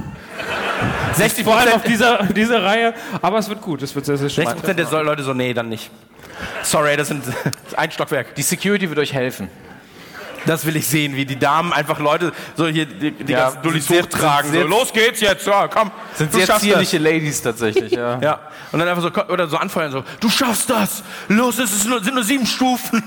60 1.15 1.45
Vor 1.45 1.57
allem 1.57 1.73
auf 1.73 1.83
dieser, 1.83 2.25
dieser 2.25 2.63
Reihe. 2.63 2.95
Aber 3.23 3.39
es 3.39 3.49
wird 3.49 3.61
gut. 3.63 3.83
Es 3.83 3.95
wird 3.95 4.07
sehr, 4.07 4.17
sehr 4.17 4.29
60 4.29 4.59
spannend. 4.61 4.79
der 4.79 5.03
Leute 5.03 5.23
so, 5.23 5.35
nee, 5.35 5.53
dann 5.53 5.69
nicht. 5.69 5.91
Sorry, 6.63 6.97
das 6.97 7.09
sind 7.09 7.27
das 7.27 7.35
ist 7.45 7.79
ein 7.79 7.91
Stockwerk. 7.91 8.35
Die 8.35 8.43
Security 8.43 8.89
wird 8.89 8.99
euch 8.99 9.13
helfen. 9.13 9.49
Das 10.49 10.65
will 10.65 10.77
ich 10.77 10.87
sehen, 10.87 11.15
wie 11.15 11.27
die 11.27 11.39
Damen 11.39 11.75
einfach 11.75 11.99
Leute 11.99 12.33
so 12.57 12.67
hier 12.67 12.87
die, 12.87 13.11
die 13.11 13.33
Ja, 13.33 13.51
ganzen 13.51 13.63
Dullis 13.63 13.91
hochtragen. 13.91 14.51
So, 14.51 14.63
los 14.63 14.95
geht's 14.95 15.21
jetzt, 15.21 15.47
ja, 15.47 15.69
komm. 15.69 15.91
Sind 16.15 16.33
sehr 16.33 16.59
zierliche 16.59 16.97
Ladies 16.97 17.43
tatsächlich, 17.43 17.93
ja. 17.93 18.15
Das. 18.15 18.23
Ja, 18.29 18.41
und 18.73 18.79
dann 18.79 18.89
einfach 18.89 19.03
so, 19.03 19.33
oder 19.33 19.47
so 19.47 19.59
anfeuern, 19.59 19.93
so, 19.93 20.05
du 20.21 20.31
schaffst 20.31 20.71
das. 20.71 21.03
Los, 21.29 21.59
es 21.59 21.73
ist 21.73 21.87
nur, 21.87 22.03
sind 22.03 22.15
nur 22.15 22.25
sieben 22.25 22.47
Stufen. 22.47 23.03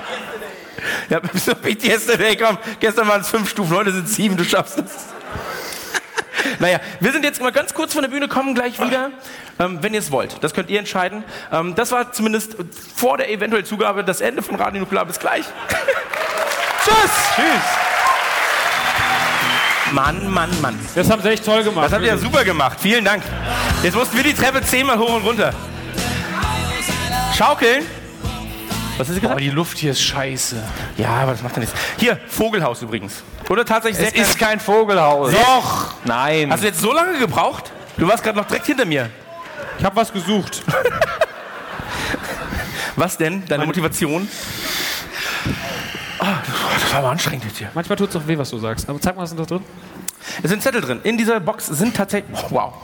ja, 1.10 1.20
so 1.34 1.54
PTSD, 1.54 2.36
komm, 2.36 2.56
gestern 2.80 3.06
waren 3.08 3.20
es 3.20 3.28
fünf 3.28 3.50
Stufen, 3.50 3.76
heute 3.76 3.92
sind 3.92 4.06
es 4.06 4.14
sieben, 4.14 4.34
du 4.34 4.44
schaffst 4.44 4.78
das. 4.78 5.08
Naja, 6.60 6.80
wir 7.00 7.12
sind 7.12 7.24
jetzt 7.24 7.42
mal 7.42 7.52
ganz 7.52 7.74
kurz 7.74 7.92
von 7.92 8.00
der 8.00 8.08
Bühne, 8.08 8.26
kommen 8.26 8.54
gleich 8.54 8.80
wieder, 8.80 9.10
ähm, 9.58 9.80
wenn 9.82 9.92
ihr 9.92 10.00
es 10.00 10.10
wollt. 10.10 10.42
Das 10.42 10.54
könnt 10.54 10.70
ihr 10.70 10.78
entscheiden. 10.78 11.24
Ähm, 11.52 11.74
das 11.74 11.92
war 11.92 12.12
zumindest 12.12 12.56
vor 12.96 13.18
der 13.18 13.30
eventuellen 13.30 13.66
Zugabe 13.66 14.02
das 14.02 14.22
Ende 14.22 14.40
von 14.40 14.54
Radio 14.54 14.80
Nuklear. 14.80 15.04
Bis 15.04 15.18
gleich. 15.18 15.44
Tschüss. 16.88 17.10
Tschüss. 17.36 17.92
Mann, 19.92 20.30
Mann, 20.30 20.50
Mann. 20.60 20.78
Das 20.94 21.10
haben 21.10 21.22
sie 21.22 21.30
echt 21.30 21.44
toll 21.44 21.62
gemacht. 21.62 21.86
Das 21.86 21.92
habt 21.92 22.02
ihr 22.02 22.08
ja 22.08 22.18
super 22.18 22.44
gemacht. 22.44 22.78
Vielen 22.80 23.04
Dank. 23.04 23.22
Jetzt 23.82 23.94
mussten 23.94 24.16
wir 24.16 24.24
die 24.24 24.34
Treppe 24.34 24.62
zehnmal 24.62 24.98
hoch 24.98 25.14
und 25.14 25.22
runter. 25.24 25.52
Schaukeln. 27.36 27.86
Was 28.98 29.08
ist 29.08 29.20
gesagt? 29.20 29.40
die 29.40 29.50
Luft 29.50 29.78
hier 29.78 29.92
ist 29.92 30.02
scheiße. 30.02 30.60
Ja, 30.96 31.10
aber 31.10 31.32
das 31.32 31.42
macht 31.42 31.54
ja 31.54 31.60
nichts. 31.60 31.74
Hier, 31.98 32.18
Vogelhaus 32.26 32.82
übrigens. 32.82 33.22
Oder 33.48 33.64
tatsächlich 33.64 34.08
Es 34.08 34.28
ist 34.30 34.38
kein 34.38 34.58
Vogelhaus. 34.58 35.32
Doch. 35.32 35.94
Nein. 36.04 36.50
Hast 36.50 36.62
du 36.62 36.66
jetzt 36.66 36.80
so 36.80 36.92
lange 36.92 37.18
gebraucht? 37.18 37.70
Du 37.96 38.08
warst 38.08 38.24
gerade 38.24 38.36
noch 38.36 38.46
direkt 38.46 38.66
hinter 38.66 38.84
mir. 38.84 39.08
Ich 39.78 39.84
habe 39.84 39.94
was 39.96 40.12
gesucht. 40.12 40.62
Was 42.96 43.16
denn? 43.16 43.46
Deine 43.46 43.64
Motivation? 43.64 44.28
Ah, 46.18 46.38
das 46.80 46.92
war 46.92 46.98
aber 47.00 47.10
anstrengend 47.10 47.44
jetzt 47.44 47.58
hier. 47.58 47.70
Manchmal 47.74 47.96
tut 47.96 48.10
es 48.10 48.16
auch 48.16 48.26
weh, 48.26 48.36
was 48.36 48.50
du 48.50 48.58
sagst. 48.58 48.88
Aber 48.88 49.00
zeig 49.00 49.16
mal, 49.16 49.22
was 49.22 49.30
ist 49.30 49.38
da 49.38 49.44
drin? 49.44 49.62
Es 50.42 50.50
sind 50.50 50.62
Zettel 50.62 50.80
drin. 50.80 51.00
In 51.04 51.16
dieser 51.16 51.40
Box 51.40 51.66
sind 51.66 51.94
tatsächlich, 51.96 52.36
oh, 52.44 52.46
wow, 52.50 52.74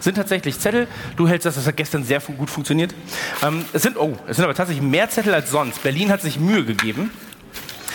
sind 0.00 0.14
tatsächlich 0.14 0.58
Zettel. 0.58 0.86
Du 1.16 1.28
hältst 1.28 1.44
das, 1.46 1.56
das 1.56 1.66
hat 1.66 1.76
gestern 1.76 2.04
sehr 2.04 2.20
gut 2.20 2.50
funktioniert. 2.50 2.94
Ähm, 3.42 3.64
es 3.72 3.82
sind, 3.82 3.98
oh, 3.98 4.16
es 4.28 4.36
sind 4.36 4.44
aber 4.44 4.54
tatsächlich 4.54 4.84
mehr 4.84 5.10
Zettel 5.10 5.34
als 5.34 5.50
sonst. 5.50 5.82
Berlin 5.82 6.10
hat 6.10 6.22
sich 6.22 6.38
Mühe 6.38 6.64
gegeben. 6.64 7.10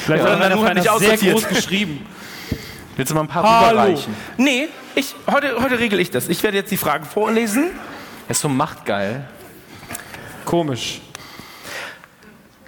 Vielleicht 0.05 0.23
Ja, 0.23 0.39
hat 0.39 0.53
nur 0.55 0.65
von 0.65 0.75
nicht 0.75 0.89
sehr 0.99 1.31
groß 1.31 1.47
geschrieben. 1.47 2.05
Willst 2.97 3.11
du 3.11 3.15
mal 3.15 3.21
ein 3.21 3.27
paar 3.27 3.43
Hallo. 3.67 3.81
rüberreichen? 3.81 4.13
Nee, 4.37 4.67
ich, 4.95 5.15
heute, 5.31 5.55
heute 5.61 5.79
regel 5.79 5.99
ich 5.99 6.11
das. 6.11 6.27
Ich 6.27 6.43
werde 6.43 6.57
jetzt 6.57 6.71
die 6.71 6.77
Fragen 6.77 7.05
vorlesen. 7.05 7.71
Er 8.27 8.31
ist 8.31 8.41
so 8.41 8.49
machtgeil. 8.49 9.25
Komisch. 10.43 11.01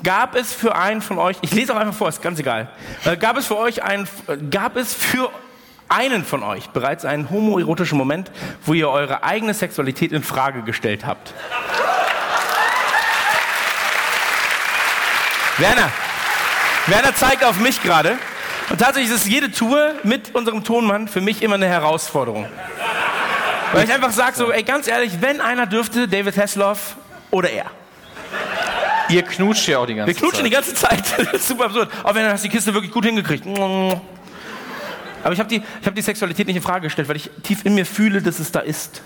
Gab 0.03 0.35
es 0.35 0.53
für 0.53 0.75
einen 0.75 1.01
von 1.01 1.19
euch, 1.19 1.37
ich 1.41 1.53
lese 1.53 1.73
auch 1.73 1.77
einfach 1.77 1.93
vor, 1.93 2.09
ist 2.09 2.21
ganz 2.21 2.39
egal. 2.39 2.69
Äh, 3.05 3.17
gab 3.17 3.37
es 3.37 3.45
für 3.47 3.57
euch 3.57 3.83
einen, 3.83 4.07
äh, 4.27 4.37
gab 4.37 4.75
es 4.75 4.93
für 4.93 5.29
einen 5.89 6.25
von 6.25 6.41
euch 6.43 6.69
bereits 6.69 7.05
einen 7.05 7.29
homoerotischen 7.29 7.97
Moment, 7.97 8.31
wo 8.65 8.73
ihr 8.73 8.89
eure 8.89 9.23
eigene 9.23 9.53
Sexualität 9.53 10.11
in 10.11 10.23
Frage 10.23 10.63
gestellt 10.63 11.05
habt? 11.05 11.33
Werner, 15.57 15.91
Werner 16.87 17.13
zeigt 17.13 17.43
auf 17.43 17.59
mich 17.59 17.83
gerade. 17.83 18.17
Und 18.69 18.79
tatsächlich 18.79 19.13
ist 19.13 19.27
jede 19.27 19.51
Tour 19.51 19.95
mit 20.03 20.33
unserem 20.33 20.63
Tonmann 20.63 21.07
für 21.09 21.21
mich 21.21 21.43
immer 21.43 21.55
eine 21.55 21.67
Herausforderung. 21.67 22.47
Weil 23.73 23.83
ich 23.83 23.93
einfach 23.93 24.11
sage 24.11 24.35
so, 24.35 24.51
ey, 24.51 24.63
ganz 24.63 24.87
ehrlich, 24.87 25.21
wenn 25.21 25.41
einer 25.41 25.65
dürfte, 25.65 26.07
David 26.07 26.37
Hasselhoff 26.37 26.95
oder 27.29 27.49
er. 27.49 27.65
Ihr 29.11 29.23
knutscht 29.23 29.67
ja 29.67 29.79
auch 29.79 29.85
die 29.85 29.95
ganze 29.95 30.13
Wir 30.13 30.19
knutschen 30.19 30.39
Zeit. 30.39 30.45
die 30.45 30.49
ganze 30.49 30.73
Zeit. 30.73 31.03
Das 31.17 31.33
ist 31.33 31.47
super 31.47 31.65
absurd. 31.65 31.89
Auch 32.03 32.15
wenn 32.15 32.23
du 32.23 32.31
hast 32.31 32.43
die 32.43 32.49
Kiste 32.49 32.73
wirklich 32.73 32.91
gut 32.91 33.05
hingekriegt. 33.05 33.45
Aber 33.45 35.33
ich 35.33 35.39
habe 35.39 35.49
die, 35.49 35.61
ich 35.81 35.88
hab 35.88 35.93
die 35.93 36.01
Sexualität 36.01 36.47
nicht 36.47 36.55
in 36.55 36.61
Frage 36.61 36.83
gestellt, 36.83 37.09
weil 37.09 37.17
ich 37.17 37.29
tief 37.43 37.65
in 37.65 37.75
mir 37.75 37.85
fühle, 37.85 38.21
dass 38.21 38.39
es 38.39 38.51
da 38.51 38.61
ist. 38.61 39.01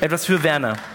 Etwas 0.00 0.24
für 0.24 0.42
Werner. 0.42 0.76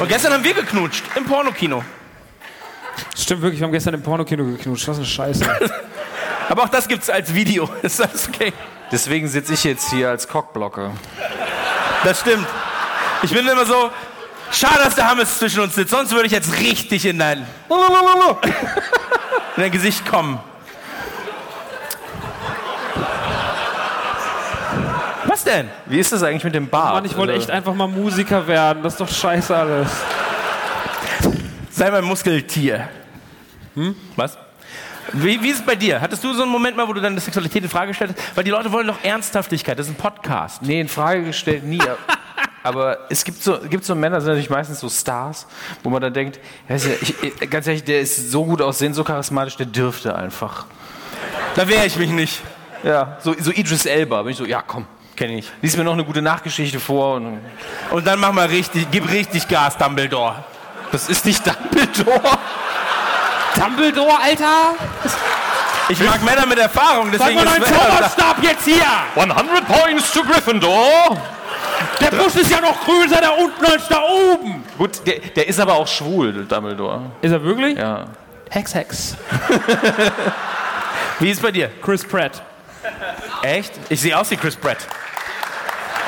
Und 0.00 0.08
gestern 0.08 0.32
haben 0.32 0.44
wir 0.44 0.54
geknutscht 0.54 1.04
im 1.14 1.24
Pornokino. 1.24 1.84
Stimmt 3.16 3.42
wirklich, 3.42 3.60
wir 3.60 3.66
haben 3.66 3.72
gestern 3.72 3.94
im 3.94 4.02
Pornokino 4.02 4.44
geknutscht. 4.44 4.88
Was 4.88 4.96
eine 4.96 5.06
Scheiße. 5.06 5.44
Aber 6.48 6.64
auch 6.64 6.68
das 6.68 6.88
gibt's 6.88 7.10
als 7.10 7.34
Video. 7.34 7.68
Ist 7.82 8.00
alles 8.00 8.28
okay? 8.28 8.52
Deswegen 8.94 9.26
sitze 9.26 9.54
ich 9.54 9.64
jetzt 9.64 9.90
hier 9.90 10.08
als 10.08 10.28
Cockblocke. 10.28 10.92
Das 12.04 12.20
stimmt. 12.20 12.46
Ich 13.24 13.32
bin 13.32 13.44
immer 13.44 13.66
so, 13.66 13.90
schade, 14.52 14.84
dass 14.84 14.94
der 14.94 15.10
Hammes 15.10 15.36
zwischen 15.36 15.62
uns 15.62 15.74
sitzt, 15.74 15.90
sonst 15.90 16.12
würde 16.12 16.26
ich 16.26 16.32
jetzt 16.32 16.60
richtig 16.60 17.04
in 17.04 17.18
dein, 17.18 17.38
in 17.38 17.46
dein 19.56 19.72
Gesicht 19.72 20.06
kommen. 20.06 20.38
Was 25.26 25.42
denn? 25.42 25.68
Wie 25.86 25.98
ist 25.98 26.12
das 26.12 26.22
eigentlich 26.22 26.44
mit 26.44 26.54
dem 26.54 26.68
Bart? 26.68 26.94
Mann, 26.94 27.04
ich 27.04 27.16
wollte 27.16 27.32
echt 27.32 27.50
einfach 27.50 27.74
mal 27.74 27.88
Musiker 27.88 28.46
werden. 28.46 28.84
Das 28.84 28.92
ist 28.92 29.00
doch 29.00 29.08
scheiße 29.08 29.56
alles. 29.56 29.90
Sei 31.72 31.90
mein 31.90 32.04
Muskeltier. 32.04 32.88
Hm? 33.74 33.96
Was? 34.14 34.38
Wie, 35.14 35.40
wie 35.42 35.48
ist 35.50 35.60
es 35.60 35.64
bei 35.66 35.76
dir? 35.76 36.00
Hattest 36.00 36.24
du 36.24 36.32
so 36.34 36.42
einen 36.42 36.50
Moment 36.52 36.76
mal, 36.76 36.86
wo 36.88 36.92
du 36.92 37.00
deine 37.00 37.20
Sexualität 37.20 37.62
in 37.62 37.68
Frage 37.70 37.88
gestellt 37.88 38.14
hast? 38.16 38.36
Weil 38.36 38.44
die 38.44 38.50
Leute 38.50 38.70
wollen 38.72 38.86
doch 38.86 39.02
Ernsthaftigkeit. 39.02 39.78
Das 39.78 39.86
ist 39.86 39.92
ein 39.92 39.96
Podcast. 39.96 40.62
Nee, 40.62 40.80
in 40.80 40.88
Frage 40.88 41.22
gestellt 41.24 41.64
nie. 41.64 41.80
Aber 42.62 42.98
es 43.10 43.22
gibt 43.24 43.42
so, 43.42 43.58
gibt 43.60 43.84
so 43.84 43.94
Männer, 43.94 44.16
das 44.16 44.24
sind 44.24 44.32
natürlich 44.32 44.48
meistens 44.50 44.80
so 44.80 44.88
Stars, 44.88 45.46
wo 45.82 45.90
man 45.90 46.00
dann 46.00 46.14
denkt, 46.14 46.40
ich, 46.68 47.14
ich- 47.22 47.50
ganz 47.50 47.66
ehrlich, 47.66 47.84
der 47.84 48.00
ist 48.00 48.30
so 48.30 48.44
gut 48.44 48.62
aussehen, 48.62 48.94
so 48.94 49.04
charismatisch, 49.04 49.56
der 49.58 49.66
dürfte 49.66 50.16
einfach. 50.16 50.64
Da 51.56 51.68
wehre 51.68 51.84
ich 51.84 51.96
mich 51.98 52.10
nicht. 52.10 52.40
Ja, 52.82 53.18
so, 53.22 53.34
so 53.38 53.50
Idris 53.50 53.84
Elba, 53.86 54.22
bin 54.22 54.32
ich 54.32 54.38
so, 54.38 54.46
ja 54.46 54.62
komm, 54.62 54.86
Kenn 55.14 55.30
ich. 55.30 55.50
lies 55.62 55.76
mir 55.76 55.84
noch 55.84 55.92
eine 55.92 56.04
gute 56.04 56.22
Nachgeschichte 56.22 56.80
vor. 56.80 57.16
Und 57.16 57.38
Und 57.90 58.06
dann 58.06 58.18
mach 58.18 58.32
mal 58.32 58.46
richtig, 58.46 58.86
gib 58.90 59.10
richtig 59.10 59.46
Gas, 59.46 59.76
Dumbledore. 59.76 60.42
das 60.90 61.08
ist 61.10 61.24
nicht 61.26 61.42
Dumbledore. 61.46 62.38
Dumbledore, 63.56 64.18
Alter! 64.22 64.74
Ich 65.88 66.00
mag 66.00 66.22
Männer 66.22 66.46
mit 66.46 66.58
Erfahrung, 66.58 67.10
Sag 67.12 67.18
deswegen 67.18 67.36
mal 67.36 67.44
deinen 67.44 67.62
Werner 67.62 67.76
da. 67.76 67.90
Zauberstab 67.90 68.42
jetzt 68.42 68.64
hier! 68.64 68.84
100 69.16 69.66
Points 69.66 70.12
to 70.12 70.22
Gryffindor. 70.22 71.16
Der 72.00 72.10
Busch 72.10 72.36
ist 72.36 72.50
ja 72.50 72.60
noch 72.60 72.84
größer 72.84 73.20
da 73.20 73.30
unten 73.30 73.64
als 73.64 73.86
da 73.88 74.00
oben! 74.02 74.64
Gut, 74.78 75.06
der, 75.06 75.18
der 75.18 75.48
ist 75.48 75.60
aber 75.60 75.74
auch 75.74 75.86
schwul, 75.86 76.46
Dumbledore. 76.46 77.02
Ist 77.20 77.32
er 77.32 77.42
wirklich? 77.42 77.78
Ja. 77.78 78.06
Hex, 78.50 78.74
Hex. 78.74 79.16
Wie 81.20 81.30
ist 81.30 81.38
es 81.38 81.42
bei 81.42 81.50
dir? 81.50 81.70
Chris 81.82 82.04
Pratt. 82.04 82.42
Echt? 83.42 83.72
Ich 83.88 84.00
sehe 84.00 84.18
aus 84.18 84.30
wie 84.30 84.36
Chris 84.36 84.56
Pratt. 84.56 84.78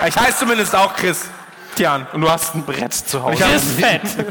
Ich 0.06 0.16
heiße 0.16 0.38
zumindest 0.40 0.74
auch 0.74 0.94
Chris. 0.94 1.26
Tian. 1.74 2.06
Und 2.12 2.22
du 2.22 2.30
hast 2.30 2.54
ein 2.54 2.64
Brett 2.64 2.92
zu 2.92 3.22
Hause. 3.22 3.34
Ich 3.34 3.40
Chris 3.40 3.72
Fett. 3.78 4.02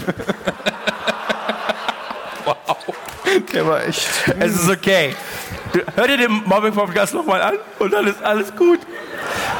Der 3.53 3.67
war 3.67 3.83
echt. 3.83 4.07
Es 4.39 4.55
ist 4.55 4.69
okay. 4.69 5.15
Du, 5.73 5.79
hör 5.95 6.07
dir 6.07 6.17
den 6.17 6.43
Mobbing-Podcast 6.45 7.13
nochmal 7.13 7.41
an 7.41 7.55
und 7.79 7.91
dann 7.91 8.07
ist 8.07 8.23
alles 8.23 8.55
gut. 8.55 8.79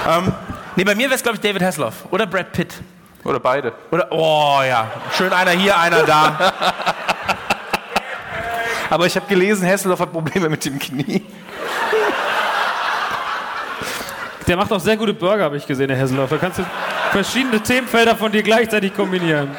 Ähm, 0.07 0.33
nee, 0.75 0.83
bei 0.83 0.95
mir 0.95 1.05
wäre 1.05 1.15
es, 1.15 1.23
glaube 1.23 1.35
ich, 1.37 1.41
David 1.41 1.61
Hasselhoff 1.61 2.05
oder 2.11 2.25
Brad 2.25 2.51
Pitt. 2.51 2.75
Oder 3.23 3.39
beide. 3.39 3.73
Oder, 3.91 4.07
oh 4.11 4.61
ja, 4.67 4.91
schön 5.17 5.33
einer 5.33 5.51
hier, 5.51 5.77
einer 5.77 6.03
da. 6.03 6.53
Aber 8.89 9.07
ich 9.07 9.15
habe 9.15 9.25
gelesen, 9.27 9.67
Hasselhoff 9.67 9.99
hat 9.99 10.11
Probleme 10.11 10.47
mit 10.47 10.63
dem 10.63 10.77
Knie. 10.77 11.23
Der 14.47 14.57
macht 14.57 14.71
auch 14.71 14.79
sehr 14.79 14.95
gute 14.95 15.13
Burger, 15.13 15.43
habe 15.43 15.57
ich 15.57 15.65
gesehen, 15.65 15.87
der 15.87 15.97
Hesselhoff. 15.97 16.29
Da 16.29 16.37
kannst 16.37 16.59
du 16.59 16.65
verschiedene 17.11 17.59
Themenfelder 17.61 18.15
von 18.15 18.31
dir 18.31 18.43
gleichzeitig 18.43 18.95
kombinieren. 18.95 19.49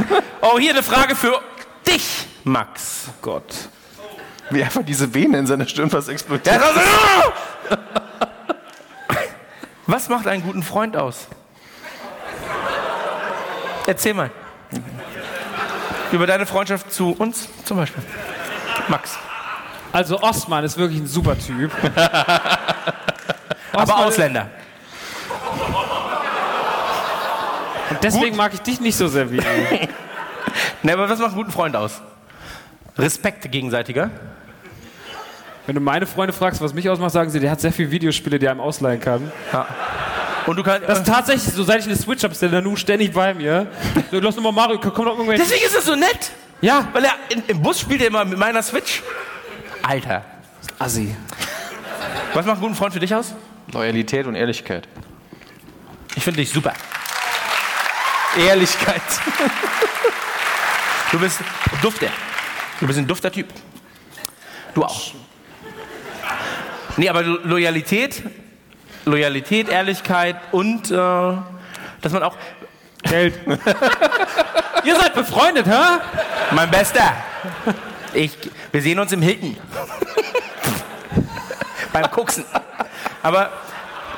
Oh, 0.41 0.59
hier 0.61 0.70
eine 0.70 0.83
Frage 0.83 1.17
für 1.17 1.41
dich, 1.86 2.27
Max. 2.45 3.09
Gott. 3.20 3.69
Wie 4.50 4.62
einfach 4.62 4.83
diese 4.84 5.12
Vene 5.12 5.39
in 5.39 5.47
seiner 5.47 5.66
Stirn 5.66 5.91
fast 5.91 6.08
explodiert. 6.08 6.60
Was 9.86 10.08
macht 10.08 10.26
einen 10.26 10.42
guten 10.42 10.62
Freund 10.62 10.97
aus? 10.97 11.28
Erzähl 13.86 14.15
mal. 14.15 14.31
Über 16.12 16.26
deine 16.26 16.47
Freundschaft 16.47 16.92
zu 16.92 17.12
uns 17.12 17.49
zum 17.65 17.76
Beispiel. 17.76 18.02
Max. 18.89 19.18
Also 19.92 20.20
Ostmann 20.20 20.65
ist 20.65 20.76
wirklich 20.76 21.00
ein 21.00 21.07
super 21.07 21.39
Typ. 21.39 21.73
Aber 23.73 23.97
Ausländer. 23.99 24.50
Und 27.91 28.02
deswegen 28.02 28.36
mag 28.36 28.52
ich 28.55 28.60
dich 28.60 28.81
nicht 28.81 28.97
so 28.97 29.08
sehr 29.08 29.31
wie 29.31 29.36
ihn. 29.36 29.89
Ne, 30.83 30.92
aber 30.92 31.08
was 31.08 31.18
macht 31.18 31.31
einen 31.31 31.39
guten 31.39 31.50
Freund 31.50 31.75
aus? 31.75 32.00
Respekt 32.97 33.50
gegenseitiger. 33.50 34.10
Wenn 35.67 35.75
du 35.75 35.81
meine 35.81 36.07
Freunde 36.07 36.33
fragst, 36.33 36.61
was 36.61 36.73
mich 36.73 36.89
ausmacht, 36.89 37.12
sagen 37.12 37.31
sie, 37.31 37.41
der 37.41 37.51
hat 37.51 37.61
sehr 37.61 37.73
viele 37.73 37.91
Videospiele, 37.91 38.39
die 38.39 38.47
er 38.47 38.53
ihm 38.53 38.61
ausleihen 38.61 39.01
kann. 39.01 39.33
Und 40.47 40.57
du 40.57 40.62
kannst. 40.62 40.89
Das 40.89 41.01
ist 41.01 41.07
tatsächlich 41.07 41.53
so, 41.53 41.65
seit 41.65 41.81
ich 41.81 41.86
eine 41.86 41.97
Switch 41.97 42.23
habe, 42.23 42.33
ist 42.33 42.41
der 42.41 42.51
Nanu 42.51 42.77
ständig 42.77 43.12
bei 43.12 43.35
mir. 43.35 43.67
So, 44.11 44.20
lass 44.20 44.36
doch 44.36 44.43
mal 44.43 44.53
Mario, 44.53 44.78
komm 44.78 45.05
doch 45.05 45.19
irgendwann. 45.19 45.36
Deswegen 45.36 45.65
ist 45.65 45.77
es 45.77 45.85
so 45.85 45.97
nett. 45.97 46.31
Ja, 46.61 46.89
Weil 46.93 47.05
er 47.05 47.12
in, 47.28 47.43
im 47.49 47.61
Bus 47.61 47.81
spielt 47.81 48.01
er 48.01 48.07
immer 48.07 48.25
mit 48.25 48.39
meiner 48.39 48.62
Switch. 48.62 49.03
Alter. 49.83 50.25
Assi. 50.78 51.15
Was 52.33 52.47
macht 52.47 52.57
einen 52.57 52.61
guten 52.61 52.75
Freund 52.75 52.93
für 52.95 53.01
dich 53.01 53.15
aus? 53.15 53.35
Loyalität 53.73 54.27
und 54.27 54.36
Ehrlichkeit. 54.36 54.86
Ich 56.15 56.23
finde 56.23 56.41
dich 56.41 56.51
super. 56.51 56.73
Ehrlichkeit. 58.39 59.03
Du 61.11 61.19
bist 61.19 61.41
Dufter. 61.83 62.09
Du 62.81 62.86
bist 62.86 62.99
ein 62.99 63.07
dufter 63.07 63.31
Typ. 63.33 63.49
Du 64.75 64.85
auch. 64.85 65.12
Nee, 66.97 67.08
aber 67.08 67.23
Lo- 67.23 67.39
Loyalität, 67.44 68.23
Loyalität, 69.05 69.68
Ehrlichkeit 69.68 70.36
und 70.52 70.91
äh, 70.91 70.94
dass 70.94 72.12
man 72.12 72.23
auch. 72.23 72.36
Geld. 73.02 73.34
Ihr 74.84 74.97
seid 74.97 75.15
befreundet, 75.15 75.66
hä? 75.66 75.99
Mein 76.50 76.68
Bester. 76.70 77.12
Ich, 78.15 78.36
wir 78.73 78.83
sehen 78.83 78.99
uns 78.99 79.12
im 79.12 79.23
Hilton. 79.23 79.57
Beim 81.92 82.10
Koksen. 82.10 82.44
Aber 83.23 83.50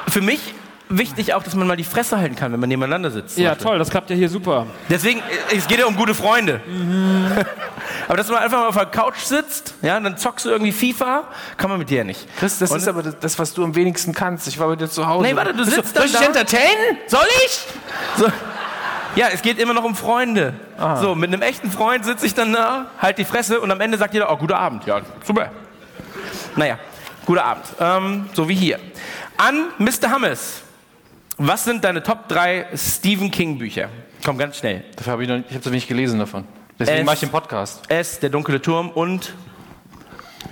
für 0.08 0.22
mich 0.22 0.54
wichtig 0.88 1.34
auch, 1.34 1.42
dass 1.42 1.54
man 1.54 1.66
mal 1.66 1.76
die 1.76 1.84
Fresse 1.84 2.18
halten 2.18 2.34
kann, 2.36 2.52
wenn 2.52 2.60
man 2.60 2.68
nebeneinander 2.68 3.10
sitzt. 3.10 3.38
Ja, 3.38 3.50
Beispiel. 3.50 3.66
toll, 3.66 3.78
das 3.78 3.90
klappt 3.90 4.10
ja 4.10 4.16
hier 4.16 4.28
super. 4.28 4.66
Deswegen, 4.88 5.20
äh, 5.20 5.56
es 5.56 5.66
geht 5.66 5.78
ja 5.78 5.86
um 5.86 5.96
gute 5.96 6.14
Freunde. 6.14 6.60
Aber 8.08 8.16
dass 8.16 8.28
man 8.28 8.38
einfach 8.38 8.58
mal 8.60 8.68
auf 8.68 8.74
der 8.76 8.86
Couch 8.86 9.18
sitzt, 9.18 9.74
ja, 9.82 9.96
und 9.98 10.04
dann 10.04 10.16
zockst 10.16 10.46
du 10.46 10.50
irgendwie 10.50 10.72
FIFA, 10.72 11.24
kann 11.56 11.68
man 11.70 11.78
mit 11.78 11.90
dir 11.90 12.04
nicht. 12.04 12.26
Chris, 12.38 12.58
das 12.58 12.70
Und- 12.70 12.78
ist 12.78 12.88
aber 12.88 13.02
das, 13.02 13.38
was 13.38 13.52
du 13.52 13.62
am 13.64 13.74
wenigsten 13.74 14.14
kannst. 14.14 14.48
Ich 14.48 14.58
war 14.58 14.68
bei 14.68 14.76
dir 14.76 14.88
zu 14.88 15.06
Hause. 15.06 15.26
Nee, 15.26 15.36
warte, 15.36 15.52
du 15.52 15.64
sitzt 15.64 15.94
Soll 15.94 16.02
dann 16.02 16.06
ich 16.06 16.12
da. 16.12 16.18
dich 16.20 16.28
entertainen? 16.28 16.98
Soll 17.06 17.26
ich? 17.46 17.60
So. 18.16 18.26
Ja, 19.16 19.26
es 19.32 19.42
geht 19.42 19.58
immer 19.58 19.74
noch 19.74 19.84
um 19.84 19.94
Freunde. 19.94 20.54
Ah. 20.78 20.96
So, 20.96 21.14
mit 21.14 21.32
einem 21.32 21.42
echten 21.42 21.70
Freund 21.70 22.04
sitze 22.04 22.24
ich 22.24 22.34
dann 22.34 22.52
da, 22.52 22.86
halt 22.98 23.18
die 23.18 23.24
Fresse 23.24 23.60
und 23.60 23.70
am 23.70 23.80
Ende 23.80 23.98
sagt 23.98 24.14
jeder, 24.14 24.30
oh, 24.32 24.36
guter 24.36 24.58
Abend. 24.58 24.86
Ja, 24.86 25.00
super. 25.24 25.50
Naja, 26.56 26.78
guter 27.26 27.44
Abend. 27.44 27.64
Ähm, 27.80 28.28
so 28.32 28.48
wie 28.48 28.54
hier. 28.54 28.78
An 29.36 29.66
Mr. 29.78 30.10
Hammes. 30.10 30.62
Was 31.38 31.64
sind 31.64 31.84
deine 31.84 32.02
Top 32.02 32.28
3 32.28 32.66
Stephen 32.74 33.30
King 33.30 33.58
Bücher? 33.58 33.88
Komm, 34.24 34.38
ganz 34.38 34.56
schnell. 34.58 34.84
Dafür 34.96 35.12
habe 35.12 35.22
ich 35.22 35.28
noch 35.28 35.36
ich 35.38 35.54
habe 35.54 35.62
so 35.62 35.70
wenig 35.70 35.86
gelesen 35.86 36.18
davon. 36.18 36.44
Deswegen 36.78 36.98
Es- 37.00 37.04
mache 37.06 37.14
ich 37.14 37.20
den 37.20 37.30
Podcast. 37.30 37.88
S, 37.88 38.18
der 38.20 38.30
dunkle 38.30 38.60
Turm 38.60 38.90
und 38.90 39.34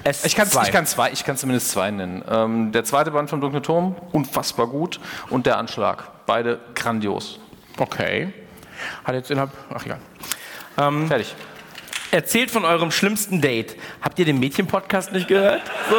S. 0.05 0.24
Ich 0.24 0.36
kann, 0.36 0.48
ich 0.48 0.70
kann 0.73 0.86
zwei, 0.86 1.10
ich 1.10 1.24
kann 1.24 1.36
zumindest 1.36 1.70
zwei 1.70 1.90
nennen. 1.90 2.24
Ähm, 2.31 2.70
der 2.70 2.84
zweite 2.84 3.10
Band 3.10 3.28
vom 3.31 3.40
Dunklen 3.40 3.62
Turm, 3.65 3.97
unfassbar 4.12 4.68
gut. 4.68 5.00
Und 5.31 5.47
der 5.47 5.58
Anschlag. 5.58 6.24
Beide 6.26 6.60
grandios. 6.74 7.40
Okay. 7.78 8.32
Hat 9.05 9.15
jetzt 9.15 9.31
innerhalb. 9.31 9.50
Ach 9.74 9.84
ja. 9.86 9.98
Ähm, 10.78 11.08
Fertig. 11.08 11.34
Erzählt 12.12 12.52
von 12.52 12.65
eurem 12.65 12.92
schlimmsten 12.92 13.40
Date. 13.40 13.76
Habt 14.00 14.18
ihr 14.20 14.24
den 14.24 14.39
Mädchen-Podcast 14.39 15.12
nicht 15.12 15.26
gehört? 15.26 15.62
So. 15.90 15.97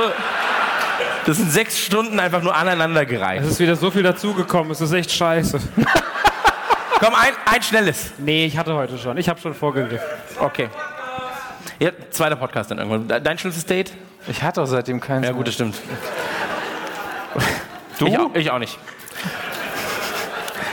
Das 1.28 1.38
sind 1.38 1.52
sechs 1.52 1.78
Stunden 1.78 2.20
einfach 2.20 2.42
nur 2.42 2.56
aneinandergereiht. 2.56 3.42
Es 3.42 3.48
ist 3.52 3.60
wieder 3.60 3.76
so 3.76 3.92
viel 3.92 4.02
dazugekommen, 4.04 4.72
es 4.72 4.82
ist 4.82 4.94
echt 4.94 5.12
scheiße. 5.12 5.60
Komm, 7.00 7.14
ein, 7.14 7.34
ein 7.46 7.62
schnelles. 7.62 8.12
Nee, 8.18 8.46
ich 8.46 8.58
hatte 8.58 8.74
heute 8.74 8.98
schon. 8.98 9.18
Ich 9.18 9.30
habe 9.30 9.40
schon 9.40 9.54
vorgegriffen. 9.54 10.08
Okay. 10.40 10.70
Ja, 11.80 11.92
zweiter 12.10 12.36
Podcast 12.38 12.72
dann 12.72 12.80
irgendwann. 12.80 13.08
De- 13.08 13.22
Dein 13.22 13.38
schlimmstes 13.38 13.66
Date? 13.66 13.92
Ich 14.28 14.42
hatte 14.42 14.62
auch 14.62 14.66
seitdem 14.66 15.00
keinen. 15.00 15.24
Ja, 15.24 15.32
gut, 15.32 15.48
das 15.48 15.54
stimmt. 15.54 15.76
Du? 18.00 18.06
Ich 18.08 18.18
auch, 18.20 18.36
ich 18.36 18.52
auch 18.52 18.60
nicht. 18.60 18.78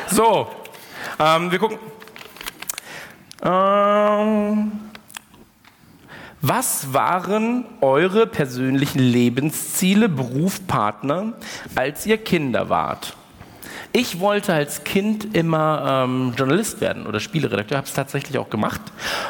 So, 0.09 0.51
ähm, 1.19 1.51
wir 1.51 1.59
gucken. 1.59 1.79
Ähm, 3.43 4.73
was 6.47 6.93
waren 6.93 7.65
eure 7.81 8.27
persönlichen 8.27 8.99
Lebensziele, 8.99 10.11
Beruf, 10.11 10.67
Partner, 10.67 11.33
als 11.75 12.05
ihr 12.05 12.19
Kinder 12.19 12.69
wart? 12.69 13.17
Ich 13.93 14.21
wollte 14.21 14.53
als 14.53 14.85
Kind 14.85 15.35
immer 15.35 16.05
ähm, 16.05 16.35
Journalist 16.37 16.83
werden 16.83 17.07
oder 17.07 17.19
Spieleredakteur, 17.19 17.79
habe 17.79 17.87
es 17.87 17.95
tatsächlich 17.95 18.37
auch 18.37 18.51
gemacht. 18.51 18.81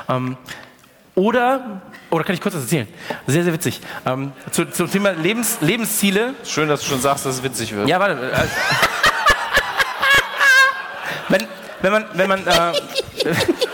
Ähm, 0.09 0.37
oder, 1.15 1.83
oder 2.11 2.25
kann 2.25 2.35
ich 2.35 2.41
kurz 2.41 2.57
was 2.57 2.63
erzählen? 2.63 2.89
Sehr, 3.29 3.45
sehr 3.45 3.53
witzig. 3.53 3.81
Ähm, 4.05 4.33
zu, 4.51 4.65
zum 4.65 4.91
Thema 4.91 5.13
Lebens, 5.13 5.59
Lebensziele. 5.61 6.35
Schön, 6.45 6.69
dass 6.69 6.81
du 6.81 6.87
schon 6.87 7.01
sagst, 7.01 7.27
dass 7.27 7.37
es 7.37 7.43
witzig 7.45 7.77
wird. 7.77 7.89
Ja, 7.89 8.01
warte. 8.01 8.33
Äh, 8.33 8.47
wenn, 11.29 11.47
wenn 11.81 11.93
man, 11.93 12.05
wenn 12.15 12.29
man, 12.29 12.45
äh, 12.45 12.73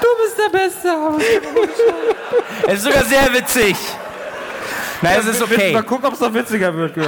Du 0.00 0.08
bist 0.22 0.38
der 0.38 0.58
Beste. 0.58 0.69
Es 2.66 2.74
ist 2.74 2.82
sogar 2.84 3.04
sehr 3.04 3.32
witzig. 3.32 3.76
Nein, 5.02 5.18
es 5.20 5.26
ist 5.26 5.42
okay. 5.42 5.72
Mal 5.72 5.82
gucken, 5.82 6.06
ob 6.06 6.14
es 6.14 6.20
noch 6.20 6.32
witziger 6.32 6.74
wird. 6.74 6.94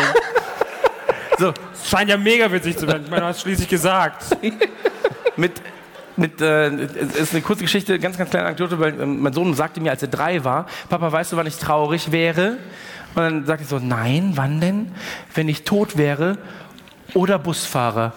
So, 1.38 1.52
Es 1.72 1.88
scheint 1.88 2.10
ja 2.10 2.16
mega 2.16 2.52
witzig 2.52 2.76
zu 2.76 2.86
werden. 2.86 3.02
Ich 3.04 3.10
meine, 3.10 3.22
du 3.22 3.26
hast 3.28 3.40
schließlich 3.40 3.68
gesagt. 3.68 4.24
mit, 5.36 5.52
mit, 6.16 6.40
äh, 6.40 6.68
es 6.68 7.16
ist 7.16 7.32
eine 7.32 7.42
kurze 7.42 7.62
Geschichte, 7.62 7.98
ganz, 7.98 8.16
ganz 8.18 8.30
kleine 8.30 8.46
Anekdote, 8.46 8.78
weil 8.78 9.00
ähm, 9.00 9.20
mein 9.20 9.32
Sohn 9.32 9.52
sagte 9.54 9.80
mir, 9.80 9.90
als 9.90 10.02
er 10.02 10.08
drei 10.08 10.44
war, 10.44 10.66
Papa, 10.88 11.10
weißt 11.10 11.32
du, 11.32 11.36
wann 11.36 11.46
ich 11.46 11.56
traurig 11.56 12.12
wäre? 12.12 12.58
Und 13.14 13.22
dann 13.22 13.46
sagte 13.46 13.64
ich 13.64 13.68
so, 13.68 13.78
nein, 13.78 14.32
wann 14.34 14.60
denn? 14.60 14.92
Wenn 15.34 15.48
ich 15.48 15.64
tot 15.64 15.96
wäre 15.96 16.38
oder 17.14 17.38
Busfahrer. 17.38 18.12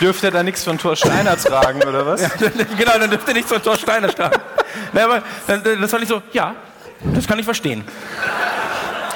Dürfte 0.00 0.28
er 0.28 0.30
da 0.30 0.42
nichts 0.42 0.64
von 0.64 0.78
Thor 0.78 0.96
Steiner 0.96 1.36
tragen, 1.36 1.82
oder 1.82 2.06
was? 2.06 2.22
genau, 2.78 2.98
dann 2.98 3.10
dürfte 3.10 3.32
nicht 3.32 3.48
so 3.48 3.56
ein 3.56 3.62
Tor 3.62 3.76
Steiner 3.76 4.08
starten. 4.08 4.40
Na, 4.92 5.04
aber 5.04 5.22
dann, 5.46 5.62
das 5.62 5.90
fand 5.90 6.02
ich 6.02 6.08
so, 6.08 6.22
ja, 6.32 6.54
das 7.14 7.26
kann 7.26 7.38
ich 7.38 7.44
verstehen. 7.44 7.84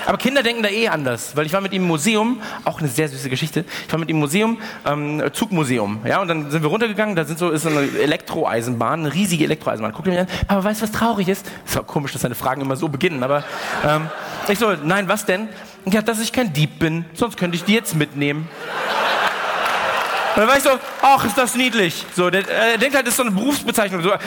Aber 0.07 0.19
Kinder 0.19 0.43
denken 0.43 0.63
da 0.63 0.69
eh 0.69 0.89
anders, 0.89 1.35
weil 1.35 1.47
ich 1.47 1.53
war 1.55 1.63
mit 1.63 1.73
ihm 1.73 1.83
im 1.83 1.89
Museum, 1.89 2.43
auch 2.65 2.79
eine 2.81 2.89
sehr 2.89 3.09
süße 3.09 3.31
Geschichte. 3.31 3.65
Ich 3.87 3.93
war 3.93 3.99
mit 3.99 4.11
ihm 4.11 4.17
im 4.17 4.21
Museum, 4.21 4.59
ähm, 4.85 5.23
Zugmuseum, 5.33 6.01
ja, 6.05 6.21
und 6.21 6.29
dann 6.29 6.51
sind 6.51 6.63
wir 6.63 6.69
runtergegangen, 6.69 7.17
da 7.17 7.25
sind 7.25 7.39
so, 7.39 7.51
ist 7.51 7.63
so 7.63 7.71
eine 7.71 7.81
Elektroeisenbahn, 7.81 9.01
eine 9.01 9.15
riesige 9.15 9.45
Elektroeisenbahn. 9.45 9.95
Guck 9.95 10.07
mir 10.07 10.21
an, 10.21 10.27
aber 10.47 10.65
weißt 10.65 10.83
du, 10.83 10.85
was 10.85 10.93
traurig 10.93 11.29
ist? 11.29 11.47
Ist 11.65 11.79
auch 11.79 11.87
komisch, 11.87 12.13
dass 12.13 12.23
deine 12.23 12.35
Fragen 12.35 12.61
immer 12.61 12.77
so 12.77 12.89
beginnen, 12.89 13.23
aber 13.23 13.45
ähm, 13.87 14.09
ich 14.49 14.59
so, 14.59 14.75
nein, 14.85 15.09
was 15.09 15.25
denn? 15.25 15.49
Ja, 15.87 16.03
dass 16.03 16.21
ich 16.21 16.33
kein 16.33 16.53
Dieb 16.53 16.79
bin, 16.79 17.07
sonst 17.15 17.37
könnte 17.37 17.57
ich 17.57 17.65
die 17.65 17.75
jetzt 17.75 17.95
mitnehmen. 17.95 18.49
Und 20.35 20.41
dann 20.41 20.49
war 20.49 20.57
ich 20.57 20.63
so, 20.65 20.71
ach, 21.03 21.25
ist 21.25 21.39
das 21.39 21.55
niedlich. 21.55 22.05
So, 22.15 22.29
der, 22.31 22.41
äh, 22.43 22.45
der 22.71 22.79
denkt 22.79 22.97
halt, 22.97 23.07
das 23.07 23.13
ist 23.13 23.19
so 23.19 23.23
eine 23.23 23.31
Berufsbezeichnung. 23.31 24.03
So, 24.03 24.11
äh, 24.13 24.19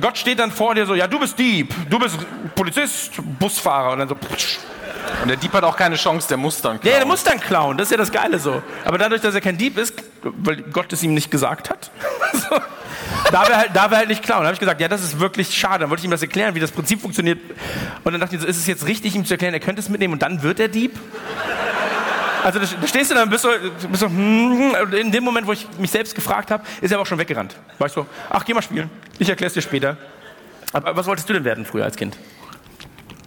Gott 0.00 0.16
steht 0.16 0.38
dann 0.38 0.52
vor 0.52 0.74
dir 0.74 0.86
so, 0.86 0.94
ja, 0.94 1.06
du 1.08 1.18
bist 1.18 1.38
Dieb, 1.38 1.74
du 1.90 1.98
bist 1.98 2.16
Polizist, 2.54 3.12
Busfahrer. 3.38 3.92
Und 3.92 3.98
dann 4.00 4.08
so, 4.08 4.14
putsch. 4.14 4.58
Und 5.22 5.28
der 5.28 5.36
Dieb 5.36 5.52
hat 5.52 5.64
auch 5.64 5.76
keine 5.76 5.96
Chance, 5.96 6.28
der 6.28 6.36
muss 6.36 6.60
dann 6.60 6.76
Ja, 6.76 6.80
klauen. 6.82 6.96
der 6.98 7.06
muss 7.06 7.24
dann 7.24 7.40
klauen, 7.40 7.76
das 7.78 7.86
ist 7.86 7.90
ja 7.92 7.96
das 7.96 8.12
Geile 8.12 8.38
so. 8.38 8.62
Aber 8.84 8.98
dadurch, 8.98 9.22
dass 9.22 9.34
er 9.34 9.40
kein 9.40 9.56
Dieb 9.56 9.78
ist, 9.78 9.94
weil 10.22 10.56
Gott 10.62 10.92
es 10.92 11.02
ihm 11.02 11.14
nicht 11.14 11.30
gesagt 11.30 11.70
hat, 11.70 11.90
so, 12.34 12.56
darf, 13.32 13.48
er 13.48 13.56
halt, 13.56 13.74
darf 13.74 13.90
er 13.90 13.98
halt 13.98 14.08
nicht 14.08 14.22
klauen. 14.22 14.40
Da 14.42 14.46
habe 14.46 14.54
ich 14.54 14.60
gesagt, 14.60 14.80
ja, 14.80 14.86
das 14.88 15.02
ist 15.02 15.18
wirklich 15.18 15.56
schade. 15.56 15.80
Dann 15.80 15.90
wollte 15.90 16.00
ich 16.00 16.04
ihm 16.04 16.10
das 16.10 16.22
erklären, 16.22 16.54
wie 16.54 16.60
das 16.60 16.70
Prinzip 16.72 17.00
funktioniert. 17.00 17.38
Und 18.04 18.12
dann 18.12 18.20
dachte 18.20 18.36
ich 18.36 18.42
so, 18.42 18.46
ist 18.46 18.58
es 18.58 18.66
jetzt 18.66 18.86
richtig, 18.86 19.14
ihm 19.16 19.24
zu 19.24 19.34
erklären, 19.34 19.54
er 19.54 19.60
könnte 19.60 19.80
es 19.80 19.88
mitnehmen 19.88 20.12
und 20.14 20.22
dann 20.22 20.42
wird 20.42 20.60
er 20.60 20.68
Dieb? 20.68 20.96
Also 22.44 22.58
da, 22.58 22.66
stehst 22.86 23.10
du 23.10 23.14
dann, 23.14 23.28
bist 23.28 23.42
so, 23.42 23.50
bist 23.88 24.00
so 24.00 24.06
hm, 24.06 24.74
in 24.92 25.10
dem 25.10 25.24
Moment, 25.24 25.46
wo 25.46 25.52
ich 25.52 25.66
mich 25.78 25.90
selbst 25.90 26.14
gefragt 26.14 26.50
habe, 26.50 26.64
ist 26.80 26.90
er 26.90 26.96
aber 26.96 27.02
auch 27.02 27.06
schon 27.06 27.18
weggerannt. 27.18 27.56
War 27.78 27.86
ich 27.86 27.92
so, 27.92 28.06
ach, 28.30 28.44
geh 28.44 28.54
mal 28.54 28.62
spielen. 28.62 28.90
Ich 29.18 29.28
erkläre 29.28 29.48
es 29.48 29.54
dir 29.54 29.62
später. 29.62 29.96
Aber 30.72 30.96
was 30.96 31.06
wolltest 31.06 31.28
du 31.28 31.32
denn 31.32 31.44
werden 31.44 31.64
früher 31.64 31.84
als 31.84 31.96
Kind? 31.96 32.16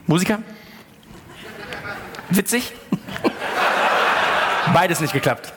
Musiker? 0.08 0.40
Witzig? 2.30 2.72
Beides 4.74 5.02
nicht 5.02 5.14
geklappt. 5.14 5.52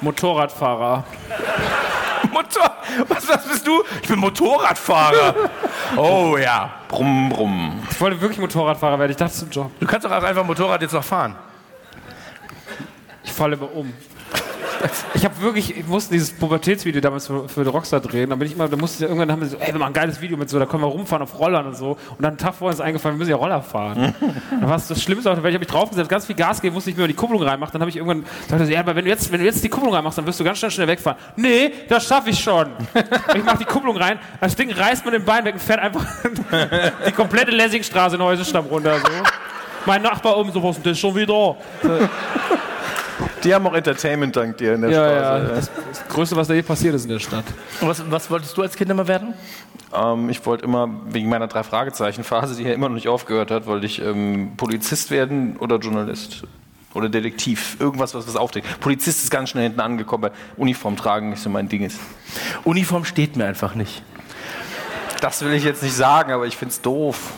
Motorradfahrer. 0.00 1.04
Was, 3.08 3.28
was 3.28 3.46
bist 3.46 3.66
du? 3.66 3.82
Ich 4.02 4.08
bin 4.08 4.18
Motorradfahrer. 4.18 5.34
Oh 5.96 6.36
ja. 6.36 6.74
Brumm, 6.88 7.28
brumm. 7.28 7.82
Ich 7.90 8.00
wollte 8.00 8.20
wirklich 8.20 8.38
Motorradfahrer 8.38 8.98
werden. 8.98 9.10
Ich 9.10 9.16
dachte, 9.16 9.32
das 9.32 9.42
ist 9.42 9.48
ein 9.48 9.50
Job. 9.50 9.70
Du 9.80 9.86
kannst 9.86 10.04
doch 10.04 10.12
auch 10.12 10.22
einfach 10.22 10.44
Motorrad 10.44 10.82
jetzt 10.82 10.92
noch 10.92 11.04
fahren. 11.04 11.34
Ich 13.22 13.32
falle 13.32 13.56
immer 13.56 13.74
um. 13.74 13.92
Ich 15.14 15.24
habe 15.24 15.40
wirklich, 15.40 15.76
ich 15.76 15.86
musste 15.86 16.12
dieses 16.12 16.32
Pubertätsvideo 16.32 17.00
damals 17.00 17.26
für, 17.26 17.48
für 17.48 17.66
Rockstar 17.66 18.00
drehen. 18.00 18.30
Da 18.30 18.36
bin 18.36 18.46
ich 18.46 18.54
immer, 18.54 18.68
da 18.68 18.76
musste 18.76 19.04
ich 19.04 19.10
irgendwann 19.10 19.30
haben 19.30 19.40
wir 19.40 19.48
so, 19.48 19.56
ey, 19.56 19.72
wir 19.72 19.78
machen 19.78 19.90
ein 19.90 19.92
geiles 19.94 20.20
Video 20.20 20.36
mit 20.36 20.48
so, 20.48 20.58
da 20.58 20.66
können 20.66 20.82
wir 20.82 20.88
rumfahren 20.88 21.22
auf 21.22 21.38
Rollern 21.38 21.66
und 21.66 21.76
so. 21.76 21.92
Und 21.92 22.20
dann 22.20 22.32
einen 22.32 22.38
Tag 22.38 22.54
vorher 22.54 22.74
ist 22.74 22.80
eingefallen, 22.80 23.16
wir 23.16 23.18
müssen 23.18 23.30
ja 23.30 23.36
Roller 23.36 23.62
fahren. 23.62 24.14
dann 24.50 24.68
war 24.68 24.76
es 24.76 24.88
das 24.88 25.02
Schlimmste 25.02 25.30
Welt. 25.30 25.38
Ich 25.38 25.44
habe 25.44 25.58
mich 25.58 25.68
draufgesetzt, 25.68 26.08
ganz 26.08 26.26
viel 26.26 26.36
Gas 26.36 26.60
geben, 26.60 26.74
musste 26.74 26.90
ich 26.90 26.96
mir 26.96 27.08
die 27.08 27.14
Kupplung 27.14 27.42
reinmachen. 27.42 27.72
Dann 27.72 27.82
habe 27.82 27.90
ich 27.90 27.96
irgendwann 27.96 28.24
gesagt, 28.48 28.70
ja, 28.70 28.80
aber 28.80 28.96
wenn 28.96 29.04
du 29.04 29.10
jetzt, 29.10 29.30
wenn 29.32 29.40
du 29.40 29.46
jetzt 29.46 29.62
die 29.64 29.68
Kupplung 29.68 29.94
reinmachst, 29.94 30.18
dann 30.18 30.26
wirst 30.26 30.40
du 30.40 30.44
ganz 30.44 30.58
schnell 30.58 30.70
schnell 30.70 30.88
wegfahren. 30.88 31.18
Nee, 31.36 31.72
das 31.88 32.06
schaffe 32.06 32.30
ich 32.30 32.38
schon. 32.38 32.68
ich 33.34 33.44
mache 33.44 33.58
die 33.58 33.64
Kupplung 33.64 33.96
rein, 33.96 34.18
das 34.40 34.56
Ding 34.56 34.70
reißt 34.70 35.04
mir 35.04 35.12
den 35.12 35.24
Bein 35.24 35.44
weg 35.44 35.54
und 35.54 35.60
fährt 35.60 35.80
einfach 35.80 36.04
die 37.06 37.12
komplette 37.12 37.50
Lessingstraße 37.50 38.16
in 38.16 38.22
Häuserstamm 38.22 38.66
runter. 38.66 38.98
So. 38.98 39.08
Mein 39.86 40.02
Nachbar 40.02 40.36
oben 40.36 40.50
so, 40.52 40.62
was 40.62 40.76
ist 40.76 40.84
denn 40.84 40.92
das 40.92 40.98
schon 40.98 41.14
wieder? 41.14 41.56
Die 43.44 43.54
haben 43.54 43.66
auch 43.66 43.74
Entertainment 43.74 44.34
dank 44.34 44.56
dir 44.56 44.74
in 44.74 44.80
der 44.82 44.90
Ja, 44.90 45.10
ja. 45.10 45.18
Straße. 45.18 45.54
Das, 45.54 45.70
das 45.90 46.08
Größte, 46.08 46.36
was 46.36 46.48
da 46.48 46.54
je 46.54 46.62
passiert 46.62 46.94
ist 46.94 47.04
in 47.04 47.10
der 47.10 47.18
Stadt. 47.18 47.44
Und 47.80 47.88
was, 47.88 48.10
was 48.10 48.30
wolltest 48.30 48.56
du 48.56 48.62
als 48.62 48.74
Kind 48.76 48.90
immer 48.90 49.06
werden? 49.06 49.34
Ähm, 49.94 50.28
ich 50.30 50.44
wollte 50.46 50.64
immer, 50.64 50.88
wegen 51.06 51.28
meiner 51.28 51.46
drei 51.46 51.62
Fragezeichen-Phase, 51.62 52.56
die 52.56 52.64
ja 52.64 52.72
immer 52.72 52.88
noch 52.88 52.94
nicht 52.94 53.08
aufgehört 53.08 53.50
hat, 53.50 53.66
wollte 53.66 53.86
ich 53.86 54.00
ähm, 54.00 54.52
Polizist 54.56 55.10
werden 55.10 55.56
oder 55.58 55.78
Journalist. 55.78 56.44
Oder 56.94 57.08
Detektiv. 57.08 57.76
Irgendwas, 57.80 58.14
was 58.14 58.26
was 58.28 58.36
aufdeckt. 58.36 58.80
Polizist 58.80 59.24
ist 59.24 59.30
ganz 59.30 59.50
schnell 59.50 59.64
hinten 59.64 59.80
angekommen, 59.80 60.24
weil 60.24 60.32
Uniform 60.56 60.96
tragen 60.96 61.30
nicht 61.30 61.42
so 61.42 61.50
mein 61.50 61.68
Ding 61.68 61.82
ist. 61.82 61.98
Uniform 62.62 63.04
steht 63.04 63.36
mir 63.36 63.46
einfach 63.46 63.74
nicht. 63.74 64.02
Das 65.20 65.42
will 65.44 65.52
ich 65.54 65.64
jetzt 65.64 65.82
nicht 65.82 65.94
sagen, 65.94 66.32
aber 66.32 66.46
ich 66.46 66.56
find's 66.56 66.80
doof. 66.80 67.32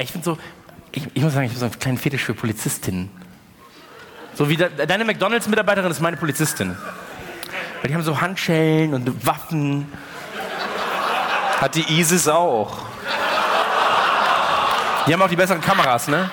Ich 0.00 0.12
finde 0.12 0.24
so, 0.24 0.38
ich, 0.92 1.04
ich 1.14 1.22
muss 1.22 1.32
sagen, 1.32 1.46
ich 1.46 1.52
habe 1.52 1.60
so 1.60 1.66
einen 1.66 1.78
kleinen 1.78 1.98
Fetisch 1.98 2.24
für 2.24 2.34
Polizistinnen. 2.34 3.10
So 4.38 4.48
wie 4.48 4.56
de, 4.56 4.68
deine 4.86 5.04
McDonalds-Mitarbeiterin 5.04 5.90
ist 5.90 5.98
meine 5.98 6.16
Polizistin. 6.16 6.76
Weil 7.80 7.88
die 7.88 7.94
haben 7.94 8.04
so 8.04 8.20
Handschellen 8.20 8.94
und 8.94 9.26
Waffen. 9.26 9.92
Hat 11.60 11.74
die 11.74 11.82
ISIS 11.98 12.28
auch. 12.28 12.78
Die 15.08 15.12
haben 15.12 15.20
auch 15.22 15.28
die 15.28 15.34
besseren 15.34 15.60
Kameras, 15.60 16.06
ne? 16.06 16.30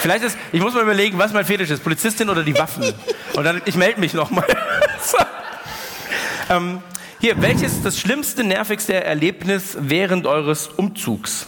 Vielleicht 0.00 0.24
ist, 0.24 0.36
ich 0.52 0.60
muss 0.60 0.74
mal 0.74 0.82
überlegen, 0.82 1.18
was 1.18 1.32
mein 1.32 1.46
Fetisch 1.46 1.70
ist, 1.70 1.82
Polizistin 1.82 2.28
oder 2.28 2.42
die 2.42 2.54
Waffen. 2.58 2.92
Und 3.36 3.44
dann, 3.44 3.62
ich 3.64 3.74
melde 3.74 3.98
mich 3.98 4.12
nochmal. 4.12 4.44
so. 5.02 5.16
ähm, 6.50 6.82
hier, 7.20 7.40
welches 7.40 7.72
ist 7.72 7.86
das 7.86 7.98
schlimmste, 7.98 8.44
nervigste 8.44 9.02
Erlebnis 9.02 9.78
während 9.80 10.26
eures 10.26 10.68
Umzugs? 10.68 11.46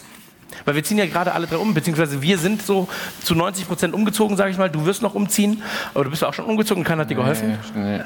Weil 0.65 0.75
wir 0.75 0.85
ziehen 0.85 0.99
ja 0.99 1.07
gerade 1.07 1.33
alle 1.33 1.47
drei 1.47 1.57
um, 1.57 1.75
beziehungsweise 1.75 2.23
wir 2.23 2.39
sind 2.39 2.63
so 2.63 2.89
zu 3.23 3.35
90 3.35 3.67
Prozent 3.67 3.95
umgezogen, 3.95 4.37
sage 4.37 4.51
ich 4.51 4.59
mal. 4.59 4.71
Du 4.71 4.87
wirst 4.87 5.03
noch 5.03 5.15
umziehen, 5.15 5.63
aber 5.95 6.05
du 6.05 6.11
bist 6.11 6.25
auch 6.25 6.35
schon 6.35 6.45
umgezogen. 6.45 6.85
Keiner 6.85 7.03
hat 7.03 7.11
dir 7.11 7.17
geholfen? 7.17 7.59
Nee. 7.75 8.01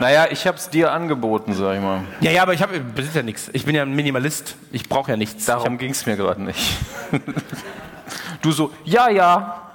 Naja, 0.00 0.28
ich 0.30 0.46
hab's 0.46 0.70
dir 0.70 0.92
angeboten, 0.92 1.52
sag 1.52 1.76
ich 1.76 1.82
mal. 1.82 2.00
Ja, 2.20 2.30
ja, 2.30 2.42
aber 2.42 2.54
ich 2.54 2.62
habe 2.62 2.80
besitze 2.80 3.18
ja 3.18 3.22
nichts. 3.22 3.50
Ich 3.52 3.66
bin 3.66 3.74
ja 3.74 3.82
ein 3.82 3.94
Minimalist. 3.94 4.56
Ich 4.72 4.88
brauche 4.88 5.10
ja 5.10 5.16
nichts. 5.18 5.44
Darum 5.44 5.76
ging's 5.76 6.06
mir 6.06 6.16
gerade 6.16 6.42
nicht. 6.42 6.76
Du 8.42 8.52
so, 8.52 8.72
ja, 8.84 9.10
ja. 9.10 9.70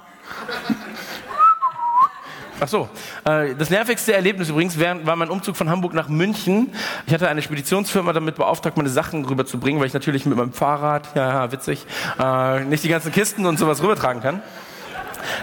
Ach 2.60 2.68
so. 2.68 2.88
Äh, 3.24 3.54
Das 3.54 3.70
nervigste 3.70 4.14
Erlebnis 4.14 4.48
übrigens 4.48 4.78
war 4.78 5.16
mein 5.16 5.28
Umzug 5.30 5.56
von 5.56 5.68
Hamburg 5.68 5.92
nach 5.94 6.08
München. 6.08 6.72
Ich 7.06 7.12
hatte 7.12 7.28
eine 7.28 7.42
Speditionsfirma 7.42 8.12
damit 8.12 8.36
beauftragt, 8.36 8.76
meine 8.76 8.88
Sachen 8.88 9.24
rüberzubringen, 9.24 9.80
weil 9.80 9.88
ich 9.88 9.94
natürlich 9.94 10.24
mit 10.26 10.36
meinem 10.36 10.52
Fahrrad, 10.52 11.14
ja, 11.14 11.44
ja 11.44 11.52
witzig, 11.52 11.86
äh, 12.18 12.64
nicht 12.64 12.82
die 12.84 12.88
ganzen 12.88 13.12
Kisten 13.12 13.46
und 13.46 13.58
sowas 13.58 13.82
rübertragen 13.82 14.22
kann. 14.22 14.42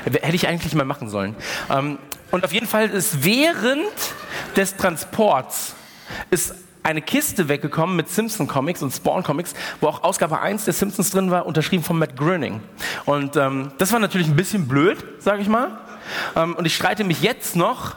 Hätte 0.06 0.35
ich 0.35 0.48
eigentlich 0.48 0.74
mal 0.75 0.85
machen 0.85 1.09
sollen. 1.09 1.35
Ähm, 1.69 1.98
Und 2.32 2.45
auf 2.45 2.53
jeden 2.53 2.67
Fall 2.67 2.90
ist 2.90 3.24
während 3.24 3.83
des 4.56 4.75
Transports 4.75 5.75
ist 6.32 6.56
eine 6.82 7.01
Kiste 7.01 7.48
weggekommen 7.48 7.95
mit 7.95 8.09
Simpson 8.09 8.48
Comics 8.48 8.82
und 8.82 8.92
Spawn 8.92 9.24
Comics, 9.24 9.53
wo 9.82 9.88
auch 9.88 10.03
Ausgabe 10.03 10.40
1 10.42 10.66
der 10.66 10.74
Simpsons 10.74 11.11
drin 11.11 11.32
war, 11.32 11.45
unterschrieben 11.45 11.83
von 11.83 11.98
Matt 11.98 12.16
Groening. 12.17 12.61
Und 13.06 13.38
ähm, 13.38 13.72
das 13.77 13.92
war 13.93 14.00
natürlich 14.00 14.27
ein 14.27 14.35
bisschen 14.35 14.67
blöd, 14.67 14.98
sage 15.19 15.42
ich 15.42 15.48
mal. 15.48 15.77
Ähm, 16.35 16.56
und 16.56 16.65
ich 16.65 16.75
streite 16.75 17.03
mich 17.03 17.22
jetzt 17.22 17.56
noch 17.56 17.95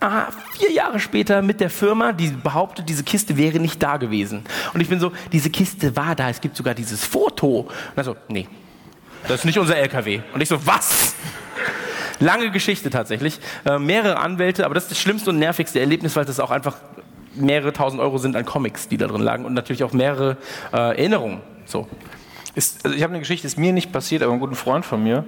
ah, 0.00 0.26
vier 0.52 0.72
Jahre 0.72 1.00
später 1.00 1.42
mit 1.42 1.60
der 1.60 1.70
Firma, 1.70 2.12
die 2.12 2.28
behauptet, 2.28 2.88
diese 2.88 3.04
Kiste 3.04 3.36
wäre 3.36 3.58
nicht 3.58 3.82
da 3.82 3.96
gewesen. 3.96 4.44
Und 4.72 4.80
ich 4.80 4.88
bin 4.88 5.00
so, 5.00 5.12
diese 5.32 5.50
Kiste 5.50 5.96
war 5.96 6.14
da, 6.14 6.28
es 6.28 6.40
gibt 6.40 6.56
sogar 6.56 6.74
dieses 6.74 7.04
Foto. 7.04 7.60
Und 7.60 7.68
also, 7.96 8.16
nee, 8.28 8.48
das 9.26 9.40
ist 9.40 9.44
nicht 9.44 9.58
unser 9.58 9.76
LKW. 9.76 10.20
Und 10.32 10.40
ich 10.40 10.48
so, 10.48 10.64
was? 10.66 11.14
Lange 12.20 12.50
Geschichte 12.50 12.90
tatsächlich. 12.90 13.40
Äh, 13.64 13.78
mehrere 13.78 14.18
Anwälte, 14.18 14.64
aber 14.64 14.74
das 14.74 14.84
ist 14.84 14.92
das 14.92 14.98
schlimmste 14.98 15.30
und 15.30 15.38
nervigste 15.38 15.80
Erlebnis, 15.80 16.14
weil 16.16 16.24
das 16.24 16.38
auch 16.40 16.50
einfach 16.50 16.76
mehrere 17.34 17.72
tausend 17.72 18.00
Euro 18.00 18.18
sind 18.18 18.36
an 18.36 18.44
Comics, 18.44 18.88
die 18.88 18.96
da 18.96 19.06
drin 19.06 19.22
lagen 19.22 19.44
und 19.44 19.54
natürlich 19.54 19.82
auch 19.82 19.92
mehrere 19.92 20.36
äh, 20.72 20.76
Erinnerungen. 20.76 21.40
So. 21.64 21.88
Ist, 22.54 22.84
also 22.84 22.96
ich 22.96 23.02
habe 23.02 23.12
eine 23.12 23.20
Geschichte, 23.20 23.46
ist 23.46 23.58
mir 23.58 23.72
nicht 23.72 23.92
passiert, 23.92 24.22
aber 24.22 24.32
ein 24.32 24.40
guter 24.40 24.54
Freund 24.54 24.84
von 24.84 25.02
mir, 25.02 25.24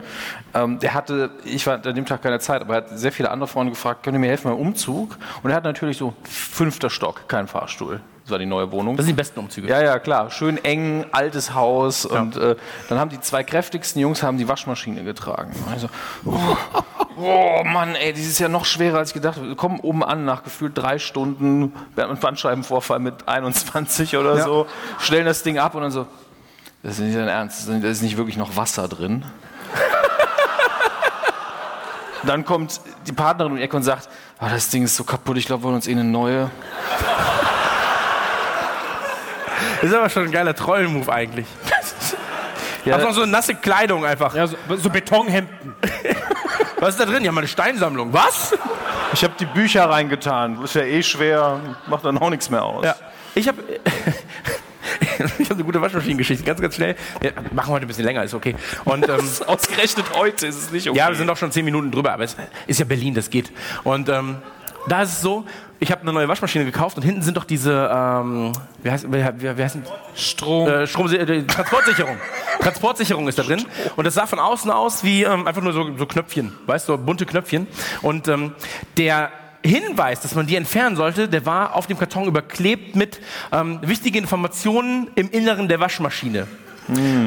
ähm, 0.54 0.78
der 0.78 0.94
hatte, 0.94 1.30
ich 1.44 1.66
war 1.66 1.74
an 1.74 1.94
dem 1.94 2.06
Tag 2.06 2.22
keine 2.22 2.38
Zeit, 2.38 2.62
aber 2.62 2.74
er 2.74 2.76
hat 2.82 2.98
sehr 2.98 3.12
viele 3.12 3.30
andere 3.30 3.48
Freunde 3.48 3.72
gefragt, 3.72 4.02
könnt 4.04 4.14
ihr 4.14 4.20
mir 4.20 4.28
helfen 4.28 4.50
beim 4.50 4.58
Umzug? 4.58 5.18
Und 5.42 5.50
er 5.50 5.56
hat 5.56 5.64
natürlich 5.64 5.96
so 5.96 6.14
fünfter 6.22 6.88
Stock, 6.88 7.28
kein 7.28 7.48
Fahrstuhl. 7.48 8.00
Das 8.26 8.32
war 8.32 8.40
die 8.40 8.46
neue 8.46 8.72
Wohnung. 8.72 8.96
Das 8.96 9.06
sind 9.06 9.14
die 9.14 9.20
besten 9.20 9.38
Umzüge. 9.38 9.68
Ja, 9.68 9.80
ja, 9.80 10.00
klar. 10.00 10.32
Schön 10.32 10.58
eng, 10.64 11.06
altes 11.12 11.54
Haus. 11.54 12.04
Und 12.04 12.36
äh, 12.36 12.56
dann 12.88 12.98
haben 12.98 13.08
die 13.08 13.20
zwei 13.20 13.44
kräftigsten 13.44 14.02
Jungs 14.02 14.20
haben 14.24 14.36
die 14.36 14.48
Waschmaschine 14.48 15.04
getragen. 15.04 15.52
Also, 15.70 15.86
oh, 16.24 16.34
oh 17.18 17.62
Mann, 17.64 17.94
ey, 17.94 18.12
das 18.12 18.22
ist 18.22 18.40
ja 18.40 18.48
noch 18.48 18.64
schwerer 18.64 18.98
als 18.98 19.10
ich 19.10 19.14
gedacht 19.14 19.36
habe. 19.36 19.46
Wir 19.46 19.54
kommen 19.54 19.78
oben 19.78 20.02
an 20.02 20.24
nach 20.24 20.42
gefühlt 20.42 20.76
drei 20.76 20.98
Stunden, 20.98 21.72
wir 21.94 22.02
haben 22.02 22.10
einen 22.10 22.18
Bandscheibenvorfall 22.18 22.98
mit 22.98 23.28
21 23.28 24.16
oder 24.16 24.42
so, 24.42 24.66
stellen 24.98 25.26
das 25.26 25.44
Ding 25.44 25.58
ab 25.58 25.76
und 25.76 25.82
dann 25.82 25.92
so, 25.92 26.06
das 26.86 27.00
ist 27.00 27.02
nicht 27.04 27.16
dein 27.16 27.26
Ernst, 27.26 27.68
da 27.68 27.88
ist 27.88 28.00
nicht 28.00 28.16
wirklich 28.16 28.36
noch 28.36 28.54
Wasser 28.54 28.86
drin. 28.86 29.24
Dann 32.22 32.44
kommt 32.44 32.80
die 33.08 33.12
Partnerin 33.12 33.50
um 33.50 33.58
die 33.58 33.64
Ecke 33.64 33.76
und 33.76 33.82
sagt, 33.82 34.08
ah, 34.38 34.50
das 34.50 34.68
Ding 34.68 34.84
ist 34.84 34.94
so 34.94 35.02
kaputt, 35.02 35.36
ich 35.36 35.46
glaube, 35.46 35.64
wir 35.64 35.64
wollen 35.64 35.74
uns 35.74 35.88
eh 35.88 35.90
eine 35.90 36.04
neue. 36.04 36.48
Das 39.80 39.82
ist 39.90 39.94
aber 39.96 40.08
schon 40.08 40.26
ein 40.26 40.30
geiler 40.30 40.54
Troll-Move 40.54 41.12
eigentlich. 41.12 41.48
Ja. 42.84 42.98
Noch 42.98 43.14
so 43.14 43.26
nasse 43.26 43.56
Kleidung 43.56 44.06
einfach. 44.06 44.36
Ja, 44.36 44.46
so, 44.46 44.56
so 44.76 44.88
Betonhemden. 44.88 45.74
Was 46.78 46.90
ist 46.90 47.00
da 47.00 47.04
drin? 47.04 47.24
Ja, 47.24 47.32
meine 47.32 47.48
Steinsammlung. 47.48 48.12
Was? 48.12 48.54
Ich 49.12 49.24
habe 49.24 49.34
die 49.40 49.46
Bücher 49.46 49.90
reingetan. 49.90 50.62
Ist 50.62 50.76
ja 50.76 50.82
eh 50.82 51.02
schwer, 51.02 51.58
macht 51.88 52.04
dann 52.04 52.16
auch 52.16 52.30
nichts 52.30 52.48
mehr 52.48 52.62
aus. 52.62 52.84
Ja. 52.84 52.94
Ich 53.34 53.48
habe 53.48 53.60
ich 55.38 55.50
hab 55.50 55.56
eine 55.56 55.64
gute 55.64 55.80
Waschmaschinengeschichte, 55.80 56.44
ganz, 56.44 56.60
ganz 56.60 56.74
schnell. 56.74 56.96
Ja, 57.22 57.30
machen 57.52 57.68
wir 57.68 57.74
heute 57.74 57.86
ein 57.86 57.88
bisschen 57.88 58.04
länger, 58.04 58.24
ist 58.24 58.34
okay. 58.34 58.54
Und, 58.84 59.08
ähm, 59.08 59.20
Ausgerechnet 59.46 60.06
heute 60.14 60.46
ist 60.46 60.56
es 60.56 60.72
nicht 60.72 60.88
okay. 60.88 60.98
Ja, 60.98 61.08
wir 61.08 61.16
sind 61.16 61.26
doch 61.26 61.36
schon 61.36 61.52
zehn 61.52 61.64
Minuten 61.64 61.90
drüber, 61.90 62.12
aber 62.12 62.24
es 62.24 62.36
ist 62.66 62.78
ja 62.78 62.84
Berlin, 62.84 63.14
das 63.14 63.30
geht. 63.30 63.52
Und 63.84 64.08
ähm, 64.08 64.36
da 64.88 65.02
ist 65.02 65.12
es 65.12 65.20
so, 65.20 65.44
ich 65.78 65.90
habe 65.90 66.02
eine 66.02 66.12
neue 66.12 66.28
Waschmaschine 66.28 66.64
gekauft 66.64 66.96
und 66.96 67.02
hinten 67.02 67.22
sind 67.22 67.36
doch 67.36 67.44
diese, 67.44 67.90
ähm, 67.92 68.52
wie 68.82 68.90
heißt, 68.90 69.12
wie, 69.12 69.12
wie, 69.12 69.58
wie 69.58 69.62
heißt? 69.62 69.78
Strom. 70.14 70.68
Äh, 70.68 70.86
Strom 70.86 71.12
äh, 71.12 71.42
Transportsicherung. 71.42 72.16
Transportsicherung 72.60 73.28
ist 73.28 73.38
da 73.38 73.42
drin. 73.42 73.64
Und 73.96 74.04
das 74.06 74.14
sah 74.14 74.26
von 74.26 74.38
außen 74.38 74.70
aus 74.70 75.04
wie 75.04 75.24
ähm, 75.24 75.46
einfach 75.46 75.62
nur 75.62 75.72
so, 75.72 75.96
so 75.96 76.06
Knöpfchen, 76.06 76.52
weißt 76.66 76.88
du, 76.88 76.92
so 76.92 76.98
bunte 76.98 77.26
Knöpfchen. 77.26 77.66
Und 78.02 78.28
ähm, 78.28 78.52
der 78.96 79.30
Hinweis, 79.66 80.20
dass 80.20 80.34
man 80.34 80.46
die 80.46 80.56
entfernen 80.56 80.96
sollte, 80.96 81.28
der 81.28 81.46
war 81.46 81.74
auf 81.74 81.86
dem 81.86 81.98
Karton 81.98 82.26
überklebt 82.26 82.96
mit 82.96 83.20
ähm, 83.52 83.80
wichtigen 83.82 84.18
Informationen 84.18 85.10
im 85.14 85.30
Inneren 85.30 85.68
der 85.68 85.80
Waschmaschine. 85.80 86.46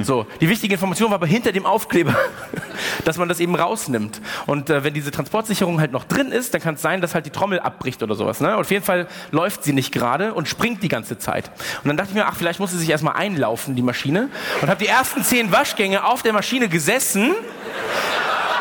So, 0.04 0.26
die 0.40 0.48
wichtige 0.48 0.76
Information 0.76 1.10
war 1.10 1.16
aber 1.16 1.28
hinter 1.28 1.52
dem 1.52 1.66
Aufkleber, 1.66 2.16
dass 3.06 3.18
man 3.18 3.28
das 3.28 3.42
eben 3.42 3.56
rausnimmt. 3.56 4.22
Und 4.46 4.70
äh, 4.70 4.86
wenn 4.86 4.94
diese 4.94 5.12
Transportsicherung 5.12 5.82
halt 5.82 5.92
noch 5.92 6.06
drin 6.06 6.32
ist, 6.32 6.54
dann 6.54 6.62
kann 6.62 6.76
es 6.76 6.82
sein, 6.82 7.02
dass 7.02 7.14
halt 7.14 7.26
die 7.26 7.30
Trommel 7.30 7.60
abbricht 7.60 8.02
oder 8.02 8.16
sowas. 8.16 8.40
Ne? 8.40 8.54
Und 8.54 8.62
auf 8.62 8.72
jeden 8.72 8.86
Fall 8.86 9.08
läuft 9.32 9.66
sie 9.66 9.74
nicht 9.74 9.92
gerade 9.92 10.34
und 10.34 10.48
springt 10.48 10.82
die 10.82 10.88
ganze 10.88 11.18
Zeit. 11.18 11.52
Und 11.84 11.90
dann 11.90 11.98
dachte 11.98 12.12
ich 12.12 12.16
mir, 12.16 12.28
ach, 12.28 12.36
vielleicht 12.38 12.62
muss 12.62 12.72
sie 12.72 12.78
sich 12.78 12.90
erstmal 12.90 13.16
einlaufen, 13.16 13.76
die 13.76 13.82
Maschine. 13.82 14.30
Und 14.62 14.70
habe 14.70 14.82
die 14.82 14.90
ersten 14.90 15.24
zehn 15.24 15.52
Waschgänge 15.52 16.06
auf 16.06 16.22
der 16.24 16.32
Maschine 16.32 16.70
gesessen. 16.70 17.36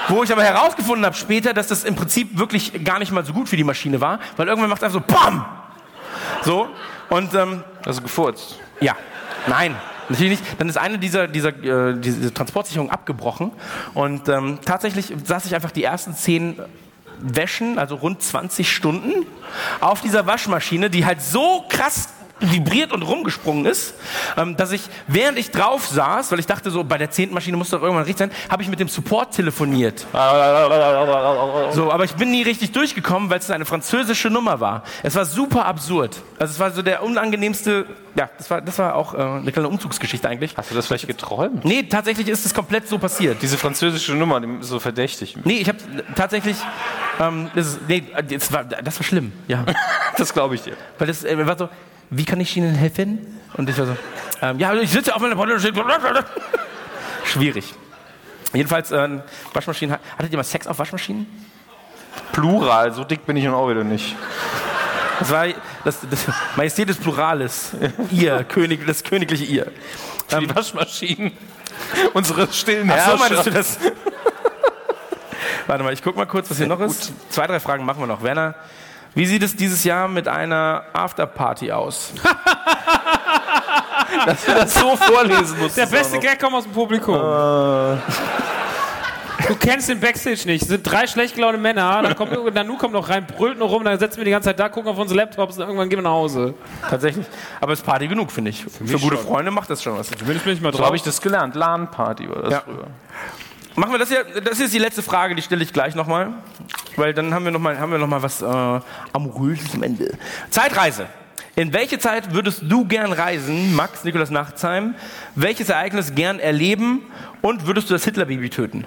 Wo 0.09 0.23
ich 0.23 0.33
aber 0.33 0.43
herausgefunden 0.43 1.05
habe 1.05 1.15
später, 1.17 1.53
dass 1.53 1.69
das 1.69 1.85
im 1.85 1.95
Prinzip 1.95 2.39
wirklich 2.39 2.85
gar 2.85 2.99
nicht 2.99 3.12
mal 3.12 3.25
so 3.25 3.33
gut 3.33 3.49
für 3.49 3.57
die 3.57 3.65
Maschine 3.65 4.01
war, 4.01 4.19
weil 4.37 4.49
irgendwann 4.49 4.70
macht 4.70 4.83
es 4.83 4.85
einfach 4.85 5.07
so 5.07 5.15
BAM! 5.15 5.45
So. 6.43 6.69
Und 7.11 7.35
ähm, 7.35 7.65
Also 7.85 8.03
gefurzt. 8.03 8.59
ja, 8.81 8.97
nein, 9.47 9.75
natürlich 10.09 10.41
nicht. 10.41 10.61
Dann 10.61 10.69
ist 10.69 10.77
eine 10.77 10.99
dieser, 10.99 11.27
dieser 11.27 11.49
äh, 11.65 11.99
diese 11.99 12.33
Transportsicherung 12.33 12.91
abgebrochen 12.91 13.53
und 13.95 14.28
ähm, 14.28 14.59
tatsächlich 14.65 15.12
saß 15.25 15.47
ich 15.47 15.55
einfach 15.55 15.70
die 15.70 15.85
ersten 15.85 16.15
zehn 16.15 16.59
Wäschen, 17.20 17.78
also 17.78 17.97
rund 17.97 18.23
20 18.23 18.70
Stunden, 18.70 19.27
auf 19.81 20.01
dieser 20.03 20.27
Waschmaschine, 20.27 20.91
die 20.91 21.05
halt 21.05 21.20
so 21.23 21.65
krass 21.69 22.11
vibriert 22.41 22.92
und 22.92 23.02
rumgesprungen 23.02 23.67
ist, 23.67 23.94
ähm, 24.36 24.57
dass 24.57 24.73
ich, 24.73 24.83
während 25.07 25.39
ich 25.39 25.50
drauf 25.50 25.86
saß, 25.86 26.31
weil 26.33 26.39
ich 26.39 26.47
dachte 26.47 26.70
so, 26.70 26.84
bei 26.84 26.99
der 26.99 27.10
zehnten 27.10 27.34
Maschine 27.34 27.57
muss 27.57 27.70
doch 27.70 27.83
irgendwann 27.83 28.05
richtig 28.05 28.18
sein, 28.18 28.31
habe 28.49 28.62
ich 28.62 28.68
mit 28.68 28.81
dem 28.81 28.89
Support 28.89 29.34
telefoniert. 29.34 30.07
So, 31.73 31.92
aber 31.92 32.05
ich 32.05 32.15
bin 32.15 32.31
nie 32.31 32.42
richtig 32.42 32.73
durchgekommen, 32.73 33.31
weil 33.31 33.39
es 33.39 33.50
eine 33.50 33.65
französische 33.65 34.31
Nummer 34.31 34.60
war. 34.60 34.84
Es 35.02 35.15
war 35.15 35.25
super 35.25 35.67
absurd. 35.67 36.17
Also 36.39 36.52
es 36.52 36.60
war 36.60 36.70
so 36.70 36.83
der 36.83 37.02
unangenehmste, 37.02 37.86
ja, 38.15 38.28
das 38.36 38.50
war, 38.50 38.60
das 38.60 38.78
war 38.78 38.94
auch 38.94 39.15
äh, 39.15 39.18
eine 39.18 39.52
kleine 39.52 39.68
Umzugsgeschichte 39.68 40.28
eigentlich. 40.28 40.57
Hast 40.57 40.70
du 40.70 40.75
das 40.75 40.86
vielleicht 40.86 41.07
geträumt? 41.07 41.65
Nee, 41.65 41.84
tatsächlich 41.84 42.28
ist 42.28 42.47
es 42.47 42.55
komplett 42.55 42.89
so 42.89 42.99
passiert. 42.99 43.42
Diese 43.42 43.58
französische 43.58 44.15
Nummer, 44.15 44.41
die 44.41 44.49
ist 44.60 44.68
so 44.68 44.78
verdächtig. 44.81 45.36
Nee, 45.44 45.58
ich 45.58 45.68
habe 45.68 45.78
tatsächlich, 46.15 46.57
ähm, 47.20 47.50
das, 47.55 47.67
ist, 47.67 47.81
nee, 47.89 48.05
das, 48.28 48.52
war, 48.52 48.65
das 48.65 48.99
war 48.99 49.05
schlimm, 49.05 49.33
ja. 49.47 49.65
Das 50.17 50.33
glaube 50.33 50.57
ich 50.57 50.62
dir. 50.62 50.73
Weil 50.99 51.07
das 51.07 51.25
äh, 51.25 51.47
war 51.47 51.57
so, 51.57 51.68
wie 52.11 52.25
kann 52.25 52.41
ich 52.41 52.57
Ihnen 52.57 52.75
helfen? 52.75 53.41
Und 53.55 53.69
ich 53.69 53.78
war 53.78 53.87
so, 53.87 53.97
ähm, 54.43 54.59
ja, 54.59 54.75
ich 54.75 54.91
sitze 54.91 55.15
auf 55.15 55.23
meiner 55.23 55.35
Portemonnaie. 55.35 55.73
Schwierig. 57.25 57.75
Jedenfalls, 58.53 58.91
äh, 58.91 59.09
Waschmaschinen. 59.53 59.99
Hattet 60.17 60.33
ihr 60.33 60.39
mal 60.39 60.45
Sex 60.45 60.67
auf 60.67 60.78
Waschmaschinen? 60.78 61.27
Plural, 62.33 62.93
so 62.93 63.05
dick 63.05 63.27
bin 63.27 63.37
ich 63.37 63.45
nun 63.45 63.55
auch 63.55 63.69
wieder 63.69 63.85
nicht. 63.85 64.17
Das 65.19 65.31
war 65.31 65.47
das, 65.85 65.99
das 66.09 66.27
Majestät 66.57 66.89
des 66.89 66.97
Plurales. 66.97 67.73
Ihr, 68.11 68.45
König, 68.45 68.87
das 68.87 69.03
königliche 69.03 69.45
Ihr. 69.45 69.73
Die 70.31 70.55
Waschmaschinen. 70.55 71.33
Unsere 72.15 72.51
stillen 72.53 72.91
Ach 72.91 72.99
so, 72.99 73.11
Herrscher. 73.19 73.35
meinst 73.35 73.47
du 73.47 73.51
das? 73.51 73.78
Warte 75.67 75.85
mal, 75.85 75.93
ich 75.93 76.03
guck 76.03 76.17
mal 76.17 76.27
kurz, 76.27 76.51
was 76.51 76.57
hier 76.57 76.67
noch 76.67 76.81
ist. 76.81 77.12
Zwei, 77.31 77.47
drei 77.47 77.61
Fragen 77.61 77.85
machen 77.85 78.01
wir 78.01 78.07
noch. 78.07 78.23
Werner, 78.23 78.55
Wie 79.15 79.27
sieht 79.27 79.43
es 79.43 79.57
dieses 79.57 79.85
Jahr 79.85 80.09
mit 80.09 80.28
einer 80.28 80.85
Afterparty 80.93 81.73
aus? 81.73 82.12
Dass 84.27 84.47
wir 84.47 84.55
das 84.55 84.75
so 84.75 84.97
vorlesen 84.97 85.59
mussten. 85.59 85.81
Der 85.81 85.87
beste 85.87 86.19
Gag 86.19 86.41
kommt 86.41 86.55
aus 86.55 86.65
dem 86.65 86.73
Publikum. 86.73 87.15
Du 89.47 89.55
kennst 89.55 89.89
den 89.89 90.01
Backstage 90.01 90.43
nicht. 90.47 90.62
Es 90.62 90.69
sind 90.69 90.83
drei 90.83 91.07
schlecht 91.07 91.35
gelaunte 91.35 91.59
Männer. 91.59 92.03
Dann 92.03 92.15
kommt 92.17 92.33
Nanu 92.55 92.77
kommt 92.77 92.93
noch 92.93 93.09
rein, 93.09 93.27
brüllt 93.27 93.59
noch 93.59 93.70
rum, 93.70 93.85
dann 93.85 93.99
setzen 93.99 94.19
wir 94.19 94.25
die 94.25 94.31
ganze 94.31 94.49
Zeit 94.49 94.59
da, 94.61 94.69
gucken 94.69 94.91
auf 94.91 94.99
unsere 94.99 95.19
Laptops 95.20 95.57
und 95.57 95.62
irgendwann 95.62 95.89
gehen 95.89 95.99
wir 95.99 96.03
nach 96.03 96.11
Hause. 96.11 96.55
Tatsächlich. 96.89 97.27
Aber 97.61 97.73
es 97.73 97.81
ist 97.81 97.87
Party 97.87 98.09
genug, 98.09 98.31
finde 98.33 98.51
ich. 98.51 98.65
Für, 98.65 98.99
gute 98.99 99.17
Freunde 99.17 99.51
macht 99.51 99.70
das 99.70 99.83
schon 99.83 99.97
was. 99.97 100.11
Zumindest 100.11 100.45
bin 100.45 100.55
ich 100.55 100.61
mal 100.61 100.73
So 100.73 100.85
habe 100.85 100.97
ich 100.97 101.03
das 101.03 101.20
gelernt. 101.20 101.55
LAN-Party 101.55 102.28
war 102.28 102.43
das 102.43 102.53
Ja. 102.53 102.62
früher. 102.65 102.87
Machen 103.79 103.93
wir 103.93 103.99
das 103.99 104.09
hier. 104.09 104.25
Das 104.43 104.59
ist 104.59 104.75
die 104.75 104.79
letzte 104.79 105.03
Frage, 105.03 105.37
die 105.37 105.43
stelle 105.43 105.63
ich 105.63 105.73
gleich 105.73 105.95
nochmal. 105.95 106.33
Weil 106.97 107.15
dann 107.15 107.33
haben 107.33 107.45
wir 107.45 107.53
nochmal 107.53 107.79
haben 107.79 107.93
wir 107.93 107.99
noch 107.99 108.09
mal 108.09 108.23
was 108.23 108.43
äh, 108.43 108.45
Amoröses 109.13 109.73
am 109.75 109.85
Ende. 109.85 110.19
Zeitreise. 110.51 111.07
In 111.55 111.73
welche 111.73 111.99
Zeit 111.99 112.35
würdest 112.35 112.63
du 112.65 112.85
gern 112.85 113.13
reisen, 113.13 113.77
Max 113.77 114.03
Nikolas 114.03 114.31
Nachtsheim? 114.31 114.95
Welches 115.37 115.69
Ereignis 115.69 116.15
gern 116.15 116.41
erleben? 116.41 117.03
Und 117.41 117.67
würdest 117.67 117.89
du 117.89 117.95
das 117.95 118.05
Hitlerbaby 118.05 118.51
töten? 118.51 118.85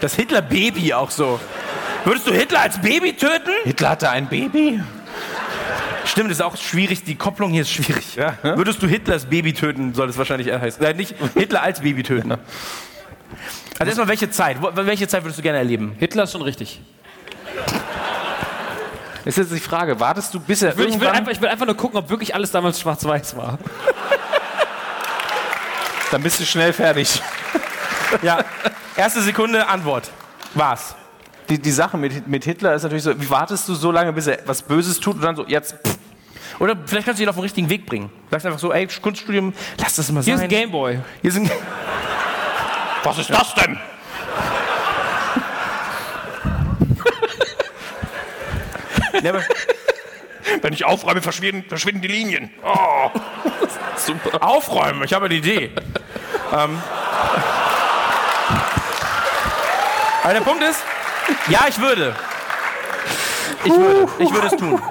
Das 0.00 0.14
Hitlerbaby 0.14 0.92
auch 0.92 1.10
so. 1.10 1.40
Würdest 2.04 2.26
du 2.26 2.32
Hitler 2.32 2.60
als 2.60 2.80
Baby 2.80 3.14
töten? 3.14 3.52
Hitler 3.64 3.90
hatte 3.90 4.10
ein 4.10 4.28
Baby? 4.28 4.80
Stimmt, 6.04 6.30
ist 6.30 6.42
auch 6.42 6.56
schwierig. 6.56 7.04
Die 7.04 7.14
Kopplung 7.14 7.52
hier 7.52 7.62
ist 7.62 7.70
schwierig. 7.70 8.18
Würdest 8.42 8.82
du 8.82 8.86
Hitlers 8.86 9.26
Baby 9.26 9.54
töten, 9.54 9.94
soll 9.94 10.08
es 10.10 10.18
wahrscheinlich 10.18 10.52
heißen. 10.52 10.84
Äh, 10.84 10.94
nicht 10.94 11.14
Hitler 11.34 11.62
als 11.62 11.80
Baby 11.80 12.02
töten. 12.02 12.34
Also 13.78 13.88
erstmal, 13.88 14.08
welche 14.08 14.30
Zeit? 14.30 14.56
Welche 14.60 15.08
Zeit 15.08 15.24
würdest 15.24 15.38
du 15.38 15.42
gerne 15.42 15.58
erleben? 15.58 15.94
Hitler 15.98 16.24
ist 16.24 16.32
schon 16.32 16.42
richtig. 16.42 16.80
Ist 19.24 19.38
jetzt 19.38 19.52
die 19.52 19.60
Frage, 19.60 19.98
wartest 20.00 20.34
du 20.34 20.40
bis 20.40 20.62
er 20.62 20.70
Ich 20.70 20.76
will, 20.76 20.86
ich, 20.86 20.94
will 20.94 21.02
irgendwann... 21.02 21.16
einfach, 21.16 21.32
ich 21.32 21.40
will 21.40 21.48
einfach 21.48 21.66
nur 21.66 21.76
gucken, 21.76 21.98
ob 21.98 22.10
wirklich 22.10 22.34
alles 22.34 22.50
damals 22.50 22.80
schwarz-weiß 22.80 23.36
war. 23.36 23.58
Dann 26.10 26.22
bist 26.22 26.40
du 26.40 26.44
schnell 26.44 26.72
fertig. 26.72 27.22
Ja. 28.20 28.44
Erste 28.94 29.22
Sekunde, 29.22 29.66
Antwort. 29.66 30.10
Was? 30.52 30.94
Die, 31.48 31.58
die 31.58 31.70
Sache 31.70 31.96
mit, 31.96 32.28
mit 32.28 32.44
Hitler 32.44 32.74
ist 32.74 32.82
natürlich 32.82 33.04
so, 33.04 33.18
wie 33.18 33.30
wartest 33.30 33.66
du 33.66 33.74
so 33.74 33.90
lange, 33.90 34.12
bis 34.12 34.26
er 34.26 34.40
was 34.44 34.60
Böses 34.60 35.00
tut 35.00 35.14
und 35.14 35.22
dann 35.22 35.34
so, 35.34 35.46
jetzt... 35.46 35.76
Pff, 35.82 35.96
Oder 36.58 36.76
vielleicht 36.84 37.06
kannst 37.06 37.18
du 37.18 37.22
ihn 37.22 37.28
auf 37.30 37.36
den 37.36 37.42
richtigen 37.42 37.70
Weg 37.70 37.86
bringen. 37.86 38.10
Sagst 38.30 38.44
einfach 38.44 38.58
so, 38.58 38.70
ey, 38.70 38.86
Kunststudium, 38.86 39.54
lass 39.78 39.96
das 39.96 40.12
mal 40.12 40.22
Hier 40.22 40.34
ist 40.34 40.40
sein. 40.40 40.50
ein 40.50 40.52
Gameboy. 40.54 40.98
Hier 41.22 41.32
sind 41.32 41.50
Was 43.04 43.18
ist 43.18 43.30
das 43.30 43.54
denn? 43.54 43.78
Aber 49.28 49.42
Wenn 50.60 50.72
ich 50.72 50.84
aufräume, 50.84 51.22
verschwinden, 51.22 51.68
verschwinden 51.68 52.02
die 52.02 52.08
Linien. 52.08 52.50
Oh. 52.64 53.10
aufräumen, 54.40 55.04
ich 55.04 55.12
habe 55.12 55.26
eine 55.26 55.34
Idee. 55.34 55.70
ähm. 56.52 56.82
Aber 60.22 60.32
der 60.32 60.40
Punkt 60.40 60.62
ist, 60.62 60.80
ja, 61.48 61.66
ich 61.68 61.80
würde. 61.80 62.14
Ich 63.64 63.72
würde, 63.72 64.08
ich 64.18 64.32
würde 64.32 64.46
es 64.48 64.56
tun. 64.56 64.82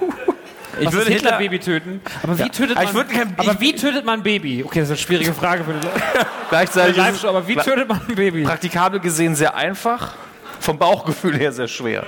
Ich 0.79 0.87
Was 0.87 0.93
würde 0.93 1.11
Hitler-Baby 1.11 1.59
töten. 1.59 2.01
Aber 2.23 2.37
wie 2.39 2.49
tötet 2.49 2.77
Aber 2.77 2.85
man, 2.85 2.93
würde 2.95 3.13
kein- 3.13 3.33
aber 3.37 3.59
wie 3.59 3.73
tötet 3.73 4.05
man 4.05 4.19
ein 4.19 4.23
Baby? 4.23 4.63
Okay, 4.63 4.79
das 4.79 4.89
ist 4.89 4.91
eine 4.91 4.97
schwierige 4.97 5.33
Frage 5.33 5.63
für 5.63 5.73
die 5.73 5.85
Leute. 5.85 6.01
gleichzeitig 6.49 6.97
ist 6.97 7.25
aber 7.25 7.47
wie 7.47 7.55
tötet 7.55 7.87
man 7.87 8.01
ein 8.07 8.15
Baby? 8.15 8.43
praktikabel 8.43 8.99
gesehen 8.99 9.35
sehr 9.35 9.55
einfach, 9.55 10.13
vom 10.59 10.77
Bauchgefühl 10.77 11.37
her 11.37 11.51
sehr 11.51 11.67
schwer. 11.67 12.05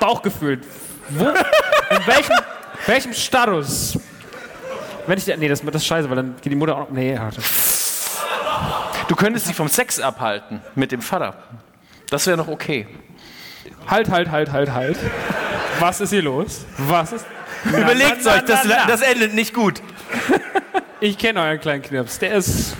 Bauchgefühl. 0.00 0.60
Wo? 1.10 1.28
In 1.28 2.06
welchem, 2.06 2.36
welchem 2.86 3.12
Status? 3.12 3.98
Wenn 5.06 5.18
ich, 5.18 5.26
nee, 5.26 5.48
das, 5.48 5.62
das 5.62 5.74
ist 5.76 5.86
scheiße, 5.86 6.08
weil 6.08 6.16
dann 6.16 6.36
geht 6.40 6.52
die 6.52 6.56
Mutter 6.56 6.74
auch 6.74 6.80
noch, 6.80 6.90
nee, 6.90 7.18
warte. 7.18 7.40
Du 9.08 9.14
könntest 9.14 9.46
sie 9.46 9.52
vom 9.52 9.68
Sex 9.68 10.00
abhalten 10.00 10.60
mit 10.74 10.90
dem 10.92 11.02
Vater. 11.02 11.34
Das 12.08 12.26
wäre 12.26 12.38
noch 12.38 12.48
okay. 12.48 12.86
Halt, 13.86 14.10
halt, 14.10 14.30
halt, 14.30 14.50
halt, 14.50 14.72
halt. 14.72 14.96
Was 15.84 16.00
ist 16.00 16.08
hier 16.10 16.22
los? 16.22 16.64
Was 16.78 17.12
ist? 17.12 17.26
überlegt 17.66 18.24
Na, 18.24 18.30
na, 18.30 18.36
euch, 18.38 18.44
das, 18.46 18.64
na, 18.64 18.76
na. 18.78 18.86
das 18.86 19.02
endet 19.02 19.34
nicht 19.34 19.52
gut. 19.52 19.82
Ich 20.98 21.18
kenne 21.18 21.42
euren 21.42 21.60
kleinen 21.60 21.82
Knirps. 21.82 22.18
Der 22.20 22.32
ist. 22.36 22.74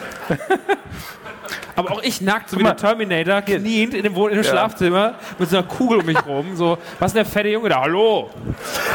Aber 1.76 1.90
auch 1.92 2.02
ich 2.02 2.22
nackt, 2.22 2.48
so 2.48 2.58
wie 2.58 2.62
der 2.62 2.78
Terminator, 2.78 3.42
kniend 3.42 3.92
in 3.92 4.04
dem, 4.04 4.14
Wohn- 4.14 4.30
in 4.30 4.36
dem 4.36 4.44
Schlafzimmer 4.44 5.16
mit 5.38 5.50
so 5.50 5.58
einer 5.58 5.66
Kugel 5.66 5.98
um 6.00 6.06
mich 6.06 6.24
rum. 6.24 6.56
So, 6.56 6.78
was 6.98 7.08
ist 7.10 7.16
denn 7.16 7.24
der 7.24 7.30
fette 7.30 7.48
Junge 7.50 7.68
da? 7.68 7.82
Hallo! 7.82 8.30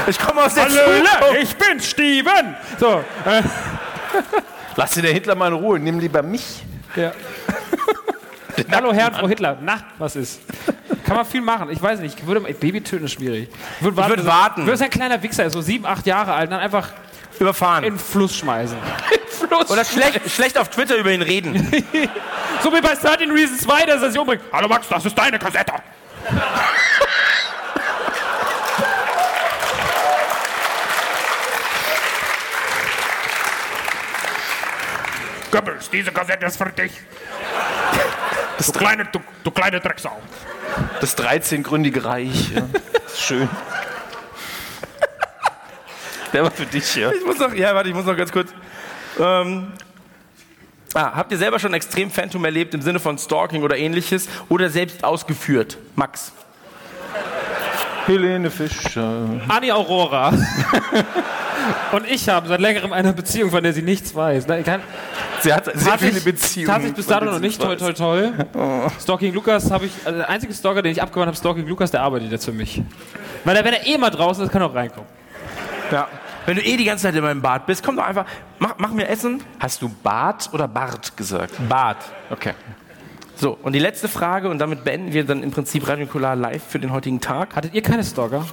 Ich 0.07 0.17
komme 0.17 0.41
aus 0.43 0.55
der 0.55 0.63
Hallo, 0.63 0.73
Zukunft. 1.19 1.43
ich 1.43 1.55
bin 1.55 1.79
Steven! 1.79 2.55
So, 2.79 3.03
äh, 3.25 3.43
Lass 4.75 4.89
dir 4.91 5.03
der 5.03 5.13
Hitler 5.13 5.35
mal 5.35 5.49
in 5.49 5.53
Ruhe, 5.53 5.77
nimm 5.77 5.99
lieber 5.99 6.23
mich. 6.23 6.63
ja. 6.95 7.11
Hallo, 8.71 8.91
Herrn, 8.91 9.13
Frau 9.13 9.27
Hitler. 9.27 9.55
Na, 9.61 9.81
was 9.99 10.15
ist? 10.15 10.39
Kann 11.09 11.17
man 11.17 11.25
viel 11.25 11.41
machen. 11.41 11.71
Ich 11.71 11.81
weiß 11.81 12.01
nicht. 12.01 12.19
Ich 12.19 12.27
würde, 12.27 12.41
Baby 12.53 12.81
töten 12.81 13.05
ist 13.05 13.13
schwierig. 13.13 13.49
Ich 13.79 13.83
würde 13.83 13.97
warten. 13.97 14.09
würd 14.11 14.25
warten. 14.27 14.61
Ich 14.61 14.67
würde 14.67 14.83
ein 14.83 14.91
kleiner 14.91 15.23
Wichser 15.23 15.43
ist, 15.43 15.53
so 15.53 15.61
sieben, 15.61 15.83
acht 15.87 16.05
Jahre 16.05 16.33
alt, 16.33 16.49
und 16.49 16.51
dann 16.51 16.59
einfach 16.59 16.89
Überfahren. 17.39 17.83
in 17.83 17.93
den 17.95 17.99
Fluss 17.99 18.37
schmeißen. 18.37 18.77
Oder 19.69 19.85
schlecht, 19.85 20.29
schlecht 20.29 20.55
auf 20.55 20.69
Twitter 20.69 20.95
über 20.97 21.11
ihn 21.11 21.23
reden. 21.23 21.67
So 22.61 22.73
wie 22.73 22.81
bei 22.81 22.93
13 22.93 23.31
Reasons 23.31 23.61
2, 23.61 23.85
dass 23.85 24.01
er 24.01 24.11
sich 24.11 24.19
umbringt. 24.19 24.41
Hallo 24.51 24.67
Max, 24.67 24.85
das 24.89 25.05
ist 25.05 25.17
deine 25.17 25.39
Kassette. 25.39 25.71
Goebbels, 35.51 35.89
diese 35.89 36.11
Kassette 36.11 36.45
ist 36.45 36.57
für 36.57 36.69
dich. 36.69 36.91
Du 38.57 38.71
kleine, 38.73 39.05
du, 39.05 39.19
du 39.45 39.51
kleine 39.51 39.79
Drecksau. 39.79 40.21
Das 41.01 41.17
13-gründige 41.17 42.03
Reich. 42.05 42.51
Ja. 42.51 42.61
Ist 43.05 43.21
schön. 43.21 43.49
Der 46.33 46.43
war 46.43 46.51
für 46.51 46.65
dich, 46.65 46.95
ja. 46.95 47.11
Ich 47.11 47.25
muss 47.25 47.39
noch, 47.39 47.53
ja, 47.53 47.73
warte, 47.73 47.89
ich 47.89 47.95
muss 47.95 48.05
noch 48.05 48.15
ganz 48.15 48.31
kurz. 48.31 48.51
Ähm, 49.19 49.67
ah, 50.93 51.13
habt 51.15 51.31
ihr 51.31 51.37
selber 51.37 51.59
schon 51.59 51.73
extrem 51.73 52.11
Phantom 52.11 52.45
erlebt 52.45 52.73
im 52.73 52.81
Sinne 52.81 52.99
von 52.99 53.17
Stalking 53.17 53.63
oder 53.63 53.77
ähnliches 53.77 54.29
oder 54.47 54.69
selbst 54.69 55.03
ausgeführt? 55.03 55.77
Max. 55.95 56.31
Helene 58.05 58.49
Fischer. 58.49 59.41
Anni 59.47 59.71
Aurora. 59.71 60.33
Und 61.91 62.09
ich 62.09 62.27
haben 62.29 62.47
seit 62.47 62.59
längerem 62.59 62.93
eine 62.93 63.13
Beziehung, 63.13 63.51
von 63.51 63.63
der 63.63 63.73
sie 63.73 63.81
nichts 63.81 64.13
weiß. 64.15 64.47
Ne, 64.47 64.63
Kann, 64.63 64.81
Sie 65.41 65.53
hat 65.53 65.65
sehr 65.73 65.97
viele 65.97 66.19
Beziehungen. 66.19 66.67
Tat 66.67 66.83
ich 66.83 66.93
bis 66.93 67.07
dato 67.07 67.25
noch 67.25 67.39
nicht. 67.39 67.61
Toi, 67.61 67.79
weiß. 67.79 67.79
toi, 67.79 67.93
toi. 67.93 68.89
Stalking 68.99 69.33
Lukas 69.33 69.71
habe 69.71 69.85
ich, 69.85 69.91
also 70.05 70.17
der 70.17 70.29
einzige 70.29 70.53
Stalker, 70.53 70.81
den 70.81 70.91
ich 70.91 71.01
abgewandt 71.01 71.27
habe, 71.27 71.37
Stalking 71.37 71.67
Lukas, 71.67 71.91
der 71.91 72.01
arbeitet 72.01 72.31
jetzt 72.31 72.45
für 72.45 72.51
mich. 72.51 72.81
Weil 73.45 73.55
er, 73.55 73.63
wenn 73.63 73.73
er 73.73 73.85
eh 73.85 73.97
mal 73.97 74.09
draußen 74.09 74.43
ist, 74.43 74.51
kann 74.51 74.61
er 74.61 74.67
auch 74.67 74.75
reinkommen. 74.75 75.09
Ja. 75.91 76.07
Wenn 76.45 76.55
du 76.55 76.63
eh 76.63 76.77
die 76.77 76.85
ganze 76.85 77.03
Zeit 77.03 77.15
in 77.15 77.21
meinem 77.21 77.41
Bad 77.41 77.65
bist, 77.65 77.83
komm 77.83 77.95
doch 77.95 78.05
einfach, 78.05 78.25
mach, 78.57 78.75
mach 78.77 78.91
mir 78.91 79.07
Essen. 79.07 79.43
Hast 79.59 79.81
du 79.81 79.89
Bart 79.89 80.49
oder 80.51 80.67
Bart 80.67 81.15
gesagt? 81.15 81.53
Bad. 81.69 81.97
Okay. 82.29 82.53
So, 83.35 83.57
und 83.61 83.73
die 83.73 83.79
letzte 83.79 84.07
Frage, 84.07 84.49
und 84.49 84.59
damit 84.59 84.83
beenden 84.83 85.13
wir 85.13 85.23
dann 85.23 85.43
im 85.43 85.51
Prinzip 85.51 85.87
Radio 85.87 86.05
Nukular 86.05 86.35
live 86.35 86.63
für 86.63 86.79
den 86.79 86.91
heutigen 86.91 87.21
Tag. 87.21 87.55
Hattet 87.55 87.73
ihr 87.73 87.81
keine 87.81 88.03
Stalker? 88.03 88.45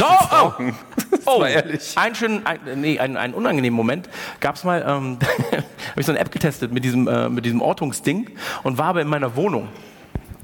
Oh, 0.00 0.04
oh, 0.30 0.52
oh. 1.26 1.38
mal 1.40 1.48
ehrlich. 1.48 1.96
Einen 1.96 2.14
schönen, 2.14 2.46
ein, 2.46 2.58
nee, 2.76 2.98
einen, 2.98 3.16
einen 3.16 3.34
unangenehmen 3.34 3.76
Moment 3.76 4.08
gab 4.40 4.56
es 4.56 4.64
mal, 4.64 4.84
ähm, 4.86 5.18
habe 5.52 6.00
ich 6.00 6.06
so 6.06 6.12
eine 6.12 6.18
App 6.18 6.30
getestet 6.30 6.72
mit 6.72 6.84
diesem, 6.84 7.08
äh, 7.08 7.28
mit 7.28 7.44
diesem 7.44 7.60
Ortungsding 7.60 8.30
und 8.62 8.78
war 8.78 8.86
aber 8.86 9.02
in 9.02 9.08
meiner 9.08 9.36
Wohnung 9.36 9.68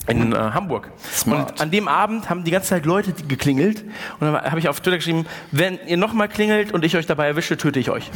in 0.09 0.33
äh, 0.33 0.37
Hamburg. 0.37 0.91
Smart. 1.12 1.53
Und 1.53 1.61
an 1.61 1.71
dem 1.71 1.89
Abend 1.89 2.29
haben 2.29 2.45
die 2.45 2.51
ganze 2.51 2.71
Zeit 2.71 2.87
Leute 2.87 3.12
geklingelt 3.12 3.85
und 4.19 4.33
dann 4.33 4.35
habe 4.35 4.59
ich 4.59 4.69
auf 4.69 4.81
Twitter 4.81 4.97
geschrieben, 4.97 5.27
wenn 5.51 5.79
ihr 5.87 5.97
nochmal 5.97 6.29
klingelt 6.29 6.73
und 6.73 6.85
ich 6.85 6.97
euch 6.97 7.07
dabei 7.07 7.27
erwische, 7.27 7.57
töte 7.57 7.79
ich 7.79 7.91
euch. 7.91 8.11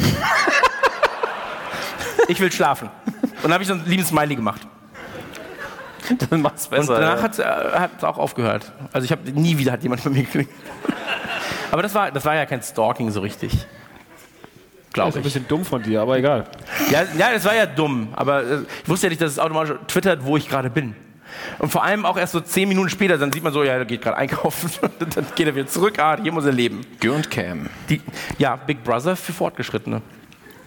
ich 2.29 2.41
will 2.41 2.51
schlafen. 2.51 2.91
Und 3.37 3.45
dann 3.45 3.53
habe 3.53 3.63
ich 3.63 3.69
so 3.69 3.75
einen 3.75 3.87
lieben 3.87 4.05
Smiley 4.05 4.37
gemacht. 4.37 4.67
Dann 6.31 6.43
mach's 6.43 6.67
Und 6.67 6.71
besser. 6.71 7.01
danach 7.01 7.39
ja. 7.39 7.81
hat 7.81 7.91
es 7.99 8.05
auch 8.05 8.19
aufgehört. 8.19 8.73
Also 8.93 9.05
ich 9.05 9.13
habe 9.13 9.31
nie 9.33 9.59
wieder 9.59 9.73
hat 9.73 9.83
jemand 9.83 10.05
bei 10.05 10.11
mir 10.11 10.23
geklingelt. 10.23 10.55
Aber 11.71 11.83
das 11.83 11.95
war, 11.95 12.11
das 12.11 12.25
war 12.25 12.35
ja 12.35 12.47
kein 12.47 12.63
Stalking 12.63 13.11
so 13.11 13.21
richtig. 13.21 13.53
Das 13.53 13.67
Glaube 14.93 15.09
ist 15.11 15.15
ein 15.17 15.19
ich. 15.19 15.25
bisschen 15.25 15.49
dumm 15.49 15.65
von 15.65 15.83
dir, 15.83 16.01
aber 16.01 16.17
egal. 16.17 16.47
Ja, 16.91 17.03
ja, 17.19 17.31
das 17.31 17.45
war 17.45 17.55
ja 17.55 17.67
dumm. 17.67 18.09
Aber 18.13 18.43
äh, 18.43 18.59
ich 18.83 18.89
wusste 18.89 19.09
ja 19.09 19.11
nicht, 19.11 19.21
dass 19.21 19.33
es 19.33 19.39
automatisch 19.39 19.77
twittert, 19.89 20.25
wo 20.25 20.39
ich 20.39 20.49
gerade 20.49 20.71
bin. 20.71 20.95
Und 21.59 21.71
vor 21.71 21.85
allem 21.85 22.07
auch 22.07 22.17
erst 22.17 22.33
so 22.33 22.41
zehn 22.41 22.67
Minuten 22.67 22.89
später, 22.89 23.19
dann 23.19 23.31
sieht 23.31 23.43
man 23.43 23.53
so, 23.53 23.63
ja, 23.63 23.77
der 23.77 23.85
geht 23.85 24.01
gerade 24.01 24.17
einkaufen. 24.17 24.71
Und 25.01 25.17
dann 25.17 25.27
geht 25.35 25.47
er 25.47 25.55
wieder 25.55 25.67
zurück. 25.67 25.99
Ah, 25.99 26.17
hier 26.23 26.33
muss 26.33 26.47
er 26.47 26.53
leben. 26.53 26.81
Und 27.05 27.31
Cam. 27.31 27.69
Die, 27.91 28.01
ja, 28.39 28.57
Big 28.57 28.83
Brother 28.85 29.17
für 29.17 29.35
Fortgeschrittene. 29.35 30.01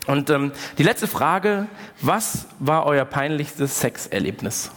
Und 0.06 0.30
ähm, 0.30 0.52
die 0.78 0.84
letzte 0.84 1.08
Frage, 1.08 1.68
was 2.02 2.48
war 2.60 2.86
euer 2.86 3.06
peinlichstes 3.06 3.80
Sexerlebnis? 3.80 4.72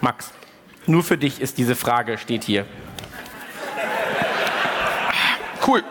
Max, 0.00 0.32
nur 0.86 1.02
für 1.02 1.18
dich 1.18 1.40
ist 1.40 1.58
diese 1.58 1.74
Frage, 1.74 2.18
steht 2.18 2.44
hier. 2.44 2.66
Cool. 5.66 5.82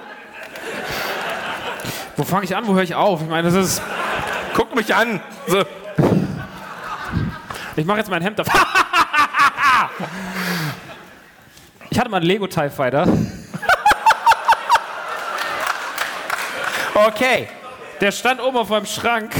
Wo 2.15 2.23
fange 2.23 2.45
ich 2.45 2.55
an, 2.55 2.65
wo 2.65 2.73
höre 2.75 2.83
ich 2.83 2.95
auf? 2.95 3.21
Ich 3.21 3.27
meine, 3.27 3.51
das 3.51 3.55
ist. 3.55 3.81
Guck 4.53 4.73
mich 4.73 4.95
an. 4.95 5.19
So. 5.47 5.65
Ich 7.75 7.85
mache 7.85 7.97
jetzt 7.97 8.09
mein 8.09 8.21
Hemd 8.21 8.39
auf. 8.39 8.47
ich 11.89 11.99
hatte 11.99 12.09
mal 12.09 12.17
einen 12.17 12.25
Lego 12.25 12.47
TIE 12.47 12.69
Fighter. 12.69 13.05
Okay. 16.93 17.49
Der 17.99 18.11
stand 18.13 18.41
oben 18.41 18.57
auf 18.57 18.69
meinem 18.69 18.85
Schrank. 18.85 19.33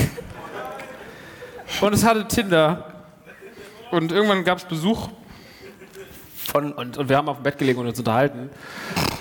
Und 1.79 1.93
es 1.93 2.03
hatte 2.03 2.27
Tinder. 2.27 2.94
Und 3.95 4.11
irgendwann 4.11 4.43
gab 4.43 4.57
es 4.57 4.65
Besuch. 4.65 5.07
Von 6.51 6.73
Und, 6.73 6.97
und 6.97 7.07
wir 7.07 7.15
haben 7.15 7.29
auf 7.29 7.37
dem 7.37 7.43
Bett 7.43 7.57
gelegen 7.57 7.79
und 7.79 7.87
uns 7.87 7.97
unterhalten. 7.97 8.49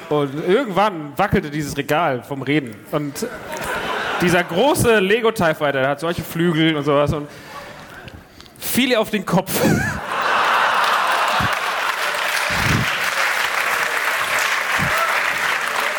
Und 0.09 0.49
irgendwann 0.49 1.17
wackelte 1.17 1.49
dieses 1.49 1.77
Regal 1.77 2.25
vom 2.25 2.43
Reden. 2.43 2.75
Und 2.91 3.27
dieser 4.21 4.43
große 4.43 4.99
Lego 4.99 5.31
TIE 5.31 5.55
Fighter, 5.55 5.81
der 5.81 5.89
hat 5.91 6.01
solche 6.01 6.23
Flügel 6.23 6.75
und 6.75 6.85
sowas. 6.85 7.13
Und 7.13 7.29
fiel 8.59 8.91
ihr 8.91 9.01
auf 9.01 9.11
den 9.11 9.25
Kopf. 9.25 9.53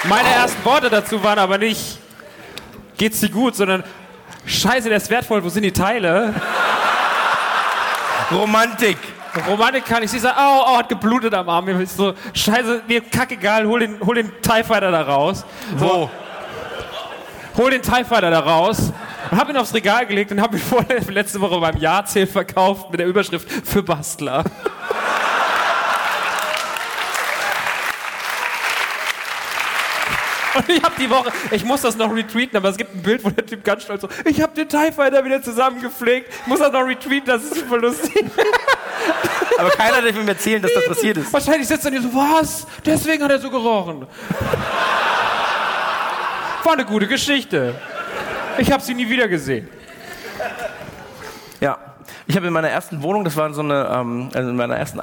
Meine 0.04 0.30
ersten 0.30 0.64
Worte 0.66 0.90
dazu 0.90 1.24
waren 1.24 1.40
aber 1.40 1.58
nicht, 1.58 1.98
geht's 2.98 3.22
dir 3.22 3.30
gut, 3.30 3.56
sondern 3.56 3.86
Scheiße, 4.46 4.90
der 4.90 4.98
ist 4.98 5.10
wertvoll, 5.10 5.44
wo 5.44 5.50
sind 5.50 5.64
die 5.64 5.72
Teile? 5.72 6.34
Romantik. 8.32 8.98
Romantik 9.48 9.86
kann 9.86 10.04
ich 10.04 10.12
sie 10.12 10.20
sagen, 10.20 10.38
au, 10.38 10.62
au, 10.62 10.78
hat 10.78 10.90
geblutet 10.90 11.34
am 11.34 11.48
Arm. 11.50 11.66
Mir 11.66 11.80
ist 11.82 11.98
so, 11.98 12.14
scheiße, 12.34 12.84
mir 12.88 13.02
kackegal, 13.02 13.66
hol 13.66 13.80
den, 13.80 14.00
hol 14.00 14.16
den 14.16 14.32
TIE 14.42 14.64
Fighter 14.64 14.92
da 14.92 15.02
raus. 15.02 15.46
Wo? 15.78 16.10
Hol 17.58 17.72
den 17.72 17.82
TIE 17.82 18.04
Fighter 18.04 18.32
da 18.32 18.40
raus. 18.40 18.92
Und 19.32 19.40
hab 19.40 19.50
ihn 19.50 19.58
aufs 19.58 19.74
Regal 19.74 20.06
gelegt 20.06 20.32
und 20.32 20.42
hab 20.42 20.54
ihn 20.54 20.60
vor, 20.60 20.86
letzte 21.10 21.42
Woche 21.42 21.60
beim 21.60 21.78
Jahrzähl 21.78 22.28
verkauft 22.28 22.92
mit 22.92 23.00
der 23.00 23.08
Überschrift 23.08 23.48
für 23.68 23.84
Bastler. 23.84 24.44
Und 30.56 30.70
ich 30.78 30.82
hab 30.82 30.96
die 30.98 31.10
Woche, 31.10 31.32
ich 31.52 31.66
muss 31.66 31.82
das 31.82 31.96
noch 31.98 32.14
retweeten, 32.14 32.58
aber 32.58 32.70
es 32.70 32.78
gibt 32.78 32.96
ein 32.96 33.02
Bild, 33.02 33.24
wo 33.24 33.30
der 33.30 33.46
Typ 33.46 33.64
ganz 33.64 33.84
stolz 33.84 34.02
so, 34.02 34.10
ich 34.24 34.42
hab 34.42 34.56
den 34.56 34.68
TIE 34.68 34.92
Fighter 34.92 35.24
wieder 35.24 35.42
zusammengepflegt, 35.42 36.30
ich 36.30 36.48
muss 36.48 36.60
das 36.60 36.72
noch 36.72 36.86
retweeten, 36.86 37.26
das 37.26 37.44
ist 37.44 37.56
super 37.56 37.78
lustig. 37.78 38.26
Aber 39.58 39.70
keiner 39.70 40.02
darf 40.02 40.16
mir 40.16 40.28
erzählen, 40.28 40.62
dass 40.62 40.74
das 40.74 40.86
passiert 40.86 41.18
ist. 41.18 41.32
Wahrscheinlich 41.32 41.68
sitzt 41.68 41.86
er 41.86 41.92
hier 41.92 42.02
so, 42.02 42.14
was? 42.14 42.68
Deswegen 42.86 43.24
hat 43.24 43.32
er 43.32 43.40
so 43.40 43.50
gerochen. 43.50 44.06
War 46.64 46.74
eine 46.74 46.84
gute 46.84 47.08
Geschichte. 47.08 47.76
Ich 48.58 48.72
habe 48.72 48.84
sie 48.84 48.94
nie 48.94 49.10
wieder 49.10 49.28
gesehen. 49.28 49.70
Ja. 51.62 51.78
Ich 52.28 52.36
habe 52.36 52.48
in 52.48 52.54
meiner 52.54 52.70
ersten 52.70 53.02
Wohnung, 53.02 53.24
das 53.24 53.38
war 53.38 53.54
so 53.54 53.62
eine, 53.62 53.88
ähm, 53.94 54.30
also 54.34 54.50
in 54.50 54.56
meiner 54.56 54.76
ersten. 54.76 55.00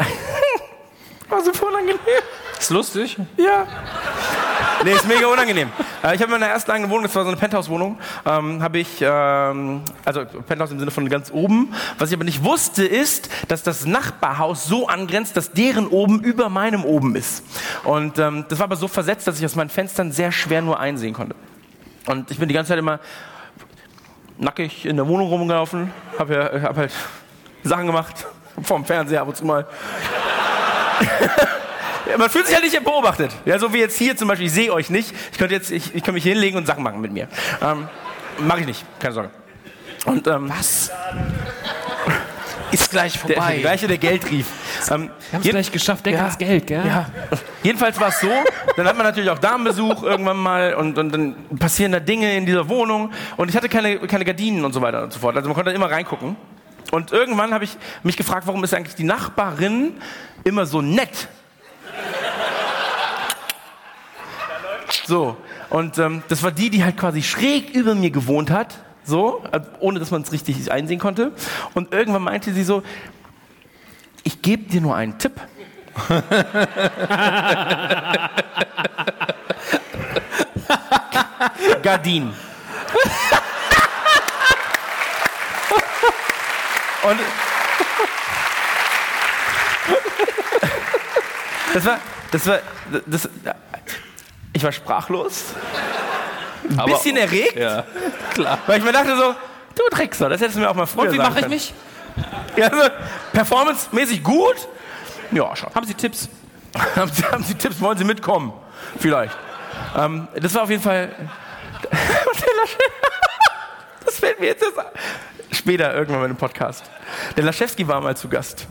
war 1.29 1.43
super 1.43 1.69
unangenehm. 1.69 1.99
Ist 2.59 2.71
lustig. 2.71 3.17
Ja. 3.37 3.67
Nee, 4.85 4.93
ist 4.93 5.07
mega 5.07 5.27
unangenehm. 5.27 5.71
Äh, 6.03 6.17
ich 6.17 6.23
habe 6.23 6.25
in 6.25 6.41
meiner 6.41 6.47
ersten 6.47 6.71
eigenen 6.73 6.91
Wohnung, 6.91 7.05
das 7.05 7.15
war 7.15 7.23
so 7.23 7.29
eine 7.29 7.37
Penthouse-Wohnung, 7.37 7.99
ähm, 8.27 8.63
habe 8.63 8.79
ich, 8.79 9.01
ähm, 9.01 9.83
also 10.05 10.25
Penthouse 10.25 10.73
im 10.73 10.81
Sinne 10.81 10.91
von 10.91 11.09
ganz 11.09 11.31
oben. 11.31 11.73
Was 11.99 12.11
ich 12.11 12.17
aber 12.17 12.25
nicht 12.25 12.43
wusste, 12.43 12.85
ist, 12.85 13.31
dass 13.47 13.63
das 13.63 13.87
Nachbarhaus 13.87 14.67
so 14.67 14.89
angrenzt, 14.89 15.37
dass 15.37 15.53
deren 15.53 15.87
oben 15.87 16.21
über 16.21 16.49
meinem 16.49 16.85
oben 16.85 17.15
ist. 17.15 17.45
Und 17.85 18.19
ähm, 18.19 18.45
das 18.49 18.59
war 18.59 18.65
aber 18.65 18.77
so 18.77 18.89
versetzt, 18.89 19.29
dass 19.29 19.39
ich 19.39 19.45
aus 19.45 19.55
meinen 19.55 19.71
Fenstern 19.71 20.11
sehr 20.11 20.33
schwer 20.33 20.63
nur 20.63 20.81
einsehen 20.81 21.15
konnte. 21.15 21.37
Und 22.07 22.33
ich 22.33 22.39
bin 22.39 22.49
die 22.49 22.55
ganze 22.55 22.71
Zeit 22.71 22.79
immer 22.79 22.99
nackig 24.39 24.85
in 24.85 24.97
der 24.97 25.07
Wohnung 25.07 25.29
rumgelaufen, 25.29 25.93
habe 26.19 26.35
ja, 26.35 26.63
hab 26.63 26.77
halt 26.77 26.93
Sachen 27.63 27.87
gemacht, 27.87 28.27
vom 28.63 28.85
Fernseher 28.85 29.23
ab 29.23 29.29
und 29.29 29.37
zu 29.37 29.45
mal. 29.45 29.67
Ja, 32.11 32.19
man 32.19 32.29
fühlt 32.31 32.47
sich 32.47 32.55
halt 32.55 32.65
nicht 32.65 32.85
beobachtet. 32.85 33.31
Ja, 33.45 33.59
so 33.59 33.73
wie 33.73 33.79
jetzt 33.79 33.97
hier 33.97 34.17
zum 34.17 34.29
Beispiel. 34.29 34.47
Ich 34.49 34.53
sehe 34.53 34.73
euch 34.73 34.91
nicht. 34.91 35.13
Ich 35.33 35.39
könnte 35.39 35.55
jetzt, 35.55 35.71
ich, 35.71 35.87
ich 35.87 36.03
könnte 36.03 36.13
mich 36.13 36.23
hier 36.25 36.33
hinlegen 36.33 36.57
und 36.57 36.67
Sachen 36.67 36.83
machen 36.83 37.01
mit 37.01 37.13
mir. 37.13 37.29
Ähm, 37.61 37.89
Mache 38.39 38.61
ich 38.61 38.67
nicht, 38.67 38.85
keine 38.99 39.15
Sorge. 39.15 39.31
Und 40.07 40.27
ähm, 40.27 40.49
was? 40.51 40.91
Ist 42.71 42.91
gleich 42.91 43.21
Der, 43.25 43.39
der 43.47 43.59
gleiche, 43.59 43.87
der 43.87 43.99
Geld 43.99 44.31
rief. 44.31 44.47
Ähm, 44.91 45.11
Wir 45.31 45.39
haben 45.39 45.43
es 45.45 45.51
gleich 45.51 45.73
geschafft, 45.73 46.07
Decker 46.07 46.17
Ja. 46.19 46.25
das 46.25 46.39
Geld, 46.39 46.67
gell? 46.67 46.83
ja. 46.87 47.07
Jedenfalls 47.63 48.01
war 48.01 48.09
es 48.09 48.19
so, 48.21 48.31
dann 48.77 48.87
hat 48.89 48.97
man 48.97 49.05
natürlich 49.05 49.29
auch 49.29 49.39
Damenbesuch 49.39 50.03
irgendwann 50.03 50.39
mal 50.39 50.75
und, 50.75 50.97
und 50.99 51.13
dann 51.13 51.37
passieren 51.59 51.93
da 51.93 52.01
Dinge 52.01 52.35
in 52.35 52.47
dieser 52.47 52.67
Wohnung 52.71 53.13
und 53.37 53.51
ich 53.51 53.57
hatte 53.57 53.69
keine, 53.69 53.99
keine 53.99 54.25
Gardinen 54.25 54.65
und 54.65 54.73
so 54.73 54.81
weiter 54.81 55.03
und 55.03 55.13
so 55.13 55.21
fort. 55.21 55.37
Also 55.37 55.49
man 55.49 55.55
konnte 55.55 55.71
immer 55.73 55.91
reingucken. 55.91 56.37
Und 56.91 57.13
irgendwann 57.13 57.53
habe 57.53 57.65
ich 57.65 57.77
mich 58.03 58.17
gefragt, 58.17 58.47
warum 58.47 58.65
ist 58.65 58.73
eigentlich 58.75 58.95
die 58.97 59.05
Nachbarin 59.05 59.93
immer 60.45 60.65
so 60.65 60.81
nett? 60.81 61.29
So, 65.05 65.37
und 65.71 65.99
ähm, 65.99 66.23
das 66.29 66.43
war 66.43 66.53
die, 66.53 66.71
die 66.71 66.85
halt 66.85 66.97
quasi 66.97 67.23
schräg 67.23 67.71
über 67.71 67.95
mir 67.95 68.11
gewohnt 68.11 68.51
hat, 68.51 68.79
so, 69.05 69.43
äh, 69.53 69.61
ohne 69.81 69.99
dass 69.99 70.11
man 70.11 70.23
es 70.23 70.33
richtig 70.33 70.71
einsehen 70.71 71.01
konnte. 71.01 71.33
Und 71.75 71.93
irgendwann 71.93 72.23
meinte 72.23 72.53
sie 72.53 72.63
so, 72.63 72.83
ich 74.23 74.43
gebe 74.43 74.65
dir 74.65 74.81
nur 74.81 74.95
einen 74.95 75.19
Tipp. 75.19 75.33
Gardinen. 81.83 82.33
Und 87.03 87.19
das 91.75 91.85
war, 91.85 91.99
das 92.31 92.47
war, 92.47 92.59
das, 93.07 93.29
ich 94.53 94.63
war 94.63 94.73
sprachlos, 94.73 95.55
ein 96.69 96.85
bisschen 96.87 97.17
erregt, 97.17 97.57
Ja, 97.57 97.85
klar. 98.35 98.59
weil 98.67 98.79
ich 98.79 98.85
mir 98.85 98.93
dachte 98.93 99.17
so, 99.17 99.35
du 99.75 99.83
Drecksau, 99.97 100.29
das 100.29 100.41
hättest 100.41 100.57
du 100.57 100.61
mir 100.61 100.71
auch 100.71 100.75
mal 100.75 100.87
früher 100.87 101.09
Und 101.09 101.13
wie 101.15 101.19
mache 101.19 101.41
ich 101.41 101.49
mich? 101.49 101.75
Ja, 102.57 102.67
also, 102.69 102.91
performancemäßig 103.33 104.23
gut? 104.23 104.69
Ja, 105.31 105.57
schon. 105.57 105.75
Haben 105.75 105.87
Sie 105.87 105.95
Tipps? 105.95 106.29
Haben 106.97 107.11
Sie, 107.13 107.23
haben 107.25 107.43
Sie 107.45 107.55
Tipps? 107.55 107.81
Wollen 107.81 107.99
Sie 107.99 108.05
mitkommen? 108.05 108.53
Vielleicht. 108.99 109.37
Ähm, 109.97 110.29
das 110.35 110.55
war 110.55 110.63
auf 110.63 110.71
jeden 110.71 110.83
Fall. 110.83 111.11
Das 114.05 114.17
fällt 114.19 114.41
mir 114.41 114.47
jetzt 114.47 114.63
ein. 114.65 114.85
später 115.53 115.95
irgendwann 115.95 116.21
in 116.21 116.25
einem 116.27 116.37
Podcast. 116.37 116.85
Der 117.37 117.45
Laschewski 117.45 117.87
war 117.87 118.01
mal 118.01 118.17
zu 118.17 118.29
Gast 118.29 118.67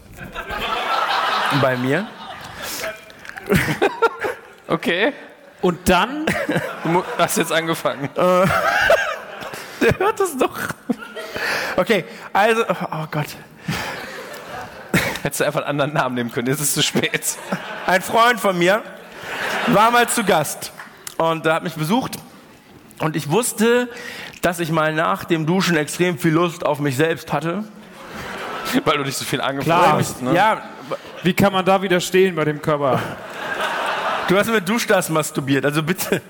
bei 1.62 1.76
mir. 1.78 2.08
Okay. 4.68 5.12
Und 5.62 5.90
dann 5.90 6.26
Du 6.84 7.04
hast 7.18 7.38
jetzt 7.38 7.52
angefangen. 7.52 8.10
Der 8.16 10.00
hört 10.00 10.20
es 10.20 10.38
doch. 10.38 10.58
Okay, 11.76 12.06
also, 12.32 12.64
oh 12.70 13.06
Gott. 13.12 13.28
Hättest 15.24 15.42
du 15.42 15.46
einfach 15.46 15.62
einen 15.62 15.82
anderen 15.82 15.94
Namen 15.94 16.16
nehmen 16.16 16.32
können. 16.32 16.48
Jetzt 16.48 16.62
ist 16.62 16.70
es 16.70 16.74
zu 16.76 16.84
spät. 16.84 17.38
Ein 17.86 18.02
Freund 18.02 18.40
von 18.40 18.58
mir 18.58 18.82
war 19.68 19.92
mal 19.92 20.08
zu 20.08 20.24
Gast 20.24 20.72
und 21.18 21.46
er 21.46 21.56
hat 21.56 21.64
mich 21.64 21.76
besucht 21.76 22.18
und 23.00 23.16
ich 23.16 23.30
wusste, 23.30 23.90
dass 24.42 24.60
ich 24.60 24.72
mal 24.72 24.94
nach 24.94 25.24
dem 25.26 25.46
Duschen 25.46 25.76
extrem 25.76 26.18
viel 26.18 26.32
Lust 26.34 26.66
auf 26.66 26.80
mich 26.80 26.96
selbst 26.96 27.32
hatte. 27.34 27.64
Weil 28.86 28.98
du 28.98 29.04
dich 29.04 29.18
so 29.18 29.26
viel 29.26 29.42
angefreut 29.42 29.74
hast. 29.76 30.22
Ne? 30.22 30.34
Ja, 30.34 30.62
Wie 31.24 31.34
kann 31.34 31.52
man 31.52 31.66
da 31.66 31.82
widerstehen 31.82 32.36
bei 32.36 32.46
dem 32.46 32.62
Körper? 32.62 33.00
Du 34.32 34.38
hast 34.40 34.50
mit 34.50 34.68
Duschdas 34.68 35.10
masturbiert, 35.10 35.66
also 35.66 35.84
bitte. 35.84 36.22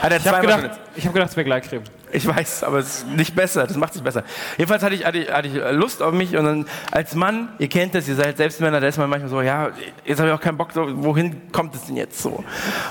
Hat 0.00 0.12
er 0.12 0.16
Ich 0.16 0.26
habe 0.26 0.40
gedacht, 0.40 0.70
ich 0.96 1.06
hab 1.06 1.12
gedacht, 1.12 1.30
es 1.30 1.36
wäre 1.36 1.44
Gleitcreme. 1.44 1.82
Ich 2.10 2.26
weiß, 2.26 2.64
aber 2.64 2.78
es 2.78 2.86
ist 3.00 3.06
nicht 3.08 3.36
besser. 3.36 3.66
Das 3.66 3.76
macht 3.76 3.90
es 3.90 3.96
nicht 3.96 4.04
besser. 4.04 4.24
Jedenfalls 4.56 4.82
hatte 4.82 4.94
ich, 4.94 5.04
hatte, 5.04 5.18
ich, 5.18 5.30
hatte 5.30 5.48
ich 5.48 5.54
Lust 5.72 6.02
auf 6.02 6.12
mich 6.12 6.36
und 6.36 6.44
dann 6.44 6.66
als 6.90 7.14
Mann, 7.14 7.50
ihr 7.58 7.68
kennt 7.68 7.94
das, 7.94 8.08
ihr 8.08 8.16
seid 8.16 8.38
selbst 8.38 8.60
Männer, 8.62 8.80
da 8.80 8.88
ist 8.88 8.96
man 8.96 9.10
manchmal 9.10 9.28
so, 9.28 9.42
ja, 9.42 9.70
jetzt 10.04 10.18
habe 10.18 10.30
ich 10.30 10.34
auch 10.34 10.40
keinen 10.40 10.56
Bock, 10.56 10.72
so, 10.72 10.86
wohin 11.04 11.52
kommt 11.52 11.74
es 11.74 11.84
denn 11.84 11.96
jetzt 11.96 12.20
so? 12.20 12.42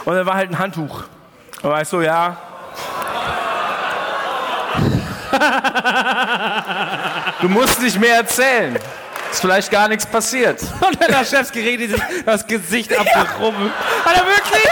Und 0.05 0.13
dann 0.13 0.25
war 0.25 0.35
halt 0.35 0.51
ein 0.51 0.59
Handtuch. 0.59 1.05
Und 1.63 1.69
war 1.69 1.81
ich 1.81 1.87
so, 1.87 2.01
ja. 2.01 2.37
Du 7.41 7.49
musst 7.49 7.81
nicht 7.81 7.99
mehr 7.99 8.17
erzählen. 8.17 8.77
Ist 9.31 9.41
vielleicht 9.41 9.71
gar 9.71 9.87
nichts 9.87 10.05
passiert. 10.05 10.61
Und 10.87 10.99
der 10.99 11.09
Laschewski 11.09 11.59
redet 11.59 11.91
sich 11.91 12.01
das 12.25 12.45
Gesicht 12.47 12.97
abgerubbelt. 12.97 13.71
Hat 14.05 14.15
er 14.15 14.25
wirklich? 14.25 14.69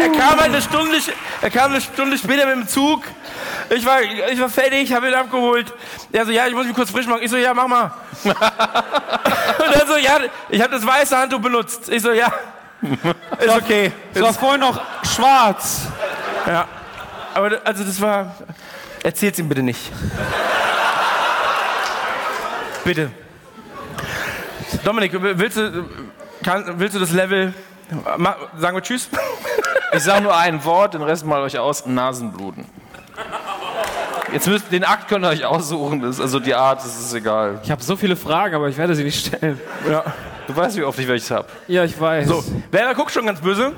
Er 0.00 0.08
kam 0.08 0.40
halt 0.40 0.52
eine 0.52 0.62
Stunde, 0.62 0.98
er 1.40 1.50
kam 1.50 1.72
eine 1.72 1.80
Stunde 1.80 2.18
später 2.18 2.46
mit 2.46 2.56
dem 2.56 2.68
Zug 2.68 3.02
Ich 3.70 3.84
war, 3.84 4.02
ich 4.02 4.40
war 4.40 4.48
fertig, 4.48 4.92
habe 4.92 5.08
ihn 5.08 5.14
abgeholt. 5.14 5.72
Er 6.12 6.26
so, 6.26 6.30
ja, 6.30 6.46
ich 6.46 6.54
muss 6.54 6.66
mich 6.66 6.74
kurz 6.74 6.90
frisch 6.90 7.06
machen. 7.06 7.22
Ich 7.22 7.30
so, 7.30 7.36
ja, 7.36 7.54
mach 7.54 7.66
mal. 7.66 7.92
Und 8.24 9.74
er 9.74 9.86
so, 9.86 9.96
ja, 9.96 10.18
ich 10.50 10.60
habe 10.60 10.72
das 10.72 10.86
weiße 10.86 11.16
Handtuch 11.16 11.40
benutzt. 11.40 11.88
Ich 11.88 12.02
so, 12.02 12.12
ja, 12.12 12.32
ist 13.38 13.56
okay. 13.56 13.92
Es 14.12 14.22
war 14.22 14.32
vorhin 14.34 14.60
noch 14.60 14.80
schwarz. 15.04 15.88
Ja. 16.46 16.66
Aber 17.34 17.60
also 17.64 17.84
das 17.84 18.00
war. 18.00 18.34
Erzähl's 19.02 19.38
ihm 19.38 19.48
bitte 19.48 19.62
nicht. 19.62 19.90
bitte. 22.84 23.10
Dominik, 24.84 25.12
willst 25.20 25.56
du, 25.56 25.84
kann, 26.42 26.78
willst 26.78 26.94
du 26.94 27.00
das 27.00 27.10
Level. 27.10 27.52
Ma, 28.16 28.36
sagen 28.58 28.76
wir 28.76 28.82
Tschüss? 28.82 29.08
Ich 29.92 30.02
sage 30.02 30.22
nur 30.22 30.36
ein 30.36 30.64
Wort, 30.64 30.94
den 30.94 31.02
Rest 31.02 31.26
malt 31.26 31.44
euch 31.44 31.58
aus. 31.58 31.84
Nasenbluten. 31.84 32.64
Jetzt 34.32 34.46
müsst, 34.46 34.72
den 34.72 34.84
Akt 34.84 35.08
könnt 35.08 35.24
ihr 35.24 35.28
euch 35.28 35.44
aussuchen. 35.44 36.00
Das, 36.00 36.18
also 36.18 36.40
die 36.40 36.54
Art, 36.54 36.78
das 36.78 36.98
ist 36.98 37.12
egal. 37.12 37.60
Ich 37.62 37.70
habe 37.70 37.82
so 37.82 37.96
viele 37.96 38.16
Fragen, 38.16 38.54
aber 38.54 38.68
ich 38.68 38.78
werde 38.78 38.94
sie 38.94 39.04
nicht 39.04 39.26
stellen. 39.26 39.60
ja. 39.88 40.02
Du 40.46 40.56
weißt, 40.56 40.76
wie 40.76 40.84
oft 40.84 40.98
ich 40.98 41.08
welches 41.08 41.30
habe. 41.30 41.48
Ja, 41.68 41.84
ich 41.84 41.98
weiß. 42.00 42.28
So, 42.28 42.44
wer 42.70 42.94
guckt 42.94 43.12
schon 43.12 43.26
ganz 43.26 43.40
böse. 43.40 43.72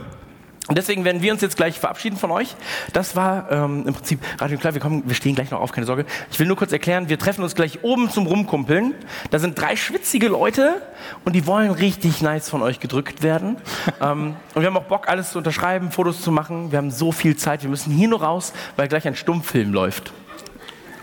Und 0.66 0.78
deswegen 0.78 1.04
werden 1.04 1.20
wir 1.20 1.30
uns 1.30 1.42
jetzt 1.42 1.58
gleich 1.58 1.78
verabschieden 1.78 2.16
von 2.16 2.30
euch. 2.30 2.56
Das 2.94 3.14
war 3.14 3.52
ähm, 3.52 3.84
im 3.86 3.92
Prinzip 3.92 4.20
Radio 4.38 4.56
klar. 4.56 4.72
Wir 4.72 4.80
kommen, 4.80 5.02
wir 5.04 5.14
stehen 5.14 5.34
gleich 5.34 5.50
noch 5.50 5.60
auf, 5.60 5.72
keine 5.72 5.86
Sorge. 5.86 6.06
Ich 6.30 6.38
will 6.38 6.46
nur 6.46 6.56
kurz 6.56 6.72
erklären: 6.72 7.10
Wir 7.10 7.18
treffen 7.18 7.42
uns 7.42 7.54
gleich 7.54 7.84
oben 7.84 8.08
zum 8.08 8.26
Rumkumpeln. 8.26 8.94
Da 9.30 9.38
sind 9.38 9.60
drei 9.60 9.76
schwitzige 9.76 10.28
Leute 10.28 10.80
und 11.26 11.34
die 11.34 11.46
wollen 11.46 11.70
richtig 11.70 12.22
nice 12.22 12.48
von 12.48 12.62
euch 12.62 12.80
gedrückt 12.80 13.22
werden. 13.22 13.58
ähm, 14.00 14.36
und 14.54 14.62
wir 14.62 14.66
haben 14.66 14.76
auch 14.78 14.84
Bock, 14.84 15.06
alles 15.06 15.32
zu 15.32 15.38
unterschreiben, 15.38 15.90
Fotos 15.90 16.22
zu 16.22 16.32
machen. 16.32 16.72
Wir 16.72 16.78
haben 16.78 16.90
so 16.90 17.12
viel 17.12 17.36
Zeit. 17.36 17.62
Wir 17.62 17.68
müssen 17.68 17.92
hier 17.92 18.08
nur 18.08 18.22
raus, 18.22 18.54
weil 18.76 18.88
gleich 18.88 19.06
ein 19.06 19.16
Stummfilm 19.16 19.74
läuft 19.74 20.14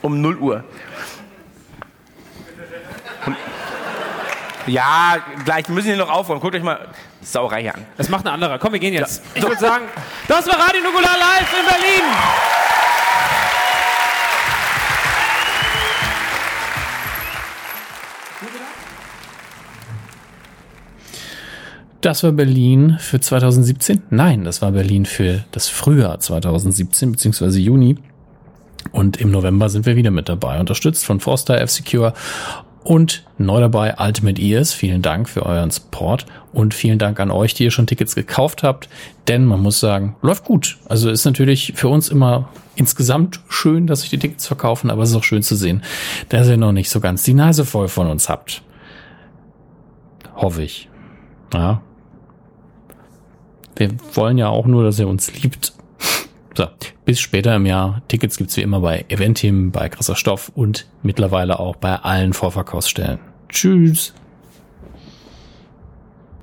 um 0.01 0.22
0 0.22 0.38
Uhr. 0.38 0.64
Und 3.25 3.38
ja, 4.67 5.17
gleich. 5.45 5.67
Wir 5.67 5.75
müssen 5.75 5.88
hier 5.88 5.98
noch 5.98 6.09
aufräumen. 6.09 6.41
Guckt 6.41 6.56
euch 6.56 6.64
mal 6.64 6.88
Sauerei 7.22 7.61
hier 7.61 7.75
an. 7.75 7.85
Das 7.98 8.09
macht 8.09 8.25
ein 8.25 8.33
anderer. 8.33 8.59
Komm, 8.59 8.73
wir 8.73 8.80
gehen 8.80 8.93
jetzt. 8.93 9.22
Ich 9.35 9.43
würde 9.43 9.59
sagen, 9.59 9.85
das 10.27 10.48
war 10.48 10.59
Radio 10.59 10.81
Nukular 10.81 11.17
live 11.17 11.53
in 11.59 11.65
Berlin. 11.65 12.03
Das 22.01 22.23
war 22.23 22.31
Berlin 22.31 22.98
für 22.99 23.19
2017? 23.19 24.01
Nein, 24.09 24.43
das 24.43 24.64
war 24.64 24.72
Berlin 24.72 25.06
für 25.06 25.45
das 25.51 25.67
Frühjahr 25.67 26.19
2017 26.19 27.11
beziehungsweise 27.11 27.59
Juni. 27.59 27.98
Und 28.91 29.17
im 29.17 29.30
November 29.30 29.69
sind 29.69 29.85
wir 29.85 29.95
wieder 29.95 30.09
mit 30.09 30.27
dabei, 30.27 30.59
unterstützt 30.59 31.06
von 31.06 31.19
Forster 31.19 31.61
F-Secure 31.61 32.14
und 32.84 33.24
neu 33.38 33.60
dabei 33.60 33.95
Ultimate 34.00 34.42
Ears. 34.42 34.74
Vielen 34.74 35.01
Dank 35.01 35.30
für 35.30 35.45
euren 35.45 35.72
Support 35.72 36.26
und 36.53 36.74
vielen 36.74 37.00
Dank 37.00 37.19
an 37.19 37.32
euch, 37.32 37.53
die 37.53 37.64
ihr 37.64 37.72
schon 37.72 37.88
Tickets 37.88 38.16
gekauft 38.16 38.64
habt. 38.64 38.90
Denn 39.27 39.45
man 39.45 39.61
muss 39.61 39.80
sagen, 39.80 40.16
läuft 40.22 40.43
gut. 40.43 40.77
Also 40.90 41.10
ist 41.10 41.26
natürlich 41.26 41.74
für 41.76 41.90
uns 41.90 42.10
immer 42.10 42.50
insgesamt 42.76 43.42
schön, 43.50 43.88
dass 43.88 44.01
sich 44.01 44.10
die 44.10 44.19
Tickets 44.19 44.48
verkaufen, 44.48 44.90
aber 44.90 45.03
es 45.03 45.11
ist 45.11 45.16
auch 45.16 45.24
schön 45.24 45.43
zu 45.43 45.56
sehen, 45.56 45.84
dass 46.30 46.48
ihr 46.48 46.58
noch 46.58 46.72
nicht 46.72 46.90
so 46.90 47.00
ganz 47.00 47.24
die 47.24 47.34
Nase 47.34 47.66
voll 47.66 47.88
von 47.88 48.08
uns 48.08 48.30
habt. 48.30 48.64
Hoffe 50.35 50.64
ich. 50.64 50.90
Ja. 51.53 51.82
Wir 53.76 53.90
wollen 54.14 54.38
ja 54.38 54.48
auch 54.48 54.66
nur, 54.66 54.84
dass 54.84 55.00
ihr 55.00 55.08
uns 55.08 55.34
liebt. 55.42 55.74
So, 56.54 56.68
bis 57.06 57.20
später 57.20 57.56
im 57.56 57.66
Jahr. 57.66 58.02
Tickets 58.08 58.38
gibt's 58.38 58.58
wie 58.58 58.62
immer 58.62 58.82
bei 58.82 59.06
Eventim, 59.08 59.72
bei 59.72 59.90
Krasser 59.90 60.16
Stoff 60.16 60.52
und 60.54 60.88
mittlerweile 61.02 61.60
auch 61.60 61.78
bei 61.78 61.96
allen 61.96 62.34
Vorverkaufsstellen. 62.34 63.20
Tschüss. 63.50 64.14